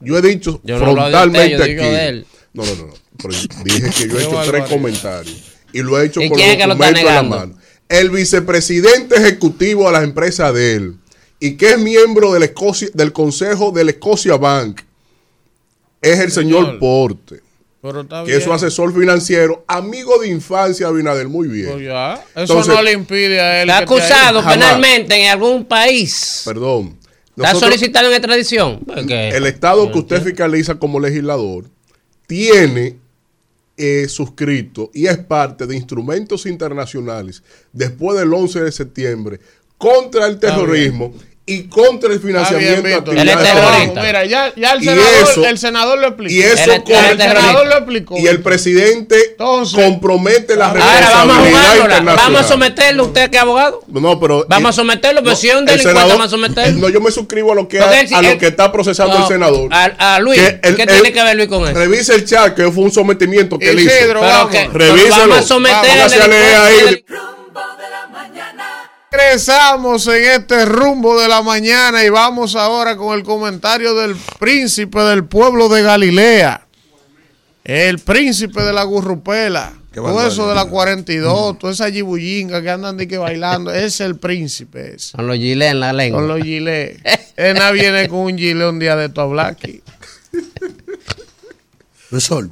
yo 0.00 0.18
he 0.18 0.20
dicho 0.20 0.60
Yo 0.64 0.76
no 0.76 0.86
hablo 0.86 1.02
de 1.02 1.06
usted, 1.06 1.20
frontalmente 1.20 1.62
aquí. 1.62 2.26
No, 2.52 2.64
no, 2.64 2.74
no, 2.74 2.86
no. 2.88 2.94
Pero 3.16 3.34
dije 3.62 3.90
que 3.96 4.08
yo 4.08 4.18
he 4.18 4.24
hecho 4.24 4.50
tres 4.50 4.68
comentarios 4.68 5.52
y 5.72 5.82
lo 5.82 6.00
he 6.00 6.06
hecho 6.06 6.20
¿Y 6.20 6.28
con 6.28 6.36
los 6.40 6.48
documentos 6.58 7.00
en 7.00 7.06
la 7.06 7.22
mano. 7.22 7.56
El 7.88 8.10
vicepresidente 8.10 9.14
ejecutivo 9.14 9.86
de 9.86 9.92
las 9.92 10.02
empresas 10.02 10.52
de 10.52 10.74
él 10.74 10.96
y 11.38 11.56
que 11.56 11.70
es 11.70 11.78
miembro 11.78 12.32
del, 12.32 12.42
Escocia- 12.42 12.90
del 12.92 13.12
consejo 13.12 13.70
del 13.70 13.90
Escocia 13.90 14.36
Bank 14.38 14.80
es 16.00 16.18
el 16.18 16.32
señor, 16.32 16.64
Señor. 16.64 16.78
Porte, 16.80 17.40
Pero 17.82 18.02
está 18.02 18.20
que 18.22 18.26
bien. 18.28 18.38
es 18.38 18.44
su 18.44 18.52
asesor 18.52 18.94
financiero, 18.94 19.64
amigo 19.66 20.16
de 20.20 20.28
infancia 20.28 20.86
de 20.86 20.92
Abinader, 20.92 21.28
muy 21.28 21.48
Pues 21.48 21.76
bien. 21.78 21.80
ya, 21.88 22.14
Eso 22.14 22.24
Entonces- 22.42 22.74
no 22.74 22.80
le 22.82 22.92
impide 22.92 23.40
a 23.40 23.62
él. 23.62 23.68
Está 23.70 23.82
acusado 23.82 24.44
penalmente 24.46 25.16
en 25.16 25.28
algún 25.30 25.64
país. 25.64 26.42
Perdón. 26.44 26.96
Está 27.36 27.54
solicitado 27.56 28.06
en 28.08 28.12
extradición. 28.14 28.80
Porque- 28.86 29.30
el 29.30 29.46
Estado 29.46 29.90
que 29.90 29.98
usted 29.98 30.22
fiscaliza 30.22 30.76
como 30.76 31.00
legislador 31.00 31.64
tiene 32.26 32.98
eh, 33.76 34.06
suscrito 34.08 34.90
y 34.94 35.06
es 35.06 35.16
parte 35.18 35.66
de 35.66 35.74
instrumentos 35.74 36.44
internacionales 36.46 37.42
después 37.72 38.18
del 38.18 38.32
11 38.32 38.60
de 38.60 38.70
septiembre 38.70 39.40
contra 39.78 40.26
el 40.26 40.38
terrorismo 40.38 41.14
y 41.44 41.64
contra 41.64 42.12
el 42.12 42.20
financiamiento 42.20 42.86
Está 42.86 43.10
bien, 43.10 43.28
actividades. 43.30 43.88
Mira, 44.06 44.24
ya, 44.24 44.52
ya 44.54 44.72
el, 44.74 44.82
Y 44.82 44.84
senador, 44.84 45.06
eso- 45.28 45.44
el 45.44 45.58
senador 45.58 45.98
lo 45.98 46.06
explicó. 46.06 46.32
Y 46.32 46.40
eso 46.40 46.84
con- 46.84 46.94
es 46.94 47.10
el 47.10 47.18
senador 47.18 47.66
lo 47.66 47.76
explicó. 47.78 48.16
y 48.16 48.26
el 48.28 48.40
presidente 48.42 49.16
Entonces- 49.32 49.74
compromete 49.84 50.54
la 50.54 50.66
Ahora 50.68 50.80
vamos 51.14 51.36
a 51.36 51.40
responsabilidad. 51.42 52.16
Vamos 52.16 52.40
a 52.40 52.44
someterlo, 52.44 53.04
usted 53.06 53.28
que 53.30 53.36
es 53.38 53.42
abogado. 53.42 53.80
No, 53.88 54.20
pero 54.20 54.46
Vamos 54.48 54.70
a 54.70 54.72
someterlo, 54.72 55.22
pero 55.24 55.34
si 55.34 55.48
es 55.48 55.54
un 55.54 55.60
el 55.60 55.66
delincuente, 55.66 55.98
senador- 56.00 56.12
vamos 56.12 56.26
a 56.26 56.30
someterlo. 56.30 56.78
No, 56.80 56.88
yo 56.88 57.00
me 57.00 57.10
suscribo 57.10 57.50
a 57.50 57.54
lo 57.56 57.66
que, 57.66 57.80
a, 57.80 58.22
lo 58.22 58.38
que 58.38 58.46
está 58.46 58.70
procesando 58.70 59.14
No, 59.18 59.22
el 59.22 59.28
senador. 59.32 59.68
A, 59.74 60.14
a 60.14 60.20
Luis, 60.20 60.38
Que 60.40 60.60
el- 60.62 60.76
¿qué 60.76 60.82
el- 60.82 60.88
tiene 60.88 61.12
que 61.12 61.22
ver 61.24 61.36
Luis 61.36 61.48
con 61.48 61.64
eso? 61.68 61.76
Revise 61.76 62.14
el 62.14 62.24
chat, 62.24 62.54
que 62.54 62.70
fue 62.70 62.84
un 62.84 62.92
sometimiento 62.92 63.58
que 63.58 63.68
él 63.70 63.80
hizo. 63.80 63.90
Pero 64.06 64.20
vamos. 64.20 64.54
a 64.54 65.42
someter 65.42 66.08
Regresamos 69.12 70.06
en 70.06 70.24
este 70.24 70.64
rumbo 70.64 71.20
de 71.20 71.28
la 71.28 71.42
mañana 71.42 72.02
y 72.02 72.08
vamos 72.08 72.56
ahora 72.56 72.96
con 72.96 73.14
el 73.14 73.22
comentario 73.22 73.94
del 73.94 74.16
príncipe 74.38 75.00
del 75.00 75.26
pueblo 75.26 75.68
de 75.68 75.82
Galilea. 75.82 76.66
El 77.62 77.98
príncipe 77.98 78.62
de 78.62 78.72
la 78.72 78.84
gurrupela. 78.84 79.74
Todo 79.92 80.26
eso 80.26 80.48
de 80.48 80.54
la 80.54 80.64
42, 80.64 81.58
toda 81.58 81.74
esa 81.74 81.90
yibullinga 81.90 82.62
que 82.62 82.70
andan 82.70 82.96
de 82.96 83.06
que 83.06 83.18
bailando. 83.18 83.70
Es 83.70 84.00
el 84.00 84.16
príncipe 84.16 84.94
ese. 84.94 85.14
Con 85.14 85.26
los 85.26 85.36
gilets 85.36 85.72
en 85.72 85.80
la 85.80 85.92
lengua. 85.92 86.20
Con 86.20 86.28
los 86.28 86.40
gilets. 86.40 87.02
Ena 87.36 87.70
viene 87.70 88.08
con 88.08 88.20
un 88.20 88.38
gilet 88.38 88.66
un 88.66 88.78
día 88.78 88.96
de 88.96 89.10
tu 89.10 89.20
hablar 89.20 89.48
aquí. 89.48 89.82
Profesor, 92.08 92.48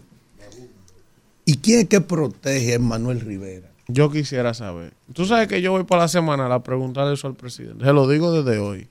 ¿y 1.47 1.57
quién 1.57 1.81
es 1.81 1.89
que 1.89 2.03
protege 2.03 2.75
a 2.75 2.79
Manuel 2.79 3.21
Rivera? 3.21 3.70
Yo 3.93 4.11
quisiera 4.11 4.55
saber. 4.55 4.93
Tú 5.13 5.25
sabes 5.25 5.49
que 5.49 5.61
yo 5.63 5.73
voy 5.73 5.85
para 5.85 6.03
la 6.03 6.09
semana 6.09 6.53
a 6.53 6.63
preguntarle 6.63 7.15
eso 7.15 7.27
al 7.27 7.35
presidente. 7.35 7.85
Se 7.85 7.93
lo 7.93 8.09
digo 8.09 8.33
desde 8.43 8.59
hoy. 8.59 8.89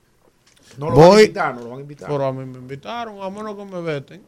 No 0.78 0.90
lo 0.90 0.96
Voy- 0.96 1.02
van 1.08 1.16
a 1.18 1.20
invitar, 1.22 1.54
no 1.54 1.60
lo 1.62 1.68
van 1.70 1.78
a 1.78 1.82
invitar. 1.82 2.08
Pero 2.08 2.24
a 2.26 2.32
mí 2.32 2.44
me 2.44 2.58
invitaron, 2.58 3.22
a 3.22 3.30
menos 3.30 3.56
que 3.56 3.64
me 3.64 3.80
veten. 3.80 4.22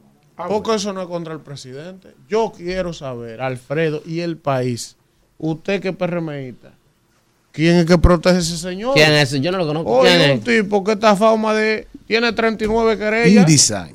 Porque 0.48 0.74
eso 0.74 0.92
no 0.92 1.02
es 1.02 1.06
contra 1.08 1.32
el 1.34 1.40
presidente. 1.40 2.14
Yo 2.28 2.52
quiero 2.56 2.92
saber, 2.92 3.40
Alfredo 3.42 4.02
y 4.04 4.20
el 4.20 4.36
país, 4.38 4.96
usted 5.38 5.80
que 5.80 5.90
es 5.90 5.96
PRMista, 5.96 6.72
¿quién 7.52 7.76
es 7.76 7.86
que 7.86 7.98
protege 7.98 8.36
a 8.36 8.38
ese 8.40 8.56
señor? 8.56 8.94
¿Quién 8.94 9.12
es? 9.12 9.30
Yo 9.40 9.52
no 9.52 9.58
lo 9.58 9.66
conozco. 9.66 9.90
Oye, 9.98 10.16
¿Quién 10.16 10.30
un 10.32 10.38
es? 10.38 10.44
tipo 10.44 10.82
que 10.82 10.92
está 10.92 11.14
fama 11.14 11.54
de. 11.54 11.86
Tiene 12.06 12.32
39 12.32 12.98
querellas 12.98 13.48
InDesign. 13.48 13.94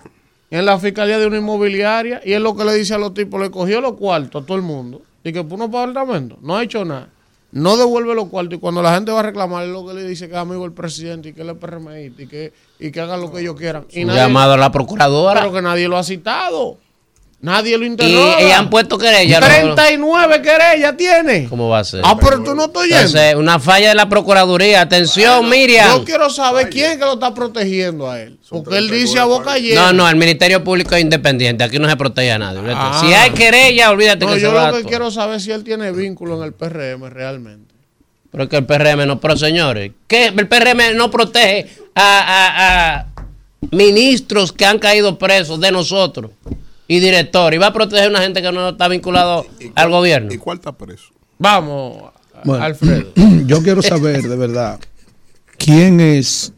en 0.49 0.65
la 0.65 0.79
fiscalía 0.79 1.17
de 1.19 1.27
una 1.27 1.37
inmobiliaria 1.39 2.21
y 2.23 2.31
es 2.33 2.39
lo 2.39 2.55
que 2.55 2.63
le 2.63 2.73
dice 2.75 2.93
a 2.93 2.97
los 2.97 3.13
tipos: 3.13 3.41
le 3.41 3.51
cogió 3.51 3.81
los 3.81 3.93
cuartos 3.93 4.43
a 4.43 4.45
todo 4.45 4.55
el 4.57 4.63
mundo 4.63 5.01
y 5.29 5.33
que 5.33 5.43
puso 5.43 5.69
para 5.69 5.91
apartamento. 5.91 6.37
No 6.41 6.55
ha 6.55 6.63
hecho 6.63 6.83
nada. 6.85 7.09
No 7.51 7.77
devuelve 7.77 8.13
los 8.13 8.27
cuartos 8.27 8.55
y 8.57 8.59
cuando 8.59 8.81
la 8.81 8.93
gente 8.93 9.11
va 9.11 9.21
a 9.21 9.23
reclamar 9.23 9.63
es 9.63 9.69
lo 9.69 9.85
que 9.87 9.93
le 9.93 10.03
dice 10.07 10.27
que 10.27 10.33
es 10.33 10.39
amigo 10.39 10.63
del 10.63 10.73
presidente 10.73 11.29
y 11.29 11.33
que 11.33 11.41
él 11.41 11.49
es 11.49 11.55
PRMista 11.57 12.21
y 12.21 12.27
que, 12.27 12.53
y 12.77 12.91
que 12.91 12.99
hagan 12.99 13.21
lo 13.21 13.31
que 13.31 13.39
ellos 13.39 13.55
quieran. 13.55 13.85
Y 13.91 14.01
Un 14.01 14.07
nadie- 14.09 14.17
llamado 14.19 14.53
a 14.53 14.57
la 14.57 14.69
procuradora. 14.71 15.39
pero 15.41 15.53
que 15.53 15.61
nadie 15.61 15.87
lo 15.87 15.97
ha 15.97 16.03
citado. 16.03 16.77
Nadie 17.39 17.77
lo 17.77 17.85
interroga. 17.85 18.41
y 18.41 18.51
han 18.51 18.67
puesto 18.69 18.97
querella. 18.97 19.39
¿no? 19.39 19.45
39 19.45 20.41
querellas 20.41 20.97
tiene. 20.97 21.47
¿Cómo 21.47 21.69
va 21.69 21.79
a 21.79 21.83
ser? 21.83 22.01
Ah, 22.03 22.17
pero 22.19 22.43
tú 22.43 22.55
no 22.55 22.65
estás 22.65 22.81
oyendo. 22.81 22.97
Entonces, 22.97 23.35
una 23.35 23.59
falla 23.59 23.89
de 23.89 23.95
la 23.95 24.09
Procuraduría. 24.09 24.81
Atención, 24.81 25.47
Miriam. 25.47 25.99
Yo 25.99 26.03
quiero 26.03 26.31
saber 26.31 26.67
quién 26.69 26.91
es 26.93 26.97
que 26.97 27.05
lo 27.05 27.13
está 27.13 27.35
protegiendo 27.35 28.09
a 28.09 28.19
él. 28.21 28.39
Porque 28.49 28.77
él 28.79 28.89
dice 28.89 29.19
a 29.19 29.25
boca 29.25 29.55
llena. 29.59 29.87
No, 29.87 29.93
no, 29.93 30.09
el 30.09 30.15
Ministerio 30.15 30.63
Público 30.63 30.95
es 30.95 31.01
independiente. 31.03 31.63
Aquí 31.63 31.77
no 31.77 31.87
se 31.87 31.95
protege 31.95 32.31
a 32.31 32.39
nadie. 32.39 32.59
Ah. 32.73 32.99
Si 33.05 33.13
hay 33.13 33.29
querella, 33.29 33.91
olvídate 33.91 34.25
No, 34.25 34.33
que 34.33 34.39
se 34.39 34.45
yo 34.47 34.51
lo 34.51 34.65
que 34.73 34.79
todo. 34.79 34.89
quiero 34.89 35.11
saber 35.11 35.35
es 35.37 35.43
si 35.43 35.51
él 35.51 35.63
tiene 35.63 35.91
vínculo 35.91 36.37
en 36.37 36.43
el 36.43 36.53
PRM 36.53 37.07
realmente. 37.07 37.75
Pero 38.31 38.43
es 38.45 38.49
que 38.49 38.57
el 38.57 38.65
PRM 38.65 39.05
no, 39.05 39.19
pero 39.19 39.37
señores, 39.37 39.91
¿qué? 40.07 40.25
el 40.35 40.47
PRM 40.47 40.95
no 40.95 41.09
protege 41.11 41.67
a, 41.95 42.19
a- 42.19 42.95
a 42.97 43.05
ministros 43.71 44.51
que 44.51 44.65
han 44.65 44.79
caído 44.79 45.17
presos 45.17 45.59
de 45.59 45.71
nosotros 45.71 46.31
y 46.87 46.99
directores. 46.99 47.57
Y 47.57 47.59
va 47.59 47.67
a 47.67 47.73
proteger 47.73 48.05
a 48.05 48.09
una 48.09 48.21
gente 48.21 48.41
que 48.41 48.51
no 48.51 48.69
está 48.69 48.87
vinculado 48.87 49.45
al 49.75 49.89
gobierno. 49.89 50.33
¿Y 50.33 50.37
cuál 50.37 50.57
está 50.57 50.71
preso? 50.71 51.13
Vamos, 51.37 52.11
Bueno, 52.43 52.63
Alfredo. 52.63 53.11
Yo 53.45 53.61
quiero 53.61 53.81
saber 53.81 54.27
de 54.27 54.35
verdad 54.35 54.79
quién 55.57 55.99
es 55.99 56.53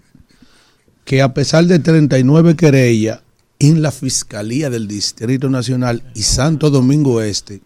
que 1.04 1.22
a 1.22 1.34
pesar 1.34 1.66
de 1.66 1.80
39 1.80 2.56
querellas 2.56 3.22
en 3.60 3.82
la 3.82 3.92
Fiscalía 3.92 4.70
del 4.70 4.88
Distrito 4.88 5.50
Nacional 5.50 6.04
y 6.16 6.22
Santo 6.22 6.70
Domingo 6.70 7.22
Este 7.22 7.62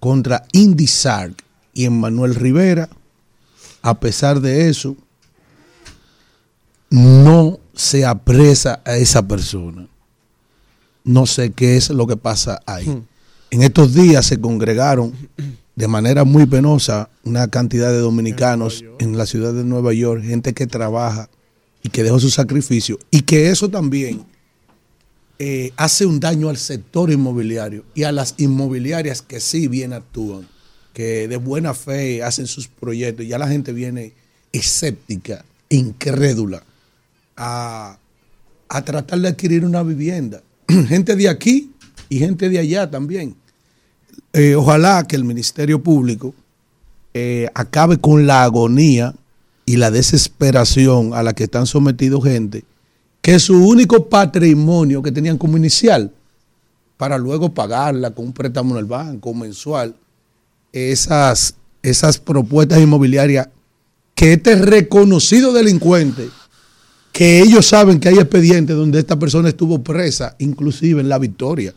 contra 0.00 0.44
Indy 0.52 0.88
Sark 0.88 1.44
y 1.74 1.84
Emmanuel 1.84 2.34
Rivera, 2.34 2.88
a 3.82 4.00
pesar 4.00 4.40
de 4.40 4.68
eso, 4.68 4.96
no 6.90 7.60
se 7.74 8.04
apresa 8.04 8.82
a 8.84 8.96
esa 8.96 9.26
persona. 9.26 9.86
No 11.04 11.26
sé 11.26 11.50
qué 11.52 11.76
es 11.76 11.90
lo 11.90 12.06
que 12.06 12.16
pasa 12.16 12.60
ahí. 12.66 13.02
En 13.50 13.62
estos 13.62 13.94
días 13.94 14.26
se 14.26 14.40
congregaron 14.40 15.12
de 15.74 15.88
manera 15.88 16.24
muy 16.24 16.46
penosa 16.46 17.08
una 17.24 17.48
cantidad 17.48 17.90
de 17.90 17.98
dominicanos 17.98 18.84
en 18.98 19.16
la 19.16 19.26
ciudad 19.26 19.52
de 19.52 19.64
Nueva 19.64 19.92
York, 19.92 20.22
gente 20.22 20.52
que 20.52 20.66
trabaja 20.66 21.28
y 21.82 21.88
que 21.88 22.02
dejó 22.02 22.20
su 22.20 22.30
sacrificio, 22.30 22.98
y 23.10 23.22
que 23.22 23.50
eso 23.50 23.68
también 23.68 24.24
eh, 25.38 25.72
hace 25.76 26.06
un 26.06 26.20
daño 26.20 26.48
al 26.48 26.56
sector 26.56 27.10
inmobiliario 27.10 27.84
y 27.94 28.04
a 28.04 28.12
las 28.12 28.34
inmobiliarias 28.38 29.22
que 29.22 29.40
sí 29.40 29.66
bien 29.66 29.92
actúan, 29.92 30.46
que 30.92 31.26
de 31.26 31.36
buena 31.36 31.74
fe 31.74 32.22
hacen 32.22 32.46
sus 32.46 32.68
proyectos, 32.68 33.26
ya 33.26 33.38
la 33.38 33.48
gente 33.48 33.72
viene 33.72 34.12
escéptica, 34.52 35.44
incrédula 35.68 36.62
a, 37.36 37.98
a 38.68 38.84
tratar 38.84 39.18
de 39.20 39.28
adquirir 39.28 39.64
una 39.64 39.82
vivienda. 39.82 40.42
gente 40.88 41.16
de 41.16 41.28
aquí 41.28 41.72
y 42.08 42.18
gente 42.18 42.48
de 42.48 42.58
allá 42.58 42.90
también. 42.90 43.36
Eh, 44.32 44.54
ojalá 44.54 45.06
que 45.06 45.16
el 45.16 45.24
Ministerio 45.24 45.82
Público 45.82 46.34
eh, 47.14 47.48
acabe 47.54 47.98
con 47.98 48.26
la 48.26 48.44
agonía 48.44 49.14
y 49.66 49.76
la 49.76 49.90
desesperación 49.90 51.14
a 51.14 51.22
la 51.22 51.34
que 51.34 51.44
están 51.44 51.66
sometidos 51.66 52.24
gente, 52.24 52.64
que 53.20 53.38
su 53.38 53.54
único 53.66 54.08
patrimonio 54.08 55.02
que 55.02 55.12
tenían 55.12 55.38
como 55.38 55.56
inicial, 55.56 56.12
para 56.96 57.18
luego 57.18 57.52
pagarla 57.52 58.10
con 58.12 58.26
un 58.26 58.32
préstamo 58.32 58.74
en 58.74 58.78
el 58.78 58.86
banco 58.86 59.34
mensual, 59.34 59.94
esas, 60.72 61.54
esas 61.82 62.18
propuestas 62.18 62.80
inmobiliarias 62.80 63.48
que 64.14 64.34
este 64.34 64.56
reconocido 64.56 65.52
delincuente, 65.52 66.28
que 67.12 67.40
ellos 67.40 67.66
saben 67.66 68.00
que 68.00 68.08
hay 68.08 68.16
expedientes 68.16 68.74
donde 68.74 68.98
esta 68.98 69.18
persona 69.18 69.50
estuvo 69.50 69.82
presa, 69.82 70.34
inclusive 70.38 71.00
en 71.00 71.08
la 71.10 71.18
victoria. 71.18 71.74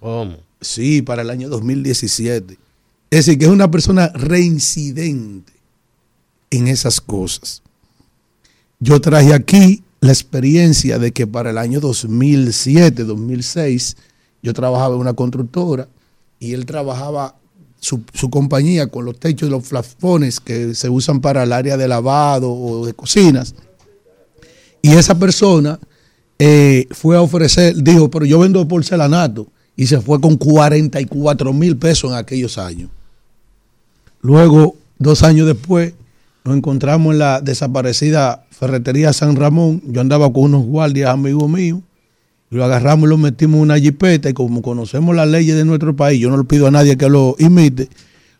¿Cómo? 0.00 0.38
Sí, 0.60 1.02
para 1.02 1.22
el 1.22 1.30
año 1.30 1.48
2017. 1.50 2.58
Es 3.10 3.26
decir, 3.26 3.38
que 3.38 3.44
es 3.44 3.50
una 3.50 3.70
persona 3.70 4.08
reincidente 4.14 5.52
en 6.50 6.66
esas 6.68 7.00
cosas. 7.00 7.62
Yo 8.78 9.00
traje 9.00 9.34
aquí 9.34 9.82
la 10.00 10.12
experiencia 10.12 10.98
de 10.98 11.12
que 11.12 11.26
para 11.26 11.50
el 11.50 11.58
año 11.58 11.80
2007, 11.80 13.04
2006, 13.04 13.96
yo 14.42 14.54
trabajaba 14.54 14.94
en 14.94 15.00
una 15.02 15.12
constructora 15.12 15.88
y 16.38 16.54
él 16.54 16.64
trabajaba 16.64 17.36
su, 17.78 18.02
su 18.14 18.30
compañía 18.30 18.86
con 18.86 19.04
los 19.04 19.18
techos 19.18 19.48
de 19.48 19.56
los 19.56 19.66
flafones 19.66 20.40
que 20.40 20.74
se 20.74 20.88
usan 20.88 21.20
para 21.20 21.42
el 21.42 21.52
área 21.52 21.76
de 21.76 21.88
lavado 21.88 22.50
o 22.50 22.86
de 22.86 22.94
cocinas. 22.94 23.54
Y 24.82 24.92
esa 24.92 25.18
persona 25.18 25.78
eh, 26.38 26.86
fue 26.90 27.16
a 27.16 27.22
ofrecer, 27.22 27.74
dijo, 27.76 28.10
pero 28.10 28.24
yo 28.24 28.38
vendo 28.38 28.66
porcelanato 28.66 29.46
y 29.76 29.86
se 29.86 30.00
fue 30.00 30.20
con 30.20 30.36
44 30.36 31.52
mil 31.52 31.76
pesos 31.76 32.10
en 32.10 32.16
aquellos 32.16 32.58
años. 32.58 32.90
Luego, 34.20 34.76
dos 34.98 35.22
años 35.22 35.46
después, 35.46 35.94
nos 36.44 36.56
encontramos 36.56 37.12
en 37.12 37.18
la 37.18 37.40
desaparecida 37.40 38.44
ferretería 38.50 39.12
San 39.12 39.36
Ramón. 39.36 39.82
Yo 39.86 40.00
andaba 40.00 40.32
con 40.32 40.44
unos 40.44 40.64
guardias 40.64 41.10
amigos 41.10 41.48
míos 41.48 41.80
y 42.50 42.56
lo 42.56 42.64
agarramos 42.64 43.06
y 43.06 43.10
lo 43.10 43.18
metimos 43.18 43.56
en 43.56 43.62
una 43.62 43.78
jipeta 43.78 44.28
y 44.28 44.34
como 44.34 44.62
conocemos 44.62 45.14
las 45.14 45.28
leyes 45.28 45.56
de 45.56 45.64
nuestro 45.64 45.94
país, 45.94 46.20
yo 46.20 46.30
no 46.30 46.38
le 46.38 46.44
pido 46.44 46.66
a 46.66 46.70
nadie 46.70 46.96
que 46.96 47.08
lo 47.08 47.36
imite, 47.38 47.88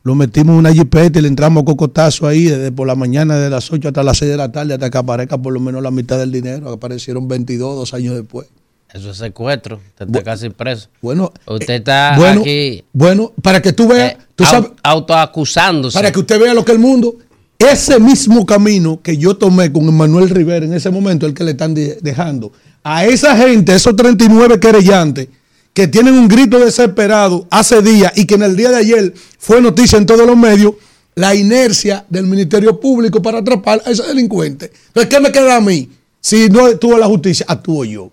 lo 0.02 0.14
metimos 0.14 0.54
en 0.54 0.58
una 0.60 0.72
jipeta 0.72 1.18
y 1.18 1.22
le 1.22 1.28
entramos 1.28 1.62
a 1.62 1.64
cocotazo 1.66 2.26
ahí 2.26 2.44
desde 2.44 2.72
por 2.72 2.86
la 2.86 2.94
mañana 2.94 3.36
de 3.36 3.50
las 3.50 3.70
8 3.70 3.88
hasta 3.88 4.02
las 4.02 4.16
6 4.18 4.30
de 4.30 4.36
la 4.36 4.50
tarde 4.50 4.74
hasta 4.74 4.88
que 4.90 4.98
aparezca 4.98 5.36
por 5.38 5.52
lo 5.52 5.60
menos 5.60 5.82
la 5.82 5.90
mitad 5.90 6.18
del 6.18 6.32
dinero, 6.32 6.70
aparecieron 6.70 7.28
22, 7.28 7.76
dos 7.76 7.92
años 7.94 8.14
después. 8.14 8.46
Eso 8.92 9.10
es 9.12 9.18
secuestro. 9.18 9.76
Usted 9.76 10.06
está 10.06 10.22
casi 10.24 10.48
preso. 10.50 10.88
Bueno, 11.00 11.32
Usted 11.46 11.74
está 11.74 12.14
bueno, 12.16 12.40
aquí 12.40 12.82
bueno, 12.92 13.32
para 13.42 13.60
que 13.62 13.72
tú 13.72 13.86
veas, 13.86 14.12
eh, 14.12 14.16
tú 14.34 14.44
sabes, 14.44 14.70
autoacusándose. 14.82 15.94
para 15.96 16.10
que 16.10 16.18
usted 16.18 16.40
vea 16.40 16.54
lo 16.54 16.64
que 16.64 16.72
el 16.72 16.78
mundo, 16.78 17.14
ese 17.58 18.00
mismo 18.00 18.46
camino 18.46 19.00
que 19.02 19.16
yo 19.16 19.36
tomé 19.36 19.70
con 19.70 19.94
Manuel 19.94 20.30
Rivera 20.30 20.64
en 20.64 20.72
ese 20.72 20.90
momento, 20.90 21.26
el 21.26 21.34
que 21.34 21.44
le 21.44 21.50
están 21.52 21.74
de- 21.74 21.98
dejando 22.02 22.52
a 22.82 23.04
esa 23.04 23.36
gente, 23.36 23.74
esos 23.74 23.94
39 23.94 24.58
querellantes 24.58 25.28
que 25.72 25.88
tienen 25.88 26.14
un 26.14 26.28
grito 26.28 26.58
desesperado 26.58 27.46
hace 27.50 27.80
días 27.82 28.12
y 28.16 28.26
que 28.26 28.34
en 28.34 28.42
el 28.42 28.56
día 28.56 28.70
de 28.70 28.76
ayer 28.76 29.14
fue 29.38 29.60
noticia 29.60 29.98
en 29.98 30.06
todos 30.06 30.26
los 30.26 30.36
medios, 30.36 30.74
la 31.14 31.34
inercia 31.34 32.04
del 32.08 32.26
Ministerio 32.26 32.78
Público 32.78 33.20
para 33.22 33.38
atrapar 33.38 33.82
a 33.84 33.90
ese 33.90 34.02
delincuente. 34.04 34.72
Entonces, 34.88 35.08
¿qué 35.08 35.20
me 35.20 35.32
queda 35.32 35.56
a 35.56 35.60
mí? 35.60 35.88
Si 36.20 36.48
no 36.48 36.66
actúa 36.66 36.98
la 36.98 37.06
justicia, 37.06 37.46
actúo 37.48 37.84
yo. 37.84 38.10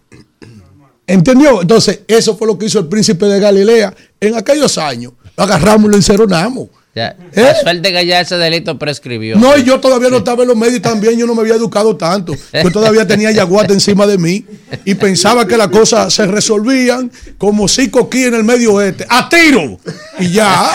¿Entendió? 1.05 1.61
Entonces, 1.61 2.01
eso 2.07 2.35
fue 2.35 2.47
lo 2.47 2.57
que 2.57 2.65
hizo 2.65 2.79
el 2.79 2.87
príncipe 2.87 3.25
de 3.25 3.39
Galilea 3.39 3.95
en 4.19 4.35
aquellos 4.35 4.77
años. 4.77 5.13
Lo 5.35 5.43
agarramos 5.43 5.87
y 5.87 5.91
lo 5.91 5.95
enceronamos. 5.95 6.67
Ya, 6.97 7.15
¿Eh? 7.31 7.53
Suerte 7.61 7.93
que 7.93 8.07
ya 8.07 8.21
ese 8.21 8.37
delito 8.37 8.79
prescribió. 8.79 9.37
No, 9.37 9.55
y 9.55 9.63
yo 9.63 9.79
todavía 9.79 10.09
no 10.09 10.17
estaba 10.17 10.41
en 10.41 10.47
los 10.47 10.57
medios 10.57 10.77
y 10.77 10.79
también 10.79 11.15
yo 11.15 11.27
no 11.27 11.35
me 11.35 11.41
había 11.41 11.53
educado 11.53 11.95
tanto. 11.95 12.33
Yo 12.51 12.71
todavía 12.71 13.05
tenía 13.05 13.29
yaguate 13.29 13.71
encima 13.73 14.07
de 14.07 14.17
mí 14.17 14.43
y 14.83 14.95
pensaba 14.95 15.45
que 15.47 15.57
las 15.57 15.67
cosas 15.67 16.11
se 16.11 16.25
resolvían 16.25 17.11
como 17.37 17.67
cinco 17.67 17.99
aquí 18.07 18.23
en 18.23 18.33
el 18.33 18.43
medio 18.43 18.73
oeste. 18.73 19.05
¡A 19.09 19.29
tiro! 19.29 19.77
Y 20.17 20.31
ya. 20.31 20.71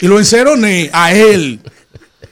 Y 0.00 0.06
lo 0.06 0.20
enceroné 0.20 0.88
a 0.92 1.12
él. 1.12 1.58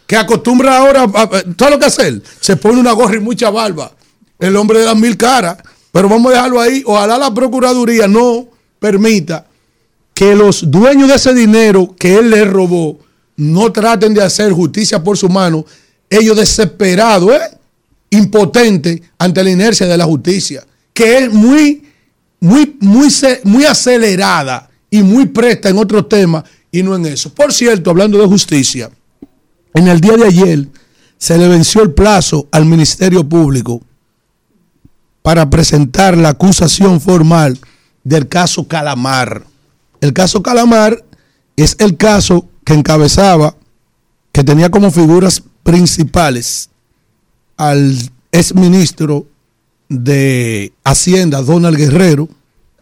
Que 0.06 0.14
acostumbra 0.14 0.76
ahora, 0.78 1.02
a- 1.02 1.28
¿sabes 1.58 1.70
lo 1.70 1.78
que 1.80 1.86
hace 1.86 2.06
él? 2.06 2.22
Se 2.38 2.56
pone 2.56 2.78
una 2.78 2.92
gorra 2.92 3.16
y 3.16 3.20
mucha 3.20 3.50
barba. 3.50 3.90
El 4.38 4.54
hombre 4.54 4.78
de 4.78 4.84
las 4.84 4.96
mil 4.96 5.16
caras. 5.16 5.56
Pero 5.90 6.08
vamos 6.08 6.30
a 6.30 6.36
dejarlo 6.36 6.60
ahí. 6.60 6.84
Ojalá 6.86 7.18
la 7.18 7.34
Procuraduría 7.34 8.06
no 8.06 8.46
permita 8.78 9.44
que 10.14 10.36
los 10.36 10.70
dueños 10.70 11.08
de 11.08 11.16
ese 11.16 11.34
dinero 11.34 11.96
que 11.98 12.14
él 12.14 12.30
le 12.30 12.44
robó 12.44 13.00
no 13.38 13.70
traten 13.70 14.12
de 14.14 14.22
hacer 14.22 14.52
justicia 14.52 15.02
por 15.02 15.16
su 15.16 15.28
mano, 15.28 15.64
ellos 16.10 16.36
desesperados, 16.36 17.30
¿eh? 17.30 17.56
impotentes 18.10 19.00
ante 19.16 19.44
la 19.44 19.50
inercia 19.50 19.86
de 19.86 19.96
la 19.96 20.04
justicia, 20.04 20.66
que 20.92 21.18
es 21.18 21.32
muy, 21.32 21.84
muy, 22.40 22.76
muy, 22.80 23.08
muy 23.44 23.64
acelerada 23.64 24.68
y 24.90 25.02
muy 25.02 25.26
presta 25.26 25.68
en 25.68 25.78
otros 25.78 26.08
temas 26.08 26.42
y 26.72 26.82
no 26.82 26.96
en 26.96 27.06
eso. 27.06 27.32
Por 27.32 27.52
cierto, 27.52 27.90
hablando 27.90 28.18
de 28.18 28.26
justicia, 28.26 28.90
en 29.72 29.86
el 29.86 30.00
día 30.00 30.16
de 30.16 30.26
ayer 30.26 30.66
se 31.16 31.38
le 31.38 31.46
venció 31.46 31.82
el 31.82 31.92
plazo 31.92 32.48
al 32.50 32.64
Ministerio 32.64 33.28
Público 33.28 33.80
para 35.22 35.48
presentar 35.48 36.16
la 36.16 36.30
acusación 36.30 37.00
formal 37.00 37.56
del 38.02 38.26
caso 38.28 38.66
Calamar. 38.66 39.44
El 40.00 40.12
caso 40.12 40.42
Calamar 40.42 41.04
es 41.56 41.76
el 41.78 41.96
caso 41.96 42.48
que 42.68 42.74
encabezaba, 42.74 43.56
que 44.30 44.44
tenía 44.44 44.70
como 44.70 44.90
figuras 44.90 45.42
principales 45.62 46.68
al 47.56 47.96
exministro 48.30 49.24
de 49.88 50.74
Hacienda, 50.84 51.40
Donald 51.40 51.78
Guerrero, 51.78 52.28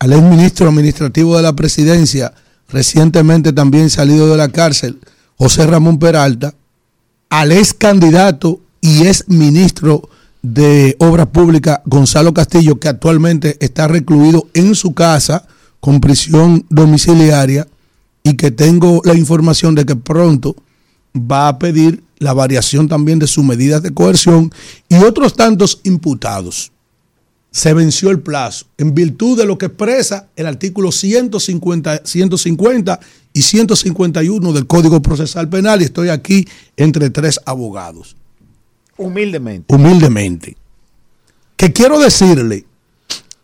al 0.00 0.12
exministro 0.12 0.68
administrativo 0.68 1.36
de 1.36 1.44
la 1.44 1.52
presidencia, 1.52 2.34
recientemente 2.68 3.52
también 3.52 3.88
salido 3.88 4.28
de 4.28 4.36
la 4.36 4.48
cárcel, 4.48 4.98
José 5.38 5.68
Ramón 5.68 6.00
Peralta, 6.00 6.52
al 7.30 7.52
ex 7.52 7.72
candidato 7.72 8.58
y 8.80 9.06
ex 9.06 9.28
ministro 9.28 10.10
de 10.42 10.96
Obras 10.98 11.28
Públicas, 11.28 11.78
Gonzalo 11.84 12.34
Castillo, 12.34 12.80
que 12.80 12.88
actualmente 12.88 13.56
está 13.60 13.86
recluido 13.86 14.48
en 14.52 14.74
su 14.74 14.94
casa 14.94 15.46
con 15.78 16.00
prisión 16.00 16.66
domiciliaria 16.70 17.68
y 18.26 18.36
que 18.36 18.50
tengo 18.50 19.02
la 19.04 19.14
información 19.14 19.76
de 19.76 19.86
que 19.86 19.94
pronto 19.94 20.56
va 21.14 21.46
a 21.46 21.60
pedir 21.60 22.02
la 22.18 22.32
variación 22.32 22.88
también 22.88 23.20
de 23.20 23.28
sus 23.28 23.44
medidas 23.44 23.84
de 23.84 23.94
coerción 23.94 24.52
y 24.88 24.96
otros 24.96 25.34
tantos 25.34 25.80
imputados. 25.84 26.72
Se 27.52 27.72
venció 27.72 28.10
el 28.10 28.18
plazo 28.18 28.66
en 28.78 28.96
virtud 28.96 29.38
de 29.38 29.46
lo 29.46 29.56
que 29.58 29.66
expresa 29.66 30.26
el 30.34 30.46
artículo 30.46 30.90
150, 30.90 32.02
150 32.04 32.98
y 33.32 33.42
151 33.42 34.52
del 34.52 34.66
Código 34.66 35.00
Procesal 35.00 35.48
Penal 35.48 35.80
y 35.80 35.84
estoy 35.84 36.08
aquí 36.08 36.48
entre 36.76 37.10
tres 37.10 37.38
abogados 37.46 38.16
Humildemente. 38.96 39.72
humildemente. 39.72 40.56
Que 41.56 41.72
quiero 41.72 42.00
decirle 42.00 42.64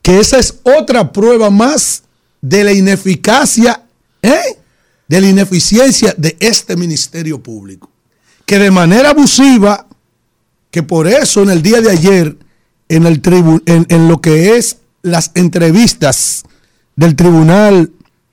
que 0.02 0.18
esa 0.18 0.40
es 0.40 0.58
otra 0.64 1.12
prueba 1.12 1.50
más 1.50 2.02
de 2.40 2.64
la 2.64 2.72
ineficacia, 2.72 3.84
¿eh? 4.22 4.58
De 5.12 5.20
la 5.20 5.28
ineficiencia 5.28 6.14
de 6.16 6.38
este 6.40 6.74
Ministerio 6.74 7.42
Público. 7.42 7.90
Que 8.46 8.58
de 8.58 8.70
manera 8.70 9.10
abusiva, 9.10 9.86
que 10.70 10.82
por 10.82 11.06
eso 11.06 11.42
en 11.42 11.50
el 11.50 11.60
día 11.60 11.82
de 11.82 11.90
ayer, 11.90 12.38
en, 12.88 13.04
el 13.06 13.20
tribu- 13.20 13.62
en, 13.66 13.84
en 13.90 14.08
lo 14.08 14.22
que 14.22 14.56
es 14.56 14.78
las 15.02 15.30
entrevistas 15.34 16.44
del 16.96 17.14
tribunal, 17.14 17.90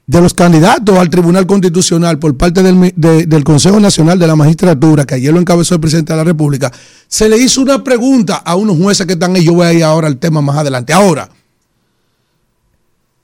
de 0.08 0.22
los 0.22 0.34
candidatos 0.34 0.98
al 0.98 1.10
Tribunal 1.10 1.46
Constitucional 1.46 2.18
por 2.18 2.38
parte 2.38 2.64
del, 2.64 2.94
del 2.96 3.44
Consejo 3.44 3.82
Nacional 3.82 4.18
de 4.18 4.28
la 4.28 4.38
Magistratura, 4.38 5.06
que 5.06 5.16
ayer 5.16 5.34
lo 5.34 5.42
encabezó 5.42 5.76
el 5.76 5.82
presidente 5.82 6.14
de 6.14 6.18
la 6.18 6.24
República, 6.24 6.72
se 7.10 7.28
le 7.28 7.38
hizo 7.38 7.62
una 7.62 7.84
pregunta 7.84 8.38
a 8.38 8.56
unos 8.56 8.78
jueces 8.78 9.06
que 9.06 9.14
están 9.14 9.36
ahí. 9.36 9.44
Yo 9.44 9.54
voy 9.54 9.68
a 9.68 9.74
ir 9.74 9.84
ahora 9.84 10.08
al 10.08 10.18
tema 10.18 10.42
más 10.42 10.56
adelante. 10.56 10.94
Ahora, 10.94 11.30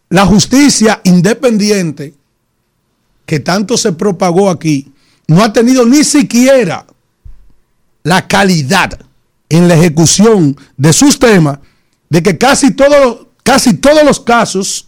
la 0.09 0.25
justicia 0.25 0.99
independiente 1.05 2.13
que 3.25 3.39
tanto 3.39 3.77
se 3.77 3.93
propagó 3.93 4.49
aquí 4.49 4.91
no 5.27 5.43
ha 5.43 5.51
tenido 5.51 5.85
ni 5.85 6.03
siquiera 6.03 6.85
la 8.03 8.27
calidad 8.27 8.99
en 9.49 9.67
la 9.67 9.75
ejecución 9.75 10.55
de 10.77 10.93
sus 10.93 11.17
temas 11.17 11.59
de 12.09 12.21
que 12.21 12.37
casi 12.37 12.71
todos, 12.71 13.27
casi 13.43 13.73
todos 13.75 14.03
los 14.03 14.19
casos 14.19 14.85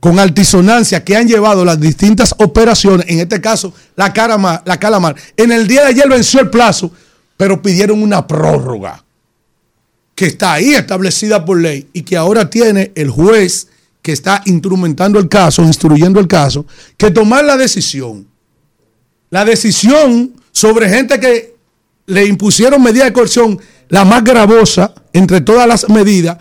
con 0.00 0.18
altisonancia 0.18 1.04
que 1.04 1.16
han 1.16 1.28
llevado 1.28 1.64
las 1.64 1.80
distintas 1.80 2.34
operaciones, 2.38 3.06
en 3.08 3.20
este 3.20 3.40
caso 3.40 3.72
la, 3.96 4.12
la 4.64 4.78
Calamar, 4.78 5.16
en 5.36 5.52
el 5.52 5.66
día 5.66 5.82
de 5.82 5.88
ayer 5.88 6.08
venció 6.08 6.40
el 6.40 6.50
plazo, 6.50 6.90
pero 7.36 7.60
pidieron 7.60 8.02
una 8.02 8.26
prórroga 8.26 9.04
que 10.14 10.26
está 10.26 10.54
ahí 10.54 10.74
establecida 10.74 11.44
por 11.44 11.60
ley 11.60 11.88
y 11.92 12.02
que 12.02 12.16
ahora 12.16 12.48
tiene 12.48 12.92
el 12.94 13.10
juez 13.10 13.68
que 14.06 14.12
está 14.12 14.40
instrumentando 14.44 15.18
el 15.18 15.28
caso, 15.28 15.64
instruyendo 15.64 16.20
el 16.20 16.28
caso, 16.28 16.64
que 16.96 17.10
tomar 17.10 17.44
la 17.44 17.56
decisión. 17.56 18.28
La 19.30 19.44
decisión 19.44 20.32
sobre 20.52 20.88
gente 20.88 21.18
que 21.18 21.56
le 22.06 22.24
impusieron 22.24 22.80
medidas 22.80 23.08
de 23.08 23.12
coerción, 23.12 23.58
la 23.88 24.04
más 24.04 24.22
gravosa 24.22 24.94
entre 25.12 25.40
todas 25.40 25.66
las 25.66 25.88
medidas, 25.88 26.38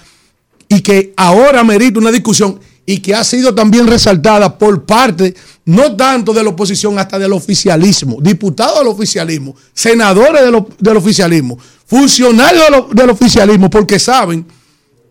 y 0.69 0.81
que 0.81 1.15
ahora 1.17 1.63
merita 1.63 1.97
una 1.97 2.11
discusión 2.11 2.59
y 2.85 2.99
que 2.99 3.15
ha 3.15 3.23
sido 3.23 3.55
también 3.55 3.87
resaltada 3.87 4.59
por 4.59 4.85
parte, 4.85 5.33
no 5.65 5.95
tanto 5.95 6.33
de 6.33 6.43
la 6.43 6.51
oposición, 6.51 6.99
hasta 6.99 7.17
del 7.17 7.33
oficialismo, 7.33 8.19
diputados 8.21 8.77
del 8.77 8.89
oficialismo, 8.89 9.55
senadores 9.73 10.43
del, 10.43 10.63
del 10.77 10.97
oficialismo, 10.97 11.57
funcionarios 11.87 12.63
del, 12.69 12.95
del 12.95 13.09
oficialismo, 13.09 13.71
porque 13.71 13.97
saben 13.97 14.45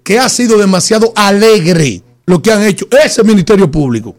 que 0.04 0.20
ha 0.20 0.28
sido 0.28 0.56
demasiado 0.56 1.12
alegre 1.16 2.04
lo 2.26 2.40
que 2.40 2.52
han 2.52 2.62
hecho 2.62 2.86
ese 2.90 3.22
Ministerio 3.22 3.70
Público. 3.70 4.16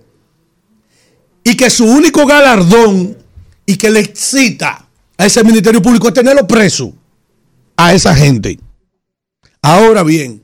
Y 1.43 1.55
que 1.55 1.69
su 1.69 1.85
único 1.85 2.25
galardón 2.25 3.17
y 3.65 3.75
que 3.77 3.89
le 3.89 3.99
excita 3.99 4.87
a 5.17 5.25
ese 5.25 5.43
Ministerio 5.43 5.81
Público 5.81 6.07
es 6.07 6.13
tenerlo 6.13 6.47
preso 6.47 6.93
a 7.77 7.93
esa 7.93 8.15
gente. 8.15 8.59
Ahora 9.61 10.03
bien, 10.03 10.43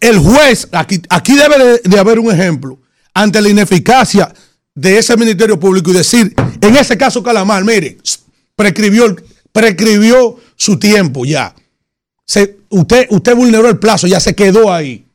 el 0.00 0.18
juez, 0.18 0.68
aquí, 0.72 1.00
debe 1.34 1.80
de, 1.82 1.98
haber 1.98 2.18
un 2.18 2.32
ejemplo 2.32 2.78
ante 3.14 3.40
la 3.40 3.48
ineficacia 3.48 4.32
de 4.74 4.98
ese 4.98 5.16
Ministerio 5.16 5.58
Público 5.58 5.90
y 5.90 5.94
decir, 5.94 6.34
en 6.60 6.76
ese 6.76 6.96
caso 6.96 7.22
Calamar, 7.22 7.64
mire, 7.64 7.98
prescribió, 8.56 9.14
prescribió 9.52 10.36
su 10.56 10.78
tiempo 10.78 11.24
ya. 11.24 11.54
Usted, 12.68 13.06
usted 13.10 13.34
vulneró 13.34 13.68
el 13.68 13.78
plazo, 13.78 14.06
ya 14.06 14.20
se 14.20 14.34
quedó 14.34 14.72
ahí. 14.72 15.09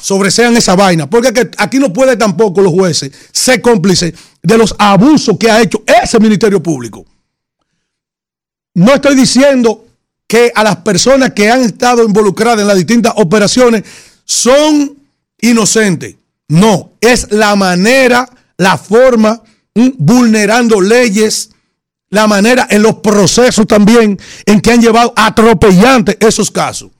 Sobresean 0.00 0.56
esa 0.56 0.74
vaina. 0.74 1.08
Porque 1.08 1.32
que 1.32 1.50
aquí 1.58 1.78
no 1.78 1.92
puede 1.92 2.16
tampoco 2.16 2.60
los 2.60 2.72
jueces 2.72 3.12
ser 3.32 3.60
cómplices 3.60 4.14
de 4.42 4.58
los 4.58 4.74
abusos 4.78 5.36
que 5.38 5.50
ha 5.50 5.60
hecho 5.60 5.82
ese 5.86 6.18
Ministerio 6.18 6.62
Público. 6.62 7.04
No 8.74 8.94
estoy 8.94 9.14
diciendo 9.14 9.84
que 10.26 10.52
a 10.54 10.62
las 10.62 10.76
personas 10.76 11.32
que 11.32 11.50
han 11.50 11.62
estado 11.62 12.04
involucradas 12.04 12.60
en 12.60 12.68
las 12.68 12.76
distintas 12.76 13.12
operaciones 13.16 13.82
son 14.24 14.96
inocentes. 15.40 16.16
No, 16.48 16.92
es 17.00 17.30
la 17.30 17.56
manera, 17.56 18.28
la 18.56 18.78
forma, 18.78 19.42
vulnerando 19.74 20.80
leyes, 20.80 21.50
la 22.10 22.26
manera 22.26 22.66
en 22.70 22.82
los 22.82 22.96
procesos 22.96 23.66
también 23.66 24.18
en 24.46 24.60
que 24.60 24.72
han 24.72 24.80
llevado 24.80 25.12
atropellantes 25.16 26.16
esos 26.20 26.50
casos. 26.50 26.90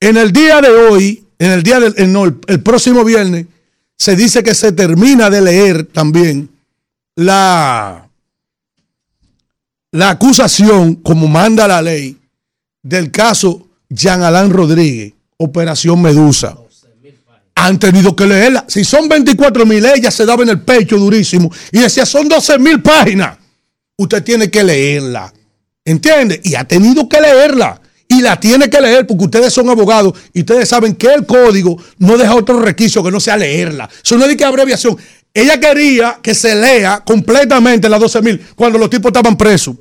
En 0.00 0.16
el 0.16 0.32
día 0.32 0.60
de 0.60 0.70
hoy, 0.70 1.24
en 1.40 1.50
el 1.50 1.62
día 1.62 1.80
del 1.80 1.94
eh, 1.96 2.06
no, 2.06 2.26
el, 2.26 2.38
el 2.46 2.62
próximo 2.62 3.02
viernes, 3.02 3.46
se 3.96 4.14
dice 4.14 4.42
que 4.42 4.54
se 4.54 4.72
termina 4.72 5.28
de 5.30 5.40
leer 5.40 5.86
también 5.86 6.48
la, 7.16 8.08
la 9.90 10.10
acusación, 10.10 10.96
como 10.96 11.26
manda 11.26 11.66
la 11.66 11.82
ley, 11.82 12.16
del 12.82 13.10
caso 13.10 13.68
Jean 13.88 14.22
Alain 14.22 14.50
Rodríguez, 14.50 15.14
Operación 15.38 16.00
Medusa. 16.00 16.56
Han 17.54 17.78
tenido 17.78 18.14
que 18.14 18.26
leerla. 18.26 18.64
Si 18.68 18.84
son 18.84 19.08
24 19.08 19.66
mil, 19.66 19.84
ella 19.84 20.10
se 20.10 20.24
daba 20.24 20.42
en 20.42 20.50
el 20.50 20.60
pecho 20.60 20.96
durísimo 20.98 21.50
y 21.72 21.80
decía, 21.80 22.06
son 22.06 22.28
12 22.28 22.58
mil 22.58 22.80
páginas. 22.82 23.38
Usted 23.96 24.22
tiene 24.22 24.50
que 24.50 24.62
leerla. 24.62 25.32
¿Entiende? 25.84 26.40
Y 26.44 26.54
ha 26.54 26.64
tenido 26.64 27.08
que 27.08 27.20
leerla. 27.20 27.80
Y 28.10 28.22
la 28.22 28.40
tiene 28.40 28.68
que 28.68 28.80
leer 28.80 29.06
porque 29.06 29.24
ustedes 29.24 29.54
son 29.54 29.70
abogados 29.70 30.12
y 30.32 30.40
ustedes 30.40 30.68
saben 30.68 30.96
que 30.96 31.14
el 31.14 31.24
código 31.24 31.80
no 31.98 32.18
deja 32.18 32.34
otro 32.34 32.58
requisito 32.58 33.04
que 33.04 33.10
no 33.12 33.20
sea 33.20 33.36
leerla. 33.36 33.88
Eso 34.02 34.16
no 34.16 34.24
es 34.24 34.30
de 34.30 34.36
que 34.36 34.44
abreviación. 34.44 34.98
Ella 35.32 35.60
quería 35.60 36.18
que 36.20 36.34
se 36.34 36.56
lea 36.56 37.04
completamente 37.06 37.88
la 37.88 38.00
12.000 38.00 38.40
cuando 38.56 38.80
los 38.80 38.90
tipos 38.90 39.10
estaban 39.10 39.36
presos. 39.36 39.76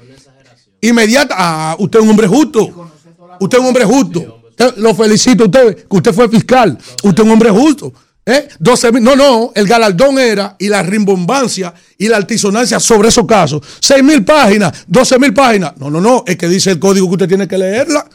Inmediata, 0.79 1.33
ah, 1.35 1.75
usted 1.79 1.97
es 1.97 2.03
un 2.03 2.11
hombre 2.11 2.27
justo. 2.27 2.91
Usted 3.39 3.57
es 3.57 3.61
un 3.61 3.67
hombre 3.67 3.85
justo. 3.85 4.43
Lo 4.77 4.93
felicito 4.93 5.45
a 5.45 5.47
usted, 5.47 5.75
que 5.75 5.97
usted 5.97 6.13
fue 6.13 6.29
fiscal. 6.29 6.77
Usted 7.01 7.23
es 7.23 7.25
un 7.25 7.31
hombre 7.31 7.49
justo. 7.49 7.91
¿Eh? 8.27 8.47
12 8.59 8.91
mil, 8.91 9.03
no, 9.03 9.15
no, 9.15 9.51
el 9.55 9.65
galardón 9.65 10.19
era 10.19 10.55
y 10.59 10.67
la 10.67 10.83
rimbombancia 10.83 11.73
y 11.97 12.07
la 12.07 12.17
altisonancia 12.17 12.79
sobre 12.79 13.09
esos 13.09 13.25
casos. 13.25 13.63
6 13.79 14.03
mil 14.03 14.23
páginas, 14.23 14.85
12 14.85 15.17
mil 15.17 15.33
páginas. 15.33 15.73
No, 15.77 15.89
no, 15.89 15.99
no, 15.99 16.23
es 16.27 16.37
que 16.37 16.47
dice 16.47 16.69
el 16.69 16.77
código 16.77 17.07
que 17.07 17.13
usted 17.13 17.27
tiene 17.27 17.47
que 17.47 17.57
leerla. 17.57 18.05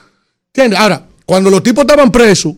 ¿Entiende? 0.54 0.76
Ahora, 0.76 1.04
cuando 1.26 1.50
los 1.50 1.64
tipos 1.64 1.82
estaban 1.82 2.12
presos, 2.12 2.54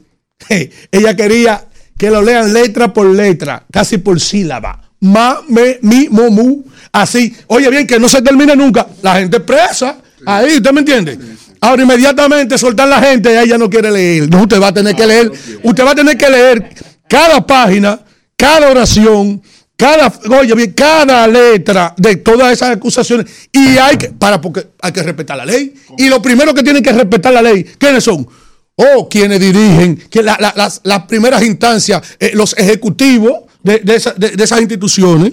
ella 0.92 1.16
quería 1.16 1.64
que 1.96 2.10
lo 2.10 2.20
lean 2.20 2.52
letra 2.52 2.92
por 2.92 3.06
letra, 3.06 3.64
casi 3.72 3.96
por 3.96 4.20
sílaba. 4.20 4.82
Ma, 5.00 5.40
me, 5.48 5.78
mi, 5.80 6.06
mo, 6.10 6.30
mu. 6.30 6.62
Así. 6.92 7.34
Oye, 7.46 7.70
bien, 7.70 7.86
que 7.86 7.98
no 7.98 8.06
se 8.06 8.20
termine 8.20 8.54
nunca. 8.54 8.86
La 9.00 9.14
gente 9.14 9.40
presa. 9.40 9.96
Ahí, 10.26 10.56
¿usted 10.56 10.72
me 10.72 10.80
entiende? 10.80 11.18
Ahora, 11.58 11.84
inmediatamente 11.84 12.58
soltar 12.58 12.86
la 12.86 13.00
gente, 13.00 13.40
ella 13.40 13.56
no 13.56 13.70
quiere 13.70 13.90
leer. 13.90 14.28
No, 14.28 14.42
usted 14.42 14.60
va 14.60 14.68
a 14.68 14.74
tener 14.74 14.94
que 14.94 15.06
leer. 15.06 15.32
Usted 15.62 15.84
va 15.84 15.92
a 15.92 15.94
tener 15.94 16.18
que 16.18 16.28
leer 16.28 16.68
cada 17.08 17.46
página, 17.46 18.00
cada 18.36 18.70
oración, 18.70 19.42
cada, 19.76 20.12
oye, 20.40 20.54
bien, 20.54 20.72
cada 20.72 21.26
letra 21.26 21.94
de 21.98 22.16
todas 22.16 22.52
esas 22.52 22.70
acusaciones. 22.70 23.26
Y 23.52 23.76
hay 23.78 23.96
que, 23.96 24.08
para, 24.10 24.40
porque 24.40 24.66
hay 24.80 24.92
que 24.92 25.02
respetar 25.02 25.36
la 25.36 25.44
ley. 25.44 25.74
Y 25.98 26.08
lo 26.08 26.20
primero 26.22 26.54
que 26.54 26.62
tienen 26.62 26.82
que 26.82 26.92
respetar 26.92 27.32
la 27.32 27.42
ley, 27.42 27.64
¿quiénes 27.78 28.02
son? 28.04 28.26
O 28.74 29.08
quienes 29.08 29.38
dirigen, 29.40 29.96
que 30.10 30.22
la- 30.22 30.36
la- 30.40 30.52
las, 30.56 30.80
las 30.84 31.04
primeras 31.06 31.42
instancias, 31.42 32.02
eh, 32.20 32.32
los 32.34 32.56
ejecutivos 32.58 33.40
de, 33.62 33.78
de 33.80 33.96
esa- 33.96 34.12
de- 34.14 34.30
de 34.30 34.44
esas 34.44 34.60
instituciones. 34.60 35.32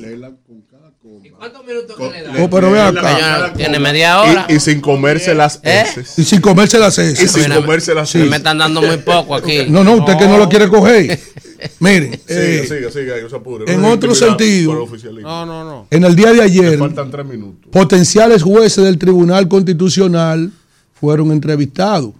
Oh, 2.39 2.49
pero 2.49 2.71
ve 2.71 2.81
acá. 2.81 3.53
Tiene 3.55 3.79
media 3.79 4.21
hora. 4.21 4.45
Y, 4.49 4.55
y 4.55 4.59
sin 4.59 4.79
comerse 4.81 5.33
las 5.35 5.59
¿Eh? 5.63 5.81
heces. 5.85 6.17
Y 6.19 6.23
sin 6.23 6.41
comerse 6.41 6.79
las 6.79 6.97
heces. 6.97 7.21
Y 7.35 7.41
sin 7.41 7.51
comerse 7.53 7.93
las 7.93 8.13
Me 8.15 8.21
heces. 8.23 8.33
están 8.37 8.57
dando 8.57 8.81
muy 8.81 8.97
poco 8.97 9.35
aquí. 9.35 9.65
No, 9.67 9.83
no, 9.83 9.93
usted 9.93 10.17
que 10.17 10.27
no 10.27 10.37
lo 10.37 10.47
quiere 10.49 10.67
coger. 10.69 11.19
Miren, 11.79 12.13
eh, 12.27 12.65
siga, 12.67 12.91
siga, 12.91 13.29
se 13.29 13.35
apure. 13.35 13.71
en 13.71 13.83
otro 13.85 14.13
sentido-. 14.15 14.87
No, 15.21 15.45
no, 15.45 15.63
no. 15.63 15.87
en 15.89 16.03
el 16.03 16.15
día 16.15 16.31
de 16.33 16.41
ayer, 16.41 16.77
faltan 16.77 17.11
tres 17.11 17.25
minutos. 17.25 17.71
potenciales 17.71 18.43
jueces 18.43 18.83
del 18.83 18.97
Tribunal 18.97 19.47
Constitucional 19.47 20.51
fueron 20.93 21.31
entrevistados. 21.31 22.13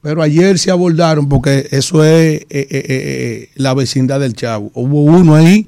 Pero 0.00 0.22
ayer 0.22 0.58
se 0.58 0.70
abordaron, 0.70 1.28
porque 1.28 1.68
eso 1.70 2.04
es 2.04 2.42
eh, 2.42 2.46
eh, 2.50 2.68
eh, 2.70 3.50
la 3.56 3.74
vecindad 3.74 4.20
del 4.20 4.32
Chavo. 4.32 4.70
Hubo 4.74 5.02
uno 5.02 5.34
ahí 5.34 5.66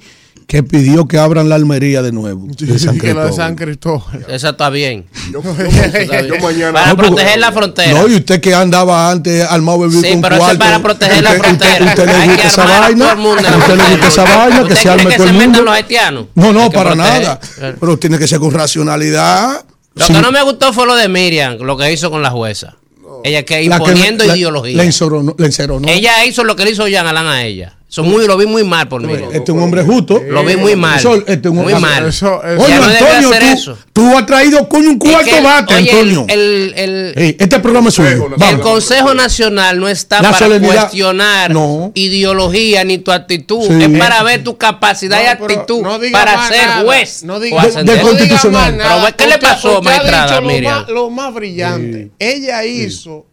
que 0.50 0.64
pidió 0.64 1.06
que 1.06 1.16
abran 1.16 1.48
la 1.48 1.54
almería 1.54 2.02
de 2.02 2.10
nuevo. 2.10 2.44
de 2.48 2.76
San 2.80 2.98
que 2.98 3.14
lo 3.14 3.20
de 3.20 3.26
Cristóbal. 3.28 3.32
San 3.34 3.54
Cristóbal. 3.54 4.26
Eso 4.28 4.48
está 4.48 4.68
bien. 4.68 5.06
Yo, 5.32 5.40
está 5.40 6.22
yo 6.22 6.34
mañana. 6.40 6.72
Para 6.72 6.86
No, 6.88 6.96
proteger 6.96 7.38
la 7.38 7.52
frontera. 7.52 7.92
No, 7.92 8.08
y 8.08 8.16
usted 8.16 8.40
que 8.40 8.52
andaba 8.52 9.12
antes 9.12 9.44
armado 9.48 9.78
bebido 9.78 10.02
Sí, 10.02 10.10
con 10.10 10.22
pero 10.22 10.34
eso 10.34 10.42
es 10.50 10.58
cuarto. 10.58 10.58
para 10.64 10.82
proteger 10.82 11.22
la 11.22 11.30
usted, 11.30 11.42
frontera. 11.44 11.84
Usted, 11.86 12.06
le 12.06 12.12
que 12.12 12.26
gusta 12.32 12.48
esa 12.48 12.62
armar 12.62 12.76
a 12.76 12.80
vaina. 12.80 12.98
todo 13.04 13.12
el 13.12 13.18
mundo 13.18 13.38
en 13.38 13.44
la 13.44 13.56
usted 13.58 13.76
le 13.76 13.90
gusta 13.90 14.08
esa 14.08 14.24
vaina, 14.24 14.56
que 14.56 14.62
¿Usted 14.64 14.74
se 14.76 14.88
arme 14.90 15.06
que 15.10 15.16
todo 15.18 15.26
el 15.28 15.32
mundo. 15.34 15.62
los 15.62 15.74
haitianos? 15.74 16.24
No, 16.34 16.52
no, 16.52 16.70
para 16.72 16.94
proteger. 16.94 17.22
nada. 17.22 17.40
Pero 17.78 17.96
tiene 18.00 18.18
que 18.18 18.26
ser 18.26 18.40
con 18.40 18.50
racionalidad. 18.52 19.64
Lo 19.94 20.04
Sí. 20.06 20.12
que 20.12 20.20
no 20.20 20.32
me 20.32 20.42
gustó 20.42 20.72
fue 20.72 20.84
lo 20.84 20.96
de 20.96 21.08
Miriam, 21.08 21.58
lo 21.60 21.76
que 21.76 21.92
hizo 21.92 22.10
con 22.10 22.22
la 22.22 22.30
jueza. 22.30 22.74
Ella 23.22 23.44
que 23.44 23.54
La 23.68 23.76
que 23.78 23.82
imponiendo 23.84 24.24
la- 24.24 24.36
ideología. 24.36 24.76
La 24.76 24.82
enceronó. 24.82 25.86
Ella 25.88 26.24
hizo 26.24 26.42
lo 26.42 26.56
que 26.56 26.64
le 26.64 26.72
hizo 26.72 26.88
Jean 26.88 27.06
Alain 27.06 27.26
a 27.28 27.44
ella. 27.44 27.76
Eso 27.90 28.04
muy, 28.04 28.24
lo 28.24 28.36
vi 28.36 28.46
muy 28.46 28.62
mal 28.62 28.86
por 28.86 29.02
Miriam. 29.02 29.30
Este 29.32 29.38
es 29.42 29.48
un 29.50 29.62
hombre 29.62 29.82
justo. 29.82 30.22
Lo 30.28 30.44
vi 30.44 30.54
muy 30.56 30.76
mal. 30.76 30.96
Eso, 31.00 31.16
este 31.16 31.32
es 31.32 31.46
un 31.46 31.56
muy 31.56 31.72
hombre- 31.72 31.90
mal. 31.90 32.06
Eso- 32.06 32.40
eso- 32.44 32.62
Oye, 32.62 32.74
Antonio, 32.74 33.30
tú, 33.30 33.34
eso. 33.52 33.78
tú 33.92 34.16
has 34.16 34.26
traído 34.26 34.68
coño 34.68 34.90
un 34.90 34.94
Es 35.04 35.10
cuarto 35.10 35.28
que 35.30 35.38
el- 35.38 35.42
bate, 35.44 35.74
oye, 35.74 35.90
Antonio. 35.90 36.24
El, 36.28 36.40
el, 36.40 36.74
el- 36.76 37.12
Ey, 37.18 37.36
este 37.40 37.58
programa 37.58 37.88
es 37.88 37.96
suyo. 37.96 38.08
El 38.26 38.34
Vamos. 38.36 38.60
Consejo 38.60 39.12
Nacional 39.12 39.80
no 39.80 39.88
está 39.88 40.22
La 40.22 40.30
para 40.30 40.60
cuestionar 40.60 41.50
No. 41.50 41.90
ideología 41.96 42.84
ni 42.84 42.98
tu 42.98 43.10
actitud. 43.10 43.60
Sí. 43.66 43.82
Es 43.82 43.98
para 43.98 44.22
ver 44.22 44.44
tu 44.44 44.56
capacidad 44.56 45.20
y 45.20 45.24
No, 45.24 45.30
actitud 45.32 45.82
no 45.82 45.98
para 46.12 46.46
ser 46.46 46.66
nada. 46.68 46.82
juez. 46.84 47.24
No 47.24 47.34
o 47.34 47.40
diga, 47.40 47.62
De- 47.64 47.82
diga 48.22 48.40
más 48.52 48.72
nada. 48.72 49.02
Pero, 49.04 49.16
¿qué 49.16 49.26
le 49.26 49.38
pasó, 49.38 49.82
maestrada 49.82 50.40
lo 50.40 50.94
Lo 50.94 51.10
más 51.10 51.34
brillante. 51.34 52.12
Ella 52.20 52.64
hizo 52.64 53.26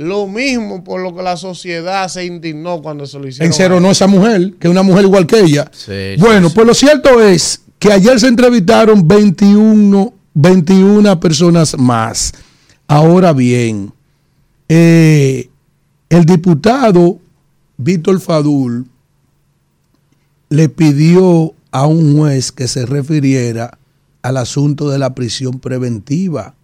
lo 0.00 0.26
mismo 0.26 0.82
por 0.82 1.02
lo 1.02 1.14
que 1.14 1.22
la 1.22 1.36
sociedad 1.36 2.08
se 2.08 2.24
indignó 2.24 2.80
cuando 2.80 3.04
se 3.04 3.18
lo 3.18 3.28
hicieron. 3.28 3.48
Enceronó 3.48 3.90
esa 3.90 4.06
mujer, 4.06 4.54
que 4.58 4.66
es 4.66 4.70
una 4.70 4.82
mujer 4.82 5.04
igual 5.04 5.26
que 5.26 5.40
ella. 5.40 5.70
Sí, 5.72 6.16
bueno, 6.18 6.48
sí, 6.48 6.54
pues 6.54 6.66
lo 6.66 6.72
cierto 6.72 7.20
es 7.20 7.60
que 7.78 7.92
ayer 7.92 8.18
se 8.18 8.28
entrevistaron 8.28 9.06
21, 9.06 10.14
21 10.32 11.20
personas 11.20 11.78
más. 11.78 12.32
Ahora 12.88 13.34
bien, 13.34 13.92
eh, 14.70 15.50
el 16.08 16.24
diputado 16.24 17.18
Víctor 17.76 18.20
Fadul 18.20 18.86
le 20.48 20.70
pidió 20.70 21.52
a 21.72 21.86
un 21.86 22.16
juez 22.16 22.52
que 22.52 22.68
se 22.68 22.86
refiriera 22.86 23.78
al 24.22 24.38
asunto 24.38 24.88
de 24.88 24.98
la 24.98 25.14
prisión 25.14 25.60
preventiva 25.60 26.54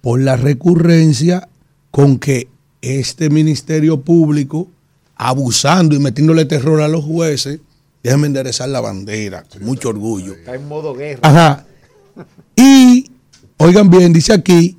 por 0.00 0.22
la 0.22 0.36
recurrencia 0.36 1.48
con 1.94 2.18
que 2.18 2.48
este 2.82 3.30
Ministerio 3.30 4.00
Público, 4.00 4.66
abusando 5.14 5.94
y 5.94 6.00
metiéndole 6.00 6.44
terror 6.44 6.80
a 6.80 6.88
los 6.88 7.04
jueces, 7.04 7.60
déjame 8.02 8.26
enderezar 8.26 8.68
la 8.68 8.80
bandera 8.80 9.44
con 9.44 9.64
mucho 9.64 9.90
orgullo. 9.90 10.34
Está 10.34 10.56
en 10.56 10.66
modo 10.66 10.92
guerra. 10.92 11.20
Ajá. 11.22 11.66
Y, 12.56 13.12
oigan 13.58 13.90
bien, 13.90 14.12
dice 14.12 14.32
aquí 14.32 14.76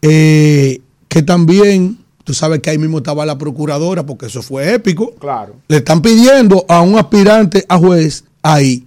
eh, 0.00 0.80
que 1.06 1.22
también, 1.22 1.98
tú 2.24 2.32
sabes 2.32 2.60
que 2.60 2.70
ahí 2.70 2.78
mismo 2.78 2.96
estaba 2.96 3.26
la 3.26 3.36
procuradora, 3.36 4.06
porque 4.06 4.24
eso 4.24 4.40
fue 4.40 4.72
épico. 4.72 5.14
Claro. 5.16 5.56
Le 5.68 5.76
están 5.76 6.00
pidiendo 6.00 6.64
a 6.66 6.80
un 6.80 6.96
aspirante 6.96 7.66
a 7.68 7.76
juez 7.76 8.24
ahí 8.40 8.86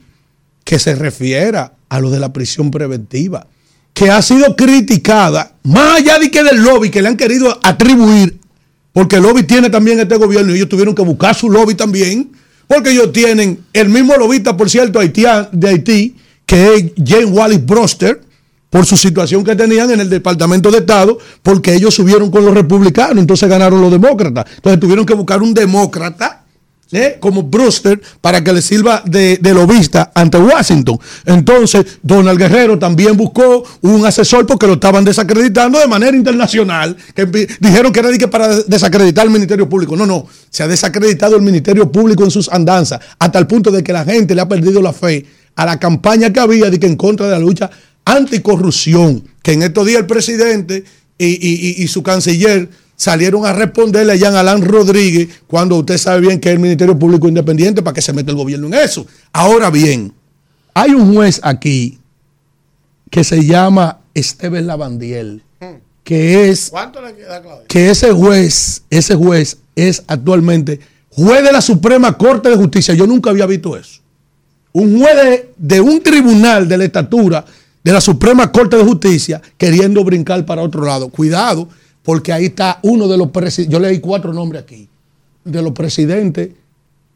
que 0.64 0.80
se 0.80 0.96
refiera 0.96 1.76
a 1.90 2.00
lo 2.00 2.10
de 2.10 2.20
la 2.20 2.34
prisión 2.34 2.72
preventiva, 2.72 3.46
que 3.98 4.12
ha 4.12 4.22
sido 4.22 4.56
criticada, 4.56 5.54
más 5.64 5.98
allá 5.98 6.20
de 6.20 6.30
que 6.30 6.44
del 6.44 6.58
lobby 6.64 6.92
que 6.92 7.02
le 7.02 7.08
han 7.08 7.18
querido 7.18 7.60
atribuir, 7.64 8.38
porque 8.94 9.16
el 9.16 9.24
lobby 9.24 9.42
tiene 9.42 9.72
también 9.72 10.00
este 10.00 10.16
gobierno 10.18 10.52
y 10.54 10.58
ellos 10.58 10.70
tuvieron 10.70 10.94
que 10.94 11.02
buscar 11.02 11.34
su 11.34 11.50
lobby 11.50 11.74
también, 11.74 12.32
porque 12.68 12.92
ellos 12.92 13.12
tienen 13.12 13.60
el 13.74 13.90
mismo 13.90 14.16
lobista, 14.16 14.56
por 14.56 14.70
cierto, 14.70 15.00
haitian- 15.00 15.50
de 15.52 15.70
Haití, 15.70 16.16
que 16.46 16.76
es 16.76 16.86
James 17.04 17.30
Wallis 17.32 17.66
Broster, 17.66 18.22
por 18.70 18.86
su 18.86 18.98
situación 18.98 19.44
que 19.44 19.56
tenían 19.56 19.90
en 19.90 20.00
el 20.00 20.10
Departamento 20.12 20.70
de 20.70 20.78
Estado, 20.78 21.18
porque 21.42 21.74
ellos 21.74 21.96
subieron 21.96 22.30
con 22.30 22.46
los 22.46 22.54
republicanos, 22.54 23.18
entonces 23.18 23.50
ganaron 23.50 23.82
los 23.82 23.90
demócratas. 23.92 24.46
Entonces 24.58 24.80
tuvieron 24.80 25.08
que 25.08 25.16
buscar 25.16 25.42
un 25.42 25.56
demócrata 25.56 26.44
¿eh? 26.92 27.18
como 27.20 27.44
Brewster 27.44 28.02
para 28.22 28.44
que 28.44 28.54
le 28.54 28.62
sirva 28.62 29.04
de, 29.06 29.40
lobista 29.42 30.12
ante 30.14 30.38
Washington. 30.38 31.00
Entonces, 31.26 31.86
Donald 32.02 32.40
Guerrero 32.40 32.78
también 32.78 33.18
buscó 33.18 33.64
un 33.82 34.06
asesor 34.06 34.46
porque 34.46 34.68
lo 34.68 34.74
estaban 34.74 35.04
desacreditando 35.04 35.80
de 35.80 35.88
manera 35.88 36.16
internacional. 36.16 36.96
Que 37.16 37.26
dijeron 37.60 37.92
que 37.92 38.00
era 38.00 38.30
para 38.30 38.62
desacreditar 38.62 39.26
el 39.26 39.32
Ministerio 39.32 39.68
Público. 39.68 39.96
No, 39.96 40.06
no, 40.06 40.28
se 40.50 40.64
ha 40.64 40.68
desacreditado 40.68 41.36
el 41.36 41.42
Ministerio 41.42 41.92
Público 41.92 42.24
en 42.24 42.32
sus 42.32 42.50
andanzas, 42.50 43.00
hasta 43.20 43.40
el 43.40 43.48
punto 43.48 43.72
de 43.72 43.84
que 43.84 43.94
la 43.94 44.06
gente 44.06 44.36
le 44.36 44.42
ha 44.42 44.48
perdido 44.48 44.82
la 44.82 44.94
fe 44.94 45.26
a 45.56 45.66
la 45.66 45.80
campaña 45.80 46.32
que 46.32 46.40
había 46.40 46.70
de 46.70 46.80
que 46.80 46.88
en 46.88 46.96
contra 46.96 47.26
de 47.26 47.32
la 47.32 47.40
lucha 47.40 47.70
anticorrupción, 48.06 49.24
que 49.42 49.54
en 49.54 49.64
estos 49.64 49.86
días 49.86 50.00
el 50.02 50.06
presidente 50.06 50.84
y 51.18 51.88
su 51.88 52.04
canciller 52.04 52.70
salieron 52.98 53.46
a 53.46 53.54
responderle 53.54 54.14
a 54.14 54.16
Jean 54.16 54.36
Alain 54.36 54.66
Rodríguez 54.66 55.30
cuando 55.48 55.78
usted 55.78 55.98
sabe 55.98 56.22
bien 56.22 56.40
que 56.40 56.50
es 56.50 56.54
el 56.56 56.60
Ministerio 56.60 56.98
Público 56.98 57.28
Independiente 57.30 57.82
para 57.82 57.94
que 57.94 58.02
se 58.02 58.12
meta 58.12 58.32
el 58.32 58.38
gobierno 58.38 58.68
en 58.68 58.74
eso. 58.74 59.06
Ahora 59.32 59.70
bien, 59.70 60.12
hay 60.74 60.92
un 60.92 61.14
juez 61.14 61.40
aquí 61.44 62.00
que 63.10 63.24
se 63.24 63.46
llama 63.46 64.00
Esteban 64.14 64.68
Lavandiel, 64.68 65.44
que 66.04 66.50
es 66.50 66.70
¿Cuánto 66.72 67.02
le 67.02 67.16
queda, 67.16 67.42
Claudio? 67.42 67.66
que 67.68 67.90
ese 67.92 68.12
juez, 68.12 68.82
ese 68.90 69.16
juez 69.16 69.58
es 69.76 70.04
actualmente 70.08 70.80
juez 71.12 71.44
de 71.44 71.52
la 71.52 71.62
Suprema 71.62 72.18
Corte 72.18 72.50
de 72.50 72.56
Justicia. 72.56 72.94
Yo 72.96 73.06
nunca 73.06 73.30
había 73.30 73.46
visto 73.46 73.78
eso. 73.78 74.02
Un 74.74 75.00
juez 75.00 75.16
de, 75.16 75.54
de 75.58 75.82
un 75.82 76.02
tribunal 76.02 76.68
de 76.68 76.78
la 76.78 76.86
estatura 76.86 77.46
de 77.84 77.92
la 77.94 78.02
Suprema 78.02 78.52
Corte 78.52 78.76
de 78.76 78.84
Justicia 78.84 79.42
queriendo 79.58 80.04
brincar 80.04 80.46
para 80.46 80.62
otro 80.62 80.84
lado. 80.84 81.10
Cuidado, 81.10 81.70
porque 82.08 82.32
ahí 82.32 82.46
está 82.46 82.80
uno 82.84 83.06
de 83.10 83.18
los 83.18 83.32
presidentes, 83.32 83.70
yo 83.74 83.80
leí 83.82 84.00
cuatro 84.00 84.32
nombres 84.32 84.62
aquí, 84.64 84.88
de 85.44 85.62
los 85.62 85.74
presidentes 85.74 86.52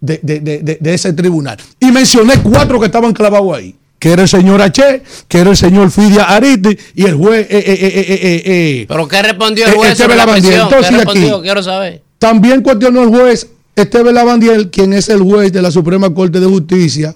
de, 0.01 0.19
de- 0.21 0.39
de- 0.41 0.77
de- 0.81 0.93
ese 0.93 1.13
tribunal. 1.13 1.57
Y 1.79 1.85
mencioné 1.93 2.33
cuatro 2.43 2.77
que 2.77 2.87
estaban 2.87 3.13
clavados 3.13 3.55
ahí. 3.57 3.73
que 3.97 4.11
era 4.11 4.23
el 4.23 4.27
señor 4.27 4.61
H, 4.61 5.01
que 5.29 5.37
era 5.37 5.51
el 5.51 5.55
señor 5.55 5.91
Fidia 5.91 6.23
Ariti 6.25 6.77
y 6.95 7.03
el 7.05 7.15
juez. 7.15 7.47
eh, 7.49 7.57
eh, 7.57 7.63
eh, 7.67 7.91
eh, 7.95 8.19
eh, 8.21 8.41
eh, 8.45 8.85
¿Pero 8.85 9.07
qué 9.07 9.21
respondió 9.21 9.65
el 9.65 9.71
eh, 9.71 9.75
juez 9.77 9.97
sobre 9.97 10.15
la 10.17 10.25
respondió? 10.25 11.37
aquí, 11.37 11.41
Quiero 11.43 11.63
saber. 11.63 12.01
También 12.19 12.61
cuestionó 12.61 13.03
el 13.03 13.09
juez 13.09 13.47
Esteban 13.77 14.13
Lavandiel, 14.13 14.69
quien 14.71 14.91
es 14.91 15.07
el 15.07 15.21
juez 15.21 15.53
de 15.53 15.61
la 15.61 15.71
Suprema 15.71 16.13
Corte 16.13 16.41
de 16.41 16.47
Justicia, 16.47 17.15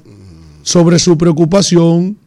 sobre 0.63 0.97
su 0.99 1.17
preocupación 1.17 2.17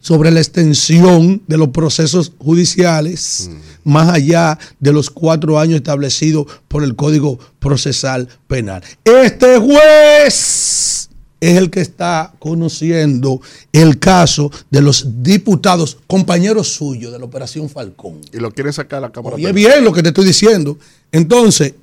sobre 0.00 0.30
la 0.30 0.40
extensión 0.40 1.42
de 1.46 1.58
los 1.58 1.68
procesos 1.68 2.32
judiciales 2.38 3.50
más 3.84 4.08
allá 4.08 4.58
de 4.78 4.92
los 4.92 5.10
cuatro 5.10 5.58
años 5.58 5.76
establecidos 5.76 6.46
por 6.68 6.82
el 6.82 6.96
Código 6.96 7.38
Procesal 7.58 8.28
Penal. 8.46 8.82
Este 9.04 9.58
juez 9.58 11.08
es 11.40 11.56
el 11.56 11.70
que 11.70 11.80
está 11.80 12.34
conociendo 12.38 13.40
el 13.72 13.98
caso 13.98 14.50
de 14.70 14.82
los 14.82 15.22
diputados, 15.22 15.98
compañeros 16.06 16.68
suyos 16.74 17.12
de 17.12 17.18
la 17.18 17.24
Operación 17.24 17.68
Falcón. 17.68 18.20
Y 18.32 18.38
lo 18.38 18.52
quieren 18.52 18.72
sacar 18.72 18.98
a 18.98 19.00
la 19.02 19.12
Cámara. 19.12 19.36
Oye 19.36 19.52
bien 19.52 19.84
lo 19.84 19.92
que 19.92 20.02
te 20.02 20.08
estoy 20.08 20.26
diciendo. 20.26 20.78
Entonces, 21.12 21.74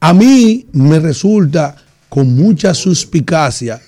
a 0.00 0.12
mí 0.12 0.66
me 0.72 0.98
resulta 0.98 1.76
con 2.08 2.34
mucha 2.34 2.74
suspicacia 2.74 3.80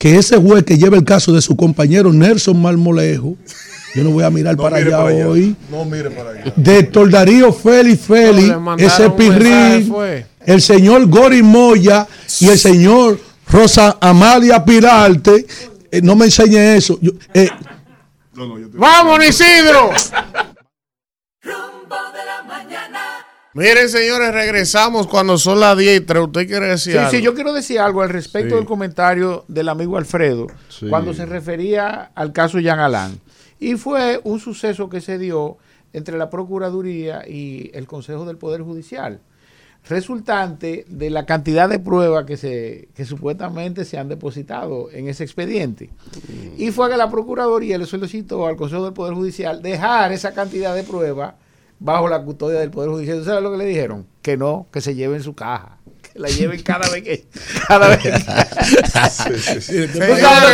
que 0.00 0.16
ese 0.16 0.38
juez 0.38 0.64
que 0.64 0.78
lleva 0.78 0.96
el 0.96 1.04
caso 1.04 1.30
de 1.30 1.42
su 1.42 1.54
compañero 1.54 2.10
Nelson 2.10 2.60
Marmolejo, 2.60 3.36
yo 3.94 4.02
no 4.02 4.10
voy 4.12 4.24
a 4.24 4.30
mirar 4.30 4.56
No 4.56 4.62
para, 4.62 4.78
mire 4.78 4.88
allá 4.94 4.96
para 5.04 5.14
allá. 5.14 5.28
hoy, 5.28 5.54
No 5.70 5.84
mire 5.84 6.08
para 6.10 6.30
allá. 6.30 6.52
de 6.56 6.78
Héctor 6.78 7.10
Darío 7.10 7.52
Félix 7.52 8.00
Félix, 8.06 8.48
No, 8.48 8.76
ese 8.78 9.10
Pirrín, 9.10 9.92
el 10.46 10.62
señor 10.62 11.06
Gori 11.06 11.42
Moya 11.42 12.08
y 12.40 12.48
el 12.48 12.58
señor 12.58 13.20
Rosa 13.46 13.98
Amalia 14.00 14.64
Pirarte, 14.64 15.46
eh, 15.92 16.00
no 16.02 16.16
me 16.16 16.24
enseñe 16.24 16.76
eso. 16.76 16.98
Yo, 17.02 17.10
eh, 17.34 17.50
¡Vamos, 18.72 19.18
Isidro! 19.28 19.90
Miren, 23.52 23.88
señores, 23.88 24.32
regresamos 24.32 25.08
cuando 25.08 25.36
son 25.36 25.58
las 25.58 25.76
10 25.76 26.00
y 26.02 26.04
3. 26.04 26.22
¿Usted 26.24 26.46
quiere 26.46 26.66
decir 26.68 26.92
Sí, 26.92 26.98
algo? 26.98 27.10
sí, 27.10 27.20
yo 27.22 27.34
quiero 27.34 27.52
decir 27.52 27.80
algo 27.80 28.02
al 28.02 28.08
respecto 28.08 28.50
Sí. 28.50 28.54
del 28.56 28.64
comentario 28.64 29.44
del 29.48 29.68
amigo 29.68 29.96
Alfredo 29.96 30.46
Sí. 30.68 30.86
cuando 30.88 31.12
se 31.14 31.26
refería 31.26 32.12
al 32.14 32.32
caso 32.32 32.60
Jean 32.60 32.78
Alain. 32.78 33.20
Y 33.58 33.74
fue 33.74 34.20
un 34.22 34.38
suceso 34.38 34.88
que 34.88 35.00
se 35.00 35.18
dio 35.18 35.58
entre 35.92 36.16
la 36.16 36.30
Procuraduría 36.30 37.26
y 37.28 37.72
el 37.74 37.88
Consejo 37.88 38.24
del 38.24 38.36
Poder 38.38 38.62
Judicial, 38.62 39.18
resultante 39.88 40.84
de 40.88 41.10
la 41.10 41.26
cantidad 41.26 41.68
de 41.68 41.80
pruebas 41.80 42.26
que, 42.26 42.36
se, 42.36 42.88
que 42.94 43.04
supuestamente 43.04 43.84
se 43.84 43.98
han 43.98 44.08
depositado 44.08 44.90
en 44.92 45.08
ese 45.08 45.24
expediente. 45.24 45.90
Y 46.56 46.70
fue 46.70 46.88
que 46.88 46.96
la 46.96 47.10
Procuraduría 47.10 47.78
le 47.78 47.86
solicitó 47.86 48.46
al 48.46 48.54
Consejo 48.54 48.84
del 48.84 48.92
Poder 48.94 49.14
Judicial 49.14 49.60
dejar 49.60 50.12
esa 50.12 50.32
cantidad 50.32 50.72
de 50.76 50.84
pruebas 50.84 51.34
bajo 51.80 52.08
la 52.08 52.22
custodia 52.22 52.60
del 52.60 52.70
Poder 52.70 52.90
Judicial. 52.90 53.18
¿Tú 53.18 53.24
¿Sabes 53.24 53.42
lo 53.42 53.50
que 53.50 53.58
le 53.58 53.64
dijeron? 53.64 54.06
Que 54.22 54.36
no, 54.36 54.68
que 54.72 54.80
se 54.80 54.94
lleve 54.94 55.16
en 55.16 55.22
su 55.24 55.34
caja. 55.34 55.78
Que 56.12 56.18
la 56.18 56.28
lleven 56.28 56.60
cada 56.62 56.88
vez 56.90 57.04
que... 57.04 57.24
Cada 57.68 57.88
vez 57.88 57.98
que- 57.98 58.10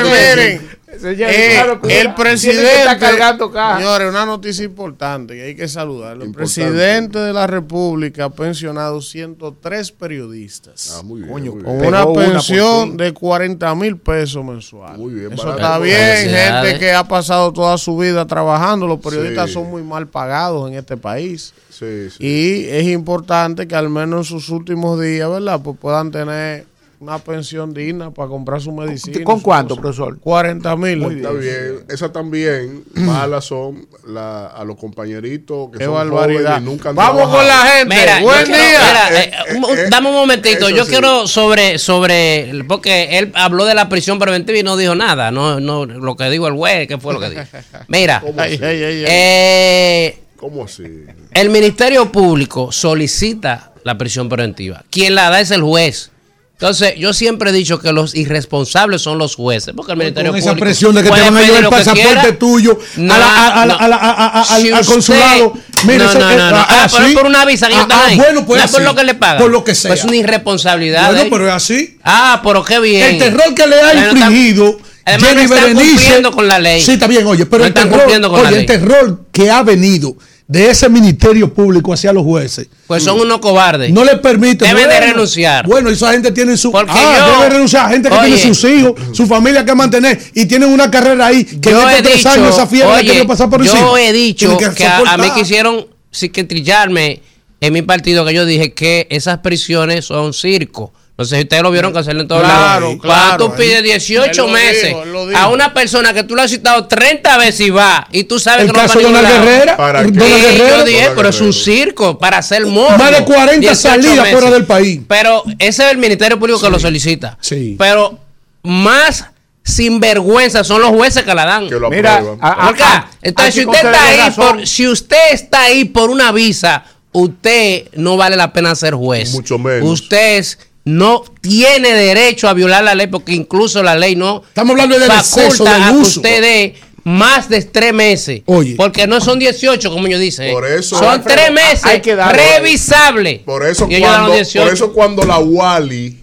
miren, 0.04 0.68
Eh, 1.04 1.50
claro 1.52 1.80
el 1.88 2.14
presidente, 2.14 2.98
cargando 2.98 3.50
caja. 3.50 3.78
señores, 3.78 4.08
una 4.10 4.24
noticia 4.26 4.64
importante 4.64 5.36
y 5.36 5.40
hay 5.40 5.54
que 5.54 5.68
saludarlo. 5.68 6.24
El 6.24 6.32
presidente 6.32 7.18
de 7.18 7.32
la 7.32 7.46
República 7.46 8.24
ha 8.24 8.30
pensionado 8.30 9.00
103 9.00 9.92
periodistas. 9.92 10.94
Ah, 10.98 11.02
muy 11.02 11.20
bien. 11.20 11.32
Coño, 11.32 11.52
muy 11.54 11.62
Con 11.64 11.78
bien. 11.78 11.88
una 11.88 12.12
pensión 12.12 12.96
de 12.96 13.12
40 13.12 13.74
mil 13.74 13.96
pesos 13.98 14.44
mensuales. 14.44 14.98
Muy 14.98 15.14
bien, 15.14 15.32
Eso 15.32 15.42
barato. 15.46 15.62
está 15.62 15.78
bien, 15.78 16.30
gente 16.30 16.78
que 16.78 16.92
ha 16.92 17.04
pasado 17.04 17.52
toda 17.52 17.76
su 17.78 17.96
vida 17.96 18.26
trabajando. 18.26 18.86
Los 18.86 19.00
periodistas 19.00 19.48
Sí. 19.48 19.54
son 19.54 19.70
muy 19.70 19.82
mal 19.82 20.08
pagados 20.08 20.68
en 20.70 20.76
este 20.76 20.96
país. 20.96 21.52
Sí, 21.70 22.08
sí. 22.10 22.16
Y 22.26 22.64
es 22.68 22.84
importante 22.84 23.68
que 23.68 23.74
al 23.74 23.90
menos 23.90 24.18
en 24.18 24.24
sus 24.24 24.48
últimos 24.48 25.00
días, 25.00 25.28
¿verdad? 25.28 25.60
Pues 25.62 25.76
puedan 25.78 26.10
tener 26.10 26.64
una 26.98 27.18
pensión 27.18 27.74
digna 27.74 28.10
para 28.10 28.28
comprar 28.28 28.60
su 28.60 28.72
medicina. 28.72 29.22
¿Con 29.22 29.40
cuánto, 29.40 29.74
cosa. 29.76 29.82
profesor? 29.82 30.18
40 30.18 30.76
mil. 30.76 31.02
Está 31.02 31.30
bien. 31.32 31.84
Esas 31.90 32.12
también 32.12 32.84
malas 32.94 33.44
son 33.44 33.86
la- 34.06 34.46
a 34.46 34.64
los 34.64 34.76
compañeritos 34.76 35.70
que 35.72 35.78
Qué 35.78 35.84
son 35.84 35.94
barbaridad. 35.94 36.40
jóvenes 36.54 36.62
y 36.62 36.64
nunca 36.64 36.88
han 36.90 36.96
Vamos 36.96 37.28
con 37.28 37.46
la 37.46 37.58
gente. 37.66 37.94
Mira, 37.94 38.20
Buen 38.22 38.44
quiero- 38.46 38.58
día. 38.62 38.80
mira, 39.10 39.22
Eh, 39.22 39.30
eh, 39.50 39.56
un- 39.58 39.78
eh, 39.78 39.84
dame 39.90 40.08
un 40.08 40.14
momentito. 40.14 40.70
Yo 40.70 40.84
sí. 40.84 40.90
quiero 40.90 41.26
sobre, 41.26 41.78
sobre, 41.78 42.64
porque 42.66 43.18
él 43.18 43.30
habló 43.34 43.64
de 43.66 43.74
la 43.74 43.88
prisión 43.88 44.18
preventiva 44.18 44.58
y 44.58 44.62
no 44.62 44.76
dijo 44.76 44.94
nada. 44.94 45.30
No, 45.30 45.60
no, 45.60 45.84
lo 45.84 46.16
que 46.16 46.30
dijo 46.30 46.46
el 46.48 46.54
juez, 46.54 46.88
¿qué 46.88 46.96
fue 46.98 47.12
lo 47.12 47.20
que 47.20 47.30
dijo? 47.30 47.42
Mira, 47.88 48.20
¿Cómo 48.24 48.40
así? 48.40 48.54
ay, 48.54 48.62
ay, 48.62 48.82
ay. 48.84 49.04
eh, 49.06 50.18
¿Cómo 50.36 50.64
así? 50.64 50.84
el 51.32 51.50
Ministerio 51.50 52.10
Público 52.10 52.72
solicita 52.72 53.72
la 53.84 53.96
prisión 53.98 54.28
preventiva. 54.28 54.82
Quien 54.90 55.14
la 55.14 55.28
da 55.30 55.40
es 55.40 55.50
el 55.50 55.62
juez. 55.62 56.10
Entonces, 56.58 56.94
yo 56.96 57.12
siempre 57.12 57.50
he 57.50 57.52
dicho 57.52 57.78
que 57.80 57.92
los 57.92 58.14
irresponsables 58.14 59.02
son 59.02 59.18
los 59.18 59.34
jueces, 59.36 59.74
porque 59.76 59.92
el 59.92 59.98
Ministerio 59.98 60.32
con 60.32 60.38
esa 60.38 60.50
Público 60.52 60.64
presión 60.64 60.94
de 60.94 61.02
que 61.02 61.10
te 61.10 61.20
van 61.20 61.36
a 61.36 61.42
llevar 61.42 61.64
el 61.64 61.68
pasaporte 61.68 62.32
tuyo 62.32 62.78
al, 63.10 64.86
consulado. 64.86 65.52
Mire, 65.84 65.98
no, 65.98 66.14
no, 66.14 66.20
no, 66.20 66.36
no. 66.50 66.56
ah, 66.56 66.66
Ah, 66.68 66.88
pero 66.90 67.06
es 67.06 67.14
por 67.14 67.26
una 67.26 67.44
visa 67.44 67.68
que 67.68 67.74
Ah, 67.74 67.82
están 67.82 67.98
ah, 67.98 68.06
ahí. 68.06 68.16
bueno, 68.16 68.46
pues 68.46 68.58
no 68.60 68.64
es 68.64 68.70
por 68.70 68.80
así. 68.80 68.88
lo 68.88 68.94
que 68.94 69.04
le 69.04 69.14
pagan. 69.14 69.38
Por 69.42 69.50
lo 69.50 69.64
que 69.64 69.74
sea. 69.74 69.90
Pues 69.90 70.00
es 70.00 70.06
una 70.06 70.16
irresponsabilidad. 70.16 71.12
Bueno, 71.12 71.28
pero 71.30 71.48
es 71.48 71.54
así. 71.54 71.98
Ah, 72.02 72.40
pero 72.42 72.64
qué 72.64 72.80
bien. 72.80 73.02
El 73.04 73.18
terror 73.18 73.54
que 73.54 73.66
le 73.66 73.80
ha 73.80 73.94
infligido 74.10 74.78
Además, 75.04 75.28
Jenny 75.28 75.46
no 75.46 75.54
están 75.54 75.74
Berenice. 75.74 75.94
cumpliendo 75.94 76.32
con 76.32 76.48
la 76.48 76.58
ley. 76.58 76.80
Sí, 76.80 76.92
está 76.92 77.06
bien, 77.06 77.26
oye, 77.26 77.46
pero 77.46 77.64
No 77.64 77.72
terror, 77.72 78.02
oye, 78.08 78.58
el 78.58 78.66
terror 78.66 79.20
que 79.30 79.50
ha 79.50 79.62
venido 79.62 80.16
de 80.48 80.70
ese 80.70 80.88
ministerio 80.88 81.52
público 81.52 81.92
hacia 81.92 82.12
los 82.12 82.22
jueces. 82.22 82.68
Pues 82.86 83.02
son 83.02 83.20
unos 83.20 83.38
cobardes. 83.38 83.90
No 83.90 84.04
le 84.04 84.16
permite. 84.18 84.64
Deben 84.64 84.88
de 84.88 85.00
renunciar. 85.00 85.66
Bueno, 85.66 85.90
esa 85.90 86.12
gente 86.12 86.30
tiene 86.30 86.56
su. 86.56 86.70
Porque 86.70 86.92
ah, 86.94 87.26
yo- 87.28 87.38
debe 87.40 87.50
renunciar. 87.54 87.90
Gente 87.90 88.08
que 88.08 88.14
Oye. 88.14 88.36
tiene 88.36 88.54
sus 88.54 88.70
hijos, 88.70 88.92
su 89.12 89.26
familia 89.26 89.64
que 89.64 89.74
mantener 89.74 90.20
y 90.34 90.46
tienen 90.46 90.70
una 90.70 90.90
carrera 90.90 91.26
ahí 91.26 91.44
que 91.44 91.70
yo 91.70 91.90
he 91.90 92.02
tres 92.02 92.16
dicho, 92.18 92.28
años 92.28 92.54
esa 92.54 92.66
fiebre 92.66 92.92
oye, 92.94 93.06
querido 93.06 93.26
pasar 93.26 93.50
por 93.50 93.62
yo 93.64 93.96
he 93.98 94.12
dicho 94.12 94.56
que, 94.56 94.84
a, 94.86 94.98
a 94.98 95.18
mí 95.18 95.30
quisieron 95.34 95.86
psiquiatrillarme 96.10 97.22
en 97.60 97.72
mi 97.72 97.82
partido 97.82 98.24
que 98.24 98.34
yo 98.34 98.44
dije 98.46 98.72
que 98.72 99.06
esas 99.10 99.38
prisiones 99.38 100.04
son 100.04 100.32
circo. 100.32 100.92
No 101.18 101.24
sé 101.24 101.36
si 101.36 101.42
ustedes 101.44 101.62
lo 101.62 101.70
vieron 101.70 101.94
que 101.94 101.98
hacerlo 102.00 102.20
en 102.22 102.28
todos 102.28 102.42
Claro, 102.42 102.80
lados. 102.88 102.98
claro. 103.00 103.36
Cuando 103.38 103.50
tú 103.50 103.56
pides 103.56 103.82
18 103.82 104.30
Él 104.30 104.36
lo 104.36 104.48
meses 104.52 104.84
dijo, 104.88 105.02
él 105.02 105.12
lo 105.14 105.26
dijo. 105.26 105.38
a 105.40 105.48
una 105.48 105.72
persona 105.72 106.12
que 106.12 106.24
tú 106.24 106.36
le 106.36 106.42
has 106.42 106.50
citado 106.50 106.86
30 106.86 107.38
veces 107.38 107.60
y 107.60 107.70
va 107.70 108.06
y 108.12 108.24
tú 108.24 108.38
sabes 108.38 108.62
El 108.62 108.66
que 108.66 108.72
no 108.74 108.78
va 108.78 108.82
caso 108.86 108.98
a 108.98 109.02
Donald. 109.02 109.26
Guerrera. 109.28 109.76
¿Para 109.78 110.02
Donald 110.02 110.18
qué? 110.22 110.24
Sí, 110.26 110.42
Guerrera. 110.42 110.78
yo 110.78 110.84
dije, 110.84 111.10
pero 111.16 111.28
es 111.30 111.40
un 111.40 111.52
circo 111.54 112.18
para 112.18 112.36
hacer 112.38 112.66
morbo. 112.66 112.98
Más 112.98 113.10
de 113.18 113.24
40 113.24 113.60
18 113.60 113.74
salidas 113.80 114.16
meses. 114.24 114.32
fuera 114.32 114.50
del 114.50 114.64
país. 114.66 115.00
Pero 115.08 115.42
ese 115.58 115.84
es 115.86 115.90
el 115.92 115.96
Ministerio 115.98 116.38
Público 116.38 116.60
que 116.60 116.68
lo 116.68 116.78
solicita. 116.78 117.38
Sí. 117.40 117.76
Pero 117.78 118.18
más 118.62 119.24
sinvergüenza 119.62 120.64
son 120.64 120.80
los 120.82 120.90
jueces 120.90 121.22
que 121.22 121.34
la 121.34 121.44
dan. 121.46 121.68
Que 121.68 121.76
lo 121.76 121.90
Mira, 121.90 122.16
aprueban. 122.16 122.38
a- 122.42 122.48
a- 122.48 122.68
a- 122.68 123.10
Entonces, 123.22 123.54
si 123.54 123.64
usted 123.64 123.78
está 123.84 124.06
ahí 124.06 124.30
por, 124.36 124.66
si 124.66 124.86
usted 124.88 125.16
está 125.32 125.62
ahí 125.62 125.84
por 125.86 126.10
una 126.10 126.30
visa, 126.32 126.84
usted 127.12 127.88
no 127.94 128.16
vale 128.16 128.36
la 128.36 128.52
pena 128.52 128.74
ser 128.74 128.94
juez. 128.94 129.32
Mucho 129.32 129.58
menos. 129.58 129.88
Usted 129.88 130.38
es- 130.38 130.58
no 130.86 131.22
tiene 131.40 131.92
derecho 131.92 132.48
a 132.48 132.54
violar 132.54 132.82
la 132.84 132.94
ley 132.94 133.08
porque 133.08 133.32
incluso 133.32 133.82
la 133.82 133.94
ley 133.96 134.16
no 134.16 134.42
Estamos 134.48 134.70
hablando 134.72 134.98
del 134.98 135.10
faculta 135.10 135.72
del 135.74 135.82
a 135.82 135.88
que 135.90 135.94
uso. 135.96 136.20
usted 136.20 136.40
dé 136.40 136.74
más 137.04 137.48
de 137.48 137.62
tres 137.62 137.92
meses. 137.92 138.42
Oye. 138.46 138.74
Porque 138.76 139.06
no 139.06 139.20
son 139.20 139.38
18, 139.38 139.90
como 139.90 140.06
ellos 140.06 140.18
dicen. 140.20 140.52
Por 140.52 140.64
eso- 140.66 140.98
son 140.98 141.08
Alfredo, 141.08 141.36
tres 141.36 141.52
meses 141.52 141.84
hay 141.84 142.00
que 142.00 142.16
darle. 142.16 142.40
revisable. 142.58 143.42
Por 143.44 143.64
eso, 143.66 143.86
cuando, 143.88 144.26
los 144.28 144.36
18. 144.36 144.64
por 144.64 144.72
eso 144.74 144.92
cuando 144.92 145.22
la 145.24 145.38
Wally 145.38 146.18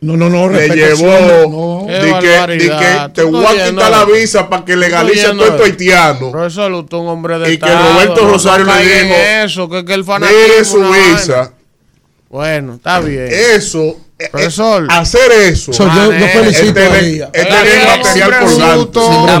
No, 0.00 0.16
no, 0.16 0.28
no. 0.30 0.48
le 0.50 0.68
llevó 0.68 1.86
Qué 1.88 1.98
di 2.04 2.12
que, 2.20 2.68
que 2.68 3.08
te 3.14 3.22
voy 3.24 3.44
a 3.44 3.70
quitar 3.70 3.90
la 3.90 4.04
visa 4.04 4.48
para 4.48 4.64
que 4.64 4.76
legalice 4.76 5.26
oyendo 5.26 5.44
todo 5.44 5.52
esto 5.54 5.64
eso. 5.64 5.72
haitiano. 5.72 6.30
Profesor, 6.30 6.72
usted 6.72 6.96
es 6.96 7.00
un 7.02 7.08
hombre 7.08 7.38
de 7.40 7.52
Y 7.54 7.58
que 7.58 7.66
Roberto 7.66 8.22
no 8.22 8.28
Rosario 8.30 8.66
le 8.66 8.72
caiga 8.72 9.00
en 9.00 9.08
dijo, 9.08 9.18
eso, 9.44 9.68
que, 9.68 9.84
que 9.84 9.94
el 9.94 10.04
fanatismo 10.04 10.42
Mire 10.48 10.64
su 10.64 10.80
visa. 10.82 11.52
Bueno, 12.28 12.74
está 12.74 13.00
bien. 13.00 13.28
Eso, 13.30 13.96
Profesor. 14.32 14.86
hacer 14.90 15.30
eso. 15.30 15.72
So, 15.72 15.84
yo, 15.84 16.10
felicito 16.28 16.66
es 16.68 16.74
tener- 16.74 16.92
a 16.92 16.98
ella. 16.98 17.30
es 17.32 17.48
tener 17.48 17.62
bien, 17.64 17.86
material 17.86 18.30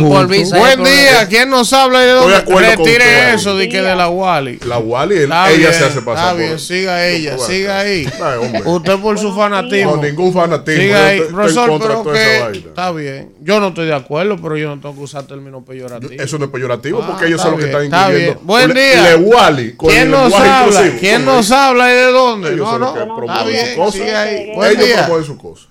por 0.08 0.26
Buen 0.28 0.84
día, 0.84 1.26
¿quién 1.28 1.50
no 1.50 1.64
sabe 1.64 1.98
de 1.98 2.12
Estoy 2.12 2.30
de 2.32 2.40
dónde? 2.46 2.70
Retire 2.76 2.92
usted. 3.04 3.34
eso 3.34 3.56
de 3.56 3.68
que 3.68 3.82
de 3.82 3.96
la 3.96 4.08
Wally. 4.08 4.60
La 4.66 4.78
Wally, 4.78 5.16
él- 5.16 5.24
ella 5.24 5.48
bien, 5.56 5.74
se 5.74 5.84
hace 5.84 6.00
pasar 6.02 6.24
Está 6.24 6.30
por- 6.30 6.38
bien, 6.38 6.58
siga 6.60 7.06
ella, 7.06 7.36
por- 7.36 7.46
siga 7.46 7.78
ahí. 7.80 8.08
Ay. 8.22 8.62
Usted 8.64 8.96
por 8.98 9.18
su 9.18 9.34
fanatismo. 9.34 9.96
No, 9.96 10.02
ningún 10.02 10.32
fanatismo. 10.32 10.80
Siga 10.82 11.06
ahí. 11.06 11.18
estoy- 11.18 11.26
estoy 11.26 11.34
Profesor, 11.34 11.68
contra 11.70 11.88
de 11.88 11.94
pero 11.94 12.02
toda 12.04 12.16
esa 12.22 12.30
que 12.36 12.40
vaina. 12.44 12.66
está 12.68 12.92
bien. 12.92 13.32
Yo 13.40 13.60
no 13.60 13.68
estoy 13.68 13.86
de 13.86 13.94
acuerdo, 13.94 14.36
pero 14.40 14.56
yo 14.56 14.68
no 14.68 14.80
tengo 14.80 14.94
que 14.94 15.00
usar 15.02 15.22
términos 15.24 15.62
peyorativos. 15.66 16.12
Eso 16.18 16.38
no 16.38 16.44
es 16.44 16.50
peyorativo 16.52 17.00
Ah, 17.02 17.06
porque 17.08 17.26
ellos 17.26 17.40
está 17.40 17.50
son 17.50 17.52
los 17.52 17.60
que 17.60 17.66
están 17.66 17.84
está 17.84 18.06
incluyendo. 18.08 18.40
Buen 18.44 18.74
día. 18.74 19.02
Le 19.02 19.14
Wally 19.16 19.72
con 19.76 19.90
¿Quién 19.90 20.10
nos 20.10 20.32
habla? 20.34 20.82
¿Quién 21.00 21.24
nos 21.24 21.50
habla 21.50 21.90
y 21.92 21.96
de 21.96 22.12
dónde? 22.12 22.50
No, 22.56 22.78
no. 22.78 22.94
Está 22.96 23.44
bien, 23.44 23.90
sigue 23.92 24.14
ahí. 24.14 24.52
Buen 24.68 24.76
Ellos 24.78 24.86
día. 24.86 24.96
proponen 25.04 25.24
sus 25.24 25.38
cosas. 25.38 25.68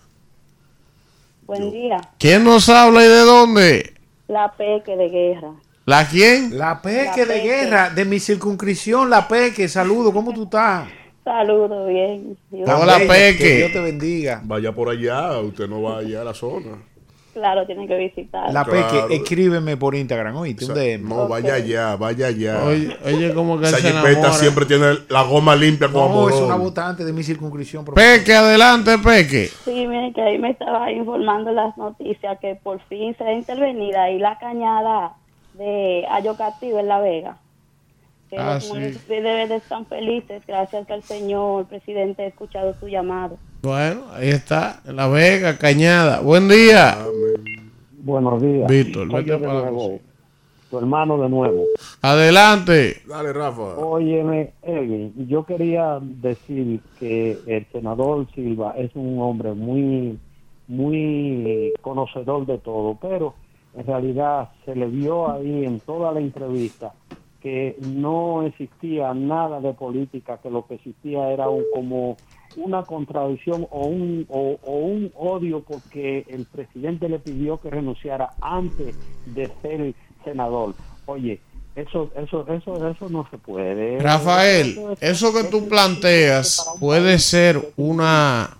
Buen 1.45 1.71
día. 1.71 1.97
¿Quién 2.17 2.43
nos 2.43 2.67
habla 2.69 3.03
y 3.03 3.07
de 3.07 3.19
dónde? 3.21 3.93
La 4.27 4.51
Peque 4.53 4.95
de 4.97 5.09
guerra. 5.09 5.51
¿La 5.85 6.05
quién? 6.07 6.57
La 6.57 6.81
Peque 6.81 7.25
La 7.25 7.33
de 7.33 7.39
guerra, 7.41 7.89
de 7.89 8.03
mi 8.03 8.19
circunscripción, 8.19 9.09
la 9.09 9.27
Peque. 9.27 9.69
Saludo, 9.69 10.11
¿cómo 10.11 10.33
tú 10.33 10.43
estás? 10.43 10.89
Saludos, 11.23 11.87
bien. 11.87 12.37
Dios- 12.51 12.69
Hola, 12.69 12.97
Peque. 12.99 13.37
Que 13.37 13.55
Dios 13.57 13.71
te 13.71 13.79
bendiga. 13.81 14.41
Vaya 14.43 14.73
por 14.73 14.89
allá, 14.89 15.39
usted 15.39 15.67
no 15.67 15.81
va 15.81 15.99
allá 15.99 16.21
a 16.21 16.23
la 16.25 16.33
zona. 16.33 16.77
Claro, 17.37 17.67
tienen 17.67 17.87
que 17.87 17.95
visitar. 17.97 18.51
La 18.51 18.65
Claro. 18.65 18.87
Peque, 19.07 19.15
escríbeme 19.15 19.77
por 19.77 19.93
Instagram, 19.93 20.35
oíste, 20.37 20.65
O 20.65 20.73
sea, 20.73 20.75
DM. 20.75 21.07
no, 21.07 21.27
vaya 21.27 21.53
allá, 21.53 21.95
vaya 21.95 22.27
allá. 22.27 22.63
Oye, 22.65 22.97
oye, 23.05 23.31
como 23.35 23.59
que 23.59 23.65
Esa 23.67 23.77
se 23.77 23.89
jipeta 23.89 24.09
enamora. 24.09 24.33
siempre 24.33 24.65
tiene 24.65 24.85
la 25.09 25.21
goma 25.21 25.55
limpia 25.55 25.87
como 25.89 26.21
No, 26.23 26.29
es 26.29 26.35
una 26.35 26.55
votante 26.55 27.05
de 27.05 27.13
mi 27.13 27.21
circunscripción. 27.21 27.85
profesor. 27.85 28.17
Peque, 28.17 28.33
adelante, 28.33 28.97
Peque. 28.97 29.49
Sí, 29.65 29.85
miren 29.85 30.13
que 30.13 30.21
ahí 30.23 30.39
me 30.39 30.49
estaba 30.49 30.91
informando 30.91 31.51
las 31.51 31.77
noticias 31.77 32.39
que 32.39 32.55
por 32.55 32.79
fin 32.87 33.15
se 33.19 33.23
ha 33.23 33.33
intervenido 33.33 33.99
ahí 33.99 34.17
la 34.17 34.39
cañada 34.39 35.13
de 35.53 36.05
Ayocatío 36.09 36.79
en 36.79 36.87
La 36.87 36.99
Vega. 36.99 37.37
Que 38.29 38.37
Ah, 38.37 38.55
los 38.55 38.65
sí. 38.65 38.73
deben 39.07 39.47
de 39.49 39.55
estar 39.55 39.85
felices 39.85 40.43
gracias 40.45 40.89
el 40.89 41.01
señor 41.03 41.65
presidente 41.67 42.23
ha 42.23 42.27
escuchado 42.27 42.73
su 42.79 42.87
llamado. 42.87 43.37
Bueno, 43.61 44.01
ahí 44.13 44.29
está, 44.29 44.81
en 44.85 44.97
La 44.97 45.07
Vega, 45.07 45.57
Cañada. 45.57 46.19
Buen 46.19 46.49
día. 46.49 46.97
Buenos 47.99 48.41
días. 48.41 48.69
Víctor, 48.69 49.07
vete 49.13 49.37
para 49.37 49.71
nuevo, 49.71 49.99
tu 50.69 50.77
hermano 50.77 51.17
de 51.21 51.29
nuevo. 51.29 51.63
Adelante. 52.01 53.01
Dale, 53.07 53.31
Rafa. 53.31 53.75
Óyeme, 53.77 54.51
Elvin, 54.61 55.13
yo 55.29 55.45
quería 55.45 55.97
decir 56.01 56.81
que 56.99 57.37
el 57.47 57.65
senador 57.71 58.27
Silva 58.35 58.73
es 58.77 58.91
un 58.95 59.21
hombre 59.21 59.53
muy, 59.53 60.19
muy 60.67 61.71
conocedor 61.81 62.45
de 62.45 62.57
todo, 62.57 62.97
pero 63.01 63.35
en 63.75 63.85
realidad 63.87 64.49
se 64.65 64.75
le 64.75 64.87
vio 64.87 65.31
ahí 65.31 65.63
en 65.65 65.79
toda 65.79 66.11
la 66.11 66.19
entrevista 66.19 66.93
que 67.41 67.75
no 67.79 68.43
existía 68.43 69.13
nada 69.13 69.59
de 69.61 69.73
política, 69.73 70.39
que 70.41 70.49
lo 70.49 70.65
que 70.67 70.75
existía 70.75 71.29
era 71.31 71.49
un, 71.49 71.63
como 71.73 72.17
una 72.55 72.83
contradicción 72.83 73.67
o 73.69 73.85
un, 73.85 74.25
o, 74.29 74.57
o 74.63 74.71
un 74.77 75.11
odio 75.15 75.61
porque 75.61 76.25
el 76.27 76.45
presidente 76.45 77.07
le 77.09 77.19
pidió 77.19 77.59
que 77.61 77.69
renunciara 77.69 78.31
antes 78.41 78.95
de 79.27 79.51
ser 79.61 79.93
senador. 80.23 80.73
Oye, 81.05 81.39
eso, 81.75 82.09
eso, 82.15 82.45
eso, 82.51 82.87
eso 82.89 83.09
no 83.09 83.27
se 83.29 83.37
puede. 83.37 83.99
Rafael, 83.99 84.69
Eso 84.71 84.91
es- 84.93 85.03
eso 85.03 85.33
que 85.33 85.43
tú 85.43 85.67
planteas 85.69 86.75
puede 86.79 87.19
ser 87.19 87.73
una 87.77 88.56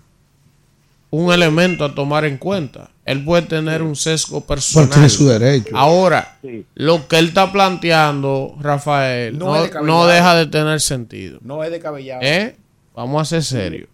un 1.10 1.32
elemento 1.32 1.84
a 1.84 1.94
tomar 1.94 2.24
en 2.24 2.36
cuenta. 2.38 2.90
Él 3.04 3.24
puede 3.24 3.42
tener 3.42 3.82
un 3.82 3.96
sesgo 3.96 4.42
personal. 4.42 4.90
tiene 4.90 5.08
su 5.08 5.26
derecho. 5.26 5.74
Ahora, 5.76 6.36
Sí. 6.42 6.66
lo 6.74 7.08
que 7.08 7.18
él 7.18 7.28
está 7.28 7.50
planteando, 7.50 8.54
Rafael, 8.60 9.38
No 9.38 9.54
no, 9.82 10.06
deja 10.06 10.34
de 10.36 10.46
tener 10.46 10.80
sentido. 10.80 11.38
No 11.42 11.64
es 11.64 11.70
descabellado. 11.70 12.20
¿Eh? 12.22 12.54
Vamos 12.94 13.22
a 13.22 13.24
ser 13.24 13.42
serios. 13.42 13.88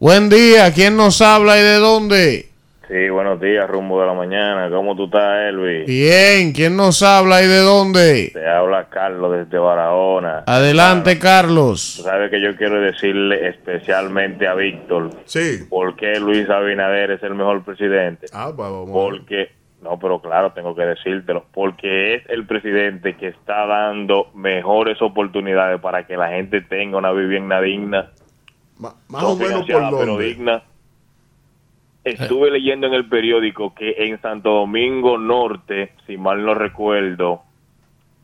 Buen 0.00 0.28
día, 0.28 0.72
¿quién 0.72 0.96
nos 0.96 1.20
habla 1.20 1.56
y 1.58 1.62
de 1.62 1.76
dónde? 1.76 2.51
Sí, 2.92 3.08
buenos 3.08 3.40
días, 3.40 3.66
rumbo 3.70 4.02
de 4.02 4.06
la 4.06 4.12
mañana. 4.12 4.68
¿Cómo 4.68 4.94
tú 4.94 5.06
estás, 5.06 5.48
Elvis? 5.48 5.86
Bien, 5.86 6.52
¿quién 6.52 6.76
nos 6.76 7.02
habla 7.02 7.42
y 7.42 7.46
de 7.46 7.60
dónde? 7.60 8.30
Te 8.34 8.46
habla 8.46 8.90
Carlos 8.90 9.32
desde 9.32 9.56
Barahona. 9.56 10.44
Adelante, 10.46 11.18
Carlos. 11.18 11.94
Tú 11.96 12.02
sabes 12.02 12.30
que 12.30 12.42
yo 12.42 12.54
quiero 12.54 12.82
decirle 12.82 13.48
especialmente 13.48 14.46
a 14.46 14.52
Víctor 14.54 15.08
Sí. 15.24 15.64
por 15.70 15.96
qué 15.96 16.20
Luis 16.20 16.50
Abinader 16.50 17.12
es 17.12 17.22
el 17.22 17.34
mejor 17.34 17.64
presidente. 17.64 18.26
Ah, 18.34 18.50
va- 18.50 18.68
vamos. 18.70 18.90
Porque, 18.90 19.48
no, 19.80 19.98
pero 19.98 20.20
claro, 20.20 20.52
tengo 20.52 20.74
que 20.74 20.82
decírtelo, 20.84 21.46
porque 21.54 22.16
es 22.16 22.22
el 22.28 22.44
presidente 22.44 23.16
que 23.16 23.28
está 23.28 23.64
dando 23.66 24.26
mejores 24.34 25.00
oportunidades 25.00 25.80
para 25.80 26.06
que 26.06 26.18
la 26.18 26.28
gente 26.28 26.60
tenga 26.60 26.98
una 26.98 27.12
vivienda 27.12 27.58
digna, 27.62 28.10
Ma- 28.76 28.94
más 29.08 29.22
no 29.22 29.30
o 29.30 29.36
menos 29.36 29.64
por 29.66 29.98
pero 29.98 30.18
digna. 30.18 30.62
Estuve 32.04 32.50
leyendo 32.50 32.88
en 32.88 32.94
el 32.94 33.08
periódico 33.08 33.74
que 33.74 33.94
en 33.96 34.20
Santo 34.20 34.50
Domingo 34.50 35.18
Norte, 35.18 35.92
si 36.06 36.16
mal 36.16 36.44
no 36.44 36.52
recuerdo, 36.54 37.42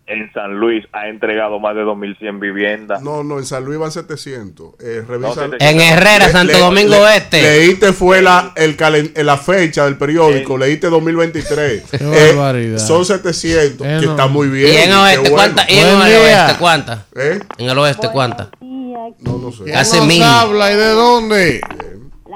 en 0.07 0.33
San 0.33 0.59
Luis 0.59 0.85
ha 0.93 1.07
entregado 1.09 1.61
más 1.61 1.75
de 1.77 1.83
2.100 1.85 2.41
viviendas. 2.41 3.03
No, 3.03 3.23
no, 3.23 3.39
en 3.39 3.45
San 3.45 3.65
Luis 3.65 3.79
van 3.79 3.93
700. 3.93 4.75
Eh, 4.81 5.05
revisa. 5.07 5.47
No, 5.47 5.55
En 5.61 5.81
Herrera, 5.81 6.31
Santo 6.31 6.59
Domingo 6.59 7.07
Este. 7.07 7.43
Leíste 7.43 7.93
fue 7.93 8.23
la, 8.23 8.53
el 8.57 8.77
calen- 8.77 9.13
la 9.23 9.37
fecha 9.37 9.85
del 9.85 9.97
periódico, 9.99 10.57
leíste 10.57 10.89
2023. 10.89 11.83
Qué 11.91 11.97
Eh, 12.01 12.33
barbaridad. 12.35 12.79
son 12.79 13.05
700, 13.05 13.87
Eh, 13.87 13.97
que 14.01 14.07
no. 14.07 14.13
está 14.13 14.27
muy 14.29 14.49
bien. 14.49 14.73
¿Y 14.73 14.77
en 14.79 14.93
oeste 14.95 15.19
bueno. 15.31 15.35
cuántas? 15.37 15.71
¿Y 15.71 15.79
en 15.79 15.87
el 15.89 15.95
oeste 16.17 16.55
cuántas? 16.59 16.99
¿Eh? 17.15 17.41
En 17.59 17.69
el 17.71 17.79
oeste 17.79 18.09
cuántas? 18.11 18.49
No, 18.61 19.39
no 19.39 19.53
sé. 19.53 19.65
¿Quién 19.65 19.77
Casi 19.77 19.99
nos 19.99 20.07
mil. 20.07 20.23
habla 20.23 20.73
y 20.73 20.77
de 20.77 20.89
dónde? 20.89 21.61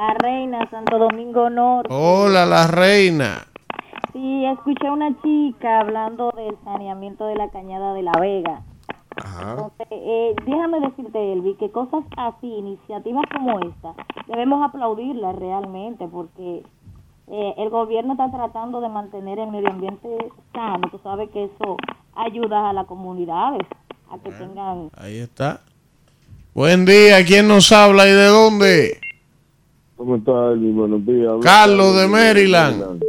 La 0.03 0.15
reina 0.15 0.69
Santo 0.69 0.99
Domingo 0.99 1.49
Norte. 1.49 1.89
Hola, 1.95 2.45
la 2.45 2.67
reina. 2.67 3.47
Sí, 4.13 4.45
escuché 4.47 4.89
a 4.89 4.93
una 4.93 5.15
chica 5.23 5.79
hablando 5.79 6.33
del 6.35 6.57
saneamiento 6.65 7.25
de 7.27 7.37
la 7.37 7.49
cañada 7.51 7.95
de 7.95 8.03
La 8.03 8.11
Vega. 8.21 8.63
Ajá. 9.15 9.53
Entonces, 9.53 9.87
eh, 9.93 10.35
déjame 10.45 10.81
decirte, 10.81 11.33
Elvi, 11.33 11.55
que 11.55 11.71
cosas 11.71 12.03
así, 12.17 12.49
iniciativas 12.49 13.27
como 13.33 13.61
esta, 13.61 13.95
debemos 14.27 14.69
aplaudirlas 14.69 15.37
realmente 15.37 16.09
porque 16.09 16.65
eh, 17.29 17.55
el 17.59 17.71
gobierno 17.71 18.15
está 18.15 18.29
tratando 18.33 18.81
de 18.81 18.89
mantener 18.89 19.39
el 19.39 19.53
medio 19.53 19.71
ambiente 19.71 20.09
sano. 20.53 20.89
Tú 20.91 20.99
sabes 21.05 21.31
que 21.31 21.45
eso 21.45 21.77
ayuda 22.17 22.71
a 22.71 22.73
las 22.73 22.87
comunidades 22.87 23.63
a 24.11 24.19
que 24.19 24.33
tengan... 24.33 24.91
Ahí 24.97 25.19
está. 25.19 25.61
Buen 26.55 26.87
día, 26.87 27.25
¿quién 27.25 27.47
nos 27.47 27.71
habla 27.71 28.09
y 28.09 28.11
de 28.11 28.27
dónde? 28.27 29.03
¿Cómo 30.03 30.17
está, 30.17 30.51
Elvin? 30.51 30.75
Buenos 30.75 31.07
días. 31.07 31.33
Carlos 31.45 31.95
de 31.95 32.09
Maryland. 32.09 33.05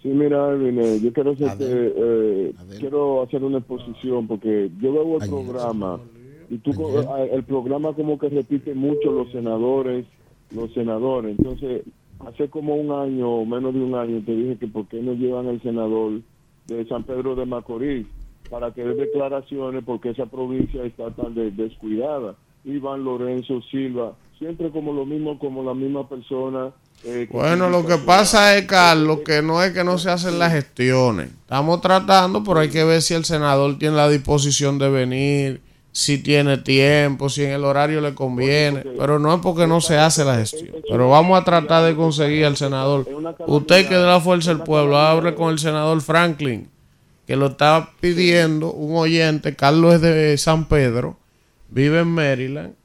Sí, 0.00 0.06
mira, 0.08 0.52
Elvin, 0.52 0.78
eh, 0.78 1.00
yo 1.02 1.12
quiero, 1.12 1.32
hacerte, 1.32 1.64
eh, 1.96 2.52
quiero 2.78 3.22
hacer 3.22 3.42
una 3.42 3.58
exposición 3.58 4.28
porque 4.28 4.70
yo 4.80 4.92
veo 4.92 5.16
el 5.16 5.28
programa 5.28 5.98
y 6.48 6.58
tú, 6.58 6.70
el 7.32 7.42
programa 7.42 7.92
como 7.94 8.20
que 8.20 8.28
repite 8.28 8.72
mucho 8.76 9.10
los 9.10 9.32
senadores, 9.32 10.06
los 10.54 10.72
senadores. 10.74 11.36
Entonces, 11.36 11.82
hace 12.24 12.48
como 12.48 12.76
un 12.76 12.92
año, 12.92 13.28
o 13.28 13.44
menos 13.44 13.74
de 13.74 13.80
un 13.80 13.96
año, 13.96 14.22
te 14.24 14.30
dije 14.36 14.58
que 14.58 14.68
por 14.68 14.86
qué 14.86 15.02
no 15.02 15.14
llevan 15.14 15.48
al 15.48 15.60
senador 15.60 16.20
de 16.68 16.86
San 16.86 17.02
Pedro 17.02 17.34
de 17.34 17.46
Macorís 17.46 18.06
para 18.48 18.70
que 18.72 18.84
dé 18.84 18.94
declaraciones 18.94 19.82
porque 19.84 20.10
esa 20.10 20.26
provincia 20.26 20.84
está 20.84 21.10
tan 21.10 21.34
de- 21.34 21.50
descuidada. 21.50 22.36
Iván 22.64 23.02
Lorenzo 23.02 23.60
Silva, 23.62 24.14
siempre 24.40 24.70
como 24.70 24.92
lo 24.92 25.04
mismo, 25.06 25.38
como 25.38 25.62
la 25.62 25.74
misma 25.74 26.08
persona. 26.08 26.70
eh, 27.04 27.28
Bueno, 27.30 27.68
lo 27.68 27.86
que 27.86 27.98
pasa 27.98 28.56
es, 28.56 28.64
Carlos, 28.64 29.20
que 29.24 29.42
no 29.42 29.62
es 29.62 29.72
que 29.72 29.84
no 29.84 29.98
se 29.98 30.10
hacen 30.10 30.38
las 30.38 30.52
gestiones. 30.52 31.28
Estamos 31.42 31.80
tratando, 31.82 32.42
pero 32.42 32.60
hay 32.60 32.70
que 32.70 32.82
ver 32.82 33.02
si 33.02 33.14
el 33.14 33.24
senador 33.24 33.78
tiene 33.78 33.96
la 33.96 34.08
disposición 34.08 34.78
de 34.78 34.88
venir, 34.88 35.60
si 35.92 36.18
tiene 36.18 36.56
tiempo, 36.56 37.28
si 37.28 37.44
en 37.44 37.50
el 37.50 37.64
horario 37.64 38.00
le 38.00 38.14
conviene. 38.14 38.82
Pero 38.98 39.18
no 39.18 39.34
es 39.34 39.40
porque 39.40 39.66
no 39.66 39.82
se 39.82 39.98
hace 39.98 40.24
la 40.24 40.36
gestión. 40.36 40.70
Pero 40.88 41.10
vamos 41.10 41.38
a 41.38 41.44
tratar 41.44 41.84
de 41.84 41.94
conseguir 41.94 42.46
al 42.46 42.56
senador. 42.56 43.06
Usted 43.46 43.88
que 43.88 43.94
de 43.94 44.06
la 44.06 44.20
fuerza 44.20 44.54
del 44.54 44.62
pueblo, 44.62 44.96
hable 44.96 45.34
con 45.34 45.50
el 45.50 45.58
senador 45.58 46.00
Franklin, 46.00 46.70
que 47.26 47.36
lo 47.36 47.46
está 47.48 47.90
pidiendo 48.00 48.72
un 48.72 48.96
oyente. 48.96 49.54
Carlos 49.54 49.94
es 49.96 50.00
de 50.00 50.38
San 50.38 50.66
Pedro, 50.66 51.18
vive 51.68 52.00
en 52.00 52.08
Maryland. 52.08 52.79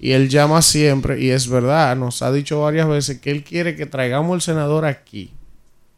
Y 0.00 0.12
él 0.12 0.28
llama 0.28 0.62
siempre, 0.62 1.20
y 1.20 1.30
es 1.30 1.48
verdad, 1.48 1.94
nos 1.96 2.22
ha 2.22 2.32
dicho 2.32 2.62
varias 2.62 2.88
veces 2.88 3.20
que 3.20 3.30
él 3.30 3.44
quiere 3.44 3.76
que 3.76 3.84
traigamos 3.84 4.34
el 4.34 4.40
senador 4.40 4.86
aquí. 4.86 5.32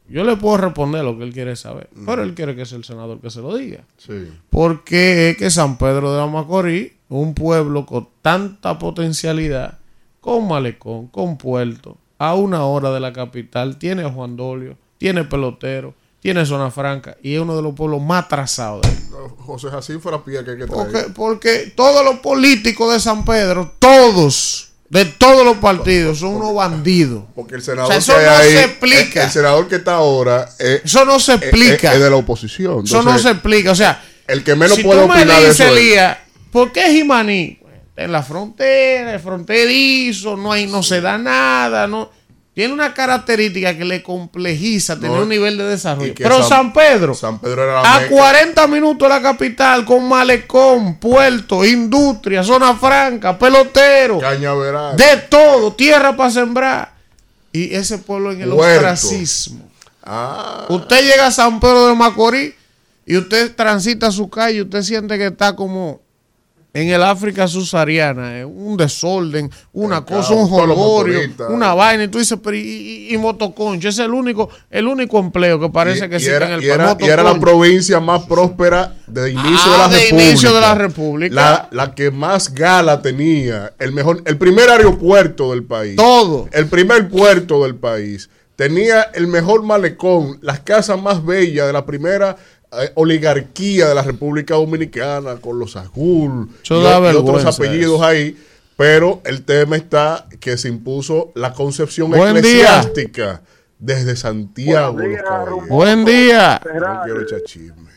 Yo 0.08 0.24
le 0.24 0.36
puedo 0.36 0.57
responder 0.57 1.05
lo 1.05 1.16
que 1.16 1.23
él 1.23 1.32
quiere 1.32 1.55
saber, 1.55 1.89
pero 2.05 2.24
él 2.24 2.34
quiere 2.34 2.57
que 2.57 2.66
sea 2.66 2.78
el 2.78 2.84
senador 2.84 3.20
que 3.20 3.31
se 3.31 3.40
lo 3.40 3.57
diga. 3.57 3.84
Sí. 3.97 4.28
Porque 4.50 5.31
es 5.31 5.36
que 5.36 5.50
San 5.50 5.78
Pedro 5.78 6.12
de 6.12 6.18
la 6.18 6.26
Macorís, 6.26 6.90
un 7.08 7.32
pueblo 7.34 7.86
con 7.86 8.08
tanta 8.20 8.76
potencialidad, 8.76 9.78
con 10.20 10.49
malecón, 10.49 11.07
con 11.07 11.39
puerto, 11.39 11.97
a 12.18 12.34
una 12.34 12.65
hora 12.65 12.90
de 12.90 12.99
la 12.99 13.12
capital, 13.12 13.78
tiene 13.78 14.02
a 14.02 14.10
Juan 14.10 14.36
Dolio, 14.36 14.76
tiene 14.99 15.23
pelotero, 15.23 15.94
tiene 16.20 16.44
zona 16.47 16.70
franca 16.70 17.16
y 17.23 17.34
es 17.34 17.40
uno 17.40 17.57
de 17.57 17.62
los 17.62 17.74
pueblos 17.74 18.00
más 18.02 18.24
atrasados. 18.24 18.82
del 18.82 18.92
José 19.39 19.68
Jacín 19.70 20.00
Frapía 20.00 20.44
que 20.44 20.52
hay 20.52 20.58
que 20.58 20.66
traer. 20.66 21.12
porque 21.15 21.73
todos 21.74 22.05
los 22.05 22.16
políticos 22.20 22.92
de 22.92 23.00
San 23.00 23.24
Pedro, 23.24 23.74
todos, 23.78 24.68
de 24.90 25.05
todos 25.07 25.44
los 25.44 25.57
partidos, 25.58 26.18
son 26.18 26.34
unos 26.34 26.55
bandidos. 26.55 27.24
Porque 27.34 27.55
el 27.55 27.62
senador 27.62 27.92
O 27.97 28.00
sea, 28.00 28.16
eso 28.16 28.16
que 28.16 28.26
no 28.26 28.42
se 28.42 28.65
explica. 28.65 29.20
El, 29.20 29.26
el 29.26 29.32
senador 29.32 29.68
que 29.68 29.76
está 29.76 29.94
ahora. 29.94 30.49
eh, 30.58 30.82
Eso 30.84 31.05
no 31.05 31.18
se 31.20 31.32
eh, 31.32 31.36
explica. 31.36 31.92
eh, 31.92 31.97
Es, 31.97 32.02
de 32.02 32.10
la 32.10 32.16
oposición. 32.16 32.84
Eso 32.84 33.02
no 33.02 33.18
se 33.18 33.31
explica. 33.31 33.70
O 33.70 33.74
sea, 33.76 34.02
El 34.26 34.42
que 34.44 34.55
menos 34.57 34.76
si 34.76 34.82
puede 34.84 35.00
tú 35.02 35.08
me 35.08 35.15
opinar 35.15 35.40
de 35.40 35.49
dices, 35.49 35.60
eso. 35.60 35.74
es- 35.74 35.81
Elías, 35.81 36.18
¿por 36.52 36.73
qué 36.73 36.90
Jimaní? 36.92 37.57
En 37.97 38.12
la 38.12 38.23
frontera, 38.23 39.15
es 39.15 39.23
fronterizo, 39.23 40.36
no 40.36 40.52
hay, 40.52 40.66
no 40.66 40.82
se 40.82 41.00
da 41.00 41.18
nada, 41.18 41.86
no 41.86 42.10
tiene 42.60 42.74
una 42.74 42.92
característica 42.92 43.76
que 43.76 43.84
le 43.86 44.02
complejiza 44.02 44.97
tener 44.97 45.16
No, 45.16 45.22
un 45.22 45.28
nivel 45.30 45.56
de 45.56 45.64
desarrollo. 45.64 46.12
Pero 46.16 46.39
San- 46.40 46.48
San, 46.48 46.72
Pedro, 46.74 47.14
San 47.14 47.39
Pedro 47.39 47.64
era 47.64 47.82
la 47.82 47.94
a 47.97 48.00
meca. 48.00 48.10
40 48.10 48.66
minutos 48.66 49.08
de 49.08 49.14
la 49.14 49.22
capital, 49.22 49.84
con 49.86 50.06
malecón, 50.06 50.97
puerto, 50.97 51.64
industria, 51.64 52.44
zona 52.44 52.74
franca, 52.74 53.39
pelotero, 53.39 54.18
Cañaveral. 54.18 54.97
de 54.97 55.16
todo, 55.30 55.72
tierra 55.72 56.14
para 56.16 56.30
sembrar. 56.30 56.92
Y 57.52 57.74
ese 57.74 57.97
pueblo 57.98 58.32
en 58.32 58.42
el 58.42 58.52
Huerto. 58.52 58.86
ostracismo. 58.86 59.70
Ah. 60.05 60.66
Usted 60.68 61.00
llega 61.02 61.28
a 61.28 61.30
San 61.30 61.60
Pedro 61.60 61.89
de 61.89 61.94
Macorís 61.94 62.52
y 63.06 63.16
usted 63.16 63.55
transita 63.56 64.10
su 64.12 64.28
calle 64.28 64.58
y 64.58 64.60
usted 64.62 64.82
siente 64.82 65.16
que 65.18 65.26
está 65.26 65.56
como 65.56 66.00
en 66.73 66.89
el 66.89 67.02
África 67.02 67.49
subsahariana, 67.49 68.39
eh, 68.39 68.44
un 68.44 68.76
desorden, 68.76 69.50
una 69.73 69.99
El 69.99 70.05
cosa, 70.05 70.28
caos, 70.28 70.31
un 70.31 70.49
jolgorio, 70.49 71.18
una 71.49 71.74
vaina, 71.74 72.05
y 72.05 72.08
tú 72.08 72.18
dices, 72.18 72.39
pero 72.42 72.57
y, 72.57 72.60
y- 72.60 73.15
y 73.15 73.18
motoconcho, 73.18 73.89
es 73.89 73.99
el 73.99 74.12
único, 74.12 74.49
el 74.70 74.86
único 74.86 75.18
empleo 75.18 75.58
que 75.58 75.68
parece 75.68 76.07
Y- 76.07 76.08
que 76.08 76.16
existe 76.16 76.36
era, 76.36 76.47
en 76.47 76.52
el 76.52 76.65
era- 76.65 76.97
país. 76.97 77.08
y 77.08 77.10
era 77.12 77.23
la 77.24 77.39
provincia 77.40 77.99
más 77.99 78.23
próspera 78.26 78.94
de 79.08 79.31
inicio 79.32 79.50
Ah, 79.66 79.73
de 79.73 79.78
la 79.78 79.89
de 79.89 80.00
República. 80.05 80.28
inicio 80.31 80.55
de 80.55 80.60
la 80.60 80.74
República. 80.74 81.34
La, 81.34 81.68
la 81.73 81.94
que 81.94 82.10
más 82.12 82.55
gala 82.55 83.02
tenía, 83.02 83.73
el 83.81 83.92
mejor, 83.92 84.23
el 84.24 84.39
primer 84.39 84.70
aeropuerto 84.70 85.50
del 85.50 85.65
país. 85.65 85.97
Todo. 85.97 86.49
El 86.52 86.66
primer 86.68 87.08
puerto 87.08 87.65
del 87.65 87.74
país. 87.74 88.31
Tenía 88.57 89.02
el 89.15 89.26
mejor 89.26 89.62
malecón, 89.62 90.39
las 90.42 90.60
casas 90.60 91.00
más 91.00 91.24
bellas 91.24 91.66
de 91.66 91.73
la 91.73 91.86
primera 91.86 92.36
oligarquía 92.94 93.89
de 93.89 93.94
la 93.94 94.02
República 94.02 94.55
Dominicana, 94.55 95.36
con 95.36 95.58
los 95.58 95.76
Agul 95.76 96.49
Eso 96.62 96.81
y, 96.81 97.16
otros 97.16 97.44
apellidos 97.44 97.94
eso. 97.97 98.05
ahí. 98.05 98.36
Pero 98.76 99.20
el 99.24 99.42
tema 99.44 99.76
está 99.76 100.26
que 100.40 100.57
se 100.57 100.68
impuso 100.68 101.32
la 101.34 101.52
concepción 101.52 102.10
Buen 102.10 102.34
día. 102.40 102.78
eclesiástica 102.81 103.42
desde 103.78 104.16
Santiago. 104.16 104.99
Días. 104.99 105.23
Buen 105.68 106.05
día. 106.05 106.60
No 106.65 107.00
quiero 107.05 107.20
echar 107.23 107.42
chisme. 107.44 107.90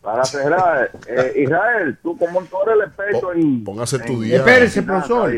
Para 0.00 0.24
cerrar, 0.24 0.90
eh, 1.08 1.32
Israel, 1.42 1.98
tú 2.02 2.16
como 2.18 2.42
tú 2.42 2.56
eres 2.66 2.74
el 2.76 2.88
experto 2.88 3.32
en... 3.32 3.64
Póngase 3.64 3.96
a 3.96 3.98
en- 4.00 4.04
estudiar. 4.04 4.38
Espérese, 4.40 4.78
en- 4.80 4.86
profesor. 4.86 5.32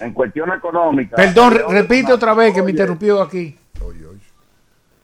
En 0.00 0.12
cuestión 0.14 0.50
económica. 0.52 1.16
Perdón, 1.16 1.58
Yo- 1.58 1.68
repite 1.68 2.12
otra 2.12 2.32
vez 2.34 2.54
que 2.54 2.62
me 2.62 2.70
interrumpió 2.70 3.20
aquí. 3.20 3.58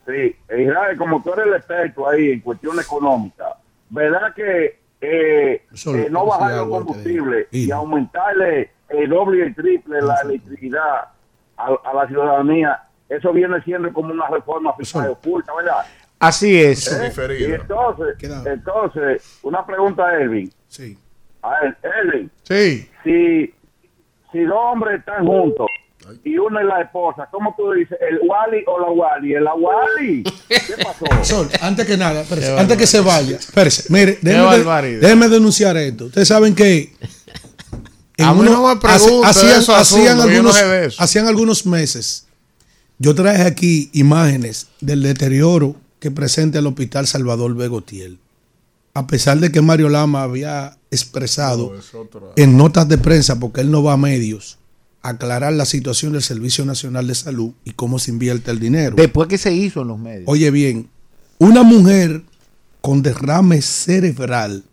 Sí, 0.07 0.37
Israel, 0.57 0.97
como 0.97 1.23
tú 1.23 1.33
eres 1.33 1.47
el 1.47 1.55
experto 1.55 2.09
ahí 2.09 2.31
en 2.33 2.41
cuestión 2.41 2.79
económica, 2.79 3.57
¿verdad 3.91 4.33
que 4.35 4.79
eh, 5.01 5.63
Eso 5.73 5.95
eh, 5.97 6.09
no 6.11 6.27
bajar 6.27 6.55
los 6.57 6.69
combustibles 6.69 7.49
y 7.51 7.71
aumentarle 7.71 8.71
el 8.89 9.11
doble 9.11 9.39
y 9.39 9.41
el 9.43 9.55
triple 9.55 10.01
la 10.01 10.17
electricidad 10.23 11.09
a, 11.57 11.67
a 11.85 11.95
la 11.95 12.07
ciudadanía, 12.07 12.83
eso 13.09 13.33
viene 13.33 13.61
siendo 13.63 13.93
como 13.93 14.13
una 14.13 14.29
reforma 14.29 14.75
fiscal 14.75 15.11
oculta, 15.11 15.53
¿verdad? 15.57 15.85
Así 16.19 16.63
es. 16.63 16.91
¿Eh? 16.93 17.13
Y 17.41 17.45
entonces, 17.53 18.17
entonces, 18.47 19.39
una 19.43 19.67
pregunta 19.67 20.07
a 20.07 20.17
Elvin. 20.21 20.51
Sí. 20.69 20.97
A 21.43 21.57
Elvin, 22.03 22.31
Sí. 22.43 22.89
si, 23.05 23.55
si 24.33 24.45
dos 24.45 24.59
hombres 24.59 25.01
están 25.01 25.27
juntos 25.27 25.67
y 26.25 26.39
uno 26.39 26.61
es 26.61 26.67
la 26.67 26.83
esposa, 26.83 27.29
¿cómo 27.31 27.55
tú 27.57 27.73
dices? 27.73 27.99
¿El 28.01 28.19
Wally 28.29 28.65
o 28.67 28.81
la 28.81 28.89
Wally? 28.89 29.35
¿El 29.35 29.45
la 29.45 29.55
Wally? 29.55 30.23
¿Qué 30.49 30.75
pasó? 30.83 31.05
Sol, 31.23 31.49
antes 31.61 31.87
que 31.87 31.97
nada, 31.97 32.23
espérese, 32.23 32.59
antes 32.59 32.77
que 32.77 32.87
se 32.87 33.01
vaya, 33.01 33.37
espérese, 33.37 33.93
mire, 33.93 34.19
déjeme, 34.21 35.29
denunciar 35.29 35.77
esto. 35.77 36.07
Ustedes 36.07 36.29
saben 36.29 36.55
que 36.55 36.93
no 38.19 38.35
me 38.35 38.87
hacían, 39.25 40.17
no 40.17 40.23
algunos, 40.23 40.61
eso. 40.61 41.03
hacían 41.03 41.27
algunos 41.27 41.67
meses, 41.67 42.27
yo 42.99 43.15
traje 43.15 43.43
aquí 43.43 43.91
imágenes 43.93 44.69
del 44.81 45.03
deterioro 45.03 45.77
que 46.01 46.11
presenta 46.11 46.59
el 46.59 46.67
Hospital 46.67 47.07
Salvador 47.07 47.55
Begotiel. 47.55 48.19
A 48.95 49.07
pesar 49.07 49.39
de 49.39 49.53
que 49.53 49.61
Mario 49.61 49.91
Lama 49.91 50.23
había 50.23 50.79
expresado 50.91 51.75
en 52.37 52.57
notas 52.57 52.89
de 52.89 52.97
prensa, 52.97 53.39
porque 53.39 53.61
él 53.61 53.71
no 53.71 53.83
va 53.83 53.93
a 53.93 53.97
medios, 53.99 54.59
aclarar 55.09 55.53
la 55.53 55.65
situación 55.65 56.13
del 56.13 56.23
Servicio 56.23 56.65
Nacional 56.65 57.07
de 57.07 57.15
Salud 57.15 57.53
y 57.65 57.73
cómo 57.73 57.99
se 57.99 58.11
invierte 58.11 58.51
el 58.51 58.59
dinero. 58.61 58.97
Después 58.97 59.29
que 59.29 59.39
se 59.39 59.53
hizo 59.55 59.83
en 59.83 59.89
los 59.89 59.99
medios. 59.99 60.25
Oye 60.27 60.51
bien, 60.51 60.89
una 61.39 61.63
mujer 61.63 62.23
con 62.81 63.03
derrame 63.03 63.63
cerebral 63.63 64.65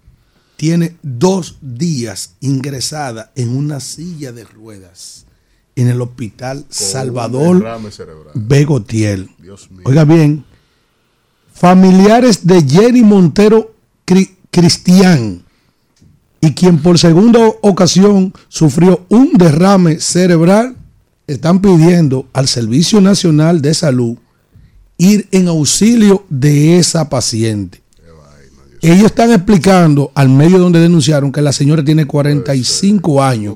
tiene 0.56 0.96
dos 1.02 1.58
días 1.62 2.36
ingresada 2.40 3.32
en 3.36 3.50
una 3.56 3.80
silla 3.80 4.32
de 4.32 4.44
ruedas 4.46 5.26
en 5.76 5.88
el 5.88 6.00
hospital 6.02 6.66
Salvador 6.70 7.58
derrame 7.58 7.90
cerebral. 7.92 8.32
Begotiel. 8.36 9.30
Dios 9.40 9.70
mío. 9.72 9.82
Oiga 9.86 10.06
bien, 10.06 10.46
familiares 11.54 12.46
de 12.46 12.62
Jenny 12.68 13.02
Montero 13.04 13.74
Cri- 14.06 14.36
Cristian 14.52 15.44
y 16.44 16.54
quien 16.56 16.80
por 16.80 17.00
segunda 17.00 17.40
ocasión 17.62 18.34
sufrió 18.50 19.06
un 19.08 19.32
derrame 19.38 20.02
cerebral, 20.02 20.76
están 21.26 21.62
pidiendo 21.62 22.28
al 22.34 22.50
Servicio 22.50 23.00
Nacional 23.00 23.62
de 23.62 23.74
Salud 23.74 24.18
ir 24.98 25.26
en 25.32 25.48
auxilio 25.48 26.26
de 26.28 26.78
esa 26.80 27.08
paciente. 27.08 27.82
Ellos 28.82 29.06
están 29.06 29.32
explicando 29.32 30.12
al 30.16 30.28
medio 30.28 30.60
donde 30.60 30.82
denunciaron 30.82 31.32
que 31.32 31.42
la 31.42 31.54
señora 31.54 31.82
tiene 31.82 32.06
45 32.06 33.24
años 33.24 33.56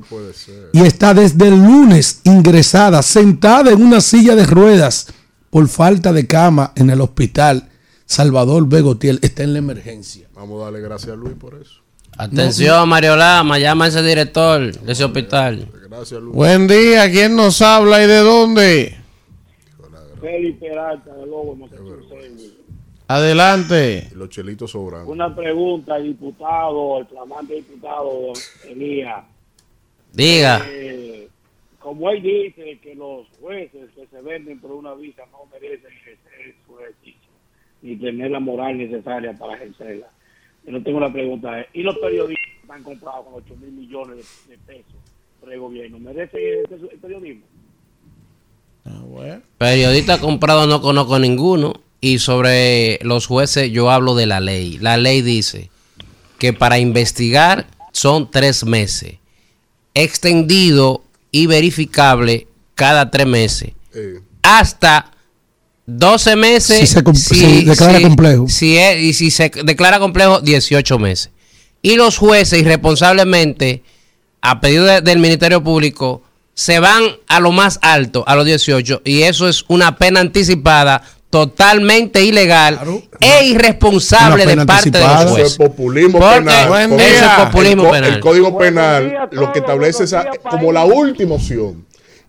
y 0.72 0.80
está 0.80 1.14
desde 1.14 1.50
el 1.50 1.56
lunes 1.56 2.22
ingresada, 2.24 3.02
sentada 3.02 3.70
en 3.70 3.84
una 3.84 4.00
silla 4.00 4.34
de 4.34 4.46
ruedas 4.46 5.08
por 5.50 5.68
falta 5.68 6.14
de 6.14 6.26
cama 6.26 6.72
en 6.78 6.90
el 6.90 7.02
hospital 7.02 7.68
Salvador 8.06 8.66
Begotiel. 8.70 9.20
Está 9.22 9.44
en 9.44 9.52
la 9.52 9.60
emergencia. 9.60 10.30
Vamos 10.34 10.62
a 10.62 10.66
darle 10.66 10.80
gracias 10.80 11.12
a 11.12 11.16
Luis 11.18 11.36
por 11.38 11.56
eso. 11.56 11.87
Atención, 12.18 12.90
Mario 12.90 13.16
Lama, 13.16 13.60
llama 13.60 13.86
a 13.86 13.88
ese 13.90 14.02
director 14.02 14.72
de 14.72 14.92
ese 14.92 15.04
hospital. 15.04 15.68
Gracias, 15.88 16.20
Luis. 16.20 16.36
Buen 16.36 16.68
día, 16.68 17.10
¿quién 17.12 17.36
nos 17.36 17.62
habla 17.62 18.04
y 18.04 18.08
de 18.08 18.18
dónde? 18.18 18.98
Felipe 20.20 20.68
Peralta 20.68 21.14
de 21.14 21.26
Lobo, 21.28 21.56
Massachusetts. 21.56 22.56
Adelante. 23.08 24.10
Los 24.16 24.30
chelitos 24.30 24.72
sobran. 24.72 25.08
Una 25.08 25.34
pregunta 25.34 25.96
al 25.96 26.04
diputado, 26.04 27.00
el 27.00 27.06
flamante 27.06 27.54
diputado 27.54 28.34
Elías. 28.68 29.24
Diga. 30.12 30.66
Eh, 30.68 31.30
como 31.80 32.10
él 32.10 32.22
dice 32.22 32.80
que 32.82 32.96
los 32.96 33.28
jueces 33.40 33.92
que 33.96 34.08
se 34.08 34.22
venden 34.22 34.60
por 34.60 34.72
una 34.72 34.94
visa 34.96 35.24
no 35.32 35.46
merecen 35.52 35.92
ejercer 35.94 36.56
su 36.66 36.80
ejercicio, 36.80 37.30
ni 37.84 37.96
tener 37.96 38.32
la 38.32 38.40
moral 38.40 38.78
necesaria 38.78 39.34
para 39.34 39.54
ejercerla. 39.54 40.08
Yo 40.68 40.84
tengo 40.84 40.98
una 40.98 41.12
pregunta. 41.12 41.60
eh, 41.62 41.68
¿Y 41.74 41.82
los 41.82 41.98
periodistas 41.98 42.46
que 42.54 42.62
están 42.62 42.84
comprados 42.84 43.26
con 43.26 43.34
8 43.36 43.56
mil 43.62 43.72
millones 43.72 44.18
de, 44.48 44.58
de 44.58 44.62
pesos 44.66 44.94
por 45.40 45.52
el 45.54 45.60
gobierno? 45.60 45.98
¿Merecen 46.00 46.40
este- 46.64 46.76
el 46.94 47.00
periodismo? 47.00 47.46
Periodista 49.58 50.20
comprado 50.20 50.68
no 50.68 50.82
conozco 50.82 51.20
ninguno. 51.20 51.74
Y 52.00 52.20
sobre 52.20 53.00
los 53.02 53.26
jueces 53.26 53.72
yo 53.72 53.90
hablo 53.90 54.14
de 54.14 54.28
la 54.28 54.40
ley. 54.40 54.78
La 54.80 54.98
ley 54.98 55.22
dice 55.22 55.70
que 56.38 56.54
para 56.54 56.78
investigar 56.78 57.66
son 57.92 58.30
tres 58.30 58.64
meses. 58.66 59.16
Extendido 59.96 61.02
y 61.32 61.48
verificable 61.48 62.48
cada 62.76 63.10
tres 63.10 63.26
meses. 63.26 63.72
Eh, 63.96 64.20
Hasta 64.44 65.12
12 65.88 66.36
meses. 66.36 66.80
Si 66.82 66.88
se 66.88 67.04
com- 67.04 67.16
se 67.16 67.64
declara 67.64 68.02
complejo. 68.02 68.48
si 68.50 68.78
es- 68.78 69.02
y 69.02 69.14
si 69.14 69.32
se 69.32 69.50
declara 69.64 70.00
complejo, 70.00 70.42
18 70.42 71.00
meses. 71.00 71.32
Y 71.82 71.96
los 71.96 72.18
jueces 72.18 72.60
irresponsablemente, 72.60 73.84
a 74.42 74.60
pedido 74.62 74.84
de- 74.86 75.02
del 75.02 75.20
Ministerio 75.20 75.64
Público, 75.64 76.22
se 76.54 76.80
van 76.80 77.04
a 77.28 77.40
lo 77.40 77.52
más 77.52 77.80
alto, 77.82 78.24
a 78.28 78.36
los 78.36 78.46
18. 78.46 79.02
Y 79.06 79.22
eso 79.24 79.48
es 79.48 79.64
una 79.70 79.96
pena 79.98 80.20
anticipada 80.20 81.02
totalmente 81.30 82.24
ilegal 82.24 82.80
e 83.20 83.46
irresponsable 83.48 84.44
Una 84.44 84.56
de 84.56 84.66
parte 84.66 84.92
de 84.92 85.00
los 85.00 85.24
jueces. 85.26 85.38
Eso 85.38 85.46
es 85.46 85.58
populismo 85.70 86.20
Porque 86.20 86.40
penal. 86.40 86.90
Día. 86.98 87.08
eso 87.08 87.26
es 87.26 87.46
populismo 87.46 87.84
el, 87.86 87.92
penal. 87.92 88.14
el 88.14 88.20
Código 88.20 88.58
Penal 88.58 89.10
días 89.10 89.22
a 89.32 89.36
lo 89.36 89.52
que 89.52 89.60
establece 89.60 90.04
esa, 90.06 90.26
como 90.50 90.72
la 90.72 90.86
última 90.86 91.36
opción. 91.36 91.86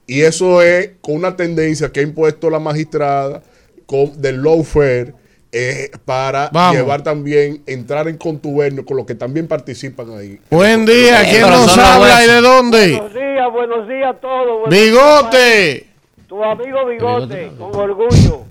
Y 0.09 0.23
eso 0.23 0.62
es 0.62 0.93
con 1.03 1.17
una 1.17 1.37
tendencia 1.37 1.93
que 1.93 2.01
ha 2.01 2.03
impuesto 2.03 2.49
la 2.49 2.59
magistrada 2.59 3.43
con, 3.85 4.20
del 4.20 4.43
lawfare 4.43 5.12
eh, 5.53 5.91
para 6.07 6.49
Vamos. 6.51 6.77
llevar 6.77 7.03
también, 7.03 7.62
entrar 7.67 8.09
en 8.09 8.17
contubernio 8.17 8.87
con 8.87 8.97
los 8.97 9.05
que 9.05 9.15
también 9.15 9.47
participan 9.47 10.11
ahí. 10.17 10.41
Buen 10.51 10.87
día, 10.87 11.20
¿quién 11.25 11.43
Pero 11.45 11.57
nos 11.59 11.77
habla 11.77 12.25
y 12.25 12.27
de 12.27 12.41
dónde? 12.41 12.91
Buenos 12.93 13.12
días, 13.15 13.53
buenos 13.53 13.89
días 13.89 14.17
a 14.17 14.19
todos. 14.19 14.70
Bigote. 14.70 15.73
días. 15.75 16.27
Tu 16.27 16.43
amigo 16.43 16.87
Bigote, 16.87 17.53
con 17.59 17.77
orgullo. 17.77 18.45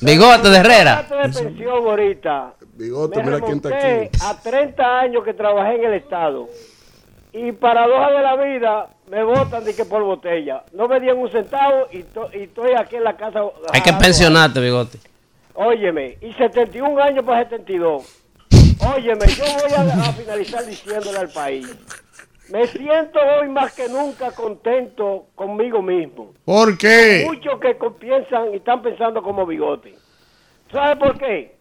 Bigote 0.00 0.50
de 0.50 0.56
Herrera. 0.56 1.02
De 1.08 1.16
pensión 1.42 1.68
ahorita. 1.68 2.54
Bigote, 2.74 3.18
Me 3.18 3.24
mira 3.24 3.40
quién 3.40 3.56
está 3.56 3.68
aquí. 3.70 4.08
a 4.22 4.40
30 4.40 5.00
años 5.00 5.24
que 5.24 5.34
trabajé 5.34 5.76
en 5.76 5.84
el 5.84 5.94
Estado. 5.94 6.48
Y 7.38 7.52
paradoja 7.52 8.10
de 8.12 8.22
la 8.22 8.36
vida, 8.36 8.88
me 9.10 9.22
votan 9.22 9.62
de 9.64 9.74
que 9.76 9.84
por 9.84 10.02
botella. 10.02 10.64
No 10.72 10.88
me 10.88 10.98
dieron 11.00 11.18
un 11.20 11.30
centavo 11.30 11.86
y, 11.92 12.02
to- 12.02 12.30
y 12.32 12.44
estoy 12.44 12.72
aquí 12.72 12.96
en 12.96 13.04
la 13.04 13.16
casa. 13.16 13.40
Hay 13.72 13.82
que 13.82 13.92
pensionarte, 13.92 14.58
bigote. 14.60 14.98
Óyeme, 15.54 16.16
y 16.22 16.32
71 16.32 17.02
años 17.02 17.24
para 17.24 17.42
72. 17.44 18.22
Óyeme, 18.94 19.26
yo 19.26 19.44
voy 19.44 19.72
a, 19.76 19.80
a 20.08 20.12
finalizar 20.12 20.64
diciéndole 20.64 21.18
al 21.18 21.28
país. 21.30 21.66
Me 22.50 22.66
siento 22.68 23.18
hoy 23.40 23.48
más 23.48 23.74
que 23.74 23.88
nunca 23.88 24.30
contento 24.30 25.26
conmigo 25.34 25.82
mismo. 25.82 26.32
¿Por 26.44 26.78
qué? 26.78 27.24
Muchos 27.26 27.58
que 27.60 27.74
piensan 27.98 28.52
y 28.52 28.56
están 28.56 28.80
pensando 28.82 29.22
como 29.22 29.44
bigote. 29.44 29.94
¿Sabe 30.72 30.96
por 30.96 31.18
qué? 31.18 31.56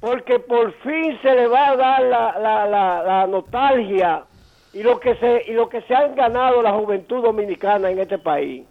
Porque 0.00 0.38
por 0.38 0.72
fin 0.82 1.18
se 1.22 1.34
le 1.34 1.46
va 1.48 1.70
a 1.70 1.76
dar 1.76 2.02
la, 2.02 2.38
la, 2.38 2.66
la, 2.66 3.02
la 3.02 3.26
nostalgia 3.26 4.24
y 4.72 4.82
lo 4.82 4.98
que 5.00 5.14
se 5.16 5.42
y 5.50 5.52
lo 5.52 5.68
que 5.68 5.80
se 5.82 5.94
han 5.94 6.14
ganado 6.14 6.62
la 6.62 6.72
juventud 6.72 7.22
dominicana 7.22 7.90
en 7.90 7.98
este 8.00 8.18
país. 8.18 8.64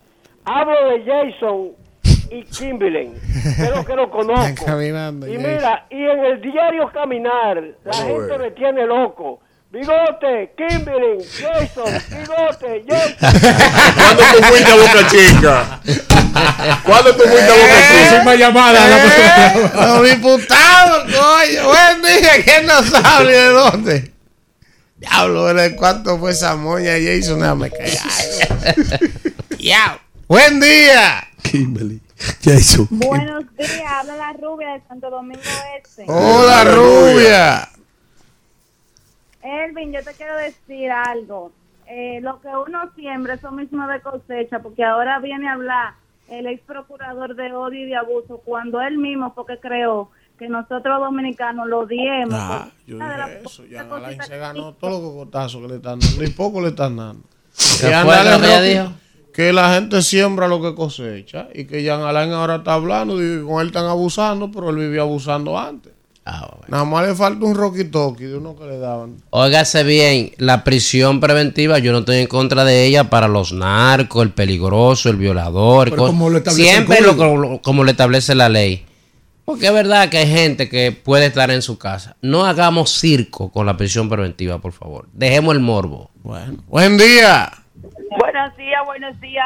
Hablo 0.46 0.90
de 0.90 1.04
Jason 1.04 1.72
y 2.32 2.44
Kimberly, 2.44 3.12
pero 3.58 3.86
que 3.86 3.96
lo 3.96 4.10
conozco. 4.12 4.66
caminando, 4.66 5.28
y 5.28 5.38
mira, 5.38 5.86
y 5.90 6.04
en 6.04 6.26
el 6.26 6.42
diario 6.42 6.90
Caminar, 6.92 7.62
la 7.84 7.94
gente 7.94 8.38
me 8.38 8.52
tiene 8.52 8.86
loco. 8.86 9.40
Bigote, 9.70 10.54
Kimberly, 10.58 11.22
Jason, 11.26 11.84
bigote, 12.18 12.86
Jason. 12.88 13.16
¿Cuándo 13.98 14.24
tú 14.38 14.44
fuiste 14.44 14.72
a 14.72 14.76
Boca 14.76 15.08
Chica? 15.10 15.82
¿Cuándo 16.86 17.12
tú 17.16 17.24
fuiste 17.24 17.52
a 17.52 17.56
Boca 17.56 17.76
Chica? 17.76 18.08
Próxima 18.10 18.36
llamada, 18.36 18.88
la 18.88 18.98
próxima 18.98 19.54
llamada. 19.54 19.98
Los 19.98 20.10
diputados, 20.10 21.04
coño. 21.04 21.68
Buen 21.68 22.02
día, 22.02 22.32
¿quién 22.46 22.66
nos 22.66 22.94
habla 22.94 23.30
y 23.30 23.36
de 23.36 23.50
dónde? 23.50 24.12
Diablo, 24.98 25.54
¿de 25.54 25.76
cuánto 25.76 26.18
fue 26.18 26.32
esa 26.32 26.56
moña 26.56 26.94
Jason? 26.94 27.40
Déjame 27.40 27.70
callar. 27.70 28.76
Diablo. 29.58 30.00
Buen 30.28 30.60
día. 30.60 31.28
Kimberly. 31.44 32.02
Jason. 32.44 32.88
Buenos 32.90 33.46
días, 33.56 33.84
habla 33.92 34.18
la 34.18 34.34
rubia 34.34 34.74
de 34.74 34.82
Santo 34.88 35.12
Domingo 35.12 35.42
Este. 35.78 36.06
Hola, 36.08 36.64
rubia. 36.64 37.70
Elvin, 39.44 39.94
yo 39.94 40.04
te 40.04 40.14
quiero 40.14 40.36
decir 40.36 40.90
algo. 40.90 41.52
Eh, 41.86 42.20
lo 42.22 42.42
que 42.42 42.48
uno 42.48 42.92
siembra, 42.96 43.36
eso 43.36 43.52
mismo 43.52 43.88
de 43.88 44.02
cosecha, 44.02 44.60
porque 44.60 44.84
ahora 44.84 45.20
viene 45.20 45.48
a 45.48 45.54
hablar 45.54 45.94
el 46.28 46.48
ex 46.48 46.62
procurador 46.64 47.36
de 47.36 47.54
odio 47.54 47.86
y 47.86 47.90
de 47.90 47.96
abuso, 47.96 48.42
cuando 48.44 48.82
él 48.82 48.98
mismo 48.98 49.32
fue 49.34 49.46
que 49.46 49.60
creó 49.60 50.10
que 50.38 50.48
nosotros 50.50 51.00
dominicanos 51.02 51.68
lo 51.68 51.86
diemos. 51.86 52.34
Ah, 52.34 52.70
yo 52.86 52.96
dije 52.96 53.42
eso. 53.46 53.64
Jan 53.72 53.92
Alain 53.92 54.22
se 54.22 54.38
ganó 54.38 54.74
todos 54.74 54.94
los 54.94 55.02
cocotazos 55.02 55.62
que 55.62 55.68
le 55.68 55.76
están 55.78 56.00
dando. 56.00 56.22
Ni 56.22 56.30
poco 56.30 56.62
le 56.62 56.70
están 56.70 56.96
dando. 56.96 57.24
¿Qué 57.80 57.88
Y 57.88 57.90
fue 57.90 57.94
Andale 57.96 58.32
lo 58.32 58.40
que 58.40 58.46
ella 58.48 58.58
Rocky, 58.60 58.70
dijo? 58.70 58.92
Que 59.34 59.54
la 59.54 59.74
gente 59.74 60.02
siembra 60.02 60.48
lo 60.48 60.62
que 60.62 60.74
cosecha. 60.76 61.48
Y 61.54 61.66
que 61.66 61.86
Jan 61.86 62.02
Alain 62.02 62.32
ahora 62.34 62.58
está 62.58 62.74
hablando. 62.74 63.22
Y 63.24 63.44
con 63.46 63.62
él 63.62 63.68
están 63.68 63.86
abusando, 63.86 64.52
pero 64.52 64.70
él 64.70 64.78
vivía 64.78 65.02
abusando 65.02 65.58
antes. 65.58 65.94
Nada 66.68 66.84
más 66.84 67.08
le 67.08 67.16
falta 67.16 67.46
un 67.46 67.56
Rocky 67.56 67.86
Toki 67.86 68.26
de 68.26 68.36
uno 68.36 68.54
que 68.58 68.66
le 68.66 68.80
daban. 68.80 69.16
Óigase 69.30 69.84
bien, 69.84 70.32
la 70.38 70.66
prisión 70.66 71.22
preventiva, 71.22 71.80
yo 71.80 71.94
no 71.94 72.00
estoy 72.00 72.18
en 72.18 72.28
contra 72.28 72.66
de 72.66 72.86
ella 72.86 73.06
para 73.10 73.30
los 73.30 73.54
narcos, 73.54 74.24
el 74.24 74.32
peligroso, 74.32 75.10
el 75.10 75.16
violador. 75.16 75.90
Pero 75.90 76.04
cos- 76.04 76.08
como 76.10 76.30
lo 76.30 76.40
establece 76.40 76.70
siempre 76.70 76.98
el 76.98 77.06
lo, 77.06 77.62
como 77.62 77.86
lo 77.86 77.92
establece 77.92 78.36
la 78.36 78.50
ley. 78.50 78.84
Porque 79.48 79.68
es 79.68 79.72
verdad 79.72 80.10
que 80.10 80.18
hay 80.18 80.28
gente 80.28 80.68
que 80.68 80.92
puede 80.92 81.28
estar 81.28 81.50
en 81.52 81.62
su 81.62 81.80
casa. 81.80 82.18
No 82.22 82.46
hagamos 82.46 82.92
circo 83.00 83.50
con 83.50 83.66
la 83.66 83.78
prisión 83.78 84.10
preventiva, 84.10 84.58
por 84.58 84.74
favor. 84.74 85.08
Dejemos 85.14 85.56
el 85.56 85.62
morbo. 85.62 86.12
Bueno, 86.16 86.58
buen 86.68 86.98
día. 86.98 87.50
Buenos 88.20 88.58
días, 88.58 88.82
buenos 88.86 89.22
días. 89.22 89.46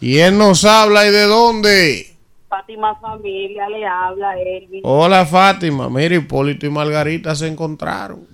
¿Quién 0.00 0.38
nos 0.38 0.64
habla 0.64 1.06
y 1.06 1.12
de 1.12 1.22
dónde? 1.22 2.16
Fátima 2.48 2.96
Familia 2.96 3.68
le 3.68 3.86
habla, 3.86 4.36
Elvin. 4.40 4.80
Hola 4.82 5.24
Fátima, 5.24 5.88
mira 5.88 6.16
Hipólito 6.16 6.66
y 6.66 6.70
Margarita 6.70 7.36
se 7.36 7.46
encontraron. 7.46 8.26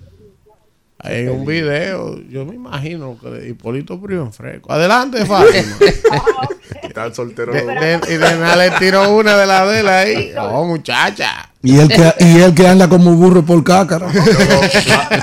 Hay 0.97 1.27
un 1.27 1.45
video, 1.45 2.19
yo 2.29 2.45
me 2.47 2.55
imagino 2.55 3.15
que 3.21 3.29
de 3.29 3.49
Hipólito 3.49 3.93
en 3.93 4.33
fresco. 4.33 4.71
Adelante 4.71 5.23
Fátima. 5.23 5.77
Está 6.95 7.13
soltero. 7.13 7.51
De- 7.51 7.65
de- 7.65 8.13
y 8.13 8.17
de 8.17 8.35
nada 8.37 8.55
le 8.55 8.71
tiró 8.71 9.09
una 9.13 9.35
de 9.35 9.45
la 9.45 9.63
él 9.79 9.87
ahí. 9.89 10.33
Oh 10.39 10.63
muchacha. 10.63 11.49
Y 11.61 11.77
él 11.77 11.89
que, 11.89 12.13
y 12.23 12.39
él 12.41 12.55
que 12.55 12.65
anda 12.67 12.87
como 12.87 13.13
burro 13.15 13.43
por 13.43 13.61
cácara. 13.65 14.07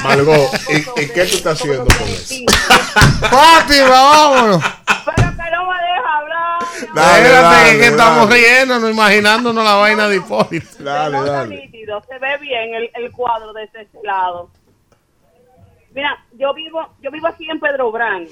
Margot, 0.04 0.50
¿y, 0.68 1.00
y 1.02 1.08
qué 1.08 1.24
tú 1.24 1.36
estás 1.36 1.58
haciendo 1.58 1.84
con 1.86 2.08
eso? 2.08 2.34
Fátima, 3.20 3.88
vámonos. 3.88 4.62
Pero 5.16 5.30
que 5.30 5.50
no 5.50 5.66
me 5.66 5.78
deja 5.80 6.18
hablar. 6.18 6.58
Dale, 6.94 7.22
Espérate, 7.22 7.42
dale, 7.56 7.78
que 7.78 7.86
estamos 7.86 8.28
dale. 8.28 8.40
riéndonos, 8.42 8.90
imaginándonos 8.90 9.64
la 9.64 9.74
vaina 9.74 10.08
de 10.08 10.16
Hipólito. 10.16 10.66
Dale, 10.84 11.22
dale. 11.22 11.56
nítido, 11.56 12.02
se 12.06 12.18
ve 12.18 12.36
bien 12.38 12.74
el, 12.74 12.90
el 13.02 13.10
cuadro 13.12 13.52
de 13.54 13.64
este 13.64 13.88
lado. 14.04 14.50
Mira, 15.94 16.22
yo 16.38 16.52
vivo, 16.52 16.86
yo 17.00 17.10
vivo 17.10 17.28
aquí 17.28 17.48
en 17.48 17.58
Pedro 17.60 17.90
Brán. 17.92 18.26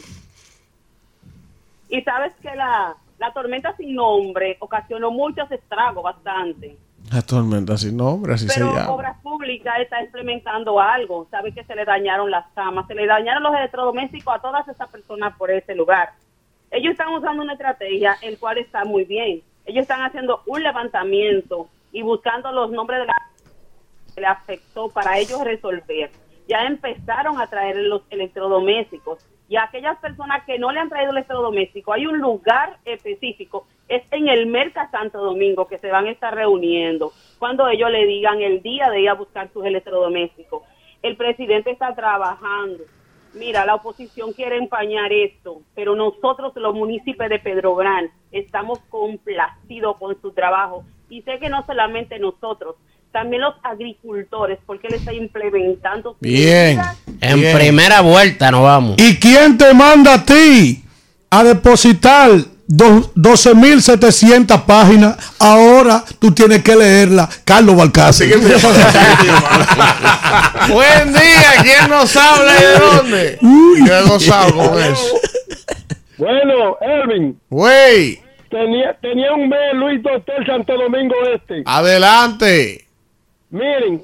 Y 1.89 2.03
sabes 2.03 2.33
que 2.43 2.55
la, 2.55 2.95
la 3.21 3.33
tormenta 3.35 3.77
sin 3.77 3.95
nombre 3.95 4.57
ocasionó 4.61 5.11
muchos 5.11 5.51
estragos, 5.53 6.03
bastante. 6.03 6.79
La 7.13 7.21
tormenta 7.21 7.77
sin 7.77 7.99
nombre, 7.99 8.33
así 8.33 8.47
Pero 8.47 8.71
se 8.71 8.75
llama. 8.75 8.91
Obras 8.91 9.21
Públicas 9.21 9.75
está 9.79 10.03
implementando 10.03 10.81
algo. 10.81 11.29
Sabe 11.31 11.53
que 11.53 11.63
se 11.65 11.75
le 11.75 11.85
dañaron 11.85 12.31
las 12.31 12.47
camas, 12.55 12.87
se 12.87 12.95
le 12.95 13.07
dañaron 13.07 13.43
los 13.43 13.55
electrodomésticos 13.55 14.35
a 14.35 14.39
todas 14.39 14.67
esas 14.69 14.89
personas 14.89 15.37
por 15.37 15.51
ese 15.51 15.75
lugar. 15.75 16.13
Ellos 16.71 16.93
están 16.93 17.13
usando 17.13 17.43
una 17.43 17.53
estrategia, 17.53 18.17
el 18.23 18.39
cual 18.39 18.57
está 18.57 18.87
muy 18.87 19.05
bien. 19.05 19.43
Ellos 19.67 19.83
están 19.83 20.01
haciendo 20.01 20.41
un 20.47 20.63
levantamiento 20.63 21.69
y 21.93 22.01
buscando 22.01 22.51
los 22.53 22.71
nombres 22.71 23.01
de 23.01 23.07
la 23.07 23.15
que 24.15 24.21
le 24.23 24.27
afectó 24.29 24.89
para 24.89 25.19
ellos 25.19 25.45
resolver. 25.45 26.11
Ya 26.49 26.63
empezaron 26.63 27.39
a 27.39 27.49
traer 27.49 27.77
los 27.77 28.01
electrodomésticos 28.09 29.19
y 29.51 29.57
a 29.57 29.65
aquellas 29.65 29.99
personas 29.99 30.45
que 30.45 30.61
no 30.61 30.71
le 30.71 30.79
han 30.79 30.89
traído 30.89 31.11
electrodomésticos, 31.11 31.97
hay 31.97 32.07
un 32.07 32.21
lugar 32.21 32.79
específico, 32.85 33.67
es 33.89 34.01
en 34.13 34.29
el 34.29 34.47
Merca 34.47 34.89
Santo 34.93 35.19
Domingo 35.19 35.67
que 35.67 35.79
se 35.79 35.91
van 35.91 36.07
a 36.07 36.13
estar 36.13 36.33
reuniendo 36.33 37.13
cuando 37.41 37.67
ellos 37.67 37.91
le 37.91 38.07
digan 38.07 38.41
el 38.43 38.63
día 38.63 38.89
de 38.91 39.01
ir 39.01 39.09
a 39.09 39.15
buscar 39.15 39.53
sus 39.53 39.67
electrodomésticos. 39.67 40.63
El 41.03 41.17
presidente 41.17 41.73
está 41.73 41.97
trabajando. 41.97 42.85
Mira, 43.35 43.67
la 43.67 43.75
oposición 43.75 44.33
quiere 44.35 44.57
empañar 44.57 45.13
esto, 45.13 45.63
pero 45.75 45.97
nosotros, 45.97 46.53
los 46.55 46.75
municipios 46.77 47.29
de 47.29 47.41
Pedro 47.41 47.75
Gran, 47.75 48.09
estamos 48.31 48.79
complacidos 48.89 49.97
con 49.97 50.21
su 50.23 50.31
trabajo. 50.31 50.85
Y 51.09 51.23
sé 51.23 51.41
que 51.41 51.49
no 51.49 51.67
solamente 51.67 52.21
nosotros, 52.21 52.77
también 53.13 53.43
los 53.43 53.55
agricultores, 53.63 54.59
porque 54.67 54.87
él 54.89 54.95
está 54.95 55.13
implementando. 55.13 56.17
Bien. 56.21 56.81
En 57.21 57.41
bien. 57.41 57.57
primera 57.57 58.01
vuelta 58.01 58.51
nos 58.51 58.63
vamos. 58.63 58.95
¿Y 58.99 59.17
quién 59.19 59.59
te 59.59 59.73
manda 59.75 60.15
a 60.15 60.25
ti 60.25 60.83
a 61.31 61.45
depositar 61.45 62.31
dos- 62.67 63.11
12.700 63.15 64.65
páginas? 64.65 65.17
Ahora 65.39 66.03
tú 66.19 66.33
tienes 66.33 66.63
que 66.63 66.75
leerla. 66.77 67.29
Carlos 67.45 67.77
Balcázar. 67.77 68.27
Buen 70.69 71.13
día, 71.13 71.53
¿quién 71.63 71.91
nos 71.91 72.17
habla 72.17 72.53
y 72.59 72.63
de 72.63 72.79
dónde? 72.79 73.39
Yo 73.87 73.95
he 73.95 74.03
gozado 74.09 74.71
con 74.71 74.83
eso. 74.83 75.21
Bueno, 76.19 76.77
Elvin, 76.83 77.41
Güey, 77.49 78.21
tenía, 78.51 78.95
tenía 79.01 79.33
un 79.33 79.49
mes 79.49 79.73
Luis 79.75 80.03
Doctor 80.03 80.45
Santo 80.47 80.75
Domingo 80.77 81.15
Este. 81.35 81.63
adelante. 81.65 82.87
Miren, 83.51 84.03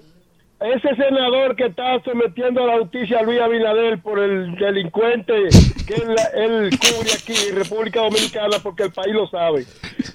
ese 0.61 0.97
senador 0.97 1.55
que 1.55 1.67
está 1.67 2.01
sometiendo 2.03 2.63
a 2.63 2.67
la 2.67 2.79
justicia 2.79 3.21
a 3.21 3.23
Luis 3.23 3.41
Abinader 3.41 4.01
por 4.01 4.19
el 4.19 4.55
delincuente 4.57 5.49
que 5.87 5.95
él, 5.95 6.17
él 6.35 6.71
cubre 6.79 7.11
aquí 7.13 7.35
en 7.51 7.57
República 7.57 8.01
Dominicana 8.01 8.57
porque 8.63 8.85
el 8.85 8.93
país 8.93 9.15
lo 9.15 9.29
sabe. 9.29 9.65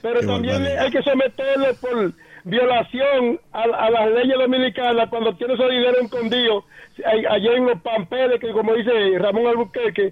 Pero 0.02 0.22
también 0.22 0.66
hay 0.66 0.90
que 0.90 1.02
someterlo 1.04 1.68
por 1.80 2.14
violación 2.44 3.40
a, 3.52 3.62
a 3.62 3.90
las 3.92 4.12
leyes 4.12 4.38
dominicanas 4.38 5.10
cuando 5.10 5.36
tiene 5.36 5.54
esos 5.54 5.70
dinero 5.70 6.02
escondido 6.02 6.66
allá 7.06 7.54
en 7.54 7.66
los 7.68 7.82
pampeles 7.82 8.40
que 8.40 8.52
como 8.52 8.74
dice 8.74 9.18
Ramón 9.20 9.48
Albuquerque 9.48 10.10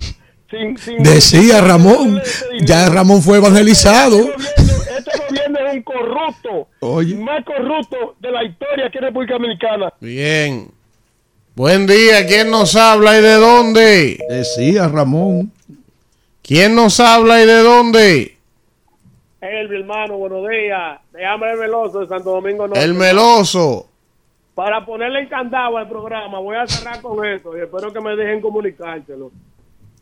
sin, 0.50 0.78
sin 0.78 1.04
Decía 1.04 1.62
Ramón. 1.62 2.22
Ya 2.62 2.90
Ramón 2.90 3.22
fue 3.22 3.38
evangelizado. 3.38 4.18
este 4.18 5.12
gobierno 5.28 5.60
es 5.68 5.74
un 5.76 5.84
corrupto 5.84 6.68
Oye. 6.82 7.16
más 7.16 7.44
corrupto 7.46 8.16
de 8.20 8.32
la 8.32 8.44
historia 8.44 8.88
aquí 8.88 8.98
en 8.98 9.04
República 9.04 9.34
Dominicana 9.36 9.94
Bien. 10.00 10.72
Buen 11.56 11.88
día, 11.88 12.26
¿quién 12.26 12.50
nos 12.52 12.76
habla 12.76 13.18
y 13.18 13.22
de 13.22 13.34
dónde? 13.34 14.20
Decía 14.30 14.88
Ramón. 14.88 15.52
¿Quién 16.42 16.74
nos 16.74 17.00
habla 17.00 17.44
y 17.44 17.46
de 17.46 17.60
dónde? 17.60 18.38
Elvi, 19.42 19.76
hermano, 19.78 20.18
buenos 20.18 20.48
días. 20.50 21.00
De 21.12 21.26
hambre 21.26 21.56
Veloso 21.58 22.00
de 22.00 22.08
Santo 22.08 22.32
Domingo 22.32 22.68
Norte. 22.68 22.84
El 22.84 22.94
meloso. 22.94 23.88
Para 24.56 24.86
ponerle 24.86 25.22
encantado 25.22 25.78
al 25.78 25.88
programa, 25.88 26.40
voy 26.40 26.58
a 26.58 26.68
cerrar 26.68 27.02
con 27.02 27.26
esto 27.26 27.58
y 27.58 27.62
espero 27.62 27.94
que 27.94 28.02
me 28.02 28.16
dejen 28.16 28.42
comunicárselo. 28.42 29.32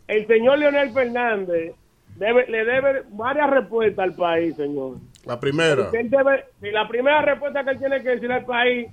El 0.07 0.27
señor 0.27 0.59
Leonel 0.59 0.91
Fernández 0.93 1.73
debe, 2.15 2.47
le 2.47 2.65
debe 2.65 3.03
varias 3.09 3.49
respuestas 3.49 4.03
al 4.03 4.15
país, 4.15 4.55
señor. 4.55 4.97
La 5.25 5.39
primera. 5.39 5.83
Porque 5.83 5.99
él 5.99 6.09
debe- 6.09 6.45
si 6.61 6.71
la 6.71 6.87
primera 6.87 7.21
respuesta 7.21 7.63
que 7.63 7.71
él 7.71 7.79
tiene 7.79 8.01
que 8.01 8.09
decir 8.09 8.31
al 8.31 8.45
país 8.45 8.87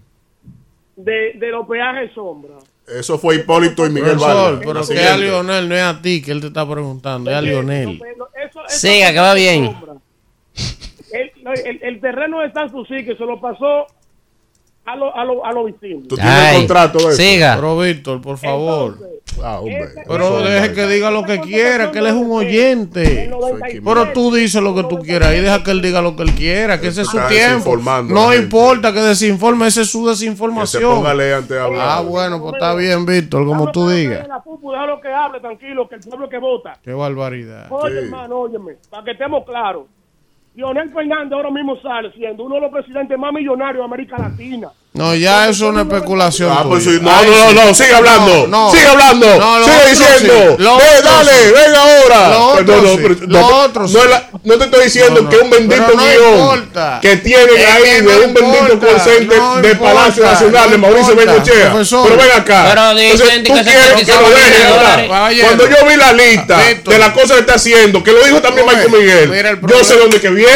de, 0.97 1.33
de 1.35 1.49
los 1.51 1.67
peajes 1.67 2.13
sombra. 2.13 2.55
Eso 2.87 3.19
fue 3.19 3.37
Hipólito 3.37 3.87
y 3.87 3.91
Miguel 3.91 4.19
Vargas. 4.19 4.61
pero 4.65 4.87
que 4.87 5.01
a 5.01 5.17
Lionel, 5.17 5.69
no 5.69 5.75
es 5.75 5.83
a 5.83 6.03
ti 6.03 6.21
que 6.21 6.33
él 6.33 6.41
te 6.41 6.49
está 6.49 6.69
preguntando, 6.69 7.31
es 7.31 7.37
a 7.37 7.41
Lionel. 7.41 7.99
Siga, 8.69 9.13
que 9.13 9.19
va 9.21 9.35
bien. 9.35 9.75
El, 11.13 11.31
el- 11.65 11.83
el 11.83 12.01
terreno 12.01 12.41
de 12.41 12.53
San 12.53 12.71
Susi 12.71 13.05
que 13.05 13.17
se 13.17 13.25
lo 13.25 13.41
pasó 13.41 13.87
a 14.85 14.97
los 14.97 15.15
a 15.15 15.25
lo, 15.25 15.45
a 15.45 15.53
los 15.53 15.65
vecinos. 15.67 16.09
¿Tú 16.09 16.17
tienes 16.17 16.53
el 16.53 16.59
contrato 16.59 17.09
de? 17.09 17.15
Siga. 17.15 17.55
Pero 17.57 17.79
Víctor, 17.79 18.21
por 18.21 18.39
favor. 18.39 18.99
Ah, 19.43 19.59
hombre. 19.59 19.89
Pero 20.07 20.43
deje 20.43 20.75
que 20.75 20.87
diga 20.87 21.11
lo 21.11 21.25
que 21.25 21.41
quiera, 21.41 21.91
que 21.91 21.99
él 21.99 22.07
es 22.07 22.13
un 22.13 22.31
oyente. 22.31 23.31
Pero 23.85 24.13
tú 24.13 24.33
dices 24.33 24.63
lo 24.63 24.75
que 24.75 24.85
tú 24.85 24.99
quieras 24.99 25.35
y 25.35 25.41
deja 25.41 25.63
que 25.63 25.71
él 25.71 25.83
diga 25.83 26.03
lo 26.03 26.15
que 26.15 26.23
él 26.23 26.35
quiera, 26.35 26.81
que 26.81 26.89
ese 26.89 27.03
es 27.03 27.09
su 27.09 27.19
tiempo. 27.29 27.77
No 28.05 28.35
importa 28.35 28.93
que 28.93 29.01
desinforme, 29.01 29.67
esa 29.67 29.83
es 29.83 29.91
su 29.91 30.07
desinformación. 30.07 30.83
ponga 30.97 31.11
a 31.11 31.15
leer 31.15 31.35
antes 31.35 31.51
de 31.51 31.61
hablar. 31.61 31.87
Ah, 31.89 32.01
bueno, 32.03 32.41
pues 32.41 32.55
está 32.55 32.75
bien, 32.75 33.07
Víctor, 33.07 33.47
como 33.47 33.71
tú 33.73 33.89
digas. 33.89 34.27
Déjalo 34.75 35.01
que 35.01 35.09
hable 35.09 35.41
tranquilo, 35.41 35.89
que 35.89 35.97
el 35.97 36.01
pueblo 36.01 36.29
que 36.29 36.39
vota. 36.39 36.79
Qué 36.83 36.93
barbaridad. 36.93 37.67
Oye, 37.71 37.99
hermano, 37.99 38.41
óyeme, 38.41 38.77
para 38.91 39.05
que 39.05 39.13
estemos 39.13 39.45
claros. 39.45 39.85
Leonel 40.55 40.91
Fernández 40.93 41.33
ahora 41.33 41.51
mismo 41.51 41.77
sale 41.81 42.13
siendo 42.13 42.45
uno 42.45 42.57
de 42.57 42.61
los 42.63 42.71
presidentes 42.71 43.19
más 43.19 43.33
millonarios 43.33 43.79
de 43.79 43.85
América 43.85 44.17
Latina. 44.19 44.69
No, 44.97 45.13
ya 45.13 45.49
eso 45.49 45.65
es 45.65 45.71
una 45.73 45.81
especulación. 45.83 46.53
Ah, 46.57 46.63
pues 46.69 46.87
no, 46.87 47.11
Ay, 47.11 47.27
no, 47.29 47.53
no, 47.53 47.65
no, 47.65 47.75
sigue 47.75 47.93
hablando. 47.93 48.47
No, 48.47 48.67
no. 48.67 48.71
Sigue 48.71 48.87
hablando. 48.87 49.27
No, 49.41 49.59
lo 49.59 49.65
sigue 49.65 49.77
otro 49.77 49.89
diciendo. 49.91 50.35
sí. 50.57 50.63
Lo 50.63 50.77
Ve, 50.77 50.85
otro 51.01 51.11
dale, 51.11 51.33
sí. 51.33 51.53
venga 51.53 51.81
ahora. 51.83 52.29
Lo 52.29 52.47
otro 52.47 52.77
no, 52.81 52.89
sí. 52.91 52.99
pero 53.03 53.15
Lo 53.27 53.41
no, 53.41 53.47
otro 53.65 53.87
la- 54.09 54.29
te 54.57 54.65
estoy 54.67 54.85
diciendo 54.85 55.15
No, 55.17 55.23
no. 55.23 55.31
que 55.31 55.37
un 55.39 55.51
bendito 55.51 55.87
guion 55.97 56.35
importa. 56.39 56.99
que 57.03 57.17
tienen 57.17 57.57
Es 57.57 57.67
ahí 57.73 57.83
que 57.83 58.03
de 58.03 58.17
un 58.25 58.35
bendito 58.35 58.73
importa. 58.73 59.05
No 59.05 59.57
de 59.63 59.71
importa. 59.73 59.95
Palacio 59.95 60.23
Nacional 60.27 60.71
de 60.71 60.79
Mauricio. 60.79 61.17
Bengochea. 61.17 61.73
Pero 61.75 62.17
ven 62.17 62.31
acá. 62.37 62.67
Pero 62.69 62.95
dicen 62.95 63.43
tú 63.43 63.53
que 63.53 63.63
quieres 63.63 63.89
lo 63.89 63.95
a 63.95 63.99
deje 63.99 64.05
millones 64.05 64.59
de 64.59 64.65
hablar. 64.65 64.79
dólares. 64.79 65.09
Caballero. 65.11 65.47
Cuando 65.49 65.69
yo 65.71 65.87
vi 65.89 65.97
la 65.97 66.13
lista 66.13 66.59
de 66.85 66.99
las 67.01 67.11
cosas 67.11 67.33
que 67.33 67.41
está 67.41 67.55
haciendo, 67.57 68.05
que 68.05 68.13
lo 68.13 68.23
dijo 68.25 68.41
también 68.41 68.65
Michael 68.65 68.91
Miguel, 68.93 69.59
yo 69.69 69.83
sé 69.83 69.97
dónde 69.97 70.21
que 70.21 70.31
viene. 70.31 70.53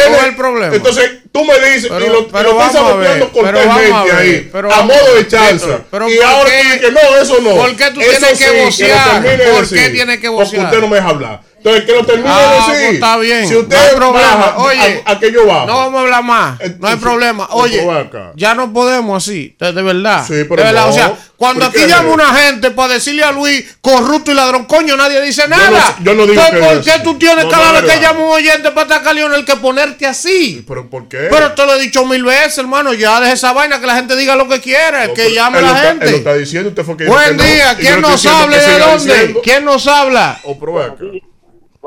Entonces, 0.71 1.11
tú 1.31 1.45
me 1.45 1.53
dices, 1.59 1.87
Pero- 1.89 2.05
y 2.05 2.09
lo, 2.09 2.19
y 2.21 2.27
pero 2.31 2.43
lo 2.49 2.55
vamos 2.55 2.75
estás 2.75 2.87
saboteando 2.87 3.31
cortésmente 3.31 4.11
ahí, 4.11 4.49
pero 4.51 4.71
a 4.73 4.81
modo 4.83 5.15
de 5.15 5.27
chanza. 5.27 5.79
Pero 5.91 6.09
y 6.09 6.15
¿por 6.15 6.25
ahora 6.25 6.49
tú 6.49 6.73
dices, 6.73 6.91
no, 6.93 7.21
eso 7.21 7.41
no. 7.41 7.55
¿Por 7.55 7.75
qué 7.75 7.85
tú 7.91 8.01
Eso 8.01 8.09
tienes 8.19 8.37
que 8.39 8.45
sí, 8.45 8.57
lo 8.57 8.65
vocear? 8.65 9.21
¿Por 9.53 9.69
qué 9.69 9.89
tienes 9.89 10.19
que 10.19 10.27
Porque 10.29 10.43
vocear? 10.43 10.65
usted 10.65 10.79
no 10.79 10.87
me 10.87 10.95
deja 10.97 11.09
hablar. 11.09 11.41
Entonces, 11.59 11.83
que 11.83 11.91
lo 11.91 12.05
termine 12.05 12.29
Ah, 12.31 12.39
de 12.39 12.57
pues 12.65 12.77
decir. 12.79 12.93
está 12.95 13.17
bien. 13.17 13.47
Si 13.47 13.55
usted 13.55 13.75
no 13.77 13.81
hay 13.83 13.95
problema. 13.95 14.35
baja, 14.35 14.57
Oye, 14.59 15.03
a, 15.05 15.11
a 15.11 15.19
que 15.19 15.31
yo 15.31 15.45
bajo. 15.45 15.67
no 15.67 15.75
vamos 15.75 15.95
a 15.97 16.01
hablar 16.03 16.23
más. 16.23 16.59
No 16.79 16.87
hay 16.87 16.95
problema. 16.95 17.47
pues, 17.47 17.63
Oye, 17.65 17.91
acá. 17.91 18.31
ya 18.35 18.55
no 18.55 18.71
podemos 18.71 19.21
así. 19.23 19.55
De, 19.59 19.73
de 19.73 19.81
verdad. 19.81 20.23
Sí, 20.25 20.33
pero 20.47 20.55
de 20.55 20.63
verdad. 20.63 20.85
no. 20.85 20.89
O 20.89 20.93
sea, 20.93 21.13
cuando 21.35 21.69
¿Por 21.69 21.77
aquí 21.79 21.87
llama 21.89 22.09
una 22.13 22.33
gente 22.33 22.71
para 22.71 22.93
decirle 22.95 23.23
a 23.23 23.31
Luis 23.31 23.63
corrupto 23.81 24.31
y 24.31 24.35
ladrón, 24.35 24.65
coño, 24.65 24.97
nadie 24.97 25.21
dice 25.21 25.47
nada. 25.47 25.95
yo 26.01 26.13
no 26.13 26.25
digo 26.25 26.41
Entonces, 26.41 26.59
que 26.59 26.65
¿por 26.75 26.83
qué 26.83 27.03
tú 27.03 27.17
tienes 27.17 27.45
No, 27.45 27.51
cada 27.51 27.71
vez 27.81 27.93
que 27.93 28.01
llama 28.01 28.19
un 28.19 28.31
oyente 28.31 28.71
para 28.71 28.85
atacar 28.95 29.09
a 29.09 29.13
Lionel 29.13 29.45
que 29.45 29.55
ponerte 29.55 30.05
así? 30.05 30.63
¿Pero 30.67 30.89
por 30.89 31.07
qué? 31.07 31.27
Pero 31.29 31.53
te 31.53 31.65
lo 31.65 31.75
he 31.75 31.79
dicho 31.81 32.05
mil 32.05 32.23
veces, 32.23 32.57
hermano. 32.57 32.93
Ya 32.93 33.19
deja 33.21 33.33
esa 33.33 33.53
vaina 33.53 33.79
que 33.79 33.87
la 33.87 33.95
gente 33.95 34.15
diga 34.17 34.35
lo 34.35 34.47
que 34.49 34.59
quiera. 34.59 35.13
Que 35.13 35.33
llame 35.33 35.59
él 35.59 35.65
la 35.65 35.71
está- 35.71 35.87
gente. 35.89 36.05
Él 36.05 36.11
lo 36.11 36.17
está 36.17 36.33
diciendo, 36.35 36.69
usted 36.69 36.83
fue 36.83 36.97
que 36.97 37.05
Buen 37.05 37.37
día. 37.37 37.75
¿Quién 37.77 38.01
nos 38.01 38.25
habla 38.25 38.57
de 38.57 38.79
dónde? 38.79 39.35
¿Quién 39.43 39.65
nos 39.65 39.87
habla? 39.87 40.39
O 40.43 40.57
pero 40.59 40.73
ven 40.73 41.21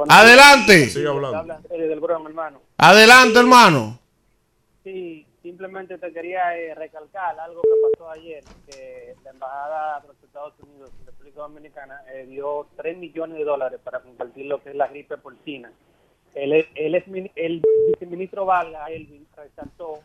Adelante. 0.08 0.86
Sigue 0.88 1.08
hablando. 1.08 1.58
del 1.68 1.98
programa, 1.98 2.28
hermano. 2.28 2.60
Adelante, 2.78 3.38
hermano. 3.38 3.98
Sí, 4.84 5.26
simplemente 5.42 5.98
te 5.98 6.12
quería 6.12 6.56
eh, 6.58 6.74
recalcar 6.74 7.38
algo 7.38 7.62
que 7.62 7.68
pasó 7.92 8.10
ayer, 8.10 8.42
que 8.66 9.14
la 9.24 9.30
Embajada 9.30 10.00
de 10.00 10.08
los 10.08 10.16
Estados 10.24 10.54
Unidos 10.60 10.90
República 11.06 11.40
Dominicana 11.42 12.00
eh, 12.12 12.26
dio 12.28 12.66
3 12.76 12.96
millones 12.98 13.38
de 13.38 13.44
dólares 13.44 13.80
para 13.84 14.00
compartir 14.00 14.46
lo 14.46 14.62
que 14.62 14.70
es 14.70 14.74
la 14.76 14.88
gripe 14.88 15.16
porcina. 15.18 15.70
El, 16.34 16.52
el, 16.74 16.94
ex 16.94 17.06
min- 17.08 17.30
el 17.36 17.62
viceministro 17.90 18.46
Vargas, 18.46 18.88
Elvin, 18.90 19.26
resaltó 19.36 20.00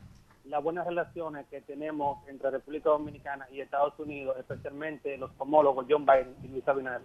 las 0.45 0.61
buenas 0.61 0.85
relaciones 0.85 1.45
que 1.49 1.61
tenemos 1.61 2.19
entre 2.27 2.51
República 2.51 2.89
Dominicana 2.89 3.47
y 3.51 3.61
Estados 3.61 3.93
Unidos, 3.97 4.35
especialmente 4.37 5.17
los 5.17 5.31
homólogos 5.37 5.85
John 5.89 6.05
Biden 6.05 6.35
y 6.43 6.47
Luis 6.49 6.67
Abinader. 6.67 7.01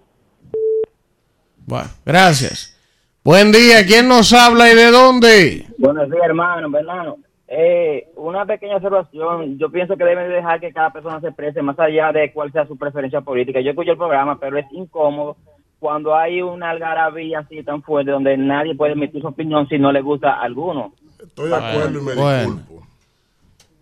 Bueno, 1.66 1.88
gracias. 2.04 2.76
Buen 3.24 3.52
día. 3.52 3.84
¿Quién 3.86 4.08
nos 4.08 4.32
habla 4.32 4.70
y 4.70 4.74
de 4.74 4.90
dónde? 4.90 5.66
Buenos 5.78 6.10
días, 6.10 6.22
hermano, 6.24 6.76
hermano. 6.76 7.16
Eh, 7.48 8.08
una 8.16 8.44
pequeña 8.46 8.76
observación. 8.76 9.58
Yo 9.58 9.70
pienso 9.70 9.96
que 9.96 10.04
deben 10.04 10.28
de 10.28 10.36
dejar 10.36 10.58
que 10.60 10.72
cada 10.72 10.90
persona 10.92 11.20
se 11.20 11.28
exprese 11.28 11.60
más 11.62 11.78
allá 11.78 12.10
de 12.12 12.32
cuál 12.32 12.50
sea 12.50 12.66
su 12.66 12.76
preferencia 12.76 13.20
política. 13.20 13.60
Yo 13.60 13.70
escucho 13.70 13.92
el 13.92 13.98
programa, 13.98 14.38
pero 14.40 14.58
es 14.58 14.66
incómodo 14.72 15.36
cuando 15.78 16.16
hay 16.16 16.40
una 16.40 16.70
algarabía 16.70 17.40
así 17.40 17.62
tan 17.62 17.82
fuerte 17.82 18.10
donde 18.12 18.36
nadie 18.36 18.74
puede 18.74 18.92
emitir 18.92 19.20
su 19.20 19.28
opinión 19.28 19.68
si 19.68 19.78
no 19.78 19.92
le 19.92 20.00
gusta 20.00 20.30
a 20.34 20.42
alguno. 20.42 20.94
Estoy 21.22 21.50
de 21.50 21.56
acuerdo 21.56 21.98
y 21.98 22.02
me 22.02 22.14
Bueno. 22.14 22.38
disculpo. 22.54 22.86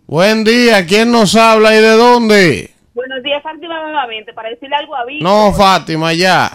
Buen 0.07 0.43
día. 0.43 0.85
¿Quién 0.85 1.11
nos 1.11 1.35
habla 1.35 1.73
y 1.75 1.81
de 1.81 1.91
dónde? 1.91 2.71
Buenos 2.93 3.23
días, 3.23 3.41
Fátima 3.41 3.81
nuevamente, 3.81 4.33
para 4.33 4.49
decirle 4.49 4.75
algo 4.75 4.95
a 4.95 5.05
Víctor. 5.05 5.23
No, 5.29 5.53
Fátima, 5.53 6.11
ya. 6.13 6.49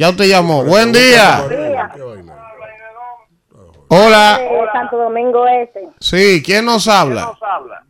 Ya 0.00 0.08
usted 0.08 0.28
llamó. 0.28 0.64
Buen 0.64 0.94
día. 0.94 1.44
Hola. 3.88 4.38
De 4.38 4.66
Santo 4.72 4.96
Domingo 4.96 5.46
Este. 5.46 5.88
Sí, 6.00 6.42
¿quién 6.42 6.64
nos 6.64 6.88
habla? 6.88 7.34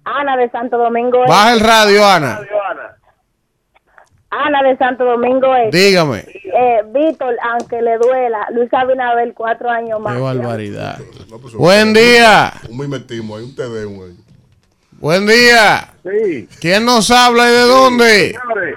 Ana 0.02 0.36
de 0.36 0.50
Santo 0.50 0.76
Domingo 0.76 1.22
Este. 1.22 1.30
Baja 1.30 1.52
el 1.52 1.60
radio, 1.60 2.04
Ana. 2.04 2.40
Ana 4.28 4.62
de 4.64 4.76
Santo 4.76 5.04
Domingo 5.04 5.54
Este. 5.54 5.76
Dígame. 5.76 6.18
Eh, 6.18 6.82
Víctor, 6.88 7.36
aunque 7.48 7.80
le 7.80 7.96
duela, 7.98 8.44
Luis 8.54 8.74
Abinader 8.74 9.32
cuatro 9.32 9.70
años 9.70 10.00
más. 10.00 10.16
Qué 10.16 10.20
barbaridad. 10.20 10.98
Buen 11.54 11.94
día. 11.94 12.54
Un 12.68 12.76
mimetismo, 12.76 13.36
hay 13.36 13.44
un 13.44 13.54
TD. 13.54 13.86
Buen 14.98 15.28
día. 15.28 15.94
Sí. 16.02 16.48
¿Quién 16.60 16.84
nos 16.86 17.08
habla 17.12 17.48
y 17.48 17.52
de 17.52 17.62
dónde? 17.62 18.32
Señores, 18.32 18.74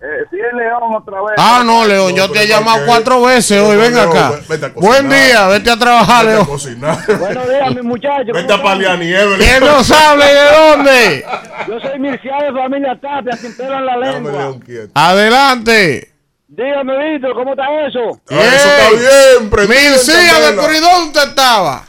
eh, 0.00 0.24
si 0.30 0.36
es 0.36 0.52
León 0.54 0.94
otra 0.94 1.20
vez. 1.22 1.34
Ah, 1.38 1.62
no, 1.64 1.84
León, 1.84 2.14
yo 2.14 2.30
te 2.30 2.42
he 2.42 2.46
llamado 2.46 2.84
cuatro 2.86 3.22
veces 3.22 3.60
hoy. 3.60 3.76
Ven 3.76 3.96
acá. 3.98 4.32
Buen 4.76 5.08
día, 5.08 5.48
vete 5.48 5.70
a 5.70 5.76
trabajar, 5.76 6.24
León. 6.24 6.46
Buenos 6.46 7.48
días, 7.48 7.74
mis 7.74 7.84
muchachos. 7.84 8.32
Vete 8.32 8.52
a 8.52 8.62
paliar 8.62 8.98
nieve. 8.98 9.36
¿Quién 9.38 9.60
nos 9.60 9.90
habla 9.90 10.24
y 10.30 10.34
de 10.34 10.44
dónde? 10.68 11.24
Yo 11.68 11.80
soy 11.80 11.98
Mircea 11.98 12.42
de 12.44 12.52
familia 12.52 12.98
Tapia, 13.00 13.36
sin 13.36 13.56
pelo 13.56 13.74
en 13.78 13.86
la 13.86 13.96
lengua. 13.96 14.54
Adelante. 14.94 16.12
Dígame, 16.50 17.12
Víctor, 17.12 17.34
¿cómo 17.34 17.50
está 17.50 17.64
eso? 17.86 18.20
Ah, 18.30 18.34
eso 18.54 18.68
está 18.68 18.90
bien, 18.90 19.50
prendido 19.50 19.80
Mircea, 19.92 20.22
¿de 20.22 20.28
candela. 20.40 20.62
por 20.62 20.74
y 20.74 20.78
dónde 20.80 21.20
estaba? 21.20 21.84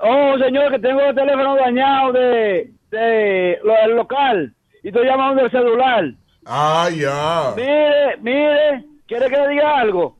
Oh, 0.00 0.36
señor, 0.44 0.72
que 0.72 0.78
tengo 0.80 1.00
el 1.00 1.14
teléfono 1.14 1.54
dañado 1.56 2.12
de, 2.12 2.70
de 2.90 3.58
lo, 3.62 3.72
el 3.84 3.96
local 3.96 4.52
y 4.82 4.88
estoy 4.88 5.06
llamando 5.06 5.42
del 5.42 5.50
celular. 5.50 6.04
Ah, 6.46 6.88
ya. 6.94 7.52
Mire, 7.56 8.16
mire, 8.20 8.84
¿quiere 9.06 9.28
que 9.30 9.36
le 9.36 9.48
diga 9.48 9.78
algo? 9.78 10.16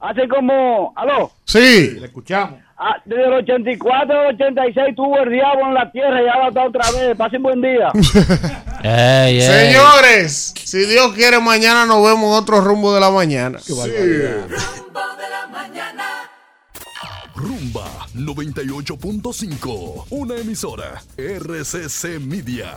Hace 0.00 0.28
como, 0.28 0.92
aló, 0.96 1.30
Sí. 1.44 1.92
Le 1.98 2.06
escuchamos. 2.06 2.60
ah, 2.76 2.96
desde 3.04 3.24
el 3.26 3.32
84 3.32 4.20
al 4.20 4.26
86 4.34 4.94
tuvo 4.94 5.18
el 5.20 5.30
diablo 5.30 5.68
en 5.68 5.74
la 5.74 5.90
tierra 5.90 6.22
y 6.22 6.28
ahora 6.28 6.48
está 6.48 6.64
otra 6.66 6.90
vez. 6.92 7.16
Pasen 7.16 7.42
buen 7.42 7.60
día. 7.62 7.90
Señores, 8.82 10.52
si 10.64 10.84
Dios 10.86 11.12
quiere, 11.14 11.40
mañana 11.40 11.86
nos 11.86 12.04
vemos 12.04 12.24
en 12.30 12.42
otro 12.42 12.60
rumbo 12.60 12.94
de 12.94 13.00
la 13.00 13.10
mañana. 13.10 13.58
Rumba 17.34 17.86
98.5, 18.14 20.06
una 20.10 20.36
emisora 20.36 21.02
RCC 21.18 22.18
Media. 22.20 22.74